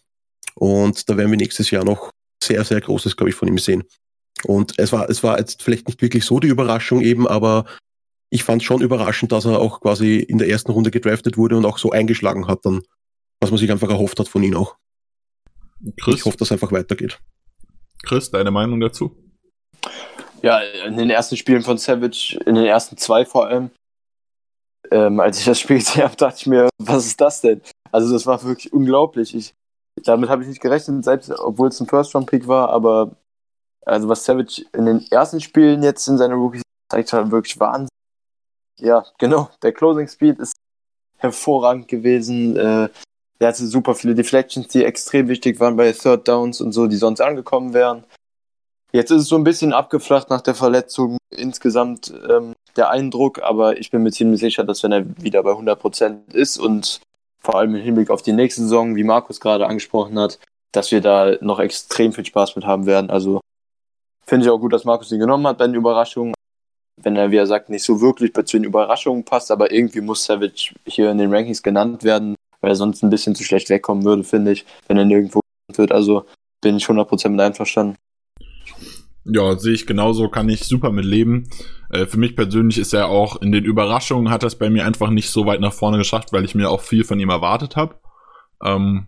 Und 0.56 1.10
da 1.10 1.18
werden 1.18 1.32
wir 1.32 1.38
nächstes 1.38 1.72
Jahr 1.72 1.84
noch 1.84 2.12
sehr, 2.42 2.64
sehr 2.64 2.82
Großes, 2.82 3.16
glaube 3.16 3.30
ich, 3.30 3.36
von 3.36 3.48
ihm 3.48 3.58
sehen. 3.58 3.84
Und 4.44 4.74
es 4.78 4.92
war, 4.92 5.10
es 5.10 5.24
war 5.24 5.40
jetzt 5.40 5.62
vielleicht 5.62 5.88
nicht 5.88 6.02
wirklich 6.02 6.26
so 6.26 6.40
die 6.40 6.48
Überraschung 6.48 7.02
eben, 7.02 7.28
aber 7.28 7.66
ich 8.30 8.44
fand 8.44 8.64
schon 8.64 8.82
überraschend, 8.82 9.32
dass 9.32 9.46
er 9.46 9.60
auch 9.60 9.82
quasi 9.82 10.18
in 10.18 10.38
der 10.38 10.50
ersten 10.50 10.72
Runde 10.72 10.90
gedraftet 10.90 11.38
wurde 11.38 11.58
und 11.58 11.66
auch 11.66 11.78
so 11.78 11.92
eingeschlagen 11.92 12.48
hat 12.48 12.66
dann, 12.66 12.82
was 13.40 13.52
man 13.52 13.60
sich 13.60 13.72
einfach 13.72 13.90
erhofft 13.90 14.20
hat 14.20 14.28
von 14.28 14.42
ihm 14.42 14.56
auch. 14.56 14.78
Chris? 16.00 16.16
Ich 16.16 16.26
hoffe, 16.26 16.38
dass 16.38 16.50
es 16.50 16.52
einfach 16.52 16.72
weitergeht. 16.72 17.20
Chris, 18.04 18.32
deine 18.32 18.52
Meinung 18.52 18.80
dazu? 18.80 19.16
Ja, 20.42 20.60
in 20.60 20.98
den 20.98 21.10
ersten 21.10 21.38
Spielen 21.38 21.62
von 21.62 21.78
Savage, 21.78 22.40
in 22.46 22.56
den 22.56 22.66
ersten 22.66 22.98
zwei 22.98 23.26
vor 23.26 23.48
allem, 23.48 23.70
ähm, 24.90 25.20
als 25.20 25.40
ich 25.40 25.46
das 25.46 25.60
Spiel 25.60 25.78
gesehen 25.80 26.04
habe, 26.04 26.16
dachte 26.16 26.38
ich 26.40 26.48
mir, 26.48 26.70
was 26.80 27.06
ist 27.06 27.22
das 27.22 27.42
denn? 27.42 27.62
Also 27.92 28.12
das 28.14 28.26
war 28.26 28.42
wirklich 28.44 28.74
unglaublich. 28.74 29.36
Ich, 29.36 29.54
damit 30.04 30.30
habe 30.30 30.42
ich 30.44 30.50
nicht 30.50 30.62
gerechnet, 30.62 31.04
selbst 31.04 31.32
obwohl 31.32 31.70
es 31.70 31.80
ein 31.80 31.88
First-Round-Pick 31.88 32.48
war, 32.48 32.70
aber 32.70 33.16
also 33.86 34.08
was 34.10 34.26
Savage 34.26 34.64
in 34.74 34.86
den 34.86 35.06
ersten 35.12 35.42
Spielen 35.42 35.84
jetzt 35.84 36.08
in 36.08 36.18
seiner 36.18 36.36
Rookie 36.36 36.62
zeigt, 36.92 37.14
hat 37.14 37.32
wirklich 37.32 37.60
Wahnsinn. 37.60 37.90
Ja, 38.80 39.06
genau. 39.20 39.50
Der 39.62 39.74
Closing 39.74 40.08
Speed 40.08 40.40
ist 40.40 40.54
hervorragend 41.18 41.88
gewesen. 41.88 42.58
Äh, 42.58 42.90
er 43.42 43.48
hatte 43.48 43.66
super 43.66 43.96
viele 43.96 44.14
Deflections, 44.14 44.68
die 44.68 44.86
extrem 44.86 45.28
wichtig 45.28 45.60
waren 45.60 45.76
bei 45.76 45.92
Third 45.94 46.28
Downs 46.28 46.62
und 46.62 46.74
so, 46.74 46.86
die 46.86 46.96
sonst 46.96 47.22
angekommen 47.22 47.74
wären. 47.74 48.04
Jetzt 48.92 49.10
ist 49.10 49.24
es 49.24 49.28
so 49.30 49.36
ein 49.36 49.44
bisschen 49.44 49.74
abgeflacht 49.74 50.30
nach 50.30 50.42
der 50.42 50.54
Verletzung 50.54 51.18
insgesamt 51.32 52.14
ähm, 52.30 52.54
der 52.76 52.92
Eindruck, 52.92 53.42
aber 53.42 53.80
ich 53.80 53.90
bin 53.90 54.04
mir 54.04 54.12
ziemlich 54.12 54.42
sicher, 54.42 54.64
dass 54.64 54.84
wenn 54.84 54.92
er 54.92 55.06
wieder 55.18 55.42
bei 55.42 55.52
100% 55.54 56.34
ist 56.34 56.60
und 56.60 57.02
vor 57.40 57.56
allem 57.56 57.74
im 57.74 57.82
Hinblick 57.82 58.12
auf 58.12 58.22
die 58.22 58.34
nächste 58.34 58.62
Saison, 58.62 58.96
wie 58.96 59.04
Markus 59.04 59.40
gerade 59.40 59.66
angesprochen 59.66 60.20
hat, 60.20 60.38
dass 60.72 60.92
wir 60.92 61.02
da 61.02 61.36
noch 61.42 61.60
extrem 61.60 62.14
viel 62.14 62.26
Spaß 62.26 62.56
mit 62.56 62.66
haben 62.66 62.86
werden. 62.86 63.10
Also 63.10 63.42
finde 64.24 64.46
ich 64.46 64.52
auch 64.52 64.60
gut, 64.60 64.74
dass 64.74 64.86
Markus 64.86 65.12
ihn 65.12 65.20
genommen 65.20 65.48
hat 65.48 65.58
bei 65.58 65.66
den 65.66 65.76
Überraschungen. 65.76 66.36
Wenn 67.02 67.16
er, 67.16 67.32
wie 67.32 67.38
er 67.38 67.48
sagt, 67.48 67.70
nicht 67.70 67.84
so 67.84 68.02
wirklich 68.02 68.34
zu 68.34 68.58
den 68.58 68.66
Überraschungen 68.66 69.26
passt, 69.26 69.50
aber 69.50 69.72
irgendwie 69.72 70.02
muss 70.02 70.26
Savage 70.26 70.76
hier 70.86 71.10
in 71.10 71.18
den 71.18 71.34
Rankings 71.34 71.64
genannt 71.64 72.04
werden, 72.04 72.36
weil 72.62 72.72
er 72.72 72.76
sonst 72.76 73.04
ein 73.04 73.10
bisschen 73.10 73.36
zu 73.36 73.44
schlecht 73.44 73.70
wegkommen 73.70 74.06
würde, 74.06 74.24
finde 74.24 74.52
ich, 74.52 74.66
wenn 74.88 74.98
er 74.98 75.06
nirgendwo 75.06 75.42
wird. 75.76 75.92
Also 75.92 76.26
bin 76.62 76.78
ich 76.78 76.86
100% 76.86 77.30
mit 77.30 77.42
einverstanden. 77.42 77.98
Ja, 79.24 79.58
sehe 79.58 79.74
ich 79.74 79.86
genauso, 79.86 80.30
kann 80.30 80.50
ich 80.50 80.66
super 80.66 80.92
mit 80.92 81.06
leben. 81.06 81.50
Äh, 81.92 82.08
für 82.08 82.18
mich 82.18 82.36
persönlich 82.36 82.80
ist 82.80 82.94
er 82.94 83.08
auch 83.10 83.40
in 83.42 83.52
den 83.52 83.66
Überraschungen 83.66 84.32
hat 84.32 84.44
das 84.44 84.58
bei 84.58 84.70
mir 84.70 84.86
einfach 84.86 85.10
nicht 85.12 85.30
so 85.30 85.46
weit 85.46 85.60
nach 85.60 85.74
vorne 85.74 85.98
geschafft, 85.98 86.34
weil 86.34 86.46
ich 86.46 86.56
mir 86.56 86.70
auch 86.70 86.82
viel 86.82 87.04
von 87.04 87.20
ihm 87.20 87.30
erwartet 87.30 87.76
habe. 87.76 87.96
Ähm, 88.64 89.08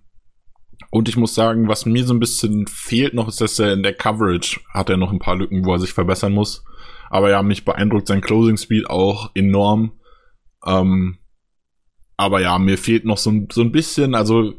und 0.92 1.10
ich 1.10 1.18
muss 1.18 1.34
sagen, 1.34 1.68
was 1.68 1.88
mir 1.88 2.06
so 2.06 2.14
ein 2.14 2.20
bisschen 2.20 2.68
fehlt 2.68 3.16
noch, 3.16 3.28
ist, 3.28 3.42
dass 3.42 3.58
er 3.58 3.74
in 3.74 3.82
der 3.82 3.96
Coverage 3.96 4.60
hat 4.72 4.92
er 4.92 4.98
noch 4.98 5.12
ein 5.12 5.20
paar 5.20 5.36
Lücken, 5.36 5.66
wo 5.66 5.74
er 5.74 5.80
sich 5.80 5.94
verbessern 5.94 6.34
muss. 6.34 6.64
Aber 7.10 7.32
ja, 7.32 7.42
mich 7.42 7.66
beeindruckt 7.66 8.08
sein 8.08 8.22
Closing 8.22 8.58
Speed 8.58 8.90
auch 8.90 9.32
enorm. 9.34 9.94
Ähm, 10.66 11.18
aber 12.24 12.42
ja, 12.42 12.58
mir 12.58 12.78
fehlt 12.78 13.06
noch 13.06 13.18
so, 13.18 13.32
so 13.52 13.62
ein 13.62 13.72
bisschen, 13.72 14.16
also 14.16 14.54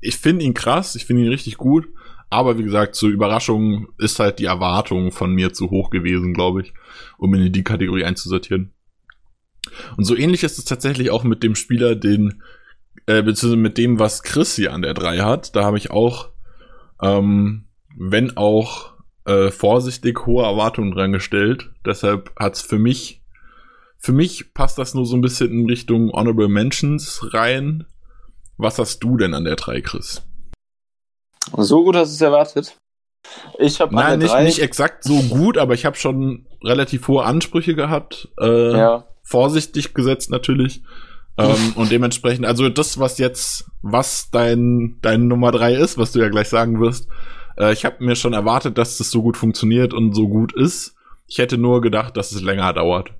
ich 0.00 0.16
finde 0.16 0.44
ihn 0.44 0.54
krass, 0.54 0.94
ich 0.94 1.06
finde 1.06 1.22
ihn 1.22 1.28
richtig 1.28 1.56
gut. 1.56 1.88
Aber 2.30 2.58
wie 2.58 2.62
gesagt, 2.62 2.94
zur 2.94 3.10
Überraschung 3.10 3.88
ist 3.98 4.20
halt 4.20 4.38
die 4.38 4.44
Erwartung 4.44 5.10
von 5.10 5.32
mir 5.32 5.52
zu 5.52 5.70
hoch 5.70 5.90
gewesen, 5.90 6.32
glaube 6.32 6.62
ich, 6.62 6.72
um 7.18 7.34
in 7.34 7.52
die 7.52 7.64
Kategorie 7.64 8.04
einzusortieren. 8.04 8.72
Und 9.96 10.04
so 10.04 10.16
ähnlich 10.16 10.44
ist 10.44 10.58
es 10.58 10.64
tatsächlich 10.64 11.10
auch 11.10 11.24
mit 11.24 11.42
dem 11.42 11.56
Spieler, 11.56 11.96
den, 11.96 12.42
äh, 13.06 13.22
beziehungsweise 13.22 13.56
mit 13.56 13.78
dem, 13.78 13.98
was 13.98 14.22
Chris 14.22 14.54
hier 14.54 14.72
an 14.72 14.82
der 14.82 14.94
3 14.94 15.18
hat. 15.18 15.56
Da 15.56 15.64
habe 15.64 15.76
ich 15.76 15.90
auch, 15.90 16.30
ähm, 17.02 17.66
wenn 17.96 18.36
auch 18.36 18.94
äh, 19.26 19.50
vorsichtig 19.50 20.26
hohe 20.26 20.44
Erwartungen 20.44 20.92
dran 20.92 21.12
gestellt. 21.12 21.70
Deshalb 21.84 22.32
hat's 22.38 22.62
für 22.62 22.78
mich, 22.78 23.19
für 24.00 24.12
mich 24.12 24.54
passt 24.54 24.78
das 24.78 24.94
nur 24.94 25.04
so 25.04 25.14
ein 25.14 25.20
bisschen 25.20 25.50
in 25.50 25.66
Richtung 25.66 26.10
Honorable 26.10 26.48
Mentions 26.48 27.20
rein. 27.34 27.84
Was 28.56 28.78
hast 28.78 29.00
du 29.00 29.18
denn 29.18 29.34
an 29.34 29.44
der 29.44 29.56
3, 29.56 29.82
Chris? 29.82 30.22
So 31.56 31.84
gut 31.84 31.96
hast 31.96 32.10
du 32.10 32.14
es 32.14 32.20
erwartet. 32.20 32.76
Ich 33.58 33.80
habe 33.80 33.94
Nein, 33.94 34.18
nicht, 34.18 34.40
nicht 34.40 34.62
exakt 34.62 35.04
so 35.04 35.20
gut, 35.24 35.58
aber 35.58 35.74
ich 35.74 35.84
habe 35.84 35.96
schon 35.96 36.46
relativ 36.64 37.08
hohe 37.08 37.24
Ansprüche 37.24 37.74
gehabt. 37.74 38.28
Äh, 38.40 38.72
ja. 38.72 39.04
Vorsichtig 39.22 39.92
gesetzt 39.92 40.30
natürlich. 40.30 40.82
ähm, 41.36 41.74
und 41.76 41.92
dementsprechend, 41.92 42.46
also 42.46 42.70
das, 42.70 42.98
was 42.98 43.18
jetzt, 43.18 43.70
was 43.82 44.30
dein, 44.30 44.98
dein 45.02 45.28
Nummer 45.28 45.52
drei 45.52 45.74
ist, 45.74 45.98
was 45.98 46.12
du 46.12 46.20
ja 46.20 46.28
gleich 46.28 46.48
sagen 46.48 46.80
wirst, 46.80 47.06
äh, 47.58 47.74
ich 47.74 47.84
habe 47.84 48.02
mir 48.02 48.16
schon 48.16 48.32
erwartet, 48.32 48.78
dass 48.78 48.96
das 48.96 49.10
so 49.10 49.22
gut 49.22 49.36
funktioniert 49.36 49.92
und 49.92 50.14
so 50.14 50.26
gut 50.26 50.54
ist. 50.54 50.94
Ich 51.26 51.38
hätte 51.38 51.58
nur 51.58 51.82
gedacht, 51.82 52.16
dass 52.16 52.32
es 52.32 52.40
länger 52.40 52.72
dauert. 52.72 53.12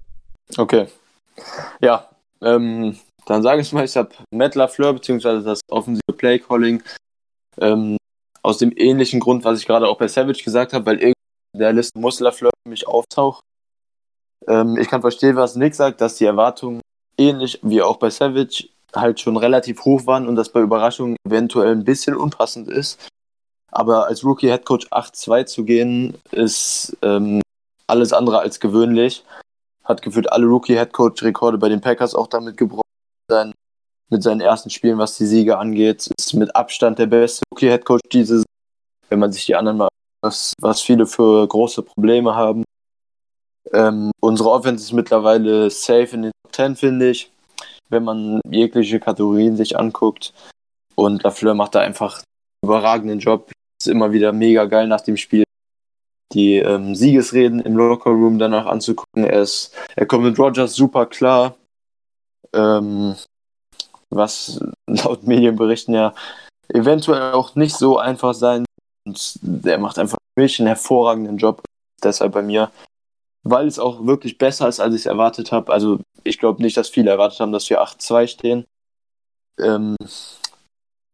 Okay. 0.57 0.87
Ja, 1.81 2.09
ähm, 2.43 2.99
dann 3.27 3.43
sage 3.43 3.63
ich 3.63 3.73
mal, 3.73 3.85
ich 3.85 3.97
habe 3.97 4.11
Matt 4.31 4.55
LaFleur 4.55 4.93
beziehungsweise 4.93 5.43
das 5.43 5.61
offensive 5.69 6.13
Play-Calling 6.17 6.83
ähm, 7.61 7.97
aus 8.43 8.59
dem 8.59 8.73
ähnlichen 8.77 9.21
Grund, 9.21 9.45
was 9.45 9.59
ich 9.59 9.67
gerade 9.67 9.89
auch 9.89 9.99
bei 9.99 10.09
Savage 10.09 10.43
gesagt 10.43 10.73
habe, 10.73 10.87
weil 10.87 10.97
irgendwie 10.97 11.15
in 11.55 11.61
der 11.61 11.73
Liste 11.73 11.99
muss 11.99 12.21
LaFleur 12.21 12.51
für 12.65 12.71
mich 12.71 12.87
auftaucht. 12.87 13.43
Ähm, 14.47 14.77
ich 14.79 14.89
kann 14.89 15.01
verstehen, 15.01 15.37
was 15.37 15.57
Nick 15.57 15.75
sagt, 15.75 16.01
dass 16.01 16.17
die 16.17 16.25
Erwartungen 16.25 16.81
ähnlich 17.19 17.59
wie 17.63 17.83
auch 17.83 17.99
bei 17.99 18.11
Savage 18.11 18.69
halt 18.95 19.21
schon 19.21 19.37
relativ 19.37 19.85
hoch 19.85 20.07
waren 20.07 20.27
und 20.27 20.37
das 20.37 20.49
bei 20.49 20.61
Überraschungen 20.61 21.17
eventuell 21.27 21.73
ein 21.73 21.85
bisschen 21.85 22.17
unpassend 22.17 22.69
ist. 22.69 23.09
Aber 23.71 24.07
als 24.07 24.25
Rookie 24.25 24.49
Head 24.49 24.65
Coach 24.65 24.87
8-2 24.89 25.47
zu 25.47 25.65
gehen, 25.65 26.15
ist 26.33 26.97
ähm, 27.03 27.41
alles 27.87 28.13
andere 28.13 28.41
als 28.41 28.59
gewöhnlich. 28.59 29.25
Hat 29.91 30.03
gefühlt 30.03 30.31
alle 30.31 30.47
Rookie 30.47 30.75
Head 30.75 30.93
Coach 30.93 31.23
Rekorde 31.25 31.59
bei 31.59 31.69
den 31.69 31.81
Packers 31.81 32.15
auch 32.15 32.29
damit 32.29 32.57
gebrochen. 32.57 32.83
Sein 33.29 33.53
mit 34.09 34.23
seinen 34.23 34.41
ersten 34.41 34.71
Spielen, 34.71 34.99
was 34.99 35.17
die 35.17 35.27
Siege 35.27 35.59
angeht. 35.59 36.09
Ist 36.17 36.35
mit 36.35 36.55
Abstand 36.55 36.99
der 36.99 37.07
beste 37.07 37.43
Rookie-Head 37.53 37.85
Coach 37.85 38.03
dieses, 38.13 38.45
wenn 39.09 39.19
man 39.19 39.33
sich 39.33 39.47
die 39.47 39.57
anderen 39.57 39.79
mal, 39.79 39.89
was, 40.23 40.53
was 40.61 40.81
viele 40.81 41.07
für 41.07 41.47
große 41.47 41.83
Probleme 41.83 42.35
haben. 42.35 42.65
Ähm, 43.73 44.13
unsere 44.21 44.51
Offense 44.51 44.85
ist 44.85 44.93
mittlerweile 44.93 45.71
safe 45.71 46.15
in 46.15 46.23
den 46.23 46.33
Top 46.45 46.55
10, 46.55 46.77
finde 46.77 47.11
ich, 47.11 47.33
wenn 47.89 48.05
man 48.05 48.41
jegliche 48.49 49.01
Kategorien 49.01 49.57
sich 49.57 49.79
anguckt. 49.79 50.33
Und 50.97 51.23
Lafleur 51.23 51.55
macht 51.55 51.75
da 51.75 51.81
einfach 51.81 52.17
einen 52.17 52.69
überragenden 52.71 53.19
Job. 53.19 53.51
Ist 53.81 53.89
immer 53.89 54.13
wieder 54.13 54.33
mega 54.33 54.67
geil 54.67 54.87
nach 54.87 55.01
dem 55.01 55.17
Spiel 55.17 55.45
die 56.33 56.57
ähm, 56.57 56.95
Siegesreden 56.95 57.61
im 57.61 57.77
Locker 57.77 58.11
Room 58.11 58.39
danach 58.39 58.67
anzugucken. 58.67 59.25
Er, 59.25 59.43
ist, 59.43 59.75
er 59.97 60.07
kommt 60.07 60.25
mit 60.25 60.39
Rogers 60.39 60.75
super 60.75 61.07
klar. 61.07 61.57
Ähm, 62.53 63.17
was 64.11 64.61
laut 64.87 65.25
Medienberichten 65.25 65.95
ja 65.95 66.15
eventuell 66.69 67.33
auch 67.33 67.55
nicht 67.55 67.77
so 67.77 67.99
einfach 67.99 68.35
sein. 68.35 68.65
Und 69.07 69.39
der 69.43 69.79
macht 69.79 69.99
einfach 69.99 70.19
für 70.35 70.43
mich 70.43 70.59
einen 70.59 70.69
hervorragenden 70.69 71.39
Job. 71.39 71.63
Deshalb 72.03 72.33
bei 72.33 72.43
mir, 72.43 72.71
weil 73.43 73.67
es 73.67 73.79
auch 73.79 74.07
wirklich 74.07 74.39
besser 74.39 74.69
ist, 74.69 74.81
als 74.81 74.95
ich 74.95 75.03
es 75.03 75.07
erwartet 75.07 75.53
habe. 75.53 75.73
Also 75.73 75.99
ich 76.25 76.39
glaube 76.39 76.63
nicht, 76.63 76.77
dass 76.77 76.89
viele 76.89 77.11
erwartet 77.11 77.41
haben, 77.41 77.53
dass 77.53 77.69
wir 77.71 77.83
8-2 77.83 78.27
stehen. 78.27 78.65
Ähm, 79.59 79.97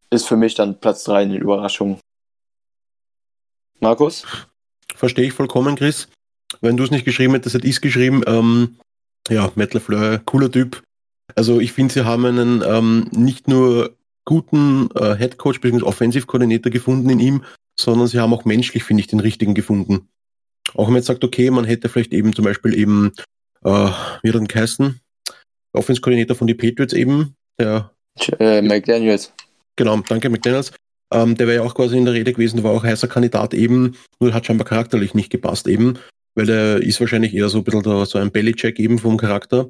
ist 0.09 0.27
für 0.27 0.37
mich 0.37 0.55
dann 0.55 0.79
Platz 0.79 1.03
3 1.03 1.23
in 1.23 1.29
den 1.31 1.41
Überraschungen. 1.41 1.99
Markus? 3.79 4.25
Verstehe 4.97 5.27
ich 5.27 5.33
vollkommen, 5.33 5.75
Chris. 5.75 6.07
Wenn 6.59 6.75
du 6.75 6.83
es 6.83 6.89
nicht 6.89 7.05
geschrieben 7.05 7.33
hättest, 7.33 7.55
hätte 7.55 7.67
ich 7.67 7.75
es 7.75 7.81
geschrieben. 7.81 8.23
Ähm, 8.25 8.77
ja, 9.29 9.51
Metal 9.55 9.79
Fleur, 9.79 10.19
cooler 10.25 10.51
Typ. 10.51 10.81
Also 11.35 11.59
ich 11.59 11.71
finde, 11.71 11.93
sie 11.93 12.05
haben 12.05 12.25
einen 12.25 12.63
ähm, 12.65 13.07
nicht 13.11 13.47
nur 13.47 13.95
guten 14.25 14.89
äh, 14.95 15.15
Head 15.15 15.37
Coach 15.37 15.61
bzw. 15.61 15.83
Offensive 15.83 16.25
Coordinator 16.25 16.71
gefunden 16.71 17.11
in 17.11 17.19
ihm, 17.19 17.43
sondern 17.79 18.07
sie 18.07 18.19
haben 18.19 18.33
auch 18.33 18.45
menschlich, 18.45 18.83
finde 18.83 19.01
ich, 19.01 19.07
den 19.07 19.19
richtigen 19.19 19.53
gefunden. 19.53 20.09
Auch 20.73 20.87
wenn 20.87 20.93
man 20.93 20.95
jetzt 20.95 21.07
sagt, 21.07 21.23
okay, 21.23 21.51
man 21.51 21.65
hätte 21.65 21.89
vielleicht 21.89 22.11
eben 22.11 22.33
zum 22.33 22.45
Beispiel 22.45 22.73
eben, 22.73 23.11
äh, 23.63 23.69
wie 23.69 23.71
hat 23.71 24.23
er 24.23 24.31
denn 24.31 24.47
geheißen? 24.47 24.99
Offense-Koordinator 25.73 26.35
von 26.35 26.47
die 26.47 26.55
Patriots 26.55 26.93
eben, 26.93 27.35
der 27.59 27.91
Äh, 28.39 28.63
McDaniels. 28.63 29.31
Genau, 29.75 29.97
danke 29.97 30.29
McDonalds. 30.29 30.71
Ähm, 31.13 31.35
der 31.35 31.47
wäre 31.47 31.63
ja 31.63 31.69
auch 31.69 31.75
quasi 31.75 31.97
in 31.97 32.05
der 32.05 32.13
Rede 32.13 32.33
gewesen, 32.33 32.57
der 32.57 32.63
war 32.65 32.71
auch 32.71 32.83
heißer 32.83 33.07
Kandidat 33.07 33.53
eben, 33.53 33.95
nur 34.19 34.33
hat 34.33 34.45
scheinbar 34.45 34.67
charakterlich 34.67 35.13
nicht 35.13 35.29
gepasst 35.29 35.67
eben, 35.67 35.97
weil 36.35 36.45
der 36.45 36.81
ist 36.81 36.99
wahrscheinlich 36.99 37.33
eher 37.33 37.49
so 37.49 37.59
ein 37.59 37.63
bisschen 37.63 37.83
da, 37.83 38.05
so 38.05 38.17
ein 38.17 38.31
Bellycheck 38.31 38.77
eben 38.79 38.99
vom 38.99 39.17
Charakter, 39.17 39.69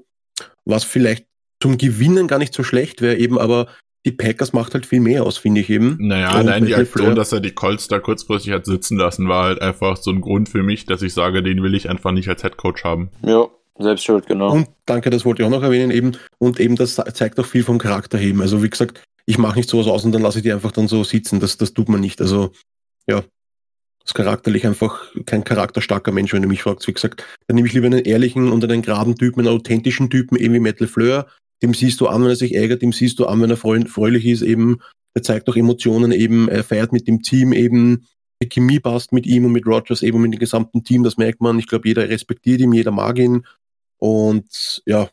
was 0.66 0.84
vielleicht 0.84 1.26
zum 1.62 1.78
Gewinnen 1.78 2.28
gar 2.28 2.40
nicht 2.40 2.54
so 2.54 2.64
schlecht 2.64 3.02
wäre 3.02 3.18
eben, 3.18 3.38
aber 3.38 3.68
die 4.06 4.12
Packers 4.12 4.54
macht 4.54 4.74
halt 4.74 4.86
viel 4.86 5.02
mehr 5.02 5.24
aus, 5.24 5.38
finde 5.38 5.62
ich 5.62 5.70
eben. 5.70 5.98
Naja, 6.00 6.32
Und 6.32 6.36
allein 6.48 6.66
die 6.66 6.74
Aktion, 6.74 7.10
LaFleur- 7.10 7.16
dass 7.16 7.32
er 7.34 7.40
die 7.42 7.52
Colts 7.52 7.88
da 7.88 8.00
kurzfristig 8.00 8.54
hat 8.54 8.66
sitzen 8.66 8.98
lassen, 8.98 9.28
war 9.28 9.46
halt 9.46 9.62
einfach 9.62 9.98
so 9.98 10.12
ein 10.12 10.22
Grund 10.22 10.50
für 10.50 10.64
mich, 10.64 10.86
dass 10.86 11.02
ich 11.02 11.14
sage, 11.14 11.44
den 11.44 11.62
will 11.62 11.76
ich 11.76 11.90
einfach 11.90 12.12
nicht 12.12 12.30
als 12.30 12.44
Headcoach 12.44 12.84
haben. 12.84 13.10
Ja, 13.24 13.48
selbst 13.78 14.06
schuld, 14.06 14.26
genau. 14.26 14.52
Und 14.52 14.70
danke, 14.86 15.10
das 15.10 15.26
wollte 15.26 15.42
ich 15.42 15.46
auch 15.46 15.52
noch 15.52 15.64
erwähnen 15.64 15.92
eben. 15.92 16.14
Und 16.38 16.60
eben 16.60 16.76
das 16.76 16.96
zeigt 16.96 17.40
auch 17.40 17.46
viel 17.46 17.64
vom 17.64 17.80
Charakter 17.80 18.20
eben. 18.20 18.42
Also 18.42 18.64
wie 18.64 18.70
gesagt, 18.70 19.04
ich 19.28 19.38
mache 19.38 19.58
nicht 19.58 19.70
sowas 19.70 19.88
aus 19.88 20.06
und 20.06 20.14
dann 20.14 20.22
lasse 20.22 20.40
ich 20.40 20.44
die 20.44 20.54
einfach 20.54 20.72
dann 20.72 20.88
so 20.88 21.04
sitzen. 21.04 21.40
Das, 21.40 21.58
das 21.58 21.74
tut 21.74 21.90
man 21.90 22.00
nicht. 22.00 22.22
Also 22.22 22.52
ja, 23.08 23.24
ist 24.04 24.16
charakterlich 24.16 24.66
einfach 24.66 25.14
kein 25.26 25.44
charakterstarker 25.44 26.14
Mensch, 26.14 26.34
wenn 26.34 26.42
du 26.42 26.48
mich 26.48 26.64
fragst. 26.64 26.88
Wie 26.88 26.94
gesagt, 26.94 27.26
dann 27.46 27.56
nehme 27.56 27.68
ich 27.68 27.74
lieber 27.74 27.88
einen 27.88 28.06
ehrlichen 28.06 28.52
und 28.52 28.64
einen 28.64 28.82
geraden 28.82 29.16
Typen, 29.16 29.42
einen 29.42 29.56
authentischen 29.56 30.10
Typen, 30.10 30.38
eben 30.38 30.54
wie 30.54 30.60
Matt 30.62 30.80
LeFleur. 30.80 31.28
Dem 31.62 31.74
siehst 31.74 32.00
du 32.00 32.08
an, 32.08 32.22
wenn 32.22 32.30
er 32.30 32.36
sich 32.38 32.56
ärgert, 32.56 32.82
dem 32.82 32.94
siehst 32.94 33.20
du 33.20 33.26
an, 33.26 33.42
wenn 33.42 33.50
er 33.50 33.58
fröhlich 33.58 34.26
ist 34.26 34.44
eben. 34.44 34.80
Er 35.14 35.24
zeigt 35.24 35.50
auch 35.50 35.56
Emotionen 35.56 36.12
eben, 36.12 36.48
er 36.48 36.64
feiert 36.64 36.94
mit 36.94 37.08
dem 37.08 37.22
Team 37.22 37.52
eben. 37.52 38.08
Die 38.42 38.48
Chemie 38.48 38.80
passt 38.80 39.12
mit 39.12 39.26
ihm 39.26 39.46
und 39.46 39.52
mit 39.52 39.66
Rogers 39.66 40.04
eben 40.04 40.22
mit 40.22 40.34
dem 40.34 40.40
gesamten 40.40 40.84
Team, 40.84 41.04
das 41.04 41.18
merkt 41.18 41.42
man. 41.42 41.60
Ich 41.60 41.68
glaube, 41.68 41.88
jeder 41.88 42.08
respektiert 42.08 42.62
ihn, 42.62 42.72
jeder 42.72 42.92
mag 42.92 43.18
ihn. 43.18 43.46
Und 43.98 44.84
ja, 44.86 45.10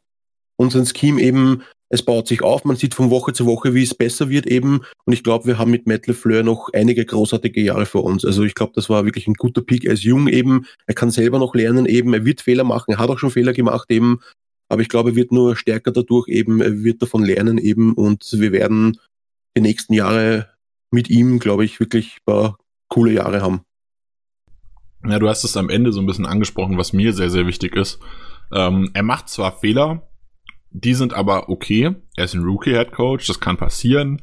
unser 0.57 0.85
Scheme 0.85 1.21
eben, 1.21 1.63
es 1.89 2.03
baut 2.03 2.27
sich 2.27 2.43
auf, 2.43 2.65
man 2.65 2.77
sieht 2.77 2.95
von 2.95 3.11
Woche 3.11 3.33
zu 3.33 3.47
Woche, 3.47 3.75
wie 3.75 3.83
es 3.83 3.95
besser 3.95 4.29
wird 4.29 4.47
eben. 4.47 4.81
Und 5.05 5.13
ich 5.13 5.23
glaube, 5.23 5.47
wir 5.47 5.59
haben 5.59 5.71
mit 5.71 5.87
Matt 5.87 6.07
LeFleur 6.07 6.43
noch 6.43 6.71
einige 6.73 7.05
großartige 7.05 7.61
Jahre 7.61 7.87
vor 7.87 8.05
uns. 8.05 8.25
Also 8.25 8.43
ich 8.43 8.55
glaube, 8.55 8.73
das 8.75 8.89
war 8.89 9.05
wirklich 9.05 9.27
ein 9.27 9.35
guter 9.35 9.63
Pick. 9.63 9.85
Er 9.85 9.93
ist 9.93 10.03
jung 10.03 10.27
eben, 10.29 10.67
er 10.87 10.95
kann 10.95 11.11
selber 11.11 11.39
noch 11.39 11.55
lernen 11.55 11.87
eben, 11.87 12.15
er 12.15 12.25
wird 12.25 12.41
Fehler 12.41 12.65
machen, 12.65 12.93
er 12.93 12.99
hat 12.99 13.11
auch 13.11 13.19
schon 13.19 13.31
Fehler 13.31 13.53
gemacht 13.53 13.91
eben. 13.91 14.21
Aber 14.69 14.83
ich 14.83 14.89
glaube, 14.89 15.11
er 15.11 15.17
wird 15.17 15.31
nur 15.31 15.57
stärker 15.57 15.93
dadurch 15.93 16.29
eben, 16.29 16.61
er 16.61 16.83
wird 16.83 17.03
davon 17.03 17.23
lernen 17.23 17.59
eben 17.59 17.93
und 17.93 18.27
wir 18.33 18.51
werden 18.51 18.99
die 19.57 19.61
nächsten 19.61 19.93
Jahre 19.93 20.49
mit 20.91 21.11
ihm, 21.11 21.39
glaube 21.39 21.65
ich, 21.65 21.81
wirklich 21.81 22.17
ein 22.17 22.25
paar 22.25 22.59
coole 22.89 23.13
Jahre 23.13 23.43
haben. 23.43 23.61
Ja, 25.07 25.19
du 25.19 25.29
hast 25.29 25.45
es 25.45 25.57
am 25.57 25.69
Ende 25.69 25.93
so 25.93 26.01
ein 26.01 26.07
bisschen 26.07 26.27
angesprochen, 26.27 26.79
was 26.79 26.95
mir 26.95 27.13
sehr, 27.13 27.31
sehr 27.31 27.47
wichtig 27.47 27.77
ist. 27.77 27.99
Ähm, 28.53 28.91
er 28.95 29.03
macht 29.03 29.29
zwar 29.29 29.59
Fehler, 29.59 30.09
die 30.75 30.95
sind 30.95 31.15
aber 31.15 31.49
okay. 31.49 31.95
Er 32.17 32.25
ist 32.25 32.35
ein 32.35 32.43
Rookie-Head-Coach, 32.43 33.29
das 33.29 33.39
kann 33.39 33.57
passieren. 33.57 34.21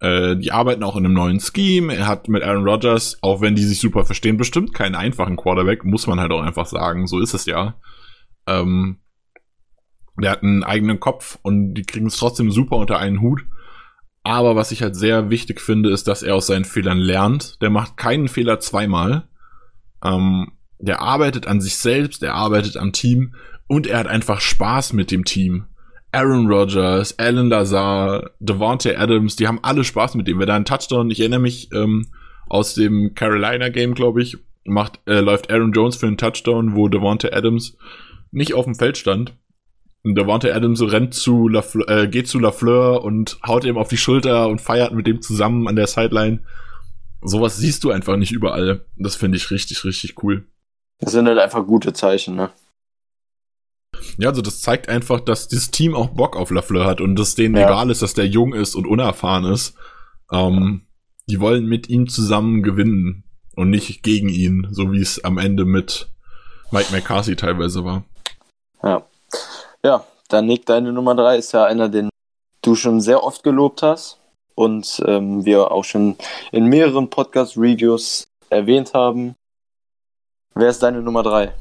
Äh, 0.00 0.36
die 0.36 0.50
arbeiten 0.50 0.82
auch 0.82 0.96
in 0.96 1.04
einem 1.04 1.14
neuen 1.14 1.38
Scheme. 1.38 1.94
Er 1.94 2.06
hat 2.06 2.28
mit 2.28 2.42
Aaron 2.42 2.66
Rodgers, 2.66 3.18
auch 3.20 3.42
wenn 3.42 3.54
die 3.54 3.62
sich 3.62 3.78
super 3.78 4.06
verstehen, 4.06 4.38
bestimmt 4.38 4.72
keinen 4.72 4.94
einfachen 4.94 5.36
Quarterback, 5.36 5.84
muss 5.84 6.06
man 6.06 6.18
halt 6.18 6.32
auch 6.32 6.40
einfach 6.40 6.64
sagen. 6.64 7.06
So 7.06 7.20
ist 7.20 7.34
es 7.34 7.44
ja. 7.44 7.74
Ähm, 8.46 9.00
der 10.16 10.30
hat 10.30 10.42
einen 10.42 10.64
eigenen 10.64 10.98
Kopf 10.98 11.38
und 11.42 11.74
die 11.74 11.82
kriegen 11.82 12.06
es 12.06 12.16
trotzdem 12.16 12.50
super 12.50 12.76
unter 12.76 12.98
einen 12.98 13.20
Hut. 13.20 13.44
Aber 14.22 14.56
was 14.56 14.72
ich 14.72 14.82
halt 14.82 14.96
sehr 14.96 15.28
wichtig 15.28 15.60
finde, 15.60 15.90
ist, 15.90 16.08
dass 16.08 16.22
er 16.22 16.36
aus 16.36 16.46
seinen 16.46 16.64
Fehlern 16.64 16.98
lernt. 16.98 17.60
Der 17.60 17.68
macht 17.68 17.98
keinen 17.98 18.28
Fehler 18.28 18.60
zweimal. 18.60 19.28
Ähm, 20.02 20.52
der 20.78 21.02
arbeitet 21.02 21.46
an 21.46 21.60
sich 21.60 21.76
selbst, 21.76 22.22
er 22.22 22.34
arbeitet 22.34 22.78
am 22.78 22.92
Team 22.92 23.34
und 23.66 23.86
er 23.86 23.98
hat 23.98 24.06
einfach 24.06 24.40
Spaß 24.40 24.94
mit 24.94 25.10
dem 25.10 25.26
Team. 25.26 25.66
Aaron 26.12 26.46
Rodgers, 26.46 27.18
Alan 27.18 27.48
Lazar, 27.48 28.30
Devontae 28.38 28.96
Adams, 28.96 29.36
die 29.36 29.48
haben 29.48 29.60
alle 29.62 29.82
Spaß 29.82 30.14
mit 30.14 30.28
dem. 30.28 30.38
Wer 30.38 30.46
da 30.46 30.54
einen 30.54 30.66
Touchdown, 30.66 31.10
ich 31.10 31.20
erinnere 31.20 31.40
mich 31.40 31.72
ähm, 31.72 32.08
aus 32.48 32.74
dem 32.74 33.14
Carolina 33.14 33.70
Game, 33.70 33.94
glaube 33.94 34.22
ich, 34.22 34.36
macht 34.64 35.00
äh, 35.06 35.20
läuft 35.20 35.50
Aaron 35.50 35.72
Jones 35.72 35.96
für 35.96 36.06
einen 36.06 36.18
Touchdown, 36.18 36.76
wo 36.76 36.88
Devontae 36.88 37.32
Adams 37.32 37.78
nicht 38.30 38.54
auf 38.54 38.66
dem 38.66 38.74
Feld 38.74 38.98
stand. 38.98 39.34
Und 40.04 40.16
Devontae 40.16 40.52
Adams 40.52 40.82
rennt 40.82 41.14
zu 41.14 41.48
Lafleur, 41.48 41.88
äh, 41.88 42.08
geht 42.08 42.28
zu 42.28 42.38
Lafleur 42.38 43.02
und 43.02 43.38
haut 43.46 43.64
ihm 43.64 43.78
auf 43.78 43.88
die 43.88 43.96
Schulter 43.96 44.48
und 44.48 44.60
feiert 44.60 44.92
mit 44.92 45.06
dem 45.06 45.22
zusammen 45.22 45.66
an 45.66 45.76
der 45.76 45.86
Sideline. 45.86 46.40
Sowas 47.22 47.56
siehst 47.56 47.84
du 47.84 47.90
einfach 47.90 48.16
nicht 48.16 48.32
überall. 48.32 48.84
Das 48.96 49.16
finde 49.16 49.38
ich 49.38 49.50
richtig, 49.50 49.84
richtig 49.84 50.22
cool. 50.22 50.44
Das 50.98 51.12
sind 51.12 51.26
halt 51.26 51.38
einfach 51.38 51.64
gute 51.66 51.92
Zeichen, 51.92 52.34
ne? 52.34 52.50
Ja, 54.18 54.28
also 54.28 54.42
das 54.42 54.60
zeigt 54.60 54.88
einfach, 54.88 55.20
dass 55.20 55.48
dieses 55.48 55.70
Team 55.70 55.94
auch 55.94 56.08
Bock 56.10 56.36
auf 56.36 56.50
Lafleur 56.50 56.86
hat 56.86 57.00
und 57.00 57.16
dass 57.16 57.34
denen 57.34 57.56
Ja. 57.56 57.66
egal 57.66 57.90
ist, 57.90 58.02
dass 58.02 58.14
der 58.14 58.26
jung 58.26 58.52
ist 58.54 58.74
und 58.74 58.86
unerfahren 58.86 59.44
ist. 59.44 59.74
Ähm, 60.30 60.86
die 61.28 61.40
wollen 61.40 61.66
mit 61.66 61.88
ihm 61.88 62.08
zusammen 62.08 62.62
gewinnen 62.62 63.24
und 63.56 63.70
nicht 63.70 64.02
gegen 64.02 64.28
ihn, 64.28 64.66
so 64.70 64.92
wie 64.92 65.00
es 65.00 65.22
am 65.24 65.38
Ende 65.38 65.64
mit 65.64 66.08
Mike 66.70 66.92
McCarthy 66.92 67.36
teilweise 67.36 67.84
war. 67.84 68.04
Ja. 68.82 69.04
Ja, 69.84 70.04
dann 70.28 70.46
Nick, 70.46 70.66
deine 70.66 70.92
Nummer 70.92 71.14
drei 71.14 71.36
ist 71.36 71.52
ja 71.52 71.64
einer, 71.64 71.88
den 71.88 72.08
du 72.62 72.74
schon 72.74 73.00
sehr 73.00 73.22
oft 73.22 73.42
gelobt 73.42 73.82
hast 73.82 74.18
und 74.54 75.02
ähm, 75.06 75.44
wir 75.44 75.70
auch 75.70 75.84
schon 75.84 76.16
in 76.52 76.66
mehreren 76.66 77.10
Podcast-Reviews 77.10 78.24
erwähnt 78.50 78.94
haben. 78.94 79.34
Wer 80.54 80.68
ist 80.68 80.82
deine 80.82 81.02
Nummer 81.02 81.22
drei? 81.22 81.54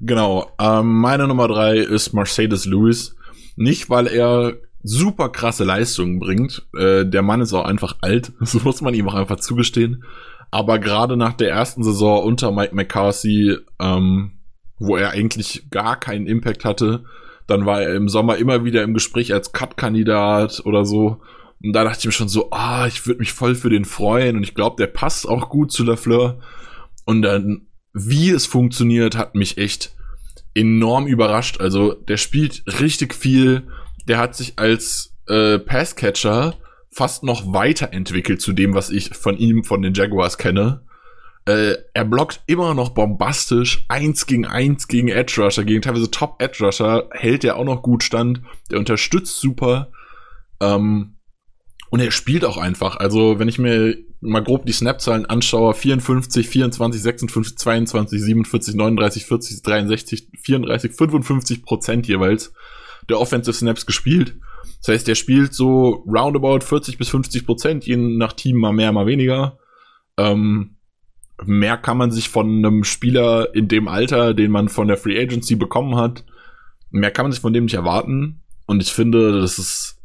Genau, 0.00 0.50
ähm, 0.58 1.00
meine 1.00 1.26
Nummer 1.26 1.48
drei 1.48 1.78
ist 1.78 2.12
Mercedes 2.12 2.66
Lewis. 2.66 3.16
Nicht, 3.56 3.88
weil 3.88 4.06
er 4.06 4.54
super 4.82 5.30
krasse 5.30 5.64
Leistungen 5.64 6.18
bringt. 6.18 6.66
Äh, 6.76 7.04
der 7.06 7.22
Mann 7.22 7.40
ist 7.40 7.52
auch 7.52 7.64
einfach 7.64 7.96
alt, 8.00 8.32
so 8.40 8.60
muss 8.60 8.82
man 8.82 8.94
ihm 8.94 9.08
auch 9.08 9.14
einfach 9.14 9.40
zugestehen. 9.40 10.04
Aber 10.50 10.78
gerade 10.78 11.16
nach 11.16 11.32
der 11.32 11.50
ersten 11.50 11.82
Saison 11.82 12.22
unter 12.22 12.52
Mike 12.52 12.74
McCarthy, 12.74 13.56
ähm, 13.80 14.38
wo 14.78 14.96
er 14.96 15.10
eigentlich 15.10 15.68
gar 15.70 15.98
keinen 15.98 16.26
Impact 16.26 16.64
hatte, 16.64 17.04
dann 17.46 17.66
war 17.66 17.82
er 17.82 17.94
im 17.94 18.08
Sommer 18.08 18.36
immer 18.36 18.64
wieder 18.64 18.82
im 18.82 18.94
Gespräch 18.94 19.32
als 19.32 19.52
Cut-Kandidat 19.52 20.62
oder 20.64 20.84
so. 20.84 21.20
Und 21.62 21.72
da 21.72 21.84
dachte 21.84 22.00
ich 22.00 22.06
mir 22.06 22.12
schon 22.12 22.28
so, 22.28 22.50
ah, 22.50 22.86
ich 22.86 23.06
würde 23.06 23.20
mich 23.20 23.32
voll 23.32 23.54
für 23.54 23.70
den 23.70 23.84
freuen 23.84 24.36
und 24.36 24.42
ich 24.42 24.54
glaube, 24.54 24.76
der 24.78 24.88
passt 24.88 25.28
auch 25.28 25.48
gut 25.48 25.72
zu 25.72 25.84
Lafleur. 25.84 26.38
Und 27.04 27.22
dann, 27.22 27.66
wie 27.98 28.28
es 28.28 28.44
funktioniert, 28.44 29.16
hat 29.16 29.34
mich 29.34 29.56
echt 29.56 29.92
enorm 30.54 31.06
überrascht. 31.06 31.60
Also 31.60 31.94
der 31.94 32.18
spielt 32.18 32.62
richtig 32.80 33.14
viel. 33.14 33.68
Der 34.06 34.18
hat 34.18 34.36
sich 34.36 34.58
als 34.58 35.14
äh, 35.28 35.58
Passcatcher 35.58 36.56
fast 36.90 37.24
noch 37.24 37.54
weiterentwickelt 37.54 38.42
zu 38.42 38.52
dem, 38.52 38.74
was 38.74 38.90
ich 38.90 39.16
von 39.16 39.38
ihm, 39.38 39.64
von 39.64 39.80
den 39.80 39.94
Jaguars 39.94 40.36
kenne. 40.36 40.82
Äh, 41.46 41.76
er 41.94 42.04
blockt 42.04 42.42
immer 42.46 42.74
noch 42.74 42.90
bombastisch, 42.90 43.86
eins 43.88 44.26
gegen 44.26 44.44
eins 44.44 44.88
gegen 44.88 45.08
Edge 45.08 45.40
Rusher, 45.40 45.64
gegen 45.64 45.80
teilweise 45.80 46.10
Top 46.10 46.42
Edge 46.42 46.66
Rusher, 46.66 47.08
hält 47.12 47.44
er 47.44 47.56
auch 47.56 47.64
noch 47.64 47.82
gut 47.82 48.02
stand, 48.02 48.42
der 48.70 48.78
unterstützt 48.78 49.40
super. 49.40 49.90
Ähm, 50.60 51.15
und 51.96 52.02
er 52.02 52.10
spielt 52.10 52.44
auch 52.44 52.58
einfach. 52.58 52.96
Also, 52.98 53.38
wenn 53.38 53.48
ich 53.48 53.58
mir 53.58 53.96
mal 54.20 54.44
grob 54.44 54.66
die 54.66 54.72
Snap-Zahlen 54.72 55.24
anschaue, 55.24 55.72
54, 55.72 56.46
24, 56.46 57.00
56, 57.00 57.56
22, 57.56 58.20
47, 58.20 58.74
39, 58.74 59.24
40, 59.24 59.62
63, 59.62 60.28
34, 60.38 60.92
55 60.92 61.62
Prozent 61.62 62.06
jeweils 62.06 62.52
der 63.08 63.18
Offensive 63.18 63.56
Snaps 63.56 63.86
gespielt. 63.86 64.36
Das 64.82 64.88
heißt, 64.88 65.08
der 65.08 65.14
spielt 65.14 65.54
so 65.54 66.04
roundabout 66.06 66.60
40 66.66 66.98
bis 66.98 67.08
50 67.08 67.46
Prozent, 67.46 67.86
je 67.86 67.96
nach 67.96 68.34
Team 68.34 68.58
mal 68.58 68.74
mehr, 68.74 68.92
mal 68.92 69.06
weniger. 69.06 69.58
Ähm, 70.18 70.76
mehr 71.46 71.78
kann 71.78 71.96
man 71.96 72.10
sich 72.10 72.28
von 72.28 72.58
einem 72.58 72.84
Spieler 72.84 73.54
in 73.54 73.68
dem 73.68 73.88
Alter, 73.88 74.34
den 74.34 74.50
man 74.50 74.68
von 74.68 74.86
der 74.86 74.98
Free 74.98 75.18
Agency 75.18 75.56
bekommen 75.56 75.96
hat, 75.96 76.26
mehr 76.90 77.10
kann 77.10 77.24
man 77.24 77.32
sich 77.32 77.40
von 77.40 77.54
dem 77.54 77.64
nicht 77.64 77.74
erwarten. 77.74 78.42
Und 78.66 78.82
ich 78.82 78.92
finde, 78.92 79.40
das 79.40 79.58
ist 79.58 79.95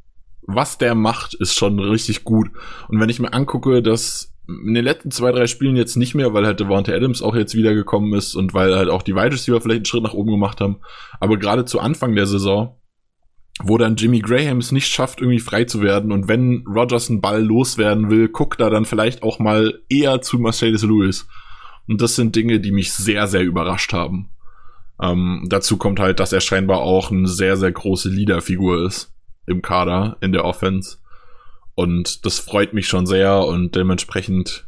was 0.44 0.78
der 0.78 0.96
macht, 0.96 1.34
ist 1.34 1.56
schon 1.56 1.80
richtig 1.80 2.24
gut. 2.24 2.50
Und 2.88 3.00
wenn 3.00 3.10
ich 3.10 3.20
mir 3.20 3.34
angucke, 3.34 3.82
dass 3.82 4.34
in 4.48 4.74
den 4.74 4.84
letzten 4.84 5.12
zwei, 5.12 5.32
drei 5.32 5.48
Spielen 5.48 5.76
jetzt 5.76 5.96
nicht 5.96 6.16
mehr, 6.16 6.34
weil 6.34 6.46
halt 6.46 6.60
Devonta 6.60 6.92
Adams 6.92 7.22
auch 7.22 7.36
jetzt 7.36 7.56
wiedergekommen 7.56 8.14
ist 8.14 8.36
und 8.36 8.54
weil 8.54 8.76
halt 8.76 8.90
auch 8.90 9.02
die 9.02 9.16
Wide 9.16 9.32
Receiver 9.32 9.62
vielleicht 9.62 9.78
einen 9.78 9.86
Schritt 9.86 10.04
nach 10.04 10.14
oben 10.14 10.32
gemacht 10.32 10.60
haben, 10.62 10.80
aber 11.20 11.38
gerade 11.38 11.66
zu 11.66 11.80
Anfang 11.80 12.16
der 12.16 12.26
Saison, 12.26 12.78
wo 13.64 13.78
dann 13.78 13.96
Jimmy 13.96 14.20
Graham 14.20 14.58
es 14.58 14.72
nicht 14.72 14.88
schafft, 14.88 15.22
irgendwie 15.22 15.40
frei 15.40 15.66
zu 15.66 15.82
werden 15.82 16.12
und 16.12 16.28
wenn 16.28 16.66
Rogers 16.68 17.10
einen 17.10 17.22
Ball 17.22 17.44
loswerden 17.44 18.10
will, 18.10 18.28
guckt 18.30 18.60
er 18.60 18.70
dann 18.70 18.86
vielleicht 18.86 19.24
auch 19.24 19.40
mal 19.40 19.82
eher 19.90 20.22
zu 20.22 20.40
Mercedes 20.40 20.84
Lewis. 20.84 21.28
Und 21.88 22.02
das 22.02 22.16
sind 22.16 22.36
Dinge, 22.36 22.60
die 22.60 22.72
mich 22.72 22.94
sehr, 22.94 23.28
sehr 23.28 23.42
überrascht 23.42 23.92
haben. 23.94 24.30
Ähm, 25.02 25.46
dazu 25.50 25.78
kommt 25.78 26.00
halt, 26.00 26.20
dass 26.20 26.32
er 26.32 26.42
scheinbar 26.42 26.80
auch 26.80 27.12
eine 27.12 27.28
sehr, 27.28 27.58
sehr 27.58 27.72
große 27.72 28.10
Leaderfigur 28.10 28.86
ist 28.86 29.12
im 29.52 29.62
Kader, 29.62 30.18
in 30.22 30.32
der 30.32 30.46
Offense. 30.46 30.98
Und 31.76 32.26
das 32.26 32.40
freut 32.40 32.74
mich 32.74 32.88
schon 32.88 33.06
sehr 33.06 33.46
und 33.46 33.76
dementsprechend 33.76 34.68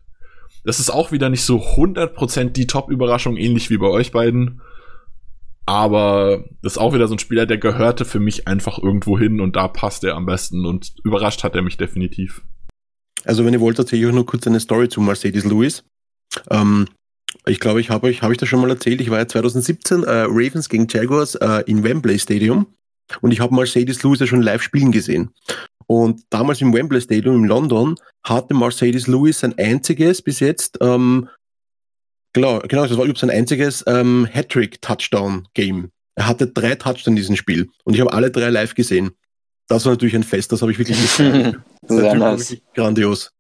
Das 0.64 0.80
ist 0.80 0.90
auch 0.90 1.12
wieder 1.12 1.30
nicht 1.30 1.44
so 1.44 1.58
100% 1.58 2.52
die 2.52 2.68
Top-Überraschung, 2.68 3.36
ähnlich 3.36 3.70
wie 3.70 3.78
bei 3.78 3.88
euch 3.88 4.12
beiden. 4.12 4.62
Aber 5.66 6.44
das 6.62 6.74
ist 6.74 6.78
auch 6.78 6.94
wieder 6.94 7.08
so 7.08 7.16
ein 7.16 7.20
Spieler, 7.20 7.46
der 7.46 7.58
gehörte 7.58 8.06
für 8.06 8.20
mich 8.20 8.48
einfach 8.48 8.78
irgendwo 8.80 9.18
hin 9.18 9.40
und 9.40 9.56
da 9.56 9.68
passt 9.68 10.04
er 10.04 10.16
am 10.16 10.26
besten 10.26 10.66
und 10.66 10.94
überrascht 11.04 11.44
hat 11.44 11.56
er 11.56 11.62
mich 11.62 11.78
definitiv. 11.78 12.42
Also 13.26 13.46
wenn 13.46 13.54
ihr 13.54 13.62
wollt, 13.62 13.80
erzähle 13.80 14.02
ich 14.02 14.08
euch 14.08 14.14
noch 14.14 14.26
kurz 14.26 14.46
eine 14.48 14.60
Story 14.60 14.90
zu 14.90 15.00
Mercedes 15.00 15.46
Lewis. 15.46 15.86
Ähm, 16.50 16.88
ich 17.46 17.60
glaube, 17.60 17.80
ich 17.80 17.90
habe 17.90 18.08
euch, 18.08 18.22
habe 18.22 18.34
ich 18.34 18.40
das 18.40 18.50
schon 18.50 18.60
mal 18.62 18.70
erzählt, 18.70 19.00
ich 19.02 19.10
war 19.10 19.20
ja 19.20 19.28
2017 19.28 20.04
äh, 20.04 20.26
Ravens 20.28 20.68
gegen 20.70 20.88
Jaguars 20.90 21.36
äh, 21.36 21.64
in 21.66 21.84
Wembley 21.84 22.20
Stadium 22.20 22.68
und 23.22 23.32
ich 23.32 23.40
habe 23.40 23.56
Mercedes 23.56 24.04
Lewis 24.04 24.20
ja 24.20 24.28
schon 24.28 24.42
live 24.42 24.62
spielen 24.62 24.92
gesehen. 24.92 25.32
Und 25.88 26.22
damals 26.30 26.62
im 26.62 26.74
Wembley 26.74 27.02
Stadium 27.02 27.44
in 27.44 27.46
London 27.46 27.96
hatte 28.24 28.54
Mercedes 28.54 29.08
Lewis 29.08 29.40
sein 29.40 29.58
einziges 29.58 30.22
bis 30.22 30.40
jetzt, 30.40 30.78
ähm, 30.82 31.28
genau, 32.32 32.60
genau, 32.60 32.84
das 32.84 32.92
war 32.92 33.06
übrigens 33.06 33.20
sein 33.20 33.30
einziges 33.30 33.84
ähm, 33.88 34.28
Hattrick-Touchdown-Game. 34.32 35.92
Er 36.16 36.28
hatte 36.28 36.48
drei 36.48 36.76
Touchdowns 36.76 37.08
in 37.08 37.16
diesem 37.16 37.36
Spiel 37.36 37.70
und 37.84 37.96
ich 37.96 38.02
habe 38.02 38.14
alle 38.14 38.32
drei 38.32 38.50
live 38.50 38.76
gesehen. 38.76 39.12
Das 39.68 39.86
war 39.86 39.94
natürlich 39.94 40.16
ein 40.16 40.24
Fest, 40.24 40.52
das 40.52 40.62
habe 40.62 40.72
ich 40.72 40.80
wirklich 40.80 41.02
gefeiert. 41.02 41.58
Sehr 41.88 42.16
nice. 42.16 42.58
Grandios. 42.74 43.32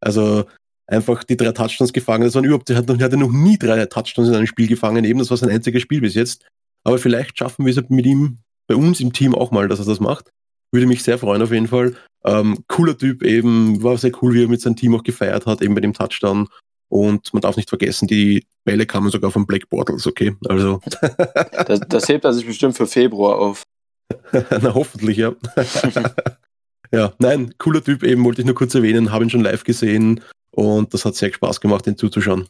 Also 0.00 0.44
einfach 0.86 1.24
die 1.24 1.36
drei 1.36 1.52
Touchdowns 1.52 1.92
gefangen. 1.92 2.24
Das 2.24 2.34
waren 2.34 2.44
überhaupt, 2.44 2.68
er 2.70 2.76
hatte 2.76 3.16
noch 3.16 3.32
nie 3.32 3.58
drei 3.58 3.84
Touchdowns 3.86 4.28
in 4.28 4.34
einem 4.34 4.46
Spiel 4.46 4.66
gefangen, 4.66 5.04
eben 5.04 5.18
das 5.18 5.30
war 5.30 5.36
sein 5.36 5.50
einziges 5.50 5.82
Spiel 5.82 6.00
bis 6.00 6.14
jetzt. 6.14 6.44
Aber 6.84 6.98
vielleicht 6.98 7.38
schaffen 7.38 7.66
wir 7.66 7.76
es 7.76 7.88
mit 7.88 8.06
ihm 8.06 8.38
bei 8.66 8.76
uns 8.76 9.00
im 9.00 9.12
Team 9.12 9.34
auch 9.34 9.50
mal, 9.50 9.68
dass 9.68 9.78
er 9.78 9.84
das 9.84 10.00
macht. 10.00 10.32
Würde 10.72 10.86
mich 10.86 11.02
sehr 11.02 11.18
freuen 11.18 11.42
auf 11.42 11.52
jeden 11.52 11.68
Fall. 11.68 11.96
Ähm, 12.24 12.64
cooler 12.68 12.98
Typ 12.98 13.22
eben, 13.22 13.82
war 13.82 13.96
sehr 13.98 14.12
cool, 14.20 14.34
wie 14.34 14.44
er 14.44 14.48
mit 14.48 14.60
seinem 14.60 14.76
Team 14.76 14.94
auch 14.94 15.04
gefeiert 15.04 15.46
hat, 15.46 15.62
eben 15.62 15.74
bei 15.74 15.80
dem 15.80 15.92
Touchdown. 15.92 16.48
Und 16.88 17.32
man 17.32 17.40
darf 17.40 17.56
nicht 17.56 17.68
vergessen, 17.68 18.06
die 18.06 18.46
Bälle 18.64 18.86
kamen 18.86 19.10
sogar 19.10 19.30
von 19.30 19.46
Black 19.46 19.68
Bortles, 19.68 20.06
okay? 20.06 20.36
Also. 20.48 20.80
das, 21.66 21.80
das 21.88 22.08
hebt 22.08 22.24
er 22.24 22.32
sich 22.32 22.46
bestimmt 22.46 22.76
für 22.76 22.86
Februar 22.86 23.38
auf. 23.38 23.62
Na, 24.32 24.74
hoffentlich, 24.74 25.16
ja. 25.16 25.34
ja, 26.92 27.12
nein, 27.18 27.54
cooler 27.58 27.82
Typ 27.82 28.02
eben, 28.02 28.24
wollte 28.24 28.42
ich 28.42 28.46
nur 28.46 28.54
kurz 28.54 28.74
erwähnen, 28.74 29.12
habe 29.12 29.24
ihn 29.24 29.30
schon 29.30 29.42
live 29.42 29.64
gesehen 29.64 30.20
und 30.52 30.94
das 30.94 31.04
hat 31.04 31.16
sehr 31.16 31.32
Spaß 31.32 31.60
gemacht, 31.60 31.86
ihn 31.86 31.96
zuzuschauen. 31.96 32.46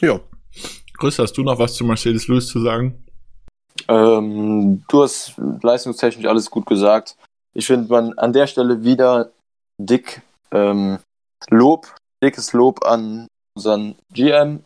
Ja. 0.00 0.20
Chris, 1.00 1.18
hast 1.18 1.32
du 1.38 1.42
noch 1.42 1.58
was 1.58 1.72
zu 1.72 1.84
Mercedes 1.84 2.28
Lewis 2.28 2.48
zu 2.48 2.60
sagen? 2.60 3.02
Ähm, 3.88 4.84
du 4.86 5.02
hast 5.02 5.32
leistungstechnisch 5.62 6.26
alles 6.26 6.50
gut 6.50 6.66
gesagt. 6.66 7.16
Ich 7.54 7.66
finde 7.66 7.88
man 7.88 8.18
an 8.18 8.34
der 8.34 8.46
Stelle 8.46 8.84
wieder 8.84 9.32
dick 9.78 10.20
ähm, 10.52 10.98
Lob, 11.48 11.96
dickes 12.22 12.52
Lob 12.52 12.84
an 12.84 13.26
unseren 13.56 13.94
GM, 14.12 14.62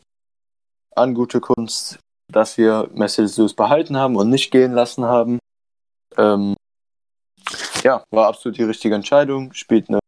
an 0.97 1.15
gute 1.15 1.41
Kunst, 1.41 2.01
dass 2.33 2.59
wir 2.59 2.91
Mercedes 2.93 3.37
Lewis 3.37 3.55
behalten 3.55 3.97
haben 3.97 4.17
und 4.17 4.29
nicht 4.29 4.51
gehen 4.51 4.73
lassen 4.73 5.05
haben. 5.05 5.39
Ähm, 6.17 6.57
ja, 7.85 8.03
war 8.11 8.27
absolut 8.27 8.59
die 8.59 8.65
richtige 8.65 8.97
Entscheidung. 8.97 9.53
Spielt 9.53 9.89
eine 9.89 10.01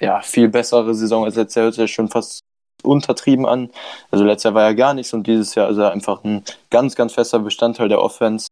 ja, 0.00 0.20
viel 0.20 0.48
bessere 0.48 0.94
Saison 0.94 1.24
als 1.24 1.34
letztes 1.34 1.76
Jahr, 1.76 1.88
schon 1.88 2.08
fast 2.08 2.42
untertrieben 2.82 3.46
an. 3.46 3.70
Also 4.10 4.24
letztes 4.24 4.44
Jahr 4.44 4.54
war 4.54 4.62
ja 4.62 4.72
gar 4.72 4.94
nichts 4.94 5.12
und 5.12 5.26
dieses 5.26 5.54
Jahr 5.54 5.70
ist 5.70 5.78
er 5.78 5.92
einfach 5.92 6.24
ein 6.24 6.44
ganz, 6.70 6.94
ganz 6.94 7.14
fester 7.14 7.38
Bestandteil 7.38 7.88
der 7.88 8.02
Offense. 8.02 8.48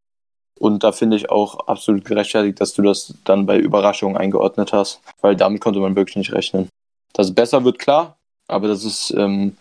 Und 0.58 0.84
da 0.84 0.92
finde 0.92 1.16
ich 1.16 1.30
auch 1.30 1.66
absolut 1.68 2.04
gerechtfertigt, 2.04 2.60
dass 2.60 2.74
du 2.74 2.82
das 2.82 3.14
dann 3.24 3.46
bei 3.46 3.58
Überraschungen 3.58 4.16
eingeordnet 4.16 4.72
hast, 4.72 5.00
weil 5.22 5.34
damit 5.34 5.60
konnte 5.60 5.80
man 5.80 5.96
wirklich 5.96 6.16
nicht 6.16 6.32
rechnen. 6.32 6.68
Dass 7.14 7.28
es 7.28 7.34
besser 7.34 7.64
wird, 7.64 7.78
klar, 7.78 8.18
aber 8.46 8.68
das 8.68 8.84
ist, 8.84 9.10
ähm, 9.16 9.56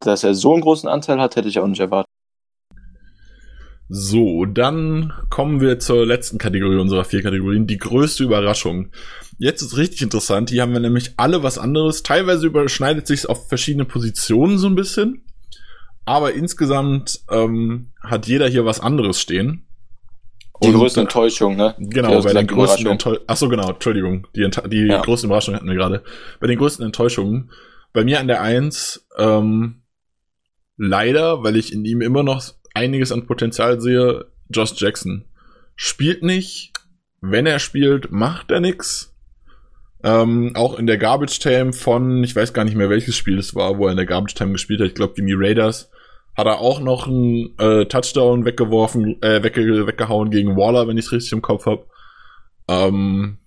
dass 0.00 0.24
er 0.24 0.34
so 0.34 0.52
einen 0.52 0.62
großen 0.62 0.88
Anteil 0.88 1.20
hat, 1.20 1.36
hätte 1.36 1.48
ich 1.48 1.60
auch 1.60 1.66
nicht 1.66 1.80
erwartet. 1.80 2.10
So, 3.88 4.46
dann 4.46 5.12
kommen 5.28 5.60
wir 5.60 5.78
zur 5.78 6.06
letzten 6.06 6.38
Kategorie 6.38 6.76
unserer 6.76 7.04
vier 7.04 7.22
Kategorien, 7.22 7.66
die 7.66 7.76
größte 7.76 8.24
Überraschung. 8.24 8.90
Jetzt 9.38 9.62
ist 9.62 9.76
richtig 9.76 10.02
interessant, 10.02 10.50
hier 10.50 10.62
haben 10.62 10.72
wir 10.72 10.80
nämlich 10.80 11.14
alle 11.16 11.42
was 11.42 11.58
anderes. 11.58 12.02
Teilweise 12.02 12.46
überschneidet 12.46 13.06
sich 13.06 13.28
auf 13.28 13.48
verschiedene 13.48 13.84
Positionen 13.84 14.58
so 14.58 14.68
ein 14.68 14.74
bisschen, 14.74 15.24
aber 16.06 16.32
insgesamt 16.32 17.20
ähm, 17.30 17.92
hat 18.02 18.26
jeder 18.26 18.48
hier 18.48 18.64
was 18.64 18.80
anderes 18.80 19.20
stehen. 19.20 19.66
Die 20.62 20.68
Und, 20.68 20.74
größte 20.74 21.00
Enttäuschung, 21.00 21.56
ne? 21.56 21.74
Genau, 21.78 22.22
bei 22.22 22.32
den 22.32 22.46
größten 22.46 22.86
Enttäuschungen. 22.86 23.28
Achso, 23.28 23.48
genau, 23.48 23.70
Entschuldigung. 23.70 24.26
Die, 24.34 24.48
die 24.70 24.86
ja. 24.86 25.02
größten 25.02 25.28
Überraschungen 25.28 25.56
hatten 25.56 25.68
wir 25.68 25.74
gerade. 25.74 26.04
Bei 26.40 26.46
den 26.46 26.58
größten 26.58 26.86
Enttäuschungen. 26.86 27.50
Bei 27.92 28.04
mir 28.04 28.20
an 28.20 28.28
der 28.28 28.40
Eins, 28.40 29.06
ähm, 29.18 29.82
leider, 30.76 31.42
weil 31.42 31.56
ich 31.56 31.72
in 31.72 31.84
ihm 31.84 32.00
immer 32.00 32.22
noch 32.22 32.42
einiges 32.74 33.12
an 33.12 33.26
Potenzial 33.26 33.80
sehe, 33.80 34.26
Josh 34.50 34.74
Jackson. 34.76 35.24
Spielt 35.76 36.22
nicht. 36.22 36.72
Wenn 37.20 37.46
er 37.46 37.58
spielt, 37.58 38.12
macht 38.12 38.50
er 38.50 38.60
nix. 38.60 39.14
Ähm, 40.02 40.52
auch 40.54 40.78
in 40.78 40.86
der 40.86 40.98
Garbage 40.98 41.38
Time 41.38 41.72
von, 41.72 42.22
ich 42.22 42.36
weiß 42.36 42.52
gar 42.52 42.64
nicht 42.64 42.76
mehr 42.76 42.90
welches 42.90 43.16
Spiel 43.16 43.38
es 43.38 43.54
war, 43.54 43.78
wo 43.78 43.86
er 43.86 43.92
in 43.92 43.96
der 43.96 44.04
Garbage 44.04 44.34
Time 44.34 44.52
gespielt 44.52 44.80
hat, 44.80 44.88
ich 44.88 44.94
glaube 44.94 45.14
gegen 45.14 45.28
die 45.28 45.34
Raiders, 45.34 45.90
hat 46.36 46.46
er 46.46 46.58
auch 46.58 46.80
noch 46.80 47.06
einen 47.06 47.56
äh, 47.58 47.86
Touchdown 47.86 48.44
weggeworfen, 48.44 49.22
äh, 49.22 49.42
wegge 49.42 49.86
weggehauen 49.86 50.30
gegen 50.30 50.56
Waller, 50.56 50.86
wenn 50.86 50.98
ich 50.98 51.06
es 51.06 51.12
richtig 51.12 51.32
im 51.32 51.40
Kopf 51.40 51.64
habe. 51.64 51.86
Ähm, 52.68 53.38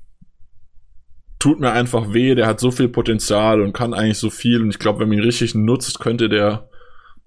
tut 1.37 1.59
mir 1.59 1.71
einfach 1.71 2.13
weh, 2.13 2.33
der 2.33 2.47
hat 2.47 2.59
so 2.59 2.71
viel 2.71 2.87
Potenzial 2.87 3.61
und 3.61 3.73
kann 3.73 3.93
eigentlich 3.93 4.17
so 4.17 4.31
viel 4.31 4.61
und 4.61 4.71
ich 4.71 4.79
glaube, 4.79 4.99
wenn 4.99 5.09
man 5.09 5.19
ihn 5.19 5.23
richtig 5.23 5.53
nutzt, 5.53 5.99
könnte 5.99 6.27
der 6.27 6.69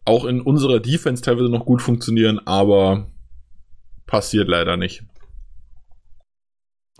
auch 0.04 0.24
in 0.24 0.40
unserer 0.40 0.80
Defense 0.80 1.22
teilweise 1.22 1.48
noch 1.48 1.64
gut 1.64 1.82
funktionieren, 1.82 2.40
aber 2.46 3.08
passiert 4.06 4.48
leider 4.48 4.76
nicht. 4.76 5.04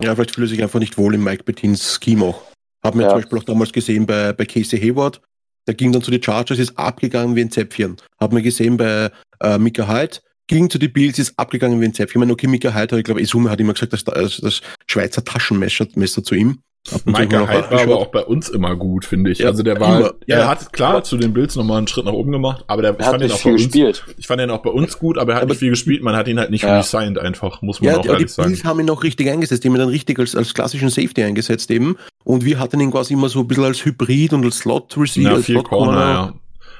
Ja, 0.01 0.15
vielleicht 0.15 0.35
fühlt 0.35 0.47
er 0.47 0.49
sich 0.49 0.63
einfach 0.63 0.79
nicht 0.79 0.97
wohl 0.97 1.13
im 1.13 1.23
Mike 1.23 1.43
Bettins 1.43 1.99
Scheme 2.01 2.25
auch. 2.25 2.43
Haben 2.83 2.99
wir 2.99 3.05
ja. 3.05 3.11
zum 3.11 3.21
Beispiel 3.21 3.39
auch 3.39 3.43
damals 3.43 3.71
gesehen 3.71 4.05
bei, 4.05 4.33
bei 4.33 4.45
Casey 4.45 4.79
Hayward. 4.79 5.21
Der 5.67 5.75
ging 5.75 5.91
dann 5.91 6.01
zu 6.01 6.09
den 6.09 6.23
Chargers, 6.23 6.57
ist 6.57 6.77
abgegangen 6.77 7.35
wie 7.35 7.41
ein 7.41 7.51
Zäpfchen. 7.51 7.97
Haben 8.19 8.35
wir 8.35 8.41
gesehen 8.41 8.77
bei 8.77 9.11
äh, 9.41 9.59
Mika 9.59 9.87
Hyde, 9.87 10.17
ging 10.47 10.69
zu 10.69 10.79
den 10.79 10.91
Bills, 10.91 11.19
ist 11.19 11.37
abgegangen 11.37 11.79
wie 11.79 11.85
ein 11.85 11.93
Zäpfchen. 11.93 12.19
Ich 12.19 12.25
meine, 12.25 12.33
okay, 12.33 12.47
Mika 12.47 12.73
Hyde, 12.73 12.97
ich 12.97 13.03
glaube, 13.03 13.21
Isume 13.21 13.51
hat 13.51 13.59
immer 13.59 13.73
gesagt, 13.73 13.93
das, 13.93 14.03
das, 14.03 14.37
das 14.37 14.61
Schweizer 14.87 15.23
Taschenmesser 15.23 15.87
Messer 15.95 16.23
zu 16.23 16.33
ihm. 16.33 16.61
Michael 17.05 17.47
Hyde 17.47 17.71
war 17.71 17.81
aber 17.81 17.97
auch 17.97 18.07
bei 18.07 18.23
uns 18.25 18.49
immer 18.49 18.75
gut, 18.75 19.05
finde 19.05 19.29
ich. 19.29 19.39
Ja, 19.39 19.47
also 19.47 19.61
der 19.61 19.79
war, 19.79 19.99
immer, 19.99 20.13
ja, 20.25 20.37
er 20.37 20.47
hat 20.47 20.73
klar 20.73 20.95
ja. 20.95 21.03
zu 21.03 21.15
den 21.17 21.31
Bills 21.31 21.55
nochmal 21.55 21.77
einen 21.77 21.87
Schritt 21.87 22.05
nach 22.05 22.13
oben 22.13 22.31
gemacht, 22.31 22.63
aber 22.67 22.81
der, 22.81 22.99
ich 22.99 23.05
fand 23.05 23.23
ihn 23.23 23.31
auch 23.31 23.43
bei 23.43 23.51
uns, 23.51 23.63
gespielt. 23.63 24.03
ich 24.17 24.25
fand 24.25 24.41
ihn 24.41 24.49
auch 24.49 24.63
bei 24.63 24.71
uns 24.71 24.97
gut, 24.97 25.19
aber 25.19 25.33
er 25.33 25.35
hat 25.35 25.43
aber 25.43 25.51
nicht 25.51 25.59
viel 25.59 25.69
gespielt, 25.69 26.01
man 26.01 26.15
hat 26.15 26.27
ihn 26.27 26.39
halt 26.39 26.49
nicht 26.49 26.63
ja. 26.63 26.77
resigned 26.77 27.19
einfach, 27.19 27.61
muss 27.61 27.81
man 27.81 27.91
ja, 27.91 27.99
auch 27.99 28.05
ehrlich 28.05 28.27
die 28.27 28.33
sagen. 28.33 28.49
Die 28.49 28.55
Bills 28.55 28.65
haben 28.65 28.79
ihn 28.79 28.87
noch 28.87 29.03
richtig 29.03 29.29
eingesetzt, 29.29 29.63
die 29.63 29.67
haben 29.67 29.75
ihn 29.75 29.79
dann 29.79 29.89
richtig 29.89 30.17
als, 30.17 30.35
als 30.35 30.55
klassischen 30.55 30.89
Safety 30.89 31.23
eingesetzt 31.23 31.69
eben 31.69 31.97
und 32.23 32.45
wir 32.45 32.57
hatten 32.57 32.79
ihn 32.79 32.89
quasi 32.89 33.13
immer 33.13 33.29
so 33.29 33.41
ein 33.41 33.47
bisschen 33.47 33.65
als 33.65 33.85
Hybrid 33.85 34.33
und 34.33 34.43
als 34.43 34.57
Slot 34.57 34.97
Receiver, 34.97 35.29
ja, 35.29 35.35
als 35.35 35.45
Slot 35.45 35.65
Corner, 35.65 35.91
Corner. 35.91 36.09
Ja. 36.09 36.33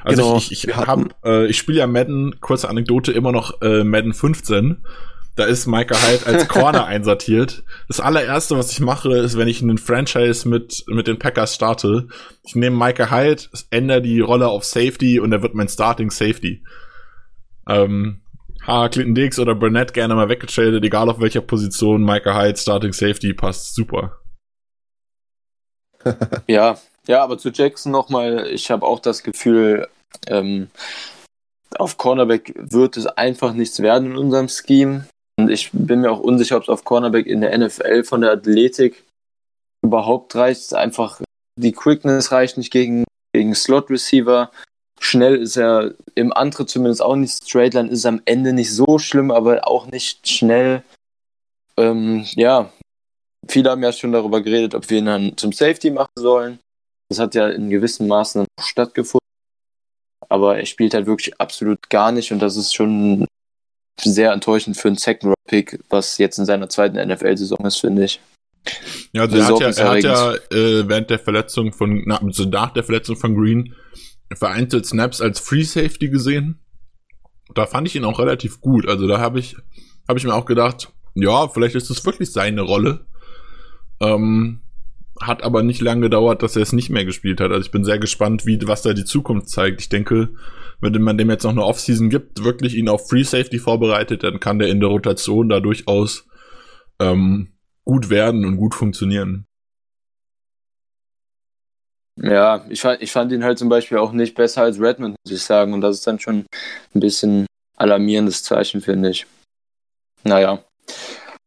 Also 0.03 0.23
genau, 0.23 0.37
ich, 0.37 0.51
ich, 0.51 0.67
ich, 0.67 0.75
hab, 0.75 0.99
äh, 1.23 1.45
ich 1.45 1.59
spiele 1.59 1.77
ja 1.77 1.85
Madden, 1.85 2.39
kurze 2.41 2.69
Anekdote, 2.69 3.11
immer 3.11 3.31
noch 3.31 3.61
äh, 3.61 3.83
Madden 3.83 4.15
15 4.15 4.77
da 5.35 5.45
ist 5.45 5.65
Micah 5.65 5.95
Hyde 5.95 6.25
als 6.25 6.47
Corner 6.47 6.85
einsortiert. 6.87 7.63
Das 7.87 7.99
allererste, 7.99 8.57
was 8.57 8.71
ich 8.71 8.79
mache, 8.79 9.13
ist, 9.17 9.37
wenn 9.37 9.47
ich 9.47 9.61
einen 9.61 9.77
Franchise 9.77 10.47
mit, 10.47 10.83
mit 10.87 11.07
den 11.07 11.19
Packers 11.19 11.55
starte, 11.55 12.07
ich 12.43 12.55
nehme 12.55 12.77
Micah 12.77 13.11
Hyde, 13.11 13.43
ändere 13.69 14.01
die 14.01 14.19
Rolle 14.19 14.47
auf 14.49 14.65
Safety 14.65 15.19
und 15.19 15.31
er 15.31 15.41
wird 15.41 15.55
mein 15.55 15.69
Starting 15.69 16.11
Safety. 16.11 16.63
Ähm, 17.67 18.21
ha, 18.67 18.89
Clinton 18.89 19.15
Dix 19.15 19.39
oder 19.39 19.55
Burnett 19.55 19.93
gerne 19.93 20.15
mal 20.15 20.29
weggetradet, 20.29 20.83
egal 20.83 21.09
auf 21.09 21.19
welcher 21.19 21.41
Position 21.41 22.03
Micah 22.03 22.39
Hyde 22.39 22.57
Starting 22.57 22.93
Safety 22.93 23.33
passt 23.33 23.75
super. 23.75 24.17
ja, 26.47 26.77
ja, 27.07 27.23
aber 27.23 27.37
zu 27.37 27.49
Jackson 27.49 27.91
nochmal, 27.91 28.47
ich 28.47 28.69
habe 28.69 28.85
auch 28.85 28.99
das 28.99 29.23
Gefühl, 29.23 29.87
ähm, 30.27 30.69
auf 31.77 31.97
Cornerback 31.97 32.53
wird 32.57 32.97
es 32.97 33.05
einfach 33.05 33.53
nichts 33.53 33.79
werden 33.81 34.11
in 34.11 34.17
unserem 34.17 34.49
Scheme. 34.49 35.05
Und 35.37 35.49
ich 35.49 35.69
bin 35.71 36.01
mir 36.01 36.11
auch 36.11 36.19
unsicher, 36.19 36.57
ob 36.57 36.63
es 36.63 36.69
auf 36.69 36.83
Cornerback 36.83 37.25
in 37.25 37.41
der 37.41 37.57
NFL 37.57 38.03
von 38.03 38.21
der 38.21 38.31
Athletik 38.31 39.03
überhaupt 39.81 40.35
reicht. 40.35 40.73
Einfach 40.73 41.21
die 41.59 41.71
Quickness 41.71 42.31
reicht 42.31 42.57
nicht 42.57 42.71
gegen, 42.71 43.03
gegen 43.33 43.55
Slot 43.55 43.89
Receiver. 43.89 44.51
Schnell 44.99 45.37
ist 45.37 45.57
er 45.57 45.95
im 46.13 46.31
Antritt 46.31 46.69
zumindest 46.69 47.01
auch 47.01 47.15
nicht. 47.15 47.47
Straightline 47.47 47.89
ist 47.89 48.05
am 48.05 48.21
Ende 48.25 48.53
nicht 48.53 48.73
so 48.73 48.99
schlimm, 48.99 49.31
aber 49.31 49.67
auch 49.67 49.87
nicht 49.87 50.27
schnell. 50.27 50.83
Ähm, 51.77 52.25
ja, 52.35 52.71
viele 53.47 53.71
haben 53.71 53.83
ja 53.83 53.91
schon 53.91 54.11
darüber 54.11 54.41
geredet, 54.41 54.75
ob 54.75 54.89
wir 54.89 54.99
ihn 54.99 55.05
dann 55.05 55.37
zum 55.37 55.51
Safety 55.51 55.89
machen 55.89 56.13
sollen. 56.15 56.59
Das 57.09 57.19
hat 57.19 57.35
ja 57.35 57.49
in 57.49 57.69
gewissen 57.69 58.07
Maßen 58.07 58.45
stattgefunden. 58.61 59.19
Aber 60.29 60.57
er 60.57 60.65
spielt 60.65 60.93
halt 60.93 61.07
wirklich 61.07 61.39
absolut 61.41 61.89
gar 61.89 62.11
nicht 62.11 62.31
und 62.31 62.39
das 62.39 62.55
ist 62.55 62.73
schon 62.73 63.27
sehr 64.03 64.31
enttäuschend 64.31 64.77
für 64.77 64.87
einen 64.87 64.97
Second-Round-Pick, 64.97 65.83
was 65.89 66.17
jetzt 66.17 66.37
in 66.37 66.45
seiner 66.45 66.69
zweiten 66.69 66.97
NFL-Saison 66.97 67.65
ist, 67.65 67.77
finde 67.77 68.05
ich. 68.05 68.19
Ja, 69.13 69.23
also 69.23 69.37
er 69.37 69.45
hat 69.45 69.59
ja, 69.59 69.83
er 69.83 69.89
hat 69.89 70.03
ja 70.03 70.33
äh, 70.57 70.87
während 70.87 71.09
der 71.09 71.19
Verletzung 71.19 71.73
von, 71.73 72.03
na, 72.05 72.21
also 72.21 72.45
nach 72.45 72.71
der 72.71 72.83
Verletzung 72.83 73.15
von 73.15 73.35
Green 73.35 73.73
vereinzelt 74.33 74.85
Snaps 74.85 75.21
als 75.21 75.39
Free 75.39 75.63
Safety 75.63 76.09
gesehen. 76.09 76.59
Da 77.53 77.65
fand 77.65 77.87
ich 77.87 77.95
ihn 77.95 78.05
auch 78.05 78.19
relativ 78.19 78.61
gut. 78.61 78.87
Also 78.87 79.07
da 79.07 79.19
habe 79.19 79.39
ich, 79.39 79.55
habe 80.07 80.19
ich 80.19 80.25
mir 80.25 80.33
auch 80.33 80.45
gedacht, 80.45 80.91
ja, 81.15 81.47
vielleicht 81.49 81.75
ist 81.75 81.89
es 81.89 82.05
wirklich 82.05 82.31
seine 82.31 82.61
Rolle. 82.61 83.05
Ähm, 83.99 84.61
hat 85.21 85.43
aber 85.43 85.63
nicht 85.63 85.81
lange 85.81 86.01
gedauert, 86.01 86.43
dass 86.43 86.55
er 86.55 86.63
es 86.63 86.73
nicht 86.73 86.89
mehr 86.89 87.05
gespielt 87.05 87.39
hat. 87.39 87.51
Also 87.51 87.65
ich 87.65 87.71
bin 87.71 87.83
sehr 87.83 87.99
gespannt, 87.99 88.45
wie, 88.45 88.59
was 88.67 88.81
da 88.81 88.93
die 88.93 89.05
Zukunft 89.05 89.49
zeigt. 89.49 89.81
Ich 89.81 89.89
denke, 89.89 90.29
wenn 90.79 91.01
man 91.01 91.17
dem 91.17 91.29
jetzt 91.29 91.43
noch 91.43 91.51
eine 91.51 91.63
Offseason 91.63 92.09
gibt, 92.09 92.43
wirklich 92.43 92.75
ihn 92.75 92.89
auf 92.89 93.07
Free 93.07 93.23
Safety 93.23 93.59
vorbereitet, 93.59 94.23
dann 94.23 94.39
kann 94.39 94.59
der 94.59 94.69
in 94.69 94.79
der 94.79 94.89
Rotation 94.89 95.49
da 95.49 95.59
durchaus 95.59 96.27
ähm, 96.99 97.53
gut 97.85 98.09
werden 98.09 98.45
und 98.45 98.57
gut 98.57 98.75
funktionieren. 98.75 99.45
Ja, 102.17 102.65
ich 102.69 102.81
fand, 102.81 103.01
ich 103.01 103.11
fand 103.11 103.31
ihn 103.31 103.43
halt 103.43 103.57
zum 103.57 103.69
Beispiel 103.69 103.97
auch 103.97 104.11
nicht 104.11 104.35
besser 104.35 104.63
als 104.63 104.79
Redmond, 104.79 105.15
muss 105.23 105.33
ich 105.33 105.41
sagen. 105.43 105.73
Und 105.73 105.81
das 105.81 105.97
ist 105.97 106.07
dann 106.07 106.19
schon 106.19 106.45
ein 106.93 106.99
bisschen 106.99 107.47
alarmierendes 107.77 108.43
Zeichen, 108.43 108.81
finde 108.81 109.09
ich. 109.09 109.25
Naja, 110.23 110.63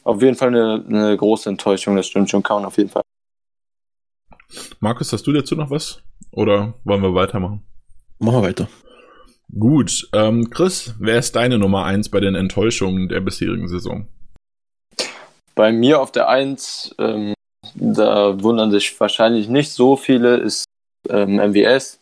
auf 0.02 0.20
jeden 0.20 0.36
Fall 0.36 0.48
eine, 0.48 0.84
eine 0.86 1.16
große 1.16 1.48
Enttäuschung, 1.48 1.96
das 1.96 2.06
stimmt 2.06 2.30
schon, 2.30 2.42
kann 2.42 2.56
man 2.56 2.64
auf 2.64 2.76
jeden 2.76 2.90
Fall. 2.90 3.03
Markus, 4.80 5.12
hast 5.12 5.26
du 5.26 5.32
dazu 5.32 5.54
noch 5.56 5.70
was? 5.70 6.02
Oder 6.30 6.74
wollen 6.84 7.02
wir 7.02 7.14
weitermachen? 7.14 7.62
Machen 8.18 8.36
wir 8.36 8.42
weiter. 8.42 8.68
Gut, 9.56 10.08
ähm, 10.12 10.50
Chris, 10.50 10.94
wer 10.98 11.18
ist 11.18 11.36
deine 11.36 11.58
Nummer 11.58 11.84
1 11.84 12.08
bei 12.08 12.20
den 12.20 12.34
Enttäuschungen 12.34 13.08
der 13.08 13.20
bisherigen 13.20 13.68
Saison? 13.68 14.08
Bei 15.54 15.70
mir 15.70 16.00
auf 16.00 16.10
der 16.10 16.28
1, 16.28 16.96
ähm, 16.98 17.34
da 17.74 18.42
wundern 18.42 18.70
sich 18.70 18.98
wahrscheinlich 18.98 19.48
nicht 19.48 19.70
so 19.70 19.96
viele, 19.96 20.36
ist 20.36 20.64
ähm, 21.08 21.36
MWS. 21.36 22.00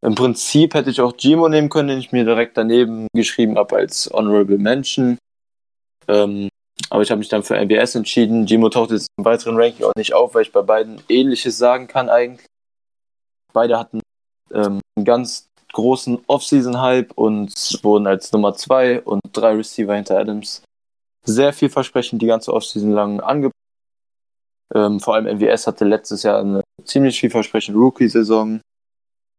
Im 0.00 0.14
Prinzip 0.14 0.74
hätte 0.74 0.90
ich 0.90 1.00
auch 1.00 1.16
Gimo 1.16 1.48
nehmen 1.48 1.68
können, 1.68 1.88
den 1.88 1.98
ich 1.98 2.12
mir 2.12 2.24
direkt 2.24 2.56
daneben 2.56 3.06
geschrieben 3.14 3.56
habe 3.56 3.76
als 3.76 4.10
Honorable 4.12 4.58
Mention. 4.58 5.18
Aber 6.90 7.02
ich 7.02 7.10
habe 7.10 7.18
mich 7.18 7.28
dann 7.28 7.42
für 7.42 7.56
MWS 7.56 7.96
entschieden. 7.96 8.46
Gimo 8.46 8.68
taucht 8.68 8.90
jetzt 8.90 9.08
im 9.16 9.24
weiteren 9.24 9.56
Ranking 9.56 9.84
auch 9.84 9.94
nicht 9.96 10.14
auf, 10.14 10.34
weil 10.34 10.42
ich 10.42 10.52
bei 10.52 10.62
beiden 10.62 11.02
ähnliches 11.08 11.58
sagen 11.58 11.86
kann 11.86 12.08
eigentlich. 12.08 12.46
Beide 13.52 13.78
hatten 13.78 14.00
ähm, 14.52 14.80
einen 14.96 15.04
ganz 15.04 15.48
großen 15.72 16.18
Off-Season-Hype 16.26 17.12
und 17.12 17.52
wurden 17.82 18.06
als 18.06 18.32
Nummer 18.32 18.54
2 18.54 19.02
und 19.02 19.20
drei 19.32 19.54
Receiver 19.54 19.94
hinter 19.94 20.18
Adams 20.18 20.62
sehr 21.24 21.52
vielversprechend 21.52 22.22
die 22.22 22.26
ganze 22.26 22.52
Offseason 22.52 22.92
lang 22.92 23.20
angeboten. 23.20 23.52
Ähm, 24.74 25.00
vor 25.00 25.14
allem 25.14 25.26
MWS 25.38 25.66
hatte 25.66 25.84
letztes 25.84 26.22
Jahr 26.22 26.40
eine 26.40 26.62
ziemlich 26.84 27.20
vielversprechende 27.20 27.78
Rookie-Saison. 27.78 28.60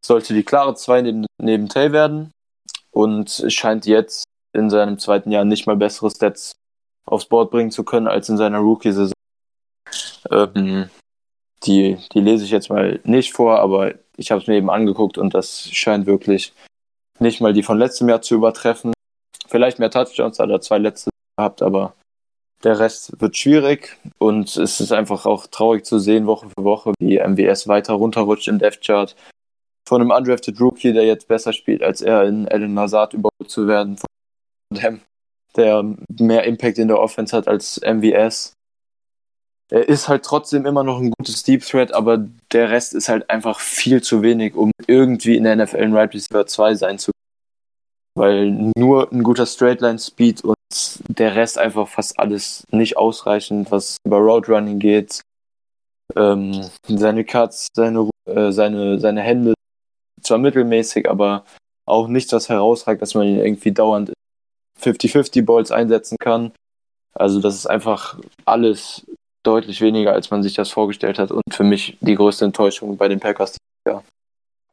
Sollte 0.06 0.34
die 0.34 0.44
klare 0.44 0.76
2 0.76 1.02
neben, 1.02 1.26
neben 1.42 1.68
Tay 1.68 1.92
werden 1.92 2.32
und 2.92 3.46
scheint 3.50 3.86
jetzt 3.86 4.24
in 4.54 4.70
seinem 4.70 4.98
zweiten 4.98 5.32
Jahr 5.32 5.46
nicht 5.46 5.68
mal 5.68 5.76
bessere 5.76 6.10
Stats 6.10 6.54
aufs 7.10 7.26
Board 7.26 7.52
bringen 7.52 7.72
zu 7.72 7.84
können 7.84 8.08
als 8.08 8.30
in 8.30 8.38
seiner 8.38 8.60
Rookie-Saison. 8.60 9.14
Ähm, 10.32 10.90
die, 11.64 11.98
die 12.14 12.22
lese 12.22 12.46
ich 12.46 12.52
jetzt 12.52 12.70
mal 12.70 13.00
nicht 13.04 13.34
vor, 13.34 13.60
aber 13.60 13.94
ich 14.16 14.32
habe 14.32 14.42
es 14.42 14.48
mir 14.48 14.56
eben 14.56 14.70
angeguckt 14.70 15.18
und 15.18 15.34
das 15.34 15.70
scheint 15.72 16.06
wirklich 16.06 16.54
nicht 17.20 17.42
mal 17.42 17.54
die 17.54 17.64
von 17.64 17.78
letztem 17.78 18.08
Jahr 18.10 18.22
zu 18.22 18.36
übertreffen. 18.36 18.94
Vielleicht 19.48 19.80
mehr 19.80 19.92
Touchdowns, 19.92 20.40
hat 20.40 20.50
er 20.50 20.62
zwei 20.62 20.78
letzte 20.78 21.10
gehabt, 21.38 21.62
aber 21.62 21.94
der 22.64 22.80
Rest 22.80 23.20
wird 23.22 23.38
schwierig 23.38 23.98
und 24.18 24.56
es 24.58 24.80
ist 24.80 24.92
einfach 24.92 25.26
auch 25.26 25.48
traurig 25.48 25.86
zu 25.86 26.00
sehen, 26.00 26.28
Woche 26.28 26.50
für 26.50 26.64
Woche, 26.64 26.94
wie 27.00 27.18
MWS 27.18 27.68
weiter 27.68 27.94
runterrutscht 27.94 28.48
im 28.48 28.60
Death 28.60 28.82
Chart. 28.82 29.16
Von 29.88 30.02
einem 30.02 30.12
undrafted 30.12 30.60
Rookie, 30.60 30.94
der 30.94 31.06
jetzt 31.06 31.28
besser 31.28 31.54
spielt, 31.54 31.82
als 31.82 32.02
er 32.02 32.24
in 32.26 32.48
Alan 32.48 32.76
Lazard 32.76 33.14
überholt 33.14 33.50
zu 33.50 33.68
werden. 33.68 33.98
Von 33.98 34.08
dem, 34.72 35.02
der 35.56 35.84
mehr 36.20 36.44
Impact 36.44 36.78
in 36.78 36.88
der 36.88 37.00
Offense 37.00 37.36
hat 37.36 37.48
als 37.48 37.80
MWS. 37.82 38.54
Er 39.72 39.88
ist 39.88 40.08
halt 40.08 40.24
trotzdem 40.24 40.66
immer 40.66 40.84
noch 40.84 41.00
ein 41.00 41.12
gutes 41.12 41.44
Deep 41.44 41.64
Threat, 41.64 41.94
aber 41.94 42.26
der 42.52 42.72
Rest 42.72 42.96
ist 42.96 43.08
halt 43.08 43.30
einfach 43.30 43.60
viel 43.60 44.02
zu 44.02 44.24
wenig, 44.24 44.56
um 44.56 44.72
irgendwie 44.88 45.36
in 45.36 45.44
der 45.44 45.56
NFL 45.56 45.78
ein 45.78 45.94
Right 45.96 46.14
Receiver 46.14 46.46
2 46.46 46.76
sein 46.76 46.98
zu 46.98 47.12
können. 47.12 47.20
Weil 48.16 48.72
nur 48.76 49.12
ein 49.12 49.22
guter 49.22 49.46
Straightline 49.46 50.00
Speed 50.00 50.44
und 50.44 50.56
der 51.08 51.36
Rest 51.36 51.58
einfach 51.58 51.88
fast 51.88 52.20
alles 52.20 52.64
nicht 52.72 52.98
ausreichend, 52.98 53.72
was 53.72 53.98
über 54.06 54.18
Road 54.18 54.50
Running 54.50 54.80
geht. 54.80 55.22
Ähm, 56.16 56.68
seine 56.88 57.24
Cuts, 57.24 57.68
seine, 57.76 58.10
äh, 58.26 58.52
seine, 58.52 59.00
seine 59.00 59.22
Hände 59.22 59.54
zwar 60.22 60.40
mittelmäßig, 60.40 61.10
aber 61.10 61.46
auch 61.86 62.08
nichts, 62.08 62.34
was 62.34 62.50
herausragt, 62.50 63.02
dass 63.02 63.14
man 63.14 63.28
ihn 63.28 63.40
irgendwie 63.40 63.72
dauernd 63.72 64.12
50-50 64.82 65.46
Balls 65.46 65.72
einsetzen 65.72 66.18
kann. 66.20 66.52
Also 67.14 67.40
das 67.40 67.56
ist 67.56 67.66
einfach 67.66 68.20
alles 68.46 69.06
deutlich 69.44 69.82
weniger, 69.82 70.14
als 70.14 70.32
man 70.32 70.44
sich 70.44 70.54
das 70.54 70.70
vorgestellt 70.70 71.20
hat 71.20 71.32
und 71.32 71.44
für 71.52 71.64
mich 71.64 71.98
die 72.02 72.16
größte 72.16 72.46
Enttäuschung 72.46 72.98
bei 72.98 73.08
den 73.08 73.20
Packers. 73.20 73.58
Ja, 73.88 74.04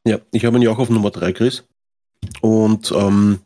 ja 0.04 0.18
ich 0.32 0.44
habe 0.44 0.56
ihn 0.56 0.62
ja 0.62 0.70
auch 0.70 0.78
auf 0.78 0.90
Nummer 0.90 1.10
3, 1.10 1.32
Chris. 1.32 1.64
Und 2.40 2.92
ähm, 2.92 3.40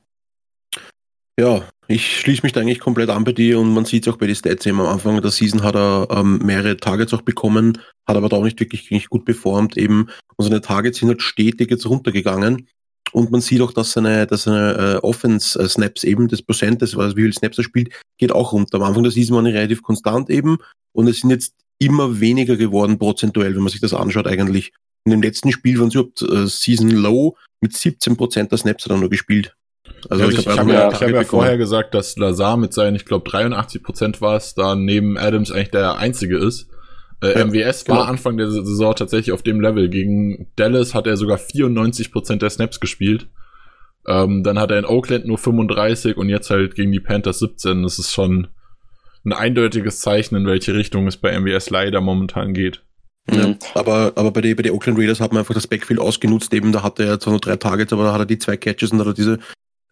ja, 1.38 1.62
ich 1.88 2.20
schließe 2.20 2.42
mich 2.42 2.52
da 2.52 2.60
eigentlich 2.60 2.80
komplett 2.80 3.10
an 3.10 3.24
bei 3.24 3.32
dir 3.32 3.58
und 3.58 3.72
man 3.72 3.84
sieht 3.84 4.06
es 4.06 4.12
auch 4.12 4.16
bei 4.16 4.26
den 4.26 4.36
Stats 4.36 4.66
eben 4.66 4.80
am 4.80 4.86
Anfang 4.86 5.20
der 5.20 5.30
Season 5.30 5.62
hat 5.62 5.74
er 5.74 6.08
ähm, 6.10 6.38
mehrere 6.38 6.76
Targets 6.76 7.12
auch 7.14 7.22
bekommen, 7.22 7.78
hat 8.06 8.16
aber 8.16 8.28
da 8.28 8.36
auch 8.36 8.44
nicht 8.44 8.60
wirklich, 8.60 8.84
wirklich 8.90 9.08
gut 9.08 9.24
performt 9.24 9.76
eben 9.76 10.08
und 10.36 10.44
seine 10.44 10.60
Targets 10.60 10.98
sind 10.98 11.08
halt 11.08 11.22
stetig 11.22 11.70
jetzt 11.70 11.86
runtergegangen 11.86 12.68
und 13.12 13.30
man 13.30 13.40
sieht 13.40 13.60
auch, 13.60 13.72
dass 13.72 13.92
seine, 13.92 14.26
dass 14.26 14.44
seine 14.44 14.96
äh, 14.96 14.96
Offense-Snaps 14.98 16.04
eben, 16.04 16.28
das 16.28 16.42
Prozent, 16.42 16.82
das, 16.82 16.96
also 16.96 17.16
wie 17.16 17.22
viel 17.22 17.32
Snaps 17.32 17.58
er 17.58 17.64
spielt, 17.64 17.90
geht 18.18 18.32
auch 18.32 18.52
runter. 18.52 18.76
Am 18.76 18.82
Anfang 18.84 19.02
der 19.02 19.12
Season 19.12 19.36
waren 19.36 19.44
die 19.44 19.52
relativ 19.52 19.82
konstant 19.82 20.30
eben 20.30 20.58
und 20.92 21.08
es 21.08 21.20
sind 21.20 21.30
jetzt 21.30 21.54
immer 21.78 22.20
weniger 22.20 22.56
geworden 22.56 22.98
prozentuell, 22.98 23.54
wenn 23.54 23.62
man 23.62 23.70
sich 23.70 23.80
das 23.80 23.94
anschaut 23.94 24.26
eigentlich. 24.26 24.72
In 25.04 25.12
dem 25.12 25.22
letzten 25.22 25.50
Spiel 25.50 25.78
waren 25.78 25.90
sie 25.90 25.98
überhaupt 25.98 26.22
äh, 26.22 26.46
Season 26.46 26.90
Low 26.90 27.36
mit 27.60 27.76
17 27.76 28.16
Prozent 28.16 28.52
der 28.52 28.58
Snaps 28.58 28.84
hat 28.84 28.92
er 28.92 28.98
nur 28.98 29.10
gespielt. 29.10 29.54
Also, 30.08 30.24
also 30.24 30.38
ich, 30.38 30.46
ich 30.46 30.58
habe 30.58 30.72
ja, 30.72 30.92
ich 30.92 31.00
hab 31.00 31.10
ja 31.10 31.24
vorher 31.24 31.58
gesagt, 31.58 31.94
dass 31.94 32.16
Lazar 32.16 32.56
mit 32.56 32.72
seinen, 32.72 32.96
ich 32.96 33.04
glaube 33.04 33.28
83 33.28 33.82
Prozent 33.82 34.20
war 34.20 34.36
es, 34.36 34.54
da 34.54 34.74
neben 34.74 35.18
Adams 35.18 35.50
eigentlich 35.50 35.70
der 35.70 35.96
einzige 35.96 36.38
ist. 36.38 36.68
Äh, 37.22 37.38
ja, 37.38 37.44
MWS 37.44 37.88
war 37.88 37.98
genau. 37.98 38.08
Anfang 38.08 38.36
der 38.36 38.50
Saison 38.50 38.94
tatsächlich 38.94 39.32
auf 39.32 39.42
dem 39.42 39.60
Level. 39.60 39.88
Gegen 39.88 40.48
Dallas 40.56 40.94
hat 40.94 41.06
er 41.06 41.16
sogar 41.16 41.38
94 41.38 42.12
Prozent 42.12 42.42
der 42.42 42.50
Snaps 42.50 42.80
gespielt. 42.80 43.28
Ähm, 44.06 44.42
dann 44.42 44.58
hat 44.58 44.70
er 44.70 44.78
in 44.78 44.86
Oakland 44.86 45.26
nur 45.26 45.38
35 45.38 46.16
und 46.16 46.28
jetzt 46.28 46.50
halt 46.50 46.74
gegen 46.74 46.92
die 46.92 47.00
Panthers 47.00 47.38
17. 47.40 47.82
Das 47.82 47.98
ist 47.98 48.12
schon 48.12 48.48
ein 49.24 49.32
eindeutiges 49.32 50.00
Zeichen, 50.00 50.36
in 50.36 50.46
welche 50.46 50.74
Richtung 50.74 51.06
es 51.06 51.18
bei 51.18 51.38
MWS 51.38 51.70
leider 51.70 52.00
momentan 52.00 52.54
geht. 52.54 52.82
Ja, 53.30 53.48
mhm. 53.48 53.58
aber, 53.74 54.12
aber 54.16 54.30
bei 54.30 54.40
den 54.40 54.56
bei 54.56 54.62
die 54.62 54.70
Oakland 54.70 54.98
Raiders 54.98 55.20
hat 55.20 55.32
man 55.32 55.40
einfach 55.40 55.54
das 55.54 55.66
Backfield 55.66 56.00
ausgenutzt, 56.00 56.54
eben 56.54 56.72
da 56.72 56.82
hatte 56.82 57.04
er 57.04 57.20
zwar 57.20 57.32
nur 57.32 57.40
drei 57.40 57.56
Targets, 57.56 57.92
aber 57.92 58.04
da 58.04 58.12
hat 58.14 58.20
er 58.20 58.26
die 58.26 58.38
zwei 58.38 58.56
Catches 58.56 58.92
und 58.92 58.98
hat 58.98 59.06
er 59.06 59.14
diese 59.14 59.38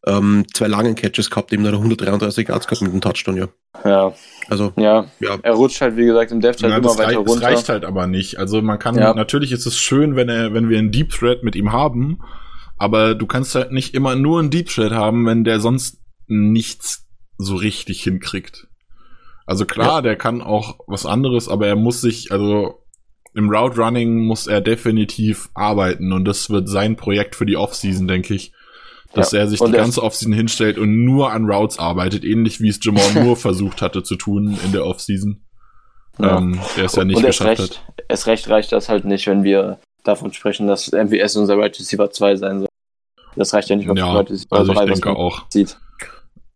ähm, 0.06 0.44
zwei 0.52 0.68
langen 0.68 0.94
Catches 0.94 1.30
gehabt, 1.30 1.52
eben 1.52 1.64
da 1.64 1.70
133 1.70 2.48
Yards 2.48 2.66
gehabt 2.66 2.82
mit 2.82 2.92
dem 2.92 3.00
Touchdown, 3.00 3.36
ja. 3.36 3.48
Ja. 3.84 4.14
Also, 4.48 4.72
ja. 4.76 5.06
ja. 5.20 5.38
Er 5.42 5.52
rutscht 5.52 5.80
halt, 5.80 5.96
wie 5.96 6.06
gesagt, 6.06 6.30
im 6.30 6.40
Depth 6.40 6.62
halt 6.62 6.72
ja, 6.72 6.78
immer 6.78 6.96
weiter 6.96 7.18
runter. 7.18 7.34
Das 7.34 7.42
reicht 7.42 7.68
halt 7.68 7.84
aber 7.84 8.06
nicht. 8.06 8.38
Also 8.38 8.62
man 8.62 8.78
kann, 8.78 8.96
ja. 8.96 9.12
natürlich 9.14 9.52
ist 9.52 9.66
es 9.66 9.76
schön, 9.76 10.16
wenn 10.16 10.28
er, 10.28 10.54
wenn 10.54 10.68
wir 10.68 10.78
einen 10.78 10.92
Deep 10.92 11.10
Thread 11.10 11.42
mit 11.42 11.56
ihm 11.56 11.72
haben, 11.72 12.20
aber 12.76 13.14
du 13.14 13.26
kannst 13.26 13.54
halt 13.54 13.72
nicht 13.72 13.94
immer 13.94 14.14
nur 14.14 14.38
einen 14.38 14.50
Deep 14.50 14.68
Thread 14.68 14.92
haben, 14.92 15.26
wenn 15.26 15.44
der 15.44 15.60
sonst 15.60 16.00
nichts 16.26 17.06
so 17.36 17.56
richtig 17.56 18.02
hinkriegt. 18.02 18.68
Also 19.46 19.64
klar, 19.64 19.96
ja. 19.96 20.02
der 20.02 20.16
kann 20.16 20.42
auch 20.42 20.78
was 20.86 21.06
anderes, 21.06 21.48
aber 21.48 21.66
er 21.66 21.76
muss 21.76 22.00
sich, 22.00 22.32
also 22.32 22.84
im 23.34 23.50
Route 23.50 23.80
Running 23.80 24.24
muss 24.26 24.46
er 24.46 24.60
definitiv 24.60 25.50
arbeiten 25.54 26.12
und 26.12 26.24
das 26.24 26.50
wird 26.50 26.68
sein 26.68 26.96
Projekt 26.96 27.34
für 27.34 27.46
die 27.46 27.56
Offseason, 27.56 28.06
denke 28.08 28.34
ich 28.34 28.52
dass 29.12 29.32
ja. 29.32 29.40
er 29.40 29.48
sich 29.48 29.60
die 29.60 29.72
ganze 29.72 30.02
Offseason 30.02 30.32
hinstellt 30.32 30.78
und 30.78 31.04
nur 31.04 31.32
an 31.32 31.50
Routes 31.50 31.78
arbeitet, 31.78 32.24
ähnlich 32.24 32.60
wie 32.60 32.68
es 32.68 32.78
Jamal 32.82 33.10
Moore 33.14 33.36
versucht 33.36 33.82
hatte 33.82 34.02
zu 34.02 34.16
tun 34.16 34.58
in 34.64 34.72
der 34.72 34.84
Offseason. 34.86 35.42
Ja. 36.18 36.38
Ähm, 36.38 36.58
der 36.76 36.86
es 36.86 36.96
ja 36.96 37.04
nicht 37.04 37.16
und 37.16 37.26
geschafft 37.26 37.60
recht, 37.60 37.80
hat. 37.86 37.94
Es 38.08 38.26
recht 38.26 38.48
reicht 38.48 38.72
das 38.72 38.88
halt 38.88 39.04
nicht, 39.04 39.26
wenn 39.26 39.44
wir 39.44 39.78
davon 40.04 40.32
sprechen, 40.32 40.66
dass 40.66 40.90
MWS 40.90 41.36
unser 41.36 41.56
Right 41.56 41.78
Receiver 41.78 42.10
2 42.10 42.36
sein 42.36 42.58
soll. 42.60 42.68
Das 43.36 43.54
reicht 43.54 43.68
ja 43.68 43.76
nicht, 43.76 43.88
wenn 43.88 43.96
ja, 43.96 44.12
Right 44.12 44.30
Receiver 44.30 44.56
also 44.56 44.72
3 44.72 44.84
ich 44.84 44.92
denke 44.92 45.10
auch. 45.10 45.44
sieht. 45.50 45.78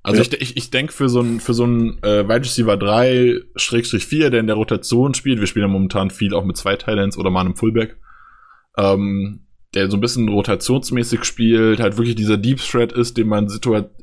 Also 0.02 0.20
ja. 0.20 0.28
ich, 0.28 0.40
ich, 0.40 0.56
ich 0.56 0.70
denke 0.70 0.92
für 0.92 1.08
so 1.08 1.20
ein 1.20 1.38
für 1.38 1.54
so 1.54 1.64
ein 1.64 2.02
äh, 2.02 2.28
Wide 2.28 2.40
Receiver 2.40 2.76
3 2.76 3.36
Schrägstrich 3.54 4.04
4, 4.04 4.30
der 4.30 4.40
in 4.40 4.48
der 4.48 4.56
Rotation 4.56 5.14
spielt, 5.14 5.38
wir 5.38 5.46
spielen 5.46 5.66
ja 5.66 5.72
momentan 5.72 6.10
viel 6.10 6.34
auch 6.34 6.44
mit 6.44 6.56
zwei 6.56 6.74
Thailands 6.74 7.16
oder 7.16 7.30
mal 7.30 7.42
einem 7.42 7.54
Fullback. 7.54 7.98
Ähm, 8.76 9.46
der 9.74 9.90
so 9.90 9.96
ein 9.96 10.00
bisschen 10.00 10.28
rotationsmäßig 10.28 11.24
spielt, 11.24 11.80
halt 11.80 11.96
wirklich 11.96 12.14
dieser 12.14 12.36
Deep 12.36 12.58
Threat 12.58 12.92
ist, 12.92 13.16
den 13.16 13.28
man 13.28 13.48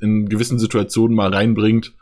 in 0.01 0.27
gewissen 0.29 0.59
Situationen 0.59 1.15
mal 1.15 1.33
reinbringt. 1.33 1.93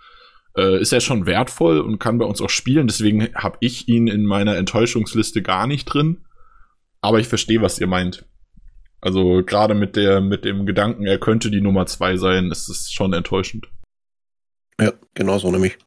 äh, 0.58 0.82
ist 0.82 0.92
er 0.92 1.02
schon 1.02 1.26
wertvoll 1.26 1.80
und 1.80 2.00
kann 2.00 2.18
bei 2.18 2.26
uns 2.26 2.42
auch 2.42 2.50
spielen. 2.50 2.88
Deswegen 2.88 3.34
habe 3.36 3.58
ich 3.62 3.88
ihn 3.88 4.08
in 4.08 4.26
meiner 4.26 4.58
Enttäuschungsliste 4.58 5.42
gar 5.42 5.68
nicht 5.68 5.86
drin. 5.86 6.26
Aber 7.00 7.20
ich 7.20 7.28
verstehe, 7.28 7.62
was 7.62 7.80
ihr 7.80 7.88
meint. 7.88 8.26
Also 9.00 9.44
gerade 9.46 9.76
mit 9.76 9.96
der 9.96 10.20
mit 10.20 10.44
dem 10.44 10.66
Gedanken, 10.66 11.06
er 11.06 11.20
könnte 11.20 11.52
die 11.52 11.62
Nummer 11.62 11.86
zwei 11.86 12.18
sein, 12.18 12.50
ist 12.50 12.68
es 12.68 12.92
schon 12.92 13.14
enttäuschend. 13.14 13.68
Ja, 14.82 14.94
genau 15.14 15.38
so 15.38 15.52
nämlich. 15.52 15.78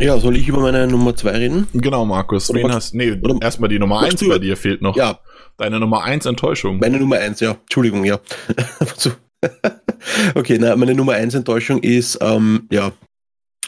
Ja, 0.00 0.18
soll 0.18 0.36
ich 0.36 0.48
über 0.48 0.60
meine 0.60 0.86
Nummer 0.86 1.14
zwei 1.14 1.30
reden? 1.32 1.68
Genau, 1.72 2.04
Markus. 2.04 2.50
Oder 2.50 2.60
Wen 2.62 2.72
hast, 2.72 2.94
nee, 2.94 3.20
erstmal 3.40 3.68
die 3.68 3.78
Nummer 3.78 4.00
eins 4.00 4.26
bei 4.26 4.38
dir 4.38 4.56
fehlt 4.56 4.82
noch. 4.82 4.96
Ja. 4.96 5.20
Deine 5.58 5.80
Nummer 5.80 6.04
eins 6.04 6.24
Enttäuschung. 6.24 6.78
Meine 6.78 6.98
Nummer 6.98 7.16
eins, 7.18 7.40
ja. 7.40 7.52
Entschuldigung, 7.52 8.04
ja. 8.04 8.20
okay, 10.34 10.56
na, 10.58 10.76
meine 10.76 10.94
Nummer 10.94 11.14
eins 11.14 11.34
Enttäuschung 11.34 11.82
ist, 11.82 12.18
ähm, 12.20 12.68
ja, 12.70 12.92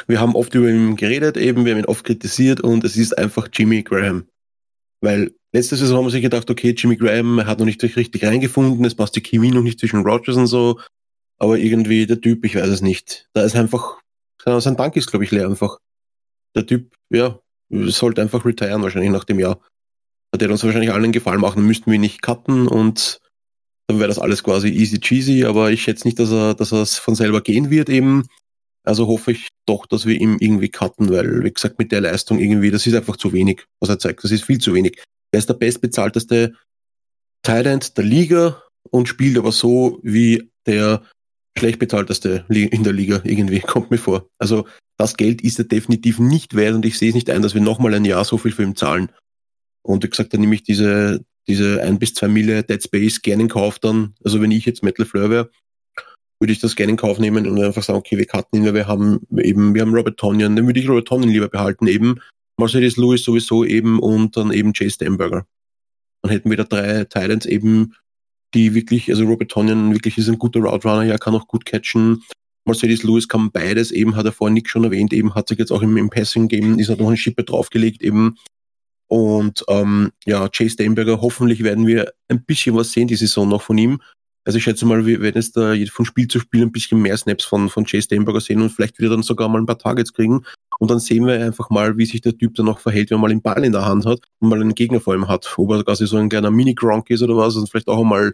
wir 0.06 0.20
haben 0.20 0.36
oft 0.36 0.54
über 0.54 0.68
ihn 0.68 0.94
geredet, 0.94 1.36
eben, 1.36 1.64
wir 1.64 1.72
haben 1.72 1.80
ihn 1.80 1.86
oft 1.86 2.04
kritisiert 2.04 2.60
und 2.60 2.84
es 2.84 2.96
ist 2.96 3.18
einfach 3.18 3.48
Jimmy 3.52 3.82
Graham. 3.82 4.28
Weil 5.00 5.32
letzte 5.52 5.74
Saison 5.76 5.98
haben 5.98 6.06
wir 6.06 6.10
sich 6.10 6.22
gedacht, 6.22 6.48
okay, 6.48 6.74
Jimmy 6.76 6.96
Graham 6.96 7.44
hat 7.44 7.58
noch 7.58 7.66
nicht 7.66 7.82
richtig 7.82 8.24
reingefunden, 8.24 8.84
es 8.84 8.94
passt 8.94 9.16
die 9.16 9.22
Chemie 9.22 9.50
noch 9.50 9.62
nicht 9.62 9.80
zwischen 9.80 10.02
Rogers 10.02 10.36
und 10.36 10.46
so, 10.46 10.78
aber 11.38 11.58
irgendwie 11.58 12.06
der 12.06 12.20
Typ, 12.20 12.44
ich 12.44 12.54
weiß 12.54 12.68
es 12.68 12.82
nicht. 12.82 13.28
Da 13.32 13.42
ist 13.42 13.56
einfach, 13.56 14.00
sein 14.44 14.76
Dank 14.76 14.94
ist, 14.94 15.10
glaube 15.10 15.24
ich, 15.24 15.32
leer 15.32 15.48
einfach 15.48 15.78
der 16.54 16.66
Typ, 16.66 16.94
ja, 17.08 17.40
sollte 17.68 18.22
einfach 18.22 18.44
retiren 18.44 18.82
wahrscheinlich 18.82 19.10
nach 19.10 19.24
dem 19.24 19.40
Jahr. 19.40 19.60
Der 20.38 20.50
uns 20.50 20.62
wahrscheinlich 20.62 20.92
allen 20.92 21.12
Gefallen 21.12 21.40
machen, 21.40 21.66
müssten 21.66 21.90
wir 21.90 21.98
nicht 21.98 22.22
cutten 22.22 22.68
und 22.68 23.20
dann 23.88 23.98
wäre 23.98 24.08
das 24.08 24.20
alles 24.20 24.44
quasi 24.44 24.68
easy 24.68 25.00
cheesy, 25.00 25.44
aber 25.44 25.72
ich 25.72 25.82
schätze 25.82 26.06
nicht, 26.06 26.18
dass 26.20 26.30
er, 26.30 26.54
dass 26.54 26.72
er 26.72 26.82
es 26.82 26.96
von 26.96 27.16
selber 27.16 27.40
gehen 27.40 27.70
wird 27.70 27.88
eben. 27.88 28.26
Also 28.84 29.08
hoffe 29.08 29.32
ich 29.32 29.48
doch, 29.66 29.86
dass 29.86 30.06
wir 30.06 30.20
ihn 30.20 30.36
irgendwie 30.38 30.68
cutten, 30.68 31.10
weil, 31.10 31.42
wie 31.42 31.50
gesagt, 31.50 31.78
mit 31.78 31.90
der 31.90 32.00
Leistung 32.00 32.38
irgendwie, 32.38 32.70
das 32.70 32.86
ist 32.86 32.94
einfach 32.94 33.16
zu 33.16 33.32
wenig, 33.32 33.66
was 33.80 33.88
er 33.88 33.98
zeigt. 33.98 34.22
Das 34.22 34.30
ist 34.30 34.44
viel 34.44 34.58
zu 34.58 34.74
wenig. 34.74 35.02
Er 35.32 35.38
ist 35.40 35.48
der 35.48 35.54
bestbezahlteste 35.54 36.54
Thailand 37.42 37.96
der 37.96 38.04
Liga 38.04 38.62
und 38.90 39.08
spielt 39.08 39.36
aber 39.36 39.52
so 39.52 39.98
wie 40.02 40.50
der 40.66 41.02
schlecht 41.58 41.78
bezahlteste 41.78 42.44
in 42.48 42.84
der 42.84 42.92
Liga 42.92 43.20
irgendwie, 43.24 43.60
kommt 43.66 43.90
mir 43.90 43.98
vor. 43.98 44.28
Also 44.38 44.66
das 44.98 45.16
Geld 45.16 45.42
ist 45.42 45.58
er 45.58 45.64
definitiv 45.64 46.18
nicht 46.18 46.54
wert 46.54 46.74
und 46.74 46.84
ich 46.84 46.98
sehe 46.98 47.08
es 47.08 47.14
nicht 47.14 47.30
ein, 47.30 47.42
dass 47.42 47.54
wir 47.54 47.60
nochmal 47.60 47.94
ein 47.94 48.04
Jahr 48.04 48.24
so 48.24 48.38
viel 48.38 48.52
für 48.52 48.62
ihn 48.62 48.76
zahlen. 48.76 49.10
Und 49.82 50.04
wie 50.04 50.10
gesagt, 50.10 50.32
dann 50.32 50.40
nehme 50.40 50.54
ich 50.54 50.62
diese, 50.62 51.24
diese 51.48 51.82
ein 51.82 51.98
bis 51.98 52.14
zwei 52.14 52.28
Mille 52.28 52.62
Dead 52.62 52.82
Space 52.82 53.22
gerne 53.22 53.44
in 53.44 53.48
Kauf 53.48 53.78
dann. 53.78 54.14
Also 54.24 54.40
wenn 54.40 54.50
ich 54.50 54.66
jetzt 54.66 54.82
Metal 54.82 55.06
Fleur 55.06 55.30
wäre, 55.30 55.50
würde 56.40 56.52
ich 56.52 56.58
das 56.58 56.76
gerne 56.76 56.92
in 56.92 56.96
Kauf 56.96 57.18
nehmen 57.18 57.46
und 57.46 57.62
einfach 57.62 57.82
sagen, 57.82 57.98
okay, 57.98 58.16
wir 58.16 58.26
cutten 58.26 58.58
ihn, 58.58 58.64
weil 58.66 58.74
wir 58.74 58.86
haben 58.86 59.20
eben, 59.38 59.74
wir 59.74 59.82
haben 59.82 59.94
Robert 59.94 60.18
Tonyan, 60.18 60.56
dann 60.56 60.66
würde 60.66 60.80
ich 60.80 60.88
Robert 60.88 61.06
Tonyan 61.06 61.30
lieber 61.30 61.48
behalten 61.48 61.86
eben. 61.86 62.20
Mercedes 62.58 62.96
Lewis 62.96 63.24
sowieso 63.24 63.64
eben 63.64 63.98
und 63.98 64.36
dann 64.36 64.52
eben 64.52 64.72
Jay 64.74 64.90
Stamberger. 64.90 65.46
Dann 66.22 66.32
hätten 66.32 66.50
wir 66.50 66.56
da 66.56 66.64
drei 66.64 67.04
Titans 67.04 67.46
eben, 67.46 67.94
die 68.54 68.74
wirklich, 68.74 69.10
also 69.10 69.24
Robert 69.24 69.50
Tonyan 69.50 69.92
wirklich 69.92 70.18
ist 70.18 70.28
ein 70.28 70.38
guter 70.38 70.60
Route 70.60 70.88
Runner, 70.88 71.04
ja, 71.04 71.18
kann 71.18 71.34
auch 71.34 71.46
gut 71.46 71.64
catchen. 71.64 72.22
Mercedes 72.66 73.02
Lewis 73.02 73.28
kann 73.28 73.50
beides, 73.50 73.90
eben 73.90 74.16
hat 74.16 74.26
er 74.26 74.32
vorhin 74.32 74.54
Nick 74.54 74.68
schon 74.68 74.84
erwähnt, 74.84 75.12
eben 75.12 75.34
hat 75.34 75.48
sich 75.48 75.58
jetzt 75.58 75.70
auch 75.70 75.82
im, 75.82 75.96
im 75.96 76.10
Passing-Game, 76.10 76.78
ist 76.78 76.88
noch 76.88 77.06
eine 77.06 77.16
Schippe 77.16 77.44
draufgelegt, 77.44 78.02
eben. 78.02 78.36
Und 79.10 79.64
ähm, 79.68 80.12
ja, 80.24 80.48
Chase 80.48 80.70
Steinberger, 80.70 81.20
hoffentlich 81.20 81.64
werden 81.64 81.84
wir 81.84 82.12
ein 82.28 82.44
bisschen 82.44 82.76
was 82.76 82.92
sehen 82.92 83.08
die 83.08 83.16
Saison 83.16 83.48
noch 83.48 83.62
von 83.62 83.76
ihm. 83.76 84.00
Also 84.44 84.58
ich 84.58 84.64
schätze 84.64 84.86
mal, 84.86 85.04
wir 85.04 85.20
werden 85.20 85.34
jetzt 85.34 85.56
da 85.56 85.74
von 85.90 86.04
Spiel 86.04 86.28
zu 86.28 86.38
Spiel 86.38 86.62
ein 86.62 86.70
bisschen 86.70 87.02
mehr 87.02 87.16
Snaps 87.16 87.44
von, 87.44 87.68
von 87.68 87.84
Chase 87.84 88.02
Steinberger 88.02 88.40
sehen 88.40 88.62
und 88.62 88.70
vielleicht 88.70 88.98
wieder 89.00 89.10
dann 89.10 89.24
sogar 89.24 89.48
mal 89.48 89.58
ein 89.58 89.66
paar 89.66 89.78
Targets 89.78 90.12
kriegen. 90.12 90.44
Und 90.78 90.92
dann 90.92 91.00
sehen 91.00 91.26
wir 91.26 91.44
einfach 91.44 91.70
mal, 91.70 91.98
wie 91.98 92.06
sich 92.06 92.20
der 92.20 92.38
Typ 92.38 92.54
dann 92.54 92.66
noch 92.66 92.78
verhält, 92.78 93.10
wenn 93.10 93.18
er 93.18 93.20
mal 93.20 93.28
den 93.28 93.42
Ball 93.42 93.64
in 93.64 93.72
der 93.72 93.84
Hand 93.84 94.06
hat 94.06 94.20
und 94.38 94.48
mal 94.48 94.60
einen 94.60 94.76
Gegner 94.76 95.00
vor 95.00 95.14
ihm 95.16 95.26
hat. 95.26 95.52
Ob 95.58 95.72
er 95.72 95.82
quasi 95.82 96.06
so 96.06 96.16
ein 96.16 96.28
kleiner 96.28 96.52
Mini-Gronk 96.52 97.10
ist 97.10 97.22
oder 97.22 97.36
was 97.36 97.56
und 97.56 97.68
vielleicht 97.68 97.88
auch 97.88 98.04
mal 98.04 98.32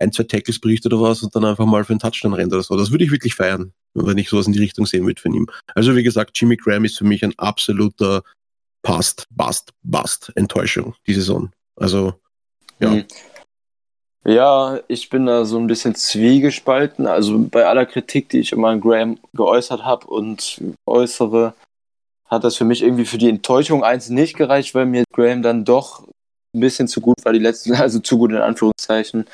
ein, 0.00 0.10
zwei 0.10 0.24
Tackles 0.24 0.60
bricht 0.60 0.84
oder 0.84 1.00
was 1.00 1.22
und 1.22 1.34
dann 1.34 1.44
einfach 1.44 1.64
mal 1.64 1.84
für 1.84 1.92
einen 1.92 2.00
Touchdown 2.00 2.34
rennt 2.34 2.52
oder 2.52 2.62
so. 2.64 2.76
Das 2.76 2.90
würde 2.90 3.04
ich 3.04 3.12
wirklich 3.12 3.36
feiern, 3.36 3.72
wenn 3.94 4.18
ich 4.18 4.28
sowas 4.28 4.48
in 4.48 4.52
die 4.52 4.58
Richtung 4.58 4.84
sehen 4.84 5.06
würde 5.06 5.20
von 5.20 5.32
ihm. 5.32 5.46
Also 5.76 5.94
wie 5.94 6.02
gesagt, 6.02 6.38
Jimmy 6.38 6.56
Graham 6.56 6.84
ist 6.84 6.98
für 6.98 7.04
mich 7.04 7.24
ein 7.24 7.38
absoluter 7.38 8.22
Past, 8.88 9.26
Bust, 9.28 9.74
Bust, 9.82 10.32
Enttäuschung, 10.34 10.94
die 11.06 11.12
Saison. 11.12 11.50
Also, 11.76 12.14
ja. 12.80 12.88
Mhm. 12.88 13.04
Ja, 14.24 14.80
ich 14.88 15.10
bin 15.10 15.26
da 15.26 15.44
so 15.44 15.58
ein 15.58 15.66
bisschen 15.66 15.94
zwiegespalten. 15.94 17.06
Also 17.06 17.38
bei 17.38 17.66
aller 17.66 17.84
Kritik, 17.84 18.30
die 18.30 18.38
ich 18.38 18.52
immer 18.52 18.68
an 18.68 18.80
Graham 18.80 19.18
geäußert 19.34 19.84
habe 19.84 20.06
und 20.06 20.62
äußere, 20.86 21.52
hat 22.24 22.44
das 22.44 22.56
für 22.56 22.64
mich 22.64 22.82
irgendwie 22.82 23.04
für 23.04 23.18
die 23.18 23.28
Enttäuschung 23.28 23.84
eins 23.84 24.08
nicht 24.08 24.38
gereicht, 24.38 24.74
weil 24.74 24.86
mir 24.86 25.04
Graham 25.12 25.42
dann 25.42 25.66
doch 25.66 26.08
ein 26.54 26.60
bisschen 26.60 26.88
zu 26.88 27.02
gut 27.02 27.22
war, 27.24 27.34
die 27.34 27.38
letzten, 27.40 27.74
also 27.74 28.00
zu 28.00 28.16
gut 28.16 28.30
in 28.30 28.38
Anführungszeichen, 28.38 29.26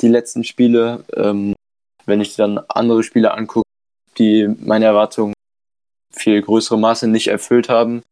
die 0.00 0.08
letzten 0.08 0.42
Spiele. 0.42 1.04
Ähm, 1.14 1.54
wenn 2.06 2.20
ich 2.20 2.34
dann 2.34 2.58
andere 2.68 3.04
Spiele 3.04 3.34
angucke, 3.34 3.68
die 4.18 4.48
meine 4.58 4.86
Erwartungen 4.86 5.34
viel 6.12 6.42
größere 6.42 6.76
Maße 6.76 7.06
nicht 7.06 7.28
erfüllt 7.28 7.68
haben. 7.68 8.02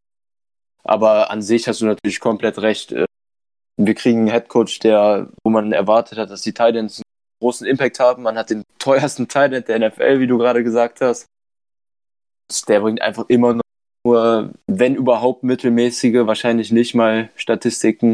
Aber 0.84 1.30
an 1.30 1.42
sich 1.42 1.66
hast 1.66 1.80
du 1.80 1.86
natürlich 1.86 2.20
komplett 2.20 2.58
recht. 2.58 2.92
Äh, 2.92 3.06
wir 3.76 3.94
kriegen 3.94 4.20
einen 4.20 4.28
Headcoach, 4.28 4.78
der, 4.80 5.28
wo 5.42 5.50
man 5.50 5.72
erwartet 5.72 6.18
hat, 6.18 6.30
dass 6.30 6.42
die 6.42 6.52
Titans 6.52 6.98
einen 6.98 7.40
großen 7.40 7.66
Impact 7.66 7.98
haben. 7.98 8.22
Man 8.22 8.36
hat 8.36 8.50
den 8.50 8.62
teuersten 8.78 9.26
Titan 9.26 9.64
der 9.64 9.88
NFL, 9.88 10.20
wie 10.20 10.26
du 10.26 10.38
gerade 10.38 10.62
gesagt 10.62 11.00
hast. 11.00 11.26
Der 12.68 12.80
bringt 12.80 13.00
einfach 13.00 13.24
immer 13.28 13.58
nur, 14.04 14.50
wenn 14.66 14.94
überhaupt 14.94 15.42
mittelmäßige, 15.42 16.26
wahrscheinlich 16.26 16.70
nicht 16.70 16.94
mal 16.94 17.30
Statistiken 17.36 18.12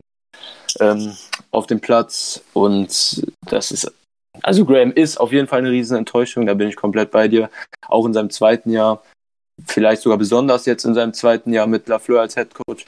ähm, 0.78 1.16
auf 1.50 1.66
dem 1.66 1.80
Platz. 1.80 2.42
Und 2.52 3.26
das 3.46 3.72
ist, 3.72 3.92
also 4.42 4.64
Graham 4.64 4.92
ist 4.92 5.18
auf 5.18 5.32
jeden 5.32 5.48
Fall 5.48 5.58
eine 5.58 5.70
riesen 5.70 5.98
Enttäuschung, 5.98 6.46
da 6.46 6.54
bin 6.54 6.68
ich 6.68 6.76
komplett 6.76 7.10
bei 7.10 7.26
dir. 7.26 7.50
Auch 7.88 8.06
in 8.06 8.14
seinem 8.14 8.30
zweiten 8.30 8.70
Jahr, 8.70 9.02
vielleicht 9.66 10.02
sogar 10.02 10.18
besonders 10.18 10.66
jetzt 10.66 10.84
in 10.84 10.94
seinem 10.94 11.14
zweiten 11.14 11.52
Jahr 11.52 11.66
mit 11.66 11.88
Lafleur 11.88 12.20
als 12.20 12.34
Head 12.34 12.54
Coach. 12.54 12.86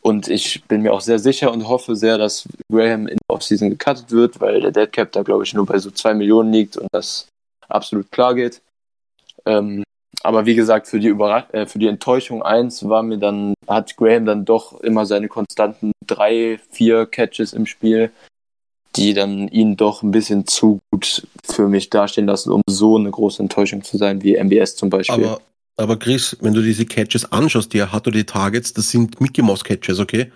Und 0.00 0.28
ich 0.28 0.64
bin 0.64 0.82
mir 0.82 0.92
auch 0.92 1.00
sehr 1.00 1.18
sicher 1.18 1.52
und 1.52 1.68
hoffe 1.68 1.96
sehr, 1.96 2.18
dass 2.18 2.48
Graham 2.70 3.08
in 3.08 3.16
der 3.16 3.34
Offseason 3.34 3.70
gecuttet 3.70 4.10
wird, 4.10 4.40
weil 4.40 4.60
der 4.60 4.70
Dead 4.70 4.90
Cap 4.90 5.12
da, 5.12 5.22
glaube 5.22 5.44
ich, 5.44 5.54
nur 5.54 5.66
bei 5.66 5.78
so 5.78 5.90
zwei 5.90 6.14
Millionen 6.14 6.52
liegt 6.52 6.76
und 6.76 6.88
das 6.92 7.28
absolut 7.68 8.10
klar 8.10 8.34
geht. 8.34 8.62
Ähm, 9.44 9.82
aber 10.22 10.46
wie 10.46 10.54
gesagt, 10.54 10.88
für 10.88 10.98
die, 10.98 11.08
Überrasch 11.08 11.44
äh, 11.52 11.66
für 11.66 11.78
die 11.78 11.86
Enttäuschung 11.86 12.42
eins 12.42 12.88
war 12.88 13.02
mir 13.02 13.18
dann, 13.18 13.54
hat 13.66 13.96
Graham 13.96 14.24
dann 14.24 14.44
doch 14.44 14.80
immer 14.80 15.06
seine 15.06 15.28
konstanten 15.28 15.92
drei, 16.06 16.58
vier 16.70 17.06
Catches 17.06 17.52
im 17.52 17.66
Spiel, 17.66 18.10
die 18.96 19.14
dann 19.14 19.48
ihn 19.48 19.76
doch 19.76 20.02
ein 20.02 20.10
bisschen 20.10 20.46
zu 20.46 20.80
gut 20.90 21.26
für 21.44 21.68
mich 21.68 21.90
dastehen 21.90 22.26
lassen, 22.26 22.50
um 22.50 22.62
so 22.68 22.96
eine 22.96 23.10
große 23.10 23.42
Enttäuschung 23.42 23.84
zu 23.84 23.96
sein 23.96 24.22
wie 24.22 24.36
MBS 24.36 24.76
zum 24.76 24.90
Beispiel. 24.90 25.26
Aber, 25.26 25.40
aber 25.78 25.98
Chris, 25.98 26.36
wenn 26.40 26.54
du 26.54 26.62
diese 26.62 26.84
Catches 26.84 27.30
anschaust, 27.32 27.72
die 27.72 27.78
er 27.78 27.92
hat 27.92 28.06
oder 28.06 28.16
die 28.16 28.24
Targets, 28.24 28.72
das 28.72 28.90
sind 28.90 29.20
Mickey 29.20 29.42
Mouse 29.42 29.64
Catches, 29.64 30.00
okay? 30.00 30.32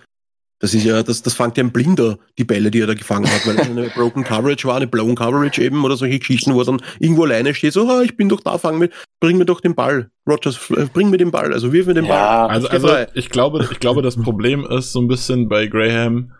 Das 0.59 0.73
ist 0.73 0.85
ja, 0.85 1.03
das, 1.03 1.21
das 1.21 1.33
fängt 1.33 1.57
ja 1.57 1.63
ein 1.65 1.73
Blinder, 1.73 2.17
die 2.37 2.45
Bälle, 2.45 2.71
die 2.71 2.79
er 2.79 2.87
da 2.87 2.93
gefangen 2.93 3.29
hat, 3.29 3.45
weil 3.45 3.59
es 3.59 3.69
eine 3.69 3.89
Broken 3.89 4.23
Coverage 4.23 4.65
war, 4.65 4.77
eine 4.77 4.87
Blown 4.87 5.13
Coverage 5.13 5.61
eben 5.61 5.83
oder 5.83 5.97
solche 5.97 6.19
Geschichten, 6.19 6.53
wo 6.53 6.61
er 6.61 6.65
dann 6.65 6.81
irgendwo 6.99 7.23
alleine 7.23 7.53
steht, 7.53 7.73
so, 7.73 7.85
ah, 7.89 8.01
ich 8.01 8.15
bin 8.15 8.29
doch 8.29 8.39
da, 8.39 8.57
fang 8.57 8.77
mit, 8.77 8.93
bring 9.19 9.37
mir 9.37 9.43
doch 9.43 9.59
den 9.59 9.75
Ball. 9.75 10.09
Rogers, 10.25 10.57
bring 10.93 11.09
mir 11.09 11.17
den 11.17 11.31
Ball, 11.31 11.51
also 11.51 11.73
wirf 11.73 11.87
mir 11.87 11.95
den 11.95 12.05
ja, 12.05 12.47
Ball. 12.47 12.49
Also, 12.49 12.69
also 12.69 12.95
ich 13.13 13.29
glaube, 13.29 13.67
ich 13.69 13.79
glaube, 13.81 14.01
das 14.01 14.15
Problem 14.15 14.65
ist 14.65 14.93
so 14.93 15.01
ein 15.01 15.09
bisschen 15.09 15.49
bei 15.49 15.67
Graham, 15.67 16.31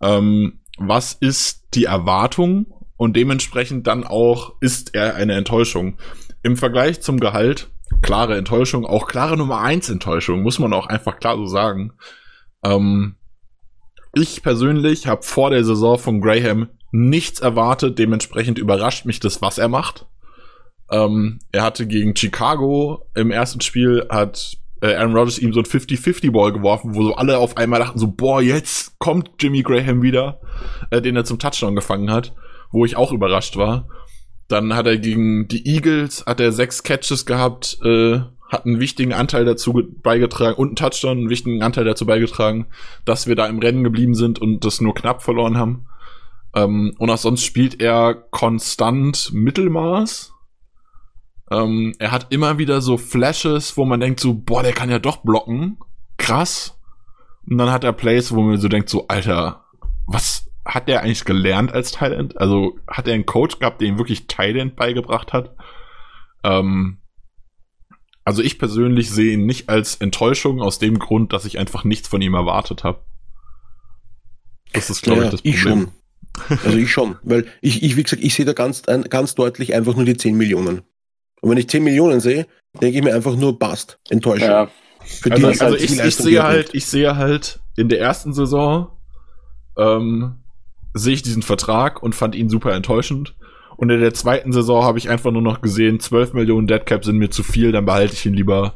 ähm, 0.00 0.60
was 0.78 1.14
ist 1.14 1.64
die 1.74 1.86
Erwartung 1.86 2.66
und 2.96 3.16
dementsprechend 3.16 3.88
dann 3.88 4.04
auch 4.04 4.52
ist 4.60 4.94
er 4.94 5.16
eine 5.16 5.34
Enttäuschung. 5.34 5.98
Im 6.44 6.56
Vergleich 6.56 7.00
zum 7.00 7.18
Gehalt, 7.18 7.70
klare 8.02 8.36
Enttäuschung, 8.36 8.86
auch 8.86 9.06
klare 9.06 9.36
Nummer 9.36 9.60
eins 9.60 9.88
Enttäuschung, 9.88 10.42
muss 10.42 10.58
man 10.58 10.72
auch 10.72 10.86
einfach 10.86 11.18
klar 11.18 11.36
so 11.36 11.46
sagen. 11.46 11.92
Ähm, 12.64 13.16
ich 14.14 14.42
persönlich 14.42 15.06
habe 15.06 15.22
vor 15.22 15.50
der 15.50 15.64
Saison 15.64 15.98
von 15.98 16.20
Graham 16.20 16.68
nichts 16.92 17.40
erwartet, 17.40 17.98
dementsprechend 17.98 18.58
überrascht 18.58 19.04
mich 19.04 19.18
das, 19.18 19.42
was 19.42 19.58
er 19.58 19.68
macht. 19.68 20.06
Ähm, 20.90 21.40
er 21.50 21.62
hatte 21.62 21.86
gegen 21.86 22.14
Chicago 22.14 23.06
im 23.14 23.30
ersten 23.30 23.60
Spiel 23.60 24.06
hat 24.10 24.56
äh, 24.80 24.94
Aaron 24.94 25.16
Rodgers 25.16 25.38
ihm 25.38 25.52
so 25.52 25.60
ein 25.60 25.66
50-50-Ball 25.66 26.52
geworfen, 26.52 26.94
wo 26.94 27.02
so 27.02 27.14
alle 27.14 27.38
auf 27.38 27.56
einmal 27.56 27.80
dachten 27.80 27.98
so, 27.98 28.08
boah, 28.08 28.42
jetzt 28.42 28.98
kommt 28.98 29.30
Jimmy 29.40 29.62
Graham 29.62 30.02
wieder, 30.02 30.40
äh, 30.90 31.00
den 31.00 31.16
er 31.16 31.24
zum 31.24 31.38
Touchdown 31.38 31.74
gefangen 31.74 32.10
hat, 32.10 32.34
wo 32.70 32.84
ich 32.84 32.96
auch 32.96 33.10
überrascht 33.10 33.56
war. 33.56 33.88
Dann 34.48 34.74
hat 34.74 34.86
er 34.86 34.98
gegen 34.98 35.48
die 35.48 35.66
Eagles, 35.66 36.24
hat 36.26 36.40
er 36.40 36.52
sechs 36.52 36.82
Catches 36.82 37.26
gehabt, 37.26 37.78
äh, 37.82 38.20
hat 38.50 38.66
einen 38.66 38.80
wichtigen 38.80 39.12
Anteil 39.12 39.44
dazu 39.44 39.72
beigetragen 40.02 40.56
und 40.56 40.68
einen 40.68 40.76
Touchdown, 40.76 41.18
einen 41.18 41.30
wichtigen 41.30 41.62
Anteil 41.62 41.84
dazu 41.84 42.06
beigetragen, 42.06 42.66
dass 43.04 43.26
wir 43.26 43.36
da 43.36 43.46
im 43.46 43.58
Rennen 43.58 43.84
geblieben 43.84 44.14
sind 44.14 44.38
und 44.38 44.64
das 44.64 44.80
nur 44.80 44.94
knapp 44.94 45.22
verloren 45.22 45.56
haben. 45.56 45.86
Ähm, 46.54 46.94
und 46.98 47.10
auch 47.10 47.18
sonst 47.18 47.44
spielt 47.44 47.80
er 47.80 48.14
konstant 48.14 49.32
Mittelmaß. 49.32 50.32
Ähm, 51.50 51.94
er 51.98 52.12
hat 52.12 52.32
immer 52.32 52.58
wieder 52.58 52.80
so 52.80 52.96
Flashes, 52.96 53.76
wo 53.76 53.84
man 53.84 54.00
denkt 54.00 54.20
so, 54.20 54.34
boah, 54.34 54.62
der 54.62 54.72
kann 54.72 54.90
ja 54.90 54.98
doch 54.98 55.18
blocken. 55.18 55.78
Krass. 56.16 56.78
Und 57.48 57.58
dann 57.58 57.70
hat 57.70 57.84
er 57.84 57.92
Plays, 57.92 58.32
wo 58.32 58.42
man 58.42 58.58
so 58.58 58.68
denkt 58.68 58.88
so, 58.88 59.08
Alter, 59.08 59.64
was 60.06 60.50
hat 60.64 60.88
der 60.88 61.02
eigentlich 61.02 61.24
gelernt 61.24 61.72
als 61.72 61.92
Thailand? 61.92 62.38
Also 62.38 62.78
hat 62.88 63.06
er 63.06 63.14
einen 63.14 63.26
Coach 63.26 63.58
gehabt, 63.58 63.80
der 63.80 63.88
ihm 63.88 63.98
wirklich 63.98 64.26
Thailand 64.26 64.76
beigebracht 64.76 65.32
hat? 65.32 65.54
Ähm, 66.42 66.98
also 68.24 68.42
ich 68.42 68.58
persönlich 68.58 69.10
sehe 69.10 69.34
ihn 69.34 69.44
nicht 69.46 69.68
als 69.68 69.96
Enttäuschung 69.96 70.62
aus 70.62 70.78
dem 70.78 70.98
Grund, 70.98 71.32
dass 71.32 71.44
ich 71.44 71.58
einfach 71.58 71.84
nichts 71.84 72.08
von 72.08 72.22
ihm 72.22 72.34
erwartet 72.34 72.84
habe. 72.84 73.04
Das 74.72 74.90
ist, 74.90 75.02
glaube 75.02 75.20
Ja, 75.20 75.24
ich, 75.26 75.30
das 75.32 75.42
Problem. 75.42 75.54
ich 75.54 75.60
schon. 75.60 75.90
Also 76.64 76.78
ich 76.78 76.90
schon, 76.90 77.16
weil 77.22 77.46
ich, 77.60 77.82
ich 77.82 77.96
wie 77.96 78.02
gesagt, 78.02 78.24
ich 78.24 78.34
sehe 78.34 78.44
da 78.44 78.54
ganz, 78.54 78.82
ganz 78.82 79.34
deutlich 79.36 79.74
einfach 79.74 79.94
nur 79.94 80.04
die 80.04 80.16
10 80.16 80.36
Millionen. 80.36 80.82
Und 81.40 81.50
wenn 81.50 81.58
ich 81.58 81.68
10 81.68 81.84
Millionen 81.84 82.20
sehe, 82.20 82.46
denke 82.80 82.98
ich 82.98 83.04
mir 83.04 83.14
einfach 83.14 83.36
nur 83.36 83.58
passt, 83.58 84.00
Enttäuschung. 84.08 84.48
Ja, 84.48 84.68
Für 85.04 85.30
Also, 85.30 85.46
also 85.46 85.64
halt 85.64 85.80
ich, 85.80 86.00
ich 86.00 86.16
sehe 86.16 86.42
halt, 86.42 86.74
ich 86.74 86.86
sehe 86.86 87.16
halt 87.16 87.60
in 87.76 87.88
der 87.88 88.00
ersten 88.00 88.32
Saison 88.32 88.90
ähm, 89.76 90.43
sehe 90.94 91.14
ich 91.14 91.22
diesen 91.22 91.42
Vertrag 91.42 92.02
und 92.02 92.14
fand 92.14 92.34
ihn 92.34 92.48
super 92.48 92.72
enttäuschend. 92.72 93.34
Und 93.76 93.90
in 93.90 94.00
der 94.00 94.14
zweiten 94.14 94.52
Saison 94.52 94.84
habe 94.84 94.98
ich 94.98 95.08
einfach 95.10 95.32
nur 95.32 95.42
noch 95.42 95.60
gesehen, 95.60 95.98
12 96.00 96.32
Millionen 96.32 96.66
Deadcap 96.68 97.04
sind 97.04 97.18
mir 97.18 97.30
zu 97.30 97.42
viel, 97.42 97.72
dann 97.72 97.84
behalte 97.84 98.14
ich 98.14 98.24
ihn 98.24 98.34
lieber. 98.34 98.74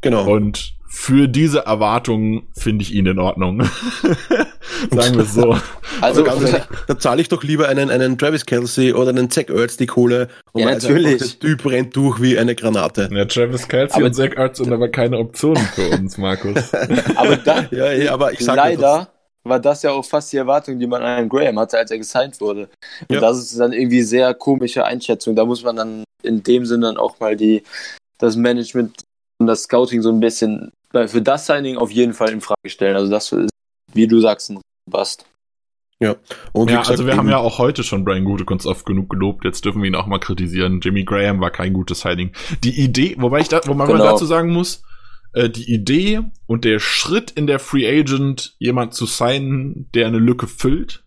Genau. 0.00 0.24
Und 0.30 0.74
für 0.88 1.26
diese 1.28 1.66
Erwartungen 1.66 2.44
finde 2.56 2.82
ich 2.82 2.94
ihn 2.94 3.06
in 3.06 3.18
Ordnung. 3.18 3.62
Sagen 4.90 5.16
wir 5.16 5.24
es 5.24 5.34
so. 5.34 5.50
also 5.52 5.62
Also 6.00 6.24
ganz 6.24 6.42
ehrlich, 6.42 6.62
da 6.86 6.98
zahle 6.98 7.20
ich 7.20 7.28
doch 7.28 7.42
lieber 7.42 7.68
einen, 7.68 7.90
einen 7.90 8.16
Travis 8.16 8.46
Kelsey 8.46 8.92
oder 8.92 9.10
einen 9.10 9.28
Zach 9.30 9.48
Ertz 9.48 9.76
die 9.76 9.86
Kohle. 9.86 10.28
Und 10.52 10.62
Ja, 10.62 10.70
natürlich. 10.70 11.14
einfach, 11.22 11.26
Der 11.26 11.40
Typ 11.50 11.66
rennt 11.66 11.96
durch 11.96 12.22
wie 12.22 12.38
eine 12.38 12.54
Granate. 12.54 13.08
Ja, 13.12 13.24
Travis 13.24 13.66
Kelsey 13.66 13.96
Aber- 13.96 14.06
und 14.06 14.14
Zach 14.14 14.30
Ertz 14.36 14.58
sind 14.58 14.72
aber 14.72 14.88
keine 14.88 15.18
Optionen 15.18 15.62
für 15.74 15.88
uns, 15.90 16.16
Markus. 16.18 16.72
aber 17.16 17.36
da, 17.36 17.66
Ja, 17.72 17.92
ja, 17.92 18.12
aber 18.14 18.32
ich 18.32 18.40
sage 18.40 18.58
leider 18.58 19.08
war 19.48 19.60
das 19.60 19.82
ja 19.82 19.90
auch 19.92 20.04
fast 20.04 20.32
die 20.32 20.36
Erwartung, 20.38 20.78
die 20.78 20.86
man 20.86 21.02
an 21.02 21.28
Graham 21.28 21.58
hatte, 21.58 21.78
als 21.78 21.90
er 21.90 21.98
gesigned 21.98 22.40
wurde. 22.40 22.68
Und 23.08 23.14
Ja. 23.14 23.20
das 23.20 23.38
ist 23.38 23.58
dann 23.58 23.72
irgendwie 23.72 24.02
sehr 24.02 24.34
komische 24.34 24.84
Einschätzung. 24.84 25.34
Da 25.36 25.44
muss 25.44 25.62
man 25.62 25.76
dann 25.76 26.04
in 26.22 26.42
dem 26.42 26.66
Sinne 26.66 26.86
dann 26.86 26.96
auch 26.96 27.18
mal 27.20 27.36
die, 27.36 27.62
das 28.18 28.36
Management 28.36 29.02
und 29.38 29.46
das 29.46 29.62
Scouting 29.64 30.02
so 30.02 30.10
ein 30.10 30.20
bisschen 30.20 30.70
weil 30.92 31.08
für 31.08 31.20
das 31.20 31.44
Signing 31.46 31.76
auf 31.76 31.90
jeden 31.90 32.14
Fall 32.14 32.30
in 32.30 32.40
Frage 32.40 32.70
stellen. 32.70 32.96
Also 32.96 33.10
das 33.10 33.30
ist, 33.30 33.50
wie 33.92 34.06
du 34.06 34.20
sagst, 34.20 34.50
ein 34.50 34.60
Bast. 34.90 35.26
Und 36.00 36.68
wie 36.68 36.72
Ja, 36.72 36.78
gesagt, 36.78 36.88
also 36.90 37.06
wir 37.06 37.16
haben 37.16 37.28
ja 37.28 37.38
auch 37.38 37.58
heute 37.58 37.82
schon 37.82 38.04
Brian 38.04 38.24
Gutekunst 38.24 38.66
oft 38.66 38.86
genug 38.86 39.10
gelobt, 39.10 39.44
jetzt 39.44 39.64
dürfen 39.64 39.82
wir 39.82 39.88
ihn 39.88 39.94
auch 39.94 40.06
mal 40.06 40.20
kritisieren. 40.20 40.80
Jimmy 40.80 41.04
Graham 41.04 41.40
war 41.40 41.50
kein 41.50 41.72
gutes 41.72 42.00
Signing. 42.00 42.32
Die 42.64 42.80
Idee, 42.80 43.16
wobei 43.18 43.40
ich 43.40 43.48
da, 43.48 43.60
wobei 43.66 43.86
man 43.86 43.88
Genau. 43.88 44.04
dazu 44.04 44.24
sagen 44.26 44.52
muss, 44.52 44.82
äh, 45.36 45.50
die 45.50 45.72
Idee 45.72 46.20
und 46.46 46.64
der 46.64 46.80
Schritt 46.80 47.30
in 47.32 47.46
der 47.46 47.58
Free 47.58 47.86
Agent, 47.86 48.56
jemand 48.58 48.94
zu 48.94 49.04
signen, 49.06 49.88
der 49.94 50.06
eine 50.06 50.18
Lücke 50.18 50.46
füllt, 50.46 51.04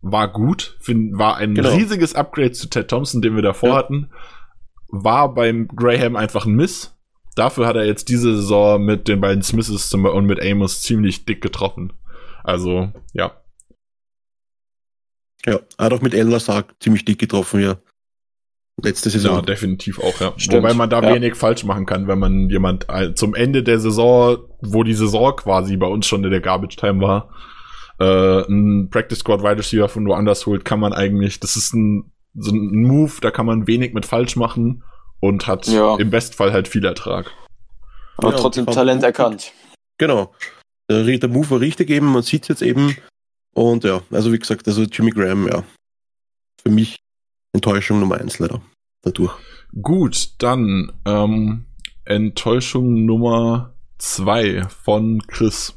war 0.00 0.32
gut, 0.32 0.76
find, 0.80 1.18
war 1.18 1.36
ein 1.36 1.54
Genau. 1.54 1.74
riesiges 1.74 2.14
Upgrade 2.14 2.52
zu 2.52 2.68
Ted 2.70 2.88
Thompson, 2.88 3.20
den 3.22 3.34
wir 3.34 3.42
davor 3.42 3.70
Ja. 3.70 3.74
hatten, 3.76 4.10
war 4.88 5.34
beim 5.34 5.66
Graham 5.66 6.14
einfach 6.14 6.46
ein 6.46 6.54
Miss. 6.54 6.94
Dafür 7.34 7.66
hat 7.66 7.74
er 7.76 7.84
jetzt 7.84 8.08
diese 8.08 8.36
Saison 8.36 8.82
mit 8.82 9.08
den 9.08 9.20
beiden 9.20 9.42
Smiths 9.42 9.92
und 9.92 10.26
mit 10.26 10.40
Amos 10.40 10.82
ziemlich 10.82 11.24
dick 11.26 11.42
getroffen. 11.42 11.92
Also, 12.44 12.92
ja. 13.12 13.32
Ja, 15.44 15.60
hat 15.78 15.92
auch 15.92 16.00
mit 16.00 16.14
El 16.14 16.26
Nassar 16.26 16.64
ziemlich 16.80 17.04
dick 17.04 17.18
getroffen, 17.18 17.60
ja. 17.60 17.76
Letzte 18.82 19.08
Ja, 19.08 19.12
Saison. 19.14 19.44
definitiv 19.46 19.98
auch, 20.00 20.20
ja. 20.20 20.32
Stimmt, 20.36 20.62
Wobei 20.62 20.74
man 20.74 20.90
da 20.90 21.02
ja. 21.02 21.14
wenig 21.14 21.34
falsch 21.34 21.64
machen 21.64 21.86
kann, 21.86 22.08
wenn 22.08 22.18
man 22.18 22.50
jemand 22.50 22.86
äh, 22.90 23.14
zum 23.14 23.34
Ende 23.34 23.62
der 23.62 23.80
Saison, 23.80 24.36
wo 24.60 24.82
die 24.82 24.92
Saison 24.94 25.34
quasi 25.34 25.76
bei 25.78 25.86
uns 25.86 26.06
schon 26.06 26.22
in 26.24 26.30
der 26.30 26.40
Garbage 26.42 26.76
Time 26.76 27.00
war, 27.00 27.30
äh, 27.98 28.42
ein 28.46 28.90
Practice 28.90 29.20
Squad 29.20 29.42
Wide 29.42 29.58
Receiver 29.58 29.88
von 29.88 30.06
woanders 30.06 30.44
holt, 30.44 30.66
kann 30.66 30.78
man 30.78 30.92
eigentlich, 30.92 31.40
das 31.40 31.56
ist 31.56 31.72
ein, 31.72 32.12
so 32.34 32.52
ein 32.52 32.82
Move, 32.82 33.12
da 33.22 33.30
kann 33.30 33.46
man 33.46 33.66
wenig 33.66 33.94
mit 33.94 34.04
falsch 34.04 34.36
machen 34.36 34.82
und 35.20 35.46
hat 35.46 35.66
Ja. 35.68 35.96
im 35.96 36.10
Bestfall 36.10 36.52
halt 36.52 36.68
viel 36.68 36.84
Ertrag. 36.84 37.30
Aber 38.18 38.32
Ja, 38.32 38.36
trotzdem 38.36 38.66
Talent 38.66 39.02
erkannt. 39.02 39.52
Genau. 39.96 40.34
Der, 40.90 41.02
der 41.04 41.28
Move 41.30 41.50
war 41.50 41.60
richtig 41.60 41.88
eben, 41.88 42.12
man 42.12 42.22
sieht 42.22 42.46
jetzt 42.48 42.60
eben. 42.62 42.94
Und 43.54 43.84
ja, 43.84 44.02
also 44.10 44.30
wie 44.34 44.38
gesagt, 44.38 44.68
also 44.68 44.82
Jimmy 44.82 45.12
Graham, 45.12 45.48
ja. 45.48 45.64
Für 46.62 46.70
mich 46.70 46.98
Enttäuschung 47.56 48.00
Nummer 48.00 48.18
eins 48.20 48.38
leider. 48.38 48.60
Dadurch. 49.02 49.32
Gut, 49.80 50.30
dann 50.38 50.92
ähm, 51.06 51.64
Enttäuschung 52.04 53.06
Nummer 53.06 53.72
zwei 53.98 54.62
von 54.68 55.22
Chris. 55.26 55.74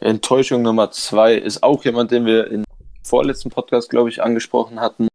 Enttäuschung 0.00 0.62
Nummer 0.62 0.90
zwei 0.90 1.34
ist 1.34 1.62
auch 1.62 1.84
jemand, 1.84 2.10
den 2.10 2.26
wir 2.26 2.48
im 2.50 2.64
vorletzten 3.02 3.48
Podcast, 3.50 3.88
glaube 3.90 4.08
ich, 4.10 4.22
angesprochen 4.22 4.80
hatten. 4.80 5.08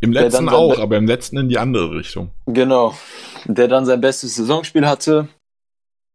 Im 0.00 0.12
letzten 0.12 0.48
auch, 0.50 0.76
Be- 0.76 0.82
aber 0.82 0.98
im 0.98 1.06
letzten 1.06 1.38
in 1.38 1.48
die 1.48 1.58
andere 1.58 1.90
Richtung. 1.96 2.30
Genau. 2.46 2.94
Der 3.46 3.66
dann 3.68 3.86
sein 3.86 4.00
bestes 4.02 4.34
Saisonspiel 4.34 4.86
hatte. 4.86 5.28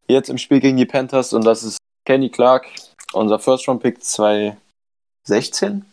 Jetzt 0.07 0.29
im 0.29 0.37
Spiel 0.37 0.59
gegen 0.59 0.77
die 0.77 0.85
Panthers 0.85 1.33
und 1.33 1.45
das 1.45 1.63
ist 1.63 1.77
Kenny 2.05 2.29
Clark, 2.29 2.67
unser 3.13 3.39
First 3.39 3.67
Round 3.67 3.81
Pick 3.81 4.03
2016. 4.03 5.85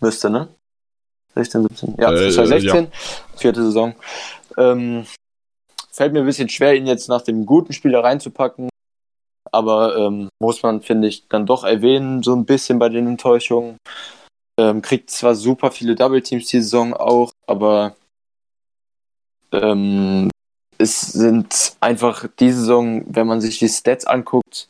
Müsste, 0.00 0.30
ne? 0.30 0.48
16, 1.34 1.62
17. 1.62 1.94
Ja, 1.98 2.12
Äh, 2.12 2.30
2016. 2.30 2.88
Vierte 3.36 3.62
Saison. 3.62 3.94
Ähm, 4.56 5.06
fällt 5.90 6.12
mir 6.12 6.20
ein 6.20 6.26
bisschen 6.26 6.48
schwer, 6.48 6.74
ihn 6.74 6.86
jetzt 6.86 7.08
nach 7.08 7.22
dem 7.22 7.46
guten 7.46 7.72
Spieler 7.72 8.02
reinzupacken. 8.02 8.68
Aber 9.52 9.96
ähm, 9.96 10.28
muss 10.40 10.62
man, 10.62 10.82
finde 10.82 11.08
ich, 11.08 11.28
dann 11.28 11.46
doch 11.46 11.64
erwähnen, 11.64 12.22
so 12.22 12.34
ein 12.34 12.44
bisschen 12.44 12.78
bei 12.78 12.88
den 12.88 13.06
Enttäuschungen. 13.06 13.76
Ähm, 14.58 14.82
kriegt 14.82 15.10
zwar 15.10 15.34
super 15.34 15.70
viele 15.70 15.94
Double 15.94 16.22
Teams 16.22 16.46
die 16.46 16.60
Saison 16.60 16.94
auch, 16.94 17.32
aber 17.46 17.96
ähm, 19.52 20.30
es 20.78 21.00
sind 21.00 21.76
einfach 21.80 22.26
die 22.38 22.52
Saison, 22.52 23.04
wenn 23.06 23.26
man 23.26 23.40
sich 23.40 23.58
die 23.58 23.68
Stats 23.68 24.04
anguckt, 24.04 24.68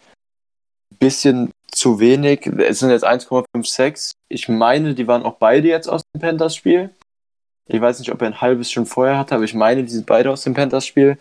bisschen 0.99 1.51
zu 1.71 2.01
wenig. 2.01 2.47
Es 2.47 2.79
sind 2.79 2.91
jetzt 2.91 3.07
1,56. 3.07 4.13
Ich 4.29 4.49
meine, 4.49 4.95
die 4.95 5.07
waren 5.07 5.23
auch 5.25 5.37
beide 5.37 5.69
jetzt 5.69 5.89
aus 5.89 6.03
dem 6.15 6.21
Panthers-Spiel. 6.21 6.91
Ich 7.67 7.81
weiß 7.81 7.99
nicht, 7.99 8.13
ob 8.13 8.21
er 8.21 8.29
ein 8.29 8.41
halbes 8.41 8.71
schon 8.71 8.87
vorher 8.87 9.19
hatte, 9.19 9.35
aber 9.35 9.45
ich 9.45 9.55
meine, 9.55 9.83
die 9.83 9.91
sind 9.91 10.07
beide 10.07 10.31
aus 10.31 10.43
dem 10.43 10.55
Panthers-Spiel. 10.55 11.19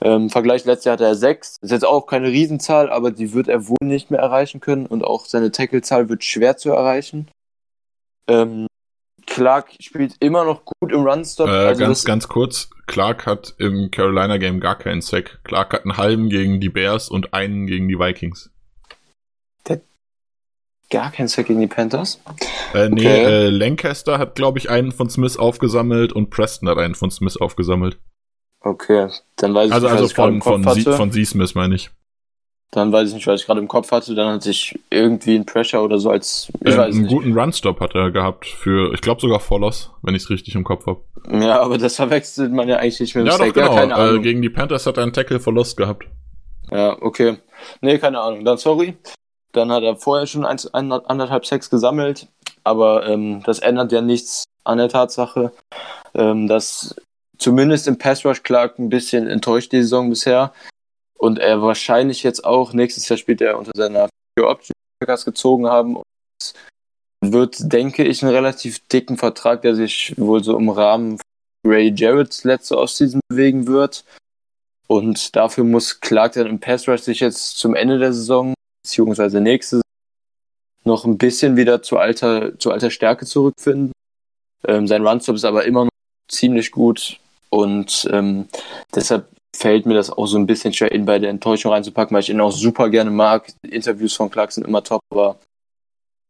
Ähm, 0.00 0.22
Im 0.22 0.30
Vergleich 0.30 0.64
letztes 0.64 0.84
Jahr 0.84 0.92
hatte 0.94 1.04
er 1.04 1.14
sechs. 1.14 1.56
Ist 1.60 1.70
jetzt 1.70 1.86
auch 1.86 2.06
keine 2.06 2.28
Riesenzahl, 2.28 2.90
aber 2.90 3.10
die 3.10 3.32
wird 3.32 3.48
er 3.48 3.68
wohl 3.68 3.76
nicht 3.82 4.10
mehr 4.10 4.20
erreichen 4.20 4.60
können 4.60 4.86
und 4.86 5.04
auch 5.04 5.26
seine 5.26 5.50
Tackle-Zahl 5.50 6.08
wird 6.08 6.24
schwer 6.24 6.56
zu 6.56 6.70
erreichen. 6.70 7.28
Ähm, 8.28 8.66
Clark 9.26 9.70
spielt 9.80 10.14
immer 10.20 10.44
noch 10.44 10.64
gut 10.64 10.92
im 10.92 11.06
Runstop. 11.06 11.48
Äh, 11.48 11.50
also 11.50 11.80
ganz, 11.80 12.04
ganz 12.04 12.28
kurz. 12.28 12.70
Clark 12.86 13.26
hat 13.26 13.54
im 13.58 13.90
Carolina 13.90 14.38
Game 14.38 14.60
gar 14.60 14.78
keinen 14.78 15.00
Sack. 15.00 15.40
Clark 15.44 15.72
hat 15.72 15.84
einen 15.84 15.96
halben 15.96 16.28
gegen 16.28 16.60
die 16.60 16.70
Bears 16.70 17.08
und 17.08 17.34
einen 17.34 17.66
gegen 17.66 17.88
die 17.88 17.98
Vikings. 17.98 18.50
Gar 20.90 21.12
kein 21.12 21.28
Sack 21.28 21.48
gegen 21.48 21.60
die 21.60 21.66
Panthers. 21.66 22.18
Äh, 22.72 22.88
nee, 22.88 23.02
Okay. 23.02 23.24
äh, 23.24 23.48
Lancaster 23.50 24.18
hat, 24.18 24.34
glaube 24.36 24.58
ich, 24.58 24.70
einen 24.70 24.90
von 24.90 25.10
Smith 25.10 25.36
aufgesammelt 25.36 26.14
und 26.14 26.30
Preston 26.30 26.66
hat 26.68 26.78
einen 26.78 26.94
von 26.94 27.10
Smith 27.10 27.36
aufgesammelt. 27.36 27.98
Okay, 28.60 29.08
dann 29.36 29.54
weiß 29.54 29.66
ich 29.68 29.72
Also, 29.74 29.86
nicht, 29.86 29.92
also 29.92 30.04
was 30.04 30.10
ich 30.10 30.16
gerade 30.16 30.28
von, 30.28 30.34
im 30.34 30.40
Kopf 30.40 30.64
von, 30.64 30.74
Sie, 30.74 30.80
hatte. 30.86 30.96
von 30.96 31.12
Sie 31.12 31.24
Smith 31.26 31.54
meine 31.54 31.74
ich. 31.74 31.90
Dann 32.70 32.90
weiß 32.92 33.08
ich 33.10 33.14
nicht, 33.14 33.26
was 33.26 33.40
ich 33.40 33.46
gerade 33.46 33.60
im 33.60 33.68
Kopf 33.68 33.90
hatte. 33.92 34.14
Dann 34.14 34.32
hatte 34.34 34.50
ich 34.50 34.78
irgendwie 34.90 35.34
einen 35.34 35.44
Pressure 35.46 35.82
oder 35.82 35.98
so 35.98 36.10
als. 36.10 36.50
Ich 36.64 36.72
Ähm, 36.72 36.78
weiß 36.78 36.94
einen 36.94 37.02
nicht. 37.04 37.12
guten 37.12 37.38
Runstop 37.38 37.80
hat 37.80 37.94
er 37.94 38.10
gehabt 38.10 38.46
für, 38.46 38.92
ich 38.94 39.00
glaube 39.02 39.20
sogar 39.20 39.40
Follows, 39.40 39.90
wenn 40.02 40.14
ich 40.14 40.22
es 40.22 40.30
richtig 40.30 40.54
im 40.54 40.64
Kopf 40.64 40.86
habe. 40.86 41.02
Ja, 41.30 41.60
aber 41.60 41.76
das 41.78 41.96
verwechselt 41.96 42.50
man 42.52 42.66
ja 42.68 42.76
eigentlich 42.76 43.00
nicht 43.00 43.14
mit 43.14 43.24
dem 43.26 43.30
Ja, 43.30 43.36
doch, 43.38 43.44
Sack. 43.44 43.54
genau. 43.54 43.74
keine 43.74 43.92
äh, 43.92 43.96
Ahnung. 43.96 44.22
gegen 44.22 44.40
die 44.42 44.50
Panthers 44.50 44.86
hat 44.86 44.96
er 44.96 45.02
einen 45.02 45.12
Tackle 45.12 45.38
for 45.38 45.52
Lost 45.52 45.76
gehabt. 45.76 46.06
Ja, 46.70 46.96
okay. 47.02 47.36
Nee, 47.82 47.98
keine 47.98 48.20
Ahnung. 48.20 48.44
Dann 48.44 48.56
sorry. 48.58 48.96
Dann 49.52 49.72
hat 49.72 49.82
er 49.82 49.96
vorher 49.96 50.26
schon 50.26 50.44
eins, 50.44 50.72
ein, 50.74 50.92
anderthalb 50.92 51.46
Sacks 51.46 51.70
gesammelt. 51.70 52.28
Aber 52.64 53.06
ähm, 53.06 53.42
das 53.44 53.60
ändert 53.60 53.92
ja 53.92 54.00
nichts 54.00 54.44
an 54.64 54.78
der 54.78 54.88
Tatsache, 54.88 55.52
ähm, 56.14 56.48
dass 56.48 56.94
zumindest 57.38 57.88
im 57.88 57.98
Pass 57.98 58.24
Rush 58.24 58.42
Clark 58.42 58.78
ein 58.78 58.90
bisschen 58.90 59.26
enttäuscht 59.26 59.72
die 59.72 59.82
Saison 59.82 60.10
bisher. 60.10 60.52
Und 61.16 61.38
er 61.38 61.62
wahrscheinlich 61.62 62.22
jetzt 62.22 62.44
auch 62.44 62.72
nächstes 62.72 63.08
Jahr 63.08 63.16
spielt 63.16 63.40
er 63.40 63.58
unter 63.58 63.72
seiner 63.74 64.08
Option 64.38 64.74
gezogen 65.24 65.66
haben. 65.66 65.96
Und 65.96 66.04
wird, 67.20 67.56
denke 67.72 68.04
ich, 68.04 68.22
einen 68.22 68.34
relativ 68.34 68.80
dicken 68.88 69.16
Vertrag, 69.16 69.62
der 69.62 69.74
sich 69.74 70.14
wohl 70.16 70.44
so 70.44 70.56
im 70.56 70.68
Rahmen 70.68 71.18
von 71.18 71.72
Ray 71.72 71.92
Jarrett's 71.94 72.44
letzte 72.44 72.78
Offseason 72.78 73.20
bewegen 73.28 73.66
wird. 73.66 74.04
Und 74.86 75.34
dafür 75.36 75.64
muss 75.64 76.00
Clark 76.00 76.34
dann 76.34 76.46
im 76.46 76.60
Pass 76.60 76.88
Rush 76.88 77.02
sich 77.02 77.20
jetzt 77.20 77.58
zum 77.58 77.74
Ende 77.74 77.98
der 77.98 78.12
Saison, 78.12 78.54
beziehungsweise 78.82 79.40
nächste 79.40 79.80
noch 80.84 81.04
ein 81.04 81.18
bisschen 81.18 81.56
wieder 81.56 81.82
zu 81.82 81.98
alter, 81.98 82.58
zu 82.58 82.72
alter 82.72 82.90
Stärke 82.90 83.26
zurückfinden. 83.26 83.92
Ähm, 84.66 84.88
sein 84.88 85.06
Runstop 85.06 85.36
ist 85.36 85.44
aber 85.44 85.64
immer 85.64 85.84
noch 85.84 85.90
ziemlich 86.28 86.70
gut 86.70 87.20
und 87.50 88.08
ähm, 88.10 88.48
deshalb 88.94 89.28
fällt 89.54 89.86
mir 89.86 89.94
das 89.94 90.10
auch 90.10 90.26
so 90.26 90.38
ein 90.38 90.46
bisschen 90.46 90.72
schwer, 90.72 90.92
ihn 90.92 91.04
bei 91.04 91.18
der 91.18 91.30
Enttäuschung 91.30 91.72
reinzupacken, 91.72 92.14
weil 92.14 92.22
ich 92.22 92.30
ihn 92.30 92.40
auch 92.40 92.52
super 92.52 92.90
gerne 92.90 93.10
mag. 93.10 93.52
Interviews 93.62 94.14
von 94.14 94.30
Clark 94.30 94.52
sind 94.52 94.66
immer 94.66 94.82
top, 94.82 95.00
aber 95.10 95.36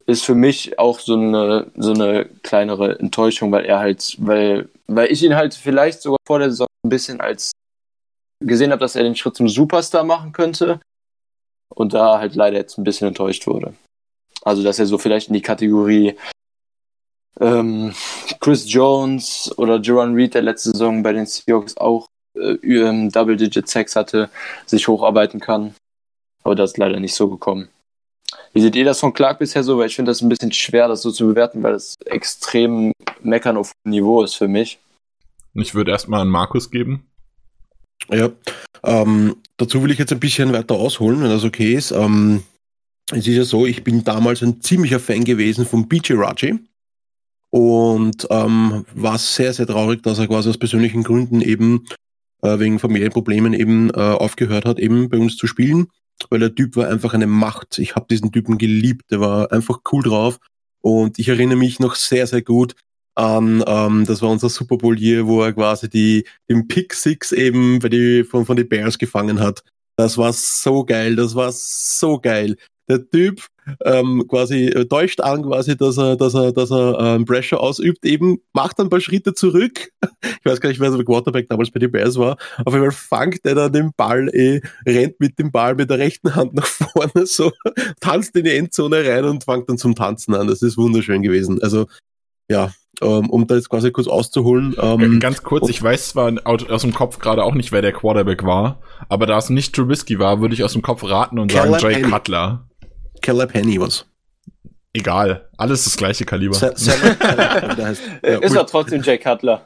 ist 0.07 0.25
für 0.25 0.35
mich 0.35 0.79
auch 0.79 0.99
so 1.01 1.15
eine, 1.15 1.71
so 1.77 1.93
eine 1.93 2.25
kleinere 2.43 2.99
Enttäuschung, 2.99 3.53
weil 3.53 3.67
er 3.67 3.79
halt, 3.79 4.17
weil, 4.19 4.69
weil 4.87 5.13
ich 5.13 5.23
ihn 5.23 5.37
halt 5.37 5.55
vielleicht 5.55 6.01
sogar 6.01 6.19
vor 6.27 6.39
der 6.39 6.51
Saison 6.51 6.67
ein 6.85 6.89
bisschen 6.89 7.21
als 7.21 7.53
gesehen 8.41 8.71
habe, 8.71 8.81
dass 8.81 8.97
er 8.97 9.03
den 9.03 9.17
Schritt 9.17 9.37
zum 9.37 9.49
Superstar 9.49 10.05
machen 10.05 10.33
könnte 10.33 10.81
und 11.79 11.95
da 11.95 12.19
halt 12.19 12.35
leider 12.35 12.57
jetzt 12.57 12.77
ein 12.77 12.85
bisschen 12.85 13.07
enttäuscht 13.07 13.47
wurde. 13.47 13.73
Also, 14.43 14.65
dass 14.65 14.81
er 14.81 14.87
so 14.87 14.99
vielleicht 14.99 15.29
in 15.29 15.35
die 15.35 15.43
Kategorie 15.43 16.17
ähm, 17.41 17.95
Chris 18.41 18.71
Jones 18.71 19.55
oder 19.57 19.81
Jerron 19.81 20.15
Reed, 20.15 20.35
der 20.35 20.43
letzte 20.43 20.71
Saison 20.71 21.05
bei 21.05 21.13
den 21.13 21.27
Seahawks 21.27 21.77
auch 21.77 22.07
äh, 22.37 22.55
ähm, 22.65 23.11
Double-Digit 23.11 23.69
Sex 23.69 23.95
hatte, 23.95 24.29
sich 24.67 24.89
hocharbeiten 24.89 25.39
kann. 25.39 25.77
Aber 26.43 26.57
das 26.57 26.73
ist 26.73 26.79
leider 26.79 26.99
nicht 26.99 27.15
so 27.15 27.29
gekommen. 27.29 27.69
Wie 28.53 28.61
seht 28.61 28.75
ihr 28.75 28.85
das 28.85 28.99
von 28.99 29.13
Clark 29.13 29.39
bisher 29.39 29.63
so? 29.63 29.79
Weil 29.79 29.87
ich 29.87 29.95
finde 29.95 30.11
das 30.11 30.21
ein 30.21 30.29
bisschen 30.29 30.53
schwer, 30.53 30.89
das 30.89 31.03
so 31.03 31.13
zu 31.13 31.29
bewerten, 31.29 31.63
weil 31.63 31.75
das 31.75 31.95
extrem 32.07 32.93
meckern 33.21 33.57
auf 33.57 33.71
Niveau 33.85 34.25
ist 34.25 34.35
für 34.35 34.49
mich. 34.49 34.81
Ich 35.55 35.77
würde 35.77 35.93
erstmal 35.93 36.23
an 36.23 36.29
Markus 36.29 36.71
geben. 36.71 37.07
Ja, 38.09 38.31
ähm, 38.85 39.37
dazu 39.57 39.83
will 39.83 39.91
ich 39.91 39.99
jetzt 39.99 40.13
ein 40.13 40.21
bisschen 40.21 40.53
weiter 40.53 40.75
ausholen, 40.75 41.23
wenn 41.23 41.31
das 41.31 41.45
okay 41.45 41.75
ist. 41.75 41.91
Ähm, 41.91 42.43
es 43.11 43.27
ist 43.27 43.37
ja 43.37 43.45
so, 43.45 43.67
ich 43.67 43.85
bin 43.85 44.05
damals 44.05 44.43
ein 44.43 44.61
ziemlicher 44.61 45.01
Fan 45.01 45.25
gewesen 45.25 45.65
von 45.65 45.89
BJ 45.89 46.15
Raji 46.15 46.59
und 47.51 48.27
ähm, 48.31 48.85
war 48.95 49.19
sehr, 49.19 49.53
sehr 49.55 49.67
traurig, 49.67 50.03
dass 50.03 50.19
er 50.19 50.27
quasi 50.27 50.51
aus 50.51 50.59
persönlichen 50.59 51.03
Gründen 51.03 51.41
eben 51.41 51.87
äh, 52.43 52.59
wegen 52.59 52.79
Familienproblemen 52.79 53.55
eben 53.55 53.91
äh, 53.91 53.95
aufgehört 53.95 54.67
hat, 54.67 54.79
eben 54.79 55.09
bei 55.09 55.19
uns 55.19 55.37
zu 55.37 55.47
spielen, 55.47 55.89
weil 56.29 56.41
der 56.41 56.55
Typ 56.55 56.77
war 56.77 56.89
einfach 56.89 57.15
eine 57.15 57.27
Macht. 57.27 57.79
Ich 57.79 57.97
habe 57.97 58.07
diesen 58.11 58.33
Typen 58.33 58.59
geliebt, 58.59 59.11
der 59.11 59.21
war 59.21 59.53
einfach 59.53 59.81
cool 59.93 60.03
drauf 60.03 60.39
und 60.81 61.19
ich 61.19 61.29
erinnere 61.29 61.59
mich 61.59 61.81
noch 61.81 61.95
sehr, 61.95 62.27
sehr 62.27 62.43
gut 62.43 62.75
an, 63.19 63.65
ähm, 63.67 64.05
das 64.07 64.23
war 64.23 64.31
unser 64.31 64.49
Super 64.49 64.77
Bowl 64.77 64.99
Year, 64.99 65.27
wo 65.27 65.43
er 65.43 65.53
quasi 65.53 65.89
die, 65.89 66.25
den 66.49 66.69
Pick 66.69 66.95
Six 66.95 67.33
eben 67.33 67.81
bei 67.81 67.89
die, 67.89 68.25
von, 68.25 68.47
von 68.47 68.57
den 68.57 68.69
Bears 68.69 68.97
gefangen 68.97 69.41
hat. 69.41 69.65
Das 69.97 70.17
war 70.17 70.33
so 70.33 70.85
geil, 70.85 71.17
das 71.17 71.35
war 71.35 71.51
so 71.53 72.21
geil. 72.21 72.57
Der 72.89 73.11
Typ 73.11 73.45
ähm, 73.85 74.25
quasi 74.29 74.67
äh, 74.67 74.87
täuscht 74.87 75.21
an, 75.21 75.43
quasi, 75.43 75.77
dass 75.77 75.99
er, 75.99 76.17
dass 76.17 76.35
er, 76.35 76.53
dass 76.53 76.71
er 76.71 76.99
ähm, 77.01 77.25
Pressure 77.25 77.61
ausübt, 77.61 78.07
eben 78.07 78.39
macht 78.53 78.79
ein 78.79 78.89
paar 78.89 79.01
Schritte 79.01 79.35
zurück. 79.35 79.91
Ich 80.41 80.45
weiß 80.45 80.61
gar 80.61 80.69
nicht, 80.71 80.81
wer 80.81 80.91
der 80.91 81.05
Quarterback 81.05 81.49
damals 81.49 81.71
bei 81.71 81.81
den 81.81 81.91
Bears 81.91 82.17
war. 82.17 82.39
Auf 82.65 82.73
Fall 82.73 82.91
fangt 82.93 83.41
er 83.45 83.55
dann 83.55 83.73
den 83.73 83.91
Ball, 83.97 84.29
eh, 84.29 84.61
rennt 84.87 85.21
mit 85.21 85.39
dem 85.39 85.51
Ball 85.51 85.75
mit 85.75 85.91
der 85.91 85.99
rechten 85.99 86.35
Hand 86.35 86.55
nach 86.55 86.67
vorne, 86.67 87.11
so 87.27 87.53
tanzt 88.01 88.35
in 88.37 88.45
die 88.45 88.57
Endzone 88.57 89.07
rein 89.07 89.25
und 89.25 89.45
fängt 89.45 89.69
dann 89.69 89.77
zum 89.77 89.95
Tanzen 89.95 90.35
an. 90.35 90.47
Das 90.47 90.63
ist 90.63 90.79
wunderschön 90.79 91.23
gewesen. 91.23 91.61
Also 91.61 91.87
ja, 92.49 92.67
ähm, 92.67 92.73
um 93.07 93.47
da 93.47 93.55
jetzt 93.55 93.69
quasi 93.71 93.91
kurz 93.91 94.09
auszuholen. 94.09 94.75
Ähm, 94.81 95.21
Ganz 95.21 95.43
kurz, 95.43 95.69
ich 95.69 95.83
weiß 95.83 96.11
zwar 96.11 96.33
aus 96.45 96.83
dem 96.83 96.95
Kopf 96.95 97.19
gerade 97.19 97.45
auch 97.45 97.55
nicht, 97.55 97.73
wer 97.73 97.83
der 97.83 97.93
Quarterback 97.93 98.45
war, 98.45 98.81
aber 99.09 99.27
da 99.27 99.39
es 99.39 99.51
nicht 99.51 99.75
Trubisky 99.75 100.19
war, 100.19 100.41
würde 100.41 100.55
ich 100.55 100.65
aus 100.65 100.73
dem 100.73 100.83
Kopf 100.83 101.05
raten 101.05 101.39
und 101.39 101.53
sagen 101.53 101.77
Jay 101.79 102.03
Cutler. 102.03 102.67
Caleb 103.23 103.55
Henny 103.55 103.81
was. 103.81 104.07
Egal, 104.93 105.49
alles 105.57 105.85
das 105.85 105.97
gleiche 105.97 106.25
Kaliber. 106.25 106.57
heißt, 106.61 108.03
ja, 108.23 108.39
ist 108.39 108.57
er 108.57 108.67
trotzdem 108.67 109.03
Jay 109.03 109.19
Cutler. 109.19 109.63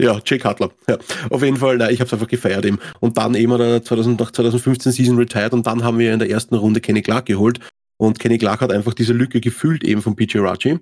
Ja, 0.00 0.20
Jay 0.24 0.38
Cutler. 0.38 0.70
Ja. 0.88 0.96
Auf 1.30 1.42
jeden 1.42 1.56
Fall, 1.58 1.76
nein, 1.76 1.92
ich 1.92 2.00
habe 2.00 2.06
es 2.06 2.12
einfach 2.12 2.28
gefeiert 2.28 2.64
eben. 2.64 2.78
Und 3.00 3.18
dann 3.18 3.34
eben 3.34 3.52
er 3.52 3.82
2000, 3.82 4.18
nach 4.18 4.30
2015 4.30 4.92
Season 4.92 5.18
retired 5.18 5.52
und 5.52 5.66
dann 5.66 5.84
haben 5.84 5.98
wir 5.98 6.12
in 6.12 6.18
der 6.18 6.30
ersten 6.30 6.54
Runde 6.54 6.80
Kenny 6.80 7.02
Clark 7.02 7.26
geholt. 7.26 7.60
Und 7.98 8.18
Kenny 8.18 8.38
Clark 8.38 8.60
hat 8.60 8.72
einfach 8.72 8.94
diese 8.94 9.12
Lücke 9.12 9.40
gefüllt 9.40 9.84
eben 9.84 10.02
von 10.02 10.16
PJ 10.16 10.38
Raji. 10.38 10.78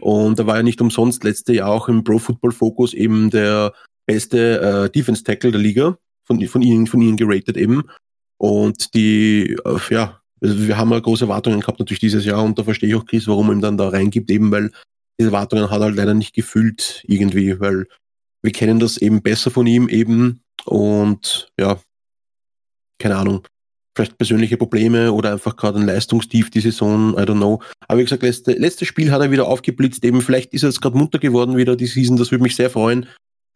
Und 0.00 0.38
er 0.38 0.46
war 0.46 0.56
ja 0.56 0.62
nicht 0.62 0.80
umsonst 0.80 1.24
letzte 1.24 1.54
Jahr 1.54 1.70
auch 1.70 1.88
im 1.88 2.04
Pro 2.04 2.18
Football 2.18 2.52
Focus 2.52 2.94
eben 2.94 3.30
der 3.30 3.72
beste 4.06 4.60
äh, 4.60 4.90
Defense 4.90 5.24
Tackle 5.24 5.52
der 5.52 5.60
Liga, 5.60 5.98
von, 6.24 6.44
von 6.46 6.62
ihnen, 6.62 6.86
von 6.86 7.00
ihnen 7.00 7.16
geratet 7.16 7.56
eben. 7.56 7.82
Und 8.38 8.94
die, 8.94 9.56
äh, 9.64 9.78
ja, 9.90 10.20
also 10.40 10.66
wir 10.66 10.76
haben 10.78 10.90
ja 10.92 11.00
große 11.00 11.24
Erwartungen 11.24 11.60
gehabt 11.60 11.78
natürlich 11.78 12.00
dieses 12.00 12.24
Jahr 12.24 12.42
und 12.44 12.58
da 12.58 12.64
verstehe 12.64 12.88
ich 12.88 12.94
auch 12.94 13.06
Chris, 13.06 13.26
warum 13.26 13.48
er 13.48 13.54
ihm 13.54 13.60
dann 13.60 13.76
da 13.76 13.88
reingibt, 13.88 14.30
eben 14.30 14.50
weil 14.50 14.70
diese 15.18 15.30
Erwartungen 15.30 15.70
hat 15.70 15.80
er 15.80 15.86
halt 15.86 15.96
leider 15.96 16.14
nicht 16.14 16.34
gefüllt 16.34 17.02
irgendwie, 17.06 17.58
weil 17.58 17.86
wir 18.42 18.52
kennen 18.52 18.78
das 18.78 18.98
eben 18.98 19.20
besser 19.20 19.50
von 19.50 19.66
ihm 19.66 19.88
eben 19.88 20.42
und 20.64 21.50
ja, 21.58 21.80
keine 22.98 23.16
Ahnung, 23.16 23.42
vielleicht 23.98 24.16
persönliche 24.16 24.56
Probleme 24.56 25.12
oder 25.12 25.32
einfach 25.32 25.56
gerade 25.56 25.80
ein 25.80 25.86
Leistungstief 25.86 26.50
die 26.50 26.60
Saison, 26.60 27.14
I 27.14 27.22
don't 27.22 27.38
know. 27.38 27.60
Aber 27.88 27.98
wie 27.98 28.04
gesagt, 28.04 28.22
letzte, 28.22 28.52
letztes 28.52 28.86
Spiel 28.86 29.10
hat 29.10 29.20
er 29.20 29.32
wieder 29.32 29.48
aufgeblitzt, 29.48 30.04
eben 30.04 30.20
vielleicht 30.22 30.54
ist 30.54 30.62
er 30.62 30.68
jetzt 30.68 30.80
gerade 30.80 30.96
munter 30.96 31.18
geworden 31.18 31.56
wieder 31.56 31.74
die 31.74 31.88
Season, 31.88 32.16
das 32.16 32.30
würde 32.30 32.44
mich 32.44 32.54
sehr 32.54 32.70
freuen, 32.70 33.06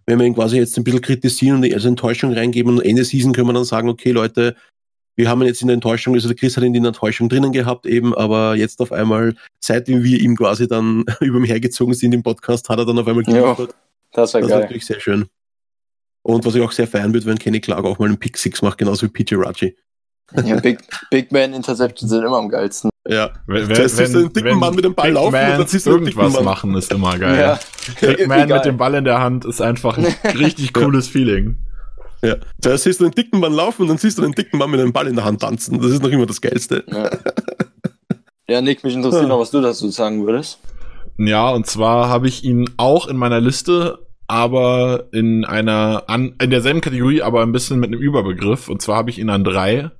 wenn 0.06 0.18
wir 0.18 0.26
ihn 0.26 0.34
quasi 0.34 0.56
jetzt 0.56 0.76
ein 0.76 0.82
bisschen 0.82 1.00
kritisieren 1.00 1.62
und 1.62 1.72
als 1.72 1.84
Enttäuschung 1.84 2.32
reingeben 2.32 2.76
und 2.76 2.84
Ende 2.84 3.04
Season 3.04 3.32
können 3.32 3.46
wir 3.46 3.52
dann 3.52 3.64
sagen, 3.64 3.88
okay 3.88 4.10
Leute, 4.10 4.56
wir 5.14 5.28
haben 5.28 5.42
ihn 5.42 5.46
jetzt 5.46 5.62
in 5.62 5.68
der 5.68 5.74
Enttäuschung, 5.74 6.14
also 6.14 6.26
der 6.26 6.36
Chris 6.36 6.56
hat 6.56 6.64
ihn 6.64 6.74
in 6.74 6.82
der 6.82 6.88
Enttäuschung 6.88 7.28
drinnen 7.28 7.52
gehabt 7.52 7.86
eben, 7.86 8.12
aber 8.12 8.56
jetzt 8.56 8.80
auf 8.80 8.90
einmal, 8.90 9.36
seitdem 9.60 10.02
wir 10.02 10.20
ihm 10.20 10.36
quasi 10.36 10.66
dann 10.66 11.04
über 11.20 11.38
mich 11.38 11.50
hergezogen 11.50 11.94
sind 11.94 12.12
im 12.14 12.24
Podcast, 12.24 12.68
hat 12.68 12.78
er 12.80 12.86
dann 12.86 12.98
auf 12.98 13.06
einmal 13.06 13.22
geliefert. 13.22 13.76
das 14.12 14.34
war 14.34 14.40
das 14.40 14.50
geil. 14.50 14.60
Natürlich 14.62 14.86
sehr 14.86 14.98
schön. 14.98 15.26
Und 16.22 16.44
was 16.44 16.56
ich 16.56 16.62
auch 16.62 16.72
sehr 16.72 16.88
feiern 16.88 17.12
würde, 17.12 17.26
wenn 17.26 17.38
Kenny 17.38 17.60
Clark 17.60 17.84
auch 17.84 18.00
mal 18.00 18.06
einen 18.06 18.18
Pick 18.18 18.38
Six 18.38 18.62
macht, 18.62 18.78
genauso 18.78 19.06
wie 19.06 19.10
PJ 19.10 19.36
Raji. 19.36 19.76
Ja, 20.44 20.60
Big, 20.60 20.78
Big 21.10 21.32
Man 21.32 21.52
Interceptions 21.52 22.10
sind 22.10 22.24
immer 22.24 22.38
am 22.38 22.48
geilsten. 22.48 22.90
Ja, 23.08 23.30
wenn, 23.46 23.68
wenn, 23.68 23.76
heißt, 23.76 23.98
wenn, 23.98 24.16
einen 24.16 24.32
dicken 24.32 24.58
Mann 24.58 24.74
mit 24.74 24.84
dem 24.84 24.94
Ball 24.94 25.08
Big 25.08 25.14
laufen 25.14 25.32
Man 25.32 25.52
und 25.52 25.58
dann 25.58 25.66
siehst 25.66 25.86
du 25.86 25.90
irgendwas 25.90 26.42
machen, 26.42 26.74
ist 26.76 26.92
immer 26.92 27.18
geil. 27.18 27.38
Ja. 27.38 27.60
Big 28.00 28.26
Man 28.28 28.48
mit 28.48 28.64
dem 28.64 28.76
Ball 28.76 28.94
in 28.94 29.04
der 29.04 29.20
Hand 29.20 29.44
ist 29.44 29.60
einfach 29.60 29.98
ein 29.98 30.06
richtig 30.38 30.72
cooles 30.72 31.08
Feeling. 31.08 31.56
Ja, 32.24 32.36
zuerst 32.60 32.84
siehst 32.84 33.00
du 33.00 33.04
einen 33.04 33.14
dicken 33.14 33.40
Mann 33.40 33.52
laufen 33.52 33.82
und 33.82 33.88
dann 33.88 33.98
siehst 33.98 34.18
du 34.18 34.22
einen 34.22 34.34
dicken 34.34 34.56
Mann 34.56 34.70
mit 34.70 34.80
einem 34.80 34.92
Ball 34.92 35.08
in 35.08 35.16
der 35.16 35.24
Hand 35.24 35.40
tanzen. 35.40 35.80
Das 35.80 35.90
ist 35.90 36.02
noch 36.02 36.10
immer 36.10 36.26
das 36.26 36.40
Geilste. 36.40 36.84
Ja, 36.86 37.10
ja 38.48 38.60
Nick, 38.60 38.84
mich 38.84 38.94
interessiert 38.94 39.26
noch, 39.26 39.40
was 39.40 39.50
du 39.50 39.60
dazu 39.60 39.88
sagen 39.88 40.24
würdest. 40.24 40.60
Ja, 41.18 41.50
und 41.50 41.66
zwar 41.66 42.08
habe 42.08 42.28
ich 42.28 42.44
ihn 42.44 42.70
auch 42.76 43.08
in 43.08 43.16
meiner 43.16 43.40
Liste, 43.40 43.98
aber 44.28 45.08
in 45.12 45.44
einer, 45.44 46.04
an, 46.06 46.34
in 46.40 46.50
derselben 46.50 46.80
Kategorie, 46.80 47.22
aber 47.22 47.42
ein 47.42 47.52
bisschen 47.52 47.80
mit 47.80 47.88
einem 47.88 48.00
Überbegriff. 48.00 48.68
Und 48.68 48.80
zwar 48.80 48.96
habe 48.96 49.10
ich 49.10 49.18
ihn 49.18 49.28
an 49.28 49.44
drei, 49.44 49.90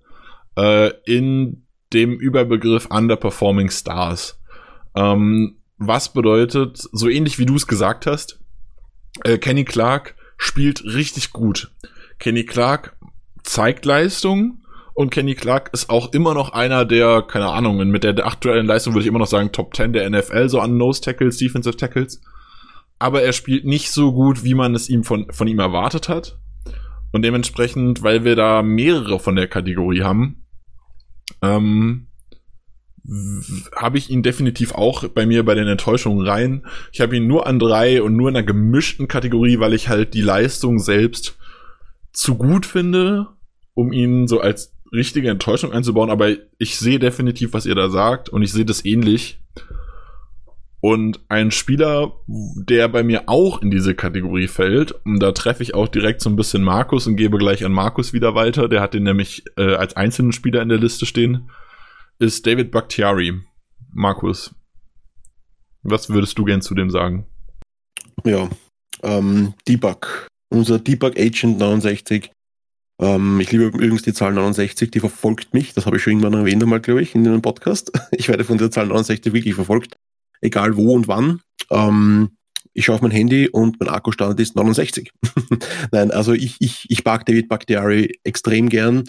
äh, 0.56 0.90
in 1.04 1.66
dem 1.92 2.18
Überbegriff 2.18 2.86
Underperforming 2.86 3.70
Stars. 3.70 4.40
Ähm, 4.94 5.58
was 5.78 6.12
bedeutet, 6.12 6.78
so 6.92 7.08
ähnlich 7.08 7.38
wie 7.38 7.46
du 7.46 7.56
es 7.56 7.66
gesagt 7.66 8.06
hast, 8.06 8.40
äh, 9.24 9.38
Kenny 9.38 9.64
Clark 9.64 10.14
spielt 10.36 10.84
richtig 10.84 11.32
gut. 11.32 11.72
Kenny 12.18 12.44
Clark 12.44 12.96
zeigt 13.42 13.84
Leistung 13.84 14.62
und 14.94 15.10
Kenny 15.10 15.34
Clark 15.34 15.70
ist 15.72 15.90
auch 15.90 16.12
immer 16.12 16.34
noch 16.34 16.52
einer 16.52 16.84
der, 16.84 17.22
keine 17.22 17.48
Ahnung, 17.48 17.78
mit 17.88 18.04
der 18.04 18.26
aktuellen 18.26 18.66
Leistung 18.66 18.92
würde 18.92 19.02
ich 19.02 19.08
immer 19.08 19.18
noch 19.18 19.26
sagen 19.26 19.52
Top 19.52 19.74
10 19.74 19.92
der 19.92 20.08
NFL, 20.08 20.48
so 20.48 20.60
an 20.60 20.76
Nose 20.76 21.00
Tackles, 21.00 21.38
Defensive 21.38 21.76
Tackles. 21.76 22.20
Aber 22.98 23.22
er 23.22 23.32
spielt 23.32 23.64
nicht 23.64 23.90
so 23.90 24.12
gut, 24.12 24.44
wie 24.44 24.54
man 24.54 24.74
es 24.74 24.88
ihm 24.88 25.02
von, 25.02 25.26
von 25.32 25.48
ihm 25.48 25.58
erwartet 25.58 26.08
hat. 26.08 26.38
Und 27.10 27.22
dementsprechend, 27.22 28.02
weil 28.02 28.24
wir 28.24 28.36
da 28.36 28.62
mehrere 28.62 29.18
von 29.18 29.34
der 29.34 29.48
Kategorie 29.48 30.02
haben, 30.02 30.41
ähm, 31.40 32.09
habe 33.74 33.98
ich 33.98 34.10
ihn 34.10 34.22
definitiv 34.22 34.74
auch 34.74 35.09
bei 35.09 35.26
mir 35.26 35.44
bei 35.44 35.54
den 35.54 35.66
Enttäuschungen 35.66 36.26
rein. 36.26 36.66
Ich 36.92 37.00
habe 37.00 37.16
ihn 37.16 37.26
nur 37.26 37.46
an 37.46 37.59
drei 37.59 38.02
und 38.02 38.16
nur 38.16 38.28
in 38.28 38.36
einer 38.36 38.46
gemischten 38.46 39.09
Kategorie, 39.09 39.59
weil 39.59 39.74
ich 39.74 39.88
halt 39.88 40.14
die 40.14 40.20
Leistung 40.20 40.78
selbst 40.78 41.36
zu 42.12 42.36
gut 42.36 42.66
finde, 42.66 43.28
um 43.74 43.92
ihn 43.92 44.28
so 44.28 44.40
als 44.40 44.74
richtige 44.92 45.30
Enttäuschung 45.30 45.72
einzubauen, 45.72 46.10
aber 46.10 46.30
ich 46.59 46.76
sehe 46.76 46.98
definitiv, 46.98 47.54
was 47.54 47.66
ihr 47.66 47.74
da 47.74 47.88
sagt 47.88 48.28
und 48.28 48.42
ich 48.42 48.52
sehe 48.52 48.66
das 48.66 48.84
ähnlich. 48.84 49.40
Und 50.82 51.20
ein 51.28 51.52
Spieler, 51.52 52.12
der 52.26 52.88
bei 52.88 53.04
mir 53.04 53.28
auch 53.28 53.62
in 53.62 53.70
diese 53.70 53.94
Kategorie 53.94 54.48
fällt, 54.48 54.92
und 55.04 55.20
da 55.20 55.30
treffe 55.30 55.62
ich 55.62 55.74
auch 55.74 55.86
direkt 55.86 56.20
so 56.20 56.28
ein 56.28 56.34
bisschen 56.34 56.62
Markus 56.62 57.06
und 57.06 57.16
gebe 57.16 57.38
gleich 57.38 57.64
an 57.64 57.72
Markus 57.72 58.12
wieder 58.12 58.34
weiter, 58.34 58.68
der 58.68 58.80
hat 58.80 58.92
den 58.92 59.04
nämlich 59.04 59.44
äh, 59.56 59.74
als 59.74 59.96
einzelnen 59.96 60.32
Spieler 60.32 60.60
in 60.60 60.68
der 60.68 60.78
Liste 60.78 61.06
stehen, 61.06 61.50
ist 62.18 62.46
David 62.46 62.72
Bakhtiari. 62.72 63.40
Markus, 63.92 64.54
was 65.82 66.10
würdest 66.10 66.36
du 66.36 66.44
gern 66.44 66.62
zu 66.62 66.74
dem 66.74 66.90
sagen? 66.90 67.26
Ja, 68.24 68.48
ähm, 69.04 69.54
Debug 69.68 70.28
unser 70.52 70.78
Debug 70.78 71.18
Agent 71.18 71.59
69. 71.59 72.30
Ähm, 73.00 73.40
ich 73.40 73.50
liebe 73.50 73.64
übrigens 73.64 74.02
die 74.02 74.12
Zahl 74.12 74.32
69, 74.32 74.90
die 74.90 75.00
verfolgt 75.00 75.54
mich. 75.54 75.74
Das 75.74 75.86
habe 75.86 75.96
ich 75.96 76.02
schon 76.02 76.12
irgendwann 76.12 76.34
erwähnt 76.34 76.62
einmal, 76.62 76.80
glaube 76.80 77.02
ich, 77.02 77.14
in 77.14 77.26
einem 77.26 77.42
Podcast. 77.42 77.90
Ich 78.12 78.28
werde 78.28 78.44
von 78.44 78.59
der 78.59 78.70
Zahl 78.70 78.86
69 78.86 79.32
wirklich 79.32 79.54
verfolgt. 79.54 79.96
Egal 80.43 80.77
wo 80.77 80.93
und 80.94 81.09
wann. 81.09 81.40
Ähm, 81.70 82.36
ich 82.74 82.85
schaue 82.85 82.97
auf 82.97 83.02
mein 83.02 83.10
Handy 83.10 83.48
und 83.48 83.81
mein 83.81 83.89
Akkustand 83.89 84.39
ist 84.40 84.56
69. 84.56 85.12
Nein, 85.93 86.10
also 86.10 86.32
ich, 86.32 86.56
ich, 86.60 86.86
ich 86.90 87.05
mag 87.05 87.24
David 87.27 87.48
Bakhtiari 87.48 88.19
extrem 88.24 88.69
gern. 88.69 89.05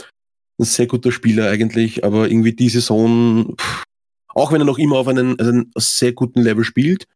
Ein 0.60 0.66
sehr 0.66 0.88
guter 0.88 1.12
Spieler 1.12 1.50
eigentlich, 1.50 2.04
aber 2.04 2.30
irgendwie 2.30 2.54
die 2.54 2.70
Saison, 2.70 3.56
pff, 3.58 3.84
auch 4.30 4.52
wenn 4.52 4.62
er 4.62 4.66
noch 4.66 4.80
immer 4.80 4.98
auf 4.98 5.08
einem, 5.08 5.36
einem 5.40 5.72
sehr 5.78 6.14
guten 6.14 6.42
Level 6.42 6.64
spielt, 6.64 7.08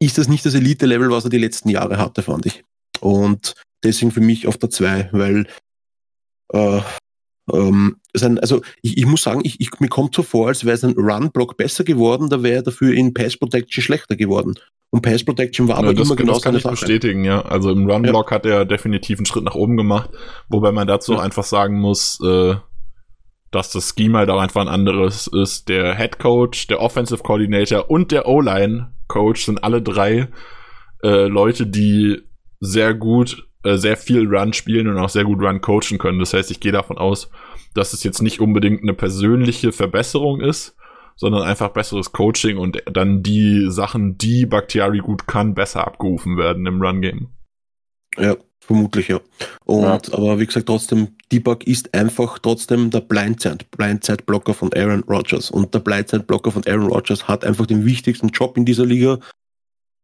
ist 0.00 0.18
das 0.18 0.28
nicht 0.28 0.44
das 0.44 0.54
Elite-Level, 0.54 1.10
was 1.10 1.24
er 1.24 1.30
die 1.30 1.38
letzten 1.38 1.68
Jahre 1.68 1.98
hatte, 1.98 2.22
fand 2.22 2.46
ich. 2.46 2.64
Und 3.00 3.54
deswegen 3.82 4.10
für 4.10 4.20
mich 4.20 4.46
auf 4.46 4.58
der 4.58 4.70
2, 4.70 5.10
weil 5.12 5.46
äh, 6.52 6.80
ähm, 7.52 7.96
sein, 8.14 8.38
also 8.38 8.62
ich, 8.82 8.96
ich 8.98 9.06
muss 9.06 9.22
sagen, 9.22 9.42
ich, 9.44 9.60
ich, 9.60 9.78
mir 9.80 9.88
kommt 9.88 10.14
so 10.14 10.22
vor, 10.22 10.48
als 10.48 10.64
wäre 10.64 10.76
sein 10.76 10.94
Run-Block 10.96 11.56
besser 11.56 11.84
geworden, 11.84 12.28
da 12.30 12.42
wäre 12.42 12.56
er 12.56 12.62
dafür 12.62 12.94
in 12.94 13.12
Pass-Protection 13.12 13.82
schlechter 13.82 14.16
geworden. 14.16 14.54
Und 14.94 15.02
Pass 15.02 15.24
Protection 15.24 15.66
war 15.66 15.78
aber 15.78 15.88
ja, 15.88 15.94
das, 15.94 16.06
immer 16.06 16.14
genau 16.14 16.34
das 16.34 16.42
kann 16.42 16.54
ich 16.54 16.62
Sache. 16.62 16.74
bestätigen, 16.74 17.24
ja. 17.24 17.42
Also 17.42 17.72
im 17.72 17.90
Run-Block 17.90 18.30
ja. 18.30 18.36
hat 18.36 18.46
er 18.46 18.64
definitiv 18.64 19.18
einen 19.18 19.26
Schritt 19.26 19.42
nach 19.42 19.56
oben 19.56 19.76
gemacht, 19.76 20.10
wobei 20.48 20.70
man 20.70 20.86
dazu 20.86 21.14
Ja. 21.14 21.18
einfach 21.18 21.42
sagen 21.42 21.80
muss, 21.80 22.20
äh, 22.24 22.54
dass 23.50 23.70
das 23.72 23.92
Scheme 23.96 24.18
halt 24.18 24.30
auch 24.30 24.38
einfach 24.38 24.60
ein 24.60 24.68
anderes 24.68 25.26
ist. 25.26 25.68
Der 25.68 25.96
Head 25.96 26.20
Coach, 26.20 26.68
der 26.68 26.80
Offensive 26.80 27.24
Coordinator 27.24 27.90
und 27.90 28.12
der 28.12 28.28
O-Line 28.28 28.92
Coach 29.08 29.46
sind 29.46 29.64
alle 29.64 29.82
drei 29.82 30.28
äh, 31.02 31.26
Leute, 31.26 31.66
die 31.66 32.22
sehr 32.60 32.94
gut, 32.94 33.48
äh, 33.64 33.76
sehr 33.76 33.96
viel 33.96 34.26
Run 34.28 34.52
spielen 34.52 34.88
und 34.88 34.98
auch 34.98 35.08
sehr 35.08 35.24
gut 35.24 35.40
Run 35.42 35.60
coachen 35.60 35.98
können. 35.98 36.18
Das 36.18 36.32
heißt, 36.34 36.50
ich 36.50 36.60
gehe 36.60 36.72
davon 36.72 36.98
aus, 36.98 37.30
dass 37.74 37.92
es 37.92 38.04
jetzt 38.04 38.22
nicht 38.22 38.40
unbedingt 38.40 38.82
eine 38.82 38.94
persönliche 38.94 39.72
Verbesserung 39.72 40.40
ist, 40.40 40.76
sondern 41.16 41.42
einfach 41.42 41.70
besseres 41.70 42.12
Coaching 42.12 42.58
und 42.58 42.82
dann 42.92 43.22
die 43.22 43.66
Sachen, 43.70 44.18
die 44.18 44.46
Bakhtiari 44.46 44.98
gut 44.98 45.26
kann, 45.26 45.54
besser 45.54 45.86
abgerufen 45.86 46.36
werden 46.36 46.66
im 46.66 46.80
Run-Game. 46.82 47.28
Ja, 48.16 48.36
vermutlich, 48.60 49.08
ja. 49.08 49.20
Und, 49.64 49.82
Ja. 50.08 50.14
aber 50.14 50.38
wie 50.40 50.46
gesagt, 50.46 50.66
trotzdem, 50.66 51.08
Debug 51.32 51.66
ist 51.66 51.94
einfach 51.94 52.38
trotzdem 52.38 52.90
der 52.90 53.00
Blindside, 53.00 53.64
Blindside-Blocker 53.70 54.54
von 54.54 54.72
Aaron 54.72 55.04
Rodgers. 55.08 55.50
Und 55.50 55.74
der 55.74 55.80
Blindside-Blocker 55.80 56.50
von 56.50 56.62
Aaron 56.66 56.86
Rodgers 56.88 57.26
hat 57.28 57.44
einfach 57.44 57.66
den 57.66 57.84
wichtigsten 57.84 58.28
Job 58.28 58.56
in 58.56 58.64
dieser 58.64 58.86
Liga. 58.86 59.18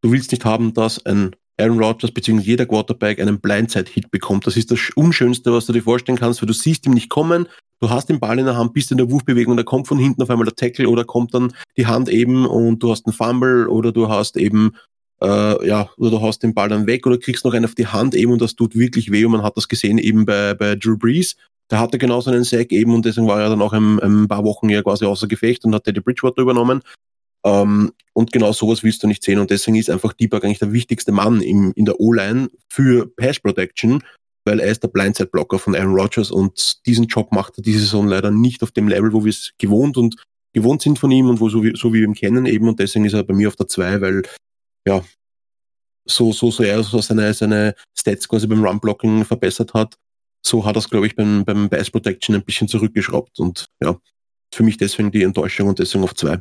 Du 0.01 0.11
willst 0.11 0.31
nicht 0.31 0.45
haben, 0.45 0.73
dass 0.73 1.05
ein 1.05 1.35
Aaron 1.61 1.79
Rodgers 1.79 2.11
bzw. 2.11 2.41
jeder 2.41 2.65
Quarterback 2.65 3.19
einen 3.19 3.39
Blindside-Hit 3.39 4.11
bekommt. 4.11 4.47
Das 4.47 4.57
ist 4.57 4.71
das 4.71 4.79
Unschönste, 4.95 5.53
was 5.53 5.65
du 5.65 5.73
dir 5.73 5.83
vorstellen 5.83 6.17
kannst, 6.17 6.41
weil 6.41 6.47
du 6.47 6.53
siehst 6.53 6.85
ihn 6.85 6.93
nicht 6.93 7.09
kommen, 7.09 7.47
du 7.79 7.89
hast 7.89 8.09
den 8.09 8.19
Ball 8.19 8.39
in 8.39 8.45
der 8.45 8.57
Hand, 8.57 8.73
bist 8.73 8.91
in 8.91 8.97
der 8.97 9.09
Wurfbewegung, 9.09 9.57
da 9.57 9.63
kommt 9.63 9.87
von 9.87 9.99
hinten 9.99 10.21
auf 10.21 10.29
einmal 10.29 10.45
der 10.45 10.55
Tackle 10.55 10.89
oder 10.89 11.03
kommt 11.03 11.33
dann 11.33 11.53
die 11.77 11.87
Hand 11.87 12.09
eben 12.09 12.45
und 12.45 12.79
du 12.79 12.91
hast 12.91 13.05
einen 13.05 13.13
Fumble 13.13 13.67
oder 13.67 13.91
du 13.91 14.09
hast 14.09 14.37
eben 14.37 14.73
äh, 15.21 15.67
ja, 15.67 15.89
oder 15.97 16.11
du 16.11 16.21
hast 16.21 16.43
den 16.43 16.53
Ball 16.53 16.69
dann 16.69 16.87
weg 16.87 17.05
oder 17.05 17.17
kriegst 17.17 17.45
noch 17.45 17.53
einen 17.53 17.65
auf 17.65 17.75
die 17.75 17.87
Hand 17.87 18.15
eben 18.15 18.31
und 18.31 18.41
das 18.41 18.55
tut 18.55 18.75
wirklich 18.75 19.11
weh 19.11 19.25
und 19.25 19.31
man 19.31 19.43
hat 19.43 19.57
das 19.57 19.67
gesehen 19.67 19.97
eben 19.97 20.25
bei, 20.25 20.53
bei 20.53 20.75
Drew 20.75 20.97
Brees. 20.97 21.35
Der 21.69 21.79
hatte 21.79 21.97
genauso 21.97 22.31
einen 22.31 22.43
Sack 22.43 22.71
eben 22.71 22.93
und 22.93 23.05
deswegen 23.05 23.27
war 23.27 23.39
er 23.39 23.49
dann 23.49 23.61
auch 23.61 23.71
ein, 23.71 23.99
ein 23.99 24.27
paar 24.27 24.43
Wochen 24.43 24.67
ja 24.69 24.81
quasi 24.81 25.05
außer 25.05 25.27
Gefecht 25.27 25.63
und 25.63 25.73
hat 25.73 25.85
Teddy 25.85 26.01
Bridgewater 26.01 26.41
übernommen. 26.41 26.81
Ähm, 27.43 27.91
und 28.13 28.31
genau 28.31 28.51
sowas 28.51 28.83
willst 28.83 29.03
du 29.03 29.07
nicht 29.07 29.23
sehen. 29.23 29.39
Und 29.39 29.51
deswegen 29.51 29.77
ist 29.77 29.89
einfach 29.89 30.13
Debug 30.13 30.43
eigentlich 30.43 30.59
der 30.59 30.73
wichtigste 30.73 31.11
Mann 31.11 31.41
im, 31.41 31.71
in 31.75 31.85
der 31.85 31.99
O-Line 31.99 32.49
für 32.69 33.07
Pass 33.15 33.39
Protection, 33.39 34.03
weil 34.45 34.59
er 34.59 34.71
ist 34.71 34.83
der 34.83 34.89
Blindside-Blocker 34.89 35.59
von 35.59 35.75
Aaron 35.75 35.93
Rodgers 35.95 36.31
und 36.31 36.85
diesen 36.85 37.05
Job 37.05 37.31
macht 37.31 37.57
er 37.57 37.63
diese 37.63 37.79
Saison 37.79 38.07
leider 38.07 38.31
nicht 38.31 38.63
auf 38.63 38.71
dem 38.71 38.87
Level, 38.87 39.13
wo 39.13 39.23
wir 39.23 39.29
es 39.29 39.51
gewohnt 39.57 39.97
und 39.97 40.15
gewohnt 40.53 40.81
sind 40.81 40.99
von 40.99 41.11
ihm 41.11 41.29
und 41.29 41.39
wo 41.39 41.49
so 41.49 41.63
wie, 41.63 41.73
so 41.75 41.93
wie 41.93 41.99
wir 41.99 42.07
ihn 42.07 42.13
kennen 42.13 42.45
eben. 42.45 42.67
Und 42.67 42.79
deswegen 42.79 43.05
ist 43.05 43.13
er 43.13 43.23
bei 43.23 43.33
mir 43.33 43.47
auf 43.47 43.55
der 43.55 43.67
2, 43.67 44.01
weil 44.01 44.23
ja, 44.85 45.03
so, 46.05 46.31
so, 46.33 46.51
so 46.51 46.63
er 46.63 46.83
so 46.83 46.99
seine, 46.99 47.33
seine 47.33 47.75
Stats 47.97 48.27
quasi 48.27 48.47
beim 48.47 48.63
Run-Blocking 48.63 49.23
verbessert 49.23 49.73
hat, 49.73 49.95
so 50.45 50.65
hat 50.65 50.75
er 50.75 50.79
es, 50.79 50.89
glaube 50.89 51.07
ich, 51.07 51.15
beim, 51.15 51.45
beim 51.45 51.69
Pass 51.69 51.91
Protection 51.91 52.35
ein 52.35 52.43
bisschen 52.43 52.67
zurückgeschraubt. 52.67 53.39
Und 53.39 53.67
ja, 53.81 53.97
für 54.53 54.63
mich 54.63 54.77
deswegen 54.77 55.11
die 55.11 55.23
Enttäuschung 55.23 55.69
und 55.69 55.79
deswegen 55.79 56.03
auf 56.03 56.15
2. 56.15 56.39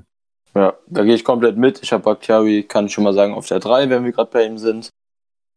Ja, 0.54 0.74
da 0.86 1.04
gehe 1.04 1.14
ich 1.14 1.24
komplett 1.24 1.56
mit. 1.56 1.82
Ich 1.82 1.92
habe 1.92 2.02
Bakhtiari, 2.02 2.64
kann 2.64 2.86
ich 2.86 2.92
schon 2.92 3.04
mal 3.04 3.14
sagen, 3.14 3.34
auf 3.34 3.46
der 3.46 3.60
3, 3.60 3.88
wenn 3.88 4.04
wir 4.04 4.12
gerade 4.12 4.30
bei 4.30 4.44
ihm 4.44 4.58
sind. 4.58 4.90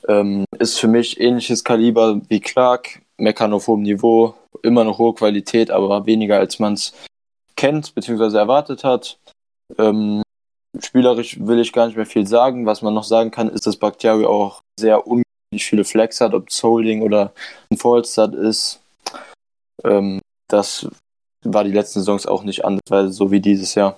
Ähm, 0.07 0.45
ist 0.59 0.79
für 0.79 0.87
mich 0.87 1.19
ähnliches 1.19 1.63
Kaliber 1.63 2.21
wie 2.27 2.39
Clark, 2.39 3.01
meckern 3.17 3.53
auf 3.53 3.67
hohem 3.67 3.83
Niveau, 3.83 4.35
immer 4.61 4.83
noch 4.83 4.99
hohe 4.99 5.13
Qualität, 5.13 5.71
aber 5.71 6.05
weniger 6.05 6.37
als 6.37 6.59
man 6.59 6.73
es 6.73 6.93
kennt 7.55 7.95
bzw. 7.95 8.37
erwartet 8.37 8.83
hat. 8.83 9.17
Ähm, 9.77 10.21
spielerisch 10.79 11.39
will 11.39 11.59
ich 11.59 11.73
gar 11.73 11.87
nicht 11.87 11.95
mehr 11.95 12.05
viel 12.05 12.27
sagen. 12.27 12.65
Was 12.65 12.81
man 12.81 12.93
noch 12.93 13.03
sagen 13.03 13.31
kann, 13.31 13.49
ist, 13.49 13.65
dass 13.65 13.77
Bakhtiari 13.77 14.25
auch 14.25 14.61
sehr 14.79 15.07
unglaublich 15.07 15.65
viele 15.65 15.85
Flex 15.85 16.21
hat, 16.21 16.33
ob 16.33 16.49
es 16.49 16.61
Holding 16.61 17.01
oder 17.01 17.33
ein 17.71 17.77
Fallstart 17.77 18.35
ist. 18.35 18.81
Ähm, 19.83 20.19
das 20.49 20.87
war 21.43 21.63
die 21.63 21.71
letzten 21.71 21.99
Saisons 21.99 22.25
auch 22.25 22.43
nicht 22.43 22.65
anders, 22.65 23.15
so 23.15 23.31
wie 23.31 23.39
dieses 23.39 23.75
Jahr. 23.75 23.97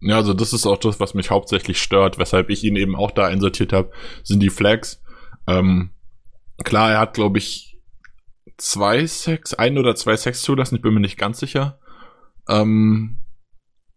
Ja, 0.00 0.16
also 0.16 0.34
das 0.34 0.52
ist 0.52 0.66
auch 0.66 0.78
das, 0.78 1.00
was 1.00 1.14
mich 1.14 1.30
hauptsächlich 1.30 1.80
stört, 1.80 2.18
weshalb 2.18 2.50
ich 2.50 2.64
ihn 2.64 2.76
eben 2.76 2.94
auch 2.94 3.10
da 3.10 3.26
einsortiert 3.26 3.72
habe, 3.72 3.90
sind 4.22 4.40
die 4.40 4.50
Flags. 4.50 5.02
Ähm, 5.46 5.90
klar, 6.64 6.92
er 6.92 7.00
hat, 7.00 7.14
glaube 7.14 7.38
ich, 7.38 7.76
zwei 8.56 9.06
Sex, 9.06 9.54
ein 9.54 9.78
oder 9.78 9.94
zwei 9.94 10.16
Sex 10.16 10.42
zulassen, 10.42 10.76
ich 10.76 10.82
bin 10.82 10.94
mir 10.94 11.00
nicht 11.00 11.18
ganz 11.18 11.40
sicher. 11.40 11.78
Ähm, 12.48 13.18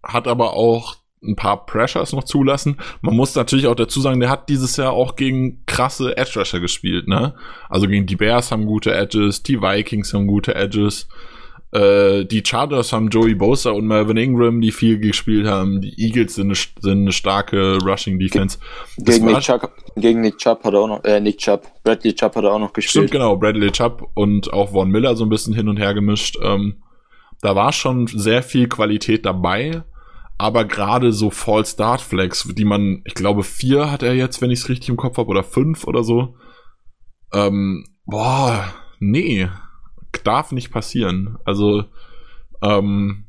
hat 0.03 0.27
aber 0.27 0.53
auch 0.53 0.95
ein 1.23 1.35
paar 1.35 1.65
Pressures 1.65 2.13
noch 2.13 2.23
zulassen. 2.23 2.77
Man 3.01 3.15
muss 3.15 3.35
natürlich 3.35 3.67
auch 3.67 3.75
dazu 3.75 4.01
sagen, 4.01 4.19
der 4.19 4.29
hat 4.29 4.49
dieses 4.49 4.77
Jahr 4.77 4.93
auch 4.93 5.15
gegen 5.15 5.63
krasse 5.65 6.17
Edge 6.17 6.39
Rusher 6.39 6.59
gespielt, 6.59 7.07
ne? 7.07 7.35
Also 7.69 7.87
gegen 7.87 8.07
die 8.07 8.15
Bears 8.15 8.51
haben 8.51 8.65
gute 8.65 8.93
Edges, 8.93 9.43
die 9.43 9.61
Vikings 9.61 10.13
haben 10.13 10.25
gute 10.25 10.55
Edges. 10.55 11.07
Äh, 11.71 12.25
die 12.25 12.43
Chargers 12.45 12.91
haben 12.91 13.07
Joey 13.09 13.33
Bosa 13.33 13.71
und 13.71 13.87
Melvin 13.87 14.17
Ingram, 14.17 14.59
die 14.59 14.71
viel 14.71 14.99
gespielt 14.99 15.47
haben. 15.47 15.79
Die 15.79 15.93
Eagles 15.97 16.35
sind 16.35 16.47
eine, 16.47 16.55
sind 16.55 17.01
eine 17.01 17.11
starke 17.11 17.77
Rushing 17.77 18.19
Defense. 18.19 18.57
Gegen 18.97 19.25
Nick, 19.25 19.39
Chubb, 19.39 19.71
gegen 19.95 20.21
Nick 20.21 20.37
Chubb 20.37 20.63
hat 20.63 20.73
er 20.73 20.79
auch 20.81 20.87
noch, 20.87 21.03
äh, 21.05 21.21
Nick 21.21 21.37
Chubb, 21.37 21.67
Bradley 21.83 22.13
Chubb 22.13 22.35
hat 22.35 22.43
er 22.43 22.51
auch 22.51 22.59
noch 22.59 22.69
Stimmt, 22.71 22.75
gespielt. 22.75 23.11
genau. 23.11 23.37
Bradley 23.37 23.71
Chubb 23.71 24.09
und 24.15 24.51
auch 24.51 24.71
Von 24.71 24.89
Miller 24.89 25.15
so 25.15 25.23
ein 25.25 25.29
bisschen 25.29 25.53
hin 25.53 25.69
und 25.69 25.77
her 25.77 25.93
gemischt. 25.93 26.37
Ähm, 26.43 26.83
da 27.41 27.55
war 27.55 27.71
schon 27.71 28.07
sehr 28.07 28.43
viel 28.43 28.67
Qualität 28.67 29.25
dabei. 29.25 29.83
Aber 30.37 30.65
gerade 30.65 31.11
so 31.11 31.29
Fall 31.29 31.65
Start 31.67 32.01
Flags, 32.01 32.49
die 32.51 32.65
man, 32.65 33.03
ich 33.05 33.13
glaube, 33.13 33.43
vier 33.43 33.91
hat 33.91 34.01
er 34.01 34.15
jetzt, 34.15 34.41
wenn 34.41 34.49
ich 34.49 34.61
es 34.61 34.69
richtig 34.69 34.89
im 34.89 34.97
Kopf 34.97 35.17
habe, 35.17 35.29
oder 35.29 35.43
fünf 35.43 35.85
oder 35.85 36.03
so. 36.03 36.35
Ähm, 37.31 37.85
boah, 38.05 38.73
nee. 38.99 39.49
Darf 40.23 40.51
nicht 40.51 40.71
passieren. 40.71 41.37
Also, 41.45 41.85
ähm, 42.61 43.25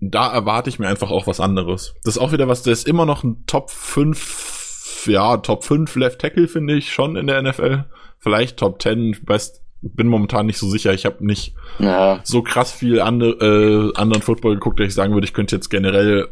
da 0.00 0.32
erwarte 0.32 0.70
ich 0.70 0.78
mir 0.78 0.88
einfach 0.88 1.10
auch 1.10 1.26
was 1.26 1.40
anderes. 1.40 1.94
Das 2.04 2.16
ist 2.16 2.22
auch 2.22 2.32
wieder 2.32 2.46
was, 2.48 2.62
der 2.62 2.72
ist 2.72 2.86
immer 2.86 3.04
noch 3.04 3.24
ein 3.24 3.44
Top 3.46 3.70
5, 3.70 5.06
ja, 5.06 5.38
Top 5.38 5.64
5 5.64 5.94
Left 5.96 6.20
Tackle, 6.20 6.46
finde 6.48 6.74
ich, 6.74 6.92
schon 6.92 7.16
in 7.16 7.26
der 7.26 7.42
NFL. 7.42 7.84
Vielleicht 8.18 8.58
Top 8.58 8.80
10, 8.80 9.10
ich 9.10 9.28
weiß, 9.28 9.64
bin 9.80 10.06
momentan 10.08 10.46
nicht 10.46 10.58
so 10.58 10.68
sicher. 10.68 10.92
Ich 10.92 11.04
habe 11.04 11.24
nicht 11.24 11.54
Ja, 11.78 12.20
so 12.24 12.42
krass 12.42 12.72
viel 12.72 13.00
andere, 13.00 13.92
äh, 13.92 13.98
anderen 13.98 14.22
Football 14.22 14.54
geguckt, 14.54 14.78
dass 14.80 14.88
ich 14.88 14.94
sagen 14.94 15.14
würde, 15.14 15.26
ich 15.26 15.34
könnte 15.34 15.56
jetzt 15.56 15.68
generell 15.68 16.28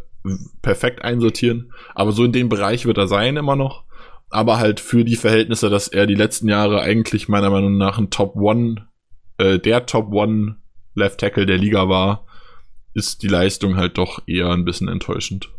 perfekt 0.63 1.03
einsortieren. 1.05 1.73
Aber 1.95 2.13
so 2.13 2.25
in 2.25 2.33
dem 2.33 2.49
Bereich 2.49 2.87
wird 2.87 2.99
er 2.99 3.07
sein 3.07 3.37
immer 3.37 3.57
noch. 3.57 3.85
Aber 4.31 4.59
halt 4.59 4.81
für 4.81 5.05
die 5.05 5.17
Verhältnisse, 5.17 5.71
dass 5.71 5.89
er 5.89 6.07
die 6.07 6.15
letzten 6.15 6.49
Jahre 6.49 6.81
eigentlich 6.81 7.29
meiner 7.29 7.51
Meinung 7.51 7.77
nach 7.77 7.99
ein 7.99 8.11
Top 8.11 8.37
One, 8.37 8.89
äh, 9.39 9.59
der 9.59 9.87
Top 9.87 10.13
One 10.13 10.57
Left 10.95 11.21
Tackle 11.21 11.47
der 11.47 11.59
Liga 11.59 11.89
war, 11.89 12.27
ist 12.95 13.23
die 13.23 13.29
Leistung 13.29 13.77
halt 13.77 13.99
doch 13.99 14.23
eher 14.27 14.51
ein 14.51 14.65
bisschen 14.65 14.89
enttäuschend. 14.89 15.51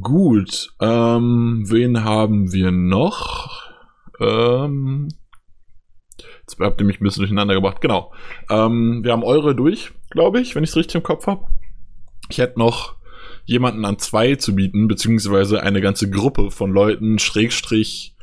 Gut, 0.00 0.74
ähm, 0.80 1.64
wen 1.66 2.04
haben 2.04 2.52
wir 2.52 2.70
noch? 2.70 3.70
Ähm, 4.20 5.08
jetzt 6.40 6.58
habt 6.58 6.80
ihr 6.80 6.86
mich 6.86 7.00
ein 7.00 7.04
bisschen 7.04 7.22
durcheinander 7.22 7.54
gebracht. 7.54 7.80
Genau. 7.80 8.12
Ähm, 8.48 9.02
wir 9.02 9.12
haben 9.12 9.24
eure 9.24 9.54
durch, 9.54 9.92
glaube 10.10 10.40
ich, 10.40 10.54
wenn 10.54 10.64
ich 10.64 10.70
es 10.70 10.76
richtig 10.76 10.96
im 10.96 11.02
Kopf 11.02 11.26
habe. 11.26 11.46
Ich 12.28 12.38
hätte 12.38 12.58
noch 12.58 12.96
jemanden 13.44 13.84
an 13.84 13.98
zwei 13.98 14.36
zu 14.36 14.54
bieten, 14.54 14.88
beziehungsweise 14.88 15.62
eine 15.62 15.80
ganze 15.80 16.10
Gruppe 16.10 16.50
von 16.50 16.70
Leuten, 16.70 17.18
Schrägstrich, 17.18 18.14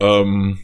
ähm, 0.00 0.58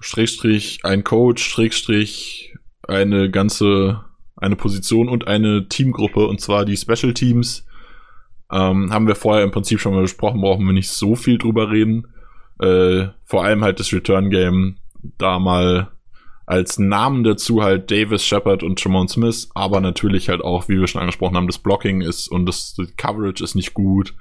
Schrägstrich, 0.00 0.80
ein 0.84 1.04
Coach, 1.04 1.42
Schrägstrich, 1.44 2.54
eine 2.88 3.30
ganze, 3.30 4.04
eine 4.36 4.56
Position 4.56 5.08
und 5.08 5.26
eine 5.28 5.68
Teamgruppe, 5.68 6.26
und 6.26 6.40
zwar 6.40 6.64
die 6.64 6.76
Special 6.76 7.12
Teams. 7.12 7.66
Ähm, 8.50 8.92
haben 8.92 9.06
wir 9.06 9.14
vorher 9.14 9.44
im 9.44 9.52
Prinzip 9.52 9.78
schon 9.78 9.94
mal 9.94 10.02
besprochen, 10.02 10.40
brauchen 10.40 10.66
wir 10.66 10.72
nicht 10.72 10.90
so 10.90 11.14
viel 11.14 11.38
drüber 11.38 11.70
reden. 11.70 12.08
Äh, 12.60 13.08
vor 13.24 13.44
allem 13.44 13.62
halt 13.62 13.78
das 13.78 13.92
Return 13.92 14.30
Game 14.30 14.76
da 15.18 15.38
mal 15.38 15.92
als 16.50 16.80
Namen 16.80 17.22
dazu 17.22 17.62
halt 17.62 17.92
Davis, 17.92 18.26
Shepard 18.26 18.64
und 18.64 18.76
Tremont 18.76 19.08
Smith, 19.08 19.48
aber 19.54 19.80
natürlich 19.80 20.28
halt 20.28 20.40
auch, 20.42 20.68
wie 20.68 20.80
wir 20.80 20.88
schon 20.88 21.00
angesprochen 21.00 21.36
haben, 21.36 21.46
das 21.46 21.58
Blocking 21.58 22.00
ist 22.00 22.26
und 22.26 22.44
das, 22.44 22.76
Coverage 22.96 23.44
ist 23.44 23.54
nicht 23.54 23.72
gut. 23.72 24.16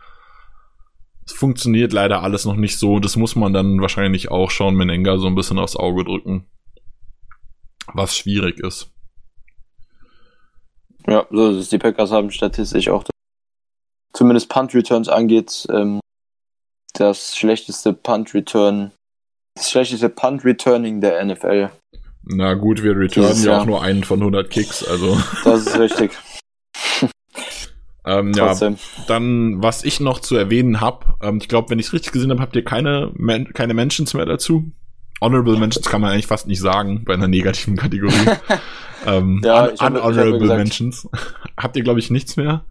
Es 1.25 1.33
funktioniert 1.33 1.91
leider 1.91 2.21
alles 2.21 2.45
noch 2.45 2.55
nicht 2.55 2.77
so. 2.77 2.99
Das 2.99 3.15
muss 3.15 3.35
man 3.35 3.51
dann 3.51 3.81
wahrscheinlich 3.81 4.29
auch 4.29 4.51
Sean 4.51 4.75
Menenga 4.75 5.17
so 5.17 5.25
ein 5.25 5.33
bisschen 5.33 5.57
aufs 5.57 5.75
Auge 5.75 6.03
drücken. 6.03 6.45
Was 7.93 8.15
schwierig 8.15 8.59
ist. 8.59 8.91
Ja, 11.07 11.25
so 11.31 11.49
ist 11.49 11.57
es. 11.57 11.69
Die 11.69 11.79
Packers 11.79 12.11
haben 12.11 12.29
statistisch 12.29 12.89
auch, 12.89 13.05
zumindest 14.13 14.49
Punt 14.49 14.75
Returns 14.75 15.09
angeht, 15.09 15.65
ähm, 15.71 15.99
das 16.93 17.35
schlechteste 17.35 17.91
Punt 17.93 18.35
Return, 18.35 18.91
das 19.55 19.71
schlechteste 19.71 20.09
Punt 20.09 20.45
Returning 20.45 21.01
der 21.01 21.25
NFL. 21.25 21.71
Na 22.23 22.53
gut, 22.53 22.83
wir 22.83 22.95
returnen 22.97 23.43
ja 23.43 23.59
auch 23.59 23.65
nur 23.65 23.81
einen 23.81 24.03
von 24.03 24.19
100 24.19 24.49
Kicks, 24.49 24.83
also. 24.83 25.17
Das 25.43 25.65
ist 25.65 25.79
richtig. 25.79 26.11
ähm, 28.05 28.33
ja, 28.33 28.55
dann, 29.07 29.63
was 29.63 29.83
ich 29.83 29.99
noch 29.99 30.19
zu 30.19 30.35
erwähnen 30.35 30.81
habe, 30.81 31.05
ähm, 31.21 31.37
ich 31.41 31.47
glaube, 31.47 31.69
wenn 31.69 31.79
ich 31.79 31.87
es 31.87 31.93
richtig 31.93 32.11
gesehen 32.11 32.29
habe, 32.29 32.41
habt 32.41 32.55
ihr 32.55 32.63
keine, 32.63 33.11
Men 33.15 33.53
keine 33.53 33.73
Mentions 33.73 34.13
mehr 34.13 34.25
dazu. 34.25 34.71
Honorable 35.21 35.57
Mentions 35.57 35.87
kann 35.87 36.01
man 36.01 36.11
eigentlich 36.11 36.27
fast 36.27 36.47
nicht 36.47 36.59
sagen 36.59 37.03
bei 37.05 37.13
einer 37.13 37.27
negativen 37.27 37.75
Kategorie. 37.75 38.13
ähm, 39.05 39.41
ja, 39.43 39.65
un 39.65 39.79
hab, 39.79 40.05
unhonorable 40.05 40.55
Mentions. 40.55 41.09
habt 41.57 41.75
ihr, 41.75 41.83
glaube 41.83 41.99
ich, 41.99 42.09
nichts 42.09 42.37
mehr? 42.37 42.65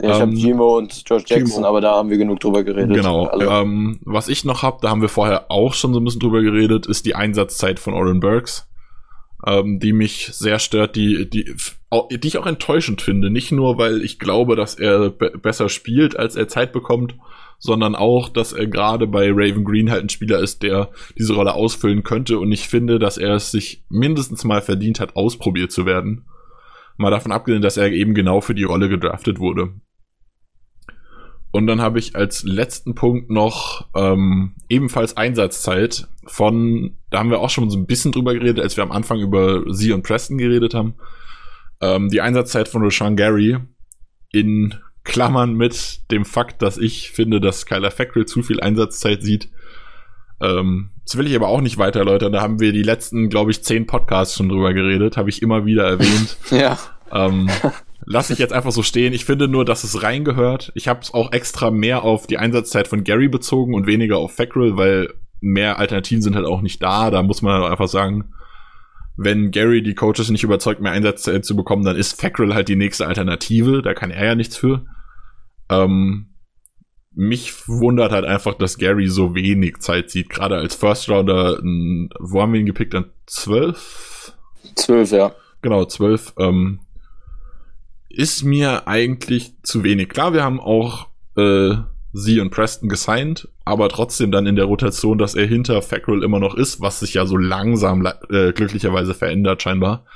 Ja, 0.00 0.10
ich 0.10 0.16
ähm, 0.16 0.20
habe 0.20 0.32
Gimo 0.32 0.76
und 0.76 1.04
George 1.04 1.24
Jackson, 1.26 1.56
Gimo. 1.56 1.66
aber 1.66 1.80
da 1.80 1.94
haben 1.94 2.10
wir 2.10 2.18
genug 2.18 2.40
drüber 2.40 2.64
geredet. 2.64 2.94
Genau. 2.94 3.26
Also. 3.26 3.48
Ähm, 3.48 4.00
was 4.04 4.28
ich 4.28 4.44
noch 4.44 4.62
habe, 4.62 4.78
da 4.82 4.90
haben 4.90 5.00
wir 5.00 5.08
vorher 5.08 5.50
auch 5.50 5.74
schon 5.74 5.94
so 5.94 6.00
ein 6.00 6.04
bisschen 6.04 6.20
drüber 6.20 6.42
geredet, 6.42 6.86
ist 6.86 7.06
die 7.06 7.14
Einsatzzeit 7.14 7.78
von 7.78 7.94
Oren 7.94 8.20
Burks, 8.20 8.68
ähm, 9.46 9.78
die 9.78 9.92
mich 9.92 10.28
sehr 10.32 10.58
stört, 10.58 10.96
die, 10.96 11.30
die, 11.30 11.54
die 12.10 12.28
ich 12.28 12.38
auch 12.38 12.46
enttäuschend 12.46 13.00
finde. 13.00 13.30
Nicht 13.30 13.52
nur, 13.52 13.78
weil 13.78 14.02
ich 14.02 14.18
glaube, 14.18 14.56
dass 14.56 14.74
er 14.74 15.10
besser 15.10 15.68
spielt, 15.68 16.18
als 16.18 16.34
er 16.34 16.48
Zeit 16.48 16.72
bekommt, 16.72 17.14
sondern 17.58 17.94
auch, 17.94 18.28
dass 18.28 18.52
er 18.52 18.66
gerade 18.66 19.06
bei 19.06 19.30
Raven 19.30 19.64
Green 19.64 19.90
halt 19.90 20.02
ein 20.02 20.08
Spieler 20.08 20.40
ist, 20.40 20.62
der 20.62 20.90
diese 21.16 21.34
Rolle 21.34 21.54
ausfüllen 21.54 22.02
könnte. 22.02 22.38
Und 22.38 22.52
ich 22.52 22.68
finde, 22.68 22.98
dass 22.98 23.16
er 23.16 23.34
es 23.34 23.50
sich 23.50 23.84
mindestens 23.88 24.44
mal 24.44 24.60
verdient 24.60 25.00
hat, 25.00 25.16
ausprobiert 25.16 25.72
zu 25.72 25.86
werden. 25.86 26.26
Mal 26.98 27.10
davon 27.10 27.32
abgesehen, 27.32 27.62
dass 27.62 27.76
er 27.76 27.92
eben 27.92 28.14
genau 28.14 28.40
für 28.40 28.54
die 28.54 28.64
Rolle 28.64 28.88
gedraftet 28.88 29.38
wurde. 29.38 29.70
Und 31.56 31.66
dann 31.66 31.80
habe 31.80 31.98
ich 31.98 32.14
als 32.14 32.42
letzten 32.42 32.94
Punkt 32.94 33.30
noch 33.30 33.88
ähm, 33.94 34.52
ebenfalls 34.68 35.16
Einsatzzeit 35.16 36.06
von, 36.26 36.98
da 37.08 37.20
haben 37.20 37.30
wir 37.30 37.40
auch 37.40 37.48
schon 37.48 37.70
so 37.70 37.78
ein 37.78 37.86
bisschen 37.86 38.12
drüber 38.12 38.34
geredet, 38.34 38.60
als 38.60 38.76
wir 38.76 38.84
am 38.84 38.92
Anfang 38.92 39.20
über 39.20 39.62
sie 39.72 39.92
und 39.92 40.02
Preston 40.02 40.36
geredet 40.36 40.74
haben. 40.74 40.96
Ähm, 41.80 42.10
die 42.10 42.20
Einsatzzeit 42.20 42.68
von 42.68 42.82
Rashawn 42.82 43.16
Gary 43.16 43.56
in 44.32 44.74
Klammern 45.02 45.54
mit 45.54 46.00
dem 46.10 46.26
Fakt, 46.26 46.60
dass 46.60 46.76
ich 46.76 47.10
finde, 47.12 47.40
dass 47.40 47.64
Kyler 47.64 47.90
Fackrell 47.90 48.26
zu 48.26 48.42
viel 48.42 48.60
Einsatzzeit 48.60 49.22
sieht. 49.22 49.48
Ähm, 50.42 50.90
das 51.06 51.16
will 51.16 51.26
ich 51.26 51.36
aber 51.36 51.48
auch 51.48 51.62
nicht 51.62 51.78
weiter 51.78 52.00
erläutern. 52.00 52.32
Da 52.32 52.42
haben 52.42 52.60
wir 52.60 52.74
die 52.74 52.82
letzten, 52.82 53.30
glaube 53.30 53.50
ich, 53.50 53.64
zehn 53.64 53.86
Podcasts 53.86 54.36
schon 54.36 54.50
drüber 54.50 54.74
geredet, 54.74 55.16
habe 55.16 55.30
ich 55.30 55.40
immer 55.40 55.64
wieder 55.64 55.86
erwähnt. 55.86 56.36
ja. 56.50 56.78
Ähm, 57.10 57.48
lasse 58.04 58.32
ich 58.32 58.38
jetzt 58.38 58.52
einfach 58.52 58.72
so 58.72 58.82
stehen. 58.82 59.12
Ich 59.12 59.24
finde 59.24 59.48
nur, 59.48 59.64
dass 59.64 59.84
es 59.84 60.02
reingehört. 60.02 60.72
Ich 60.74 60.88
habe 60.88 61.00
es 61.00 61.14
auch 61.14 61.32
extra 61.32 61.70
mehr 61.70 62.02
auf 62.02 62.26
die 62.26 62.38
Einsatzzeit 62.38 62.88
von 62.88 63.04
Gary 63.04 63.28
bezogen 63.28 63.74
und 63.74 63.86
weniger 63.86 64.18
auf 64.18 64.34
Fackrell, 64.34 64.76
weil 64.76 65.14
mehr 65.40 65.78
Alternativen 65.78 66.22
sind 66.22 66.36
halt 66.36 66.46
auch 66.46 66.60
nicht 66.60 66.82
da. 66.82 67.10
Da 67.10 67.22
muss 67.22 67.42
man 67.42 67.62
einfach 67.62 67.88
sagen, 67.88 68.32
wenn 69.16 69.50
Gary 69.50 69.82
die 69.82 69.94
Coaches 69.94 70.30
nicht 70.30 70.44
überzeugt, 70.44 70.80
mehr 70.80 70.92
Einsatzzeit 70.92 71.44
zu 71.44 71.56
bekommen, 71.56 71.84
dann 71.84 71.96
ist 71.96 72.20
Fackrell 72.20 72.54
halt 72.54 72.68
die 72.68 72.76
nächste 72.76 73.06
Alternative. 73.06 73.82
Da 73.82 73.94
kann 73.94 74.10
er 74.10 74.26
ja 74.26 74.34
nichts 74.34 74.56
für. 74.56 74.84
Ähm, 75.70 76.34
mich 77.12 77.66
wundert 77.66 78.12
halt 78.12 78.26
einfach, 78.26 78.54
dass 78.54 78.76
Gary 78.76 79.08
so 79.08 79.34
wenig 79.34 79.78
Zeit 79.78 80.10
sieht. 80.10 80.28
Gerade 80.28 80.56
als 80.56 80.74
First 80.74 81.08
Rounder, 81.08 81.58
wo 81.62 82.42
haben 82.42 82.52
wir 82.52 82.60
ihn 82.60 82.66
gepickt? 82.66 82.94
An 82.94 83.06
zwölf? 83.24 84.34
Zwölf, 84.74 85.10
ja. 85.12 85.32
Genau, 85.62 85.86
zwölf. 85.86 86.34
Ähm, 86.38 86.80
ist 88.16 88.44
mir 88.44 88.88
eigentlich 88.88 89.52
zu 89.62 89.84
wenig. 89.84 90.08
Klar, 90.08 90.32
wir 90.32 90.42
haben 90.42 90.60
auch 90.60 91.08
äh, 91.36 91.76
sie 92.12 92.40
und 92.40 92.50
Preston 92.50 92.88
gesigned, 92.88 93.48
aber 93.64 93.88
trotzdem 93.90 94.32
dann 94.32 94.46
in 94.46 94.56
der 94.56 94.64
Rotation, 94.64 95.18
dass 95.18 95.34
er 95.34 95.46
hinter 95.46 95.82
Fackrell 95.82 96.22
immer 96.22 96.40
noch 96.40 96.54
ist, 96.54 96.80
was 96.80 97.00
sich 97.00 97.14
ja 97.14 97.26
so 97.26 97.36
langsam 97.36 98.06
äh, 98.30 98.52
glücklicherweise 98.52 99.12
verändert 99.12 99.62
scheinbar. 99.62 100.06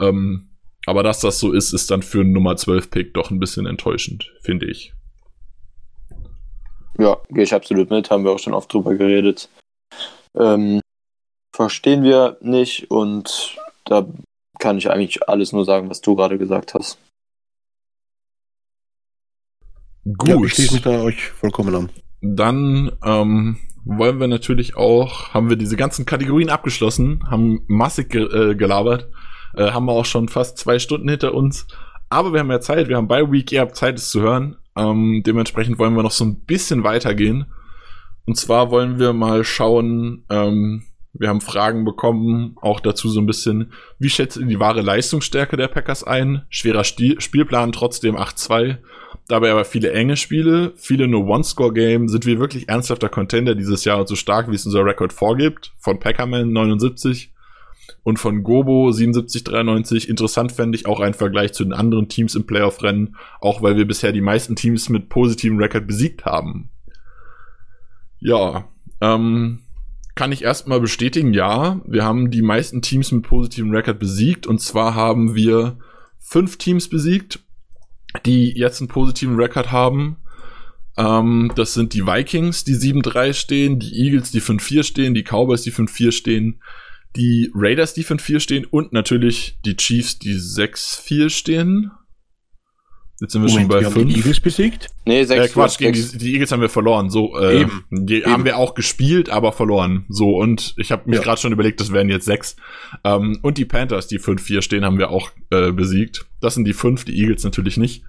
Ähm, 0.00 0.50
aber 0.86 1.02
dass 1.02 1.20
das 1.20 1.38
so 1.38 1.52
ist, 1.52 1.72
ist 1.72 1.90
dann 1.90 2.02
für 2.02 2.20
einen 2.20 2.32
Nummer 2.32 2.56
12 2.56 2.90
Pick 2.90 3.14
doch 3.14 3.30
ein 3.30 3.38
bisschen 3.38 3.66
enttäuschend, 3.66 4.32
finde 4.42 4.66
ich. 4.66 4.92
Ja, 6.98 7.18
gehe 7.28 7.44
ich 7.44 7.54
absolut 7.54 7.90
mit, 7.90 8.10
haben 8.10 8.24
wir 8.24 8.32
auch 8.32 8.38
schon 8.38 8.54
oft 8.54 8.72
drüber 8.72 8.94
geredet. 8.96 9.48
Ähm, 10.36 10.80
verstehen 11.54 12.02
wir 12.02 12.38
nicht 12.40 12.90
und 12.90 13.56
da 13.84 14.06
kann 14.58 14.78
ich 14.78 14.90
eigentlich 14.90 15.28
alles 15.28 15.52
nur 15.52 15.64
sagen, 15.64 15.88
was 15.90 16.00
du 16.00 16.16
gerade 16.16 16.36
gesagt 16.36 16.74
hast. 16.74 16.98
Gut. 20.04 20.28
Ja, 20.28 20.36
ich 20.42 20.54
schließe 20.54 20.74
mich 20.74 20.82
da 20.82 21.02
euch 21.02 21.28
vollkommen 21.30 21.74
an. 21.74 21.90
Dann 22.22 22.92
ähm, 23.04 23.58
wollen 23.84 24.20
wir 24.20 24.28
natürlich 24.28 24.76
auch, 24.76 25.32
haben 25.34 25.48
wir 25.48 25.56
diese 25.56 25.76
ganzen 25.76 26.06
Kategorien 26.06 26.50
abgeschlossen, 26.50 27.24
haben 27.30 27.62
massig 27.66 28.10
ge 28.10 28.22
äh, 28.22 28.54
gelabert, 28.54 29.08
äh, 29.54 29.70
haben 29.70 29.86
wir 29.86 29.92
auch 29.92 30.04
schon 30.04 30.28
fast 30.28 30.58
zwei 30.58 30.78
Stunden 30.78 31.08
hinter 31.08 31.34
uns. 31.34 31.66
Aber 32.08 32.32
wir 32.32 32.40
haben 32.40 32.50
ja 32.50 32.60
Zeit, 32.60 32.88
wir 32.88 32.96
haben 32.96 33.08
bei 33.08 33.30
Week, 33.30 33.50
ihr 33.52 33.60
habt 33.60 33.76
Zeit, 33.76 33.96
es 33.96 34.10
zu 34.10 34.20
hören. 34.20 34.56
Ähm, 34.76 35.22
dementsprechend 35.24 35.78
wollen 35.78 35.94
wir 35.94 36.02
noch 36.02 36.10
so 36.10 36.24
ein 36.24 36.40
bisschen 36.44 36.82
weitergehen. 36.82 37.46
Und 38.26 38.36
zwar 38.36 38.70
wollen 38.70 38.98
wir 38.98 39.12
mal 39.12 39.44
schauen, 39.44 40.24
ähm, 40.30 40.84
wir 41.12 41.28
haben 41.28 41.40
Fragen 41.40 41.84
bekommen, 41.84 42.56
auch 42.60 42.80
dazu 42.80 43.08
so 43.08 43.20
ein 43.20 43.26
bisschen, 43.26 43.72
wie 43.98 44.10
schätzt 44.10 44.36
ihr 44.36 44.46
die 44.46 44.60
wahre 44.60 44.80
Leistungsstärke 44.80 45.56
der 45.56 45.68
Packers 45.68 46.04
ein? 46.04 46.42
Schwerer 46.50 46.84
Stil 46.84 47.20
Spielplan, 47.20 47.72
trotzdem 47.72 48.16
8-2. 48.16 48.78
Dabei 49.30 49.52
aber 49.52 49.64
viele 49.64 49.92
enge 49.92 50.16
Spiele, 50.16 50.72
viele 50.74 51.06
nur 51.06 51.24
One-Score-Game. 51.28 52.08
Sind 52.08 52.26
wir 52.26 52.40
wirklich 52.40 52.68
ernsthafter 52.68 53.08
Contender 53.08 53.54
dieses 53.54 53.84
Jahr 53.84 54.00
und 54.00 54.08
so 54.08 54.16
stark, 54.16 54.50
wie 54.50 54.56
es 54.56 54.66
unser 54.66 54.84
Rekord 54.84 55.12
vorgibt? 55.12 55.72
Von 55.78 56.00
Packerman 56.00 56.52
79 56.52 57.32
und 58.02 58.18
von 58.18 58.42
Gobo 58.42 58.90
7793. 58.90 60.08
Interessant 60.08 60.50
fände 60.50 60.74
ich 60.74 60.86
auch 60.86 60.98
ein 60.98 61.14
Vergleich 61.14 61.52
zu 61.52 61.62
den 61.62 61.72
anderen 61.72 62.08
Teams 62.08 62.34
im 62.34 62.44
Playoff-Rennen, 62.44 63.14
auch 63.40 63.62
weil 63.62 63.76
wir 63.76 63.86
bisher 63.86 64.10
die 64.10 64.20
meisten 64.20 64.56
Teams 64.56 64.88
mit 64.88 65.08
positivem 65.08 65.58
Rekord 65.58 65.86
besiegt 65.86 66.24
haben. 66.24 66.70
Ja, 68.18 68.64
ähm, 69.00 69.60
kann 70.16 70.32
ich 70.32 70.42
erstmal 70.42 70.80
bestätigen, 70.80 71.34
ja, 71.34 71.80
wir 71.86 72.02
haben 72.02 72.32
die 72.32 72.42
meisten 72.42 72.82
Teams 72.82 73.12
mit 73.12 73.22
positivem 73.22 73.70
Rekord 73.70 74.00
besiegt 74.00 74.48
und 74.48 74.60
zwar 74.60 74.96
haben 74.96 75.36
wir 75.36 75.78
fünf 76.18 76.56
Teams 76.56 76.88
besiegt 76.88 77.38
die 78.26 78.56
jetzt 78.56 78.80
einen 78.80 78.88
positiven 78.88 79.36
Rekord 79.36 79.72
haben. 79.72 80.16
Ähm, 80.96 81.52
das 81.54 81.74
sind 81.74 81.94
die 81.94 82.06
Vikings, 82.06 82.64
die 82.64 82.74
7-3 82.74 83.32
stehen, 83.32 83.78
die 83.78 84.04
Eagles, 84.04 84.30
die 84.30 84.42
5-4 84.42 84.82
stehen, 84.82 85.14
die 85.14 85.22
Cowboys, 85.22 85.62
die 85.62 85.72
5-4 85.72 86.12
stehen, 86.12 86.60
die 87.16 87.50
Raiders, 87.54 87.94
die 87.94 88.04
5-4 88.04 88.40
stehen 88.40 88.64
und 88.64 88.92
natürlich 88.92 89.58
die 89.64 89.76
Chiefs, 89.76 90.18
die 90.18 90.34
6-4 90.34 91.30
stehen. 91.30 91.90
Jetzt 93.20 93.32
sind 93.32 93.42
wir 93.42 93.50
Moment, 93.50 93.70
schon 93.70 93.82
bei 93.82 93.90
5. 93.90 94.08
die 94.08 94.18
Eagles 94.18 94.40
besiegt? 94.40 94.88
Nee, 95.04 95.24
6 95.24 95.44
äh, 95.44 95.48
Quatsch, 95.48 95.76
gegen 95.76 95.92
die, 95.92 96.18
die, 96.18 96.32
Eagles 96.32 96.52
haben 96.52 96.62
wir 96.62 96.70
verloren. 96.70 97.10
So, 97.10 97.38
äh, 97.38 97.60
Eben. 97.60 97.84
die 97.90 98.18
Eben. 98.18 98.30
haben 98.32 98.44
wir 98.46 98.56
auch 98.56 98.74
gespielt, 98.74 99.28
aber 99.28 99.52
verloren. 99.52 100.06
So, 100.08 100.38
und 100.38 100.74
ich 100.78 100.90
habe 100.90 101.02
mich 101.04 101.18
ja. 101.18 101.22
gerade 101.22 101.38
schon 101.40 101.52
überlegt, 101.52 101.80
das 101.80 101.92
wären 101.92 102.08
jetzt 102.08 102.24
6. 102.24 102.56
Ähm, 103.04 103.38
und 103.42 103.58
die 103.58 103.66
Panthers, 103.66 104.06
die 104.06 104.18
5-4 104.18 104.62
stehen, 104.62 104.84
haben 104.86 104.98
wir 104.98 105.10
auch 105.10 105.30
äh, 105.50 105.70
besiegt. 105.70 106.26
Das 106.40 106.54
sind 106.54 106.64
die 106.64 106.72
5, 106.72 107.04
die 107.04 107.20
Eagles 107.20 107.44
natürlich 107.44 107.76
nicht. 107.76 108.04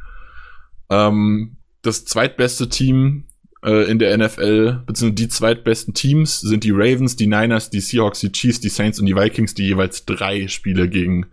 Ähm, 0.89 1.57
das 1.81 2.05
zweitbeste 2.05 2.69
Team 2.69 3.25
äh, 3.65 3.91
in 3.91 3.99
der 3.99 4.17
NFL, 4.17 4.83
beziehungsweise 4.85 5.13
die 5.13 5.27
zweitbesten 5.27 5.93
Teams 5.93 6.39
sind 6.39 6.63
die 6.63 6.71
Ravens, 6.71 7.17
die 7.17 7.27
Niners, 7.27 7.69
die 7.69 7.81
Seahawks, 7.81 8.21
die 8.21 8.31
Chiefs, 8.31 8.61
die 8.61 8.69
Saints 8.69 8.99
und 8.99 9.07
die 9.07 9.15
Vikings, 9.15 9.55
die 9.55 9.67
jeweils 9.67 10.05
drei 10.05 10.47
Spiele 10.47 10.87
gegen 10.87 11.25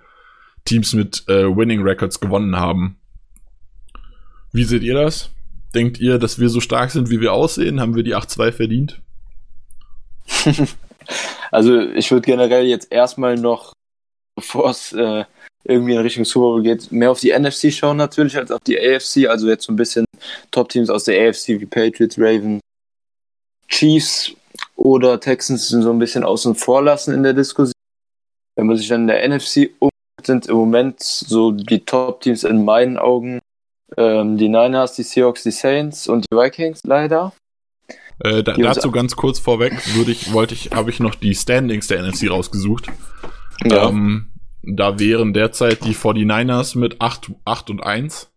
Teams 0.65 0.95
mit 0.95 1.25
äh, 1.29 1.45
Winning 1.45 1.83
Records 1.83 2.19
gewonnen 2.19 2.57
haben. 2.57 2.97
Wie 4.53 4.65
seht 4.65 4.83
ihr 4.83 4.95
das? 4.95 5.31
Denkt 5.75 6.01
ihr, 6.01 6.19
dass 6.19 6.39
wir 6.39 6.49
so 6.49 6.61
stark 6.61 6.91
sind, 6.91 7.11
wie 7.11 7.21
wir 7.21 7.33
aussehen? 7.33 7.81
Haben 7.81 7.95
wir 7.95 8.03
die 8.03 8.17
8-2 8.17 8.53
verdient? 8.53 9.03
also 11.51 11.81
ich 11.81 12.11
würde 12.11 12.27
generell 12.27 12.67
jetzt 12.67 12.91
erstmal 12.91 13.37
noch, 13.37 13.73
bevor 14.37 14.71
es 14.71 14.93
äh, 14.93 15.25
irgendwie 15.65 15.95
in 15.95 16.01
Richtung 16.01 16.25
Super 16.25 16.47
Bowl 16.47 16.63
geht, 16.63 16.91
mehr 16.91 17.11
auf 17.11 17.21
die 17.21 17.39
NFC 17.39 17.73
schauen 17.73 17.99
natürlich 17.99 18.37
als 18.37 18.51
auf 18.51 18.61
die 18.61 18.79
AFC. 18.79 19.29
Also 19.29 19.49
jetzt 19.49 19.65
so 19.65 19.73
ein 19.73 19.77
bisschen 19.77 20.07
Top-Teams 20.51 20.89
aus 20.89 21.05
der 21.05 21.29
AFC 21.29 21.49
wie 21.49 21.67
Patriots, 21.67 22.19
Ravens, 22.19 22.61
Chiefs 23.69 24.33
oder 24.77 25.21
Texans 25.21 25.69
sind 25.69 25.83
so 25.83 25.91
ein 25.91 25.99
bisschen 25.99 26.25
außen 26.25 26.55
vor 26.55 26.83
lassen 26.83 27.13
in 27.13 27.23
der 27.23 27.35
Diskussion. 27.35 27.75
Wenn 28.57 28.67
man 28.67 28.77
sich 28.77 28.89
dann 28.89 29.03
in 29.03 29.07
der 29.09 29.29
NFC 29.29 29.71
um 29.79 29.91
sind 30.25 30.47
im 30.47 30.57
Moment 30.57 31.01
so 31.01 31.53
die 31.53 31.85
Top-Teams 31.85 32.45
in 32.45 32.65
meinen 32.65 32.99
Augen 32.99 33.41
ähm, 33.97 34.37
die 34.37 34.49
Niners, 34.49 34.95
die 34.95 35.03
Seahawks, 35.03 35.43
die 35.43 35.51
Saints 35.51 36.09
und 36.09 36.27
die 36.31 36.37
Vikings 36.37 36.83
leider. 36.85 37.33
Äh, 38.21 38.43
da, 38.43 38.55
dazu 38.55 38.91
ganz 38.91 39.15
kurz 39.17 39.39
vorweg 39.39 39.73
würde 39.95 40.11
ich, 40.11 40.33
wollte 40.33 40.55
ich, 40.55 40.71
habe 40.73 40.91
ich 40.91 41.01
noch 41.01 41.15
die 41.15 41.35
Standings 41.35 41.87
der 41.87 42.03
NFC 42.03 42.31
rausgesucht. 42.31 42.89
Ja. 43.65 43.89
Ähm, 43.89 44.29
da 44.63 44.99
wären 44.99 45.33
derzeit 45.33 45.85
die 45.85 45.95
49ers 45.95 46.77
mit 46.77 47.01
8, 47.01 47.33
8 47.45 47.71
und 47.71 47.83
1 47.83 48.31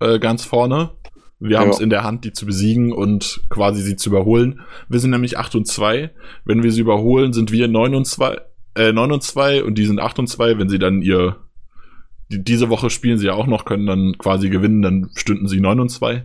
äh, 0.00 0.18
ganz 0.18 0.44
vorne. 0.44 0.90
Wir 1.38 1.58
haben 1.58 1.70
es 1.70 1.80
in 1.80 1.90
der 1.90 2.02
Hand, 2.02 2.24
die 2.24 2.32
zu 2.32 2.46
besiegen 2.46 2.92
und 2.92 3.42
quasi 3.50 3.82
sie 3.82 3.96
zu 3.96 4.08
überholen. 4.08 4.62
Wir 4.88 5.00
sind 5.00 5.10
nämlich 5.10 5.36
8 5.36 5.54
und 5.56 5.66
2. 5.66 6.10
Wenn 6.46 6.62
wir 6.62 6.72
sie 6.72 6.80
überholen, 6.80 7.34
sind 7.34 7.52
wir 7.52 7.68
9 7.68 7.94
und 7.94 8.06
2, 8.06 8.40
äh, 8.74 8.92
9 8.92 9.12
und 9.12 9.22
2 9.22 9.62
und 9.62 9.76
die 9.76 9.84
sind 9.84 10.00
8 10.00 10.18
und 10.18 10.28
2. 10.28 10.58
Wenn 10.58 10.70
sie 10.70 10.78
dann 10.78 11.02
ihr, 11.02 11.36
diese 12.28 12.68
Woche 12.70 12.90
spielen 12.90 13.18
sie 13.18 13.26
ja 13.26 13.34
auch 13.34 13.46
noch, 13.46 13.64
können 13.64 13.86
dann 13.86 14.18
quasi 14.18 14.48
gewinnen, 14.48 14.82
dann 14.82 15.10
stünden 15.14 15.46
sie 15.48 15.60
9 15.60 15.80
und 15.80 15.88
2. 15.90 16.24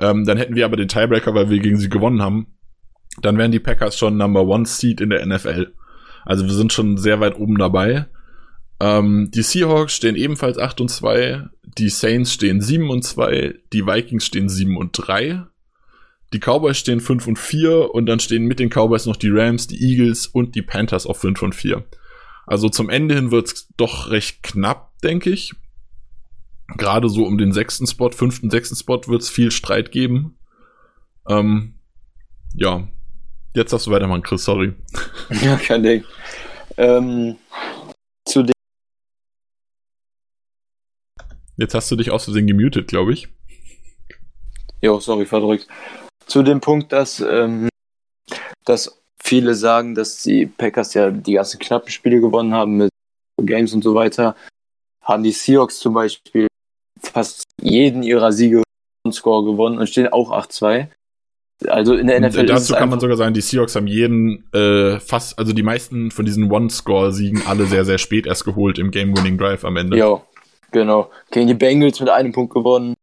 Ähm, 0.00 0.24
dann 0.24 0.38
hätten 0.38 0.54
wir 0.54 0.64
aber 0.64 0.76
den 0.76 0.88
Tiebreaker, 0.88 1.34
weil 1.34 1.50
wir 1.50 1.58
gegen 1.58 1.76
sie 1.76 1.88
gewonnen 1.88 2.22
haben. 2.22 2.46
Dann 3.20 3.38
wären 3.38 3.52
die 3.52 3.60
Packers 3.60 3.96
schon 3.96 4.16
Number 4.16 4.46
One 4.46 4.66
Seed 4.66 5.00
in 5.00 5.10
der 5.10 5.24
NFL. 5.24 5.72
Also 6.24 6.44
wir 6.44 6.52
sind 6.52 6.72
schon 6.72 6.96
sehr 6.96 7.20
weit 7.20 7.38
oben 7.38 7.58
dabei. 7.58 8.06
Ähm, 8.80 9.30
die 9.32 9.42
Seahawks 9.42 9.94
stehen 9.94 10.16
ebenfalls 10.16 10.58
8 10.58 10.80
und 10.80 10.90
2. 10.90 11.44
Die 11.78 11.90
Saints 11.90 12.32
stehen 12.32 12.60
7 12.60 12.90
und 12.90 13.04
2. 13.04 13.54
Die 13.72 13.86
Vikings 13.86 14.26
stehen 14.26 14.48
7 14.48 14.76
und 14.76 14.92
3. 14.92 15.44
Die 16.32 16.40
Cowboys 16.40 16.78
stehen 16.78 17.00
5 17.00 17.26
und 17.28 17.38
4. 17.38 17.94
Und 17.94 18.06
dann 18.06 18.18
stehen 18.18 18.46
mit 18.46 18.58
den 18.58 18.70
Cowboys 18.70 19.06
noch 19.06 19.16
die 19.16 19.30
Rams, 19.30 19.68
die 19.68 19.80
Eagles 19.80 20.26
und 20.26 20.56
die 20.56 20.62
Panthers 20.62 21.06
auf 21.06 21.18
5 21.18 21.42
und 21.42 21.54
4. 21.54 21.84
Also 22.46 22.68
zum 22.68 22.90
Ende 22.90 23.14
hin 23.14 23.30
wird's 23.30 23.68
doch 23.76 24.10
recht 24.10 24.42
knapp, 24.42 24.98
denke 25.00 25.30
ich. 25.30 25.52
Gerade 26.76 27.08
so 27.08 27.24
um 27.24 27.38
den 27.38 27.52
sechsten 27.52 27.86
Spot, 27.86 28.10
fünften, 28.10 28.50
sechsten 28.50 28.76
Spot 28.76 29.00
wird's 29.06 29.28
viel 29.28 29.50
Streit 29.50 29.92
geben. 29.92 30.38
Ähm, 31.28 31.78
ja. 32.54 32.88
Jetzt 33.54 33.72
darfst 33.72 33.86
du 33.86 33.90
weitermachen, 33.90 34.22
Chris, 34.22 34.44
sorry. 34.44 34.74
Ja, 35.42 35.56
kein 35.56 35.82
Ding. 35.82 36.04
Ähm, 36.76 37.36
zu 38.24 38.42
den, 38.42 38.54
Jetzt 41.56 41.74
hast 41.74 41.90
du 41.90 41.96
dich 41.96 42.10
aus 42.10 42.24
Versehen 42.24 42.46
gemutet, 42.46 42.88
glaube 42.88 43.12
ich. 43.12 43.28
jo, 44.80 44.98
sorry, 44.98 45.24
verdrückt. 45.24 45.68
Zu 46.26 46.42
dem 46.42 46.60
Punkt, 46.60 46.92
dass, 46.92 47.20
ähm, 47.20 47.68
dass 48.64 49.03
viele 49.24 49.54
sagen, 49.54 49.94
dass 49.94 50.22
die 50.22 50.46
Packers 50.46 50.94
ja 50.94 51.10
die 51.10 51.34
ganzen 51.34 51.58
knappen 51.58 51.90
Spiele 51.90 52.20
gewonnen 52.20 52.52
haben 52.52 52.76
mit 52.76 52.90
Games 53.40 53.72
und 53.72 53.82
so 53.82 53.94
weiter, 53.94 54.36
haben 55.02 55.22
die 55.22 55.32
Seahawks 55.32 55.78
zum 55.78 55.94
Beispiel 55.94 56.46
fast 57.00 57.42
jeden 57.60 58.02
ihrer 58.02 58.32
Siege 58.32 58.62
und 59.04 59.12
Score 59.12 59.44
gewonnen 59.44 59.78
und 59.78 59.88
stehen 59.88 60.08
auch 60.08 60.30
8-2. 60.30 60.88
Also 61.66 61.94
in 61.94 62.06
der 62.06 62.18
Und, 62.18 62.24
NFL 62.24 62.38
äh, 62.38 62.44
ist 62.44 62.50
es 62.50 62.68
dazu 62.68 62.74
kann 62.74 62.90
man 62.90 63.00
sogar 63.00 63.16
sagen, 63.16 63.34
die 63.34 63.40
Seahawks 63.40 63.76
haben 63.76 63.86
jeden 63.86 64.50
äh, 64.52 65.00
fast, 65.00 65.38
also 65.38 65.52
die 65.52 65.62
meisten 65.62 66.10
von 66.10 66.24
diesen 66.24 66.50
One-Score-Siegen 66.50 67.42
alle 67.46 67.66
sehr, 67.66 67.84
sehr 67.84 67.98
spät 67.98 68.26
erst 68.26 68.44
geholt 68.44 68.78
im 68.78 68.90
Game-Winning-Drive 68.90 69.64
am 69.64 69.76
Ende. 69.76 69.96
Ja, 69.96 70.20
genau. 70.70 71.10
Gegen 71.30 71.48
die 71.48 71.54
Bengals 71.54 72.00
mit 72.00 72.10
einem 72.10 72.32
Punkt 72.32 72.52
gewonnen. 72.52 72.94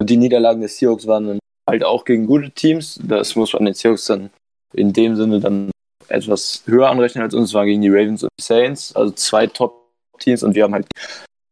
Und 0.00 0.10
die 0.10 0.16
Niederlagen 0.16 0.62
des 0.62 0.78
Seahawks 0.78 1.06
waren 1.06 1.26
dann 1.26 1.38
halt 1.68 1.84
auch 1.84 2.04
gegen 2.04 2.26
gute 2.26 2.50
Teams. 2.50 2.98
Das 3.02 3.36
muss 3.36 3.52
man 3.52 3.66
den 3.66 3.74
Seahawks 3.74 4.06
dann 4.06 4.30
in 4.72 4.92
dem 4.92 5.16
Sinne 5.16 5.40
dann 5.40 5.70
etwas 6.08 6.62
höher 6.66 6.88
anrechnen 6.88 7.22
als 7.22 7.34
uns. 7.34 7.50
Es 7.50 7.54
waren 7.54 7.66
gegen 7.66 7.82
die 7.82 7.88
Ravens 7.88 8.22
und 8.22 8.30
die 8.38 8.44
Saints, 8.44 8.94
also 8.94 9.12
zwei 9.12 9.46
Top-Teams. 9.46 10.42
Und 10.42 10.54
wir 10.54 10.64
haben 10.64 10.74
halt 10.74 10.86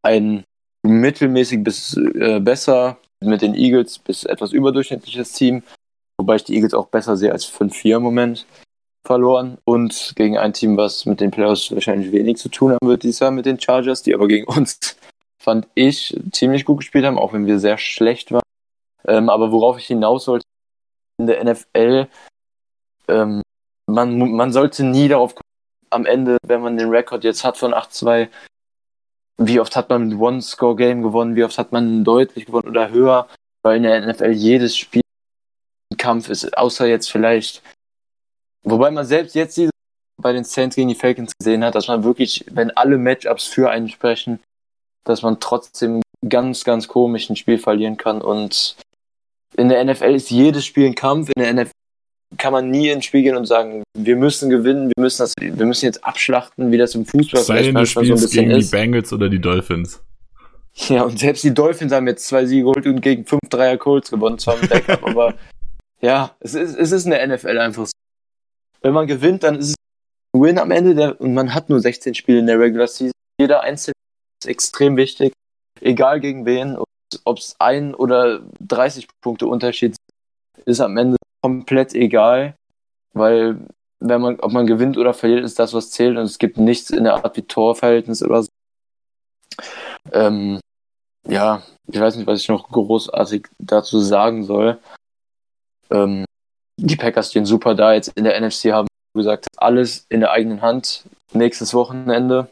ein 0.02 0.44
mittelmäßig 0.86 1.62
bis 1.62 1.96
äh, 1.96 2.40
besser 2.40 2.98
mit 3.20 3.42
den 3.42 3.54
Eagles 3.54 3.98
bis 3.98 4.24
etwas 4.24 4.52
überdurchschnittliches 4.52 5.32
Team. 5.32 5.62
Wobei 6.18 6.36
ich 6.36 6.44
die 6.44 6.54
Eagles 6.54 6.74
auch 6.74 6.86
besser 6.86 7.16
sehe 7.16 7.32
als 7.32 7.46
5-4 7.46 7.96
im 7.96 8.02
Moment 8.02 8.46
verloren. 9.06 9.58
Und 9.64 10.12
gegen 10.16 10.38
ein 10.38 10.52
Team, 10.52 10.76
was 10.76 11.06
mit 11.06 11.20
den 11.20 11.30
Playoffs 11.30 11.72
wahrscheinlich 11.72 12.12
wenig 12.12 12.38
zu 12.38 12.48
tun 12.48 12.72
haben 12.72 12.88
wird 12.88 13.02
dieses 13.02 13.20
Jahr 13.20 13.30
mit 13.30 13.46
den 13.46 13.60
Chargers, 13.60 14.02
die 14.02 14.14
aber 14.14 14.28
gegen 14.28 14.46
uns 14.46 14.78
fand 15.42 15.68
ich, 15.74 16.18
ziemlich 16.32 16.64
gut 16.64 16.78
gespielt 16.78 17.04
haben, 17.04 17.18
auch 17.18 17.32
wenn 17.32 17.46
wir 17.46 17.58
sehr 17.58 17.78
schlecht 17.78 18.32
waren. 18.32 18.42
Ähm, 19.06 19.30
aber 19.30 19.52
worauf 19.52 19.78
ich 19.78 19.86
hinaus 19.86 20.26
wollte, 20.26 20.44
in 21.18 21.26
der 21.26 21.42
NFL, 21.44 22.08
ähm, 23.08 23.42
man, 23.86 24.18
man 24.18 24.52
sollte 24.52 24.84
nie 24.84 25.08
darauf 25.08 25.34
gucken, 25.34 25.48
am 25.90 26.06
Ende, 26.06 26.36
wenn 26.42 26.60
man 26.60 26.76
den 26.76 26.90
Rekord 26.90 27.24
jetzt 27.24 27.44
hat 27.44 27.56
von 27.56 27.72
8-2, 27.72 28.28
wie 29.38 29.60
oft 29.60 29.74
hat 29.76 29.88
man 29.88 30.08
mit 30.08 30.18
One-Score-Game 30.18 31.02
gewonnen, 31.02 31.36
wie 31.36 31.44
oft 31.44 31.56
hat 31.58 31.72
man 31.72 32.04
deutlich 32.04 32.46
gewonnen 32.46 32.68
oder 32.68 32.90
höher, 32.90 33.28
weil 33.62 33.78
in 33.78 33.84
der 33.84 34.06
NFL 34.06 34.32
jedes 34.32 34.76
Spiel 34.76 35.02
ein 35.92 35.96
Kampf 35.96 36.28
ist, 36.28 36.56
außer 36.56 36.86
jetzt 36.86 37.10
vielleicht, 37.10 37.62
wobei 38.62 38.90
man 38.90 39.06
selbst 39.06 39.34
jetzt 39.34 39.56
diese 39.56 39.70
bei 40.20 40.32
den 40.32 40.44
Saints 40.44 40.76
gegen 40.76 40.88
die 40.88 40.94
Falcons 40.94 41.32
gesehen 41.38 41.64
hat, 41.64 41.74
dass 41.74 41.88
man 41.88 42.04
wirklich, 42.04 42.44
wenn 42.50 42.76
alle 42.76 42.98
Matchups 42.98 43.44
für 43.44 43.70
einen 43.70 43.88
sprechen, 43.88 44.40
dass 45.04 45.22
man 45.22 45.40
trotzdem 45.40 46.02
ganz, 46.28 46.64
ganz 46.64 46.88
komisch 46.88 47.30
ein 47.30 47.36
Spiel 47.36 47.58
verlieren 47.58 47.96
kann. 47.96 48.20
Und 48.20 48.76
in 49.56 49.68
der 49.68 49.84
NFL 49.84 50.14
ist 50.14 50.30
jedes 50.30 50.66
Spiel 50.66 50.86
ein 50.86 50.94
Kampf. 50.94 51.30
In 51.34 51.42
der 51.42 51.54
NFL 51.54 51.70
kann 52.36 52.52
man 52.52 52.70
nie 52.70 52.90
ins 52.90 53.06
Spiel 53.06 53.22
gehen 53.22 53.36
und 53.36 53.46
sagen, 53.46 53.82
wir 53.96 54.16
müssen 54.16 54.50
gewinnen, 54.50 54.92
wir 54.94 55.02
müssen 55.02 55.22
das, 55.22 55.34
wir 55.40 55.66
müssen 55.66 55.86
jetzt 55.86 56.04
abschlachten, 56.04 56.70
wie 56.70 56.76
das 56.76 56.94
im 56.94 57.06
Fußball 57.06 57.42
Sei 57.42 57.62
denn, 57.62 57.74
du 57.74 57.80
manchmal 57.80 58.04
so 58.04 58.12
ein 58.12 58.20
bisschen 58.20 58.42
gegen 58.42 58.54
die 58.54 58.60
ist. 58.60 58.70
Bengals 58.70 59.12
oder 59.12 59.28
die 59.28 59.40
Dolphins. 59.40 60.02
Ja, 60.88 61.02
und 61.02 61.18
selbst 61.18 61.42
die 61.42 61.54
Dolphins 61.54 61.92
haben 61.92 62.06
jetzt 62.06 62.26
zwei 62.26 62.44
Siege 62.46 62.62
geholt 62.62 62.86
und 62.86 63.00
gegen 63.00 63.24
fünf 63.24 63.40
Dreier 63.48 63.78
Colts 63.78 64.10
gewonnen, 64.10 64.38
zwar 64.38 64.56
mit 64.58 64.70
Backup, 64.70 65.02
aber 65.06 65.34
ja, 66.00 66.36
es 66.40 66.54
ist, 66.54 66.76
es 66.76 66.92
ist 66.92 67.04
in 67.04 67.10
der 67.10 67.26
NFL 67.26 67.58
einfach 67.58 67.86
so. 67.86 67.92
Wenn 68.82 68.92
man 68.92 69.06
gewinnt, 69.06 69.42
dann 69.42 69.56
ist 69.56 69.70
es 69.70 69.74
ein 70.34 70.42
Win 70.42 70.58
am 70.58 70.70
Ende 70.70 70.94
der, 70.94 71.20
und 71.20 71.34
man 71.34 71.52
hat 71.54 71.68
nur 71.68 71.80
16 71.80 72.14
Spiele 72.14 72.38
in 72.38 72.46
der 72.46 72.60
Regular 72.60 72.86
Season. 72.86 73.12
Jeder 73.40 73.62
einzelne 73.62 73.94
ist 74.40 74.48
extrem 74.48 74.96
wichtig, 74.96 75.32
egal 75.80 76.20
gegen 76.20 76.46
wen, 76.46 76.78
ob 77.24 77.38
es 77.38 77.56
ein 77.58 77.94
oder 77.94 78.42
30 78.60 79.08
Punkte 79.20 79.46
Unterschied 79.46 79.96
sind, 79.96 80.68
ist 80.68 80.80
am 80.80 80.96
Ende 80.96 81.16
komplett 81.42 81.94
egal, 81.94 82.54
weil 83.12 83.58
wenn 84.00 84.20
man, 84.20 84.40
ob 84.40 84.52
man 84.52 84.66
gewinnt 84.66 84.96
oder 84.96 85.14
verliert, 85.14 85.44
ist 85.44 85.58
das, 85.58 85.74
was 85.74 85.90
zählt 85.90 86.16
und 86.16 86.24
es 86.24 86.38
gibt 86.38 86.56
nichts 86.56 86.90
in 86.90 87.04
der 87.04 87.14
Art 87.14 87.36
wie 87.36 87.42
Torverhältnis 87.42 88.22
oder 88.22 88.42
so. 88.42 88.48
Ähm, 90.12 90.60
ja, 91.26 91.62
ich 91.86 91.98
weiß 91.98 92.16
nicht, 92.16 92.26
was 92.26 92.40
ich 92.40 92.48
noch 92.48 92.68
großartig 92.70 93.48
dazu 93.58 93.98
sagen 94.00 94.44
soll. 94.44 94.78
Ähm, 95.90 96.24
die 96.76 96.96
Packers 96.96 97.30
stehen 97.30 97.44
super 97.44 97.74
da. 97.74 97.92
Jetzt 97.92 98.12
in 98.14 98.24
der 98.24 98.40
NFC 98.40 98.72
haben 98.72 98.88
gesagt, 99.14 99.46
alles 99.56 100.06
in 100.08 100.20
der 100.20 100.30
eigenen 100.30 100.62
Hand. 100.62 101.04
Nächstes 101.32 101.74
Wochenende 101.74 102.48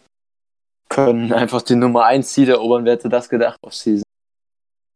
können 0.88 1.32
einfach 1.32 1.62
die 1.62 1.76
Nummer 1.76 2.04
1 2.04 2.34
Seed 2.34 2.48
erobern. 2.48 2.84
Wer 2.84 2.94
hätte 2.94 3.08
das 3.08 3.28
gedacht 3.28 3.58
auf 3.62 3.74
Season? 3.74 4.02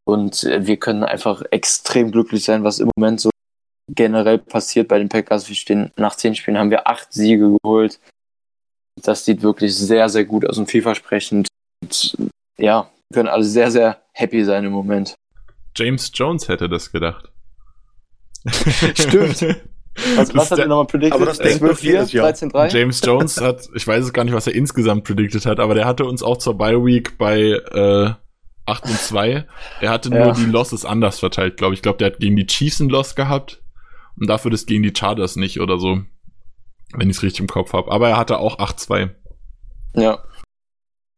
Und 0.04 0.44
äh, 0.44 0.66
wir 0.66 0.78
können 0.78 1.04
einfach 1.04 1.42
extrem 1.50 2.10
glücklich 2.10 2.44
sein, 2.44 2.64
was 2.64 2.80
im 2.80 2.90
Moment 2.96 3.20
so 3.20 3.30
generell 3.94 4.38
passiert 4.38 4.88
bei 4.88 4.98
den 4.98 5.08
Packers. 5.08 5.48
Wir 5.48 5.56
stehen 5.56 5.90
nach 5.96 6.16
10 6.16 6.34
Spielen 6.34 6.58
haben 6.58 6.70
wir 6.70 6.86
8 6.88 7.12
Siege 7.12 7.56
geholt. 7.62 7.98
Das 9.02 9.24
sieht 9.24 9.42
wirklich 9.42 9.74
sehr, 9.76 10.08
sehr 10.08 10.24
gut 10.24 10.46
aus 10.46 10.58
und 10.58 10.70
vielversprechend. 10.70 11.48
Und 11.82 12.16
ja, 12.58 12.90
wir 13.08 13.14
können 13.14 13.28
alle 13.28 13.44
sehr, 13.44 13.70
sehr 13.70 14.00
happy 14.12 14.44
sein 14.44 14.64
im 14.64 14.72
Moment. 14.72 15.14
James 15.76 16.10
Jones 16.14 16.48
hätte 16.48 16.68
das 16.68 16.90
gedacht. 16.92 17.30
Stimmt. 18.94 19.40
Was, 20.16 20.32
was 20.34 20.50
hat 20.52 20.58
der- 20.58 20.66
er 20.66 20.68
nochmal 20.68 20.86
predicted? 20.86 21.14
Aber 21.14 21.26
das 21.26 21.38
denkt 21.38 21.62
doch 21.62 21.76
12-4, 21.76 21.82
jedes 21.82 22.12
Jahr. 22.12 22.28
13-3? 22.30 22.68
James 22.72 23.00
Jones 23.04 23.40
hat, 23.40 23.68
ich 23.74 23.86
weiß 23.86 24.04
es 24.04 24.12
gar 24.12 24.24
nicht, 24.24 24.32
was 24.32 24.46
er 24.46 24.54
insgesamt 24.54 25.02
predicted 25.04 25.44
hat, 25.46 25.58
aber 25.58 25.74
der 25.74 25.84
hatte 25.84 26.04
uns 26.06 26.22
auch 26.22 26.38
zur 26.38 26.56
Bye 26.56 26.82
Week 26.84 27.18
bei 27.18 27.40
äh, 27.50 28.10
8 28.66 28.84
und 28.84 28.98
2. 28.98 29.46
Er 29.80 29.90
hatte 29.90 30.08
nur 30.10 30.18
Ja. 30.20 30.32
die 30.32 30.44
Losses 30.44 30.84
anders 30.84 31.18
verteilt, 31.18 31.56
glaube 31.56 31.74
ich. 31.74 31.78
Ich 31.78 31.82
glaube, 31.82 31.98
der 31.98 32.12
hat 32.12 32.18
gegen 32.20 32.36
die 32.36 32.46
Chiefs 32.46 32.80
einen 32.80 32.88
Loss 32.88 33.14
gehabt 33.16 33.60
und 34.20 34.28
dafür 34.28 34.51
das 34.51 34.66
gegen 34.66 34.82
die 34.82 34.92
Chargers 34.97 35.36
nicht 35.36 35.60
oder 35.60 35.78
so. 35.78 36.02
Wenn 36.92 37.09
ich 37.09 37.16
es 37.16 37.22
richtig 37.22 37.40
im 37.40 37.47
Kopf 37.47 37.72
habe. 37.72 37.90
Aber 37.90 38.09
er 38.09 38.16
hatte 38.16 38.38
auch 38.38 38.59
8-2. 38.59 39.10
Ja. 39.94 40.18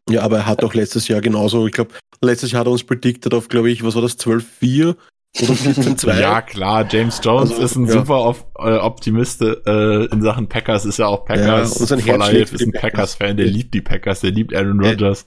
Ja, 0.09 0.23
aber 0.23 0.39
er 0.39 0.47
hat 0.47 0.65
auch 0.65 0.75
letztes 0.75 1.09
Jahr 1.09 1.21
genauso, 1.21 1.67
ich 1.67 1.73
glaube, 1.73 1.95
letztes 2.21 2.53
Jahr 2.53 2.61
hat 2.61 2.67
er 2.67 2.73
uns 2.73 2.85
predicted 2.85 3.33
auf, 3.35 3.49
glaube 3.49 3.71
ich, 3.71 3.85
was 3.85 3.95
war 3.95 4.03
das, 4.03 4.19
12-4 4.19 4.97
oder 5.41 5.53
14-2? 5.55 6.21
Ja, 6.21 6.43
klar, 6.43 6.87
James 6.91 7.21
Jones 7.23 7.51
Also, 7.51 7.63
ist 7.63 7.77
ein 7.77 7.87
ja. 7.87 7.93
super 7.93 8.17
auf, 8.17 8.45
äh, 8.59 8.77
Optimist 8.77 9.41
äh, 9.41 10.05
in 10.07 10.21
Sachen 10.23 10.49
Packers, 10.49 10.85
ist 10.85 10.99
ja 10.99 11.07
auch 11.07 11.25
Packers 11.25 11.75
Ja, 11.75 11.81
und 11.81 11.87
sein 11.87 11.99
Herz 12.01 12.53
ist 12.53 12.63
ein. 12.63 12.73
Packers-Fan, 12.73 13.37
der 13.37 13.47
liebt 13.47 13.73
die 13.73 13.81
Packers, 13.81 14.21
der 14.21 14.33
liebt 14.33 14.55
Aaron. 14.55 14.85
Rodgers. 14.85 15.25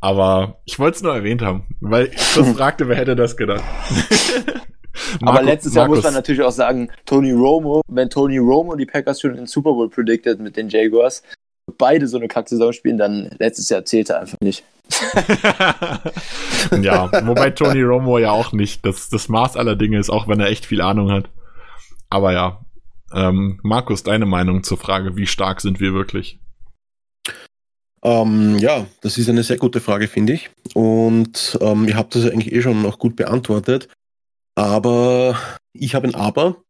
Aber 0.00 0.60
ich 0.64 0.80
wollte 0.80 0.96
es 0.96 1.02
nur 1.02 1.14
erwähnt 1.14 1.42
haben, 1.42 1.76
weil 1.80 2.06
ich 2.06 2.16
das 2.34 2.48
fragte, 2.52 2.88
wer 2.88 2.96
hätte 2.96 3.14
das 3.14 3.36
gedacht. 3.36 3.62
Aber 5.20 5.32
Marco- 5.32 5.46
letztes 5.46 5.74
Jahr 5.74 5.86
muss 5.88 5.96
Markus, 5.96 6.04
man 6.04 6.14
natürlich 6.14 6.42
auch 6.42 6.52
sagen, 6.52 6.90
Tony 7.06 7.32
Romo, 7.32 7.82
wenn 7.88 8.10
Tony 8.10 8.38
Romo 8.38 8.76
die 8.76 8.86
Packers 8.86 9.20
schon 9.20 9.32
in 9.32 9.36
den 9.38 9.46
Super 9.46 9.72
Bowl 9.72 9.88
predicted 9.88 10.40
mit 10.40 10.56
den 10.56 10.68
Jaguars, 10.68 11.22
beide 11.78 12.06
so 12.06 12.16
eine 12.16 12.28
Kacksaison 12.28 12.72
spielen, 12.72 12.98
dann 12.98 13.30
letztes 13.38 13.68
Jahr 13.68 13.84
zählte 13.84 14.18
einfach 14.18 14.38
nicht. 14.40 14.64
ja, 16.82 17.10
wobei 17.26 17.50
Tony 17.50 17.82
Romo 17.82 18.18
ja 18.18 18.30
auch 18.32 18.52
nicht. 18.52 18.84
Das, 18.84 19.08
das 19.08 19.28
Maß 19.28 19.56
aller 19.56 19.76
Dinge 19.76 19.98
ist, 19.98 20.10
auch 20.10 20.28
wenn 20.28 20.40
er 20.40 20.48
echt 20.48 20.66
viel 20.66 20.80
Ahnung 20.80 21.10
hat. 21.10 21.30
Aber 22.10 22.32
ja, 22.32 22.60
ähm, 23.14 23.60
Markus, 23.62 24.02
deine 24.02 24.26
Meinung 24.26 24.64
zur 24.64 24.78
Frage, 24.78 25.16
wie 25.16 25.26
stark 25.26 25.60
sind 25.60 25.80
wir 25.80 25.94
wirklich? 25.94 26.38
Ähm, 28.04 28.58
ja, 28.58 28.86
das 29.00 29.16
ist 29.16 29.28
eine 29.28 29.44
sehr 29.44 29.58
gute 29.58 29.80
Frage, 29.80 30.08
finde 30.08 30.32
ich. 30.32 30.50
Und 30.74 31.56
ähm, 31.60 31.86
ihr 31.86 31.96
habt 31.96 32.14
das 32.14 32.28
eigentlich 32.28 32.52
eh 32.52 32.62
schon 32.62 32.82
noch 32.82 32.98
gut 32.98 33.16
beantwortet. 33.16 33.88
Aber 34.54 35.38
ich 35.72 35.94
habe 35.94 36.08
ein 36.08 36.14
Aber. 36.14 36.62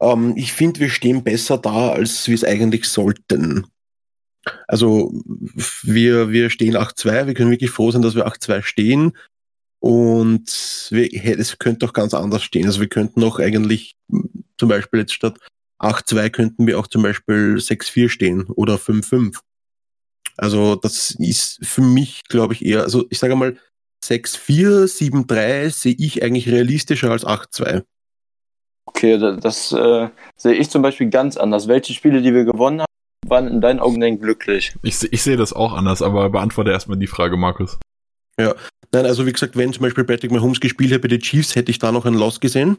Ähm, 0.00 0.34
ich 0.36 0.52
finde, 0.52 0.80
wir 0.80 0.90
stehen 0.90 1.24
besser 1.24 1.58
da, 1.58 1.90
als 1.90 2.26
wir 2.28 2.34
es 2.34 2.44
eigentlich 2.44 2.88
sollten. 2.88 3.66
Also 4.68 5.12
wir, 5.82 6.30
wir 6.30 6.50
stehen 6.50 6.76
8-2, 6.76 7.26
wir 7.26 7.34
können 7.34 7.50
wirklich 7.50 7.70
froh 7.70 7.90
sein, 7.90 8.02
dass 8.02 8.14
wir 8.14 8.26
8-2 8.26 8.62
stehen. 8.62 9.16
Und 9.78 10.88
wir, 10.90 11.38
es 11.38 11.58
könnte 11.58 11.86
auch 11.86 11.92
ganz 11.92 12.14
anders 12.14 12.42
stehen. 12.42 12.66
Also 12.66 12.80
wir 12.80 12.88
könnten 12.88 13.22
auch 13.22 13.38
eigentlich 13.38 13.96
zum 14.58 14.68
Beispiel 14.68 15.00
jetzt 15.00 15.12
statt 15.12 15.38
8-2 15.80 16.30
könnten 16.30 16.66
wir 16.66 16.78
auch 16.78 16.86
zum 16.86 17.02
Beispiel 17.02 17.56
6-4 17.56 18.08
stehen 18.08 18.44
oder 18.44 18.76
5-5. 18.76 19.38
Also 20.36 20.76
das 20.76 21.12
ist 21.18 21.64
für 21.64 21.82
mich, 21.82 22.24
glaube 22.24 22.54
ich, 22.54 22.64
eher, 22.64 22.82
also 22.82 23.06
ich 23.10 23.18
sage 23.18 23.36
mal, 23.36 23.56
6-4, 24.08 24.84
7-3 24.86 25.70
sehe 25.70 25.96
ich 25.98 26.22
eigentlich 26.22 26.48
realistischer 26.48 27.10
als 27.10 27.26
8-2. 27.26 27.82
Okay, 28.86 29.18
das 29.40 29.72
äh, 29.72 30.08
sehe 30.36 30.54
ich 30.54 30.70
zum 30.70 30.82
Beispiel 30.82 31.10
ganz 31.10 31.36
anders. 31.36 31.68
Welche 31.68 31.92
Spiele, 31.94 32.22
die 32.22 32.34
wir 32.34 32.44
gewonnen 32.44 32.80
haben, 32.80 33.30
waren 33.30 33.48
in 33.48 33.60
deinen 33.60 33.80
Augen 33.80 34.00
denn 34.00 34.20
glücklich? 34.20 34.74
Ich, 34.82 35.02
ich 35.12 35.22
sehe 35.22 35.36
das 35.36 35.52
auch 35.52 35.72
anders, 35.72 36.02
aber 36.02 36.30
beantworte 36.30 36.70
erstmal 36.70 36.98
die 36.98 37.06
Frage, 37.06 37.36
Markus. 37.36 37.78
Ja, 38.38 38.54
nein, 38.92 39.06
also 39.06 39.26
wie 39.26 39.32
gesagt, 39.32 39.56
wenn 39.56 39.72
zum 39.72 39.82
Beispiel 39.82 40.04
Patrick 40.04 40.30
Mahomes 40.30 40.60
gespielt 40.60 40.90
hätte 40.90 41.00
bei 41.00 41.08
den 41.08 41.20
Chiefs, 41.20 41.54
hätte 41.54 41.70
ich 41.70 41.78
da 41.78 41.92
noch 41.92 42.04
einen 42.04 42.18
Loss 42.18 42.40
gesehen. 42.40 42.76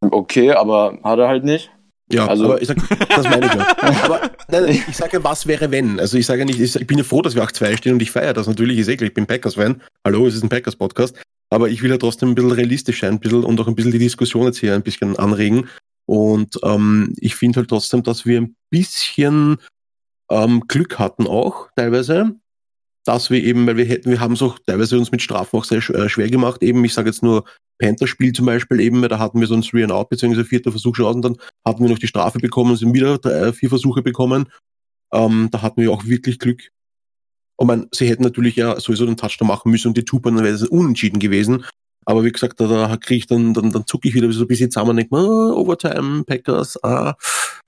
Okay, 0.00 0.52
aber 0.52 0.98
hat 1.02 1.18
er 1.18 1.28
halt 1.28 1.44
nicht. 1.44 1.70
Ja, 2.10 2.26
also, 2.26 2.44
aber 2.44 2.62
ich 2.62 2.68
sag, 2.68 2.78
das 3.08 3.24
meine 3.24 3.46
ich 3.46 3.52
ja. 3.52 3.76
aber 4.04 4.30
nein, 4.48 4.82
ich 4.88 4.96
sage, 4.96 5.22
was 5.22 5.46
wäre 5.46 5.70
wenn? 5.70 6.00
Also 6.00 6.16
ich 6.16 6.26
sage 6.26 6.46
nicht, 6.46 6.58
ich, 6.58 6.86
bin 6.86 6.98
ja 6.98 7.04
froh, 7.04 7.20
dass 7.20 7.34
wir 7.34 7.44
8-2 7.44 7.76
stehen 7.76 7.94
und 7.94 8.02
ich 8.02 8.10
feiere 8.10 8.32
das 8.32 8.46
natürlich, 8.46 8.78
ist 8.78 8.88
eklig, 8.88 9.08
ich 9.08 9.14
bin 9.14 9.26
Packers-Fan. 9.26 9.82
Hallo, 10.04 10.26
es 10.26 10.34
ist 10.34 10.42
ein 10.42 10.48
Packers-Podcast. 10.48 11.16
Aber 11.50 11.68
ich 11.68 11.82
will 11.82 11.90
ja 11.90 11.98
trotzdem 11.98 12.30
ein 12.30 12.34
bisschen 12.34 12.52
realistisch 12.52 13.00
sein, 13.00 13.14
ein 13.14 13.20
bisschen 13.20 13.44
und 13.44 13.60
auch 13.60 13.68
ein 13.68 13.74
bisschen 13.74 13.92
die 13.92 13.98
Diskussion 13.98 14.46
jetzt 14.46 14.58
hier 14.58 14.74
ein 14.74 14.82
bisschen 14.82 15.18
anregen. 15.18 15.68
Und 16.06 16.58
ähm, 16.62 17.12
ich 17.18 17.34
finde 17.34 17.60
halt 17.60 17.68
trotzdem, 17.68 18.02
dass 18.02 18.24
wir 18.24 18.40
ein 18.40 18.56
bisschen 18.70 19.58
ähm, 20.30 20.64
Glück 20.68 20.98
hatten 20.98 21.26
auch 21.26 21.68
teilweise, 21.76 22.34
dass 23.04 23.30
wir 23.30 23.42
eben, 23.42 23.66
weil 23.66 23.76
wir 23.76 23.84
hätten, 23.84 24.10
wir 24.10 24.20
haben 24.20 24.34
es 24.34 24.42
auch 24.42 24.58
teilweise 24.66 24.98
uns 24.98 25.10
mit 25.10 25.22
Strafen 25.22 25.56
auch 25.56 25.64
sehr 25.64 25.78
äh, 25.78 26.08
schwer 26.08 26.28
gemacht. 26.28 26.62
Eben, 26.62 26.84
ich 26.84 26.94
sage 26.94 27.08
jetzt 27.08 27.22
nur 27.22 27.44
Panther-Spiel 27.78 28.32
zum 28.32 28.46
Beispiel 28.46 28.80
eben, 28.80 29.02
da 29.02 29.18
hatten 29.18 29.40
wir 29.40 29.46
so 29.46 29.54
ein 29.54 29.62
Three 29.62 29.82
and 29.82 29.92
Out 29.92 30.10
beziehungsweise 30.10 30.44
vierter 30.44 30.70
Versuch 30.70 30.96
schon 30.96 31.16
und 31.16 31.22
dann 31.22 31.36
hatten 31.64 31.82
wir 31.82 31.90
noch 31.90 31.98
die 31.98 32.08
Strafe 32.08 32.38
bekommen, 32.38 32.76
sind 32.76 32.94
wieder 32.94 33.18
drei, 33.18 33.52
vier 33.52 33.68
Versuche 33.68 34.02
bekommen. 34.02 34.48
Ähm, 35.12 35.48
da 35.50 35.62
hatten 35.62 35.80
wir 35.80 35.92
auch 35.92 36.04
wirklich 36.04 36.38
Glück. 36.38 36.70
Und 37.56 37.66
man, 37.66 37.88
sie 37.92 38.08
hätten 38.08 38.22
natürlich 38.22 38.56
ja 38.56 38.78
sowieso 38.78 39.06
den 39.06 39.16
Touchdown 39.16 39.48
machen 39.48 39.70
müssen 39.70 39.88
und 39.88 39.96
die 39.96 40.04
Tuper, 40.04 40.30
dann 40.30 40.44
wäre 40.44 40.54
es 40.54 40.62
unentschieden 40.62 41.18
gewesen. 41.18 41.64
Aber 42.04 42.24
wie 42.24 42.32
gesagt, 42.32 42.60
da, 42.60 42.66
da 42.66 42.96
kriege 42.96 43.18
ich 43.18 43.26
dann, 43.26 43.52
dann, 43.52 43.70
dann 43.70 43.86
zucke 43.86 44.08
ich 44.08 44.14
wieder 44.14 44.30
so 44.32 44.44
ein 44.44 44.46
bisschen 44.46 44.70
zusammen 44.70 44.90
und 44.90 44.96
denke, 44.96 45.14
oh, 45.14 45.60
Overtime, 45.60 46.24
Packers, 46.24 46.82
ah, 46.82 47.14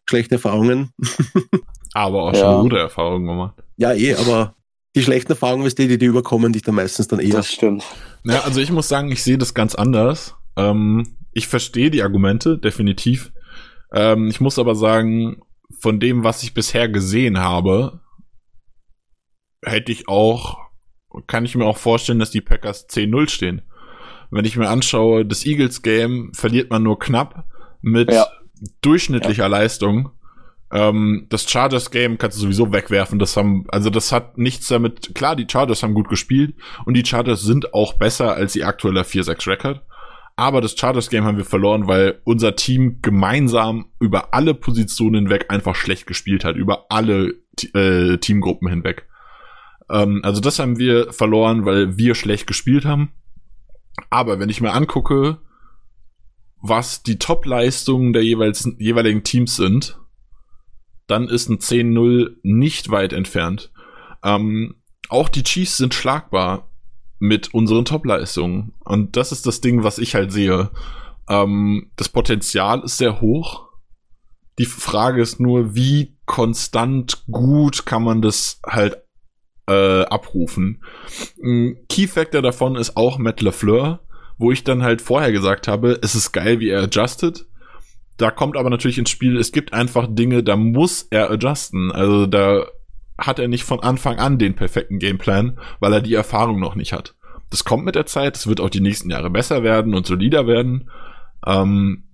schlechte 0.08 0.36
Erfahrungen. 0.36 0.90
aber 1.92 2.22
auch 2.22 2.34
schon 2.34 2.42
ja. 2.42 2.60
gute 2.62 2.78
Erfahrungen 2.78 3.26
gemacht. 3.26 3.54
Ja, 3.76 3.92
eh, 3.92 4.14
aber 4.14 4.54
die 4.96 5.02
schlechten 5.02 5.32
Erfahrungen, 5.32 5.68
die, 5.68 5.88
die, 5.88 5.98
die 5.98 6.06
überkommen 6.06 6.52
dich 6.52 6.62
dann 6.62 6.74
meistens 6.74 7.08
dann 7.08 7.20
eher. 7.20 7.32
Das 7.32 7.52
stimmt. 7.52 7.84
Ja, 8.24 8.40
also 8.40 8.60
ich 8.60 8.72
muss 8.72 8.88
sagen, 8.88 9.12
ich 9.12 9.22
sehe 9.22 9.38
das 9.38 9.54
ganz 9.54 9.74
anders. 9.74 10.34
Ähm, 10.56 11.16
ich 11.32 11.46
verstehe 11.46 11.90
die 11.90 12.02
Argumente, 12.02 12.58
definitiv. 12.58 13.32
Ähm, 13.92 14.28
ich 14.28 14.40
muss 14.40 14.58
aber 14.58 14.74
sagen, 14.74 15.42
von 15.80 16.00
dem, 16.00 16.24
was 16.24 16.42
ich 16.42 16.54
bisher 16.54 16.88
gesehen 16.88 17.38
habe, 17.38 18.00
hätte 19.64 19.92
ich 19.92 20.08
auch, 20.08 20.58
kann 21.26 21.44
ich 21.44 21.54
mir 21.54 21.66
auch 21.66 21.78
vorstellen, 21.78 22.18
dass 22.18 22.30
die 22.30 22.40
Packers 22.40 22.88
10-0 22.88 23.28
stehen. 23.28 23.62
Wenn 24.30 24.44
ich 24.44 24.56
mir 24.56 24.68
anschaue, 24.68 25.24
das 25.24 25.44
Eagles 25.44 25.82
Game 25.82 26.32
verliert 26.34 26.70
man 26.70 26.82
nur 26.82 26.98
knapp 26.98 27.46
mit 27.80 28.12
ja. 28.12 28.26
durchschnittlicher 28.82 29.44
ja. 29.44 29.48
Leistung. 29.48 30.10
Ähm, 30.72 31.26
das 31.28 31.50
Chargers 31.50 31.90
Game 31.90 32.18
kannst 32.18 32.36
du 32.36 32.42
sowieso 32.42 32.72
wegwerfen. 32.72 33.18
Das 33.18 33.36
haben, 33.36 33.64
also 33.68 33.90
das 33.90 34.12
hat 34.12 34.38
nichts 34.38 34.68
damit. 34.68 35.14
Klar, 35.14 35.36
die 35.36 35.46
Chargers 35.50 35.82
haben 35.82 35.94
gut 35.94 36.08
gespielt 36.08 36.54
und 36.84 36.94
die 36.94 37.04
Chargers 37.04 37.42
sind 37.42 37.74
auch 37.74 37.94
besser 37.94 38.34
als 38.34 38.52
die 38.52 38.64
aktuelle 38.64 39.02
4-6 39.02 39.48
Record. 39.48 39.82
Aber 40.36 40.60
das 40.60 40.74
Chargers 40.78 41.10
Game 41.10 41.24
haben 41.24 41.36
wir 41.36 41.44
verloren, 41.44 41.86
weil 41.86 42.20
unser 42.24 42.56
Team 42.56 43.00
gemeinsam 43.02 43.90
über 43.98 44.32
alle 44.32 44.54
Positionen 44.54 45.26
hinweg 45.26 45.46
einfach 45.50 45.74
schlecht 45.74 46.06
gespielt 46.06 46.44
hat, 46.44 46.56
über 46.56 46.86
alle 46.88 47.34
äh, 47.74 48.16
Teamgruppen 48.16 48.68
hinweg. 48.68 49.06
Ähm, 49.90 50.20
also 50.22 50.40
das 50.40 50.58
haben 50.58 50.78
wir 50.78 51.12
verloren, 51.12 51.66
weil 51.66 51.98
wir 51.98 52.14
schlecht 52.14 52.46
gespielt 52.46 52.84
haben. 52.84 53.12
Aber 54.08 54.38
wenn 54.38 54.48
ich 54.48 54.60
mir 54.60 54.72
angucke, 54.72 55.38
was 56.62 57.02
die 57.02 57.18
Top-Leistungen 57.18 58.12
der 58.12 58.22
jeweils, 58.22 58.66
jeweiligen 58.78 59.24
Teams 59.24 59.56
sind, 59.56 59.99
dann 61.10 61.28
ist 61.28 61.48
ein 61.48 61.58
10-0 61.58 62.36
nicht 62.42 62.90
weit 62.90 63.12
entfernt. 63.12 63.70
Ähm, 64.22 64.76
auch 65.08 65.28
die 65.28 65.42
Chiefs 65.42 65.76
sind 65.76 65.94
schlagbar 65.94 66.70
mit 67.18 67.52
unseren 67.52 67.84
Top-Leistungen. 67.84 68.72
Und 68.84 69.16
das 69.16 69.32
ist 69.32 69.46
das 69.46 69.60
Ding, 69.60 69.82
was 69.82 69.98
ich 69.98 70.14
halt 70.14 70.32
sehe. 70.32 70.70
Ähm, 71.28 71.90
das 71.96 72.08
Potenzial 72.08 72.82
ist 72.84 72.96
sehr 72.96 73.20
hoch. 73.20 73.68
Die 74.58 74.66
Frage 74.66 75.22
ist 75.22 75.40
nur, 75.40 75.74
wie 75.74 76.16
konstant 76.26 77.24
gut 77.30 77.86
kann 77.86 78.04
man 78.04 78.22
das 78.22 78.60
halt 78.66 78.98
äh, 79.68 80.02
abrufen. 80.02 80.82
Ein 81.42 81.76
Key 81.88 82.06
Factor 82.06 82.42
davon 82.42 82.76
ist 82.76 82.96
auch 82.96 83.18
Matt 83.18 83.40
LeFleur, 83.40 84.00
wo 84.38 84.52
ich 84.52 84.64
dann 84.64 84.82
halt 84.82 85.02
vorher 85.02 85.32
gesagt 85.32 85.68
habe, 85.68 85.98
es 86.02 86.14
ist 86.14 86.32
geil, 86.32 86.60
wie 86.60 86.70
er 86.70 86.82
adjusted. 86.82 87.46
Da 88.20 88.30
kommt 88.30 88.58
aber 88.58 88.68
natürlich 88.68 88.98
ins 88.98 89.08
Spiel, 89.08 89.38
es 89.38 89.50
gibt 89.50 89.72
einfach 89.72 90.06
Dinge, 90.06 90.42
da 90.42 90.54
muss 90.54 91.06
er 91.10 91.30
adjusten. 91.30 91.90
Also 91.90 92.26
da 92.26 92.66
hat 93.16 93.38
er 93.38 93.48
nicht 93.48 93.64
von 93.64 93.80
Anfang 93.80 94.18
an 94.18 94.38
den 94.38 94.54
perfekten 94.54 94.98
Gameplan, 94.98 95.58
weil 95.78 95.94
er 95.94 96.02
die 96.02 96.12
Erfahrung 96.12 96.60
noch 96.60 96.74
nicht 96.74 96.92
hat. 96.92 97.14
Das 97.48 97.64
kommt 97.64 97.86
mit 97.86 97.94
der 97.94 98.04
Zeit, 98.04 98.36
es 98.36 98.46
wird 98.46 98.60
auch 98.60 98.68
die 98.68 98.82
nächsten 98.82 99.08
Jahre 99.08 99.30
besser 99.30 99.62
werden 99.62 99.94
und 99.94 100.06
solider 100.06 100.46
werden. 100.46 100.90
Ähm, 101.46 102.10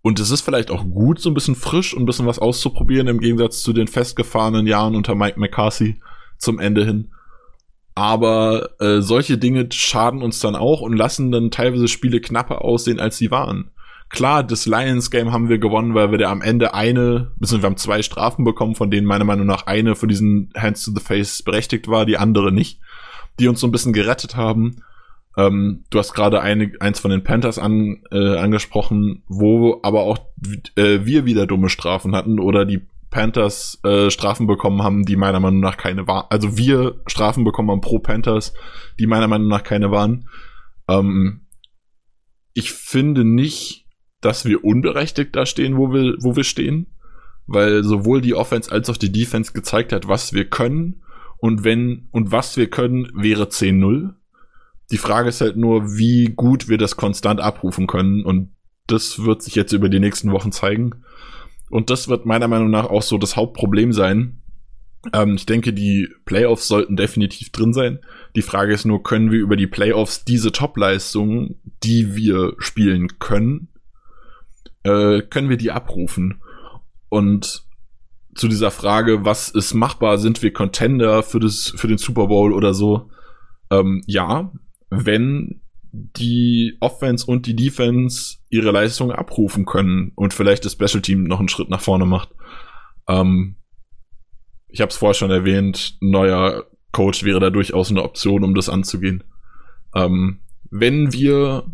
und 0.00 0.20
es 0.20 0.30
ist 0.30 0.42
vielleicht 0.42 0.70
auch 0.70 0.84
gut, 0.84 1.18
so 1.18 1.28
ein 1.28 1.34
bisschen 1.34 1.56
frisch 1.56 1.92
und 1.92 2.04
ein 2.04 2.06
bisschen 2.06 2.26
was 2.26 2.38
auszuprobieren, 2.38 3.08
im 3.08 3.18
Gegensatz 3.18 3.64
zu 3.64 3.72
den 3.72 3.88
festgefahrenen 3.88 4.68
Jahren 4.68 4.94
unter 4.94 5.16
Mike 5.16 5.40
McCarthy 5.40 6.00
zum 6.38 6.60
Ende 6.60 6.84
hin. 6.84 7.10
Aber 7.96 8.70
äh, 8.78 9.00
solche 9.00 9.38
Dinge 9.38 9.66
schaden 9.72 10.22
uns 10.22 10.38
dann 10.38 10.54
auch 10.54 10.82
und 10.82 10.96
lassen 10.96 11.32
dann 11.32 11.50
teilweise 11.50 11.88
Spiele 11.88 12.20
knapper 12.20 12.62
aussehen, 12.62 13.00
als 13.00 13.18
sie 13.18 13.32
waren. 13.32 13.72
Klar, 14.10 14.42
das 14.42 14.66
Lions 14.66 15.10
Game 15.10 15.32
haben 15.32 15.48
wir 15.48 15.58
gewonnen, 15.58 15.94
weil 15.94 16.10
wir 16.10 16.18
da 16.18 16.30
am 16.30 16.40
Ende 16.40 16.72
eine, 16.72 17.32
beziehungsweise 17.36 17.62
wir 17.62 17.66
haben 17.66 17.76
zwei 17.76 18.02
Strafen 18.02 18.44
bekommen, 18.44 18.74
von 18.74 18.90
denen 18.90 19.06
meiner 19.06 19.24
Meinung 19.24 19.46
nach 19.46 19.66
eine 19.66 19.96
für 19.96 20.06
diesen 20.06 20.50
Hands 20.56 20.82
to 20.82 20.92
the 20.94 21.00
Face 21.00 21.42
berechtigt 21.42 21.88
war, 21.88 22.06
die 22.06 22.16
andere 22.16 22.50
nicht, 22.50 22.80
die 23.38 23.48
uns 23.48 23.60
so 23.60 23.66
ein 23.66 23.72
bisschen 23.72 23.92
gerettet 23.92 24.34
haben. 24.34 24.82
Ähm, 25.36 25.84
du 25.90 25.98
hast 25.98 26.14
gerade 26.14 26.40
eins 26.40 27.00
von 27.00 27.10
den 27.10 27.22
Panthers 27.22 27.58
an, 27.58 28.02
äh, 28.10 28.38
angesprochen, 28.38 29.22
wo 29.28 29.80
aber 29.82 30.02
auch 30.02 30.18
äh, 30.76 31.00
wir 31.04 31.26
wieder 31.26 31.46
dumme 31.46 31.68
Strafen 31.68 32.16
hatten 32.16 32.40
oder 32.40 32.64
die 32.64 32.86
Panthers 33.10 33.78
äh, 33.84 34.10
Strafen 34.10 34.46
bekommen 34.46 34.82
haben, 34.82 35.04
die 35.04 35.16
meiner 35.16 35.40
Meinung 35.40 35.60
nach 35.60 35.76
keine 35.76 36.06
waren. 36.06 36.26
Also 36.30 36.56
wir 36.56 37.00
Strafen 37.06 37.44
bekommen 37.44 37.70
haben 37.70 37.80
pro 37.80 37.98
Panthers, 37.98 38.54
die 38.98 39.06
meiner 39.06 39.28
Meinung 39.28 39.48
nach 39.48 39.62
keine 39.62 39.90
waren. 39.90 40.28
Ähm, 40.88 41.46
ich 42.52 42.72
finde 42.72 43.24
nicht, 43.24 43.77
dass 44.20 44.44
wir 44.44 44.64
unberechtigt 44.64 45.34
da 45.34 45.46
stehen, 45.46 45.76
wo 45.76 45.92
wir, 45.92 46.16
wo 46.20 46.36
wir 46.36 46.44
stehen, 46.44 46.86
weil 47.46 47.84
sowohl 47.84 48.20
die 48.20 48.34
Offense 48.34 48.70
als 48.70 48.90
auch 48.90 48.96
die 48.96 49.12
Defense 49.12 49.52
gezeigt 49.52 49.92
hat, 49.92 50.08
was 50.08 50.32
wir 50.32 50.44
können 50.44 51.02
und 51.38 51.64
wenn 51.64 52.08
und 52.10 52.32
was 52.32 52.56
wir 52.56 52.68
können, 52.68 53.08
wäre 53.14 53.44
10-0. 53.44 54.14
Die 54.90 54.98
Frage 54.98 55.28
ist 55.28 55.40
halt 55.40 55.56
nur, 55.56 55.96
wie 55.96 56.32
gut 56.34 56.68
wir 56.68 56.78
das 56.78 56.96
konstant 56.96 57.40
abrufen 57.40 57.86
können 57.86 58.24
und 58.24 58.50
das 58.86 59.24
wird 59.24 59.42
sich 59.42 59.54
jetzt 59.54 59.72
über 59.72 59.88
die 59.88 60.00
nächsten 60.00 60.32
Wochen 60.32 60.50
zeigen. 60.50 61.04
Und 61.70 61.90
das 61.90 62.08
wird 62.08 62.26
meiner 62.26 62.48
Meinung 62.48 62.70
nach 62.70 62.86
auch 62.86 63.02
so 63.02 63.18
das 63.18 63.36
Hauptproblem 63.36 63.92
sein. 63.92 64.40
Ähm, 65.12 65.34
ich 65.34 65.46
denke, 65.46 65.72
die 65.72 66.08
Playoffs 66.24 66.66
sollten 66.66 66.96
definitiv 66.96 67.52
drin 67.52 67.72
sein. 67.72 68.00
Die 68.34 68.42
Frage 68.42 68.72
ist 68.72 68.86
nur, 68.86 69.02
können 69.02 69.30
wir 69.30 69.38
über 69.38 69.56
die 69.56 69.66
Playoffs 69.66 70.24
diese 70.24 70.52
Top-Leistungen, 70.52 71.60
die 71.82 72.16
wir 72.16 72.54
spielen 72.58 73.18
können, 73.18 73.68
äh, 74.88 75.22
können 75.22 75.48
wir 75.48 75.56
die 75.56 75.70
abrufen? 75.70 76.40
Und 77.08 77.64
zu 78.34 78.48
dieser 78.48 78.70
Frage, 78.70 79.24
was 79.24 79.48
ist 79.48 79.74
machbar, 79.74 80.18
sind 80.18 80.42
wir 80.42 80.52
Contender 80.52 81.22
für 81.22 81.40
das, 81.40 81.72
für 81.76 81.88
den 81.88 81.98
Super 81.98 82.28
Bowl 82.28 82.52
oder 82.52 82.74
so? 82.74 83.10
Ähm, 83.70 84.02
ja, 84.06 84.52
wenn 84.90 85.60
die 85.92 86.76
Offense 86.80 87.26
und 87.26 87.46
die 87.46 87.56
Defense 87.56 88.38
ihre 88.50 88.70
Leistung 88.70 89.10
abrufen 89.10 89.64
können 89.64 90.12
und 90.14 90.34
vielleicht 90.34 90.64
das 90.64 90.72
Special 90.72 91.02
Team 91.02 91.24
noch 91.24 91.38
einen 91.38 91.48
Schritt 91.48 91.70
nach 91.70 91.80
vorne 91.80 92.06
macht. 92.06 92.30
Ähm, 93.08 93.56
ich 94.68 94.80
habe 94.80 94.90
es 94.90 94.96
vorher 94.96 95.14
schon 95.14 95.30
erwähnt, 95.30 95.96
neuer 96.00 96.66
Coach 96.92 97.24
wäre 97.24 97.40
da 97.40 97.50
durchaus 97.50 97.90
eine 97.90 98.02
Option, 98.02 98.44
um 98.44 98.54
das 98.54 98.68
anzugehen. 98.68 99.24
Ähm, 99.94 100.40
wenn 100.70 101.12
wir, 101.12 101.64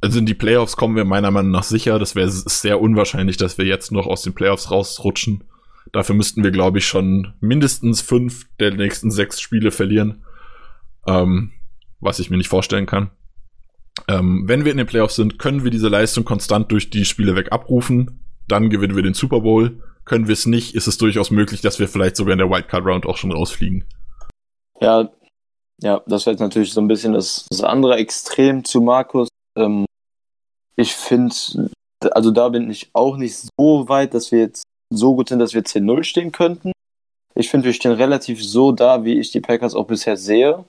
also 0.00 0.18
in 0.18 0.26
die 0.26 0.34
Playoffs 0.34 0.76
kommen 0.76 0.96
wir 0.96 1.04
meiner 1.04 1.30
Meinung 1.30 1.50
nach 1.50 1.64
sicher, 1.64 1.98
das 1.98 2.14
wäre 2.14 2.30
sehr 2.30 2.80
unwahrscheinlich, 2.80 3.36
dass 3.36 3.58
wir 3.58 3.64
jetzt 3.64 3.92
noch 3.92 4.06
aus 4.06 4.22
den 4.22 4.34
Playoffs 4.34 4.70
rausrutschen. 4.70 5.44
Dafür 5.92 6.14
müssten 6.14 6.44
wir, 6.44 6.50
glaube 6.50 6.78
ich, 6.78 6.86
schon 6.86 7.34
mindestens 7.40 8.00
fünf 8.00 8.46
der 8.58 8.74
nächsten 8.74 9.10
sechs 9.10 9.40
Spiele 9.40 9.70
verlieren. 9.70 10.24
Ähm, 11.06 11.52
was 12.00 12.18
ich 12.18 12.30
mir 12.30 12.36
nicht 12.36 12.48
vorstellen 12.48 12.86
kann. 12.86 13.10
Ähm, 14.08 14.44
wenn 14.46 14.64
wir 14.64 14.72
in 14.72 14.78
den 14.78 14.86
Playoffs 14.86 15.16
sind, 15.16 15.38
können 15.38 15.64
wir 15.64 15.70
diese 15.70 15.88
Leistung 15.88 16.24
konstant 16.24 16.70
durch 16.70 16.90
die 16.90 17.04
Spiele 17.04 17.34
weg 17.34 17.52
abrufen. 17.52 18.20
Dann 18.48 18.70
gewinnen 18.70 18.96
wir 18.96 19.02
den 19.02 19.14
Super 19.14 19.40
Bowl. 19.40 19.82
Können 20.04 20.28
wir 20.28 20.34
es 20.34 20.46
nicht, 20.46 20.74
ist 20.74 20.86
es 20.86 20.98
durchaus 20.98 21.30
möglich, 21.30 21.60
dass 21.62 21.78
wir 21.78 21.88
vielleicht 21.88 22.16
sogar 22.16 22.32
in 22.32 22.38
der 22.38 22.50
Wildcard 22.50 22.84
Round 22.84 23.06
auch 23.06 23.16
schon 23.16 23.32
rausfliegen. 23.32 23.84
Ja, 24.80 25.10
ja, 25.82 26.02
das 26.06 26.26
wäre 26.26 26.34
jetzt 26.34 26.40
natürlich 26.40 26.72
so 26.72 26.80
ein 26.80 26.88
bisschen 26.88 27.12
das, 27.12 27.46
das 27.50 27.62
andere 27.62 27.96
Extrem 27.96 28.64
zu 28.64 28.80
Markus. 28.80 29.28
Ähm, 29.56 29.86
ich 30.76 30.94
finde, 30.94 31.34
also 32.10 32.30
da 32.30 32.48
bin 32.48 32.70
ich 32.70 32.90
auch 32.92 33.16
nicht 33.16 33.36
so 33.36 33.88
weit, 33.88 34.14
dass 34.14 34.30
wir 34.32 34.40
jetzt 34.40 34.62
so 34.92 35.14
gut 35.14 35.28
sind, 35.28 35.38
dass 35.38 35.54
wir 35.54 35.62
10-0 35.62 36.04
stehen 36.04 36.32
könnten. 36.32 36.72
Ich 37.34 37.50
finde, 37.50 37.66
wir 37.66 37.72
stehen 37.72 37.92
relativ 37.92 38.42
so 38.42 38.72
da, 38.72 39.04
wie 39.04 39.18
ich 39.18 39.30
die 39.30 39.40
Packers 39.40 39.74
auch 39.74 39.86
bisher 39.86 40.16
sehe. 40.16 40.64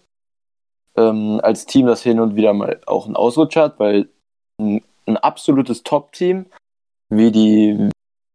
Ähm, 0.96 1.40
als 1.44 1.66
Team, 1.66 1.86
das 1.86 2.02
hin 2.02 2.20
und 2.20 2.36
wieder 2.36 2.54
mal 2.54 2.82
auch 2.88 3.06
einen 3.06 3.16
Ausrutscher 3.16 3.64
hat, 3.64 3.80
weil 3.80 4.10
ein, 4.60 4.84
ein 5.06 5.18
absolutes 5.18 5.84
Top-Team, 5.84 6.48
wie 7.10 7.32
die, 7.32 7.90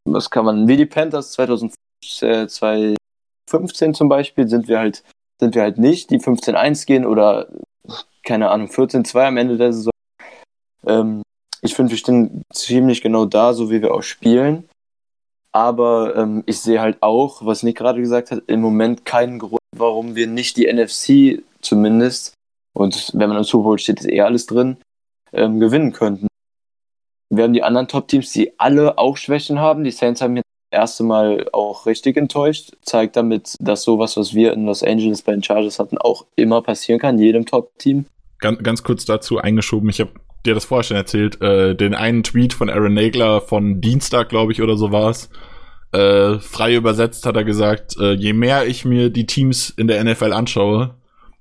was 0.04 0.30
kann 0.30 0.44
man, 0.44 0.68
wie 0.68 0.76
die 0.76 0.86
Panthers 0.86 1.32
2015 1.32 1.74
äh, 2.22 3.92
zum 3.92 4.08
Beispiel, 4.08 4.48
sind 4.48 4.68
wir 4.68 4.78
halt 4.78 5.02
sind 5.42 5.56
wir 5.56 5.62
halt 5.62 5.76
nicht, 5.76 6.10
die 6.10 6.20
15-1 6.20 6.86
gehen 6.86 7.04
oder 7.04 7.48
keine 8.24 8.50
Ahnung, 8.50 8.68
14-2 8.68 9.26
am 9.26 9.36
Ende 9.36 9.56
der 9.56 9.72
Saison. 9.72 9.91
Ähm, 10.86 11.22
ich 11.60 11.74
finde, 11.74 11.92
wir 11.92 11.98
stehen 11.98 12.42
ziemlich 12.52 13.02
genau 13.02 13.24
da, 13.24 13.54
so 13.54 13.70
wie 13.70 13.82
wir 13.82 13.94
auch 13.94 14.02
spielen. 14.02 14.68
Aber 15.52 16.16
ähm, 16.16 16.42
ich 16.46 16.60
sehe 16.60 16.80
halt 16.80 17.02
auch, 17.02 17.44
was 17.44 17.62
Nick 17.62 17.76
gerade 17.76 18.00
gesagt 18.00 18.30
hat, 18.30 18.42
im 18.46 18.60
Moment 18.60 19.04
keinen 19.04 19.38
Grund, 19.38 19.60
warum 19.76 20.16
wir 20.16 20.26
nicht 20.26 20.56
die 20.56 20.72
NFC 20.72 21.44
zumindest, 21.60 22.34
und 22.74 23.10
wenn 23.14 23.28
man 23.28 23.38
im 23.38 23.44
Super 23.44 23.78
steht, 23.78 24.00
ist 24.00 24.10
eh 24.10 24.22
alles 24.22 24.46
drin, 24.46 24.78
ähm, 25.32 25.60
gewinnen 25.60 25.92
könnten. 25.92 26.26
Wir 27.30 27.44
haben 27.44 27.52
die 27.52 27.62
anderen 27.62 27.88
Top-Teams, 27.88 28.32
die 28.32 28.59
alle 28.59 28.98
auch 28.98 29.16
Schwächen 29.16 29.59
haben. 29.59 29.84
Die 29.84 29.90
Saints 29.90 30.20
haben 30.20 30.36
jetzt 30.36 30.46
erste 30.70 31.04
Mal 31.04 31.48
auch 31.52 31.86
richtig 31.86 32.16
enttäuscht. 32.16 32.72
Zeigt 32.82 33.16
damit, 33.16 33.56
dass 33.60 33.82
sowas, 33.82 34.16
was 34.16 34.34
wir 34.34 34.52
in 34.52 34.66
Los 34.66 34.82
Angeles 34.82 35.22
bei 35.22 35.32
den 35.32 35.42
Chargers 35.42 35.78
hatten, 35.78 35.98
auch 35.98 36.26
immer 36.36 36.62
passieren 36.62 37.00
kann, 37.00 37.18
jedem 37.18 37.46
Top-Team. 37.46 38.06
Ganz, 38.38 38.62
ganz 38.62 38.82
kurz 38.82 39.04
dazu 39.04 39.38
eingeschoben, 39.38 39.88
ich 39.90 40.00
habe 40.00 40.10
dir 40.44 40.55
das 40.55 40.64
vorher 40.64 40.85
schon 40.85 40.97
erzählt, 40.97 41.40
äh, 41.40 41.74
den 41.74 41.94
einen 41.94 42.23
Tweet 42.23 42.55
von 42.55 42.70
Aaron 42.70 42.94
Nagler 42.94 43.40
von 43.40 43.81
Dienstag, 43.81 44.28
glaube 44.28 44.52
ich, 44.52 44.62
oder 44.62 44.77
so 44.77 44.93
war 44.93 45.10
es. 45.10 45.31
Äh, 45.93 46.39
frei 46.39 46.74
übersetzt 46.74 47.27
hat 47.27 47.36
er 47.36 47.44
gesagt, 47.44 47.97
äh, 48.01 48.12
je 48.12 48.32
mehr 48.32 48.66
ich 48.66 48.85
mir 48.85 49.10
die 49.10 49.27
Teams 49.27 49.70
in 49.70 49.89
der 49.89 50.02
NFL 50.02 50.32
anschaue, 50.32 50.94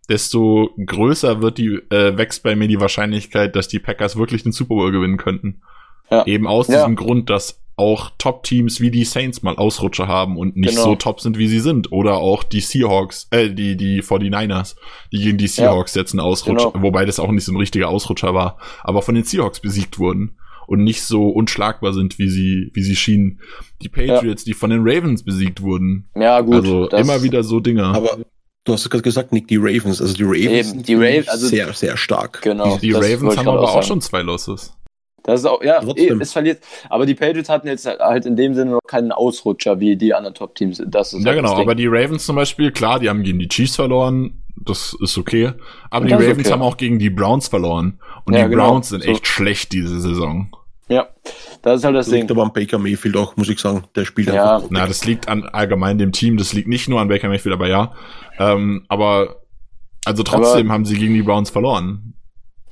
desto 0.09 0.71
größer 0.85 1.41
wird 1.41 1.57
die, 1.57 1.79
äh, 1.89 2.17
wächst 2.17 2.43
bei 2.43 2.55
mir 2.55 2.67
die 2.67 2.79
Wahrscheinlichkeit, 2.79 3.55
dass 3.55 3.69
die 3.69 3.79
Packers 3.79 4.17
wirklich 4.17 4.43
den 4.43 4.51
Super 4.51 4.75
Bowl 4.75 4.91
gewinnen 4.91 5.17
könnten. 5.17 5.61
Ja. 6.09 6.25
Eben 6.25 6.47
aus 6.47 6.67
ja. 6.67 6.75
diesem 6.75 6.97
Grund, 6.97 7.29
dass 7.29 7.60
auch 7.81 8.11
Top-Teams 8.19 8.79
wie 8.79 8.91
die 8.91 9.03
Saints 9.03 9.41
mal 9.41 9.55
Ausrutsche 9.55 10.07
haben 10.07 10.37
und 10.37 10.55
nicht 10.55 10.75
genau. 10.75 10.83
so 10.83 10.95
top 10.95 11.19
sind, 11.19 11.37
wie 11.37 11.47
sie 11.47 11.59
sind. 11.59 11.91
Oder 11.91 12.17
auch 12.17 12.43
die 12.43 12.61
Seahawks, 12.61 13.27
äh, 13.31 13.49
die, 13.49 13.75
die 13.75 14.03
49ers, 14.03 14.75
die 15.11 15.17
gegen 15.17 15.37
die 15.39 15.47
Seahawks 15.47 15.95
ja. 15.95 16.01
jetzt 16.01 16.13
einen 16.13 16.19
Ausrutscher, 16.19 16.71
genau. 16.71 16.83
wobei 16.83 17.05
das 17.05 17.19
auch 17.19 17.31
nicht 17.31 17.43
so 17.43 17.51
ein 17.51 17.57
richtiger 17.57 17.89
Ausrutscher 17.89 18.33
war, 18.35 18.59
aber 18.83 19.01
von 19.01 19.15
den 19.15 19.23
Seahawks 19.23 19.59
besiegt 19.59 19.97
wurden 19.97 20.37
und 20.67 20.83
nicht 20.83 21.03
so 21.03 21.29
unschlagbar 21.29 21.93
sind, 21.93 22.19
wie 22.19 22.29
sie, 22.29 22.71
wie 22.73 22.83
sie 22.83 22.95
schienen. 22.95 23.41
Die 23.81 23.89
Patriots, 23.89 24.45
ja. 24.45 24.51
die 24.51 24.53
von 24.53 24.69
den 24.69 24.81
Ravens 24.83 25.23
besiegt 25.23 25.61
wurden. 25.61 26.07
Ja, 26.15 26.39
gut. 26.41 26.55
Also 26.55 26.87
immer 26.89 27.23
wieder 27.23 27.43
so 27.43 27.59
Dinge. 27.59 27.83
Aber 27.85 28.19
du 28.63 28.73
hast 28.73 28.89
gerade 28.89 29.01
gesagt, 29.01 29.33
Nick, 29.33 29.47
die 29.47 29.57
Ravens, 29.57 30.01
also 30.01 30.13
die 30.13 30.23
Ravens 30.23 30.71
Eben, 30.71 30.83
die 30.83 30.95
Ravens, 30.95 31.27
also 31.27 31.47
sehr, 31.47 31.73
sehr 31.73 31.97
stark. 31.97 32.41
Genau. 32.43 32.77
Die, 32.77 32.87
die 32.87 32.93
Ravens 32.93 33.37
haben 33.37 33.47
aber 33.47 33.69
auch 33.69 33.83
schon 33.83 34.01
zwei 34.01 34.21
Losses. 34.21 34.73
Das 35.23 35.41
ist 35.41 35.45
auch, 35.45 35.63
ja, 35.63 35.79
Trotzdem. 35.81 36.21
es 36.21 36.33
verliert. 36.33 36.63
Aber 36.89 37.05
die 37.05 37.15
Patriots 37.15 37.49
hatten 37.49 37.67
jetzt 37.67 37.85
halt 37.85 38.25
in 38.25 38.35
dem 38.35 38.53
Sinne 38.55 38.71
noch 38.71 38.79
keinen 38.87 39.11
Ausrutscher 39.11 39.79
wie 39.79 39.95
die 39.95 40.13
anderen 40.13 40.33
Top-Teams. 40.33 40.81
Das 40.87 41.13
ist 41.13 41.21
ja, 41.21 41.27
halt 41.27 41.37
genau, 41.37 41.55
aber 41.55 41.75
die 41.75 41.87
Ravens 41.87 42.25
zum 42.25 42.35
Beispiel, 42.35 42.71
klar, 42.71 42.99
die 42.99 43.09
haben 43.09 43.23
gegen 43.23 43.39
die 43.39 43.47
Chiefs 43.47 43.75
verloren, 43.75 44.41
das 44.55 44.95
ist 44.99 45.17
okay. 45.17 45.53
Aber 45.89 46.05
die 46.05 46.13
Ravens 46.13 46.39
okay. 46.39 46.51
haben 46.51 46.61
auch 46.61 46.77
gegen 46.77 46.99
die 46.99 47.09
Browns 47.09 47.47
verloren. 47.47 47.99
Und 48.25 48.33
ja, 48.33 48.43
die 48.43 48.49
genau. 48.49 48.69
Browns 48.69 48.89
sind 48.89 49.03
echt 49.03 49.25
so. 49.25 49.31
schlecht 49.31 49.71
diese 49.73 49.99
Saison. 49.99 50.55
Ja, 50.87 51.07
das 51.61 51.79
ist 51.79 51.85
halt 51.85 51.95
das, 51.95 52.05
das 52.05 52.11
Ding. 52.11 52.21
Liegt 52.21 52.31
aber 52.31 52.43
an 52.43 52.53
Baker 52.53 52.77
Mayfield 52.77 53.15
auch, 53.15 53.37
muss 53.37 53.47
ich 53.47 53.59
sagen. 53.59 53.85
Der 53.95 54.05
spielt 54.05 54.27
ja. 54.27 54.57
einfach. 54.57 54.69
Na, 54.71 54.85
das 54.85 55.05
liegt 55.05 55.29
an 55.29 55.45
allgemein 55.45 55.97
dem 55.97 56.11
Team. 56.11 56.37
Das 56.37 56.53
liegt 56.53 56.67
nicht 56.67 56.89
nur 56.89 56.99
an 56.99 57.07
Baker 57.07 57.29
Mayfield, 57.29 57.53
aber 57.53 57.67
ja. 57.67 57.93
Ähm, 58.37 58.85
aber 58.89 59.37
also 60.05 60.23
trotzdem 60.23 60.67
aber, 60.67 60.73
haben 60.73 60.85
sie 60.85 60.97
gegen 60.97 61.13
die 61.13 61.21
Browns 61.21 61.49
verloren. 61.49 62.13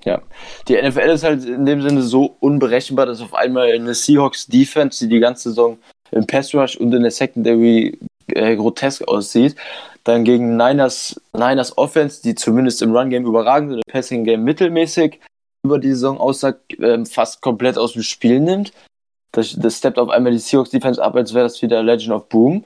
Ja, 0.05 0.21
die 0.67 0.81
NFL 0.81 1.09
ist 1.09 1.23
halt 1.23 1.43
in 1.43 1.65
dem 1.65 1.81
Sinne 1.81 2.01
so 2.03 2.35
unberechenbar, 2.39 3.05
dass 3.05 3.21
auf 3.21 3.33
einmal 3.33 3.71
eine 3.71 3.93
Seahawks 3.93 4.47
Defense, 4.47 5.05
die 5.05 5.15
die 5.15 5.19
ganze 5.19 5.49
Saison 5.49 5.77
im 6.11 6.25
Pass 6.25 6.53
Rush 6.55 6.77
und 6.77 6.93
in 6.93 7.01
der 7.01 7.11
Secondary 7.11 7.99
äh, 8.27 8.55
grotesk 8.55 9.07
aussieht, 9.07 9.55
dann 10.05 10.23
gegen 10.23 10.55
Niners, 10.55 11.19
Niners 11.33 11.77
Offense, 11.77 12.21
die 12.21 12.35
zumindest 12.35 12.81
im 12.81 12.95
Run 12.95 13.09
Game 13.09 13.25
überragend 13.25 13.73
und 13.73 13.77
im 13.77 13.91
Passing 13.91 14.23
Game 14.23 14.43
mittelmäßig 14.43 15.19
über 15.65 15.79
die 15.79 15.89
Saison 15.89 16.17
aussagt, 16.17 16.79
äh, 16.79 17.03
fast 17.05 17.41
komplett 17.41 17.77
aus 17.77 17.93
dem 17.93 18.03
Spiel 18.03 18.39
nimmt. 18.39 18.71
Das, 19.31 19.53
das 19.53 19.77
steppt 19.77 19.99
auf 19.99 20.09
einmal 20.09 20.31
die 20.31 20.39
Seahawks 20.39 20.69
Defense 20.69 21.03
ab, 21.03 21.15
als 21.15 21.33
wäre 21.33 21.43
das 21.43 21.61
wieder 21.61 21.83
Legend 21.83 22.13
of 22.13 22.29
Boom. 22.29 22.63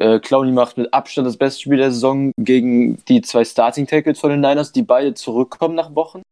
Äh, 0.00 0.18
Clowny 0.18 0.50
macht 0.50 0.76
mit 0.76 0.92
Abstand 0.92 1.26
das 1.28 1.36
beste 1.36 1.62
Spiel 1.62 1.76
der 1.76 1.92
Saison 1.92 2.32
gegen 2.36 3.02
die 3.06 3.20
zwei 3.22 3.44
Starting 3.44 3.86
Tackles 3.86 4.18
von 4.18 4.30
den 4.30 4.40
Niners, 4.40 4.72
die 4.72 4.82
beide 4.82 5.14
zurückkommen 5.14 5.76
nach 5.76 5.94
Wochen 5.94 6.22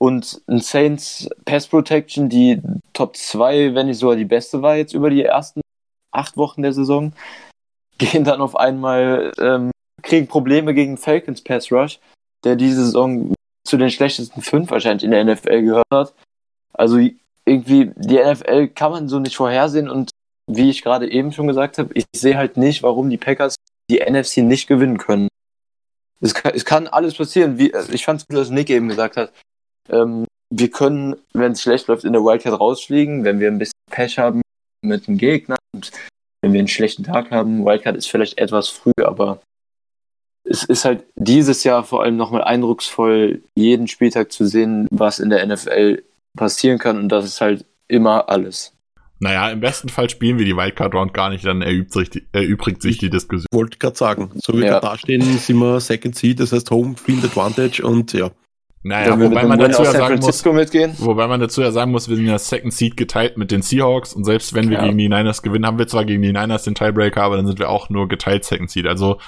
und 0.00 0.40
ein 0.46 0.60
Saints 0.60 1.28
Pass 1.44 1.66
Protection, 1.66 2.30
die 2.30 2.60
Top 2.94 3.16
2, 3.16 3.74
wenn 3.74 3.86
nicht 3.86 3.98
sogar 3.98 4.16
die 4.16 4.24
beste 4.24 4.62
war 4.62 4.76
jetzt 4.76 4.94
über 4.94 5.10
die 5.10 5.22
ersten 5.22 5.60
acht 6.10 6.36
Wochen 6.36 6.62
der 6.62 6.72
Saison, 6.72 7.12
gehen 7.98 8.24
dann 8.24 8.40
auf 8.40 8.56
einmal, 8.56 9.32
ähm, 9.38 9.70
kriegen 10.02 10.26
Probleme 10.26 10.72
gegen 10.72 10.96
Falcons 10.96 11.42
Pass 11.42 11.70
Rush, 11.70 12.00
der 12.44 12.56
diese 12.56 12.86
Saison 12.86 13.34
zu 13.66 13.76
den 13.76 13.90
schlechtesten 13.90 14.40
fünf 14.40 14.70
wahrscheinlich 14.70 15.04
in 15.04 15.10
der 15.10 15.24
NFL 15.24 15.62
gehört 15.62 15.84
hat. 15.92 16.14
Also 16.72 16.98
irgendwie, 17.44 17.92
die 17.96 18.18
NFL 18.18 18.68
kann 18.68 18.92
man 18.92 19.08
so 19.08 19.18
nicht 19.18 19.36
vorhersehen 19.36 19.90
und 19.90 20.10
wie 20.46 20.70
ich 20.70 20.82
gerade 20.82 21.10
eben 21.10 21.32
schon 21.32 21.46
gesagt 21.46 21.76
habe, 21.76 21.90
ich 21.92 22.06
sehe 22.16 22.38
halt 22.38 22.56
nicht, 22.56 22.82
warum 22.82 23.10
die 23.10 23.18
Packers 23.18 23.54
die 23.90 24.00
NFC 24.00 24.38
nicht 24.38 24.66
gewinnen 24.66 24.96
können. 24.96 25.28
Es 26.20 26.32
kann, 26.32 26.52
es 26.54 26.64
kann 26.64 26.86
alles 26.86 27.14
passieren, 27.14 27.58
wie 27.58 27.72
ich 27.92 28.04
fand 28.04 28.22
es 28.22 28.26
gut, 28.26 28.38
was 28.38 28.50
Nick 28.50 28.70
eben 28.70 28.88
gesagt 28.88 29.18
hat. 29.18 29.32
Ähm, 29.88 30.26
wir 30.52 30.70
können, 30.70 31.16
wenn 31.32 31.52
es 31.52 31.62
schlecht 31.62 31.86
läuft, 31.86 32.04
in 32.04 32.12
der 32.12 32.22
Wildcard 32.22 32.58
rausfliegen, 32.58 33.24
wenn 33.24 33.40
wir 33.40 33.48
ein 33.48 33.58
bisschen 33.58 33.72
Pech 33.90 34.18
haben 34.18 34.42
mit 34.82 35.06
dem 35.06 35.16
Gegner 35.16 35.56
und 35.74 35.92
wenn 36.42 36.52
wir 36.52 36.58
einen 36.58 36.68
schlechten 36.68 37.04
Tag 37.04 37.30
haben. 37.30 37.64
Wildcard 37.64 37.96
ist 37.96 38.10
vielleicht 38.10 38.38
etwas 38.38 38.68
früh, 38.68 38.92
aber 39.04 39.40
es 40.44 40.64
ist 40.64 40.84
halt 40.84 41.04
dieses 41.14 41.64
Jahr 41.64 41.84
vor 41.84 42.02
allem 42.02 42.16
nochmal 42.16 42.42
eindrucksvoll, 42.42 43.42
jeden 43.54 43.86
Spieltag 43.86 44.32
zu 44.32 44.46
sehen, 44.46 44.88
was 44.90 45.18
in 45.20 45.30
der 45.30 45.46
NFL 45.46 46.02
passieren 46.36 46.78
kann 46.78 46.98
und 46.98 47.08
das 47.08 47.24
ist 47.24 47.40
halt 47.40 47.64
immer 47.88 48.28
alles. 48.28 48.72
Naja, 49.22 49.50
im 49.50 49.60
besten 49.60 49.90
Fall 49.90 50.08
spielen 50.08 50.38
wir 50.38 50.46
die 50.46 50.56
Wildcard 50.56 50.94
Round 50.94 51.12
gar 51.12 51.28
nicht, 51.28 51.44
dann 51.44 51.60
erübt 51.60 51.92
sich, 51.92 52.10
erübrigt 52.32 52.80
sich 52.80 52.96
die 52.96 53.10
Diskussion. 53.10 53.46
Wollte 53.52 53.78
gerade 53.78 53.96
sagen, 53.96 54.30
so 54.42 54.54
wie 54.54 54.64
ja. 54.64 54.76
wir 54.76 54.80
da 54.80 54.96
stehen, 54.96 55.20
sind 55.20 55.58
wir 55.58 55.78
Second 55.78 56.16
Seed, 56.16 56.40
das 56.40 56.52
heißt 56.52 56.70
Home 56.70 56.96
Field 56.96 57.22
Advantage 57.24 57.82
und 57.86 58.14
ja. 58.14 58.30
Naja, 58.82 59.20
wobei 59.20 59.44
man, 59.44 59.58
dazu 59.58 59.82
ja 59.82 59.92
sagen 59.92 60.20
muss, 60.20 60.44
mitgehen? 60.46 60.94
wobei 60.98 61.26
man 61.26 61.38
dazu 61.38 61.60
ja 61.60 61.70
sagen 61.70 61.90
muss, 61.90 62.08
wir 62.08 62.16
sind 62.16 62.26
ja 62.26 62.38
Second 62.38 62.72
Seed 62.72 62.96
geteilt 62.96 63.36
mit 63.36 63.50
den 63.50 63.60
Seahawks 63.60 64.14
und 64.14 64.24
selbst 64.24 64.54
wenn 64.54 64.70
wir 64.70 64.78
ja. 64.78 64.84
gegen 64.84 64.96
die 64.96 65.08
Niners 65.08 65.42
gewinnen, 65.42 65.66
haben 65.66 65.78
wir 65.78 65.86
zwar 65.86 66.06
gegen 66.06 66.22
die 66.22 66.32
Niners 66.32 66.64
den 66.64 66.74
Tiebreaker, 66.74 67.22
aber 67.22 67.36
dann 67.36 67.46
sind 67.46 67.58
wir 67.58 67.68
auch 67.68 67.90
nur 67.90 68.08
geteilt 68.08 68.44
Second 68.44 68.70
Seed. 68.70 68.86
Also 68.86 69.18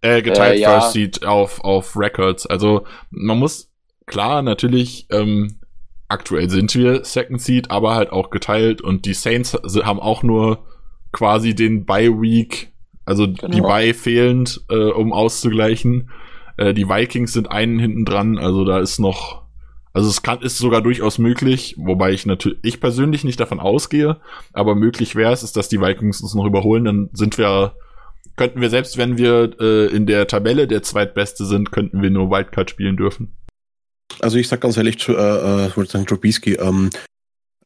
äh, 0.00 0.22
geteilt 0.22 0.56
äh, 0.58 0.62
ja. 0.62 0.80
First 0.80 0.92
Seed 0.94 1.26
auf, 1.26 1.60
auf 1.62 1.94
Records. 1.94 2.46
Also 2.46 2.86
man 3.10 3.38
muss 3.38 3.70
klar 4.06 4.40
natürlich 4.40 5.06
ähm, 5.10 5.58
aktuell 6.08 6.48
sind 6.48 6.74
wir 6.74 7.04
Second 7.04 7.40
Seed, 7.40 7.70
aber 7.70 7.94
halt 7.94 8.10
auch 8.12 8.30
geteilt 8.30 8.80
und 8.80 9.04
die 9.04 9.14
Saints 9.14 9.52
haben 9.52 10.00
auch 10.00 10.22
nur 10.22 10.64
quasi 11.12 11.54
den 11.54 11.84
Bye 11.84 12.20
Week, 12.20 12.72
also 13.04 13.26
die 13.26 13.40
Genau. 13.40 13.68
Bye 13.68 13.94
fehlend, 13.94 14.62
äh, 14.70 14.90
um 14.90 15.12
auszugleichen. 15.12 16.10
Äh, 16.60 16.74
die 16.74 16.88
Vikings 16.88 17.32
sind 17.32 17.50
einen 17.50 17.78
hinten 17.78 18.04
dran, 18.04 18.38
also 18.38 18.64
da 18.64 18.80
ist 18.80 18.98
noch, 18.98 19.42
also 19.94 20.08
es 20.10 20.22
kann, 20.22 20.42
ist 20.42 20.58
sogar 20.58 20.82
durchaus 20.82 21.18
möglich, 21.18 21.74
wobei 21.78 22.12
ich 22.12 22.26
natürlich, 22.26 22.58
ich 22.62 22.80
persönlich 22.80 23.24
nicht 23.24 23.40
davon 23.40 23.60
ausgehe, 23.60 24.20
aber 24.52 24.74
möglich 24.74 25.16
wäre 25.16 25.32
es, 25.32 25.42
ist, 25.42 25.56
dass 25.56 25.70
die 25.70 25.80
Vikings 25.80 26.20
uns 26.20 26.34
noch 26.34 26.44
überholen, 26.44 26.84
dann 26.84 27.08
sind 27.14 27.38
wir, 27.38 27.76
könnten 28.36 28.60
wir 28.60 28.68
selbst, 28.68 28.98
wenn 28.98 29.16
wir 29.16 29.58
äh, 29.58 29.86
in 29.86 30.04
der 30.04 30.26
Tabelle 30.26 30.68
der 30.68 30.82
zweitbeste 30.82 31.46
sind, 31.46 31.72
könnten 31.72 32.02
wir 32.02 32.10
nur 32.10 32.30
Wildcard 32.30 32.68
spielen 32.68 32.98
dürfen. 32.98 33.34
Also 34.20 34.36
ich 34.36 34.48
sag 34.48 34.60
ganz 34.60 34.76
ehrlich, 34.76 34.98
zu, 34.98 35.16
äh, 35.16 35.64
äh, 35.64 35.68
ich 35.68 35.76
wollte 35.78 35.92
sagen 35.92 36.04
Trubisky, 36.04 36.56
ähm, 36.56 36.90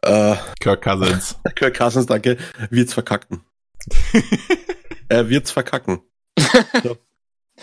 äh, 0.03 0.37
Kirk 0.61 0.83
Cousins. 0.83 1.41
Kirk 1.57 1.77
Cousins, 1.77 2.07
danke, 2.07 2.37
wird's 2.71 2.95
verkacken. 2.95 3.41
er 5.09 5.29
wird's 5.29 5.51
verkacken. 5.51 6.01
So. 6.85 6.97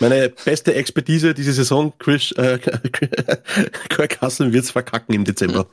Meine 0.02 0.30
beste 0.30 0.74
Expertise 0.74 1.32
diese 1.32 1.52
Saison, 1.52 1.92
Chris, 1.98 2.32
äh, 2.32 2.58
Kirk 3.88 4.18
Cousins 4.18 4.52
wird's 4.52 4.72
verkacken 4.72 5.14
im 5.14 5.24
Dezember. 5.24 5.68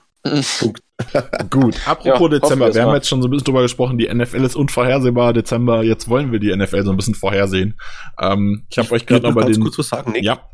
Punkt. 0.59 0.83
Gut, 1.49 1.75
apropos 1.87 2.31
Ja, 2.31 2.39
Dezember, 2.39 2.73
wir 2.73 2.83
haben 2.83 2.93
jetzt 2.93 3.07
schon 3.07 3.21
so 3.21 3.27
ein 3.27 3.31
bisschen 3.31 3.45
drüber 3.45 3.63
gesprochen, 3.63 3.97
die 3.97 4.13
NFL 4.13 4.43
ist 4.43 4.55
unvorhersehbar, 4.55 5.33
Dezember, 5.33 5.83
jetzt 5.83 6.09
wollen 6.09 6.31
wir 6.31 6.39
die 6.39 6.55
NFL 6.55 6.83
so 6.83 6.91
ein 6.91 6.97
bisschen 6.97 7.15
vorhersehen. 7.15 7.79
Ähm, 8.21 8.65
ich 8.69 8.77
habe 8.77 8.91
euch 8.91 9.07
gerade 9.07 9.27
noch 9.27 9.35
ganz 9.35 9.55
den... 9.55 9.63
kurz 9.63 9.79
was 9.79 9.89
sagen, 9.89 10.11
Nick. 10.11 10.23
Ja, 10.23 10.47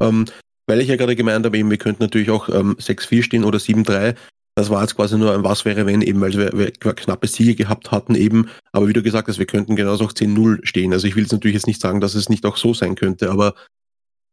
Ähm, 0.00 0.24
weil 0.66 0.80
ich 0.80 0.88
ja 0.88 0.96
gerade 0.96 1.16
gemeint 1.16 1.44
habe, 1.44 1.58
eben, 1.58 1.68
wir 1.68 1.78
könnten 1.78 2.04
natürlich 2.04 2.30
auch 2.30 2.48
ähm, 2.48 2.76
6-4 2.76 3.22
stehen 3.24 3.44
oder 3.44 3.58
7-3. 3.58 4.14
Das 4.60 4.68
war 4.68 4.82
jetzt 4.82 4.94
quasi 4.94 5.16
nur 5.16 5.32
ein 5.32 5.42
Was 5.42 5.64
wäre, 5.64 5.86
wenn, 5.86 6.02
eben, 6.02 6.20
weil 6.20 6.34
wir, 6.34 6.52
wir 6.52 6.70
knappe 6.70 7.26
Siege 7.26 7.54
gehabt 7.54 7.90
hatten 7.92 8.14
eben. 8.14 8.50
Aber 8.72 8.88
wie 8.88 8.92
du 8.92 9.02
gesagt 9.02 9.26
hast, 9.28 9.38
wir 9.38 9.46
könnten 9.46 9.74
genauso 9.74 10.04
auch 10.04 10.12
10-0 10.12 10.66
stehen. 10.66 10.92
Also 10.92 11.06
ich 11.06 11.16
will 11.16 11.22
jetzt 11.22 11.32
natürlich 11.32 11.54
jetzt 11.54 11.66
nicht 11.66 11.80
sagen, 11.80 12.02
dass 12.02 12.14
es 12.14 12.28
nicht 12.28 12.44
auch 12.44 12.58
so 12.58 12.74
sein 12.74 12.94
könnte, 12.94 13.30
aber 13.30 13.54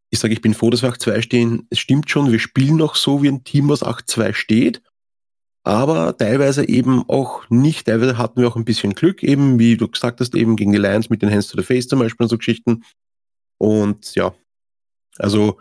ich 0.09 0.19
sage, 0.19 0.33
ich 0.33 0.41
bin 0.41 0.53
froh, 0.53 0.69
dass 0.69 0.81
wir 0.81 0.91
8-2 0.91 1.21
stehen. 1.21 1.67
Es 1.69 1.79
stimmt 1.79 2.09
schon, 2.09 2.29
wir 2.29 2.39
spielen 2.39 2.75
noch 2.75 2.97
so 2.97 3.23
wie 3.23 3.29
ein 3.29 3.45
Team, 3.45 3.69
was 3.69 3.83
8-2 3.83 4.33
steht. 4.33 4.81
Aber 5.63 6.17
teilweise 6.17 6.67
eben 6.67 7.07
auch 7.07 7.49
nicht. 7.49 7.87
Teilweise 7.87 8.17
hatten 8.17 8.41
wir 8.41 8.49
auch 8.49 8.57
ein 8.57 8.65
bisschen 8.65 8.95
Glück, 8.95 9.23
eben, 9.23 9.59
wie 9.59 9.77
du 9.77 9.87
gesagt 9.87 10.19
hast, 10.19 10.35
eben 10.35 10.57
gegen 10.57 10.73
die 10.73 10.77
Lions 10.77 11.09
mit 11.09 11.21
den 11.21 11.31
Hands 11.31 11.47
to 11.47 11.57
the 11.57 11.63
Face 11.63 11.87
zum 11.87 11.99
Beispiel 11.99 12.25
und 12.25 12.29
so 12.29 12.37
Geschichten. 12.37 12.83
Und 13.59 14.13
ja, 14.15 14.35
also 15.19 15.57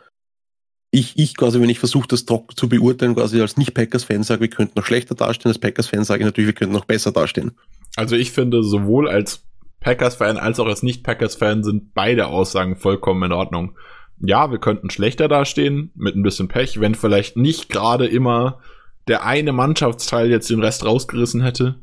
ich, 0.99 1.19
ich 1.19 1.37
quasi, 1.37 1.61
wenn 1.61 1.69
ich 1.69 1.79
versuche, 1.79 2.09
das 2.09 2.25
zu 2.25 2.69
beurteilen, 2.69 3.15
quasi 3.15 3.41
als 3.41 3.59
Nicht-Packers-Fan 3.59 4.23
sage, 4.23 4.41
wir 4.41 4.49
könnten 4.49 4.79
noch 4.79 4.87
schlechter 4.87 5.15
dastehen. 5.15 5.51
Als 5.51 5.59
Packers-Fan 5.59 6.05
sage 6.05 6.21
ich 6.21 6.25
natürlich, 6.25 6.49
wir 6.49 6.55
könnten 6.55 6.75
noch 6.75 6.87
besser 6.87 7.13
dastehen. 7.13 7.53
also 7.97 8.17
ich 8.17 8.33
finde, 8.33 8.63
sowohl 8.63 9.09
als 9.09 9.45
Packers-Fan 9.81 10.39
als 10.39 10.59
auch 10.59 10.67
als 10.67 10.83
Nicht-Packers-Fan 10.83 11.65
sind 11.65 11.93
beide 11.93 12.29
Aussagen 12.29 12.77
vollkommen 12.77 13.25
in 13.25 13.33
Ordnung. 13.33 13.77
Ja, 14.21 14.51
wir 14.51 14.59
könnten 14.59 14.89
schlechter 14.89 15.29
dastehen, 15.29 15.93
mit 15.95 16.17
ein 16.17 16.23
bisschen 16.23 16.49
Pech, 16.49 16.81
wenn 16.81 16.95
vielleicht 16.95 17.37
nicht 17.37 17.69
gerade 17.69 18.07
immer 18.07 18.61
der 19.07 19.25
eine 19.25 19.53
Mannschaftsteil 19.53 20.31
jetzt 20.31 20.49
den 20.49 20.63
Rest 20.63 20.85
rausgerissen 20.85 21.43
hätte. 21.43 21.77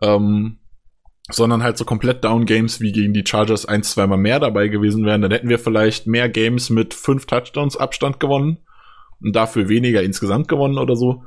Ähm, 0.00 0.56
sondern 1.30 1.62
halt 1.62 1.76
so 1.76 1.84
komplett 1.84 2.24
Down 2.24 2.46
Games 2.46 2.80
wie 2.80 2.92
gegen 2.92 3.12
die 3.12 3.24
Chargers 3.26 3.66
ein, 3.66 3.82
zweimal 3.82 4.18
mehr 4.18 4.40
dabei 4.40 4.68
gewesen 4.68 5.04
wären, 5.04 5.22
dann 5.22 5.30
hätten 5.30 5.48
wir 5.48 5.58
vielleicht 5.58 6.06
mehr 6.06 6.28
Games 6.28 6.70
mit 6.70 6.94
fünf 6.94 7.26
Touchdowns 7.26 7.76
Abstand 7.76 8.18
gewonnen 8.18 8.58
und 9.20 9.36
dafür 9.36 9.68
weniger 9.68 10.02
insgesamt 10.02 10.48
gewonnen 10.48 10.78
oder 10.78 10.96
so. 10.96 11.24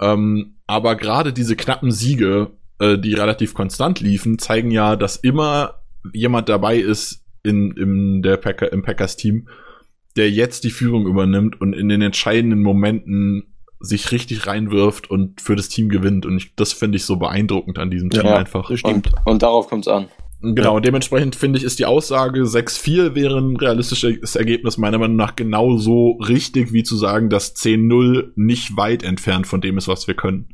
Ähm, 0.00 0.56
aber 0.66 0.96
gerade 0.96 1.32
diese 1.32 1.56
knappen 1.56 1.90
Siege, 1.90 2.52
äh, 2.78 2.98
die 2.98 3.14
relativ 3.14 3.54
konstant 3.54 4.00
liefen, 4.00 4.38
zeigen 4.38 4.70
ja, 4.70 4.96
dass 4.96 5.16
immer 5.16 5.80
jemand 6.12 6.48
dabei 6.48 6.78
ist 6.78 7.24
in, 7.42 7.72
in 7.72 8.22
der 8.22 8.38
Packer, 8.38 8.72
im 8.72 8.82
Packers-Team, 8.82 9.48
der 10.16 10.30
jetzt 10.30 10.64
die 10.64 10.70
Führung 10.70 11.06
übernimmt 11.06 11.60
und 11.60 11.74
in 11.74 11.88
den 11.88 12.02
entscheidenden 12.02 12.62
Momenten 12.62 13.53
sich 13.84 14.10
richtig 14.12 14.46
reinwirft 14.46 15.10
und 15.10 15.40
für 15.40 15.56
das 15.56 15.68
Team 15.68 15.88
gewinnt. 15.88 16.26
Und 16.26 16.36
ich, 16.38 16.54
das 16.56 16.72
finde 16.72 16.96
ich 16.96 17.04
so 17.04 17.16
beeindruckend 17.16 17.78
an 17.78 17.90
diesem 17.90 18.10
Team 18.10 18.24
Ja, 18.26 18.36
einfach. 18.36 18.68
Das 18.70 18.80
stimmt. 18.80 19.08
Und, 19.08 19.26
und 19.26 19.42
darauf 19.42 19.68
kommt 19.68 19.86
es 19.86 19.92
an. 19.92 20.08
Genau, 20.40 20.76
und 20.76 20.84
dementsprechend 20.84 21.36
finde 21.36 21.58
ich, 21.58 21.64
ist 21.64 21.78
die 21.78 21.86
Aussage 21.86 22.42
6-4 22.42 23.14
wäre 23.14 23.38
ein 23.38 23.56
realistisches 23.56 24.36
Ergebnis 24.36 24.76
meiner 24.76 24.98
Meinung 24.98 25.16
nach 25.16 25.36
genauso 25.36 26.18
richtig, 26.28 26.72
wie 26.74 26.82
zu 26.82 26.96
sagen, 26.96 27.30
dass 27.30 27.56
10-0 27.56 28.32
nicht 28.36 28.76
weit 28.76 29.04
entfernt 29.04 29.46
von 29.46 29.62
dem 29.62 29.78
ist, 29.78 29.88
was 29.88 30.06
wir 30.06 30.14
können. 30.14 30.48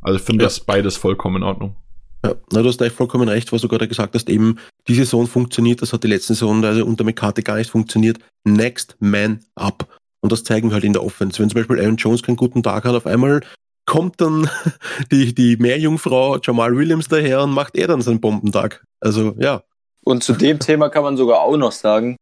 Also 0.00 0.18
ich 0.18 0.24
finde 0.24 0.42
Ja. 0.42 0.46
das 0.48 0.60
beides 0.60 0.96
vollkommen 0.96 1.36
in 1.36 1.42
Ordnung. 1.44 1.76
Ja, 2.24 2.34
na, 2.50 2.62
du 2.62 2.68
hast 2.68 2.80
echt 2.80 2.96
vollkommen 2.96 3.28
recht, 3.28 3.52
was 3.52 3.62
du 3.62 3.68
gerade 3.68 3.86
gesagt 3.86 4.14
hast. 4.14 4.28
Eben, 4.28 4.58
die 4.88 4.94
Saison 4.94 5.28
funktioniert, 5.28 5.82
das 5.82 5.92
hat 5.92 6.02
die 6.02 6.08
letzten 6.08 6.34
Saison 6.34 6.64
also 6.64 6.84
unter 6.84 7.04
McCarthy 7.04 7.42
gar 7.42 7.56
nicht 7.56 7.70
funktioniert. 7.70 8.18
Next 8.44 8.96
man 8.98 9.40
up. 9.54 9.86
Und 10.26 10.32
das 10.32 10.42
zeigen 10.42 10.70
wir 10.70 10.74
halt 10.74 10.82
in 10.82 10.92
der 10.92 11.04
Offense. 11.04 11.40
Wenn 11.40 11.48
zum 11.50 11.60
Beispiel 11.60 11.78
Aaron 11.80 11.94
Jones 11.96 12.24
keinen 12.24 12.34
guten 12.34 12.64
Tag 12.64 12.84
hat, 12.84 12.96
auf 12.96 13.06
einmal 13.06 13.42
kommt 13.86 14.20
dann 14.20 14.50
die, 15.12 15.32
die 15.32 15.56
Meerjungfrau 15.56 16.38
Jamal 16.42 16.76
Williams 16.76 17.06
daher 17.06 17.42
und 17.44 17.52
macht 17.52 17.76
er 17.76 17.86
dann 17.86 18.02
seinen 18.02 18.20
Bombentag. 18.20 18.82
Also, 19.00 19.36
ja. 19.38 19.62
Und 20.02 20.24
zu 20.24 20.32
dem 20.32 20.58
Thema 20.58 20.88
kann 20.88 21.04
man 21.04 21.16
sogar 21.16 21.40
auch 21.42 21.56
noch 21.56 21.70
sagen, 21.70 22.16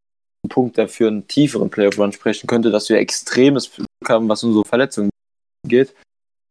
ein 0.45 0.49
Punkt, 0.51 0.77
der 0.77 0.89
für 0.89 1.09
einen 1.09 1.27
tieferen 1.27 1.71
Playoff-Run 1.71 2.13
sprechen 2.13 2.47
könnte, 2.47 2.71
dass 2.71 2.91
wir 2.91 2.99
extremes 2.99 3.71
Glück 3.73 3.87
haben, 4.07 4.29
was 4.29 4.45
unsere 4.45 4.67
Verletzungen 4.67 5.09
geht, 5.67 5.95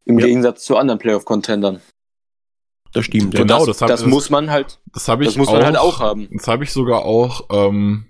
im 0.05 0.17
Ja. 0.17 0.25
Gegensatz 0.25 0.63
zu 0.65 0.75
anderen 0.77 0.97
Playoff-Contendern. 0.99 1.79
Das 2.93 3.05
stimmt. 3.05 3.35
Genau, 3.35 3.59
das 3.65 3.77
das, 3.77 3.81
hab- 3.81 3.87
das, 3.89 4.01
das- 4.01 4.09
muss 4.09 4.29
man 4.31 4.49
halt, 4.49 4.79
Das 4.93 5.07
habe 5.07 5.23
ich 5.23 5.29
das 5.29 5.37
muss 5.37 5.47
auch, 5.47 5.53
man 5.53 5.65
halt 5.65 5.77
auch 5.77 5.99
haben. 5.99 6.27
Das 6.31 6.47
habe 6.47 6.63
ich 6.63 6.71
sogar 6.71 7.05
auch 7.05 7.47
ähm, 7.51 8.05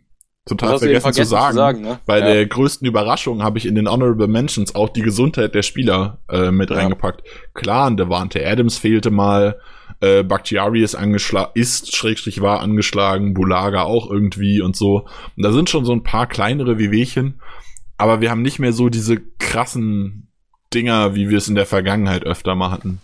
total 0.45 0.67
Das 0.69 0.73
hast 0.75 0.83
du 0.83 0.91
eben 0.91 1.01
vergessen, 1.01 1.23
zu 1.23 1.53
sagen. 1.53 1.81
ne? 1.81 1.99
Bei 2.05 2.19
ja. 2.19 2.25
der 2.25 2.45
größten 2.45 2.87
Überraschung 2.87 3.43
habe 3.43 3.57
ich 3.57 3.65
in 3.65 3.75
den 3.75 3.89
Honorable 3.89 4.27
Mentions 4.27 4.75
auch 4.75 4.89
die 4.89 5.01
Gesundheit 5.01 5.55
der 5.55 5.61
Spieler 5.63 6.19
äh, 6.29 6.51
mit 6.51 6.69
Ja. 6.69 6.77
reingepackt. 6.77 7.23
Klar, 7.53 7.91
Devante 7.91 8.45
Adams 8.45 8.77
fehlte 8.77 9.11
mal, 9.11 9.59
äh, 10.01 10.23
Bakhtiari 10.23 10.81
ist 10.83 10.95
angeschlagen, 10.95 11.51
ist 11.53 11.95
schrägstrich 11.95 12.41
war 12.41 12.59
angeschlagen, 12.61 13.33
Bulaga 13.33 13.83
auch 13.83 14.09
irgendwie 14.09 14.61
und 14.61 14.75
so. 14.75 15.05
Und 15.37 15.43
da 15.43 15.51
sind 15.51 15.69
schon 15.69 15.85
so 15.85 15.93
ein 15.93 16.03
paar 16.03 16.27
kleinere 16.27 16.77
Wehwehchen, 16.77 17.39
aber 17.97 18.21
wir 18.21 18.29
haben 18.31 18.41
nicht 18.41 18.59
mehr 18.59 18.73
so 18.73 18.89
diese 18.89 19.17
krassen 19.39 20.27
Dinger, 20.73 21.15
wie 21.15 21.29
wir 21.29 21.37
es 21.37 21.47
in 21.47 21.55
der 21.55 21.65
Vergangenheit 21.67 22.23
öfter 22.23 22.55
mal 22.55 22.71
hatten. 22.71 22.99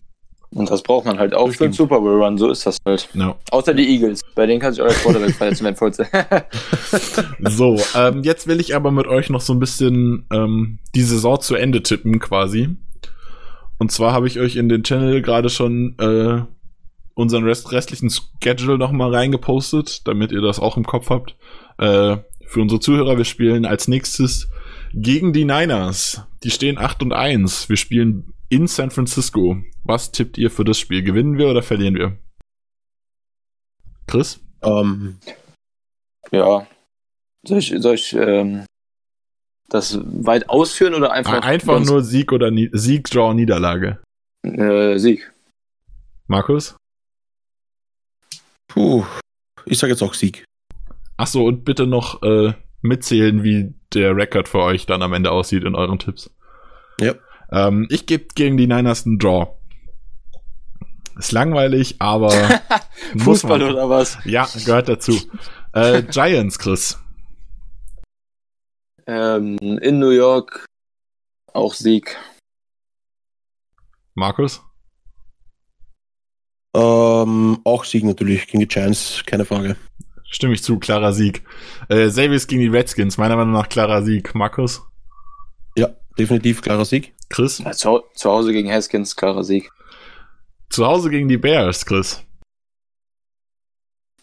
Und 0.52 0.70
das 0.72 0.82
braucht 0.82 1.06
man 1.06 1.20
halt 1.20 1.36
auch 1.36 1.48
Das 1.48 1.58
für 1.58 1.66
den. 1.66 1.74
Super 1.74 2.00
Bowl 2.00 2.24
Run, 2.24 2.38
so 2.38 2.50
ist 2.50 2.66
das 2.66 2.78
halt. 2.86 3.08
Ja. 3.14 3.36
Außer 3.52 3.74
die 3.74 3.88
Eagles, 3.88 4.22
bei 4.34 4.48
denen 4.48 4.60
kann 4.60 4.74
sich 4.74 4.82
euer 4.82 4.94
Quarterback 4.94 5.36
verletzen, 5.36 5.66
wenn 5.66 5.76
Fultz. 5.76 6.00
So, 7.42 7.80
ähm, 7.96 8.24
jetzt 8.24 8.48
will 8.48 8.60
ich 8.60 8.76
aber 8.76 8.92
mit 8.92 9.08
euch 9.08 9.30
noch 9.30 9.42
so 9.42 9.54
ein 9.54 9.60
bisschen 9.60 10.26
ähm, 10.32 10.80
die 10.96 11.04
Saison 11.04 11.40
zu 11.40 11.56
Ende 11.56 11.84
tippen 11.84 12.20
quasi. 12.20 12.70
Und 13.78 13.92
zwar 13.92 14.12
habe 14.12 14.28
ich 14.28 14.40
euch 14.40 14.56
in 14.56 14.70
den 14.70 14.84
Channel 14.84 15.22
gerade 15.22 15.50
schon 15.50 15.96
äh, 16.00 16.42
unseren 17.14 17.44
rest 17.44 17.72
restlichen 17.72 18.10
Schedule 18.44 18.78
noch 18.78 18.92
mal 18.92 19.14
reingepostet, 19.14 20.08
damit 20.08 20.32
ihr 20.32 20.42
das 20.42 20.60
auch 20.60 20.78
im 20.78 20.86
Kopf 20.86 21.10
habt. 21.10 21.36
Äh, 21.78 22.18
für 22.46 22.62
unsere 22.62 22.80
Zuhörer, 22.80 23.18
wir 23.18 23.26
spielen 23.26 23.66
als 23.66 23.88
nächstes 23.88 24.50
gegen 24.94 25.32
die 25.32 25.46
Niners. 25.46 26.24
Die 26.44 26.50
stehen 26.50 26.78
8 26.78 27.04
und 27.04 27.14
1. 27.14 27.70
Wir 27.70 27.78
spielen 27.78 28.34
in 28.50 28.68
San 28.68 28.92
Francisco. 28.92 29.58
Was 29.84 30.12
tippt 30.12 30.38
ihr 30.38 30.52
für 30.52 30.64
das 30.64 30.78
Spiel? 30.78 31.04
Gewinnen 31.04 31.38
wir 31.38 31.48
oder 31.50 31.64
verlieren 31.64 31.96
wir? 31.96 32.18
Chris? 34.08 34.40
Ähm, 34.62 35.20
ja. 36.32 36.68
Soll 37.46 37.60
ich, 37.60 37.74
soll 37.78 37.96
ich 37.96 38.14
ähm, 38.14 38.66
das 39.70 40.00
weit 40.04 40.50
ausführen 40.50 40.94
oder 40.94 41.12
einfach? 41.12 41.42
Einfach 41.44 41.80
nur 41.80 42.04
Sieg 42.04 42.32
oder 42.32 42.52
Nie 42.52 42.70
Sieg, 42.74 43.10
Draw, 43.10 43.34
Niederlage. 43.34 44.02
Äh, 44.44 44.98
Sieg. 44.98 45.32
Markus? 46.28 46.76
puh, 48.70 49.06
ich 49.66 49.78
sage 49.78 49.92
jetzt 49.92 50.02
auch 50.02 50.14
Sieg. 50.14 50.46
Ach 51.18 51.28
so, 51.28 51.46
und 51.46 51.66
bitte 51.66 51.86
noch 51.86 52.24
äh, 52.24 52.54
mitzählen, 52.82 53.44
wie 53.44 53.74
der 53.94 54.16
Rekord 54.16 54.48
für 54.48 54.60
euch 54.60 54.86
dann 54.86 55.02
am 55.02 55.12
Ende 55.12 55.32
aussieht 55.32 55.66
in 55.66 55.76
euren 55.76 56.00
Tipps. 56.00 56.34
Ähm, 57.52 57.88
ich 57.90 58.06
gebe 58.06 58.28
gegen 58.36 58.58
die 58.58 58.68
Niners 58.68 59.06
einen 59.06 59.20
Draw. 59.20 59.48
Ist 61.18 61.32
langweilig, 61.32 61.96
aber 62.00 62.32
Fußball 63.18 63.62
oder 63.62 63.90
was? 63.90 64.18
Ja, 64.24 64.48
gehört 64.66 64.88
dazu. 64.88 65.20
Äh, 65.74 66.04
Giants, 66.04 66.58
Chris. 66.58 66.98
Ähm, 69.06 69.58
in 69.60 70.00
New 70.00 70.12
York 70.12 70.66
auch 71.54 71.74
Sieg. 71.74 72.18
Markus? 74.14 74.62
Ähm, 76.76 77.60
auch 77.64 77.84
Sieg 77.84 78.04
natürlich 78.04 78.48
gegen 78.48 78.60
die 78.60 78.68
Giants, 78.68 79.24
keine 79.26 79.46
Frage. 79.46 79.76
Stimme 80.30 80.54
ich 80.54 80.64
zu, 80.64 80.78
klarer 80.78 81.12
Sieg. 81.12 81.44
Äh, 81.90 82.08
Xavier 82.08 82.40
gegen 82.40 82.62
die 82.62 82.68
Redskins, 82.68 83.18
meiner 83.18 83.36
Meinung 83.36 83.54
nach 83.54 83.68
klarer 83.68 84.04
Sieg. 84.04 84.36
Markus? 84.36 84.82
Ja, 85.76 85.90
definitiv 86.18 86.62
klarer 86.62 86.86
Sieg. 86.86 87.16
Chris? 87.30 87.60
Ja, 87.60 87.72
zu, 87.72 88.04
zu 88.16 88.30
Hause 88.30 88.52
gegen 88.54 88.72
Haskins, 88.72 89.16
klarer 89.16 89.44
Sieg. 89.44 89.70
Zu 90.70 90.86
Hause 90.86 91.10
gegen 91.10 91.28
die 91.28 91.38
Bears, 91.38 91.86
Chris. 91.86 92.24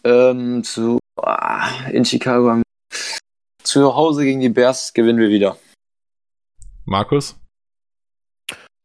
Ähm, 0.03 0.63
zu, 0.63 0.99
ah, 1.21 1.87
in 1.91 2.05
Chicago 2.05 2.49
haben 2.49 2.59
wir- 2.59 2.97
zu 3.63 3.93
Hause 3.95 4.23
gegen 4.23 4.39
die 4.39 4.49
Bears 4.49 4.93
gewinnen 4.93 5.19
wir 5.19 5.29
wieder. 5.29 5.57
Markus? 6.85 7.35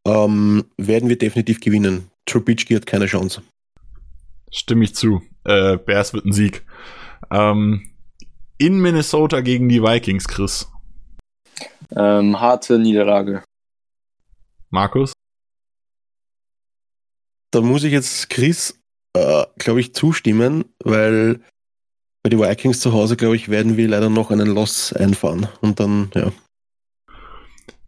Ähm, 0.05 0.65
werden 0.77 1.07
wir 1.07 1.17
definitiv 1.17 1.61
gewinnen. 1.61 2.09
Trubisky 2.25 2.73
hat 2.73 2.85
keine 2.85 3.05
Chance. 3.05 3.41
Stimme 4.51 4.83
ich 4.83 4.95
zu. 4.95 5.21
Äh, 5.45 5.77
Bears 5.77 6.13
wird 6.13 6.25
ein 6.25 6.33
Sieg. 6.33 6.65
Ähm, 7.31 7.89
in 8.57 8.79
Minnesota 8.81 9.39
gegen 9.41 9.69
die 9.69 9.81
Vikings, 9.81 10.27
Chris. 10.27 10.69
Ähm, 11.95 12.39
harte 12.39 12.77
Niederlage. 12.79 13.43
Markus? 14.73 15.13
Da 17.51 17.61
muss 17.61 17.83
ich 17.83 17.93
jetzt 17.93 18.31
Chris, 18.31 18.81
äh, 19.15 19.43
glaube 19.59 19.79
ich, 19.79 19.93
zustimmen, 19.93 20.65
weil 20.83 21.41
bei 22.23 22.31
den 22.31 22.39
Vikings 22.39 22.79
zu 22.79 22.91
Hause, 22.91 23.15
glaube 23.15 23.35
ich, 23.35 23.49
werden 23.49 23.77
wir 23.77 23.87
leider 23.87 24.09
noch 24.09 24.31
einen 24.31 24.47
Loss 24.47 24.91
einfahren. 24.91 25.47
Und 25.61 25.79
dann, 25.79 26.09
ja. 26.15 26.31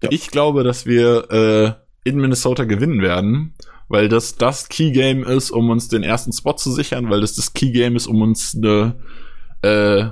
Ja. 0.04 0.10
Ich 0.12 0.30
glaube, 0.30 0.64
dass 0.64 0.86
wir 0.86 1.32
äh, 1.32 2.08
in 2.08 2.18
Minnesota 2.18 2.66
gewinnen 2.66 3.02
werden, 3.02 3.56
weil 3.88 4.08
das 4.08 4.36
das 4.36 4.70
Key 4.70 4.92
Game 4.92 5.24
ist, 5.24 5.50
um 5.50 5.72
uns 5.72 5.88
den 5.88 6.04
ersten 6.04 6.34
Spot 6.34 6.54
zu 6.54 6.72
sichern, 6.72 7.10
weil 7.10 7.22
das 7.22 7.34
das 7.34 7.54
Key 7.54 7.72
Game 7.72 7.96
ist, 7.96 8.06
um 8.06 8.22
uns 8.22 8.56
eine, 8.56 9.02
äh, 9.64 10.10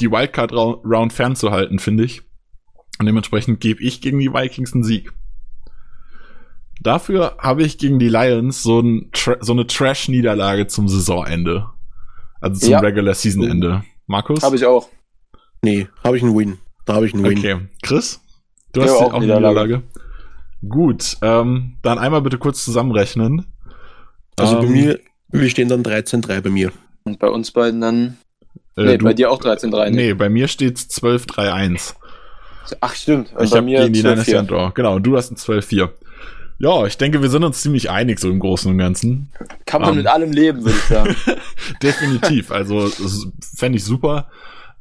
die 0.00 0.10
Wildcard 0.10 0.52
Rau- 0.52 0.82
Round 0.84 1.12
fernzuhalten, 1.12 1.78
finde 1.78 2.02
ich. 2.04 2.22
Und 2.98 3.06
dementsprechend 3.06 3.60
gebe 3.60 3.80
ich 3.84 4.00
gegen 4.00 4.18
die 4.18 4.32
Vikings 4.32 4.72
einen 4.72 4.82
Sieg. 4.82 5.12
Dafür 6.80 7.36
habe 7.38 7.62
ich 7.62 7.78
gegen 7.78 7.98
die 7.98 8.08
Lions 8.08 8.62
so, 8.62 8.80
ein 8.80 9.10
Tra 9.12 9.36
so 9.40 9.52
eine 9.52 9.66
Trash-Niederlage 9.66 10.66
zum 10.66 10.88
Saisonende. 10.88 11.66
Also 12.40 12.60
zum 12.60 12.70
Ja. 12.70 12.80
Regular 12.80 13.14
Season 13.14 13.42
Ende. 13.48 13.82
Markus? 14.06 14.42
Habe 14.42 14.56
ich 14.56 14.64
auch. 14.66 14.88
Nee, 15.62 15.88
habe 16.04 16.16
ich 16.16 16.22
einen 16.22 16.36
Win. 16.36 16.58
Da 16.84 16.94
habe 16.94 17.06
ich 17.06 17.14
einen 17.14 17.24
Win. 17.24 17.38
Okay. 17.38 17.56
Chris? 17.82 18.20
Du 18.72 18.80
Ja, 18.80 18.86
hast 18.86 18.92
auch 18.96 19.02
auch 19.06 19.14
eine 19.14 19.26
Niederlage. 19.26 19.58
Niederlage. 19.78 19.82
Gut, 20.68 21.16
ähm, 21.22 21.76
dann 21.82 21.98
einmal 21.98 22.22
bitte 22.22 22.38
kurz 22.38 22.64
zusammenrechnen. 22.64 23.46
Also 24.36 24.58
bei 24.58 24.64
Ähm, 24.66 24.72
mir, 24.72 25.00
wir 25.30 25.48
stehen 25.50 25.68
dann 25.68 25.82
13-3 25.82 26.40
bei 26.42 26.50
mir. 26.50 26.72
Und 27.04 27.18
bei 27.18 27.28
uns 27.28 27.50
beiden 27.52 27.80
dann. 27.80 28.16
äh, 28.76 28.82
nee, 28.84 28.98
du- 28.98 29.04
bei 29.04 29.14
dir 29.14 29.30
auch 29.30 29.40
13-3. 29.40 29.90
Nee, 29.90 30.12
bei 30.14 30.28
mir 30.28 30.46
steht's 30.48 30.88
12-3-1. 30.90 31.94
Ach, 32.80 32.94
stimmt. 32.94 33.32
Und 33.34 33.44
Ich 33.44 33.50
bei 33.50 33.56
habe 33.58 33.64
mir 33.66 33.80
gegen 33.82 33.92
die 33.94 34.02
Niners 34.02 34.26
12-4. 34.26 34.32
ja 34.32 34.38
ein 34.40 34.46
Draw. 34.46 34.70
Genau, 34.74 34.96
und 34.96 35.02
du 35.04 35.16
hast 35.16 35.30
ein 35.30 35.36
12-4. 35.36 35.88
Ja, 36.58 36.86
ich 36.86 36.96
denke, 36.96 37.20
wir 37.20 37.28
sind 37.28 37.44
uns 37.44 37.60
ziemlich 37.60 37.90
einig 37.90 38.18
so 38.18 38.30
im 38.30 38.38
Großen 38.38 38.70
und 38.70 38.78
Ganzen. 38.78 39.30
Kann 39.66 39.82
man 39.82 39.90
Ähm. 39.90 39.96
mit 39.98 40.06
allem 40.06 40.32
leben, 40.32 40.64
würde 40.64 40.76
ich 40.78 40.84
sagen. 40.84 41.14
Definitiv. 41.82 42.50
Also, 42.50 42.88
fände 43.56 43.76
ich 43.76 43.84
super. 43.84 44.30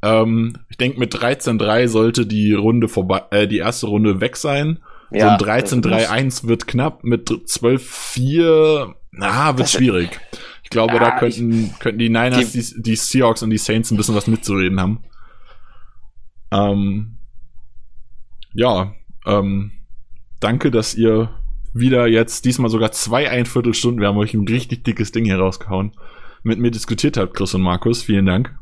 Ähm, 0.02 0.54
ich 0.70 0.78
denke, 0.78 1.00
mit 1.00 1.14
13-3 1.16 1.88
sollte 1.88 2.26
die 2.26 2.54
Runde 2.54 2.88
vorbei, 2.88 3.24
äh, 3.32 3.48
die 3.48 3.58
erste 3.58 3.88
Runde 3.88 4.22
weg 4.22 4.38
sein. 4.38 4.80
so 5.12 5.20
ein 5.20 5.38
das 5.38 5.48
13-3-1 5.74 6.48
wird 6.48 6.66
knapp. 6.68 7.04
Mit 7.04 7.30
12-4, 7.30 8.94
na, 9.12 9.58
wird 9.58 9.70
schwierig. 9.70 10.20
Ich 10.64 10.70
glaube, 10.70 10.94
Ja, 10.94 11.00
da 11.00 11.12
könnten, 11.20 11.74
könnten 11.80 12.00
die 12.00 12.10
Niners, 12.10 12.52
die, 12.54 12.60
Die- 12.62 12.82
die 12.82 12.96
Seahawks 12.96 13.44
und 13.44 13.50
die 13.50 13.58
Saints 13.58 13.92
ein 13.92 13.98
bisschen 13.98 14.16
was 14.16 14.28
mitzureden 14.28 14.80
haben. 14.80 15.04
Ähm, 16.52 17.18
ja, 18.54 18.94
ähm, 19.26 19.72
danke, 20.40 20.72
dass 20.72 20.96
ihr 20.96 21.30
wieder 21.76 22.08
jetzt 22.08 22.46
diesmal 22.46 22.70
sogar 22.70 22.92
zwei 22.92 23.30
Einviertelstunden, 23.30 24.02
wir 24.02 24.08
haben 24.08 24.18
euch 24.18 24.34
ein 24.34 24.48
richtig 24.48 24.84
dickes 24.84 25.12
Ding 25.12 25.26
hier 25.26 25.38
rausgehauen, 25.38 25.92
mit 26.44 26.58
mir 26.58 26.72
diskutiert 26.72 27.18
habt, 27.18 27.36
Chris 27.36 27.54
und 27.54 27.62
Markus. 27.62 28.02
Vielen 28.02 28.26
Dank. 28.26 28.58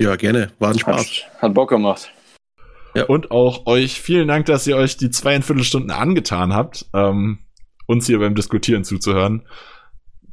Ja, 0.00 0.16
gerne. 0.16 0.50
War 0.58 0.70
ein 0.70 0.78
Spaß. 0.78 0.98
Hat, 0.98 1.42
hat 1.42 1.54
Bock 1.54 1.68
gemacht. 1.68 2.10
Und 3.06 3.30
auch 3.30 3.66
euch 3.66 4.00
vielen 4.00 4.28
Dank, 4.28 4.46
dass 4.46 4.66
ihr 4.66 4.76
euch 4.76 4.96
die 4.96 5.10
zweieinviertel 5.10 5.64
Stunden 5.64 5.90
angetan 5.90 6.54
habt, 6.54 6.86
ähm, 6.92 7.38
uns 7.86 8.06
hier 8.06 8.18
beim 8.18 8.34
Diskutieren 8.34 8.84
zuzuhören. 8.84 9.42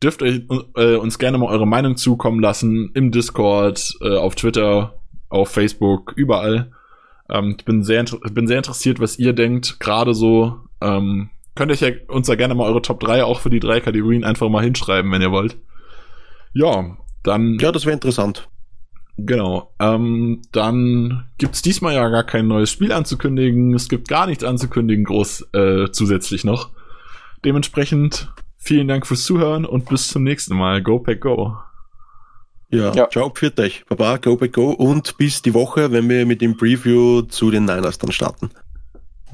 Dürft 0.01 0.23
euch, 0.23 0.41
äh, 0.75 0.95
uns 0.95 1.19
gerne 1.19 1.37
mal 1.37 1.47
eure 1.47 1.67
Meinung 1.67 1.97
zukommen 1.97 2.39
lassen 2.39 2.91
im 2.93 3.11
Discord, 3.11 3.95
äh, 4.01 4.15
auf 4.15 4.35
Twitter, 4.35 5.01
auf 5.29 5.49
Facebook, 5.49 6.13
überall. 6.15 6.71
Ähm, 7.29 7.55
ich 7.57 7.65
bin 7.65 7.83
sehr, 7.83 8.05
bin 8.31 8.47
sehr 8.47 8.57
interessiert, 8.57 8.99
was 8.99 9.19
ihr 9.19 9.33
denkt, 9.33 9.79
gerade 9.79 10.13
so. 10.13 10.59
Ähm, 10.81 11.29
könnt 11.57 11.71
euch 11.71 11.81
ja 11.81 11.89
uns 12.07 12.27
ja 12.27 12.35
gerne 12.35 12.55
mal 12.55 12.65
eure 12.67 12.81
Top 12.81 12.99
3 13.01 13.23
auch 13.23 13.39
für 13.41 13.49
die 13.49 13.59
drei 13.59 13.79
Kategorien 13.81 14.23
einfach 14.23 14.49
mal 14.49 14.63
hinschreiben, 14.63 15.11
wenn 15.11 15.21
ihr 15.21 15.31
wollt. 15.31 15.57
Ja, 16.53 16.97
dann 17.23 17.57
Ja, 17.59 17.71
das 17.71 17.85
wäre 17.85 17.93
interessant. 17.93 18.47
Genau. 19.17 19.73
Ähm, 19.79 20.41
dann 20.51 21.25
gibt's 21.39 21.61
diesmal 21.63 21.95
ja 21.95 22.07
gar 22.09 22.23
kein 22.23 22.47
neues 22.47 22.69
Spiel 22.69 22.91
anzukündigen. 22.91 23.73
Es 23.73 23.89
gibt 23.89 24.07
gar 24.07 24.27
nichts 24.27 24.43
anzukündigen, 24.43 25.05
groß 25.05 25.47
äh, 25.53 25.91
zusätzlich 25.91 26.43
noch. 26.43 26.69
Dementsprechend 27.43 28.31
vielen 28.57 28.87
Dank 28.87 29.07
fürs 29.07 29.23
Zuhören 29.23 29.65
und 29.65 29.89
bis 29.89 30.07
zum 30.09 30.23
nächsten 30.23 30.55
Mal. 30.55 30.83
Go 30.83 30.99
Pack 30.99 31.21
Go. 31.21 31.57
Ja, 32.69 32.93
Ja. 32.93 33.09
ciao, 33.09 33.29
pfiat 33.29 33.59
euch. 33.59 33.85
Baba, 33.87 34.17
go 34.17 34.35
back 34.35 34.53
go 34.53 34.71
und 34.71 35.17
bis 35.17 35.41
die 35.41 35.53
Woche, 35.53 35.91
wenn 35.91 36.09
wir 36.09 36.25
mit 36.25 36.41
dem 36.41 36.57
Preview 36.57 37.21
zu 37.21 37.49
den 37.49 37.63
Niners 37.65 37.97
dann 37.97 38.11
starten. 38.11 38.51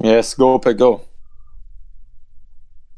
Yes, 0.00 0.36
go, 0.36 0.58
pack, 0.58 0.78
go. 0.78 1.02